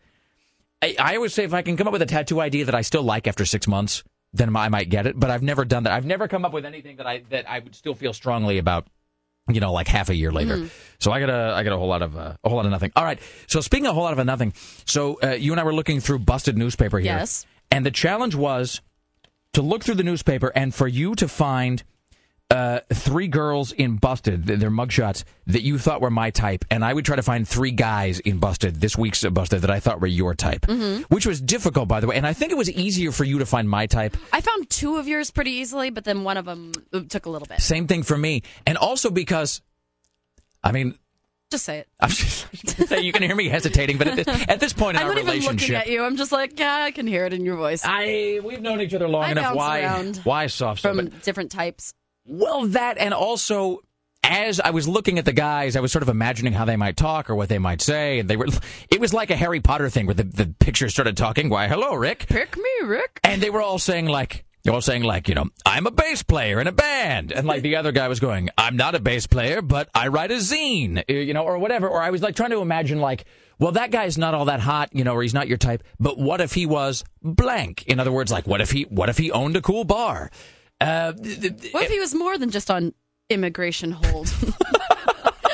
I, 0.83 0.97
I 0.99 1.15
always 1.17 1.35
say 1.35 1.45
if 1.45 1.55
I 1.55 1.63
can 1.63 1.77
come 1.77 1.87
up 1.87 1.93
with 1.93 2.03
a 2.03 2.07
tattoo 2.07 2.41
idea 2.41 2.65
that 2.65 2.75
I 2.75 2.81
still 2.81 3.03
like 3.05 3.27
after 3.29 3.45
six 3.45 3.69
months, 3.69 4.03
then 4.33 4.55
I 4.57 4.69
might 4.71 4.89
get 4.89 5.07
it. 5.07 5.19
But 5.19 5.31
I've 5.31 5.43
never 5.43 5.65
done 5.65 5.85
that. 5.85 5.93
I've 5.93 6.05
never 6.07 6.27
come 6.27 6.45
up 6.45 6.53
with 6.53 6.65
anything 6.65 6.97
that 6.97 7.07
I 7.07 7.23
that 7.31 7.49
I 7.49 7.61
would 7.61 7.77
still 7.77 7.95
feel 7.95 8.13
strongly 8.13 8.59
about. 8.59 8.89
You 9.49 9.61
know, 9.61 9.73
like 9.73 9.89
half 9.89 10.11
a 10.11 10.15
year 10.15 10.31
later. 10.31 10.57
Mm. 10.57 10.71
So 10.99 11.13
I 11.13 11.21
got 11.21 11.31
a 11.31 11.55
I 11.55 11.63
got 11.63 11.73
a 11.73 11.79
whole 11.79 11.89
lot 11.89 12.03
of 12.03 12.17
uh, 12.17 12.35
a 12.43 12.49
whole 12.49 12.57
lot 12.57 12.67
of 12.67 12.73
nothing. 12.73 12.93
All 12.97 13.05
right. 13.05 13.19
So 13.47 13.61
speaking 13.61 13.87
of 13.87 13.93
a 13.93 13.95
whole 13.95 14.03
lot 14.03 14.19
of 14.19 14.25
nothing, 14.27 14.53
so 14.85 15.19
uh, 15.23 15.31
you 15.31 15.53
and 15.53 15.61
I 15.61 15.65
were 15.65 15.75
looking 15.75 16.01
through 16.01 16.21
busted 16.21 16.59
newspaper 16.59 16.99
here. 16.99 17.17
Yes. 17.17 17.47
And 17.71 17.85
the 17.85 17.91
challenge 17.91 18.35
was 18.35 18.81
to 19.53 19.63
look 19.63 19.83
through 19.83 19.97
the 19.97 20.05
newspaper 20.05 20.53
and 20.55 20.75
for 20.75 20.89
you 20.89 21.15
to 21.17 21.29
find 21.29 21.83
uh, 22.51 22.81
three 22.93 23.29
girls 23.29 23.73
in 23.73 23.97
Busted, 23.97 24.47
th- 24.47 24.59
their 24.59 24.71
mugshots 24.71 25.25
that 25.49 25.63
you 25.63 25.77
thought 25.79 26.01
were 26.01 26.11
my 26.11 26.31
type, 26.31 26.65
and 26.71 26.83
I 26.83 26.95
would 26.95 27.05
try 27.05 27.17
to 27.17 27.23
find 27.23 27.47
three 27.47 27.71
guys 27.73 28.21
in 28.21 28.39
Busted 28.39 28.77
this 28.81 28.97
week's 28.97 29.23
uh, 29.23 29.29
Busted 29.31 29.61
that 29.63 29.71
I 29.71 29.81
thought 29.81 30.01
were 30.01 30.07
your 30.07 30.35
type, 30.35 30.63
Mhm. 30.63 31.03
which 31.11 31.27
was 31.27 31.43
difficult, 31.43 31.89
by 31.89 32.01
the 32.01 32.07
way. 32.07 32.17
And 32.17 32.27
I 32.27 32.33
think 32.33 32.51
it 32.51 32.57
was 32.57 32.71
easier 32.71 33.13
for 33.13 33.25
you 33.25 33.39
to 33.41 33.47
find 33.47 33.69
my 33.69 33.85
type. 33.87 34.17
I 34.33 34.41
found 34.41 34.71
two 34.71 34.97
of 34.97 35.07
yours 35.07 35.31
pretty 35.31 35.51
easily, 35.53 35.91
but 35.91 36.05
then 36.05 36.25
one 36.25 36.39
of 36.39 36.47
them 36.47 36.73
took 37.11 37.27
a 37.27 37.31
little 37.31 37.47
bit. 37.47 37.61
Same 37.61 37.87
thing 37.87 38.03
for 38.03 38.17
me, 38.17 38.43
and 38.67 38.79
also 38.79 39.11
because, 39.11 39.61
I 40.65 40.73
mean, 40.73 40.95
Just 41.51 41.65
say 41.67 41.79
it. 41.81 41.89
I'm 42.01 42.09
just, 42.11 42.47
you 43.03 43.13
can 43.13 43.23
hear 43.23 43.35
me 43.37 43.49
hesitating, 43.49 43.99
but 43.99 44.07
at 44.09 44.17
this, 44.17 44.27
at 44.49 44.61
this 44.61 44.73
point 44.73 44.97
in 44.97 45.03
I'm 45.03 45.09
our 45.09 45.15
not 45.15 45.19
even 45.23 45.27
looking 45.35 45.49
relationship, 45.51 45.81
at 45.81 45.89
you. 45.89 46.03
I'm 46.03 46.17
just 46.17 46.33
like, 46.33 46.59
yeah, 46.59 46.77
I 46.85 46.93
can 46.93 47.07
hear 47.07 47.27
it 47.27 47.33
in 47.35 47.45
your 47.45 47.57
voice. 47.57 47.83
I 47.85 48.41
we've 48.43 48.61
known 48.63 48.81
each 48.81 48.93
other 48.95 49.07
long 49.09 49.25
I 49.25 49.31
enough. 49.33 49.55
Why 49.55 50.13
why 50.25 50.47
soft 50.47 50.81
from 50.81 50.97
but- 50.97 51.23
different 51.23 51.51
types. 51.51 51.93
Well, 52.29 52.67
that 52.69 52.99
and 52.99 53.15
also 53.15 53.81
as 54.23 54.61
I 54.61 54.71
was 54.71 54.87
looking 54.87 55.19
at 55.19 55.25
the 55.25 55.33
guys, 55.33 55.75
I 55.77 55.81
was 55.81 55.91
sort 55.91 56.03
of 56.03 56.11
imagining 56.11 56.53
how 56.53 56.67
they 56.67 56.77
might 56.77 56.97
talk 56.97 57.31
or 57.31 57.35
what 57.35 57.49
they 57.49 57.59
might 57.59 57.81
say, 57.81 58.19
and 58.19 58.29
they 58.29 58.37
were. 58.37 58.47
It 58.91 59.01
was 59.01 59.15
like 59.15 59.31
a 59.31 59.37
Harry 59.37 59.61
Potter 59.61 59.89
thing 59.89 60.07
where 60.07 60.15
the, 60.15 60.25
the 60.25 60.55
pictures 60.59 60.93
started 60.93 61.17
talking. 61.17 61.49
Why, 61.49 61.69
hello, 61.69 61.95
Rick. 61.95 62.27
Pick 62.29 62.57
me, 62.57 62.71
Rick. 62.85 63.21
And 63.23 63.43
they 63.43 63.51
were 63.51 63.63
all 63.63 63.79
saying 63.79 64.07
like. 64.07 64.45
They 64.65 64.71
were 64.71 64.77
all 64.77 64.83
saying 64.83 65.05
like, 65.05 65.29
you 65.29 65.35
know, 65.35 65.47
I'm 65.65 65.87
a 65.87 65.91
bass 65.91 66.23
player 66.23 66.61
in 66.61 66.67
a 66.67 66.73
band, 66.73 67.33
and 67.33 67.47
like 67.47 67.63
the 67.63 67.77
other 67.77 67.93
guy 67.93 68.09
was 68.09 68.21
going, 68.21 68.51
I'm 68.59 68.77
not 68.77 68.95
a 68.95 69.01
bass 69.01 69.27
player, 69.27 69.63
but 69.63 69.89
I 69.95 70.09
write 70.09 70.31
a 70.31 70.35
zine, 70.35 71.05
you 71.09 71.33
know, 71.33 71.45
or 71.45 71.59
whatever. 71.59 71.89
Or 71.89 72.03
I 72.03 72.11
was 72.11 72.23
like 72.23 72.35
trying 72.35 72.51
to 72.51 72.61
imagine 72.61 72.99
like, 72.99 73.25
well, 73.59 73.73
that 73.73 73.91
guy's 73.91 74.19
not 74.19 74.35
all 74.35 74.47
that 74.47 74.61
hot, 74.61 74.91
you 74.93 75.05
know, 75.05 75.15
or 75.15 75.23
he's 75.23 75.33
not 75.33 75.49
your 75.49 75.59
type. 75.59 75.85
But 75.99 76.19
what 76.19 76.41
if 76.41 76.53
he 76.53 76.67
was 76.67 77.05
blank? 77.23 77.85
In 77.87 77.99
other 78.01 78.13
words, 78.13 78.31
like, 78.31 78.47
what 78.47 78.61
if 78.61 78.73
he, 78.73 78.83
what 78.83 79.09
if 79.09 79.17
he 79.17 79.31
owned 79.31 79.57
a 79.57 79.63
cool 79.63 79.85
bar? 79.85 80.31
Uh, 80.81 81.13
th- 81.13 81.41
th- 81.41 81.73
What 81.73 81.85
if 81.85 81.91
he 81.91 81.99
was 81.99 82.15
more 82.15 82.39
than 82.39 82.51
just 82.51 82.71
on 82.71 82.93
immigration 83.31 83.93
hold? 83.93 84.33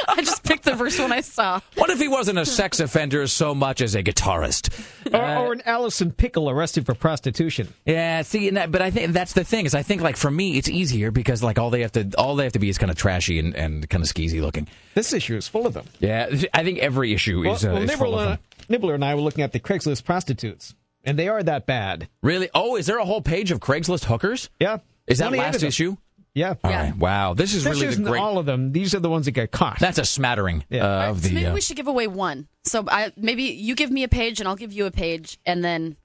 I 0.07 0.21
just 0.23 0.45
picked 0.45 0.65
the 0.65 0.77
first 0.77 1.01
one 1.01 1.11
I 1.13 1.23
saw. 1.23 1.61
What 1.75 1.91
if 1.91 1.99
he 1.99 2.07
wasn't 2.09 2.39
a 2.39 2.47
sex 2.47 2.79
offender 2.79 3.27
so 3.27 3.53
much 3.55 3.81
as 3.81 3.95
a 3.97 4.03
guitarist? 4.03 4.71
Or, 5.13 5.47
or 5.49 5.53
an 5.53 5.63
Allison 5.67 6.13
Pickle 6.13 6.49
arrested 6.49 6.87
for 6.87 6.95
prostitution. 6.95 7.73
Yeah, 7.85 8.23
see, 8.23 8.47
and 8.47 8.57
that, 8.57 8.71
but 8.71 8.81
I 8.81 8.91
think 8.91 9.13
that's 9.13 9.33
the 9.33 9.43
thing 9.45 9.67
is 9.67 9.75
I 9.75 9.83
think 9.83 10.03
like 10.03 10.17
for 10.17 10.31
me 10.31 10.57
it's 10.57 10.69
easier 10.69 11.11
because 11.11 11.43
like 11.43 11.59
all 11.59 11.71
they 11.71 11.81
have 11.81 11.93
to 11.93 12.11
all 12.17 12.37
they 12.37 12.45
have 12.45 12.53
to 12.53 12.59
be 12.61 12.69
is 12.69 12.79
kind 12.79 12.91
of 12.91 12.97
trashy 12.97 13.39
and, 13.41 13.55
and 13.57 13.89
kind 13.91 14.05
of 14.05 14.09
skeezy 14.11 14.41
looking. 14.41 14.69
This 14.95 15.13
issue 15.13 15.37
is 15.37 15.49
full 15.49 15.67
of 15.67 15.75
them. 15.75 15.87
Yeah, 15.99 16.31
I 16.53 16.63
think 16.63 16.79
every 16.79 17.13
issue 17.13 17.43
Well, 17.43 17.55
is, 17.55 17.65
uh, 17.65 17.71
well, 17.73 17.83
is 17.83 17.91
full 17.93 18.13
Nibler, 18.13 18.33
of 18.35 18.39
them. 18.69 18.81
Nibler 18.81 18.95
and 18.95 19.05
I 19.05 19.15
were 19.17 19.21
looking 19.23 19.43
at 19.43 19.53
the 19.53 19.59
Craigslist 19.61 20.05
prostitutes, 20.05 20.75
and 21.03 21.19
they 21.19 21.29
are 21.29 21.43
that 21.43 21.67
bad. 21.67 22.09
Really? 22.23 22.51
Oh, 22.55 22.77
is 22.77 22.87
there 22.87 22.99
a 22.99 23.05
whole 23.05 23.21
page 23.23 23.51
of 23.51 23.59
Craigslist 23.59 24.05
hookers? 24.05 24.49
Yeah. 24.61 24.79
Is 25.07 25.19
that 25.19 25.29
28 25.29 25.43
last 25.45 25.63
issue? 25.63 25.97
Yeah. 26.35 26.55
All 26.65 26.71
right. 26.71 26.97
Wow. 26.97 27.35
This 27.35 27.55
is 27.55 27.63
This 27.63 27.75
really 27.75 27.87
the 27.87 27.93
isn't 27.93 28.05
great. 28.05 28.21
all 28.21 28.39
of 28.39 28.47
them. 28.47 28.73
These 28.73 28.93
are 28.95 28.99
the 29.01 29.09
ones 29.11 29.27
that 29.27 29.33
get 29.33 29.53
caught. 29.53 29.79
That's 29.79 29.99
a 29.99 30.05
smattering 30.05 30.65
uh, 30.73 30.79
of 30.79 31.23
So 31.23 31.29
the. 31.29 31.35
maybe 31.35 31.47
uh, 31.47 31.55
we 31.55 31.61
should 31.61 31.77
give 31.77 31.87
away 31.87 32.09
one. 32.09 32.49
So 32.65 32.85
I, 32.89 33.13
maybe 33.17 33.45
you 33.45 33.75
give 33.77 33.91
me 33.93 34.03
a 34.03 34.09
page 34.09 34.41
and 34.41 34.49
I'll 34.49 34.57
give 34.57 34.73
you 34.73 34.87
a 34.87 34.91
page, 34.91 35.39
and 35.47 35.63
then 35.65 35.97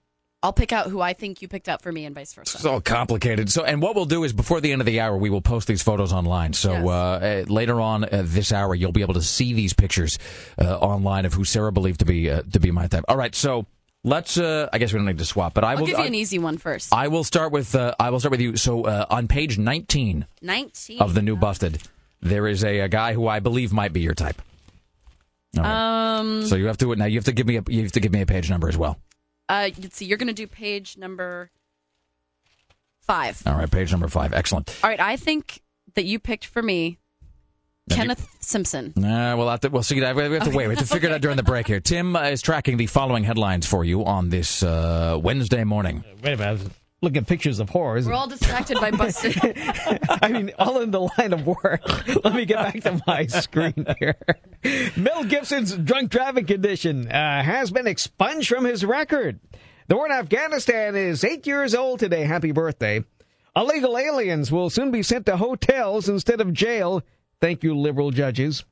I'll 0.43 0.53
pick 0.53 0.71
out 0.71 0.88
who 0.88 1.01
I 1.01 1.13
think 1.13 1.41
you 1.41 1.47
picked 1.47 1.67
out 1.67 1.81
for 1.81 1.91
me, 1.91 2.05
and 2.05 2.13
vice 2.13 2.31
versa. 2.34 2.57
It's 2.57 2.65
all 2.65 2.80
complicated. 2.80 3.49
So, 3.51 3.63
and 3.63 3.81
what 3.81 3.95
we'll 3.95 4.05
do 4.05 4.23
is 4.23 4.31
before 4.31 4.61
the 4.61 4.71
end 4.71 4.81
of 4.81 4.85
the 4.85 4.99
hour, 4.99 5.17
we 5.17 5.30
will 5.31 5.41
post 5.41 5.67
these 5.67 5.81
photos 5.81 6.13
online. 6.13 6.53
So 6.53 6.73
uh, 6.89 7.43
uh, 7.47 7.51
later 7.51 7.81
on 7.81 8.03
uh, 8.03 8.21
this 8.26 8.51
hour, 8.53 8.76
you'll 8.76 8.91
be 8.91 9.01
able 9.01 9.15
to 9.15 9.21
see 9.23 9.53
these 9.53 9.73
pictures 9.73 10.19
uh, 10.61 10.77
online 10.77 11.26
of 11.26 11.34
who 11.34 11.43
Sarah 11.43 11.71
believed 11.71 11.99
to 12.01 12.05
be 12.05 12.30
uh, 12.30 12.43
to 12.53 12.59
be 12.59 12.69
my 12.71 12.85
type. 12.88 13.03
All 13.07 13.17
right, 13.17 13.34
so 13.34 13.65
let's. 14.03 14.38
Uh, 14.38 14.69
I 14.71 14.77
guess 14.77 14.93
we 14.93 14.99
don't 14.99 15.05
need 15.05 15.17
to 15.19 15.26
swap, 15.26 15.53
but 15.53 15.63
I 15.63 15.71
I'll 15.71 15.77
will. 15.80 15.85
give 15.88 15.97
you 15.97 16.03
I, 16.03 16.07
an 16.07 16.15
easy 16.15 16.39
one 16.39 16.57
first. 16.57 16.93
I 16.93 17.07
will 17.07 17.23
start 17.23 17.51
with. 17.51 17.76
Uh, 17.76 17.95
I 17.99 18.09
will 18.09 18.19
start 18.19 18.31
with 18.31 18.41
you. 18.41 18.57
So 18.57 18.84
uh, 18.85 19.05
on 19.09 19.27
page 19.27 19.57
nineteen 19.57 20.26
Nineteen 20.41 20.99
of 21.01 21.13
the 21.13 21.21
new 21.21 21.35
Busted, 21.35 21.81
there 22.21 22.47
is 22.47 22.63
a, 22.63 22.80
a 22.80 22.88
guy 22.88 23.13
who 23.13 23.27
I 23.27 23.39
believe 23.39 23.71
might 23.73 23.93
be 23.93 24.01
your 24.01 24.13
type. 24.15 24.41
All 25.57 25.63
right. 25.63 26.17
Um. 26.19 26.45
So 26.45 26.55
you 26.55 26.67
have 26.67 26.77
to 26.80 26.95
now. 26.95 27.05
You 27.05 27.17
have 27.17 27.26
to 27.26 27.31
give 27.31 27.47
me 27.47 27.57
a. 27.57 27.63
You 27.67 27.84
have 27.84 27.91
to 27.93 27.99
give 27.99 28.11
me 28.11 28.21
a 28.21 28.26
page 28.26 28.49
number 28.49 28.69
as 28.69 28.77
well. 28.77 28.97
Uh, 29.47 29.69
let's 29.80 29.95
see. 29.95 30.05
You're 30.05 30.17
going 30.17 30.27
to 30.27 30.34
do 30.34 30.45
page 30.45 30.95
number 30.97 31.49
five. 33.01 33.41
All 33.47 33.55
right, 33.55 33.69
page 33.69 33.91
number 33.91 34.07
five. 34.07 34.31
Excellent. 34.34 34.76
All 34.84 34.89
right. 34.89 34.99
I 34.99 35.15
think 35.15 35.63
that 35.95 36.05
you 36.05 36.19
picked 36.19 36.45
for 36.45 36.61
me 36.61 36.99
Now, 37.89 37.95
you- 37.95 38.01
Kenneth 38.01 38.27
Simpson. 38.39 38.93
Nah, 38.95 39.35
we'll 39.35 39.49
have 39.49 39.59
to. 39.61 39.69
We'll 39.69 39.83
see. 39.83 39.95
We 39.95 40.01
have 40.01 40.15
to 40.15 40.23
Okay. 40.23 40.51
wait. 40.55 40.67
We 40.67 40.75
have 40.75 40.83
to 40.87 40.91
figure 40.91 41.09
it 41.09 41.13
out 41.13 41.21
during 41.21 41.37
the 41.37 41.43
break 41.43 41.67
here. 41.67 41.79
Tim 41.79 42.15
uh, 42.15 42.23
is 42.23 42.41
tracking 42.41 42.77
the 42.77 42.87
following 42.87 43.23
headlines 43.23 43.65
for 43.65 43.83
you 43.85 44.05
on 44.05 44.29
this 44.29 44.63
uh, 44.63 45.17
Wednesday 45.21 45.63
morning. 45.63 46.03
Wait 46.23 46.33
a 46.33 46.37
minute. 46.37 46.41
I 46.47 46.51
was 46.53 46.65
looking 47.01 47.17
at 47.19 47.27
pictures 47.27 47.59
of 47.59 47.69
horrors. 47.69 48.07
We're 48.07 48.13
all 48.13 48.27
distracted 48.27 48.79
by 48.79 48.91
busted. 48.91 49.35
I 50.21 50.27
mean, 50.29 50.51
all 50.59 50.81
in 50.81 50.91
the 50.91 51.01
line 51.17 51.33
of 51.33 51.45
work. 51.45 51.81
Let 52.23 52.33
me 52.33 52.45
get 52.45 52.57
back 52.57 52.81
to 52.83 53.01
my 53.07 53.25
screen 53.27 53.85
here. 53.99 54.15
Mel 54.97 55.23
Gibson's 55.23 55.75
drunk 55.75 56.09
driving 56.11 56.45
condition 56.45 57.07
uh, 57.09 57.43
has 57.43 57.71
been 57.71 57.87
expunged 57.87 58.49
from 58.49 58.65
his 58.65 58.83
record. 58.83 59.39
The 59.87 59.95
war 59.95 60.05
in 60.05 60.11
Afghanistan 60.11 60.95
is 60.95 61.23
eight 61.23 61.47
years 61.47 61.73
old 61.73 61.99
today. 61.99 62.23
Happy 62.25 62.51
birthday. 62.51 63.03
Illegal 63.55 63.97
aliens 63.97 64.51
will 64.51 64.69
soon 64.69 64.91
be 64.91 65.01
sent 65.01 65.25
to 65.25 65.37
hotels 65.37 66.07
instead 66.07 66.39
of 66.41 66.53
jail. 66.53 67.01
Thank 67.41 67.63
you, 67.63 67.77
liberal 67.77 68.11
judges. 68.11 68.65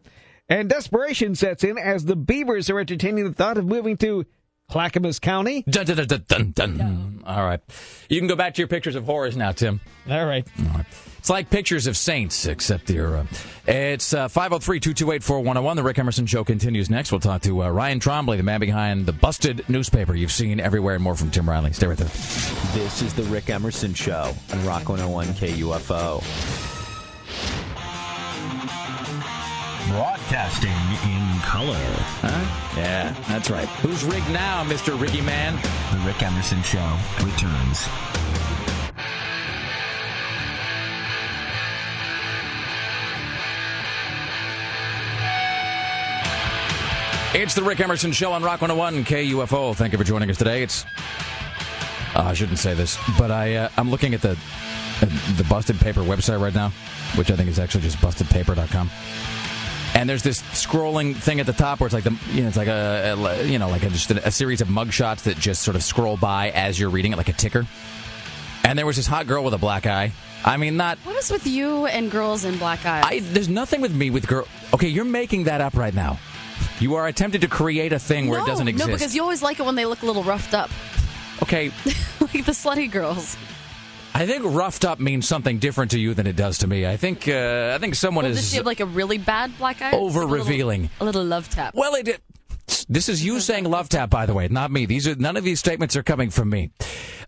And 0.50 0.70
desperation 0.70 1.36
sets 1.36 1.64
in 1.64 1.78
as 1.78 2.06
the 2.06 2.16
Beavers 2.16 2.70
are 2.70 2.80
entertaining 2.80 3.26
the 3.26 3.34
thought 3.34 3.58
of 3.58 3.66
moving 3.66 3.98
to 3.98 4.26
Clackamas 4.70 5.20
County. 5.20 5.64
Dun, 5.70 5.86
dun, 5.86 5.98
dun, 5.98 6.08
dun, 6.08 6.52
dun, 6.52 6.78
dun. 6.78 7.24
All 7.26 7.44
right. 7.46 7.62
You 8.10 8.20
can 8.20 8.28
go 8.28 8.36
back 8.36 8.54
to 8.56 8.62
your 8.62 8.68
pictures 8.68 8.96
of 8.96 9.06
horrors 9.06 9.36
now, 9.36 9.52
Tim. 9.52 9.82
All 10.10 10.26
right. 10.26 10.48
All 10.60 10.66
right. 10.76 10.86
It's 11.18 11.30
like 11.30 11.50
pictures 11.50 11.88
of 11.88 11.98
saints, 11.98 12.46
except 12.46 12.90
you're. 12.90 13.18
Uh, 13.18 13.26
it's 13.66 14.12
503 14.14 14.80
228 14.80 15.24
4101. 15.24 15.76
The 15.76 15.84
Rick 15.84 16.00
Emerson 16.00 16.26
Show 16.26 16.46
continues 16.46 16.90
next. 16.90 17.12
We'll 17.12 17.20
talk 17.20 17.42
to 17.42 17.64
uh, 17.64 17.70
Ryan 17.70 18.00
Trombley, 18.00 18.38
the 18.38 18.44
man 18.44 18.62
behind 18.62 19.06
the 19.06 19.12
busted 19.12 19.68
newspaper 19.68 20.16
you've 20.16 20.32
seen 20.32 20.62
everywhere, 20.62 20.96
and 20.96 21.04
more 21.04 21.16
from 21.16 21.32
Tim 21.32 21.50
Riley. 21.50 21.74
Stay 21.74 21.88
right 21.88 21.98
there. 21.98 22.08
This 22.08 23.02
is 23.02 23.14
the 23.14 23.24
Rick 23.24 23.50
Emerson 23.50 23.94
Show 23.94 24.34
on 24.54 24.66
Rock 24.66 24.88
101 24.88 25.28
KUFO. 25.28 26.24
Broadcasting 29.90 30.70
in 30.70 31.40
color. 31.42 31.76
Huh? 32.22 32.78
Yeah, 32.78 33.16
that's 33.28 33.50
right. 33.50 33.68
Who's 33.82 34.04
rigged 34.04 34.30
now, 34.32 34.64
Mr. 34.64 34.98
Riggy 34.98 35.24
Man? 35.24 35.56
The 35.92 36.06
Rick 36.06 36.22
Emerson 36.24 36.62
Show 36.62 36.98
returns. 37.24 37.88
It's 47.34 47.54
the 47.54 47.64
Rick 47.64 47.80
Emerson 47.80 48.12
Show 48.12 48.32
on 48.32 48.42
Rock 48.42 48.62
101 48.62 49.06
KUFO. 49.06 49.76
Thank 49.76 49.92
you 49.94 49.98
for 50.00 50.04
joining 50.04 50.30
us 50.30 50.38
today. 50.38 50.64
It's 50.64 50.86
uh, 52.16 52.24
I 52.24 52.34
shouldn't 52.34 52.58
say 52.58 52.74
this, 52.74 52.98
but 53.18 53.30
I 53.32 53.56
uh, 53.56 53.70
I'm 53.78 53.92
looking 53.92 54.14
at 54.14 54.22
the 54.22 54.38
the 55.02 55.46
Busted 55.48 55.80
Paper 55.80 56.02
website 56.02 56.42
right 56.42 56.54
now, 56.54 56.70
which 57.16 57.30
I 57.30 57.36
think 57.36 57.50
is 57.50 57.60
actually 57.60 57.82
just 57.82 57.98
bustedpaper.com. 57.98 58.90
And 59.98 60.08
there's 60.08 60.22
this 60.22 60.44
scrolling 60.54 61.16
thing 61.16 61.40
at 61.40 61.48
the 61.48 61.54
top 61.54 61.80
where 61.80 61.88
it's 61.88 61.94
like 61.94 62.04
the 62.04 62.16
you 62.32 62.44
know 62.44 62.50
it's 62.50 62.56
like 62.56 62.68
a, 62.68 63.16
a 63.18 63.44
you 63.44 63.58
know 63.58 63.68
like 63.68 63.82
a, 63.82 63.90
just 63.90 64.12
a, 64.12 64.28
a 64.28 64.32
series 64.32 64.62
of 64.62 64.68
mugshots 64.68 65.24
that 65.24 65.38
just 65.38 65.64
sort 65.64 65.76
of 65.76 65.82
scroll 65.82 66.18
by 66.18 66.52
as 66.52 66.80
you're 66.80 66.92
reading 66.92 67.14
it 67.14 67.18
like 67.18 67.30
a 67.30 67.34
ticker. 67.34 67.66
And 68.64 68.78
there 68.78 68.86
was 68.86 68.96
this 68.96 69.08
hot 69.08 69.26
girl 69.26 69.44
with 69.44 69.56
a 69.56 69.58
black 69.58 69.88
eye. 69.88 70.12
I 70.46 70.58
mean, 70.58 70.78
not 70.78 71.00
What 71.00 71.16
is 71.16 71.32
with 71.32 71.48
you 71.48 71.88
and 71.88 72.12
girls 72.12 72.46
in 72.46 72.60
black 72.60 72.86
eyes? 72.86 73.06
I, 73.08 73.22
there's 73.22 73.50
nothing 73.50 73.82
with 73.82 73.92
me 73.92 74.12
with 74.12 74.28
girl. 74.28 74.48
Okay, 74.72 74.88
you're 74.88 75.04
making 75.04 75.46
that 75.46 75.62
up 75.62 75.76
right 75.76 75.94
now. 75.94 76.20
You 76.80 76.94
are 76.94 77.08
attempting 77.08 77.42
to 77.42 77.48
create 77.48 77.92
a 77.92 77.98
thing 77.98 78.28
where 78.28 78.38
no, 78.38 78.46
it 78.46 78.48
doesn't 78.48 78.68
exist. 78.68 78.88
No, 78.88 78.94
because 78.94 79.16
you 79.16 79.24
always 79.24 79.42
like 79.42 79.60
it 79.60 79.66
when 79.66 79.74
they 79.74 79.86
look 79.88 80.04
a 80.04 80.06
little 80.06 80.24
roughed 80.24 80.54
up, 80.54 80.70
okay, 81.42 81.70
like 82.22 82.46
the 82.46 82.52
slutty 82.52 82.92
girls. 82.92 83.36
I 84.18 84.26
think 84.26 84.44
roughed 84.46 84.84
up 84.84 85.00
means 85.00 85.28
something 85.28 85.60
different 85.60 85.92
to 85.92 86.00
you 86.00 86.16
than 86.16 86.26
it 86.26 86.36
does 86.36 86.58
to 86.60 86.68
me. 86.68 86.88
I 86.88 86.98
think 86.98 87.28
uh, 87.28 87.74
I 87.76 87.78
think 87.78 87.94
someone 87.94 88.26
Well, 88.26 88.32
does 88.34 88.40
is 88.46 88.50
she 88.50 88.58
have 88.58 88.66
like 88.66 88.80
a 88.80 88.86
really 88.88 89.20
bad 89.20 89.56
black 89.60 89.80
eye? 89.80 89.92
over 89.92 90.22
Like 90.22 90.30
a 90.30 90.34
revealing. 90.44 90.90
A 91.00 91.06
little 91.06 91.24
love 91.24 91.48
tap. 91.50 91.76
Well, 91.76 91.94
it. 91.94 92.20
This 92.90 93.10
is 93.10 93.24
you 93.24 93.40
saying 93.40 93.66
love 93.66 93.90
tap, 93.90 94.10
by 94.10 94.26
the 94.26 94.34
way, 94.34 94.48
not 94.48 94.72
me. 94.72 94.88
These 94.88 95.08
are 95.08 95.14
none 95.16 95.38
of 95.38 95.44
these 95.44 95.60
statements 95.60 95.96
are 95.96 96.02
coming 96.04 96.32
from 96.32 96.50
me. 96.50 96.72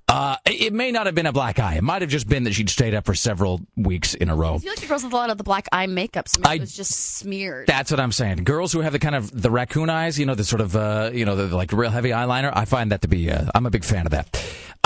Uh, 0.07 0.35
it 0.47 0.73
may 0.73 0.91
not 0.91 1.05
have 1.05 1.13
been 1.13 1.27
a 1.27 1.31
black 1.31 1.59
eye. 1.59 1.75
It 1.75 1.83
might 1.83 2.01
have 2.01 2.09
just 2.09 2.27
been 2.27 2.43
that 2.45 2.53
she'd 2.55 2.71
stayed 2.71 2.95
up 2.95 3.05
for 3.05 3.13
several 3.13 3.61
weeks 3.77 4.15
in 4.15 4.27
a 4.29 4.35
row. 4.35 4.55
I 4.55 4.57
feel 4.57 4.71
like 4.71 4.79
the 4.79 4.87
girls 4.87 5.03
with 5.03 5.13
a 5.13 5.15
lot 5.15 5.29
of 5.29 5.37
the 5.37 5.43
black 5.43 5.67
eye 5.71 5.85
makeup, 5.85 6.27
so 6.27 6.41
I- 6.43 6.55
it 6.55 6.61
was 6.61 6.75
just 6.75 6.91
smeared. 7.17 7.67
That's 7.67 7.91
what 7.91 7.99
I'm 7.99 8.11
saying. 8.11 8.43
Girls 8.43 8.73
who 8.73 8.81
have 8.81 8.91
the 8.93 8.97
kind 8.99 9.13
of 9.13 9.29
the 9.39 9.51
raccoon 9.51 9.91
eyes, 9.91 10.17
you 10.17 10.25
know, 10.25 10.33
the 10.33 10.43
sort 10.43 10.61
of 10.61 10.75
uh, 10.75 11.11
you 11.13 11.25
know, 11.25 11.35
the 11.35 11.55
like 11.55 11.71
real 11.71 11.91
heavy 11.91 12.09
eyeliner. 12.09 12.51
I 12.51 12.65
find 12.65 12.91
that 12.91 13.03
to 13.03 13.07
be. 13.07 13.29
Uh, 13.29 13.45
I'm 13.53 13.67
a 13.67 13.69
big 13.69 13.83
fan 13.85 14.07
of 14.07 14.11
that. 14.11 14.35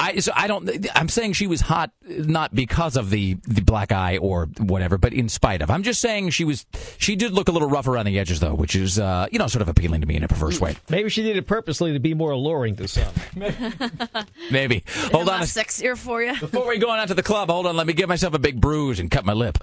I 0.04 0.20
so 0.20 0.34
I 0.36 0.48
don't. 0.48 0.70
I'm 0.96 1.08
saying 1.08 1.34
she 1.34 1.48
was 1.48 1.62
hot 1.62 1.92
not 2.06 2.54
because 2.54 2.98
of 2.98 3.10
the 3.10 3.36
the 3.48 3.62
black 3.62 3.94
eye 3.94 4.18
or 4.18 4.48
whatever, 4.60 4.98
but 4.98 5.14
in 5.14 5.30
spite 5.30 5.62
of. 5.62 5.72
I'm 5.72 5.84
just 5.84 6.02
saying 6.02 6.32
she 6.32 6.44
was. 6.44 6.66
She 6.98 7.16
did 7.16 7.32
look 7.32 7.48
a 7.48 7.54
little 7.54 7.70
rough 7.70 7.88
around 7.88 8.08
the 8.08 8.20
edges 8.20 8.42
though, 8.42 8.54
which 8.54 8.76
is 8.76 9.00
uh, 9.00 9.28
you 9.32 9.40
know 9.40 9.48
sort 9.48 9.62
of 9.62 9.70
appealing 9.70 10.02
to 10.02 10.08
me 10.08 10.18
in 10.18 10.24
a 10.24 10.28
perverse 10.28 10.60
way. 10.60 10.76
Maybe 10.90 11.08
she 11.08 11.24
did 11.24 11.38
it 11.38 11.48
purposely 11.48 11.94
to 11.94 12.00
be 12.00 12.14
more 12.14 12.32
alluring 12.32 12.76
to 12.78 12.88
some. 12.88 13.14
Maybe. 14.52 14.84
Hold 15.12 15.30
on. 15.30 15.40
a 15.40 15.44
a 15.44 15.46
sexier 15.46 15.98
for 15.98 16.22
you. 16.22 16.38
Before 16.38 16.68
we 16.68 16.80
go 16.80 16.90
on 16.90 17.00
out 17.00 17.08
to 17.08 17.14
the 17.14 17.24
club, 17.24 17.50
hold 17.50 17.66
on. 17.66 17.78
Let 17.78 17.88
me 17.88 17.94
give 17.94 18.10
myself 18.10 18.34
a 18.34 18.40
big 18.40 18.60
bruise 18.60 19.00
and 19.00 19.10
cut 19.10 19.24
my 19.24 19.34
lip. 19.34 19.58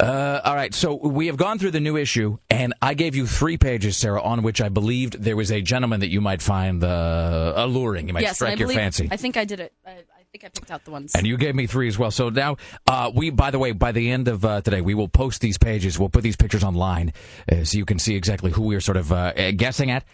Uh, 0.00 0.40
all 0.42 0.54
right. 0.54 0.72
So 0.72 0.94
we 0.94 1.26
have 1.26 1.36
gone 1.36 1.58
through 1.58 1.72
the 1.72 1.80
new 1.80 1.98
issue, 1.98 2.38
and 2.48 2.72
I 2.80 2.94
gave 2.94 3.14
you 3.14 3.26
three 3.26 3.58
pages, 3.58 3.98
Sarah, 3.98 4.22
on 4.22 4.42
which 4.42 4.62
I 4.62 4.70
believed 4.70 5.22
there 5.22 5.36
was 5.36 5.52
a 5.52 5.60
gentleman 5.60 6.00
that 6.00 6.08
you 6.08 6.22
might 6.22 6.40
find 6.40 6.82
uh, 6.82 7.52
alluring. 7.56 8.08
You 8.08 8.14
might 8.14 8.22
yes, 8.22 8.36
strike 8.36 8.58
your 8.58 8.68
believe, 8.68 8.78
fancy. 8.78 9.08
I 9.10 9.16
think 9.16 9.36
I 9.36 9.44
did 9.44 9.60
it. 9.60 9.74
Think 10.32 10.44
I 10.44 10.48
picked 10.48 10.70
out 10.70 10.82
the 10.86 10.90
ones. 10.90 11.14
And 11.14 11.26
you 11.26 11.36
gave 11.36 11.54
me 11.54 11.66
three 11.66 11.88
as 11.88 11.98
well. 11.98 12.10
So 12.10 12.30
now, 12.30 12.56
uh, 12.86 13.10
we, 13.14 13.28
by 13.28 13.50
the 13.50 13.58
way, 13.58 13.72
by 13.72 13.92
the 13.92 14.10
end 14.10 14.28
of 14.28 14.42
uh, 14.46 14.62
today, 14.62 14.80
we 14.80 14.94
will 14.94 15.08
post 15.08 15.42
these 15.42 15.58
pages. 15.58 15.98
We'll 15.98 16.08
put 16.08 16.22
these 16.22 16.36
pictures 16.36 16.64
online 16.64 17.12
uh, 17.50 17.64
so 17.64 17.76
you 17.76 17.84
can 17.84 17.98
see 17.98 18.16
exactly 18.16 18.50
who 18.50 18.62
we're 18.62 18.80
sort 18.80 18.96
of 18.96 19.12
uh, 19.12 19.34
uh, 19.36 19.50
guessing 19.50 19.90
at. 19.90 20.04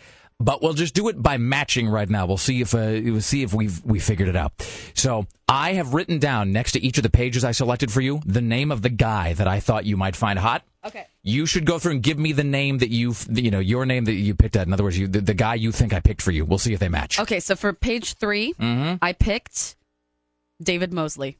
But 0.40 0.60
we'll 0.60 0.72
just 0.72 0.94
do 0.94 1.06
it 1.06 1.22
by 1.22 1.36
matching 1.36 1.88
right 1.88 2.08
now. 2.08 2.26
We'll 2.26 2.36
see 2.36 2.60
if 2.60 2.74
uh, 2.74 2.98
we'll 3.04 3.20
see 3.20 3.44
if 3.44 3.54
we've 3.54 3.84
we 3.84 4.00
figured 4.00 4.28
it 4.28 4.34
out. 4.34 4.52
So 4.94 5.26
I 5.48 5.74
have 5.74 5.94
written 5.94 6.18
down 6.18 6.50
next 6.50 6.72
to 6.72 6.84
each 6.84 6.96
of 6.96 7.04
the 7.04 7.10
pages 7.10 7.44
I 7.44 7.52
selected 7.52 7.92
for 7.92 8.00
you 8.00 8.20
the 8.26 8.40
name 8.40 8.72
of 8.72 8.82
the 8.82 8.88
guy 8.88 9.34
that 9.34 9.46
I 9.46 9.60
thought 9.60 9.84
you 9.84 9.96
might 9.96 10.16
find 10.16 10.36
hot. 10.38 10.64
Okay. 10.84 11.06
You 11.22 11.46
should 11.46 11.64
go 11.64 11.78
through 11.78 11.92
and 11.92 12.02
give 12.02 12.18
me 12.18 12.32
the 12.32 12.44
name 12.44 12.78
that 12.78 12.90
you 12.90 13.14
you 13.30 13.52
know 13.52 13.58
your 13.60 13.86
name 13.86 14.04
that 14.06 14.14
you 14.14 14.34
picked 14.34 14.56
at. 14.56 14.66
In 14.66 14.72
other 14.72 14.84
words, 14.84 14.98
you 14.98 15.06
the, 15.06 15.20
the 15.20 15.34
guy 15.34 15.54
you 15.54 15.70
think 15.70 15.92
I 15.92 16.00
picked 16.00 16.22
for 16.22 16.32
you. 16.32 16.44
We'll 16.44 16.58
see 16.58 16.72
if 16.72 16.80
they 16.80 16.88
match. 16.88 17.20
Okay, 17.20 17.38
so 17.38 17.54
for 17.54 17.72
page 17.72 18.14
3 18.14 18.54
Mm-hmm. 18.54 18.96
I 19.02 19.12
picked 19.12 19.76
David 20.62 20.92
Mosley. 20.92 21.38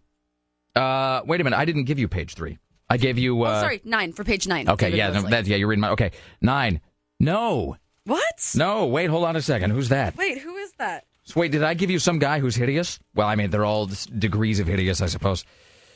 Uh, 0.74 1.22
wait 1.26 1.40
a 1.40 1.44
minute. 1.44 1.58
I 1.58 1.64
didn't 1.64 1.84
give 1.84 1.98
you 1.98 2.08
page 2.08 2.34
three. 2.34 2.58
I 2.88 2.96
gave 2.96 3.18
you. 3.18 3.42
Uh, 3.42 3.56
oh, 3.56 3.60
sorry, 3.60 3.80
nine 3.84 4.12
for 4.12 4.24
page 4.24 4.46
nine. 4.46 4.68
Okay, 4.68 4.86
David 4.86 4.96
yeah, 4.96 5.10
no, 5.10 5.22
that, 5.28 5.46
yeah, 5.46 5.56
you're 5.56 5.68
reading 5.68 5.82
my. 5.82 5.90
Okay, 5.90 6.12
nine. 6.40 6.80
No, 7.20 7.76
What? 8.04 8.52
no. 8.54 8.86
Wait, 8.86 9.10
hold 9.10 9.24
on 9.24 9.36
a 9.36 9.42
second. 9.42 9.70
Who's 9.72 9.88
that? 9.88 10.16
Wait, 10.16 10.38
who 10.38 10.56
is 10.56 10.72
that? 10.78 11.04
So 11.24 11.40
wait, 11.40 11.52
did 11.52 11.62
I 11.62 11.74
give 11.74 11.90
you 11.90 11.98
some 11.98 12.18
guy 12.18 12.38
who's 12.38 12.56
hideous? 12.56 12.98
Well, 13.14 13.26
I 13.26 13.34
mean, 13.34 13.50
they're 13.50 13.64
all 13.64 13.90
degrees 14.18 14.60
of 14.60 14.66
hideous, 14.66 15.02
I 15.02 15.06
suppose. 15.06 15.44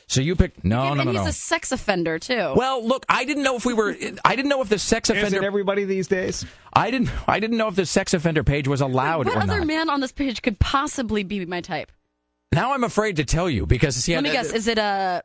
So 0.07 0.21
you 0.21 0.35
picked. 0.35 0.63
No, 0.63 0.89
and 0.89 0.97
no, 0.97 1.03
no, 1.05 1.11
he's 1.11 1.21
no. 1.21 1.27
a 1.27 1.31
sex 1.31 1.71
offender 1.71 2.19
too. 2.19 2.53
Well, 2.55 2.85
look, 2.85 3.05
I 3.09 3.25
didn't 3.25 3.43
know 3.43 3.55
if 3.55 3.65
we 3.65 3.73
were. 3.73 3.95
I 4.25 4.35
didn't 4.35 4.49
know 4.49 4.61
if 4.61 4.69
the 4.69 4.77
sex 4.77 5.09
offender. 5.09 5.25
Is 5.27 5.33
offender. 5.33 5.45
it 5.45 5.47
everybody 5.47 5.85
these 5.85 6.07
days? 6.07 6.45
I 6.73 6.91
didn't. 6.91 7.09
I 7.27 7.39
didn't 7.39 7.57
know 7.57 7.69
if 7.69 7.75
the 7.75 7.85
sex 7.85 8.13
offender 8.13 8.43
page 8.43 8.67
was 8.67 8.81
allowed 8.81 9.25
what 9.25 9.35
or 9.37 9.39
other 9.39 9.59
not. 9.59 9.67
man 9.67 9.89
on 9.89 10.01
this 10.01 10.11
page 10.11 10.41
could 10.41 10.59
possibly 10.59 11.23
be 11.23 11.45
my 11.45 11.61
type? 11.61 11.91
Now 12.53 12.73
I'm 12.73 12.83
afraid 12.83 13.17
to 13.17 13.25
tell 13.25 13.49
you 13.49 13.65
because 13.65 13.95
see, 13.95 14.13
Let 14.15 14.23
me 14.23 14.29
I- 14.29 14.33
guess. 14.33 14.51
Is 14.51 14.67
it 14.67 14.77
uh, 14.77 15.21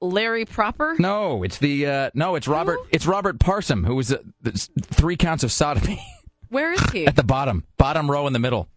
Larry 0.00 0.44
Proper? 0.44 0.96
No, 0.98 1.42
it's 1.42 1.58
the 1.58 1.86
uh, 1.86 2.10
no, 2.14 2.34
it's 2.34 2.46
Robert. 2.46 2.78
It's 2.90 3.06
Robert 3.06 3.40
Parson, 3.40 3.84
who 3.84 3.94
was 3.96 4.12
uh, 4.12 4.18
three 4.82 5.16
counts 5.16 5.44
of 5.44 5.52
sodomy 5.52 6.00
Where 6.48 6.72
is 6.72 6.90
he? 6.90 7.06
at 7.08 7.16
the 7.16 7.24
bottom, 7.24 7.64
bottom 7.76 8.10
row 8.10 8.26
in 8.26 8.32
the 8.32 8.38
middle. 8.38 8.68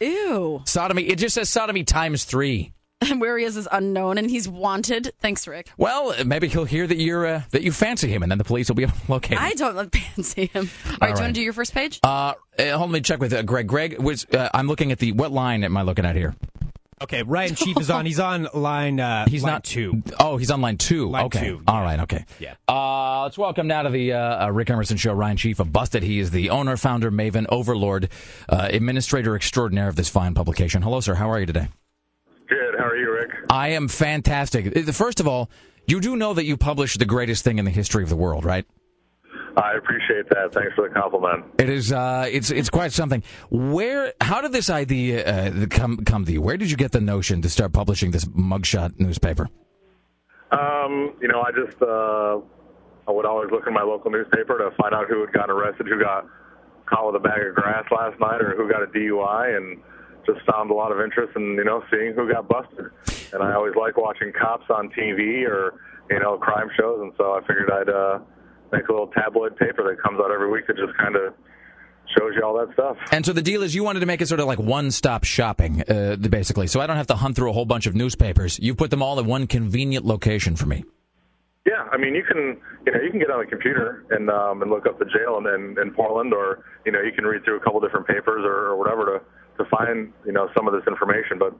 Ew. 0.00 0.62
Sodomy. 0.64 1.04
It 1.04 1.16
just 1.16 1.34
says 1.34 1.48
sodomy 1.48 1.84
times 1.84 2.24
three. 2.24 2.72
And 3.10 3.20
where 3.20 3.36
he 3.36 3.44
is 3.44 3.58
is 3.58 3.68
unknown, 3.70 4.16
and 4.16 4.30
he's 4.30 4.48
wanted. 4.48 5.12
Thanks, 5.20 5.46
Rick. 5.46 5.68
Well, 5.76 6.14
maybe 6.24 6.48
he'll 6.48 6.64
hear 6.64 6.86
that 6.86 6.96
you're 6.96 7.26
uh, 7.26 7.42
that 7.50 7.60
you 7.62 7.70
fancy 7.70 8.08
him, 8.08 8.22
and 8.22 8.30
then 8.32 8.38
the 8.38 8.44
police 8.44 8.68
will 8.68 8.76
be 8.76 8.84
able 8.84 8.94
to 8.94 9.12
locate 9.12 9.36
him. 9.36 9.44
I 9.44 9.52
don't 9.52 9.94
fancy 9.94 10.46
him. 10.46 10.70
All 10.86 10.96
right, 11.02 11.14
do 11.14 11.20
you 11.20 11.24
want 11.24 11.34
to 11.34 11.40
do 11.40 11.42
your 11.42 11.52
first 11.52 11.74
page? 11.74 12.00
Uh, 12.02 12.06
uh, 12.06 12.32
hold 12.58 12.72
on, 12.72 12.80
let 12.80 12.90
me 12.92 13.00
check 13.02 13.20
with 13.20 13.34
uh, 13.34 13.42
Greg. 13.42 13.66
Greg 13.66 13.98
was. 14.00 14.24
Uh, 14.32 14.48
I'm 14.54 14.68
looking 14.68 14.90
at 14.90 15.00
the. 15.00 15.12
What 15.12 15.32
line 15.32 15.64
am 15.64 15.76
I 15.76 15.82
looking 15.82 16.06
at 16.06 16.16
here? 16.16 16.34
Okay, 17.02 17.22
Ryan 17.22 17.54
Chief 17.56 17.78
is 17.78 17.90
on. 17.90 18.06
He's 18.06 18.20
on 18.20 18.48
line. 18.54 19.00
Uh, 19.00 19.26
He's 19.28 19.42
line 19.42 19.52
not 19.52 19.64
two. 19.64 20.02
Oh, 20.18 20.36
he's 20.36 20.50
on 20.50 20.60
line 20.60 20.78
two. 20.78 21.08
Line 21.10 21.26
okay. 21.26 21.40
two, 21.40 21.62
All 21.66 21.82
right. 21.82 22.00
Okay. 22.00 22.24
Yeah. 22.38 22.54
Uh, 22.68 23.22
let's 23.24 23.36
welcome 23.38 23.66
now 23.66 23.82
to 23.82 23.90
the 23.90 24.12
uh, 24.12 24.46
uh, 24.46 24.50
Rick 24.52 24.70
Emerson 24.70 24.96
Show, 24.96 25.12
Ryan 25.12 25.36
Chief 25.36 25.60
of 25.60 25.72
Busted. 25.72 26.02
He 26.02 26.18
is 26.18 26.30
the 26.30 26.50
owner, 26.50 26.76
founder, 26.76 27.10
maven, 27.10 27.46
overlord, 27.48 28.08
uh, 28.48 28.68
administrator 28.70 29.34
extraordinaire 29.36 29.88
of 29.88 29.96
this 29.96 30.08
fine 30.08 30.34
publication. 30.34 30.82
Hello, 30.82 31.00
sir. 31.00 31.14
How 31.14 31.30
are 31.30 31.40
you 31.40 31.46
today? 31.46 31.68
Good. 32.48 32.74
How 32.78 32.84
are 32.86 32.96
you, 32.96 33.12
Rick? 33.12 33.30
I 33.50 33.68
am 33.68 33.88
fantastic. 33.88 34.76
Uh, 34.76 34.92
First 34.92 35.20
of 35.20 35.26
all, 35.28 35.50
you 35.86 36.00
do 36.00 36.16
know 36.16 36.34
that 36.34 36.44
you 36.44 36.56
published 36.56 36.98
the 36.98 37.04
greatest 37.04 37.44
thing 37.44 37.58
in 37.58 37.64
the 37.64 37.70
history 37.70 38.02
of 38.02 38.08
the 38.08 38.16
world, 38.16 38.44
right? 38.44 38.66
I 39.56 39.74
appreciate 39.76 40.28
that. 40.30 40.52
Thanks 40.52 40.74
for 40.74 40.88
the 40.88 40.94
compliment. 40.94 41.44
It 41.58 41.68
is. 41.68 41.92
Uh, 41.92 42.26
it's 42.30 42.50
it's 42.50 42.70
quite 42.70 42.92
something. 42.92 43.22
Where? 43.50 44.12
How 44.20 44.40
did 44.40 44.52
this 44.52 44.68
idea 44.68 45.24
uh, 45.24 45.66
come 45.70 46.04
come 46.04 46.24
to 46.24 46.32
you? 46.32 46.42
Where 46.42 46.56
did 46.56 46.70
you 46.70 46.76
get 46.76 46.92
the 46.92 47.00
notion 47.00 47.42
to 47.42 47.48
start 47.48 47.72
publishing 47.72 48.10
this 48.10 48.24
mugshot 48.24 48.98
newspaper? 48.98 49.48
Um, 50.50 51.14
you 51.20 51.28
know, 51.28 51.42
I 51.42 51.50
just 51.52 51.80
uh, 51.80 52.40
I 53.06 53.12
would 53.12 53.26
always 53.26 53.50
look 53.50 53.66
in 53.66 53.72
my 53.74 53.82
local 53.82 54.10
newspaper 54.10 54.58
to 54.58 54.70
find 54.76 54.94
out 54.94 55.08
who 55.08 55.20
had 55.20 55.32
gotten 55.32 55.50
arrested, 55.50 55.86
who 55.86 56.00
got 56.00 56.26
caught 56.86 57.12
with 57.12 57.16
a 57.16 57.24
bag 57.24 57.46
of 57.46 57.54
grass 57.54 57.84
last 57.90 58.18
night, 58.18 58.40
or 58.40 58.56
who 58.56 58.68
got 58.68 58.82
a 58.82 58.86
DUI, 58.86 59.56
and 59.56 59.80
just 60.26 60.40
found 60.50 60.70
a 60.70 60.74
lot 60.74 60.90
of 60.90 61.00
interest 61.00 61.36
in 61.36 61.54
you 61.54 61.64
know 61.64 61.82
seeing 61.90 62.14
who 62.14 62.30
got 62.30 62.48
busted. 62.48 62.90
And 63.32 63.42
I 63.42 63.54
always 63.54 63.74
like 63.76 63.96
watching 63.96 64.32
cops 64.32 64.66
on 64.68 64.90
TV 64.90 65.46
or 65.46 65.74
you 66.10 66.18
know 66.18 66.38
crime 66.38 66.70
shows, 66.76 67.00
and 67.02 67.12
so 67.16 67.34
I 67.34 67.40
figured 67.40 67.70
I'd 67.70 67.88
uh, 67.88 68.18
make 68.76 68.88
a 68.88 68.92
little 68.92 69.08
tabloid 69.08 69.56
paper 69.56 69.82
that 69.84 70.02
comes 70.02 70.20
out 70.20 70.30
every 70.30 70.50
week 70.50 70.66
that 70.66 70.76
just 70.76 70.96
kind 70.98 71.16
of 71.16 71.34
shows 72.16 72.32
you 72.36 72.42
all 72.44 72.54
that 72.58 72.72
stuff. 72.74 72.96
And 73.12 73.24
so 73.24 73.32
the 73.32 73.42
deal 73.42 73.62
is, 73.62 73.74
you 73.74 73.82
wanted 73.82 74.00
to 74.00 74.06
make 74.06 74.20
it 74.20 74.26
sort 74.26 74.40
of 74.40 74.46
like 74.46 74.58
one-stop 74.58 75.24
shopping, 75.24 75.82
uh, 75.88 76.16
basically. 76.16 76.66
So 76.66 76.80
I 76.80 76.86
don't 76.86 76.96
have 76.96 77.06
to 77.08 77.16
hunt 77.16 77.36
through 77.36 77.50
a 77.50 77.52
whole 77.52 77.64
bunch 77.64 77.86
of 77.86 77.94
newspapers. 77.94 78.58
You 78.58 78.74
put 78.74 78.90
them 78.90 79.02
all 79.02 79.18
in 79.18 79.26
one 79.26 79.46
convenient 79.46 80.04
location 80.04 80.56
for 80.56 80.66
me. 80.66 80.84
Yeah, 81.66 81.88
I 81.90 81.96
mean, 81.96 82.14
you 82.14 82.22
can 82.22 82.60
you 82.84 82.92
know 82.92 83.00
you 83.00 83.10
can 83.10 83.18
get 83.18 83.30
on 83.30 83.40
the 83.40 83.46
computer 83.48 84.04
and 84.10 84.28
um, 84.28 84.60
and 84.60 84.70
look 84.70 84.86
up 84.86 84.98
the 84.98 85.06
jail 85.06 85.38
in, 85.38 85.46
in, 85.46 85.76
in 85.80 85.94
Portland, 85.94 86.34
or 86.34 86.62
you 86.84 86.92
know 86.92 87.00
you 87.00 87.10
can 87.10 87.24
read 87.24 87.42
through 87.42 87.56
a 87.56 87.60
couple 87.60 87.80
different 87.80 88.06
papers 88.06 88.44
or, 88.44 88.68
or 88.68 88.76
whatever 88.76 89.06
to 89.06 89.64
to 89.64 89.70
find 89.70 90.12
you 90.26 90.32
know 90.32 90.50
some 90.54 90.68
of 90.68 90.74
this 90.74 90.82
information. 90.86 91.38
But 91.38 91.56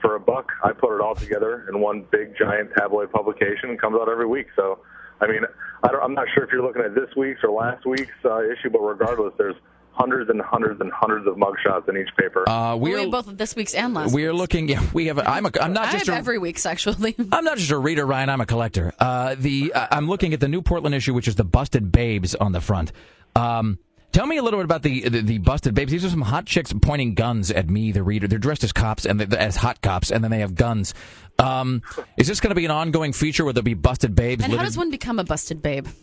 for 0.00 0.14
a 0.14 0.20
buck, 0.20 0.52
I 0.62 0.70
put 0.70 0.94
it 0.94 1.00
all 1.00 1.16
together 1.16 1.66
in 1.68 1.80
one 1.80 2.06
big 2.12 2.38
giant 2.38 2.70
tabloid 2.78 3.10
publication. 3.10 3.70
It 3.70 3.80
comes 3.80 3.96
out 4.00 4.08
every 4.08 4.26
week. 4.26 4.46
So, 4.54 4.78
I 5.20 5.26
mean, 5.26 5.40
I 5.82 5.88
don't, 5.88 6.02
I'm 6.02 6.14
not 6.14 6.26
sure 6.34 6.44
if 6.44 6.52
you're 6.52 6.62
looking 6.62 6.82
at 6.82 6.94
this 6.94 7.08
week's 7.16 7.42
or 7.42 7.50
last 7.50 7.84
week's 7.86 8.12
uh, 8.24 8.40
issue, 8.42 8.70
but 8.70 8.80
regardless, 8.80 9.32
there's 9.38 9.56
hundreds 9.92 10.30
and 10.30 10.40
hundreds 10.40 10.80
and 10.80 10.92
hundreds 10.92 11.26
of 11.26 11.34
mugshots 11.34 11.88
in 11.88 11.96
each 11.96 12.08
paper. 12.16 12.48
Uh, 12.48 12.76
we 12.76 12.90
we 12.92 12.98
have 12.98 13.08
are 13.08 13.22
both 13.22 13.36
this 13.36 13.56
week's 13.56 13.74
and 13.74 13.94
last. 13.94 14.14
we 14.14 14.24
are 14.26 14.32
looking. 14.32 14.68
Yeah, 14.68 14.82
we 14.92 15.06
have. 15.06 15.18
A, 15.18 15.28
I'm 15.28 15.46
a. 15.46 15.50
I'm 15.60 15.72
not 15.72 15.88
I 15.88 15.92
just 15.92 16.06
have 16.06 16.14
a. 16.14 16.18
every 16.18 16.38
week's 16.38 16.66
actually. 16.66 17.16
I'm 17.32 17.44
not 17.44 17.58
just 17.58 17.70
a 17.70 17.78
reader, 17.78 18.06
Ryan. 18.06 18.30
I'm 18.30 18.40
a 18.40 18.46
collector. 18.46 18.92
Uh, 18.98 19.34
the 19.38 19.72
uh, 19.74 19.88
I'm 19.90 20.08
looking 20.08 20.32
at 20.34 20.40
the 20.40 20.48
new 20.48 20.62
Portland 20.62 20.94
issue, 20.94 21.14
which 21.14 21.28
is 21.28 21.34
the 21.34 21.44
busted 21.44 21.90
babes 21.90 22.34
on 22.34 22.52
the 22.52 22.60
front. 22.60 22.92
Um, 23.34 23.78
tell 24.12 24.26
me 24.26 24.36
a 24.36 24.42
little 24.42 24.58
bit 24.58 24.64
about 24.64 24.82
the, 24.82 25.08
the 25.08 25.20
the 25.20 25.38
busted 25.38 25.74
babes. 25.74 25.90
These 25.90 26.04
are 26.04 26.10
some 26.10 26.22
hot 26.22 26.46
chicks 26.46 26.72
pointing 26.80 27.14
guns 27.14 27.50
at 27.50 27.68
me, 27.68 27.92
the 27.92 28.02
reader. 28.02 28.28
They're 28.28 28.38
dressed 28.38 28.64
as 28.64 28.72
cops 28.72 29.04
and 29.04 29.20
they 29.20 29.36
as 29.36 29.56
hot 29.56 29.80
cops, 29.80 30.10
and 30.10 30.22
then 30.22 30.30
they 30.30 30.40
have 30.40 30.54
guns. 30.54 30.94
Um, 31.38 31.82
is 32.16 32.26
this 32.26 32.40
going 32.40 32.50
to 32.50 32.56
be 32.56 32.64
an 32.64 32.70
ongoing 32.70 33.12
feature 33.12 33.44
where 33.44 33.52
there'll 33.52 33.64
be 33.64 33.74
busted 33.74 34.14
babes? 34.14 34.44
And 34.44 34.52
how 34.52 34.64
does 34.64 34.76
one 34.76 34.90
become 34.90 35.18
a 35.18 35.24
busted 35.24 35.62
babe? 35.62 35.86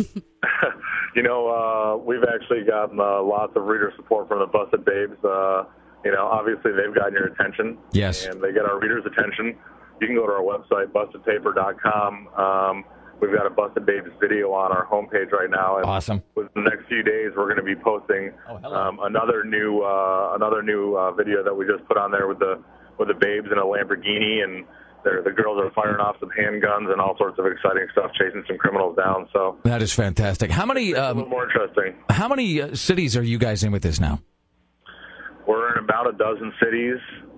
You 1.16 1.24
know, 1.24 1.48
uh, 1.48 1.96
we've 1.96 2.24
actually 2.28 2.66
gotten 2.66 3.00
uh, 3.00 3.24
lots 3.24 3.56
of 3.56 3.64
reader 3.64 3.92
support 3.96 4.28
from 4.28 4.40
the 4.40 4.48
Busted 4.48 4.84
Babes. 4.84 5.16
Uh, 5.24 5.64
you 6.04 6.12
know, 6.12 6.28
obviously 6.28 6.74
they've 6.74 6.94
gotten 6.94 7.14
your 7.14 7.28
attention. 7.28 7.78
Yes. 7.94 8.26
And 8.26 8.42
they 8.44 8.52
get 8.52 8.66
our 8.66 8.78
readers' 8.82 9.06
attention. 9.06 9.58
You 10.02 10.08
can 10.08 10.16
go 10.18 10.28
to 10.28 10.34
our 10.34 10.44
website, 10.44 10.92
bustedpaper.com. 10.92 12.28
Um, 12.36 12.84
we've 13.22 13.34
got 13.34 13.46
a 13.48 13.50
Busted 13.50 13.86
Babes 13.86 14.10
video 14.20 14.52
on 14.52 14.74
our 14.74 14.86
homepage 14.88 15.32
right 15.32 15.50
now. 15.50 15.78
And 15.78 15.86
Awesome. 15.86 16.22
Within 16.36 16.66
the 16.66 16.70
next 16.70 16.88
few 16.90 17.02
days, 17.02 17.32
we're 17.36 17.46
going 17.46 17.64
to 17.66 17.76
be 17.76 17.76
posting 17.82 18.34
um, 18.66 19.00
another 19.04 19.46
new 19.46 19.84
uh, 19.84 20.34
another 20.36 20.62
new 20.62 20.98
uh, 20.98 21.14
video 21.14 21.42
that 21.46 21.56
we 21.56 21.66
just 21.66 21.88
put 21.88 21.98
on 21.98 22.12
there 22.12 22.28
with 22.28 22.40
the 22.40 22.62
with 22.98 23.08
the 23.08 23.14
babes 23.14 23.48
in 23.50 23.58
a 23.58 23.64
Lamborghini 23.64 24.44
and 24.44 24.66
they're, 25.06 25.22
the 25.22 25.32
girls 25.32 25.62
are 25.64 25.72
firing 25.72 26.02
off 26.02 26.18
some 26.20 26.30
handguns 26.38 26.92
and 26.92 27.00
all 27.00 27.16
sorts 27.18 27.40
of 27.40 27.46
exciting 27.46 27.88
stuff, 27.94 28.12
chasing 28.20 28.44
some 28.48 28.58
criminals 28.58 28.98
down. 28.98 29.30
So 29.32 29.58
That 29.64 29.82
is 29.82 29.94
fantastic. 29.94 30.52
How 30.52 30.66
many 30.66 30.94
um, 30.96 31.30
more 31.30 31.46
interesting. 31.46 31.96
how 32.10 32.28
many 32.28 32.62
uh, 32.62 32.76
cities 32.76 33.16
are 33.16 33.24
you 33.24 33.38
guys 33.38 33.64
in 33.64 33.72
with 33.72 33.84
this 33.84 34.00
now? 34.02 34.20
We're 35.48 35.78
in 35.78 35.84
about 35.84 36.10
a 36.10 36.18
dozen 36.18 36.52
cities, 36.62 36.98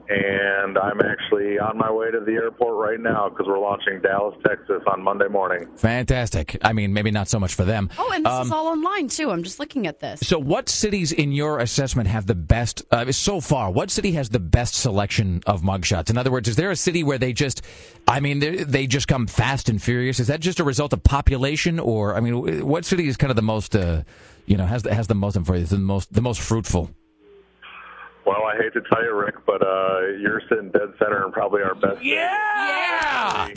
and 0.09 0.77
I'm 0.77 0.99
actually 1.01 1.59
on 1.59 1.77
my 1.77 1.91
way 1.91 2.11
to 2.11 2.19
the 2.19 2.33
airport 2.33 2.75
right 2.75 2.99
now 2.99 3.29
because 3.29 3.45
we're 3.47 3.59
launching 3.59 3.99
Dallas, 4.01 4.35
Texas 4.45 4.81
on 4.91 5.03
Monday 5.03 5.27
morning. 5.27 5.67
Fantastic. 5.77 6.57
I 6.63 6.73
mean, 6.73 6.93
maybe 6.93 7.11
not 7.11 7.27
so 7.27 7.39
much 7.39 7.55
for 7.55 7.63
them. 7.65 7.89
Oh, 7.97 8.11
and 8.13 8.25
this 8.25 8.31
Um, 8.31 8.47
is 8.47 8.51
all 8.51 8.67
online 8.67 9.07
too. 9.07 9.31
I'm 9.31 9.43
just 9.43 9.59
looking 9.59 9.87
at 9.87 9.99
this. 9.99 10.19
So, 10.21 10.39
what 10.39 10.69
cities 10.69 11.11
in 11.11 11.31
your 11.31 11.59
assessment 11.59 12.07
have 12.09 12.25
the 12.25 12.35
best 12.35 12.83
uh, 12.91 13.11
so 13.11 13.41
far? 13.41 13.71
What 13.71 13.91
city 13.91 14.13
has 14.13 14.29
the 14.29 14.39
best 14.39 14.75
selection 14.75 15.41
of 15.45 15.61
mugshots? 15.61 16.09
In 16.09 16.17
other 16.17 16.31
words, 16.31 16.47
is 16.47 16.55
there 16.55 16.71
a 16.71 16.75
city 16.75 17.03
where 17.03 17.17
they 17.17 17.33
just, 17.33 17.61
I 18.07 18.19
mean, 18.19 18.39
they, 18.39 18.63
they 18.63 18.87
just 18.87 19.07
come 19.07 19.27
fast 19.27 19.69
and 19.69 19.81
furious? 19.81 20.19
Is 20.19 20.27
that 20.27 20.39
just 20.39 20.59
a 20.59 20.63
result 20.63 20.93
of 20.93 21.03
population, 21.03 21.79
or 21.79 22.15
I 22.15 22.19
mean, 22.21 22.65
what 22.65 22.85
city 22.85 23.07
is 23.07 23.17
kind 23.17 23.29
of 23.31 23.35
the 23.35 23.41
most, 23.41 23.75
uh, 23.75 24.03
you 24.45 24.57
know, 24.57 24.65
has 24.65 24.83
the, 24.83 24.93
has 24.93 25.07
the 25.07 25.15
most 25.15 25.35
is 25.37 25.69
the 25.69 25.77
most 25.77 26.13
the 26.13 26.21
most 26.21 26.39
fruitful? 26.41 26.91
Well, 28.27 28.43
I 28.43 28.57
hate 28.61 28.73
to 28.73 28.81
tell 28.91 29.01
you, 29.01 29.15
Rick, 29.15 29.35
but 29.45 29.61
uh, 29.65 30.01
you're 30.19 30.41
sitting 30.49 30.69
dead 30.71 30.91
center 30.99 31.23
and 31.23 31.31
probably 31.31 31.61
our 31.61 31.75
best. 31.75 32.03
Yeah. 32.03 32.27
yeah. 32.67 33.47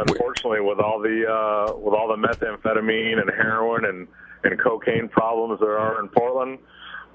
Unfortunately, 0.00 0.60
with 0.60 0.80
all 0.80 0.98
the 0.98 1.22
uh, 1.22 1.78
with 1.78 1.94
all 1.94 2.08
the 2.08 2.18
methamphetamine 2.18 3.20
and 3.20 3.30
heroin 3.30 3.84
and 3.84 4.08
and 4.42 4.60
cocaine 4.60 5.08
problems 5.08 5.60
there 5.60 5.78
are 5.78 6.02
in 6.02 6.08
Portland, 6.08 6.58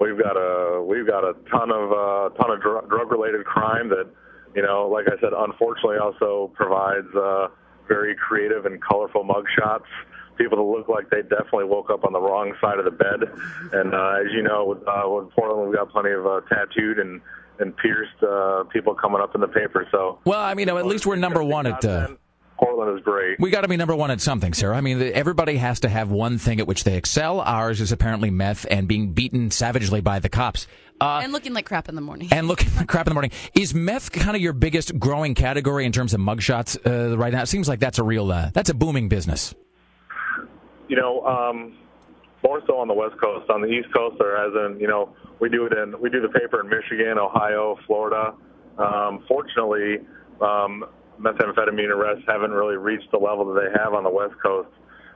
we've 0.00 0.18
got 0.18 0.38
a 0.38 0.82
we've 0.82 1.06
got 1.06 1.22
a 1.22 1.34
ton 1.50 1.70
of 1.70 1.92
uh, 1.92 2.34
ton 2.40 2.50
of 2.50 2.62
dr- 2.62 2.88
drug 2.88 3.12
related 3.12 3.44
crime 3.44 3.90
that 3.90 4.08
you 4.56 4.62
know, 4.62 4.88
like 4.88 5.04
I 5.06 5.20
said, 5.20 5.34
unfortunately 5.36 5.98
also 5.98 6.50
provides 6.54 7.14
uh, 7.14 7.48
very 7.88 8.16
creative 8.16 8.64
and 8.64 8.82
colorful 8.82 9.22
mugshots. 9.22 9.84
People 10.38 10.56
that 10.58 10.78
look 10.78 10.88
like 10.88 11.10
they 11.10 11.22
definitely 11.22 11.64
woke 11.64 11.90
up 11.90 12.04
on 12.04 12.12
the 12.12 12.20
wrong 12.20 12.54
side 12.60 12.78
of 12.78 12.84
the 12.84 12.90
bed. 12.90 13.20
And 13.72 13.94
uh, 13.94 14.14
as 14.24 14.32
you 14.32 14.42
know, 14.42 14.64
with, 14.66 14.78
uh, 14.88 15.02
with 15.08 15.30
Portland, 15.30 15.68
we've 15.68 15.76
got 15.76 15.90
plenty 15.90 16.10
of 16.10 16.26
uh, 16.26 16.40
tattooed 16.48 16.98
and 16.98 17.20
and 17.58 17.76
pierced 17.76 18.20
uh, 18.22 18.64
people 18.72 18.94
coming 18.94 19.20
up 19.20 19.34
in 19.34 19.40
the 19.40 19.46
paper. 19.48 19.86
So 19.92 20.18
Well, 20.24 20.40
I 20.40 20.54
mean, 20.54 20.68
at 20.68 20.86
least 20.86 21.06
we're 21.06 21.16
number 21.16 21.42
one 21.44 21.66
at. 21.66 21.84
Uh, 21.84 22.08
Portland 22.58 22.96
is 22.96 23.04
great. 23.04 23.40
we 23.40 23.50
got 23.50 23.62
to 23.62 23.68
be 23.68 23.76
number 23.76 23.94
one 23.96 24.12
at 24.12 24.20
something, 24.20 24.54
sir. 24.54 24.72
I 24.72 24.80
mean, 24.80 25.02
everybody 25.02 25.56
has 25.56 25.80
to 25.80 25.88
have 25.88 26.12
one 26.12 26.38
thing 26.38 26.60
at 26.60 26.66
which 26.68 26.84
they 26.84 26.96
excel. 26.96 27.40
Ours 27.40 27.80
is 27.80 27.90
apparently 27.90 28.30
meth 28.30 28.66
and 28.70 28.86
being 28.86 29.12
beaten 29.14 29.50
savagely 29.50 30.00
by 30.00 30.20
the 30.20 30.28
cops. 30.28 30.68
Uh, 31.00 31.20
and 31.24 31.32
looking 31.32 31.54
like 31.54 31.66
crap 31.66 31.88
in 31.88 31.96
the 31.96 32.00
morning. 32.00 32.28
and 32.30 32.46
looking 32.46 32.68
like 32.76 32.86
crap 32.86 33.08
in 33.08 33.10
the 33.10 33.14
morning. 33.14 33.32
Is 33.54 33.74
meth 33.74 34.12
kind 34.12 34.36
of 34.36 34.42
your 34.42 34.52
biggest 34.52 34.96
growing 35.00 35.34
category 35.34 35.84
in 35.84 35.90
terms 35.90 36.14
of 36.14 36.20
mugshots 36.20 36.78
uh, 36.86 37.18
right 37.18 37.32
now? 37.32 37.42
It 37.42 37.46
seems 37.48 37.68
like 37.68 37.80
that's 37.80 37.98
a 37.98 38.04
real, 38.04 38.30
uh, 38.30 38.50
that's 38.54 38.70
a 38.70 38.74
booming 38.74 39.08
business. 39.08 39.54
You 40.92 41.00
know, 41.00 41.24
um, 41.24 41.72
more 42.44 42.60
so 42.66 42.76
on 42.76 42.86
the 42.86 42.92
West 42.92 43.16
Coast. 43.18 43.48
On 43.48 43.62
the 43.62 43.66
East 43.66 43.88
Coast, 43.96 44.16
there 44.18 44.36
hasn't. 44.36 44.78
You 44.78 44.88
know, 44.88 45.16
we 45.40 45.48
do 45.48 45.64
it 45.64 45.72
in 45.72 45.98
we 45.98 46.10
do 46.10 46.20
the 46.20 46.28
paper 46.28 46.60
in 46.60 46.68
Michigan, 46.68 47.16
Ohio, 47.16 47.78
Florida. 47.86 48.34
Um, 48.76 49.24
fortunately, 49.26 50.04
um, 50.42 50.84
methamphetamine 51.18 51.88
arrests 51.88 52.24
haven't 52.28 52.50
really 52.50 52.76
reached 52.76 53.10
the 53.10 53.16
level 53.16 53.54
that 53.54 53.58
they 53.58 53.80
have 53.80 53.94
on 53.94 54.04
the 54.04 54.10
West 54.10 54.34
Coast. 54.44 54.68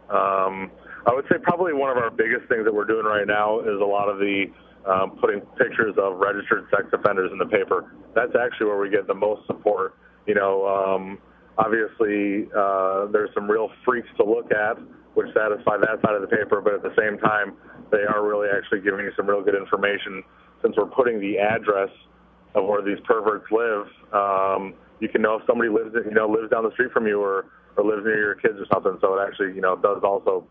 Um, 0.09 0.71
I 1.05 1.13
would 1.13 1.27
say 1.29 1.37
probably 1.43 1.75
one 1.75 1.91
of 1.91 1.99
our 1.99 2.11
biggest 2.11 2.49
things 2.49 2.65
that 2.65 2.73
we're 2.73 2.89
doing 2.89 3.05
right 3.05 3.27
now 3.27 3.61
is 3.61 3.79
a 3.79 3.85
lot 3.85 4.09
of 4.09 4.17
the 4.17 4.47
um, 4.87 5.19
putting 5.21 5.43
pictures 5.61 5.95
of 5.99 6.17
registered 6.17 6.65
sex 6.71 6.89
offenders 6.95 7.31
in 7.33 7.37
the 7.37 7.53
paper. 7.53 7.93
That's 8.15 8.33
actually 8.33 8.69
where 8.69 8.81
we 8.81 8.89
get 8.89 9.07
the 9.07 9.15
most 9.15 9.47
support. 9.47 9.95
You 10.27 10.37
know, 10.37 10.67
um, 10.67 11.19
obviously 11.59 12.49
uh, 12.57 13.13
there's 13.13 13.29
some 13.35 13.51
real 13.51 13.69
freaks 13.85 14.09
to 14.17 14.25
look 14.25 14.51
at, 14.53 14.79
which 15.17 15.33
satisfy 15.33 15.81
that 15.81 15.97
side 16.05 16.15
of 16.15 16.21
the 16.21 16.29
paper, 16.29 16.61
but 16.61 16.75
at 16.77 16.83
the 16.85 16.93
same 16.93 17.17
time, 17.19 17.57
they 17.91 18.05
are 18.05 18.21
really 18.21 18.49
actually 18.53 18.81
giving 18.85 19.01
you 19.01 19.13
some 19.17 19.27
real 19.27 19.43
good 19.43 19.57
information. 19.57 20.23
Since 20.63 20.77
we're 20.77 20.93
putting 20.93 21.21
the 21.21 21.39
address 21.39 21.89
of 22.55 22.67
where 22.69 22.83
these 22.83 23.01
perverts 23.05 23.47
live, 23.51 23.87
um, 24.13 24.75
you 25.01 25.09
can 25.09 25.23
know 25.23 25.37
if 25.37 25.43
somebody 25.47 25.71
lives, 25.71 25.95
you 25.95 26.15
know, 26.15 26.29
lives 26.29 26.51
down 26.51 26.65
the 26.65 26.73
street 26.73 26.93
from 26.93 27.07
you 27.07 27.21
or 27.21 27.47
or 27.77 27.85
lives 27.85 28.05
near 28.05 28.19
your 28.19 28.35
kids 28.37 28.57
or 28.59 28.67
something. 28.73 28.97
So 29.01 29.19
it 29.19 29.27
actually, 29.27 29.55
you 29.55 29.61
know, 29.61 29.77
does 29.77 30.03
also 30.03 30.47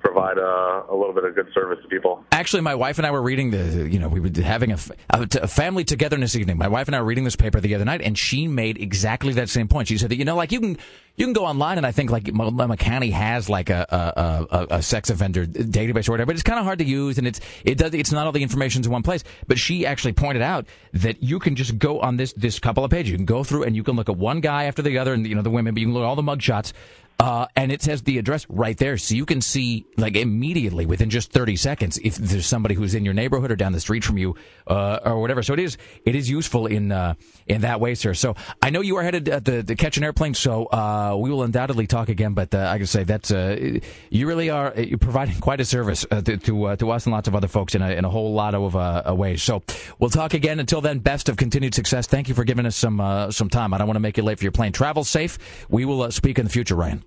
provide 0.00 0.38
a, 0.38 0.84
a 0.88 0.96
little 0.96 1.12
bit 1.12 1.24
of 1.24 1.34
good 1.34 1.48
service 1.52 1.78
to 1.82 1.88
people. 1.88 2.24
Actually, 2.32 2.62
my 2.62 2.74
wife 2.74 2.96
and 2.96 3.06
I 3.06 3.10
were 3.10 3.20
reading 3.20 3.50
the, 3.50 3.86
you 3.86 3.98
know, 3.98 4.08
we 4.08 4.18
were 4.18 4.30
having 4.42 4.72
a, 4.72 4.78
a 5.10 5.28
a 5.42 5.46
family 5.46 5.84
togetherness 5.84 6.34
evening. 6.36 6.56
My 6.56 6.68
wife 6.68 6.88
and 6.88 6.96
I 6.96 7.00
were 7.00 7.06
reading 7.06 7.24
this 7.24 7.36
paper 7.36 7.60
the 7.60 7.74
other 7.74 7.84
night, 7.84 8.00
and 8.00 8.16
she 8.16 8.48
made 8.48 8.78
exactly 8.78 9.34
that 9.34 9.50
same 9.50 9.68
point. 9.68 9.88
She 9.88 9.98
said 9.98 10.10
that, 10.10 10.16
you 10.16 10.24
know, 10.24 10.36
like 10.36 10.52
you 10.52 10.60
can, 10.60 10.78
you 11.20 11.26
can 11.26 11.34
go 11.34 11.44
online, 11.44 11.76
and 11.76 11.86
I 11.86 11.92
think 11.92 12.10
like 12.10 12.32
Multnomah 12.32 12.78
County 12.78 13.10
has 13.10 13.50
like 13.50 13.68
a, 13.68 13.86
a, 13.90 14.56
a, 14.56 14.66
a 14.76 14.82
sex 14.82 15.10
offender 15.10 15.44
database 15.44 16.08
or 16.08 16.12
whatever, 16.12 16.28
but 16.28 16.34
it's 16.34 16.42
kind 16.42 16.58
of 16.58 16.64
hard 16.64 16.78
to 16.78 16.84
use, 16.84 17.18
and 17.18 17.26
it's, 17.26 17.40
it 17.62 17.76
does, 17.76 17.92
it's 17.92 18.10
not 18.10 18.24
all 18.24 18.32
the 18.32 18.42
information's 18.42 18.86
in 18.86 18.92
one 18.92 19.02
place. 19.02 19.22
But 19.46 19.58
she 19.58 19.84
actually 19.84 20.14
pointed 20.14 20.40
out 20.40 20.64
that 20.94 21.22
you 21.22 21.38
can 21.38 21.56
just 21.56 21.78
go 21.78 22.00
on 22.00 22.16
this, 22.16 22.32
this 22.32 22.58
couple 22.58 22.84
of 22.84 22.90
pages. 22.90 23.10
You 23.10 23.18
can 23.18 23.26
go 23.26 23.44
through 23.44 23.64
and 23.64 23.76
you 23.76 23.82
can 23.82 23.96
look 23.96 24.08
at 24.08 24.16
one 24.16 24.40
guy 24.40 24.64
after 24.64 24.80
the 24.80 24.96
other, 24.96 25.12
and 25.12 25.26
you 25.26 25.34
know, 25.34 25.42
the 25.42 25.50
women, 25.50 25.74
but 25.74 25.82
you 25.82 25.88
can 25.88 25.92
look 25.92 26.04
at 26.04 26.06
all 26.06 26.16
the 26.16 26.22
mugshots. 26.22 26.72
Uh, 27.20 27.46
and 27.54 27.70
it 27.70 27.82
says 27.82 28.00
the 28.04 28.16
address 28.16 28.46
right 28.48 28.78
there, 28.78 28.96
so 28.96 29.14
you 29.14 29.26
can 29.26 29.42
see 29.42 29.84
like 29.98 30.16
immediately 30.16 30.86
within 30.86 31.10
just 31.10 31.30
30 31.32 31.54
seconds 31.54 31.98
if 32.02 32.16
there's 32.16 32.46
somebody 32.46 32.74
who's 32.74 32.94
in 32.94 33.04
your 33.04 33.12
neighborhood 33.12 33.52
or 33.52 33.56
down 33.56 33.72
the 33.72 33.80
street 33.80 34.02
from 34.02 34.16
you 34.16 34.34
uh, 34.66 35.00
or 35.04 35.20
whatever. 35.20 35.42
So 35.42 35.52
it 35.52 35.58
is 35.58 35.76
it 36.06 36.14
is 36.14 36.30
useful 36.30 36.66
in 36.66 36.90
uh, 36.90 37.12
in 37.46 37.60
that 37.60 37.78
way, 37.78 37.94
sir. 37.94 38.14
So 38.14 38.36
I 38.62 38.70
know 38.70 38.80
you 38.80 38.96
are 38.96 39.02
headed 39.02 39.28
uh, 39.28 39.40
to, 39.40 39.62
to 39.62 39.74
catch 39.74 39.98
an 39.98 40.04
airplane, 40.04 40.32
so 40.32 40.64
uh, 41.10 41.16
we 41.16 41.30
will 41.30 41.42
undoubtedly 41.42 41.86
talk 41.86 42.08
again. 42.08 42.34
But 42.34 42.54
uh, 42.54 42.58
I 42.58 42.78
can 42.78 42.86
say 42.86 43.04
that's 43.04 43.30
uh, 43.30 43.78
you 44.10 44.26
really 44.26 44.50
are 44.50 44.72
you're 44.76 44.98
providing 44.98 45.34
quite 45.40 45.60
a 45.60 45.64
service 45.64 46.06
uh, 46.10 46.20
to 46.22 46.36
to, 46.36 46.64
uh, 46.64 46.76
to 46.76 46.90
us 46.90 47.06
and 47.06 47.12
lots 47.12 47.28
of 47.28 47.34
other 47.34 47.48
folks 47.48 47.74
in 47.74 47.82
a, 47.82 47.90
in 47.90 48.04
a 48.04 48.10
whole 48.10 48.32
lot 48.32 48.54
of 48.54 48.76
uh, 48.76 49.14
ways. 49.14 49.42
So 49.42 49.62
we'll 49.98 50.10
talk 50.10 50.34
again. 50.34 50.60
Until 50.60 50.80
then, 50.80 50.98
best 50.98 51.28
of 51.28 51.36
continued 51.36 51.74
success. 51.74 52.06
Thank 52.06 52.28
you 52.28 52.34
for 52.34 52.44
giving 52.44 52.66
us 52.66 52.76
some 52.76 53.00
uh, 53.00 53.30
some 53.30 53.48
time. 53.48 53.74
I 53.74 53.78
don't 53.78 53.86
want 53.86 53.96
to 53.96 54.00
make 54.00 54.16
you 54.16 54.22
late 54.22 54.38
for 54.38 54.44
your 54.44 54.52
plane. 54.52 54.72
Travel 54.72 55.04
safe. 55.04 55.38
We 55.68 55.84
will 55.84 56.02
uh, 56.02 56.10
speak 56.10 56.38
in 56.38 56.44
the 56.44 56.50
future, 56.50 56.74
Ryan. 56.74 57.04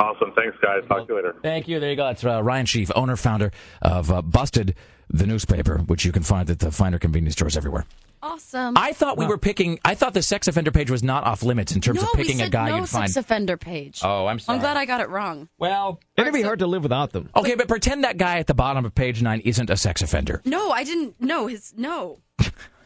Awesome. 0.00 0.32
Thanks, 0.36 0.56
guys. 0.62 0.82
Talk 0.88 1.06
to 1.08 1.12
you 1.12 1.16
later. 1.16 1.34
Thank 1.42 1.66
you. 1.66 1.80
There 1.80 1.90
you 1.90 1.96
go. 1.96 2.04
That's 2.04 2.24
uh, 2.24 2.42
Ryan 2.42 2.66
Sheaf, 2.66 2.90
owner, 2.94 3.16
founder 3.16 3.50
of 3.82 4.12
uh, 4.12 4.22
Busted, 4.22 4.74
the 5.10 5.26
newspaper, 5.26 5.78
which 5.78 6.04
you 6.04 6.12
can 6.12 6.22
find 6.22 6.48
at 6.50 6.58
the 6.58 6.70
finer 6.70 6.98
convenience 6.98 7.34
stores 7.34 7.56
everywhere. 7.56 7.86
Awesome. 8.22 8.74
I 8.76 8.92
thought 8.92 9.16
we 9.16 9.26
were 9.26 9.38
picking. 9.38 9.78
I 9.84 9.94
thought 9.94 10.12
the 10.12 10.22
sex 10.22 10.48
offender 10.48 10.72
page 10.72 10.90
was 10.90 11.02
not 11.04 11.24
off 11.24 11.42
limits 11.42 11.72
in 11.72 11.80
terms 11.80 12.00
no, 12.00 12.08
of 12.08 12.12
picking 12.14 12.36
we 12.36 12.40
said 12.40 12.48
a 12.48 12.50
guy 12.50 12.68
no 12.68 12.76
you'd 12.78 12.88
find. 12.88 13.10
sex 13.10 13.16
offender 13.16 13.56
page. 13.56 14.00
Oh, 14.02 14.26
I'm 14.26 14.40
sorry. 14.40 14.56
I'm 14.56 14.60
glad 14.60 14.76
I 14.76 14.86
got 14.86 15.00
it 15.00 15.08
wrong. 15.08 15.48
Well, 15.58 16.00
it'd 16.16 16.32
be 16.32 16.42
hard 16.42 16.58
to 16.58 16.66
live 16.66 16.82
without 16.82 17.12
them. 17.12 17.30
Okay, 17.36 17.54
but 17.54 17.68
pretend 17.68 18.02
that 18.04 18.16
guy 18.16 18.38
at 18.38 18.48
the 18.48 18.54
bottom 18.54 18.84
of 18.84 18.94
page 18.94 19.22
nine 19.22 19.40
isn't 19.40 19.70
a 19.70 19.76
sex 19.76 20.02
offender. 20.02 20.42
No, 20.44 20.70
I 20.72 20.82
didn't. 20.82 21.20
No, 21.20 21.46
his 21.46 21.72
no. 21.76 22.18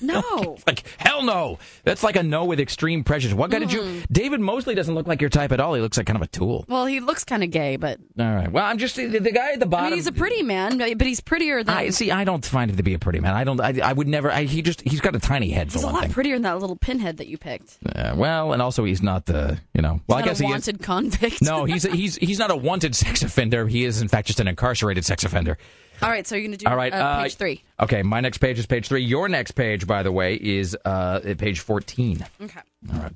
no. 0.00 0.56
Like 0.66 0.84
hell 0.98 1.22
no. 1.22 1.58
That's 1.84 2.02
like 2.02 2.16
a 2.16 2.22
no 2.22 2.44
with 2.46 2.58
extreme 2.60 3.04
prejudice. 3.04 3.34
What 3.36 3.50
guy 3.50 3.58
did 3.58 3.72
you? 3.72 3.80
Mm. 3.82 4.06
David 4.10 4.40
Mosley 4.40 4.74
doesn't 4.74 4.94
look 4.94 5.06
like 5.06 5.20
your 5.20 5.28
type 5.30 5.52
at 5.52 5.60
all. 5.60 5.74
He 5.74 5.80
looks 5.82 5.96
like 5.98 6.06
kind 6.06 6.16
of 6.16 6.22
a 6.22 6.26
tool. 6.26 6.64
Well, 6.68 6.86
he 6.86 7.00
looks 7.00 7.24
kind 7.24 7.42
of 7.44 7.50
gay, 7.50 7.76
but 7.76 7.98
All 8.18 8.34
right. 8.34 8.50
Well, 8.50 8.64
I'm 8.64 8.78
just 8.78 8.96
the, 8.96 9.06
the 9.06 9.30
guy 9.32 9.52
at 9.52 9.60
the 9.60 9.66
I 9.66 9.68
bottom. 9.68 9.90
mean, 9.90 9.94
he's 9.98 10.06
a 10.06 10.12
pretty 10.12 10.42
man, 10.42 10.78
but 10.78 11.02
he's 11.06 11.20
prettier 11.20 11.62
than. 11.62 11.76
I 11.76 11.90
see. 11.90 12.10
I 12.10 12.24
don't 12.24 12.44
find 12.44 12.70
him 12.70 12.76
to 12.78 12.82
be 12.82 12.94
a 12.94 12.98
pretty 12.98 13.20
man. 13.20 13.34
I 13.34 13.44
don't. 13.44 13.60
I, 13.60 13.78
I 13.82 13.92
would 13.92 14.08
never. 14.08 14.30
I, 14.30 14.44
he 14.44 14.62
just. 14.62 14.80
He's 14.82 15.00
got 15.00 15.14
a 15.14 15.20
tiny 15.20 15.50
head 15.50 15.68
for 15.70 15.78
he's 15.78 15.82
a 15.82 15.86
one 15.86 15.94
lot 15.94 16.02
thing. 16.04 16.12
prettier 16.12 16.34
than 16.36 16.42
that 16.42 16.58
little 16.58 16.76
pinhead 16.76 17.18
that 17.18 17.26
you 17.26 17.36
picked. 17.36 17.78
Uh, 17.84 18.14
well, 18.16 18.52
and 18.52 18.62
also 18.62 18.84
he's 18.84 19.02
not 19.02 19.26
the. 19.26 19.58
You 19.74 19.82
know. 19.82 20.00
Well, 20.06 20.18
I 20.18 20.20
not 20.22 20.28
guess 20.28 20.40
a 20.40 20.44
he 20.44 20.48
is. 20.48 20.52
wanted 20.52 20.82
convict. 20.82 21.42
No, 21.42 21.64
he's 21.64 21.82
he's 21.84 22.16
he's 22.16 22.38
not 22.38 22.50
a 22.50 22.56
wanted 22.56 22.94
sex 22.96 23.22
offender. 23.22 23.66
He 23.66 23.84
is 23.84 24.00
in 24.00 24.08
fact 24.08 24.26
just 24.28 24.40
an 24.40 24.48
incarcerated 24.48 25.04
sex 25.04 25.24
offender. 25.24 25.58
All 26.04 26.10
right, 26.10 26.26
so 26.26 26.34
you're 26.36 26.44
gonna 26.46 26.56
do 26.58 26.66
All 26.66 26.76
right, 26.76 26.92
uh, 26.92 26.96
uh, 26.96 27.22
page 27.22 27.36
three. 27.36 27.62
Okay, 27.80 28.02
my 28.02 28.20
next 28.20 28.38
page 28.38 28.58
is 28.58 28.66
page 28.66 28.88
three. 28.88 29.02
Your 29.02 29.28
next 29.28 29.52
page, 29.52 29.86
by 29.86 30.02
the 30.02 30.12
way, 30.12 30.34
is 30.34 30.76
uh, 30.84 31.20
page 31.38 31.60
fourteen. 31.60 32.24
Okay. 32.40 32.60
All 32.92 33.00
right. 33.00 33.12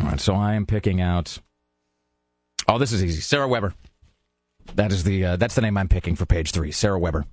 All 0.00 0.04
right. 0.06 0.20
So 0.20 0.34
I 0.34 0.54
am 0.54 0.66
picking 0.66 1.00
out. 1.00 1.38
Oh, 2.66 2.78
this 2.78 2.92
is 2.92 3.04
easy. 3.04 3.20
Sarah 3.20 3.46
Weber. 3.48 3.72
That 4.74 4.92
is 4.92 5.04
the 5.04 5.24
uh, 5.24 5.36
that's 5.36 5.54
the 5.54 5.62
name 5.62 5.76
I'm 5.76 5.88
picking 5.88 6.16
for 6.16 6.26
page 6.26 6.50
three. 6.50 6.72
Sarah 6.72 6.98
Weber. 6.98 7.24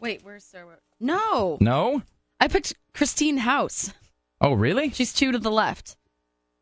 Wait, 0.00 0.20
where's 0.22 0.44
Sarah? 0.44 0.76
No, 1.00 1.58
No. 1.60 2.02
I 2.40 2.48
picked 2.48 2.74
Christine 2.92 3.38
House. 3.38 3.92
Oh, 4.40 4.52
really? 4.52 4.90
She's 4.90 5.12
two 5.14 5.32
to 5.32 5.38
the 5.38 5.50
left. 5.50 5.96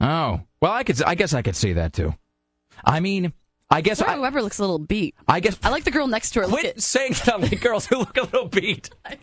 Oh, 0.01 0.41
well, 0.61 0.73
I 0.73 0.85
could. 0.85 1.03
I 1.03 1.15
guess 1.15 1.35
I 1.35 1.43
could 1.43 1.57
see 1.57 1.75
that 1.75 1.93
too. 1.93 2.15
I 2.85 3.01
mean, 3.01 3.33
I 3.73 3.81
guess 3.81 3.99
Sarah 3.99 4.13
I, 4.13 4.19
Weber 4.19 4.43
looks 4.43 4.59
a 4.59 4.63
little 4.63 4.79
beat. 4.79 5.15
I 5.27 5.41
guess 5.41 5.59
I 5.63 5.71
like 5.71 5.85
the 5.85 5.91
girl 5.91 6.07
next 6.07 6.33
to 6.33 6.41
her. 6.41 6.47
Quit 6.47 6.81
saying 6.83 7.13
that 7.25 7.35
I 7.35 7.37
like 7.37 7.61
girls 7.61 7.87
who 7.87 7.99
look 7.99 8.17
a 8.17 8.23
little 8.23 8.49
beat. 8.49 8.91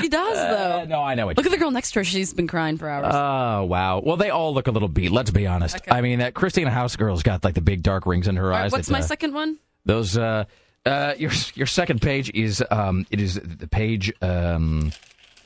she 0.00 0.08
does 0.08 0.36
though. 0.36 0.80
Uh, 0.80 0.86
no, 0.88 1.02
I 1.02 1.14
know 1.14 1.28
it. 1.30 1.36
Look 1.36 1.46
at 1.46 1.52
the 1.52 1.58
girl 1.58 1.72
next 1.72 1.92
to 1.92 2.00
her. 2.00 2.04
She's 2.04 2.32
been 2.32 2.46
crying 2.46 2.78
for 2.78 2.88
hours. 2.88 3.12
Oh 3.14 3.64
wow! 3.64 4.00
Well, 4.04 4.16
they 4.16 4.30
all 4.30 4.54
look 4.54 4.68
a 4.68 4.70
little 4.70 4.88
beat. 4.88 5.10
Let's 5.10 5.30
be 5.30 5.46
honest. 5.46 5.76
Okay. 5.76 5.90
I 5.90 6.00
mean, 6.00 6.20
that 6.20 6.34
Christina 6.34 6.70
House 6.70 6.94
girl's 6.96 7.22
got 7.22 7.42
like 7.42 7.54
the 7.54 7.60
big 7.60 7.82
dark 7.82 8.06
rings 8.06 8.28
in 8.28 8.36
her 8.36 8.44
All 8.44 8.50
right, 8.50 8.64
eyes. 8.66 8.72
what's 8.72 8.86
that, 8.86 8.92
my 8.92 9.00
uh, 9.00 9.02
second 9.02 9.34
one? 9.34 9.58
Those. 9.84 10.16
Uh, 10.16 10.44
uh, 10.86 11.14
your 11.18 11.30
your 11.54 11.66
second 11.66 12.02
page 12.02 12.30
is 12.34 12.62
um, 12.70 13.06
it 13.10 13.20
is 13.20 13.34
the 13.34 13.66
page 13.66 14.12
um, 14.20 14.92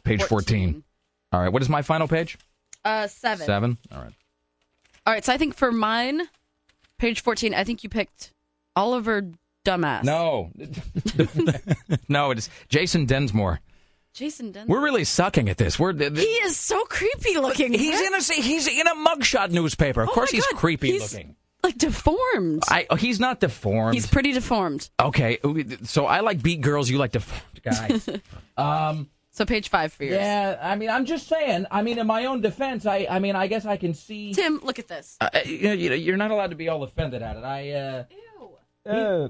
page 0.04 0.22
14. 0.22 0.72
14. 0.72 0.84
All 1.32 1.40
right. 1.40 1.52
What 1.52 1.62
is 1.62 1.68
my 1.68 1.82
final 1.82 2.08
page? 2.08 2.38
Uh, 2.84 3.06
seven. 3.06 3.46
Seven. 3.46 3.78
All 3.92 3.98
right. 3.98 4.12
All 5.06 5.12
right. 5.12 5.24
So 5.24 5.32
I 5.32 5.38
think 5.38 5.54
for 5.54 5.70
mine, 5.70 6.22
page 6.98 7.22
fourteen, 7.22 7.54
I 7.54 7.64
think 7.64 7.82
you 7.82 7.88
picked 7.88 8.32
Oliver 8.76 9.30
Dumbass. 9.64 10.04
No. 10.04 10.50
no, 12.08 12.30
it's 12.30 12.48
Jason 12.68 13.06
Densmore. 13.06 13.58
Jason 14.14 14.50
Denver. 14.50 14.72
We're 14.72 14.82
really 14.82 15.04
sucking 15.04 15.48
at 15.48 15.58
this. 15.58 15.78
We're 15.78 15.92
th- 15.92 16.18
He 16.18 16.24
is 16.24 16.56
so 16.56 16.82
creepy 16.84 17.38
looking. 17.38 17.72
He's 17.72 18.00
in 18.00 18.14
a 18.14 18.42
he's 18.42 18.66
in 18.66 18.86
a 18.86 18.94
mugshot 18.94 19.50
newspaper. 19.50 20.02
Of 20.02 20.08
Oh 20.08 20.12
course, 20.12 20.30
he's 20.30 20.44
God, 20.46 20.58
creepy 20.58 20.92
he's- 20.92 21.12
looking. 21.12 21.36
like 21.62 21.76
deformed. 21.78 22.62
I 22.68 22.86
oh, 22.90 22.96
he's 22.96 23.20
not 23.20 23.38
deformed. 23.40 23.94
He's 23.94 24.06
pretty 24.08 24.32
deformed. 24.32 24.88
okay. 24.98 25.38
So 25.84 26.06
I 26.06 26.20
like 26.20 26.42
beat 26.42 26.60
girls. 26.62 26.88
You 26.90 26.98
like 26.98 27.12
deformed 27.12 27.62
guys. 27.62 28.08
um. 28.56 29.08
So 29.38 29.44
page 29.46 29.68
five 29.68 29.92
for 29.92 30.02
yours. 30.04 30.16
Yeah. 30.16 30.58
I 30.60 30.74
mean, 30.74 30.90
I'm 30.90 31.04
just 31.04 31.28
saying. 31.28 31.66
I 31.70 31.82
mean, 31.82 31.98
in 31.98 32.06
my 32.08 32.24
own 32.24 32.40
defense, 32.40 32.84
I 32.86 33.06
I 33.08 33.20
mean, 33.20 33.36
I 33.36 33.46
guess 33.46 33.64
I 33.66 33.76
can 33.76 33.94
see. 33.94 34.32
Tim, 34.34 34.58
look 34.64 34.78
at 34.80 34.88
this. 34.88 35.16
Uh, 35.20 35.30
you 35.44 35.62
know, 35.68 35.72
you 35.74 35.88
know, 35.90 35.94
you're 35.94 36.16
not 36.16 36.32
allowed 36.32 36.50
to 36.50 36.56
be 36.56 36.68
all 36.68 36.82
offended 36.82 37.22
at 37.22 37.36
it. 37.36 37.44
I. 37.44 37.70
uh 37.70 38.04
Uh, 38.84 39.28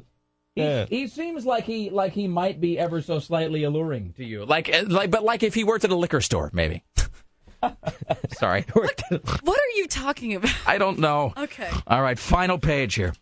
He, 0.54 0.62
Yeah. 0.62 0.86
he 0.86 1.06
seems 1.08 1.44
like 1.44 1.64
he 1.64 1.90
like 1.90 2.12
he 2.14 2.26
might 2.26 2.58
be 2.60 2.78
ever 2.78 3.02
so 3.02 3.18
slightly 3.18 3.64
alluring 3.64 4.14
to 4.14 4.24
you, 4.24 4.44
like 4.46 4.72
uh, 4.72 4.84
like 4.86 5.10
but 5.10 5.22
like 5.24 5.42
if 5.42 5.52
he 5.54 5.62
worked 5.62 5.84
at 5.84 5.90
a 5.90 5.96
liquor 5.96 6.20
store, 6.22 6.48
maybe. 6.54 6.84
Sorry, 8.38 8.64
What 8.72 9.58
are 9.58 9.72
you 9.76 9.86
talking 9.88 10.34
about? 10.36 10.54
I 10.66 10.78
don't 10.78 11.00
know. 11.00 11.32
Okay. 11.36 11.68
All 11.86 12.00
right, 12.00 12.18
final 12.18 12.56
page 12.58 12.94
here. 12.94 13.14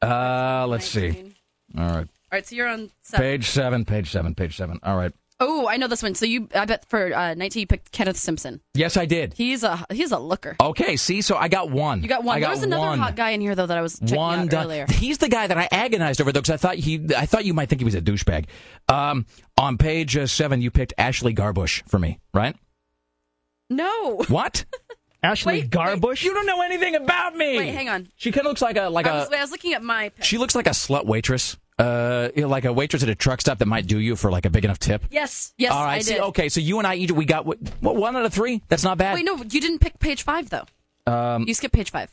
Uh, 0.00 0.66
let's 0.68 0.86
see. 0.86 1.34
All 1.76 1.84
right, 1.84 1.96
All 1.96 2.08
right. 2.32 2.46
So 2.46 2.54
you're 2.54 2.68
on 2.68 2.90
seven. 3.02 3.24
page 3.26 3.50
seven, 3.50 3.84
page 3.84 4.10
seven, 4.10 4.34
page 4.34 4.56
seven. 4.56 4.78
All 4.82 4.96
right. 4.96 5.12
Oh, 5.42 5.66
I 5.66 5.78
know 5.78 5.88
this 5.88 6.02
one. 6.02 6.14
So 6.14 6.26
you, 6.26 6.48
I 6.54 6.66
bet 6.66 6.84
for 6.90 7.14
uh, 7.14 7.32
19 7.34 7.60
you 7.62 7.66
picked 7.66 7.92
Kenneth 7.92 8.18
Simpson. 8.18 8.60
Yes, 8.74 8.98
I 8.98 9.06
did. 9.06 9.32
He's 9.34 9.64
a 9.64 9.84
he's 9.90 10.12
a 10.12 10.18
looker. 10.18 10.54
Okay, 10.60 10.96
see, 10.96 11.22
so 11.22 11.36
I 11.36 11.48
got 11.48 11.70
one. 11.70 12.02
You 12.02 12.08
got 12.08 12.24
one. 12.24 12.36
I 12.36 12.40
there 12.40 12.48
got 12.48 12.56
was 12.56 12.62
another 12.62 12.86
one. 12.86 12.98
hot 12.98 13.16
guy 13.16 13.30
in 13.30 13.40
here 13.40 13.54
though 13.54 13.66
that 13.66 13.78
I 13.78 13.80
was 13.82 13.98
checking 13.98 14.16
one 14.16 14.38
out 14.40 14.48
done. 14.50 14.64
earlier. 14.66 14.86
He's 14.90 15.16
the 15.18 15.30
guy 15.30 15.46
that 15.46 15.56
I 15.56 15.66
agonized 15.72 16.20
over 16.20 16.30
though, 16.30 16.40
because 16.40 16.52
I 16.52 16.56
thought 16.58 16.76
he, 16.76 17.06
I 17.16 17.24
thought 17.24 17.44
you 17.46 17.54
might 17.54 17.70
think 17.70 17.80
he 17.80 17.84
was 17.86 17.94
a 17.94 18.02
douchebag. 18.02 18.46
Um, 18.88 19.24
on 19.56 19.78
page 19.78 20.16
uh, 20.16 20.26
seven, 20.26 20.60
you 20.60 20.70
picked 20.70 20.92
Ashley 20.98 21.34
Garbush 21.34 21.88
for 21.88 21.98
me, 21.98 22.18
right? 22.34 22.54
No. 23.70 24.16
What? 24.28 24.64
Ashley 25.22 25.62
Garbush? 25.62 26.22
You 26.22 26.32
don't 26.32 26.46
know 26.46 26.62
anything 26.62 26.94
about 26.94 27.36
me. 27.36 27.58
Wait, 27.58 27.68
hang 27.74 27.88
on. 27.88 28.08
She 28.16 28.32
kind 28.32 28.46
of 28.46 28.50
looks 28.50 28.62
like 28.62 28.76
a 28.76 28.88
like 28.88 29.06
I 29.06 29.10
a. 29.10 29.20
was, 29.20 29.30
wait, 29.30 29.38
I 29.38 29.42
was 29.42 29.50
looking 29.50 29.74
at 29.74 29.82
my. 29.82 30.08
Pick. 30.10 30.24
She 30.24 30.38
looks 30.38 30.54
like 30.54 30.66
a 30.66 30.70
slut 30.70 31.04
waitress. 31.06 31.56
Uh, 31.80 32.28
you 32.36 32.42
know, 32.42 32.48
like 32.48 32.64
a 32.64 32.72
waitress 32.72 33.02
at 33.02 33.08
a 33.08 33.14
truck 33.14 33.40
stop 33.40 33.58
that 33.58 33.66
might 33.66 33.86
do 33.86 33.98
you 33.98 34.14
for 34.16 34.30
like 34.30 34.44
a 34.44 34.50
big 34.50 34.64
enough 34.64 34.78
tip. 34.78 35.02
Yes. 35.10 35.54
Yes. 35.56 35.72
All 35.72 35.84
right. 35.84 35.96
I 35.96 36.00
see, 36.00 36.14
did. 36.14 36.22
okay. 36.22 36.48
So 36.48 36.60
you 36.60 36.78
and 36.78 36.86
I 36.86 36.96
each 36.96 37.10
we 37.10 37.24
got 37.24 37.46
what, 37.46 37.58
what, 37.80 37.96
one 37.96 38.16
out 38.16 38.24
of 38.24 38.32
three. 38.32 38.62
That's 38.68 38.84
not 38.84 38.98
bad. 38.98 39.14
Wait, 39.14 39.24
no, 39.24 39.36
you 39.36 39.60
didn't 39.60 39.78
pick 39.78 39.98
page 39.98 40.22
five 40.22 40.50
though. 40.50 40.64
Um, 41.06 41.44
You 41.48 41.54
skipped 41.54 41.74
page 41.74 41.90
five. 41.90 42.10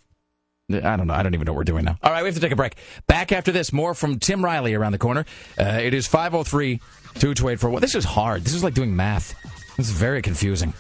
I 0.70 0.98
don't 0.98 1.08
know. 1.08 1.14
I 1.14 1.24
don't 1.24 1.34
even 1.34 1.46
know 1.46 1.54
what 1.54 1.58
we're 1.58 1.64
doing 1.64 1.86
now. 1.86 1.98
All 2.04 2.12
right, 2.12 2.24
we 2.24 2.28
have 2.28 2.36
to 2.36 2.42
take 2.42 2.52
a 2.52 2.56
break. 2.58 2.76
Back 3.08 3.32
after 3.32 3.54
this, 3.54 3.72
more 3.72 3.94
from 3.94 4.20
Tim 4.20 4.44
Riley 4.44 4.74
around 4.74 4.92
the 4.92 4.98
corner. 4.98 5.26
Uh, 5.58 5.80
it 5.82 5.94
is 5.94 6.08
503 6.08 6.78
2284. 7.14 7.80
This 7.80 7.96
is 7.96 8.04
hard. 8.04 8.44
This 8.44 8.54
is 8.54 8.64
like 8.64 8.74
doing 8.74 8.96
math. 8.96 9.34
This 9.78 9.90
is 9.90 9.94
very 9.94 10.22
confusing. 10.22 10.74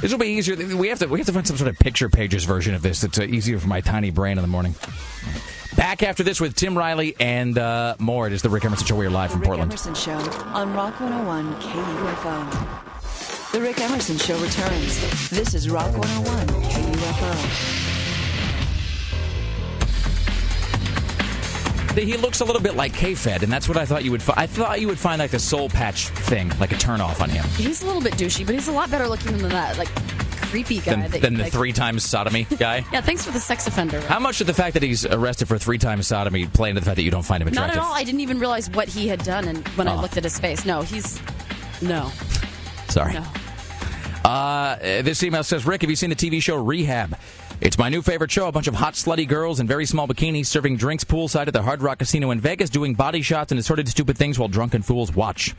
This 0.00 0.12
will 0.12 0.18
be 0.18 0.28
easier. 0.28 0.54
We 0.76 0.88
have 0.88 1.00
to 1.00 1.06
we 1.08 1.18
have 1.18 1.26
to 1.26 1.32
find 1.32 1.46
some 1.46 1.56
sort 1.56 1.68
of 1.68 1.78
picture 1.78 2.08
pages 2.08 2.44
version 2.44 2.74
of 2.74 2.82
this 2.82 3.00
that's 3.00 3.18
uh, 3.18 3.22
easier 3.22 3.58
for 3.58 3.68
my 3.68 3.80
tiny 3.80 4.10
brain 4.10 4.38
in 4.38 4.42
the 4.42 4.48
morning. 4.48 4.74
Back 5.78 6.02
after 6.02 6.24
this 6.24 6.40
with 6.40 6.56
Tim 6.56 6.76
Riley 6.76 7.14
and 7.20 7.56
uh, 7.56 7.94
more. 8.00 8.26
It 8.26 8.32
is 8.32 8.42
the 8.42 8.50
Rick 8.50 8.64
Emerson 8.64 8.84
Show. 8.84 8.96
We 8.96 9.06
are 9.06 9.10
live 9.10 9.30
The 9.30 9.34
from 9.34 9.42
Rick 9.42 9.46
Portland. 9.46 9.70
Emerson 9.70 9.94
Show 9.94 10.18
on 10.48 10.74
Rock 10.74 10.98
101 10.98 11.54
KUFO. 11.60 13.52
The 13.52 13.60
Rick 13.60 13.80
Emerson 13.80 14.18
Show 14.18 14.36
returns. 14.40 15.30
This 15.30 15.54
is 15.54 15.70
Rock 15.70 15.96
101 15.96 16.48
KUFO. 16.64 17.84
He 21.96 22.16
looks 22.16 22.40
a 22.40 22.44
little 22.44 22.60
bit 22.62 22.74
like 22.74 22.92
K-Fed, 22.92 23.44
and 23.44 23.52
that's 23.52 23.68
what 23.68 23.76
I 23.76 23.84
thought 23.84 24.02
you 24.04 24.10
would. 24.10 24.22
Fi- 24.22 24.34
I 24.36 24.48
thought 24.48 24.80
you 24.80 24.88
would 24.88 24.98
find 24.98 25.20
like 25.20 25.30
the 25.30 25.38
soul 25.38 25.68
patch 25.68 26.08
thing, 26.08 26.50
like 26.58 26.72
a 26.72 26.76
turn 26.76 27.00
off 27.00 27.20
on 27.20 27.30
him. 27.30 27.44
He's 27.56 27.82
a 27.82 27.86
little 27.86 28.02
bit 28.02 28.14
douchey, 28.14 28.44
but 28.44 28.56
he's 28.56 28.66
a 28.66 28.72
lot 28.72 28.90
better 28.90 29.06
looking 29.06 29.38
than 29.38 29.50
that 29.50 29.78
like 29.78 29.88
creepy 30.50 30.80
guy. 30.80 31.06
Than, 31.08 31.20
than 31.20 31.34
the 31.34 31.42
like, 31.44 31.52
three 31.52 31.72
times 31.72 32.04
sodomy 32.04 32.44
guy. 32.58 32.84
Yeah, 32.92 33.00
thanks 33.00 33.24
for 33.24 33.30
the 33.30 33.40
sex 33.40 33.66
offender. 33.66 34.00
How 34.02 34.18
much 34.18 34.38
did 34.38 34.46
the 34.46 34.54
fact 34.54 34.74
that 34.74 34.82
he's 34.82 35.04
arrested 35.06 35.46
for 35.48 35.58
three 35.58 35.78
times 35.78 36.06
sodomy 36.06 36.46
play 36.46 36.70
into 36.70 36.80
the 36.80 36.86
fact 36.86 36.96
that 36.96 37.02
you 37.02 37.10
don't 37.10 37.22
find 37.24 37.42
him 37.42 37.48
attractive? 37.48 37.76
Not 37.76 37.82
at 37.84 37.88
all. 37.88 37.94
I 37.94 38.04
didn't 38.04 38.20
even 38.20 38.38
realize 38.38 38.68
what 38.70 38.88
he 38.88 39.08
had 39.08 39.22
done, 39.24 39.46
and 39.46 39.66
when 39.68 39.88
I 39.88 39.94
Oh. 39.96 40.00
looked 40.00 40.16
at 40.16 40.24
his 40.24 40.38
face, 40.38 40.64
no, 40.64 40.82
he's 40.82 41.20
no. 41.82 42.10
Sorry. 42.88 43.12
No. 43.14 43.24
Uh, 44.24 44.76
this 45.02 45.22
email 45.22 45.42
says, 45.44 45.64
Rick, 45.66 45.82
have 45.82 45.90
you 45.90 45.96
seen 45.96 46.10
the 46.10 46.16
TV 46.16 46.42
show 46.42 46.56
Rehab? 46.56 47.16
It's 47.60 47.78
my 47.78 47.88
new 47.88 48.02
favorite 48.02 48.30
show. 48.30 48.46
A 48.46 48.52
bunch 48.52 48.68
of 48.68 48.74
hot, 48.74 48.94
slutty 48.94 49.26
girls 49.26 49.58
in 49.58 49.66
very 49.66 49.84
small 49.84 50.06
bikinis 50.06 50.46
serving 50.46 50.76
drinks 50.76 51.02
poolside 51.04 51.48
at 51.48 51.52
the 51.52 51.62
Hard 51.62 51.82
Rock 51.82 51.98
Casino 51.98 52.30
in 52.30 52.40
Vegas, 52.40 52.70
doing 52.70 52.94
body 52.94 53.20
shots 53.22 53.50
and 53.52 53.58
assorted 53.58 53.88
stupid 53.88 54.16
things 54.16 54.38
while 54.38 54.48
drunken 54.48 54.82
fools 54.82 55.12
watch. 55.14 55.54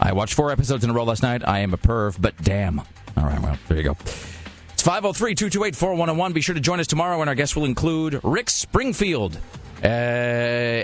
I 0.00 0.12
watched 0.12 0.34
four 0.34 0.50
episodes 0.50 0.84
in 0.84 0.90
a 0.90 0.92
row 0.92 1.04
last 1.04 1.22
night. 1.22 1.46
I 1.46 1.60
am 1.60 1.74
a 1.74 1.78
perv, 1.78 2.20
but 2.20 2.36
damn. 2.42 2.80
All 2.80 3.24
right, 3.24 3.40
well, 3.40 3.58
there 3.68 3.76
you 3.76 3.82
go. 3.84 3.96
It's 4.72 4.82
503 4.82 5.34
228 5.34 5.76
4101. 5.76 6.32
Be 6.32 6.40
sure 6.40 6.54
to 6.54 6.60
join 6.60 6.80
us 6.80 6.86
tomorrow, 6.86 7.20
and 7.20 7.28
our 7.28 7.34
guests 7.34 7.54
will 7.56 7.64
include 7.64 8.20
Rick 8.22 8.50
Springfield. 8.50 9.38
Uh, 9.82 9.86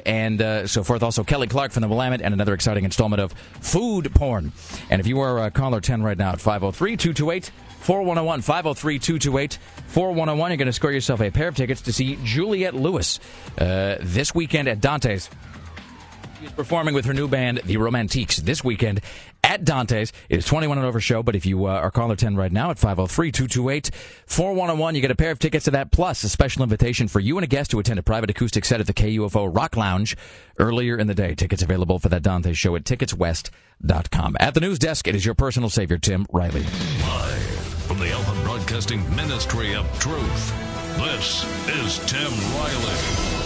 and 0.05 0.43
uh, 0.43 0.67
so 0.67 0.85
forth. 0.85 1.03
Also, 1.03 1.25
Kelly 1.25 1.47
Clark 1.47 1.73
from 1.73 1.81
the 1.81 1.89
Willamette, 1.89 2.21
and 2.21 2.35
another 2.35 2.53
exciting 2.53 2.85
installment 2.85 3.23
of 3.23 3.33
Food 3.33 4.15
Porn. 4.15 4.53
And 4.91 5.01
if 5.01 5.07
you 5.07 5.21
are 5.21 5.39
uh, 5.39 5.51
caller 5.51 5.81
10 5.81 6.03
right 6.03 6.19
now 6.19 6.33
at 6.33 6.41
503 6.41 6.97
228 6.99 7.51
4101, 7.79 8.43
503 8.43 8.99
228 8.99 9.59
4101, 9.87 10.51
you're 10.51 10.57
going 10.59 10.67
to 10.67 10.73
score 10.73 10.93
yourself 10.93 11.23
a 11.23 11.31
pair 11.31 11.49
of 11.49 11.57
tickets 11.57 11.81
to 11.83 11.95
see 11.95 12.19
Juliette 12.25 12.75
Lewis 12.75 13.21
uh, 13.59 13.97
this 14.01 14.35
weekend 14.35 14.69
at 14.69 14.83
Dante's. 14.83 15.31
She's 16.41 16.51
performing 16.53 16.95
with 16.95 17.05
her 17.05 17.13
new 17.13 17.29
band, 17.29 17.61
The 17.65 17.77
Romantiques, 17.77 18.37
this 18.37 18.65
weekend 18.65 19.03
at 19.45 19.63
Dante's. 19.63 20.11
It 20.31 20.39
is 20.39 20.47
21 20.47 20.79
and 20.79 20.87
over 20.87 20.99
show, 20.99 21.23
but 21.23 21.37
if 21.37 21.45
you 21.45 21.67
uh, 21.67 21.73
are 21.73 21.91
caller 21.91 22.17
10 22.17 22.35
right 22.35 22.51
now 22.51 22.71
at 22.71 22.79
503-228-4101, 22.79 24.95
you 24.95 25.03
get 25.03 25.11
a 25.11 25.15
pair 25.15 25.33
of 25.33 25.39
tickets 25.39 25.67
to 25.67 25.73
that, 25.73 25.91
plus 25.91 26.25
a 26.25 26.31
special 26.31 26.63
invitation 26.63 27.09
for 27.09 27.21
you 27.21 27.37
and 27.37 27.45
a 27.45 27.47
guest 27.47 27.71
to 27.73 27.79
attend 27.79 27.99
a 27.99 28.03
private 28.03 28.31
acoustic 28.31 28.65
set 28.65 28.81
at 28.81 28.87
the 28.87 28.95
KUFO 28.95 29.55
Rock 29.55 29.77
Lounge 29.77 30.17
earlier 30.59 30.97
in 30.97 31.09
the 31.09 31.15
day. 31.15 31.35
Tickets 31.35 31.63
available 31.63 31.99
for 31.99 32.09
that 32.09 32.23
Dante's 32.23 32.57
show 32.57 32.75
at 32.75 32.85
ticketswest.com. 32.85 34.39
At 34.41 34.55
the 34.55 34.61
news 34.61 34.79
desk, 34.79 35.07
it 35.09 35.15
is 35.15 35.27
your 35.27 35.35
personal 35.35 35.69
savior, 35.69 35.99
Tim 35.99 36.25
Riley. 36.33 36.63
Live 36.63 37.43
from 37.87 37.99
the 37.99 38.11
Alpha 38.13 38.33
Broadcasting 38.45 39.15
Ministry 39.15 39.75
of 39.75 39.85
Truth. 39.99 40.55
This 40.97 41.45
is 41.69 41.99
Tim 42.07 42.33
Riley. 42.57 43.40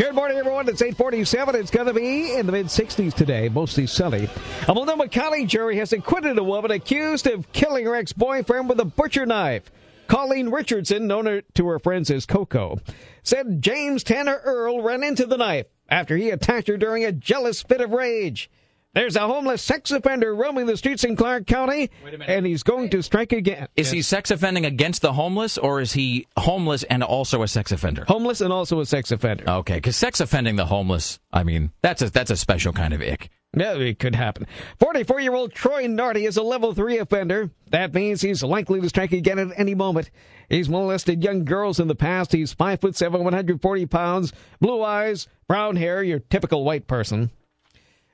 Good 0.00 0.14
morning, 0.14 0.38
everyone. 0.38 0.66
It's 0.66 0.80
847. 0.80 1.56
It's 1.56 1.70
going 1.70 1.86
to 1.86 1.92
be 1.92 2.32
in 2.34 2.46
the 2.46 2.52
mid 2.52 2.68
60s 2.68 3.12
today, 3.12 3.50
mostly 3.50 3.86
sunny. 3.86 4.30
A 4.66 4.72
Multnomah 4.72 5.08
County 5.08 5.44
jury 5.44 5.76
has 5.76 5.92
acquitted 5.92 6.38
a 6.38 6.42
woman 6.42 6.70
accused 6.70 7.26
of 7.26 7.52
killing 7.52 7.84
her 7.84 7.94
ex 7.94 8.14
boyfriend 8.14 8.70
with 8.70 8.80
a 8.80 8.86
butcher 8.86 9.26
knife. 9.26 9.70
Colleen 10.06 10.48
Richardson, 10.48 11.06
known 11.06 11.42
to 11.52 11.68
her 11.68 11.78
friends 11.78 12.10
as 12.10 12.24
Coco, 12.24 12.78
said 13.22 13.60
James 13.60 14.02
Tanner 14.02 14.40
Earl 14.42 14.80
ran 14.80 15.04
into 15.04 15.26
the 15.26 15.36
knife 15.36 15.66
after 15.90 16.16
he 16.16 16.30
attacked 16.30 16.68
her 16.68 16.78
during 16.78 17.04
a 17.04 17.12
jealous 17.12 17.60
fit 17.60 17.82
of 17.82 17.90
rage. 17.90 18.50
There's 18.92 19.14
a 19.14 19.20
homeless 19.20 19.62
sex 19.62 19.92
offender 19.92 20.34
roaming 20.34 20.66
the 20.66 20.76
streets 20.76 21.04
in 21.04 21.14
Clark 21.14 21.46
County, 21.46 21.90
and 22.26 22.44
he's 22.44 22.64
going 22.64 22.90
to 22.90 23.04
strike 23.04 23.32
again. 23.32 23.68
Is 23.76 23.92
he 23.92 24.02
sex 24.02 24.32
offending 24.32 24.66
against 24.66 25.00
the 25.00 25.12
homeless, 25.12 25.56
or 25.58 25.80
is 25.80 25.92
he 25.92 26.26
homeless 26.36 26.82
and 26.82 27.04
also 27.04 27.44
a 27.44 27.48
sex 27.48 27.70
offender? 27.70 28.04
Homeless 28.08 28.40
and 28.40 28.52
also 28.52 28.80
a 28.80 28.86
sex 28.86 29.12
offender. 29.12 29.48
Okay, 29.48 29.76
because 29.76 29.94
sex 29.94 30.18
offending 30.18 30.56
the 30.56 30.66
homeless, 30.66 31.20
I 31.32 31.44
mean, 31.44 31.70
that's 31.82 32.02
a 32.02 32.10
that's 32.10 32.32
a 32.32 32.36
special 32.36 32.72
kind 32.72 32.92
of 32.92 33.00
ick. 33.00 33.30
Yeah, 33.56 33.74
it 33.74 34.00
could 34.00 34.16
happen. 34.16 34.48
44 34.80 35.20
year 35.20 35.34
old 35.34 35.52
Troy 35.52 35.86
Nardi 35.86 36.24
is 36.24 36.36
a 36.36 36.42
level 36.42 36.74
3 36.74 36.98
offender. 36.98 37.50
That 37.70 37.94
means 37.94 38.20
he's 38.22 38.42
likely 38.42 38.80
to 38.80 38.88
strike 38.88 39.12
again 39.12 39.38
at 39.38 39.56
any 39.56 39.76
moment. 39.76 40.10
He's 40.48 40.68
molested 40.68 41.22
young 41.22 41.44
girls 41.44 41.78
in 41.78 41.86
the 41.86 41.94
past. 41.94 42.32
He's 42.32 42.52
5 42.52 42.80
foot 42.80 42.96
7, 42.96 43.22
140 43.22 43.86
pounds, 43.86 44.32
blue 44.60 44.82
eyes, 44.82 45.28
brown 45.46 45.76
hair, 45.76 46.02
your 46.02 46.18
typical 46.18 46.64
white 46.64 46.88
person. 46.88 47.30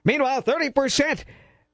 Meanwhile, 0.06 0.44
30% 0.44 1.24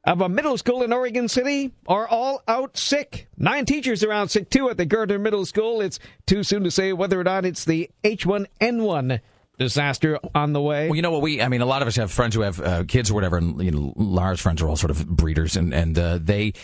of 0.04 0.22
a 0.22 0.28
middle 0.28 0.56
school 0.56 0.82
in 0.82 0.92
Oregon 0.92 1.28
City 1.28 1.72
are 1.86 2.08
all 2.08 2.42
out 2.48 2.78
sick. 2.78 3.28
Nine 3.36 3.66
teachers 3.66 4.02
are 4.02 4.10
out 4.10 4.30
sick 4.30 4.48
too 4.48 4.70
at 4.70 4.78
the 4.78 4.86
Gardiner 4.86 5.18
Middle 5.18 5.44
School. 5.44 5.82
It's 5.82 6.00
too 6.26 6.42
soon 6.42 6.64
to 6.64 6.70
say 6.70 6.94
whether 6.94 7.20
or 7.20 7.24
not 7.24 7.44
it's 7.44 7.66
the 7.66 7.90
H1N1 8.02 9.20
disaster 9.58 10.18
on 10.34 10.54
the 10.54 10.62
way. 10.62 10.88
Well, 10.88 10.96
you 10.96 11.02
know 11.02 11.10
what? 11.10 11.20
We, 11.20 11.42
I 11.42 11.48
mean, 11.48 11.60
a 11.60 11.66
lot 11.66 11.82
of 11.82 11.88
us 11.88 11.96
have 11.96 12.10
friends 12.10 12.34
who 12.34 12.40
have 12.40 12.58
uh, 12.58 12.84
kids 12.84 13.10
or 13.10 13.14
whatever, 13.14 13.36
and 13.36 13.62
you 13.62 13.70
know, 13.70 13.92
Lara's 13.96 14.40
friends 14.40 14.62
are 14.62 14.68
all 14.68 14.76
sort 14.76 14.90
of 14.90 15.06
breeders, 15.06 15.56
and 15.56 15.74
and 15.74 15.98
uh, 15.98 16.18
they 16.20 16.54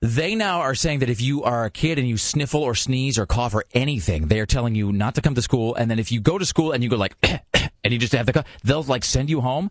they 0.00 0.36
now 0.36 0.60
are 0.60 0.76
saying 0.76 1.00
that 1.00 1.10
if 1.10 1.20
you 1.20 1.42
are 1.42 1.64
a 1.64 1.70
kid 1.70 1.98
and 1.98 2.08
you 2.08 2.16
sniffle 2.16 2.62
or 2.62 2.76
sneeze 2.76 3.18
or 3.18 3.26
cough 3.26 3.54
or 3.54 3.64
anything, 3.74 4.28
they 4.28 4.38
are 4.38 4.46
telling 4.46 4.76
you 4.76 4.92
not 4.92 5.16
to 5.16 5.20
come 5.20 5.34
to 5.34 5.42
school, 5.42 5.74
and 5.74 5.90
then 5.90 5.98
if 5.98 6.12
you 6.12 6.20
go 6.20 6.38
to 6.38 6.46
school 6.46 6.70
and 6.70 6.84
you 6.84 6.88
go 6.88 6.96
like, 6.96 7.16
and 7.84 7.92
you 7.92 7.98
just 7.98 8.12
have 8.12 8.26
the, 8.26 8.32
cough, 8.32 8.46
they'll 8.62 8.84
like 8.84 9.04
send 9.04 9.28
you 9.28 9.40
home. 9.40 9.68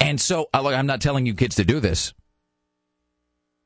And 0.00 0.20
so, 0.20 0.48
uh, 0.54 0.66
I'm 0.68 0.86
not 0.86 1.00
telling 1.00 1.26
you 1.26 1.34
kids 1.34 1.56
to 1.56 1.64
do 1.64 1.80
this. 1.80 2.12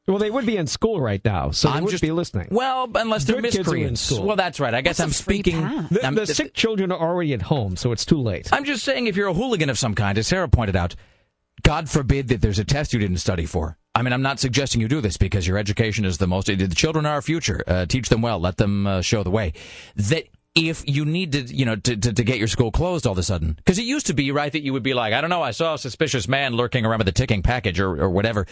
Well, 0.07 0.19
they 0.19 0.31
would 0.31 0.47
be 0.47 0.57
in 0.57 0.67
school 0.67 1.01
right 1.01 1.25
now, 1.25 1.51
so 1.53 1.69
they 1.69 1.77
I'm 1.77 1.85
would 1.85 1.91
just- 1.91 2.03
be 2.03 2.11
listening. 2.11 2.49
Well, 2.51 2.91
unless 2.95 3.25
they're 3.25 3.37
Good 3.41 3.53
kids 3.53 3.57
are 3.57 3.61
in 3.61 3.65
miscreants. 3.95 4.01
school. 4.01 4.25
Well, 4.27 4.37
that's 4.37 4.59
right. 4.59 4.75
I 4.75 4.81
guess 4.81 4.99
I'm 4.99 5.11
speaking. 5.11 5.61
The, 5.91 6.01
I'm- 6.03 6.15
the 6.15 6.27
sick 6.27 6.53
children 6.55 6.91
are 6.91 6.99
already 6.99 7.33
at 7.35 7.43
home, 7.43 7.77
so 7.77 7.93
it's 7.93 8.05
too 8.05 8.21
late. 8.21 8.49
I'm 8.53 8.65
just 8.65 8.83
saying, 8.85 9.07
if 9.07 9.17
you're 9.17 9.29
a 9.29 9.35
hooligan 9.35 9.71
of 9.71 9.79
some 9.79 9.95
kind, 9.95 10.19
as 10.19 10.27
Sarah 10.27 10.49
pointed 10.49 10.75
out, 10.75 10.97
God 11.63 11.89
forbid 11.89 12.29
that 12.29 12.41
there's 12.41 12.59
a 12.59 12.65
test 12.65 12.93
you 12.93 12.99
didn't 12.99 13.19
study 13.19 13.47
for. 13.47 13.77
I 13.95 14.03
mean, 14.03 14.13
I'm 14.13 14.23
not 14.23 14.41
suggesting 14.41 14.81
you 14.81 14.89
do 14.89 15.01
this 15.01 15.17
because 15.17 15.47
your 15.47 15.59
education 15.59 16.05
is 16.05 16.19
the 16.19 16.27
most. 16.27 16.47
The 16.47 16.69
children 16.69 17.07
are 17.07 17.15
our 17.15 17.23
future. 17.23 17.63
Uh, 17.67 17.87
teach 17.87 18.09
them 18.09 18.23
well. 18.23 18.39
Let 18.41 18.57
them 18.57 18.87
uh, 18.87 19.01
show 19.03 19.23
the 19.23 19.31
way. 19.31 19.53
That 19.97 20.25
if 20.55 20.83
you 20.89 21.05
need 21.05 21.33
to, 21.33 21.43
you 21.43 21.65
know, 21.65 21.77
to, 21.77 21.97
to, 21.97 22.13
to 22.13 22.25
get 22.25 22.39
your 22.39 22.49
school 22.49 22.73
closed 22.73 23.07
all 23.07 23.13
of 23.13 23.19
a 23.19 23.23
sudden, 23.23 23.53
because 23.55 23.79
it 23.79 23.85
used 23.85 24.07
to 24.07 24.15
be 24.15 24.33
right 24.33 24.53
that 24.53 24.63
you 24.63 24.73
would 24.73 24.83
be 24.83 24.95
like, 24.95 25.13
I 25.13 25.21
don't 25.21 25.31
know, 25.31 25.43
I 25.43 25.53
saw 25.53 25.75
a 25.75 25.79
suspicious 25.79 26.27
man 26.27 26.55
lurking 26.55 26.85
around 26.85 26.99
with 26.99 27.09
a 27.09 27.13
ticking 27.13 27.43
package 27.43 27.79
or, 27.79 28.03
or 28.03 28.11
whatever. 28.11 28.47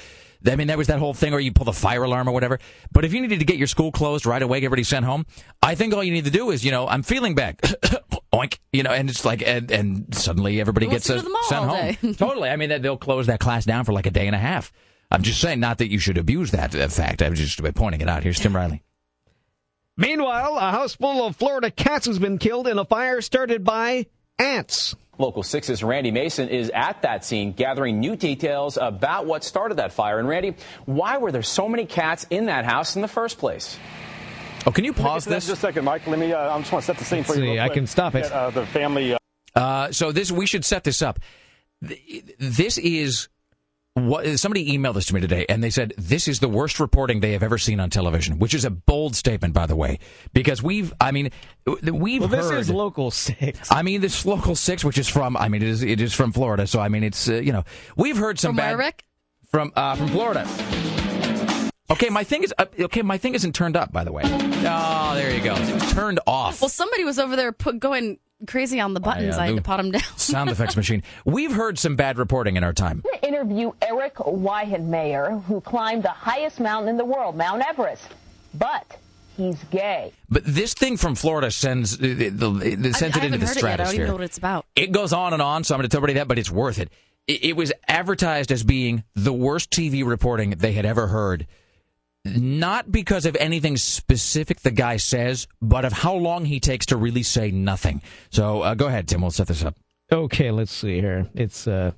I 0.46 0.54
mean, 0.54 0.68
that 0.68 0.78
was 0.78 0.86
that 0.86 1.00
whole 1.00 1.14
thing 1.14 1.32
where 1.32 1.40
you 1.40 1.52
pull 1.52 1.64
the 1.64 1.72
fire 1.72 2.04
alarm 2.04 2.28
or 2.28 2.32
whatever. 2.32 2.60
But 2.92 3.04
if 3.04 3.12
you 3.12 3.20
needed 3.20 3.40
to 3.40 3.44
get 3.44 3.56
your 3.56 3.66
school 3.66 3.90
closed 3.90 4.26
right 4.26 4.40
away, 4.40 4.60
get 4.60 4.66
everybody 4.66 4.84
sent 4.84 5.04
home, 5.04 5.26
I 5.60 5.74
think 5.74 5.92
all 5.92 6.04
you 6.04 6.12
need 6.12 6.26
to 6.26 6.30
do 6.30 6.50
is, 6.50 6.64
you 6.64 6.70
know, 6.70 6.86
I'm 6.86 7.02
feeling 7.02 7.34
bad. 7.34 7.58
Oink, 8.32 8.58
you 8.72 8.84
know, 8.84 8.90
and 8.90 9.10
it's 9.10 9.24
like, 9.24 9.42
and, 9.44 9.70
and 9.72 10.14
suddenly 10.14 10.60
everybody 10.60 10.86
gets 10.86 11.06
to 11.06 11.14
go 11.14 11.18
to 11.18 11.24
the 11.24 11.30
mall 11.30 11.42
sent 11.44 11.64
home. 11.64 12.14
totally. 12.14 12.50
I 12.50 12.56
mean, 12.56 12.68
that- 12.68 12.82
they'll 12.82 12.96
close 12.96 13.26
that 13.26 13.40
class 13.40 13.64
down 13.64 13.84
for 13.84 13.92
like 13.92 14.06
a 14.06 14.10
day 14.10 14.26
and 14.26 14.36
a 14.36 14.38
half. 14.38 14.72
I'm 15.10 15.22
just 15.22 15.40
saying, 15.40 15.58
not 15.58 15.78
that 15.78 15.90
you 15.90 15.98
should 15.98 16.18
abuse 16.18 16.50
that 16.52 16.72
fact. 16.92 17.22
I'm 17.22 17.34
just 17.34 17.60
pointing 17.74 18.02
it 18.02 18.08
out. 18.08 18.22
Here's 18.22 18.38
Tim 18.38 18.54
Riley. 18.54 18.82
Meanwhile, 19.98 20.56
a 20.56 20.70
house 20.70 20.94
full 20.94 21.26
of 21.26 21.34
Florida 21.34 21.72
cats 21.72 22.06
has 22.06 22.20
been 22.20 22.38
killed 22.38 22.68
in 22.68 22.78
a 22.78 22.84
fire 22.84 23.20
started 23.20 23.64
by 23.64 24.06
ants. 24.38 24.94
Local 25.18 25.42
6's 25.42 25.82
Randy 25.82 26.12
Mason 26.12 26.48
is 26.48 26.70
at 26.70 27.02
that 27.02 27.24
scene 27.24 27.52
gathering 27.52 27.98
new 27.98 28.14
details 28.14 28.78
about 28.80 29.26
what 29.26 29.42
started 29.42 29.78
that 29.78 29.92
fire. 29.92 30.20
And 30.20 30.28
Randy, 30.28 30.54
why 30.86 31.18
were 31.18 31.32
there 31.32 31.42
so 31.42 31.68
many 31.68 31.84
cats 31.84 32.24
in 32.30 32.46
that 32.46 32.64
house 32.64 32.94
in 32.94 33.02
the 33.02 33.08
first 33.08 33.38
place? 33.38 33.76
Oh, 34.64 34.70
can 34.70 34.84
you 34.84 34.92
pause 34.92 35.24
this? 35.24 35.48
Just 35.48 35.58
a 35.58 35.66
second, 35.66 35.84
Mike. 35.84 36.06
Let 36.06 36.20
me. 36.20 36.32
Uh, 36.32 36.54
I 36.54 36.58
just 36.60 36.70
want 36.70 36.84
to 36.84 36.86
set 36.86 36.98
the 36.98 37.04
scene 37.04 37.24
for 37.24 37.32
Let's 37.32 37.40
you. 37.40 37.46
see, 37.46 37.52
real 37.54 37.62
I 37.62 37.68
can 37.68 37.88
stop 37.88 38.14
it. 38.14 38.30
Uh, 38.30 38.50
the 38.50 38.66
family. 38.66 39.14
Uh, 39.14 39.18
Uh, 39.56 39.90
so 39.90 40.12
this 40.12 40.30
we 40.30 40.46
should 40.46 40.64
set 40.64 40.84
this 40.84 41.02
up. 41.02 41.18
This 41.80 42.78
is 42.78 43.28
what 44.06 44.38
somebody 44.38 44.76
emailed 44.76 44.94
this 44.94 45.06
to 45.06 45.14
me 45.14 45.20
today, 45.20 45.44
and 45.48 45.62
they 45.62 45.70
said 45.70 45.92
this 45.98 46.28
is 46.28 46.40
the 46.40 46.48
worst 46.48 46.78
reporting 46.80 47.20
they 47.20 47.32
have 47.32 47.42
ever 47.42 47.58
seen 47.58 47.80
on 47.80 47.90
television, 47.90 48.38
which 48.38 48.54
is 48.54 48.64
a 48.64 48.70
bold 48.70 49.16
statement, 49.16 49.54
by 49.54 49.66
the 49.66 49.76
way, 49.76 49.98
because 50.32 50.62
we've, 50.62 50.92
I 51.00 51.10
mean, 51.12 51.30
we've 51.82 52.20
Well, 52.20 52.28
this 52.28 52.50
heard. 52.50 52.58
is 52.60 52.70
local 52.70 53.10
six. 53.10 53.70
I 53.70 53.82
mean, 53.82 54.00
this 54.00 54.24
local 54.26 54.54
six, 54.54 54.84
which 54.84 54.98
is 54.98 55.08
from, 55.08 55.36
I 55.36 55.48
mean, 55.48 55.62
it 55.62 55.68
is 55.68 55.82
it 55.82 56.00
is 56.00 56.14
from 56.14 56.32
Florida, 56.32 56.66
so 56.66 56.80
I 56.80 56.88
mean, 56.88 57.02
it's 57.02 57.28
uh, 57.28 57.34
you 57.34 57.52
know, 57.52 57.64
we've 57.96 58.16
heard 58.16 58.38
some 58.38 58.50
From 58.50 58.56
bad 58.56 58.78
Rick? 58.78 59.04
from 59.50 59.72
uh, 59.76 59.94
from 59.96 60.08
Florida. 60.08 60.46
Okay, 61.90 62.10
my 62.10 62.22
thing 62.22 62.42
is 62.42 62.52
uh, 62.58 62.66
okay. 62.80 63.00
My 63.00 63.16
thing 63.16 63.34
isn't 63.34 63.54
turned 63.54 63.74
up, 63.76 63.92
by 63.92 64.04
the 64.04 64.12
way. 64.12 64.22
Oh, 64.24 65.12
there 65.14 65.34
you 65.34 65.42
go. 65.42 65.54
It 65.54 65.72
was 65.74 65.90
turned 65.92 66.20
off. 66.26 66.60
Well, 66.60 66.68
somebody 66.68 67.02
was 67.02 67.18
over 67.18 67.34
there 67.34 67.50
put, 67.50 67.78
going 67.80 68.18
crazy 68.46 68.80
on 68.80 68.94
the 68.94 69.00
buttons. 69.00 69.36
yeah, 69.36 69.42
I 69.42 69.46
had 69.46 69.56
to 69.56 69.62
pot 69.62 69.78
them 69.78 69.90
down. 69.90 70.02
Sound 70.16 70.50
effects 70.50 70.76
machine. 70.76 71.02
We've 71.24 71.52
heard 71.52 71.78
some 71.78 71.96
bad 71.96 72.18
reporting 72.18 72.56
in 72.56 72.64
our 72.64 72.72
time. 72.72 73.02
to 73.02 73.26
interview 73.28 73.72
Erik 73.82 74.14
Weihenmayer, 74.16 75.42
who 75.44 75.60
climbed 75.60 76.02
the 76.02 76.08
highest 76.10 76.60
mountain 76.60 76.88
in 76.88 76.96
the 76.96 77.04
world, 77.04 77.36
Mount 77.36 77.62
Everest. 77.66 78.08
But 78.54 78.98
he's 79.36 79.62
gay. 79.64 80.12
But 80.28 80.44
this 80.44 80.74
thing 80.74 80.96
from 80.96 81.14
Florida 81.14 81.50
sends 81.50 81.94
uh, 81.94 81.98
the, 82.00 82.28
the, 82.30 82.50
the, 82.76 82.92
sends 82.94 83.16
I, 83.16 83.20
it 83.20 83.24
into 83.24 83.38
haven't 83.38 83.40
the 83.40 83.46
heard 83.46 83.56
it 83.56 83.62
yet. 83.62 83.72
I 83.72 83.76
don't 83.76 83.86
stratosphere. 83.86 83.94
even 83.94 84.06
know 84.08 84.14
what 84.14 84.24
it's 84.24 84.38
about. 84.38 84.66
It 84.76 84.92
goes 84.92 85.12
on 85.12 85.32
and 85.32 85.42
on, 85.42 85.64
so 85.64 85.74
I'm 85.74 85.78
going 85.78 85.88
to 85.88 85.92
tell 85.92 85.98
everybody 85.98 86.14
that, 86.14 86.28
but 86.28 86.38
it's 86.38 86.50
worth 86.50 86.78
it. 86.78 86.90
it. 87.26 87.44
It 87.44 87.56
was 87.56 87.72
advertised 87.86 88.50
as 88.52 88.62
being 88.64 89.04
the 89.14 89.32
worst 89.32 89.70
TV 89.70 90.06
reporting 90.06 90.50
they 90.50 90.72
had 90.72 90.86
ever 90.86 91.08
heard. 91.08 91.46
Not 92.24 92.92
because 92.92 93.26
of 93.26 93.36
anything 93.36 93.76
specific 93.76 94.60
the 94.60 94.70
guy 94.70 94.96
says, 94.98 95.46
but 95.62 95.84
of 95.84 95.92
how 95.92 96.14
long 96.14 96.44
he 96.44 96.60
takes 96.60 96.86
to 96.86 96.96
really 96.96 97.22
say 97.22 97.50
nothing. 97.50 98.02
So 98.30 98.62
uh, 98.62 98.74
go 98.74 98.86
ahead, 98.86 99.08
Tim. 99.08 99.22
We'll 99.22 99.30
set 99.30 99.46
this 99.46 99.64
up. 99.64 99.76
Okay, 100.10 100.50
let's 100.50 100.72
see 100.72 101.00
here. 101.00 101.28
It's 101.34 101.66
uh 101.66 101.92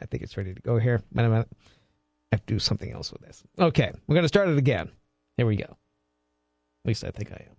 I 0.00 0.06
think 0.06 0.22
it's 0.22 0.36
ready 0.36 0.54
to 0.54 0.60
go 0.60 0.78
here. 0.78 1.02
Wait 1.12 1.24
a 1.24 1.28
minute. 1.28 1.48
I 1.52 2.36
have 2.36 2.46
to 2.46 2.54
do 2.54 2.58
something 2.58 2.90
else 2.90 3.12
with 3.12 3.22
this. 3.22 3.42
Okay, 3.58 3.92
we're 4.06 4.16
gonna 4.16 4.28
start 4.28 4.48
it 4.48 4.58
again. 4.58 4.90
Here 5.36 5.46
we 5.46 5.56
go. 5.56 5.64
At 5.64 6.86
least 6.86 7.04
I 7.04 7.10
think 7.10 7.32
I 7.32 7.46
am. 7.48 7.56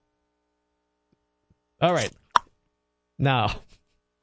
All 1.81 1.93
right. 1.93 2.11
Now. 3.17 3.55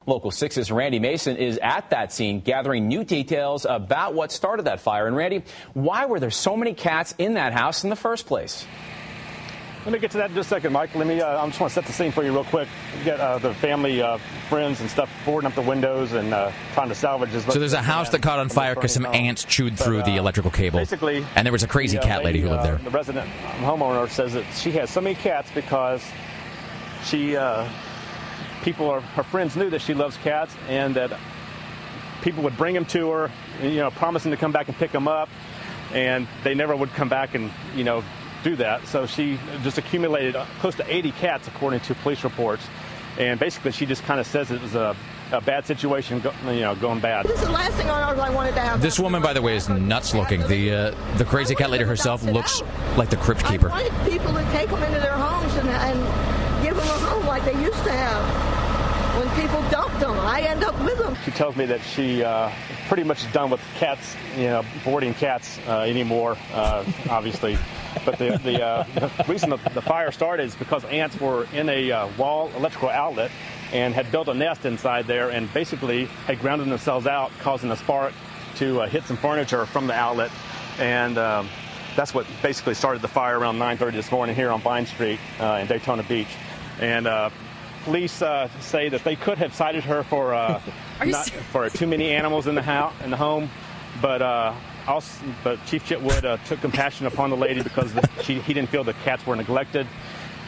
Local 0.05 0.31
6's 0.31 0.71
Randy 0.71 0.99
Mason 0.99 1.37
is 1.37 1.57
at 1.61 1.89
that 1.91 2.11
scene 2.11 2.41
gathering 2.41 2.87
new 2.87 3.03
details 3.03 3.65
about 3.69 4.13
what 4.13 4.31
started 4.31 4.63
that 4.63 4.79
fire. 4.81 5.07
And 5.07 5.15
Randy, 5.15 5.43
why 5.73 6.05
were 6.05 6.19
there 6.19 6.31
so 6.31 6.57
many 6.57 6.73
cats 6.73 7.15
in 7.17 7.35
that 7.35 7.53
house 7.53 7.83
in 7.83 7.89
the 7.89 7.95
first 7.95 8.25
place? 8.25 8.65
let 9.85 9.91
me 9.91 9.99
get 9.99 10.11
to 10.11 10.17
that 10.17 10.29
in 10.29 10.35
just 10.35 10.47
a 10.47 10.55
second, 10.55 10.71
Mike. 10.71 10.95
Let 10.95 11.07
me. 11.07 11.19
Uh, 11.19 11.43
I 11.43 11.45
just 11.47 11.59
want 11.59 11.71
to 11.71 11.73
set 11.73 11.85
the 11.85 11.91
scene 11.91 12.11
for 12.11 12.23
you 12.23 12.31
real 12.31 12.45
quick. 12.45 12.69
Get 13.03 13.19
uh, 13.19 13.37
the 13.37 13.53
family, 13.55 14.01
uh, 14.01 14.17
friends, 14.47 14.79
and 14.79 14.89
stuff 14.89 15.09
boarding 15.25 15.47
up 15.47 15.55
the 15.55 15.61
windows 15.61 16.13
and 16.13 16.33
uh, 16.33 16.51
trying 16.73 16.89
to 16.89 16.95
salvage 16.95 17.33
as 17.33 17.45
much 17.45 17.53
So 17.53 17.59
there's 17.59 17.73
a 17.73 17.81
house 17.81 18.09
that 18.11 18.21
caught 18.21 18.39
on 18.39 18.49
fire 18.49 18.75
because 18.75 18.93
some 18.93 19.03
home. 19.03 19.13
ants 19.13 19.43
chewed 19.43 19.75
But, 19.77 19.83
through 19.83 20.03
the 20.03 20.13
uh, 20.13 20.19
electrical 20.19 20.51
cable. 20.51 20.79
Basically, 20.79 21.25
and 21.35 21.45
there 21.45 21.51
was 21.51 21.63
a 21.63 21.67
crazy 21.67 21.97
the, 21.97 22.03
uh, 22.03 22.07
cat 22.07 22.23
lady 22.23 22.39
who 22.39 22.49
lived 22.49 22.61
uh, 22.61 22.63
there. 22.63 22.77
The 22.77 22.89
resident 22.91 23.29
homeowner 23.59 24.09
says 24.09 24.33
that 24.33 24.45
she 24.55 24.71
has 24.71 24.89
so 24.89 25.01
many 25.01 25.15
cats 25.15 25.51
because 25.53 26.03
she, 27.03 27.35
uh, 27.35 27.67
people, 28.63 28.89
are, 28.89 29.01
her 29.01 29.23
friends 29.23 29.55
knew 29.55 29.69
that 29.69 29.81
she 29.81 29.93
loves 29.93 30.17
cats 30.17 30.55
and 30.67 30.95
that 30.95 31.19
people 32.21 32.43
would 32.43 32.57
bring 32.57 32.73
them 32.73 32.85
to 32.85 33.09
her, 33.11 33.31
you 33.61 33.75
know, 33.75 33.91
promising 33.91 34.31
to 34.31 34.37
come 34.37 34.51
back 34.51 34.67
and 34.69 34.77
pick 34.77 34.91
them 34.91 35.07
up, 35.07 35.29
and 35.93 36.27
they 36.43 36.55
never 36.55 36.75
would 36.75 36.89
come 36.93 37.09
back 37.09 37.35
and, 37.35 37.51
you 37.75 37.83
know, 37.83 38.03
do 38.43 38.55
that. 38.55 38.87
So 38.87 39.05
she 39.05 39.37
just 39.61 39.77
accumulated 39.77 40.35
close 40.59 40.75
to 40.75 40.93
80 40.93 41.11
cats, 41.11 41.47
according 41.47 41.81
to 41.81 41.95
police 41.95 42.23
reports. 42.23 42.65
And 43.19 43.39
basically, 43.39 43.71
she 43.71 43.85
just 43.85 44.03
kind 44.03 44.19
of 44.19 44.25
says 44.25 44.49
it 44.49 44.61
was 44.61 44.73
a, 44.73 44.95
a 45.31 45.41
bad 45.41 45.65
situation, 45.65 46.19
go, 46.19 46.33
you 46.47 46.61
know, 46.61 46.75
going 46.75 46.99
bad. 46.99 47.25
This 47.25 47.39
is 47.39 47.45
the 47.45 47.51
last 47.51 47.75
thing 47.75 47.89
on 47.89 48.11
earth 48.11 48.19
I 48.19 48.31
wanted 48.31 48.55
to 48.55 48.61
have. 48.61 48.81
This 48.81 48.99
woman, 48.99 49.21
by 49.21 49.33
the 49.33 49.41
way, 49.41 49.55
is 49.55 49.69
nuts 49.69 50.15
looking. 50.15 50.41
The 50.47 50.71
uh, 50.71 51.17
the 51.17 51.25
crazy 51.25 51.53
cat 51.53 51.69
lady 51.69 51.83
herself 51.83 52.23
looks 52.23 52.63
like 52.97 53.11
the 53.11 53.17
crypt 53.17 53.45
keeper. 53.45 53.69
I 53.69 53.83
wanted 53.83 54.11
people 54.11 54.33
to 54.33 54.43
take 54.51 54.69
them 54.69 54.81
into 54.81 54.99
their 54.99 55.13
homes 55.15 55.53
and, 55.55 55.69
and 55.69 56.63
give 56.63 56.75
them 56.75 56.87
a 56.87 56.99
home 57.05 57.27
like 57.27 57.45
they 57.45 57.61
used 57.61 57.83
to 57.83 57.91
have. 57.91 58.52
When 59.13 59.29
people 59.39 59.61
dumped 59.69 59.99
them, 59.99 60.19
I 60.21 60.41
end 60.41 60.63
up 60.63 60.73
with 60.83 60.97
them. 60.97 61.15
She 61.23 61.29
tells 61.29 61.55
me 61.55 61.67
that 61.67 61.81
she 61.81 62.23
uh, 62.23 62.51
pretty 62.87 63.03
much 63.03 63.23
is 63.23 63.31
done 63.31 63.51
with 63.51 63.61
cats, 63.75 64.15
you 64.35 64.45
know, 64.45 64.65
boarding 64.83 65.13
cats 65.13 65.59
uh, 65.67 65.81
anymore, 65.81 66.35
uh, 66.51 66.83
obviously. 67.11 67.59
But 68.05 68.17
the, 68.17 68.39
the, 68.43 68.63
uh, 68.63 68.83
the 68.95 69.25
reason 69.27 69.51
the, 69.51 69.57
the 69.75 69.83
fire 69.83 70.11
started 70.11 70.45
is 70.45 70.55
because 70.55 70.83
ants 70.85 71.19
were 71.21 71.45
in 71.53 71.69
a 71.69 71.91
uh, 71.91 72.07
wall 72.17 72.49
electrical 72.55 72.89
outlet 72.89 73.29
and 73.71 73.93
had 73.93 74.11
built 74.11 74.29
a 74.29 74.33
nest 74.33 74.65
inside 74.65 75.05
there 75.05 75.29
and 75.29 75.53
basically 75.53 76.05
had 76.25 76.39
grounded 76.39 76.67
themselves 76.67 77.05
out, 77.05 77.31
causing 77.39 77.69
a 77.69 77.77
spark 77.77 78.13
to 78.55 78.81
uh, 78.81 78.87
hit 78.87 79.03
some 79.03 79.17
furniture 79.17 79.67
from 79.67 79.85
the 79.85 79.93
outlet. 79.93 80.31
And 80.79 81.19
um, 81.19 81.49
that's 81.95 82.15
what 82.15 82.25
basically 82.41 82.73
started 82.73 83.03
the 83.03 83.09
fire 83.09 83.37
around 83.37 83.59
9:30 83.59 83.91
this 83.91 84.11
morning 84.11 84.35
here 84.35 84.49
on 84.49 84.59
Vine 84.61 84.87
Street 84.87 85.19
in 85.39 85.67
Daytona 85.67 86.01
Beach. 86.01 86.35
And 86.79 87.05
police 87.83 88.21
uh, 88.21 88.49
say 88.59 88.89
that 88.89 89.03
they 89.03 89.15
could 89.15 89.37
have 89.37 89.53
cited 89.53 89.83
her 89.83 90.03
for 90.03 90.33
uh, 90.33 90.61
not, 91.05 91.29
for 91.29 91.69
too 91.69 91.87
many 91.87 92.11
animals 92.11 92.47
in 92.47 92.55
the 92.55 92.61
house 92.61 92.93
in 93.03 93.11
the 93.11 93.17
home, 93.17 93.49
but 94.01 94.21
uh, 94.21 94.53
also, 94.87 95.25
but 95.43 95.63
Chief 95.65 95.85
Chitwood 95.87 96.23
uh, 96.23 96.37
took 96.45 96.61
compassion 96.61 97.05
upon 97.05 97.29
the 97.29 97.37
lady 97.37 97.61
because 97.61 97.93
the, 97.93 98.09
she, 98.23 98.39
he 98.39 98.53
didn't 98.53 98.69
feel 98.69 98.83
the 98.83 98.93
cats 99.05 99.25
were 99.25 99.35
neglected, 99.35 99.87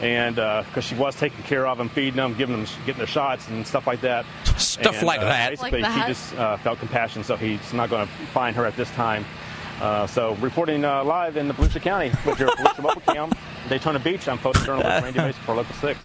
and 0.00 0.36
because 0.36 0.84
she 0.84 0.94
was 0.94 1.16
taking 1.16 1.42
care 1.44 1.66
of 1.66 1.78
them, 1.78 1.88
feeding 1.88 2.16
them, 2.16 2.34
giving 2.34 2.56
them, 2.56 2.66
getting 2.84 2.98
their 2.98 3.06
shots 3.06 3.48
and 3.48 3.66
stuff 3.66 3.86
like 3.86 4.00
that. 4.02 4.26
Stuff 4.56 4.96
And, 4.96 5.06
like 5.06 5.20
uh, 5.20 5.24
that. 5.24 5.50
Basically, 5.50 5.82
Like 5.82 5.94
that. 5.94 6.06
he 6.06 6.12
just 6.12 6.34
uh, 6.34 6.56
felt 6.58 6.78
compassion, 6.78 7.24
so 7.24 7.36
he's 7.36 7.72
not 7.72 7.90
going 7.90 8.06
to 8.06 8.12
fine 8.26 8.54
her 8.54 8.66
at 8.66 8.76
this 8.76 8.90
time. 8.92 9.24
Uh, 9.80 10.06
so, 10.06 10.34
reporting 10.36 10.84
uh, 10.84 11.04
live 11.04 11.36
in 11.36 11.48
the 11.48 11.54
Volusia 11.54 11.82
County 11.82 12.10
with 12.24 12.40
your 12.40 12.48
Volusia 12.48 12.82
Mobile 12.82 13.00
Cam, 13.02 13.30
Daytona 13.68 13.98
Beach, 13.98 14.26
I'm 14.26 14.38
photojournalist 14.38 15.02
Randy 15.02 15.18
Mason 15.18 15.42
for 15.42 15.54
Local 15.54 15.74
6. 15.74 15.98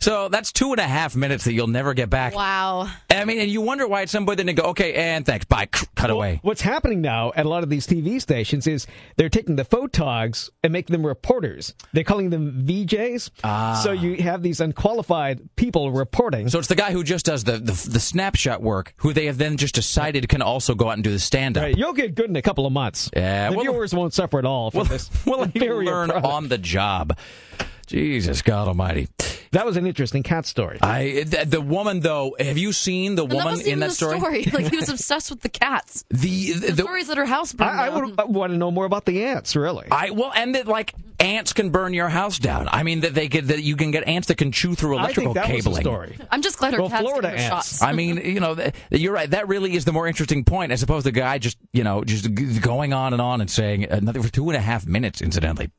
So 0.00 0.28
that's 0.28 0.52
two 0.52 0.70
and 0.70 0.78
a 0.78 0.84
half 0.84 1.16
minutes 1.16 1.42
that 1.44 1.54
you'll 1.54 1.66
never 1.66 1.92
get 1.92 2.08
back. 2.08 2.32
Wow. 2.32 2.88
I 3.10 3.24
mean, 3.24 3.40
and 3.40 3.50
you 3.50 3.60
wonder 3.60 3.88
why 3.88 4.02
at 4.02 4.08
some 4.08 4.26
point 4.26 4.36
then 4.36 4.46
they 4.46 4.52
go, 4.52 4.62
okay, 4.70 4.94
and 4.94 5.26
thanks, 5.26 5.44
bye, 5.44 5.66
cut 5.66 6.08
away. 6.08 6.38
What's 6.42 6.60
happening 6.60 7.00
now 7.00 7.32
at 7.34 7.46
a 7.46 7.48
lot 7.48 7.64
of 7.64 7.68
these 7.68 7.84
TV 7.84 8.20
stations 8.20 8.68
is 8.68 8.86
they're 9.16 9.28
taking 9.28 9.56
the 9.56 9.64
photogs 9.64 10.50
and 10.62 10.72
making 10.72 10.94
them 10.94 11.04
reporters. 11.04 11.74
They're 11.92 12.04
calling 12.04 12.30
them 12.30 12.64
VJs. 12.64 13.30
Ah. 13.42 13.80
So 13.82 13.90
you 13.90 14.22
have 14.22 14.40
these 14.44 14.60
unqualified 14.60 15.40
people 15.56 15.90
reporting. 15.90 16.48
So 16.48 16.60
it's 16.60 16.68
the 16.68 16.76
guy 16.76 16.92
who 16.92 17.02
just 17.02 17.26
does 17.26 17.42
the, 17.42 17.52
the 17.58 17.72
the 17.90 18.00
snapshot 18.00 18.62
work, 18.62 18.94
who 18.98 19.12
they 19.12 19.26
have 19.26 19.36
then 19.38 19.56
just 19.56 19.74
decided 19.74 20.28
can 20.28 20.42
also 20.42 20.76
go 20.76 20.90
out 20.90 20.92
and 20.94 21.02
do 21.02 21.10
the 21.10 21.18
stand 21.18 21.56
up. 21.58 21.64
Right, 21.64 21.76
you'll 21.76 21.92
get 21.92 22.14
good 22.14 22.30
in 22.30 22.36
a 22.36 22.42
couple 22.42 22.66
of 22.66 22.72
months. 22.72 23.10
Yeah, 23.16 23.50
the 23.50 23.56
well- 23.56 23.64
viewers 23.64 23.92
won't 23.92 24.14
suffer 24.14 24.38
at 24.38 24.44
all 24.44 24.70
from 24.70 24.78
Well, 24.82 24.84
this. 24.88 25.10
well, 25.26 25.38
you 25.40 25.44
inferior 25.56 25.82
learn 25.84 26.08
product. 26.10 26.26
on 26.32 26.48
the 26.48 26.58
job. 26.58 27.18
Jesus 27.88 28.42
God 28.42 28.68
Almighty. 28.68 29.08
That 29.52 29.64
was 29.66 29.76
an 29.76 29.86
interesting 29.86 30.22
cat 30.22 30.46
story. 30.46 30.78
I 30.82 31.24
the, 31.26 31.44
the 31.46 31.60
woman 31.60 32.00
though. 32.00 32.36
Have 32.38 32.58
you 32.58 32.72
seen 32.72 33.14
the 33.14 33.22
And 33.24 33.32
woman 33.32 33.46
wasn't 33.46 33.68
in 33.68 33.78
that 33.80 33.90
the 33.90 33.94
story? 33.94 34.18
Like 34.52 34.70
he 34.70 34.76
was 34.76 34.88
obsessed 34.96 35.30
with 35.30 35.40
the 35.40 35.48
cats. 35.48 36.04
The 36.10 36.52
The, 36.52 36.72
the, 36.72 36.82
stories 36.82 37.08
that 37.08 37.16
her 37.16 37.26
house 37.26 37.52
burned 37.52 37.70
I, 37.80 37.86
I 37.86 37.90
down. 37.90 38.16
would 38.16 38.34
want 38.34 38.52
to 38.52 38.58
know 38.58 38.70
more 38.70 38.84
about 38.84 39.04
the 39.04 39.24
ants, 39.24 39.54
really. 39.56 39.86
I 39.90 40.10
well, 40.10 40.32
and 40.34 40.54
that 40.54 40.66
like 40.66 40.94
ants 41.20 41.52
can 41.52 41.70
burn 41.70 41.94
your 41.94 42.08
house 42.08 42.38
down. 42.38 42.68
I 42.70 42.82
mean 42.84 43.00
that 43.00 43.14
they 43.14 43.28
could 43.28 43.46
that 43.48 43.62
you 43.62 43.76
can 43.76 43.90
get 43.90 44.06
ants 44.06 44.28
that 44.28 44.36
can 44.36 44.52
chew 44.52 44.74
through 44.74 44.96
I 44.96 45.00
electrical 45.04 45.34
think 45.34 45.46
that 45.46 45.54
was 45.54 45.64
the 45.64 45.70
cabling. 45.70 45.82
story. 45.82 46.18
I'm 46.30 46.42
just 46.42 46.58
glad 46.58 46.74
her 46.74 46.80
Well, 46.80 46.90
cats 46.90 47.02
Florida 47.02 47.30
gave 47.30 47.38
her 47.38 47.44
ants. 47.54 47.68
shots. 47.70 47.82
I 47.82 47.92
mean, 47.92 48.18
you 48.18 48.40
know, 48.40 48.54
th- 48.54 48.74
you're 48.90 49.12
right. 49.12 49.30
That 49.30 49.48
really 49.48 49.74
is 49.74 49.84
the 49.84 49.92
more 49.92 50.06
interesting 50.06 50.44
point, 50.44 50.70
as 50.72 50.82
opposed 50.82 51.04
to 51.06 51.12
the 51.12 51.18
guy 51.18 51.38
just, 51.38 51.58
you 51.72 51.82
know, 51.84 52.04
just 52.04 52.24
g- 52.34 52.58
going 52.60 52.92
on 52.92 53.12
and 53.12 53.20
on 53.22 53.40
and 53.40 53.50
saying 53.50 53.84
uh, 53.90 53.96
another 53.96 54.22
for 54.22 54.30
two 54.30 54.48
and 54.50 54.56
a 54.56 54.60
half 54.60 54.86
minutes, 54.86 55.20
incidentally. 55.20 55.70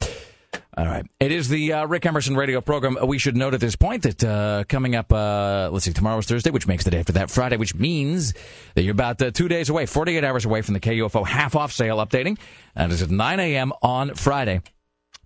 All 0.77 0.85
right. 0.85 1.05
It 1.19 1.31
is 1.31 1.49
the 1.49 1.73
uh, 1.73 1.85
Rick 1.88 2.05
Emerson 2.05 2.35
radio 2.35 2.61
program. 2.61 2.97
We 3.05 3.17
should 3.17 3.35
note 3.35 3.53
at 3.53 3.59
this 3.59 3.76
point 3.76 4.03
that 4.03 4.23
uh, 4.23 4.63
coming 4.69 4.95
up, 4.95 5.11
uh, 5.11 5.69
let's 5.71 5.85
see, 5.85 5.91
tomorrow 5.91 6.19
is 6.19 6.26
Thursday, 6.26 6.51
which 6.51 6.67
makes 6.67 6.85
the 6.85 6.91
day 6.91 6.99
after 6.99 7.13
that 7.13 7.30
Friday, 7.30 7.57
which 7.57 7.76
means 7.76 8.34
that 8.76 8.84
you're 8.84 8.93
about 8.93 9.21
uh, 9.21 9.31
two 9.31 9.47
days 9.47 9.69
away, 9.69 9.85
48 9.85 10.23
hours 10.23 10.45
away 10.45 10.61
from 10.61 10.76
the 10.76 10.80
KUFO 10.80 11.27
half 11.27 11.55
off 11.55 11.73
sale 11.73 11.97
updating. 11.97 12.38
And 12.76 12.93
it's 12.93 13.01
at 13.01 13.09
9 13.09 13.39
a.m. 13.39 13.73
on 13.81 14.15
Friday 14.15 14.61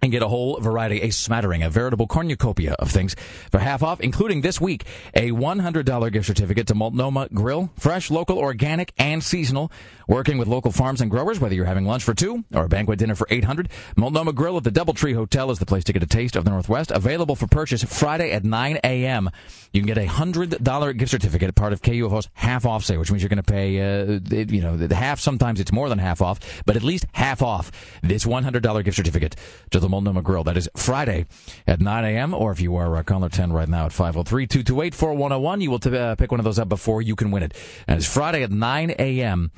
and 0.03 0.11
get 0.11 0.21
a 0.21 0.27
whole 0.27 0.59
variety, 0.59 1.01
a 1.01 1.11
smattering, 1.11 1.63
a 1.63 1.69
veritable 1.69 2.07
cornucopia 2.07 2.73
of 2.73 2.91
things 2.91 3.15
for 3.49 3.59
half 3.59 3.81
off, 3.81 4.01
including 4.01 4.41
this 4.41 4.59
week 4.59 4.83
a 5.13 5.31
$100 5.31 6.11
gift 6.11 6.27
certificate 6.27 6.67
to 6.67 6.75
Multnomah 6.75 7.29
Grill, 7.33 7.71
fresh, 7.77 8.11
local, 8.11 8.37
organic, 8.37 8.91
and 8.97 9.23
seasonal, 9.23 9.71
working 10.05 10.37
with 10.37 10.49
local 10.49 10.73
farms 10.73 10.99
and 10.99 11.09
growers, 11.09 11.39
whether 11.39 11.55
you're 11.55 11.63
having 11.63 11.85
lunch 11.85 12.03
for 12.03 12.13
two 12.13 12.43
or 12.53 12.65
a 12.65 12.67
banquet 12.67 12.99
dinner 12.99 13.15
for 13.15 13.25
800. 13.29 13.69
Multnomah 13.95 14.33
Grill 14.33 14.57
at 14.57 14.65
the 14.65 14.71
Doubletree 14.71 15.15
Hotel 15.15 15.49
is 15.51 15.59
the 15.59 15.65
place 15.65 15.85
to 15.85 15.93
get 15.93 16.03
a 16.03 16.07
taste 16.07 16.35
of 16.35 16.43
the 16.43 16.51
Northwest, 16.51 16.91
available 16.91 17.37
for 17.37 17.47
purchase 17.47 17.81
Friday 17.81 18.33
at 18.33 18.43
9 18.43 18.79
a.m. 18.83 19.29
You 19.71 19.81
can 19.81 19.87
get 19.87 19.97
a 19.97 20.05
$100 20.05 20.97
gift 20.97 21.11
certificate, 21.11 21.55
part 21.55 21.71
of 21.71 21.81
KUFO's 21.81 22.27
half 22.33 22.65
off 22.65 22.83
sale, 22.83 22.99
which 22.99 23.09
means 23.09 23.23
you're 23.23 23.29
going 23.29 23.41
to 23.41 23.43
pay, 23.43 23.79
uh, 23.79 24.19
you 24.29 24.61
know, 24.61 24.75
the 24.75 24.93
half, 24.93 25.21
sometimes 25.21 25.61
it's 25.61 25.71
more 25.71 25.87
than 25.87 25.97
half 25.97 26.21
off, 26.21 26.61
but 26.65 26.75
at 26.75 26.83
least 26.83 27.05
half 27.13 27.41
off 27.41 27.71
this 28.01 28.25
$100 28.25 28.83
gift 28.83 28.97
certificate 28.97 29.37
to 29.71 29.79
the 29.79 29.92
Multnomah 29.93 30.23
Grill. 30.23 30.43
That 30.43 30.57
is 30.57 30.67
Friday 30.75 31.27
at 31.67 31.79
9 31.79 32.03
a.m. 32.03 32.33
Or 32.33 32.51
if 32.51 32.59
you 32.59 32.75
are 32.77 32.97
uh, 32.97 33.03
caller 33.03 33.29
10 33.29 33.53
right 33.53 33.69
now 33.69 33.85
at 33.85 33.91
503 33.93 34.47
228 34.47 34.95
4101, 34.95 35.61
you 35.61 35.69
will 35.69 35.77
t- 35.77 35.95
uh, 35.95 36.15
pick 36.15 36.31
one 36.31 36.39
of 36.39 36.43
those 36.43 36.57
up 36.57 36.67
before 36.67 37.03
you 37.03 37.15
can 37.15 37.29
win 37.29 37.43
it. 37.43 37.55
And 37.87 37.97
it's 37.97 38.11
Friday 38.11 38.41
at 38.41 38.49
9 38.49 38.95
a.m. 38.97 39.51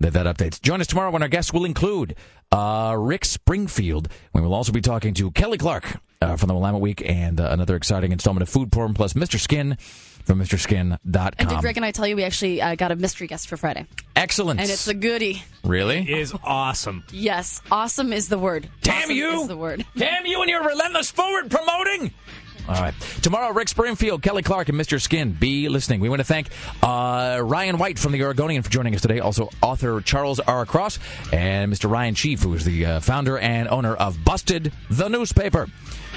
that 0.00 0.14
that 0.14 0.24
updates. 0.24 0.62
Join 0.62 0.80
us 0.80 0.86
tomorrow 0.86 1.10
when 1.10 1.20
our 1.20 1.28
guests 1.28 1.52
will 1.52 1.66
include 1.66 2.16
uh, 2.50 2.96
Rick 2.98 3.26
Springfield. 3.26 4.08
We 4.32 4.40
will 4.40 4.54
also 4.54 4.72
be 4.72 4.80
talking 4.80 5.12
to 5.12 5.30
Kelly 5.32 5.58
Clark 5.58 6.00
uh, 6.22 6.36
from 6.36 6.48
the 6.48 6.54
Willamette 6.54 6.80
Week 6.80 7.02
and 7.04 7.38
uh, 7.38 7.48
another 7.50 7.76
exciting 7.76 8.12
installment 8.12 8.42
of 8.42 8.48
Food 8.48 8.72
Porn 8.72 8.94
plus 8.94 9.12
Mr. 9.12 9.38
Skin 9.38 9.76
from 10.24 10.40
and 10.40 10.48
did 10.48 10.58
MrSkin.com. 10.58 11.60
Greg 11.60 11.76
and 11.76 11.84
I 11.86 11.90
tell 11.90 12.06
you 12.06 12.16
we 12.16 12.24
actually 12.24 12.60
uh, 12.62 12.74
got 12.74 12.92
a 12.92 12.96
mystery 12.96 13.26
guest 13.26 13.48
for 13.48 13.56
Friday? 13.56 13.86
Excellent. 14.16 14.60
And 14.60 14.70
it's 14.70 14.88
a 14.88 14.94
goodie. 14.94 15.42
really? 15.64 16.10
Is 16.10 16.32
awesome. 16.44 17.04
Yes, 17.12 17.60
awesome 17.70 18.12
is 18.12 18.28
the 18.28 18.38
word. 18.38 18.68
Damn 18.82 19.02
Awesome 19.04 19.16
you! 19.16 19.40
Is 19.42 19.48
the 19.48 19.56
word. 19.56 19.84
Damn 19.96 20.26
you 20.26 20.40
and 20.40 20.50
your 20.50 20.62
relentless 20.64 21.10
forward 21.10 21.50
promoting! 21.50 22.12
All 22.68 22.76
right. 22.76 22.94
Tomorrow, 23.22 23.52
Rick 23.52 23.68
Springfield, 23.68 24.22
Kelly 24.22 24.42
Clark, 24.44 24.68
and 24.68 24.78
Mr. 24.78 25.00
Skin. 25.00 25.32
Be 25.32 25.68
listening. 25.68 25.98
We 25.98 26.08
want 26.08 26.20
to 26.20 26.24
thank 26.24 26.48
uh, 26.80 27.40
Ryan 27.42 27.76
White 27.76 27.98
from 27.98 28.12
the 28.12 28.22
Oregonian 28.22 28.62
for 28.62 28.70
joining 28.70 28.94
us 28.94 29.00
today. 29.00 29.18
Also, 29.18 29.50
author 29.60 30.00
Charles 30.00 30.38
R. 30.38 30.64
Cross 30.64 31.00
and 31.32 31.72
Mr. 31.72 31.90
Ryan 31.90 32.14
Chief, 32.14 32.40
who 32.40 32.54
is 32.54 32.64
the 32.64 32.86
uh, 32.86 33.00
founder 33.00 33.36
and 33.36 33.68
owner 33.68 33.96
of 33.96 34.24
Busted, 34.24 34.72
the 34.88 35.08
newspaper, 35.08 35.66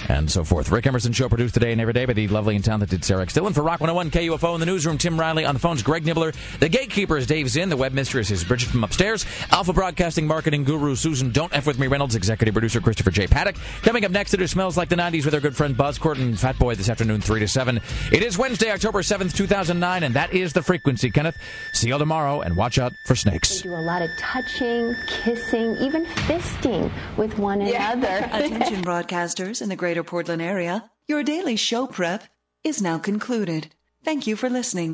and 0.10 0.30
so 0.30 0.44
forth. 0.44 0.72
Rick 0.72 0.88
Emerson 0.88 1.14
Show 1.14 1.30
produced 1.30 1.53
today 1.53 1.72
and 1.72 1.82
every 1.82 1.94
day 1.94 2.06
by 2.06 2.14
the 2.14 2.27
lovely 2.27 2.56
and 2.56 2.64
talented 2.64 3.03
Sarah 3.03 3.23
X. 3.23 3.34
Dillon. 3.34 3.53
For 3.53 3.61
Rock 3.61 3.82
101 3.82 4.11
KUFO 4.11 4.53
in 4.53 4.60
the 4.60 4.65
newsroom, 4.65 4.98
Tim 4.98 5.19
Riley. 5.19 5.45
On 5.45 5.53
the 5.53 5.60
phones, 5.60 5.84
Greg 5.84 6.03
Nibler. 6.03 6.36
The 6.60 6.69
gatekeeper 6.69 7.18
is 7.18 7.27
Dave 7.27 7.49
Zinn. 7.49 7.69
The 7.69 7.77
web 7.77 7.94
mistress 7.94 8.32
is 8.32 8.44
Bridget 8.44 8.69
from 8.69 8.84
upstairs. 8.84 9.26
Alpha 9.52 9.73
Broadcasting 9.73 10.27
Marketing 10.27 10.64
Guru 10.64 10.95
Susan 10.95 11.32
Don't 11.32 11.53
F 11.53 11.68
With 11.68 11.80
Me 11.80 11.88
Reynolds. 11.88 12.15
Executive 12.15 12.53
producer 12.53 12.80
Christopher 12.82 13.11
J. 13.11 13.27
Paddock. 13.27 13.56
Coming 13.82 14.06
up 14.06 14.11
next, 14.11 14.34
it 14.34 14.41
is 14.41 14.52
Smells 14.52 14.77
Like 14.77 14.90
the 14.90 14.95
90s 14.95 15.26
with 15.26 15.34
our 15.34 15.40
good 15.40 15.56
friend 15.56 15.76
Buzz 15.76 15.98
Court 15.98 16.18
and 16.18 16.40
Fat 16.40 16.57
Boy 16.57 16.76
this 16.76 16.90
afternoon, 16.90 17.22
3 17.22 17.40
to 17.40 17.48
7. 17.48 17.80
It 18.11 18.23
is 18.23 18.38
Wednesday, 18.38 18.72
October 18.72 19.02
7th, 19.02 19.36
2009, 19.36 20.03
and 20.03 20.15
that 20.15 20.34
is 20.34 20.53
the 20.53 20.61
frequency, 20.61 21.10
Kenneth. 21.11 21.38
See 21.73 21.88
you 21.88 21.98
tomorrow, 21.98 22.41
and 22.41 22.56
watch 22.56 22.80
out 22.80 22.94
for 23.06 23.15
snakes. 23.15 23.61
They 23.61 23.69
do 23.69 23.76
a 23.76 23.82
lot 23.82 24.02
of 24.02 24.10
touching, 24.18 24.95
kissing, 25.07 25.76
even 25.77 26.06
fisting 26.06 26.91
with 27.18 27.38
one 27.38 27.61
another. 27.61 28.30
Attention 28.32 28.84
broadcasters 28.84 29.61
in 29.61 29.69
the 29.69 29.76
greater 29.96 30.10
Portland 30.10 30.42
area. 30.42 30.84
Your 31.08 31.24
daily 31.24 31.56
show 31.56 31.88
prep 31.88 32.24
is 32.66 32.82
now 32.82 32.98
concluded. 33.00 33.68
Thank 34.04 34.28
you 34.28 34.36
for 34.36 34.50
listening. 34.50 34.94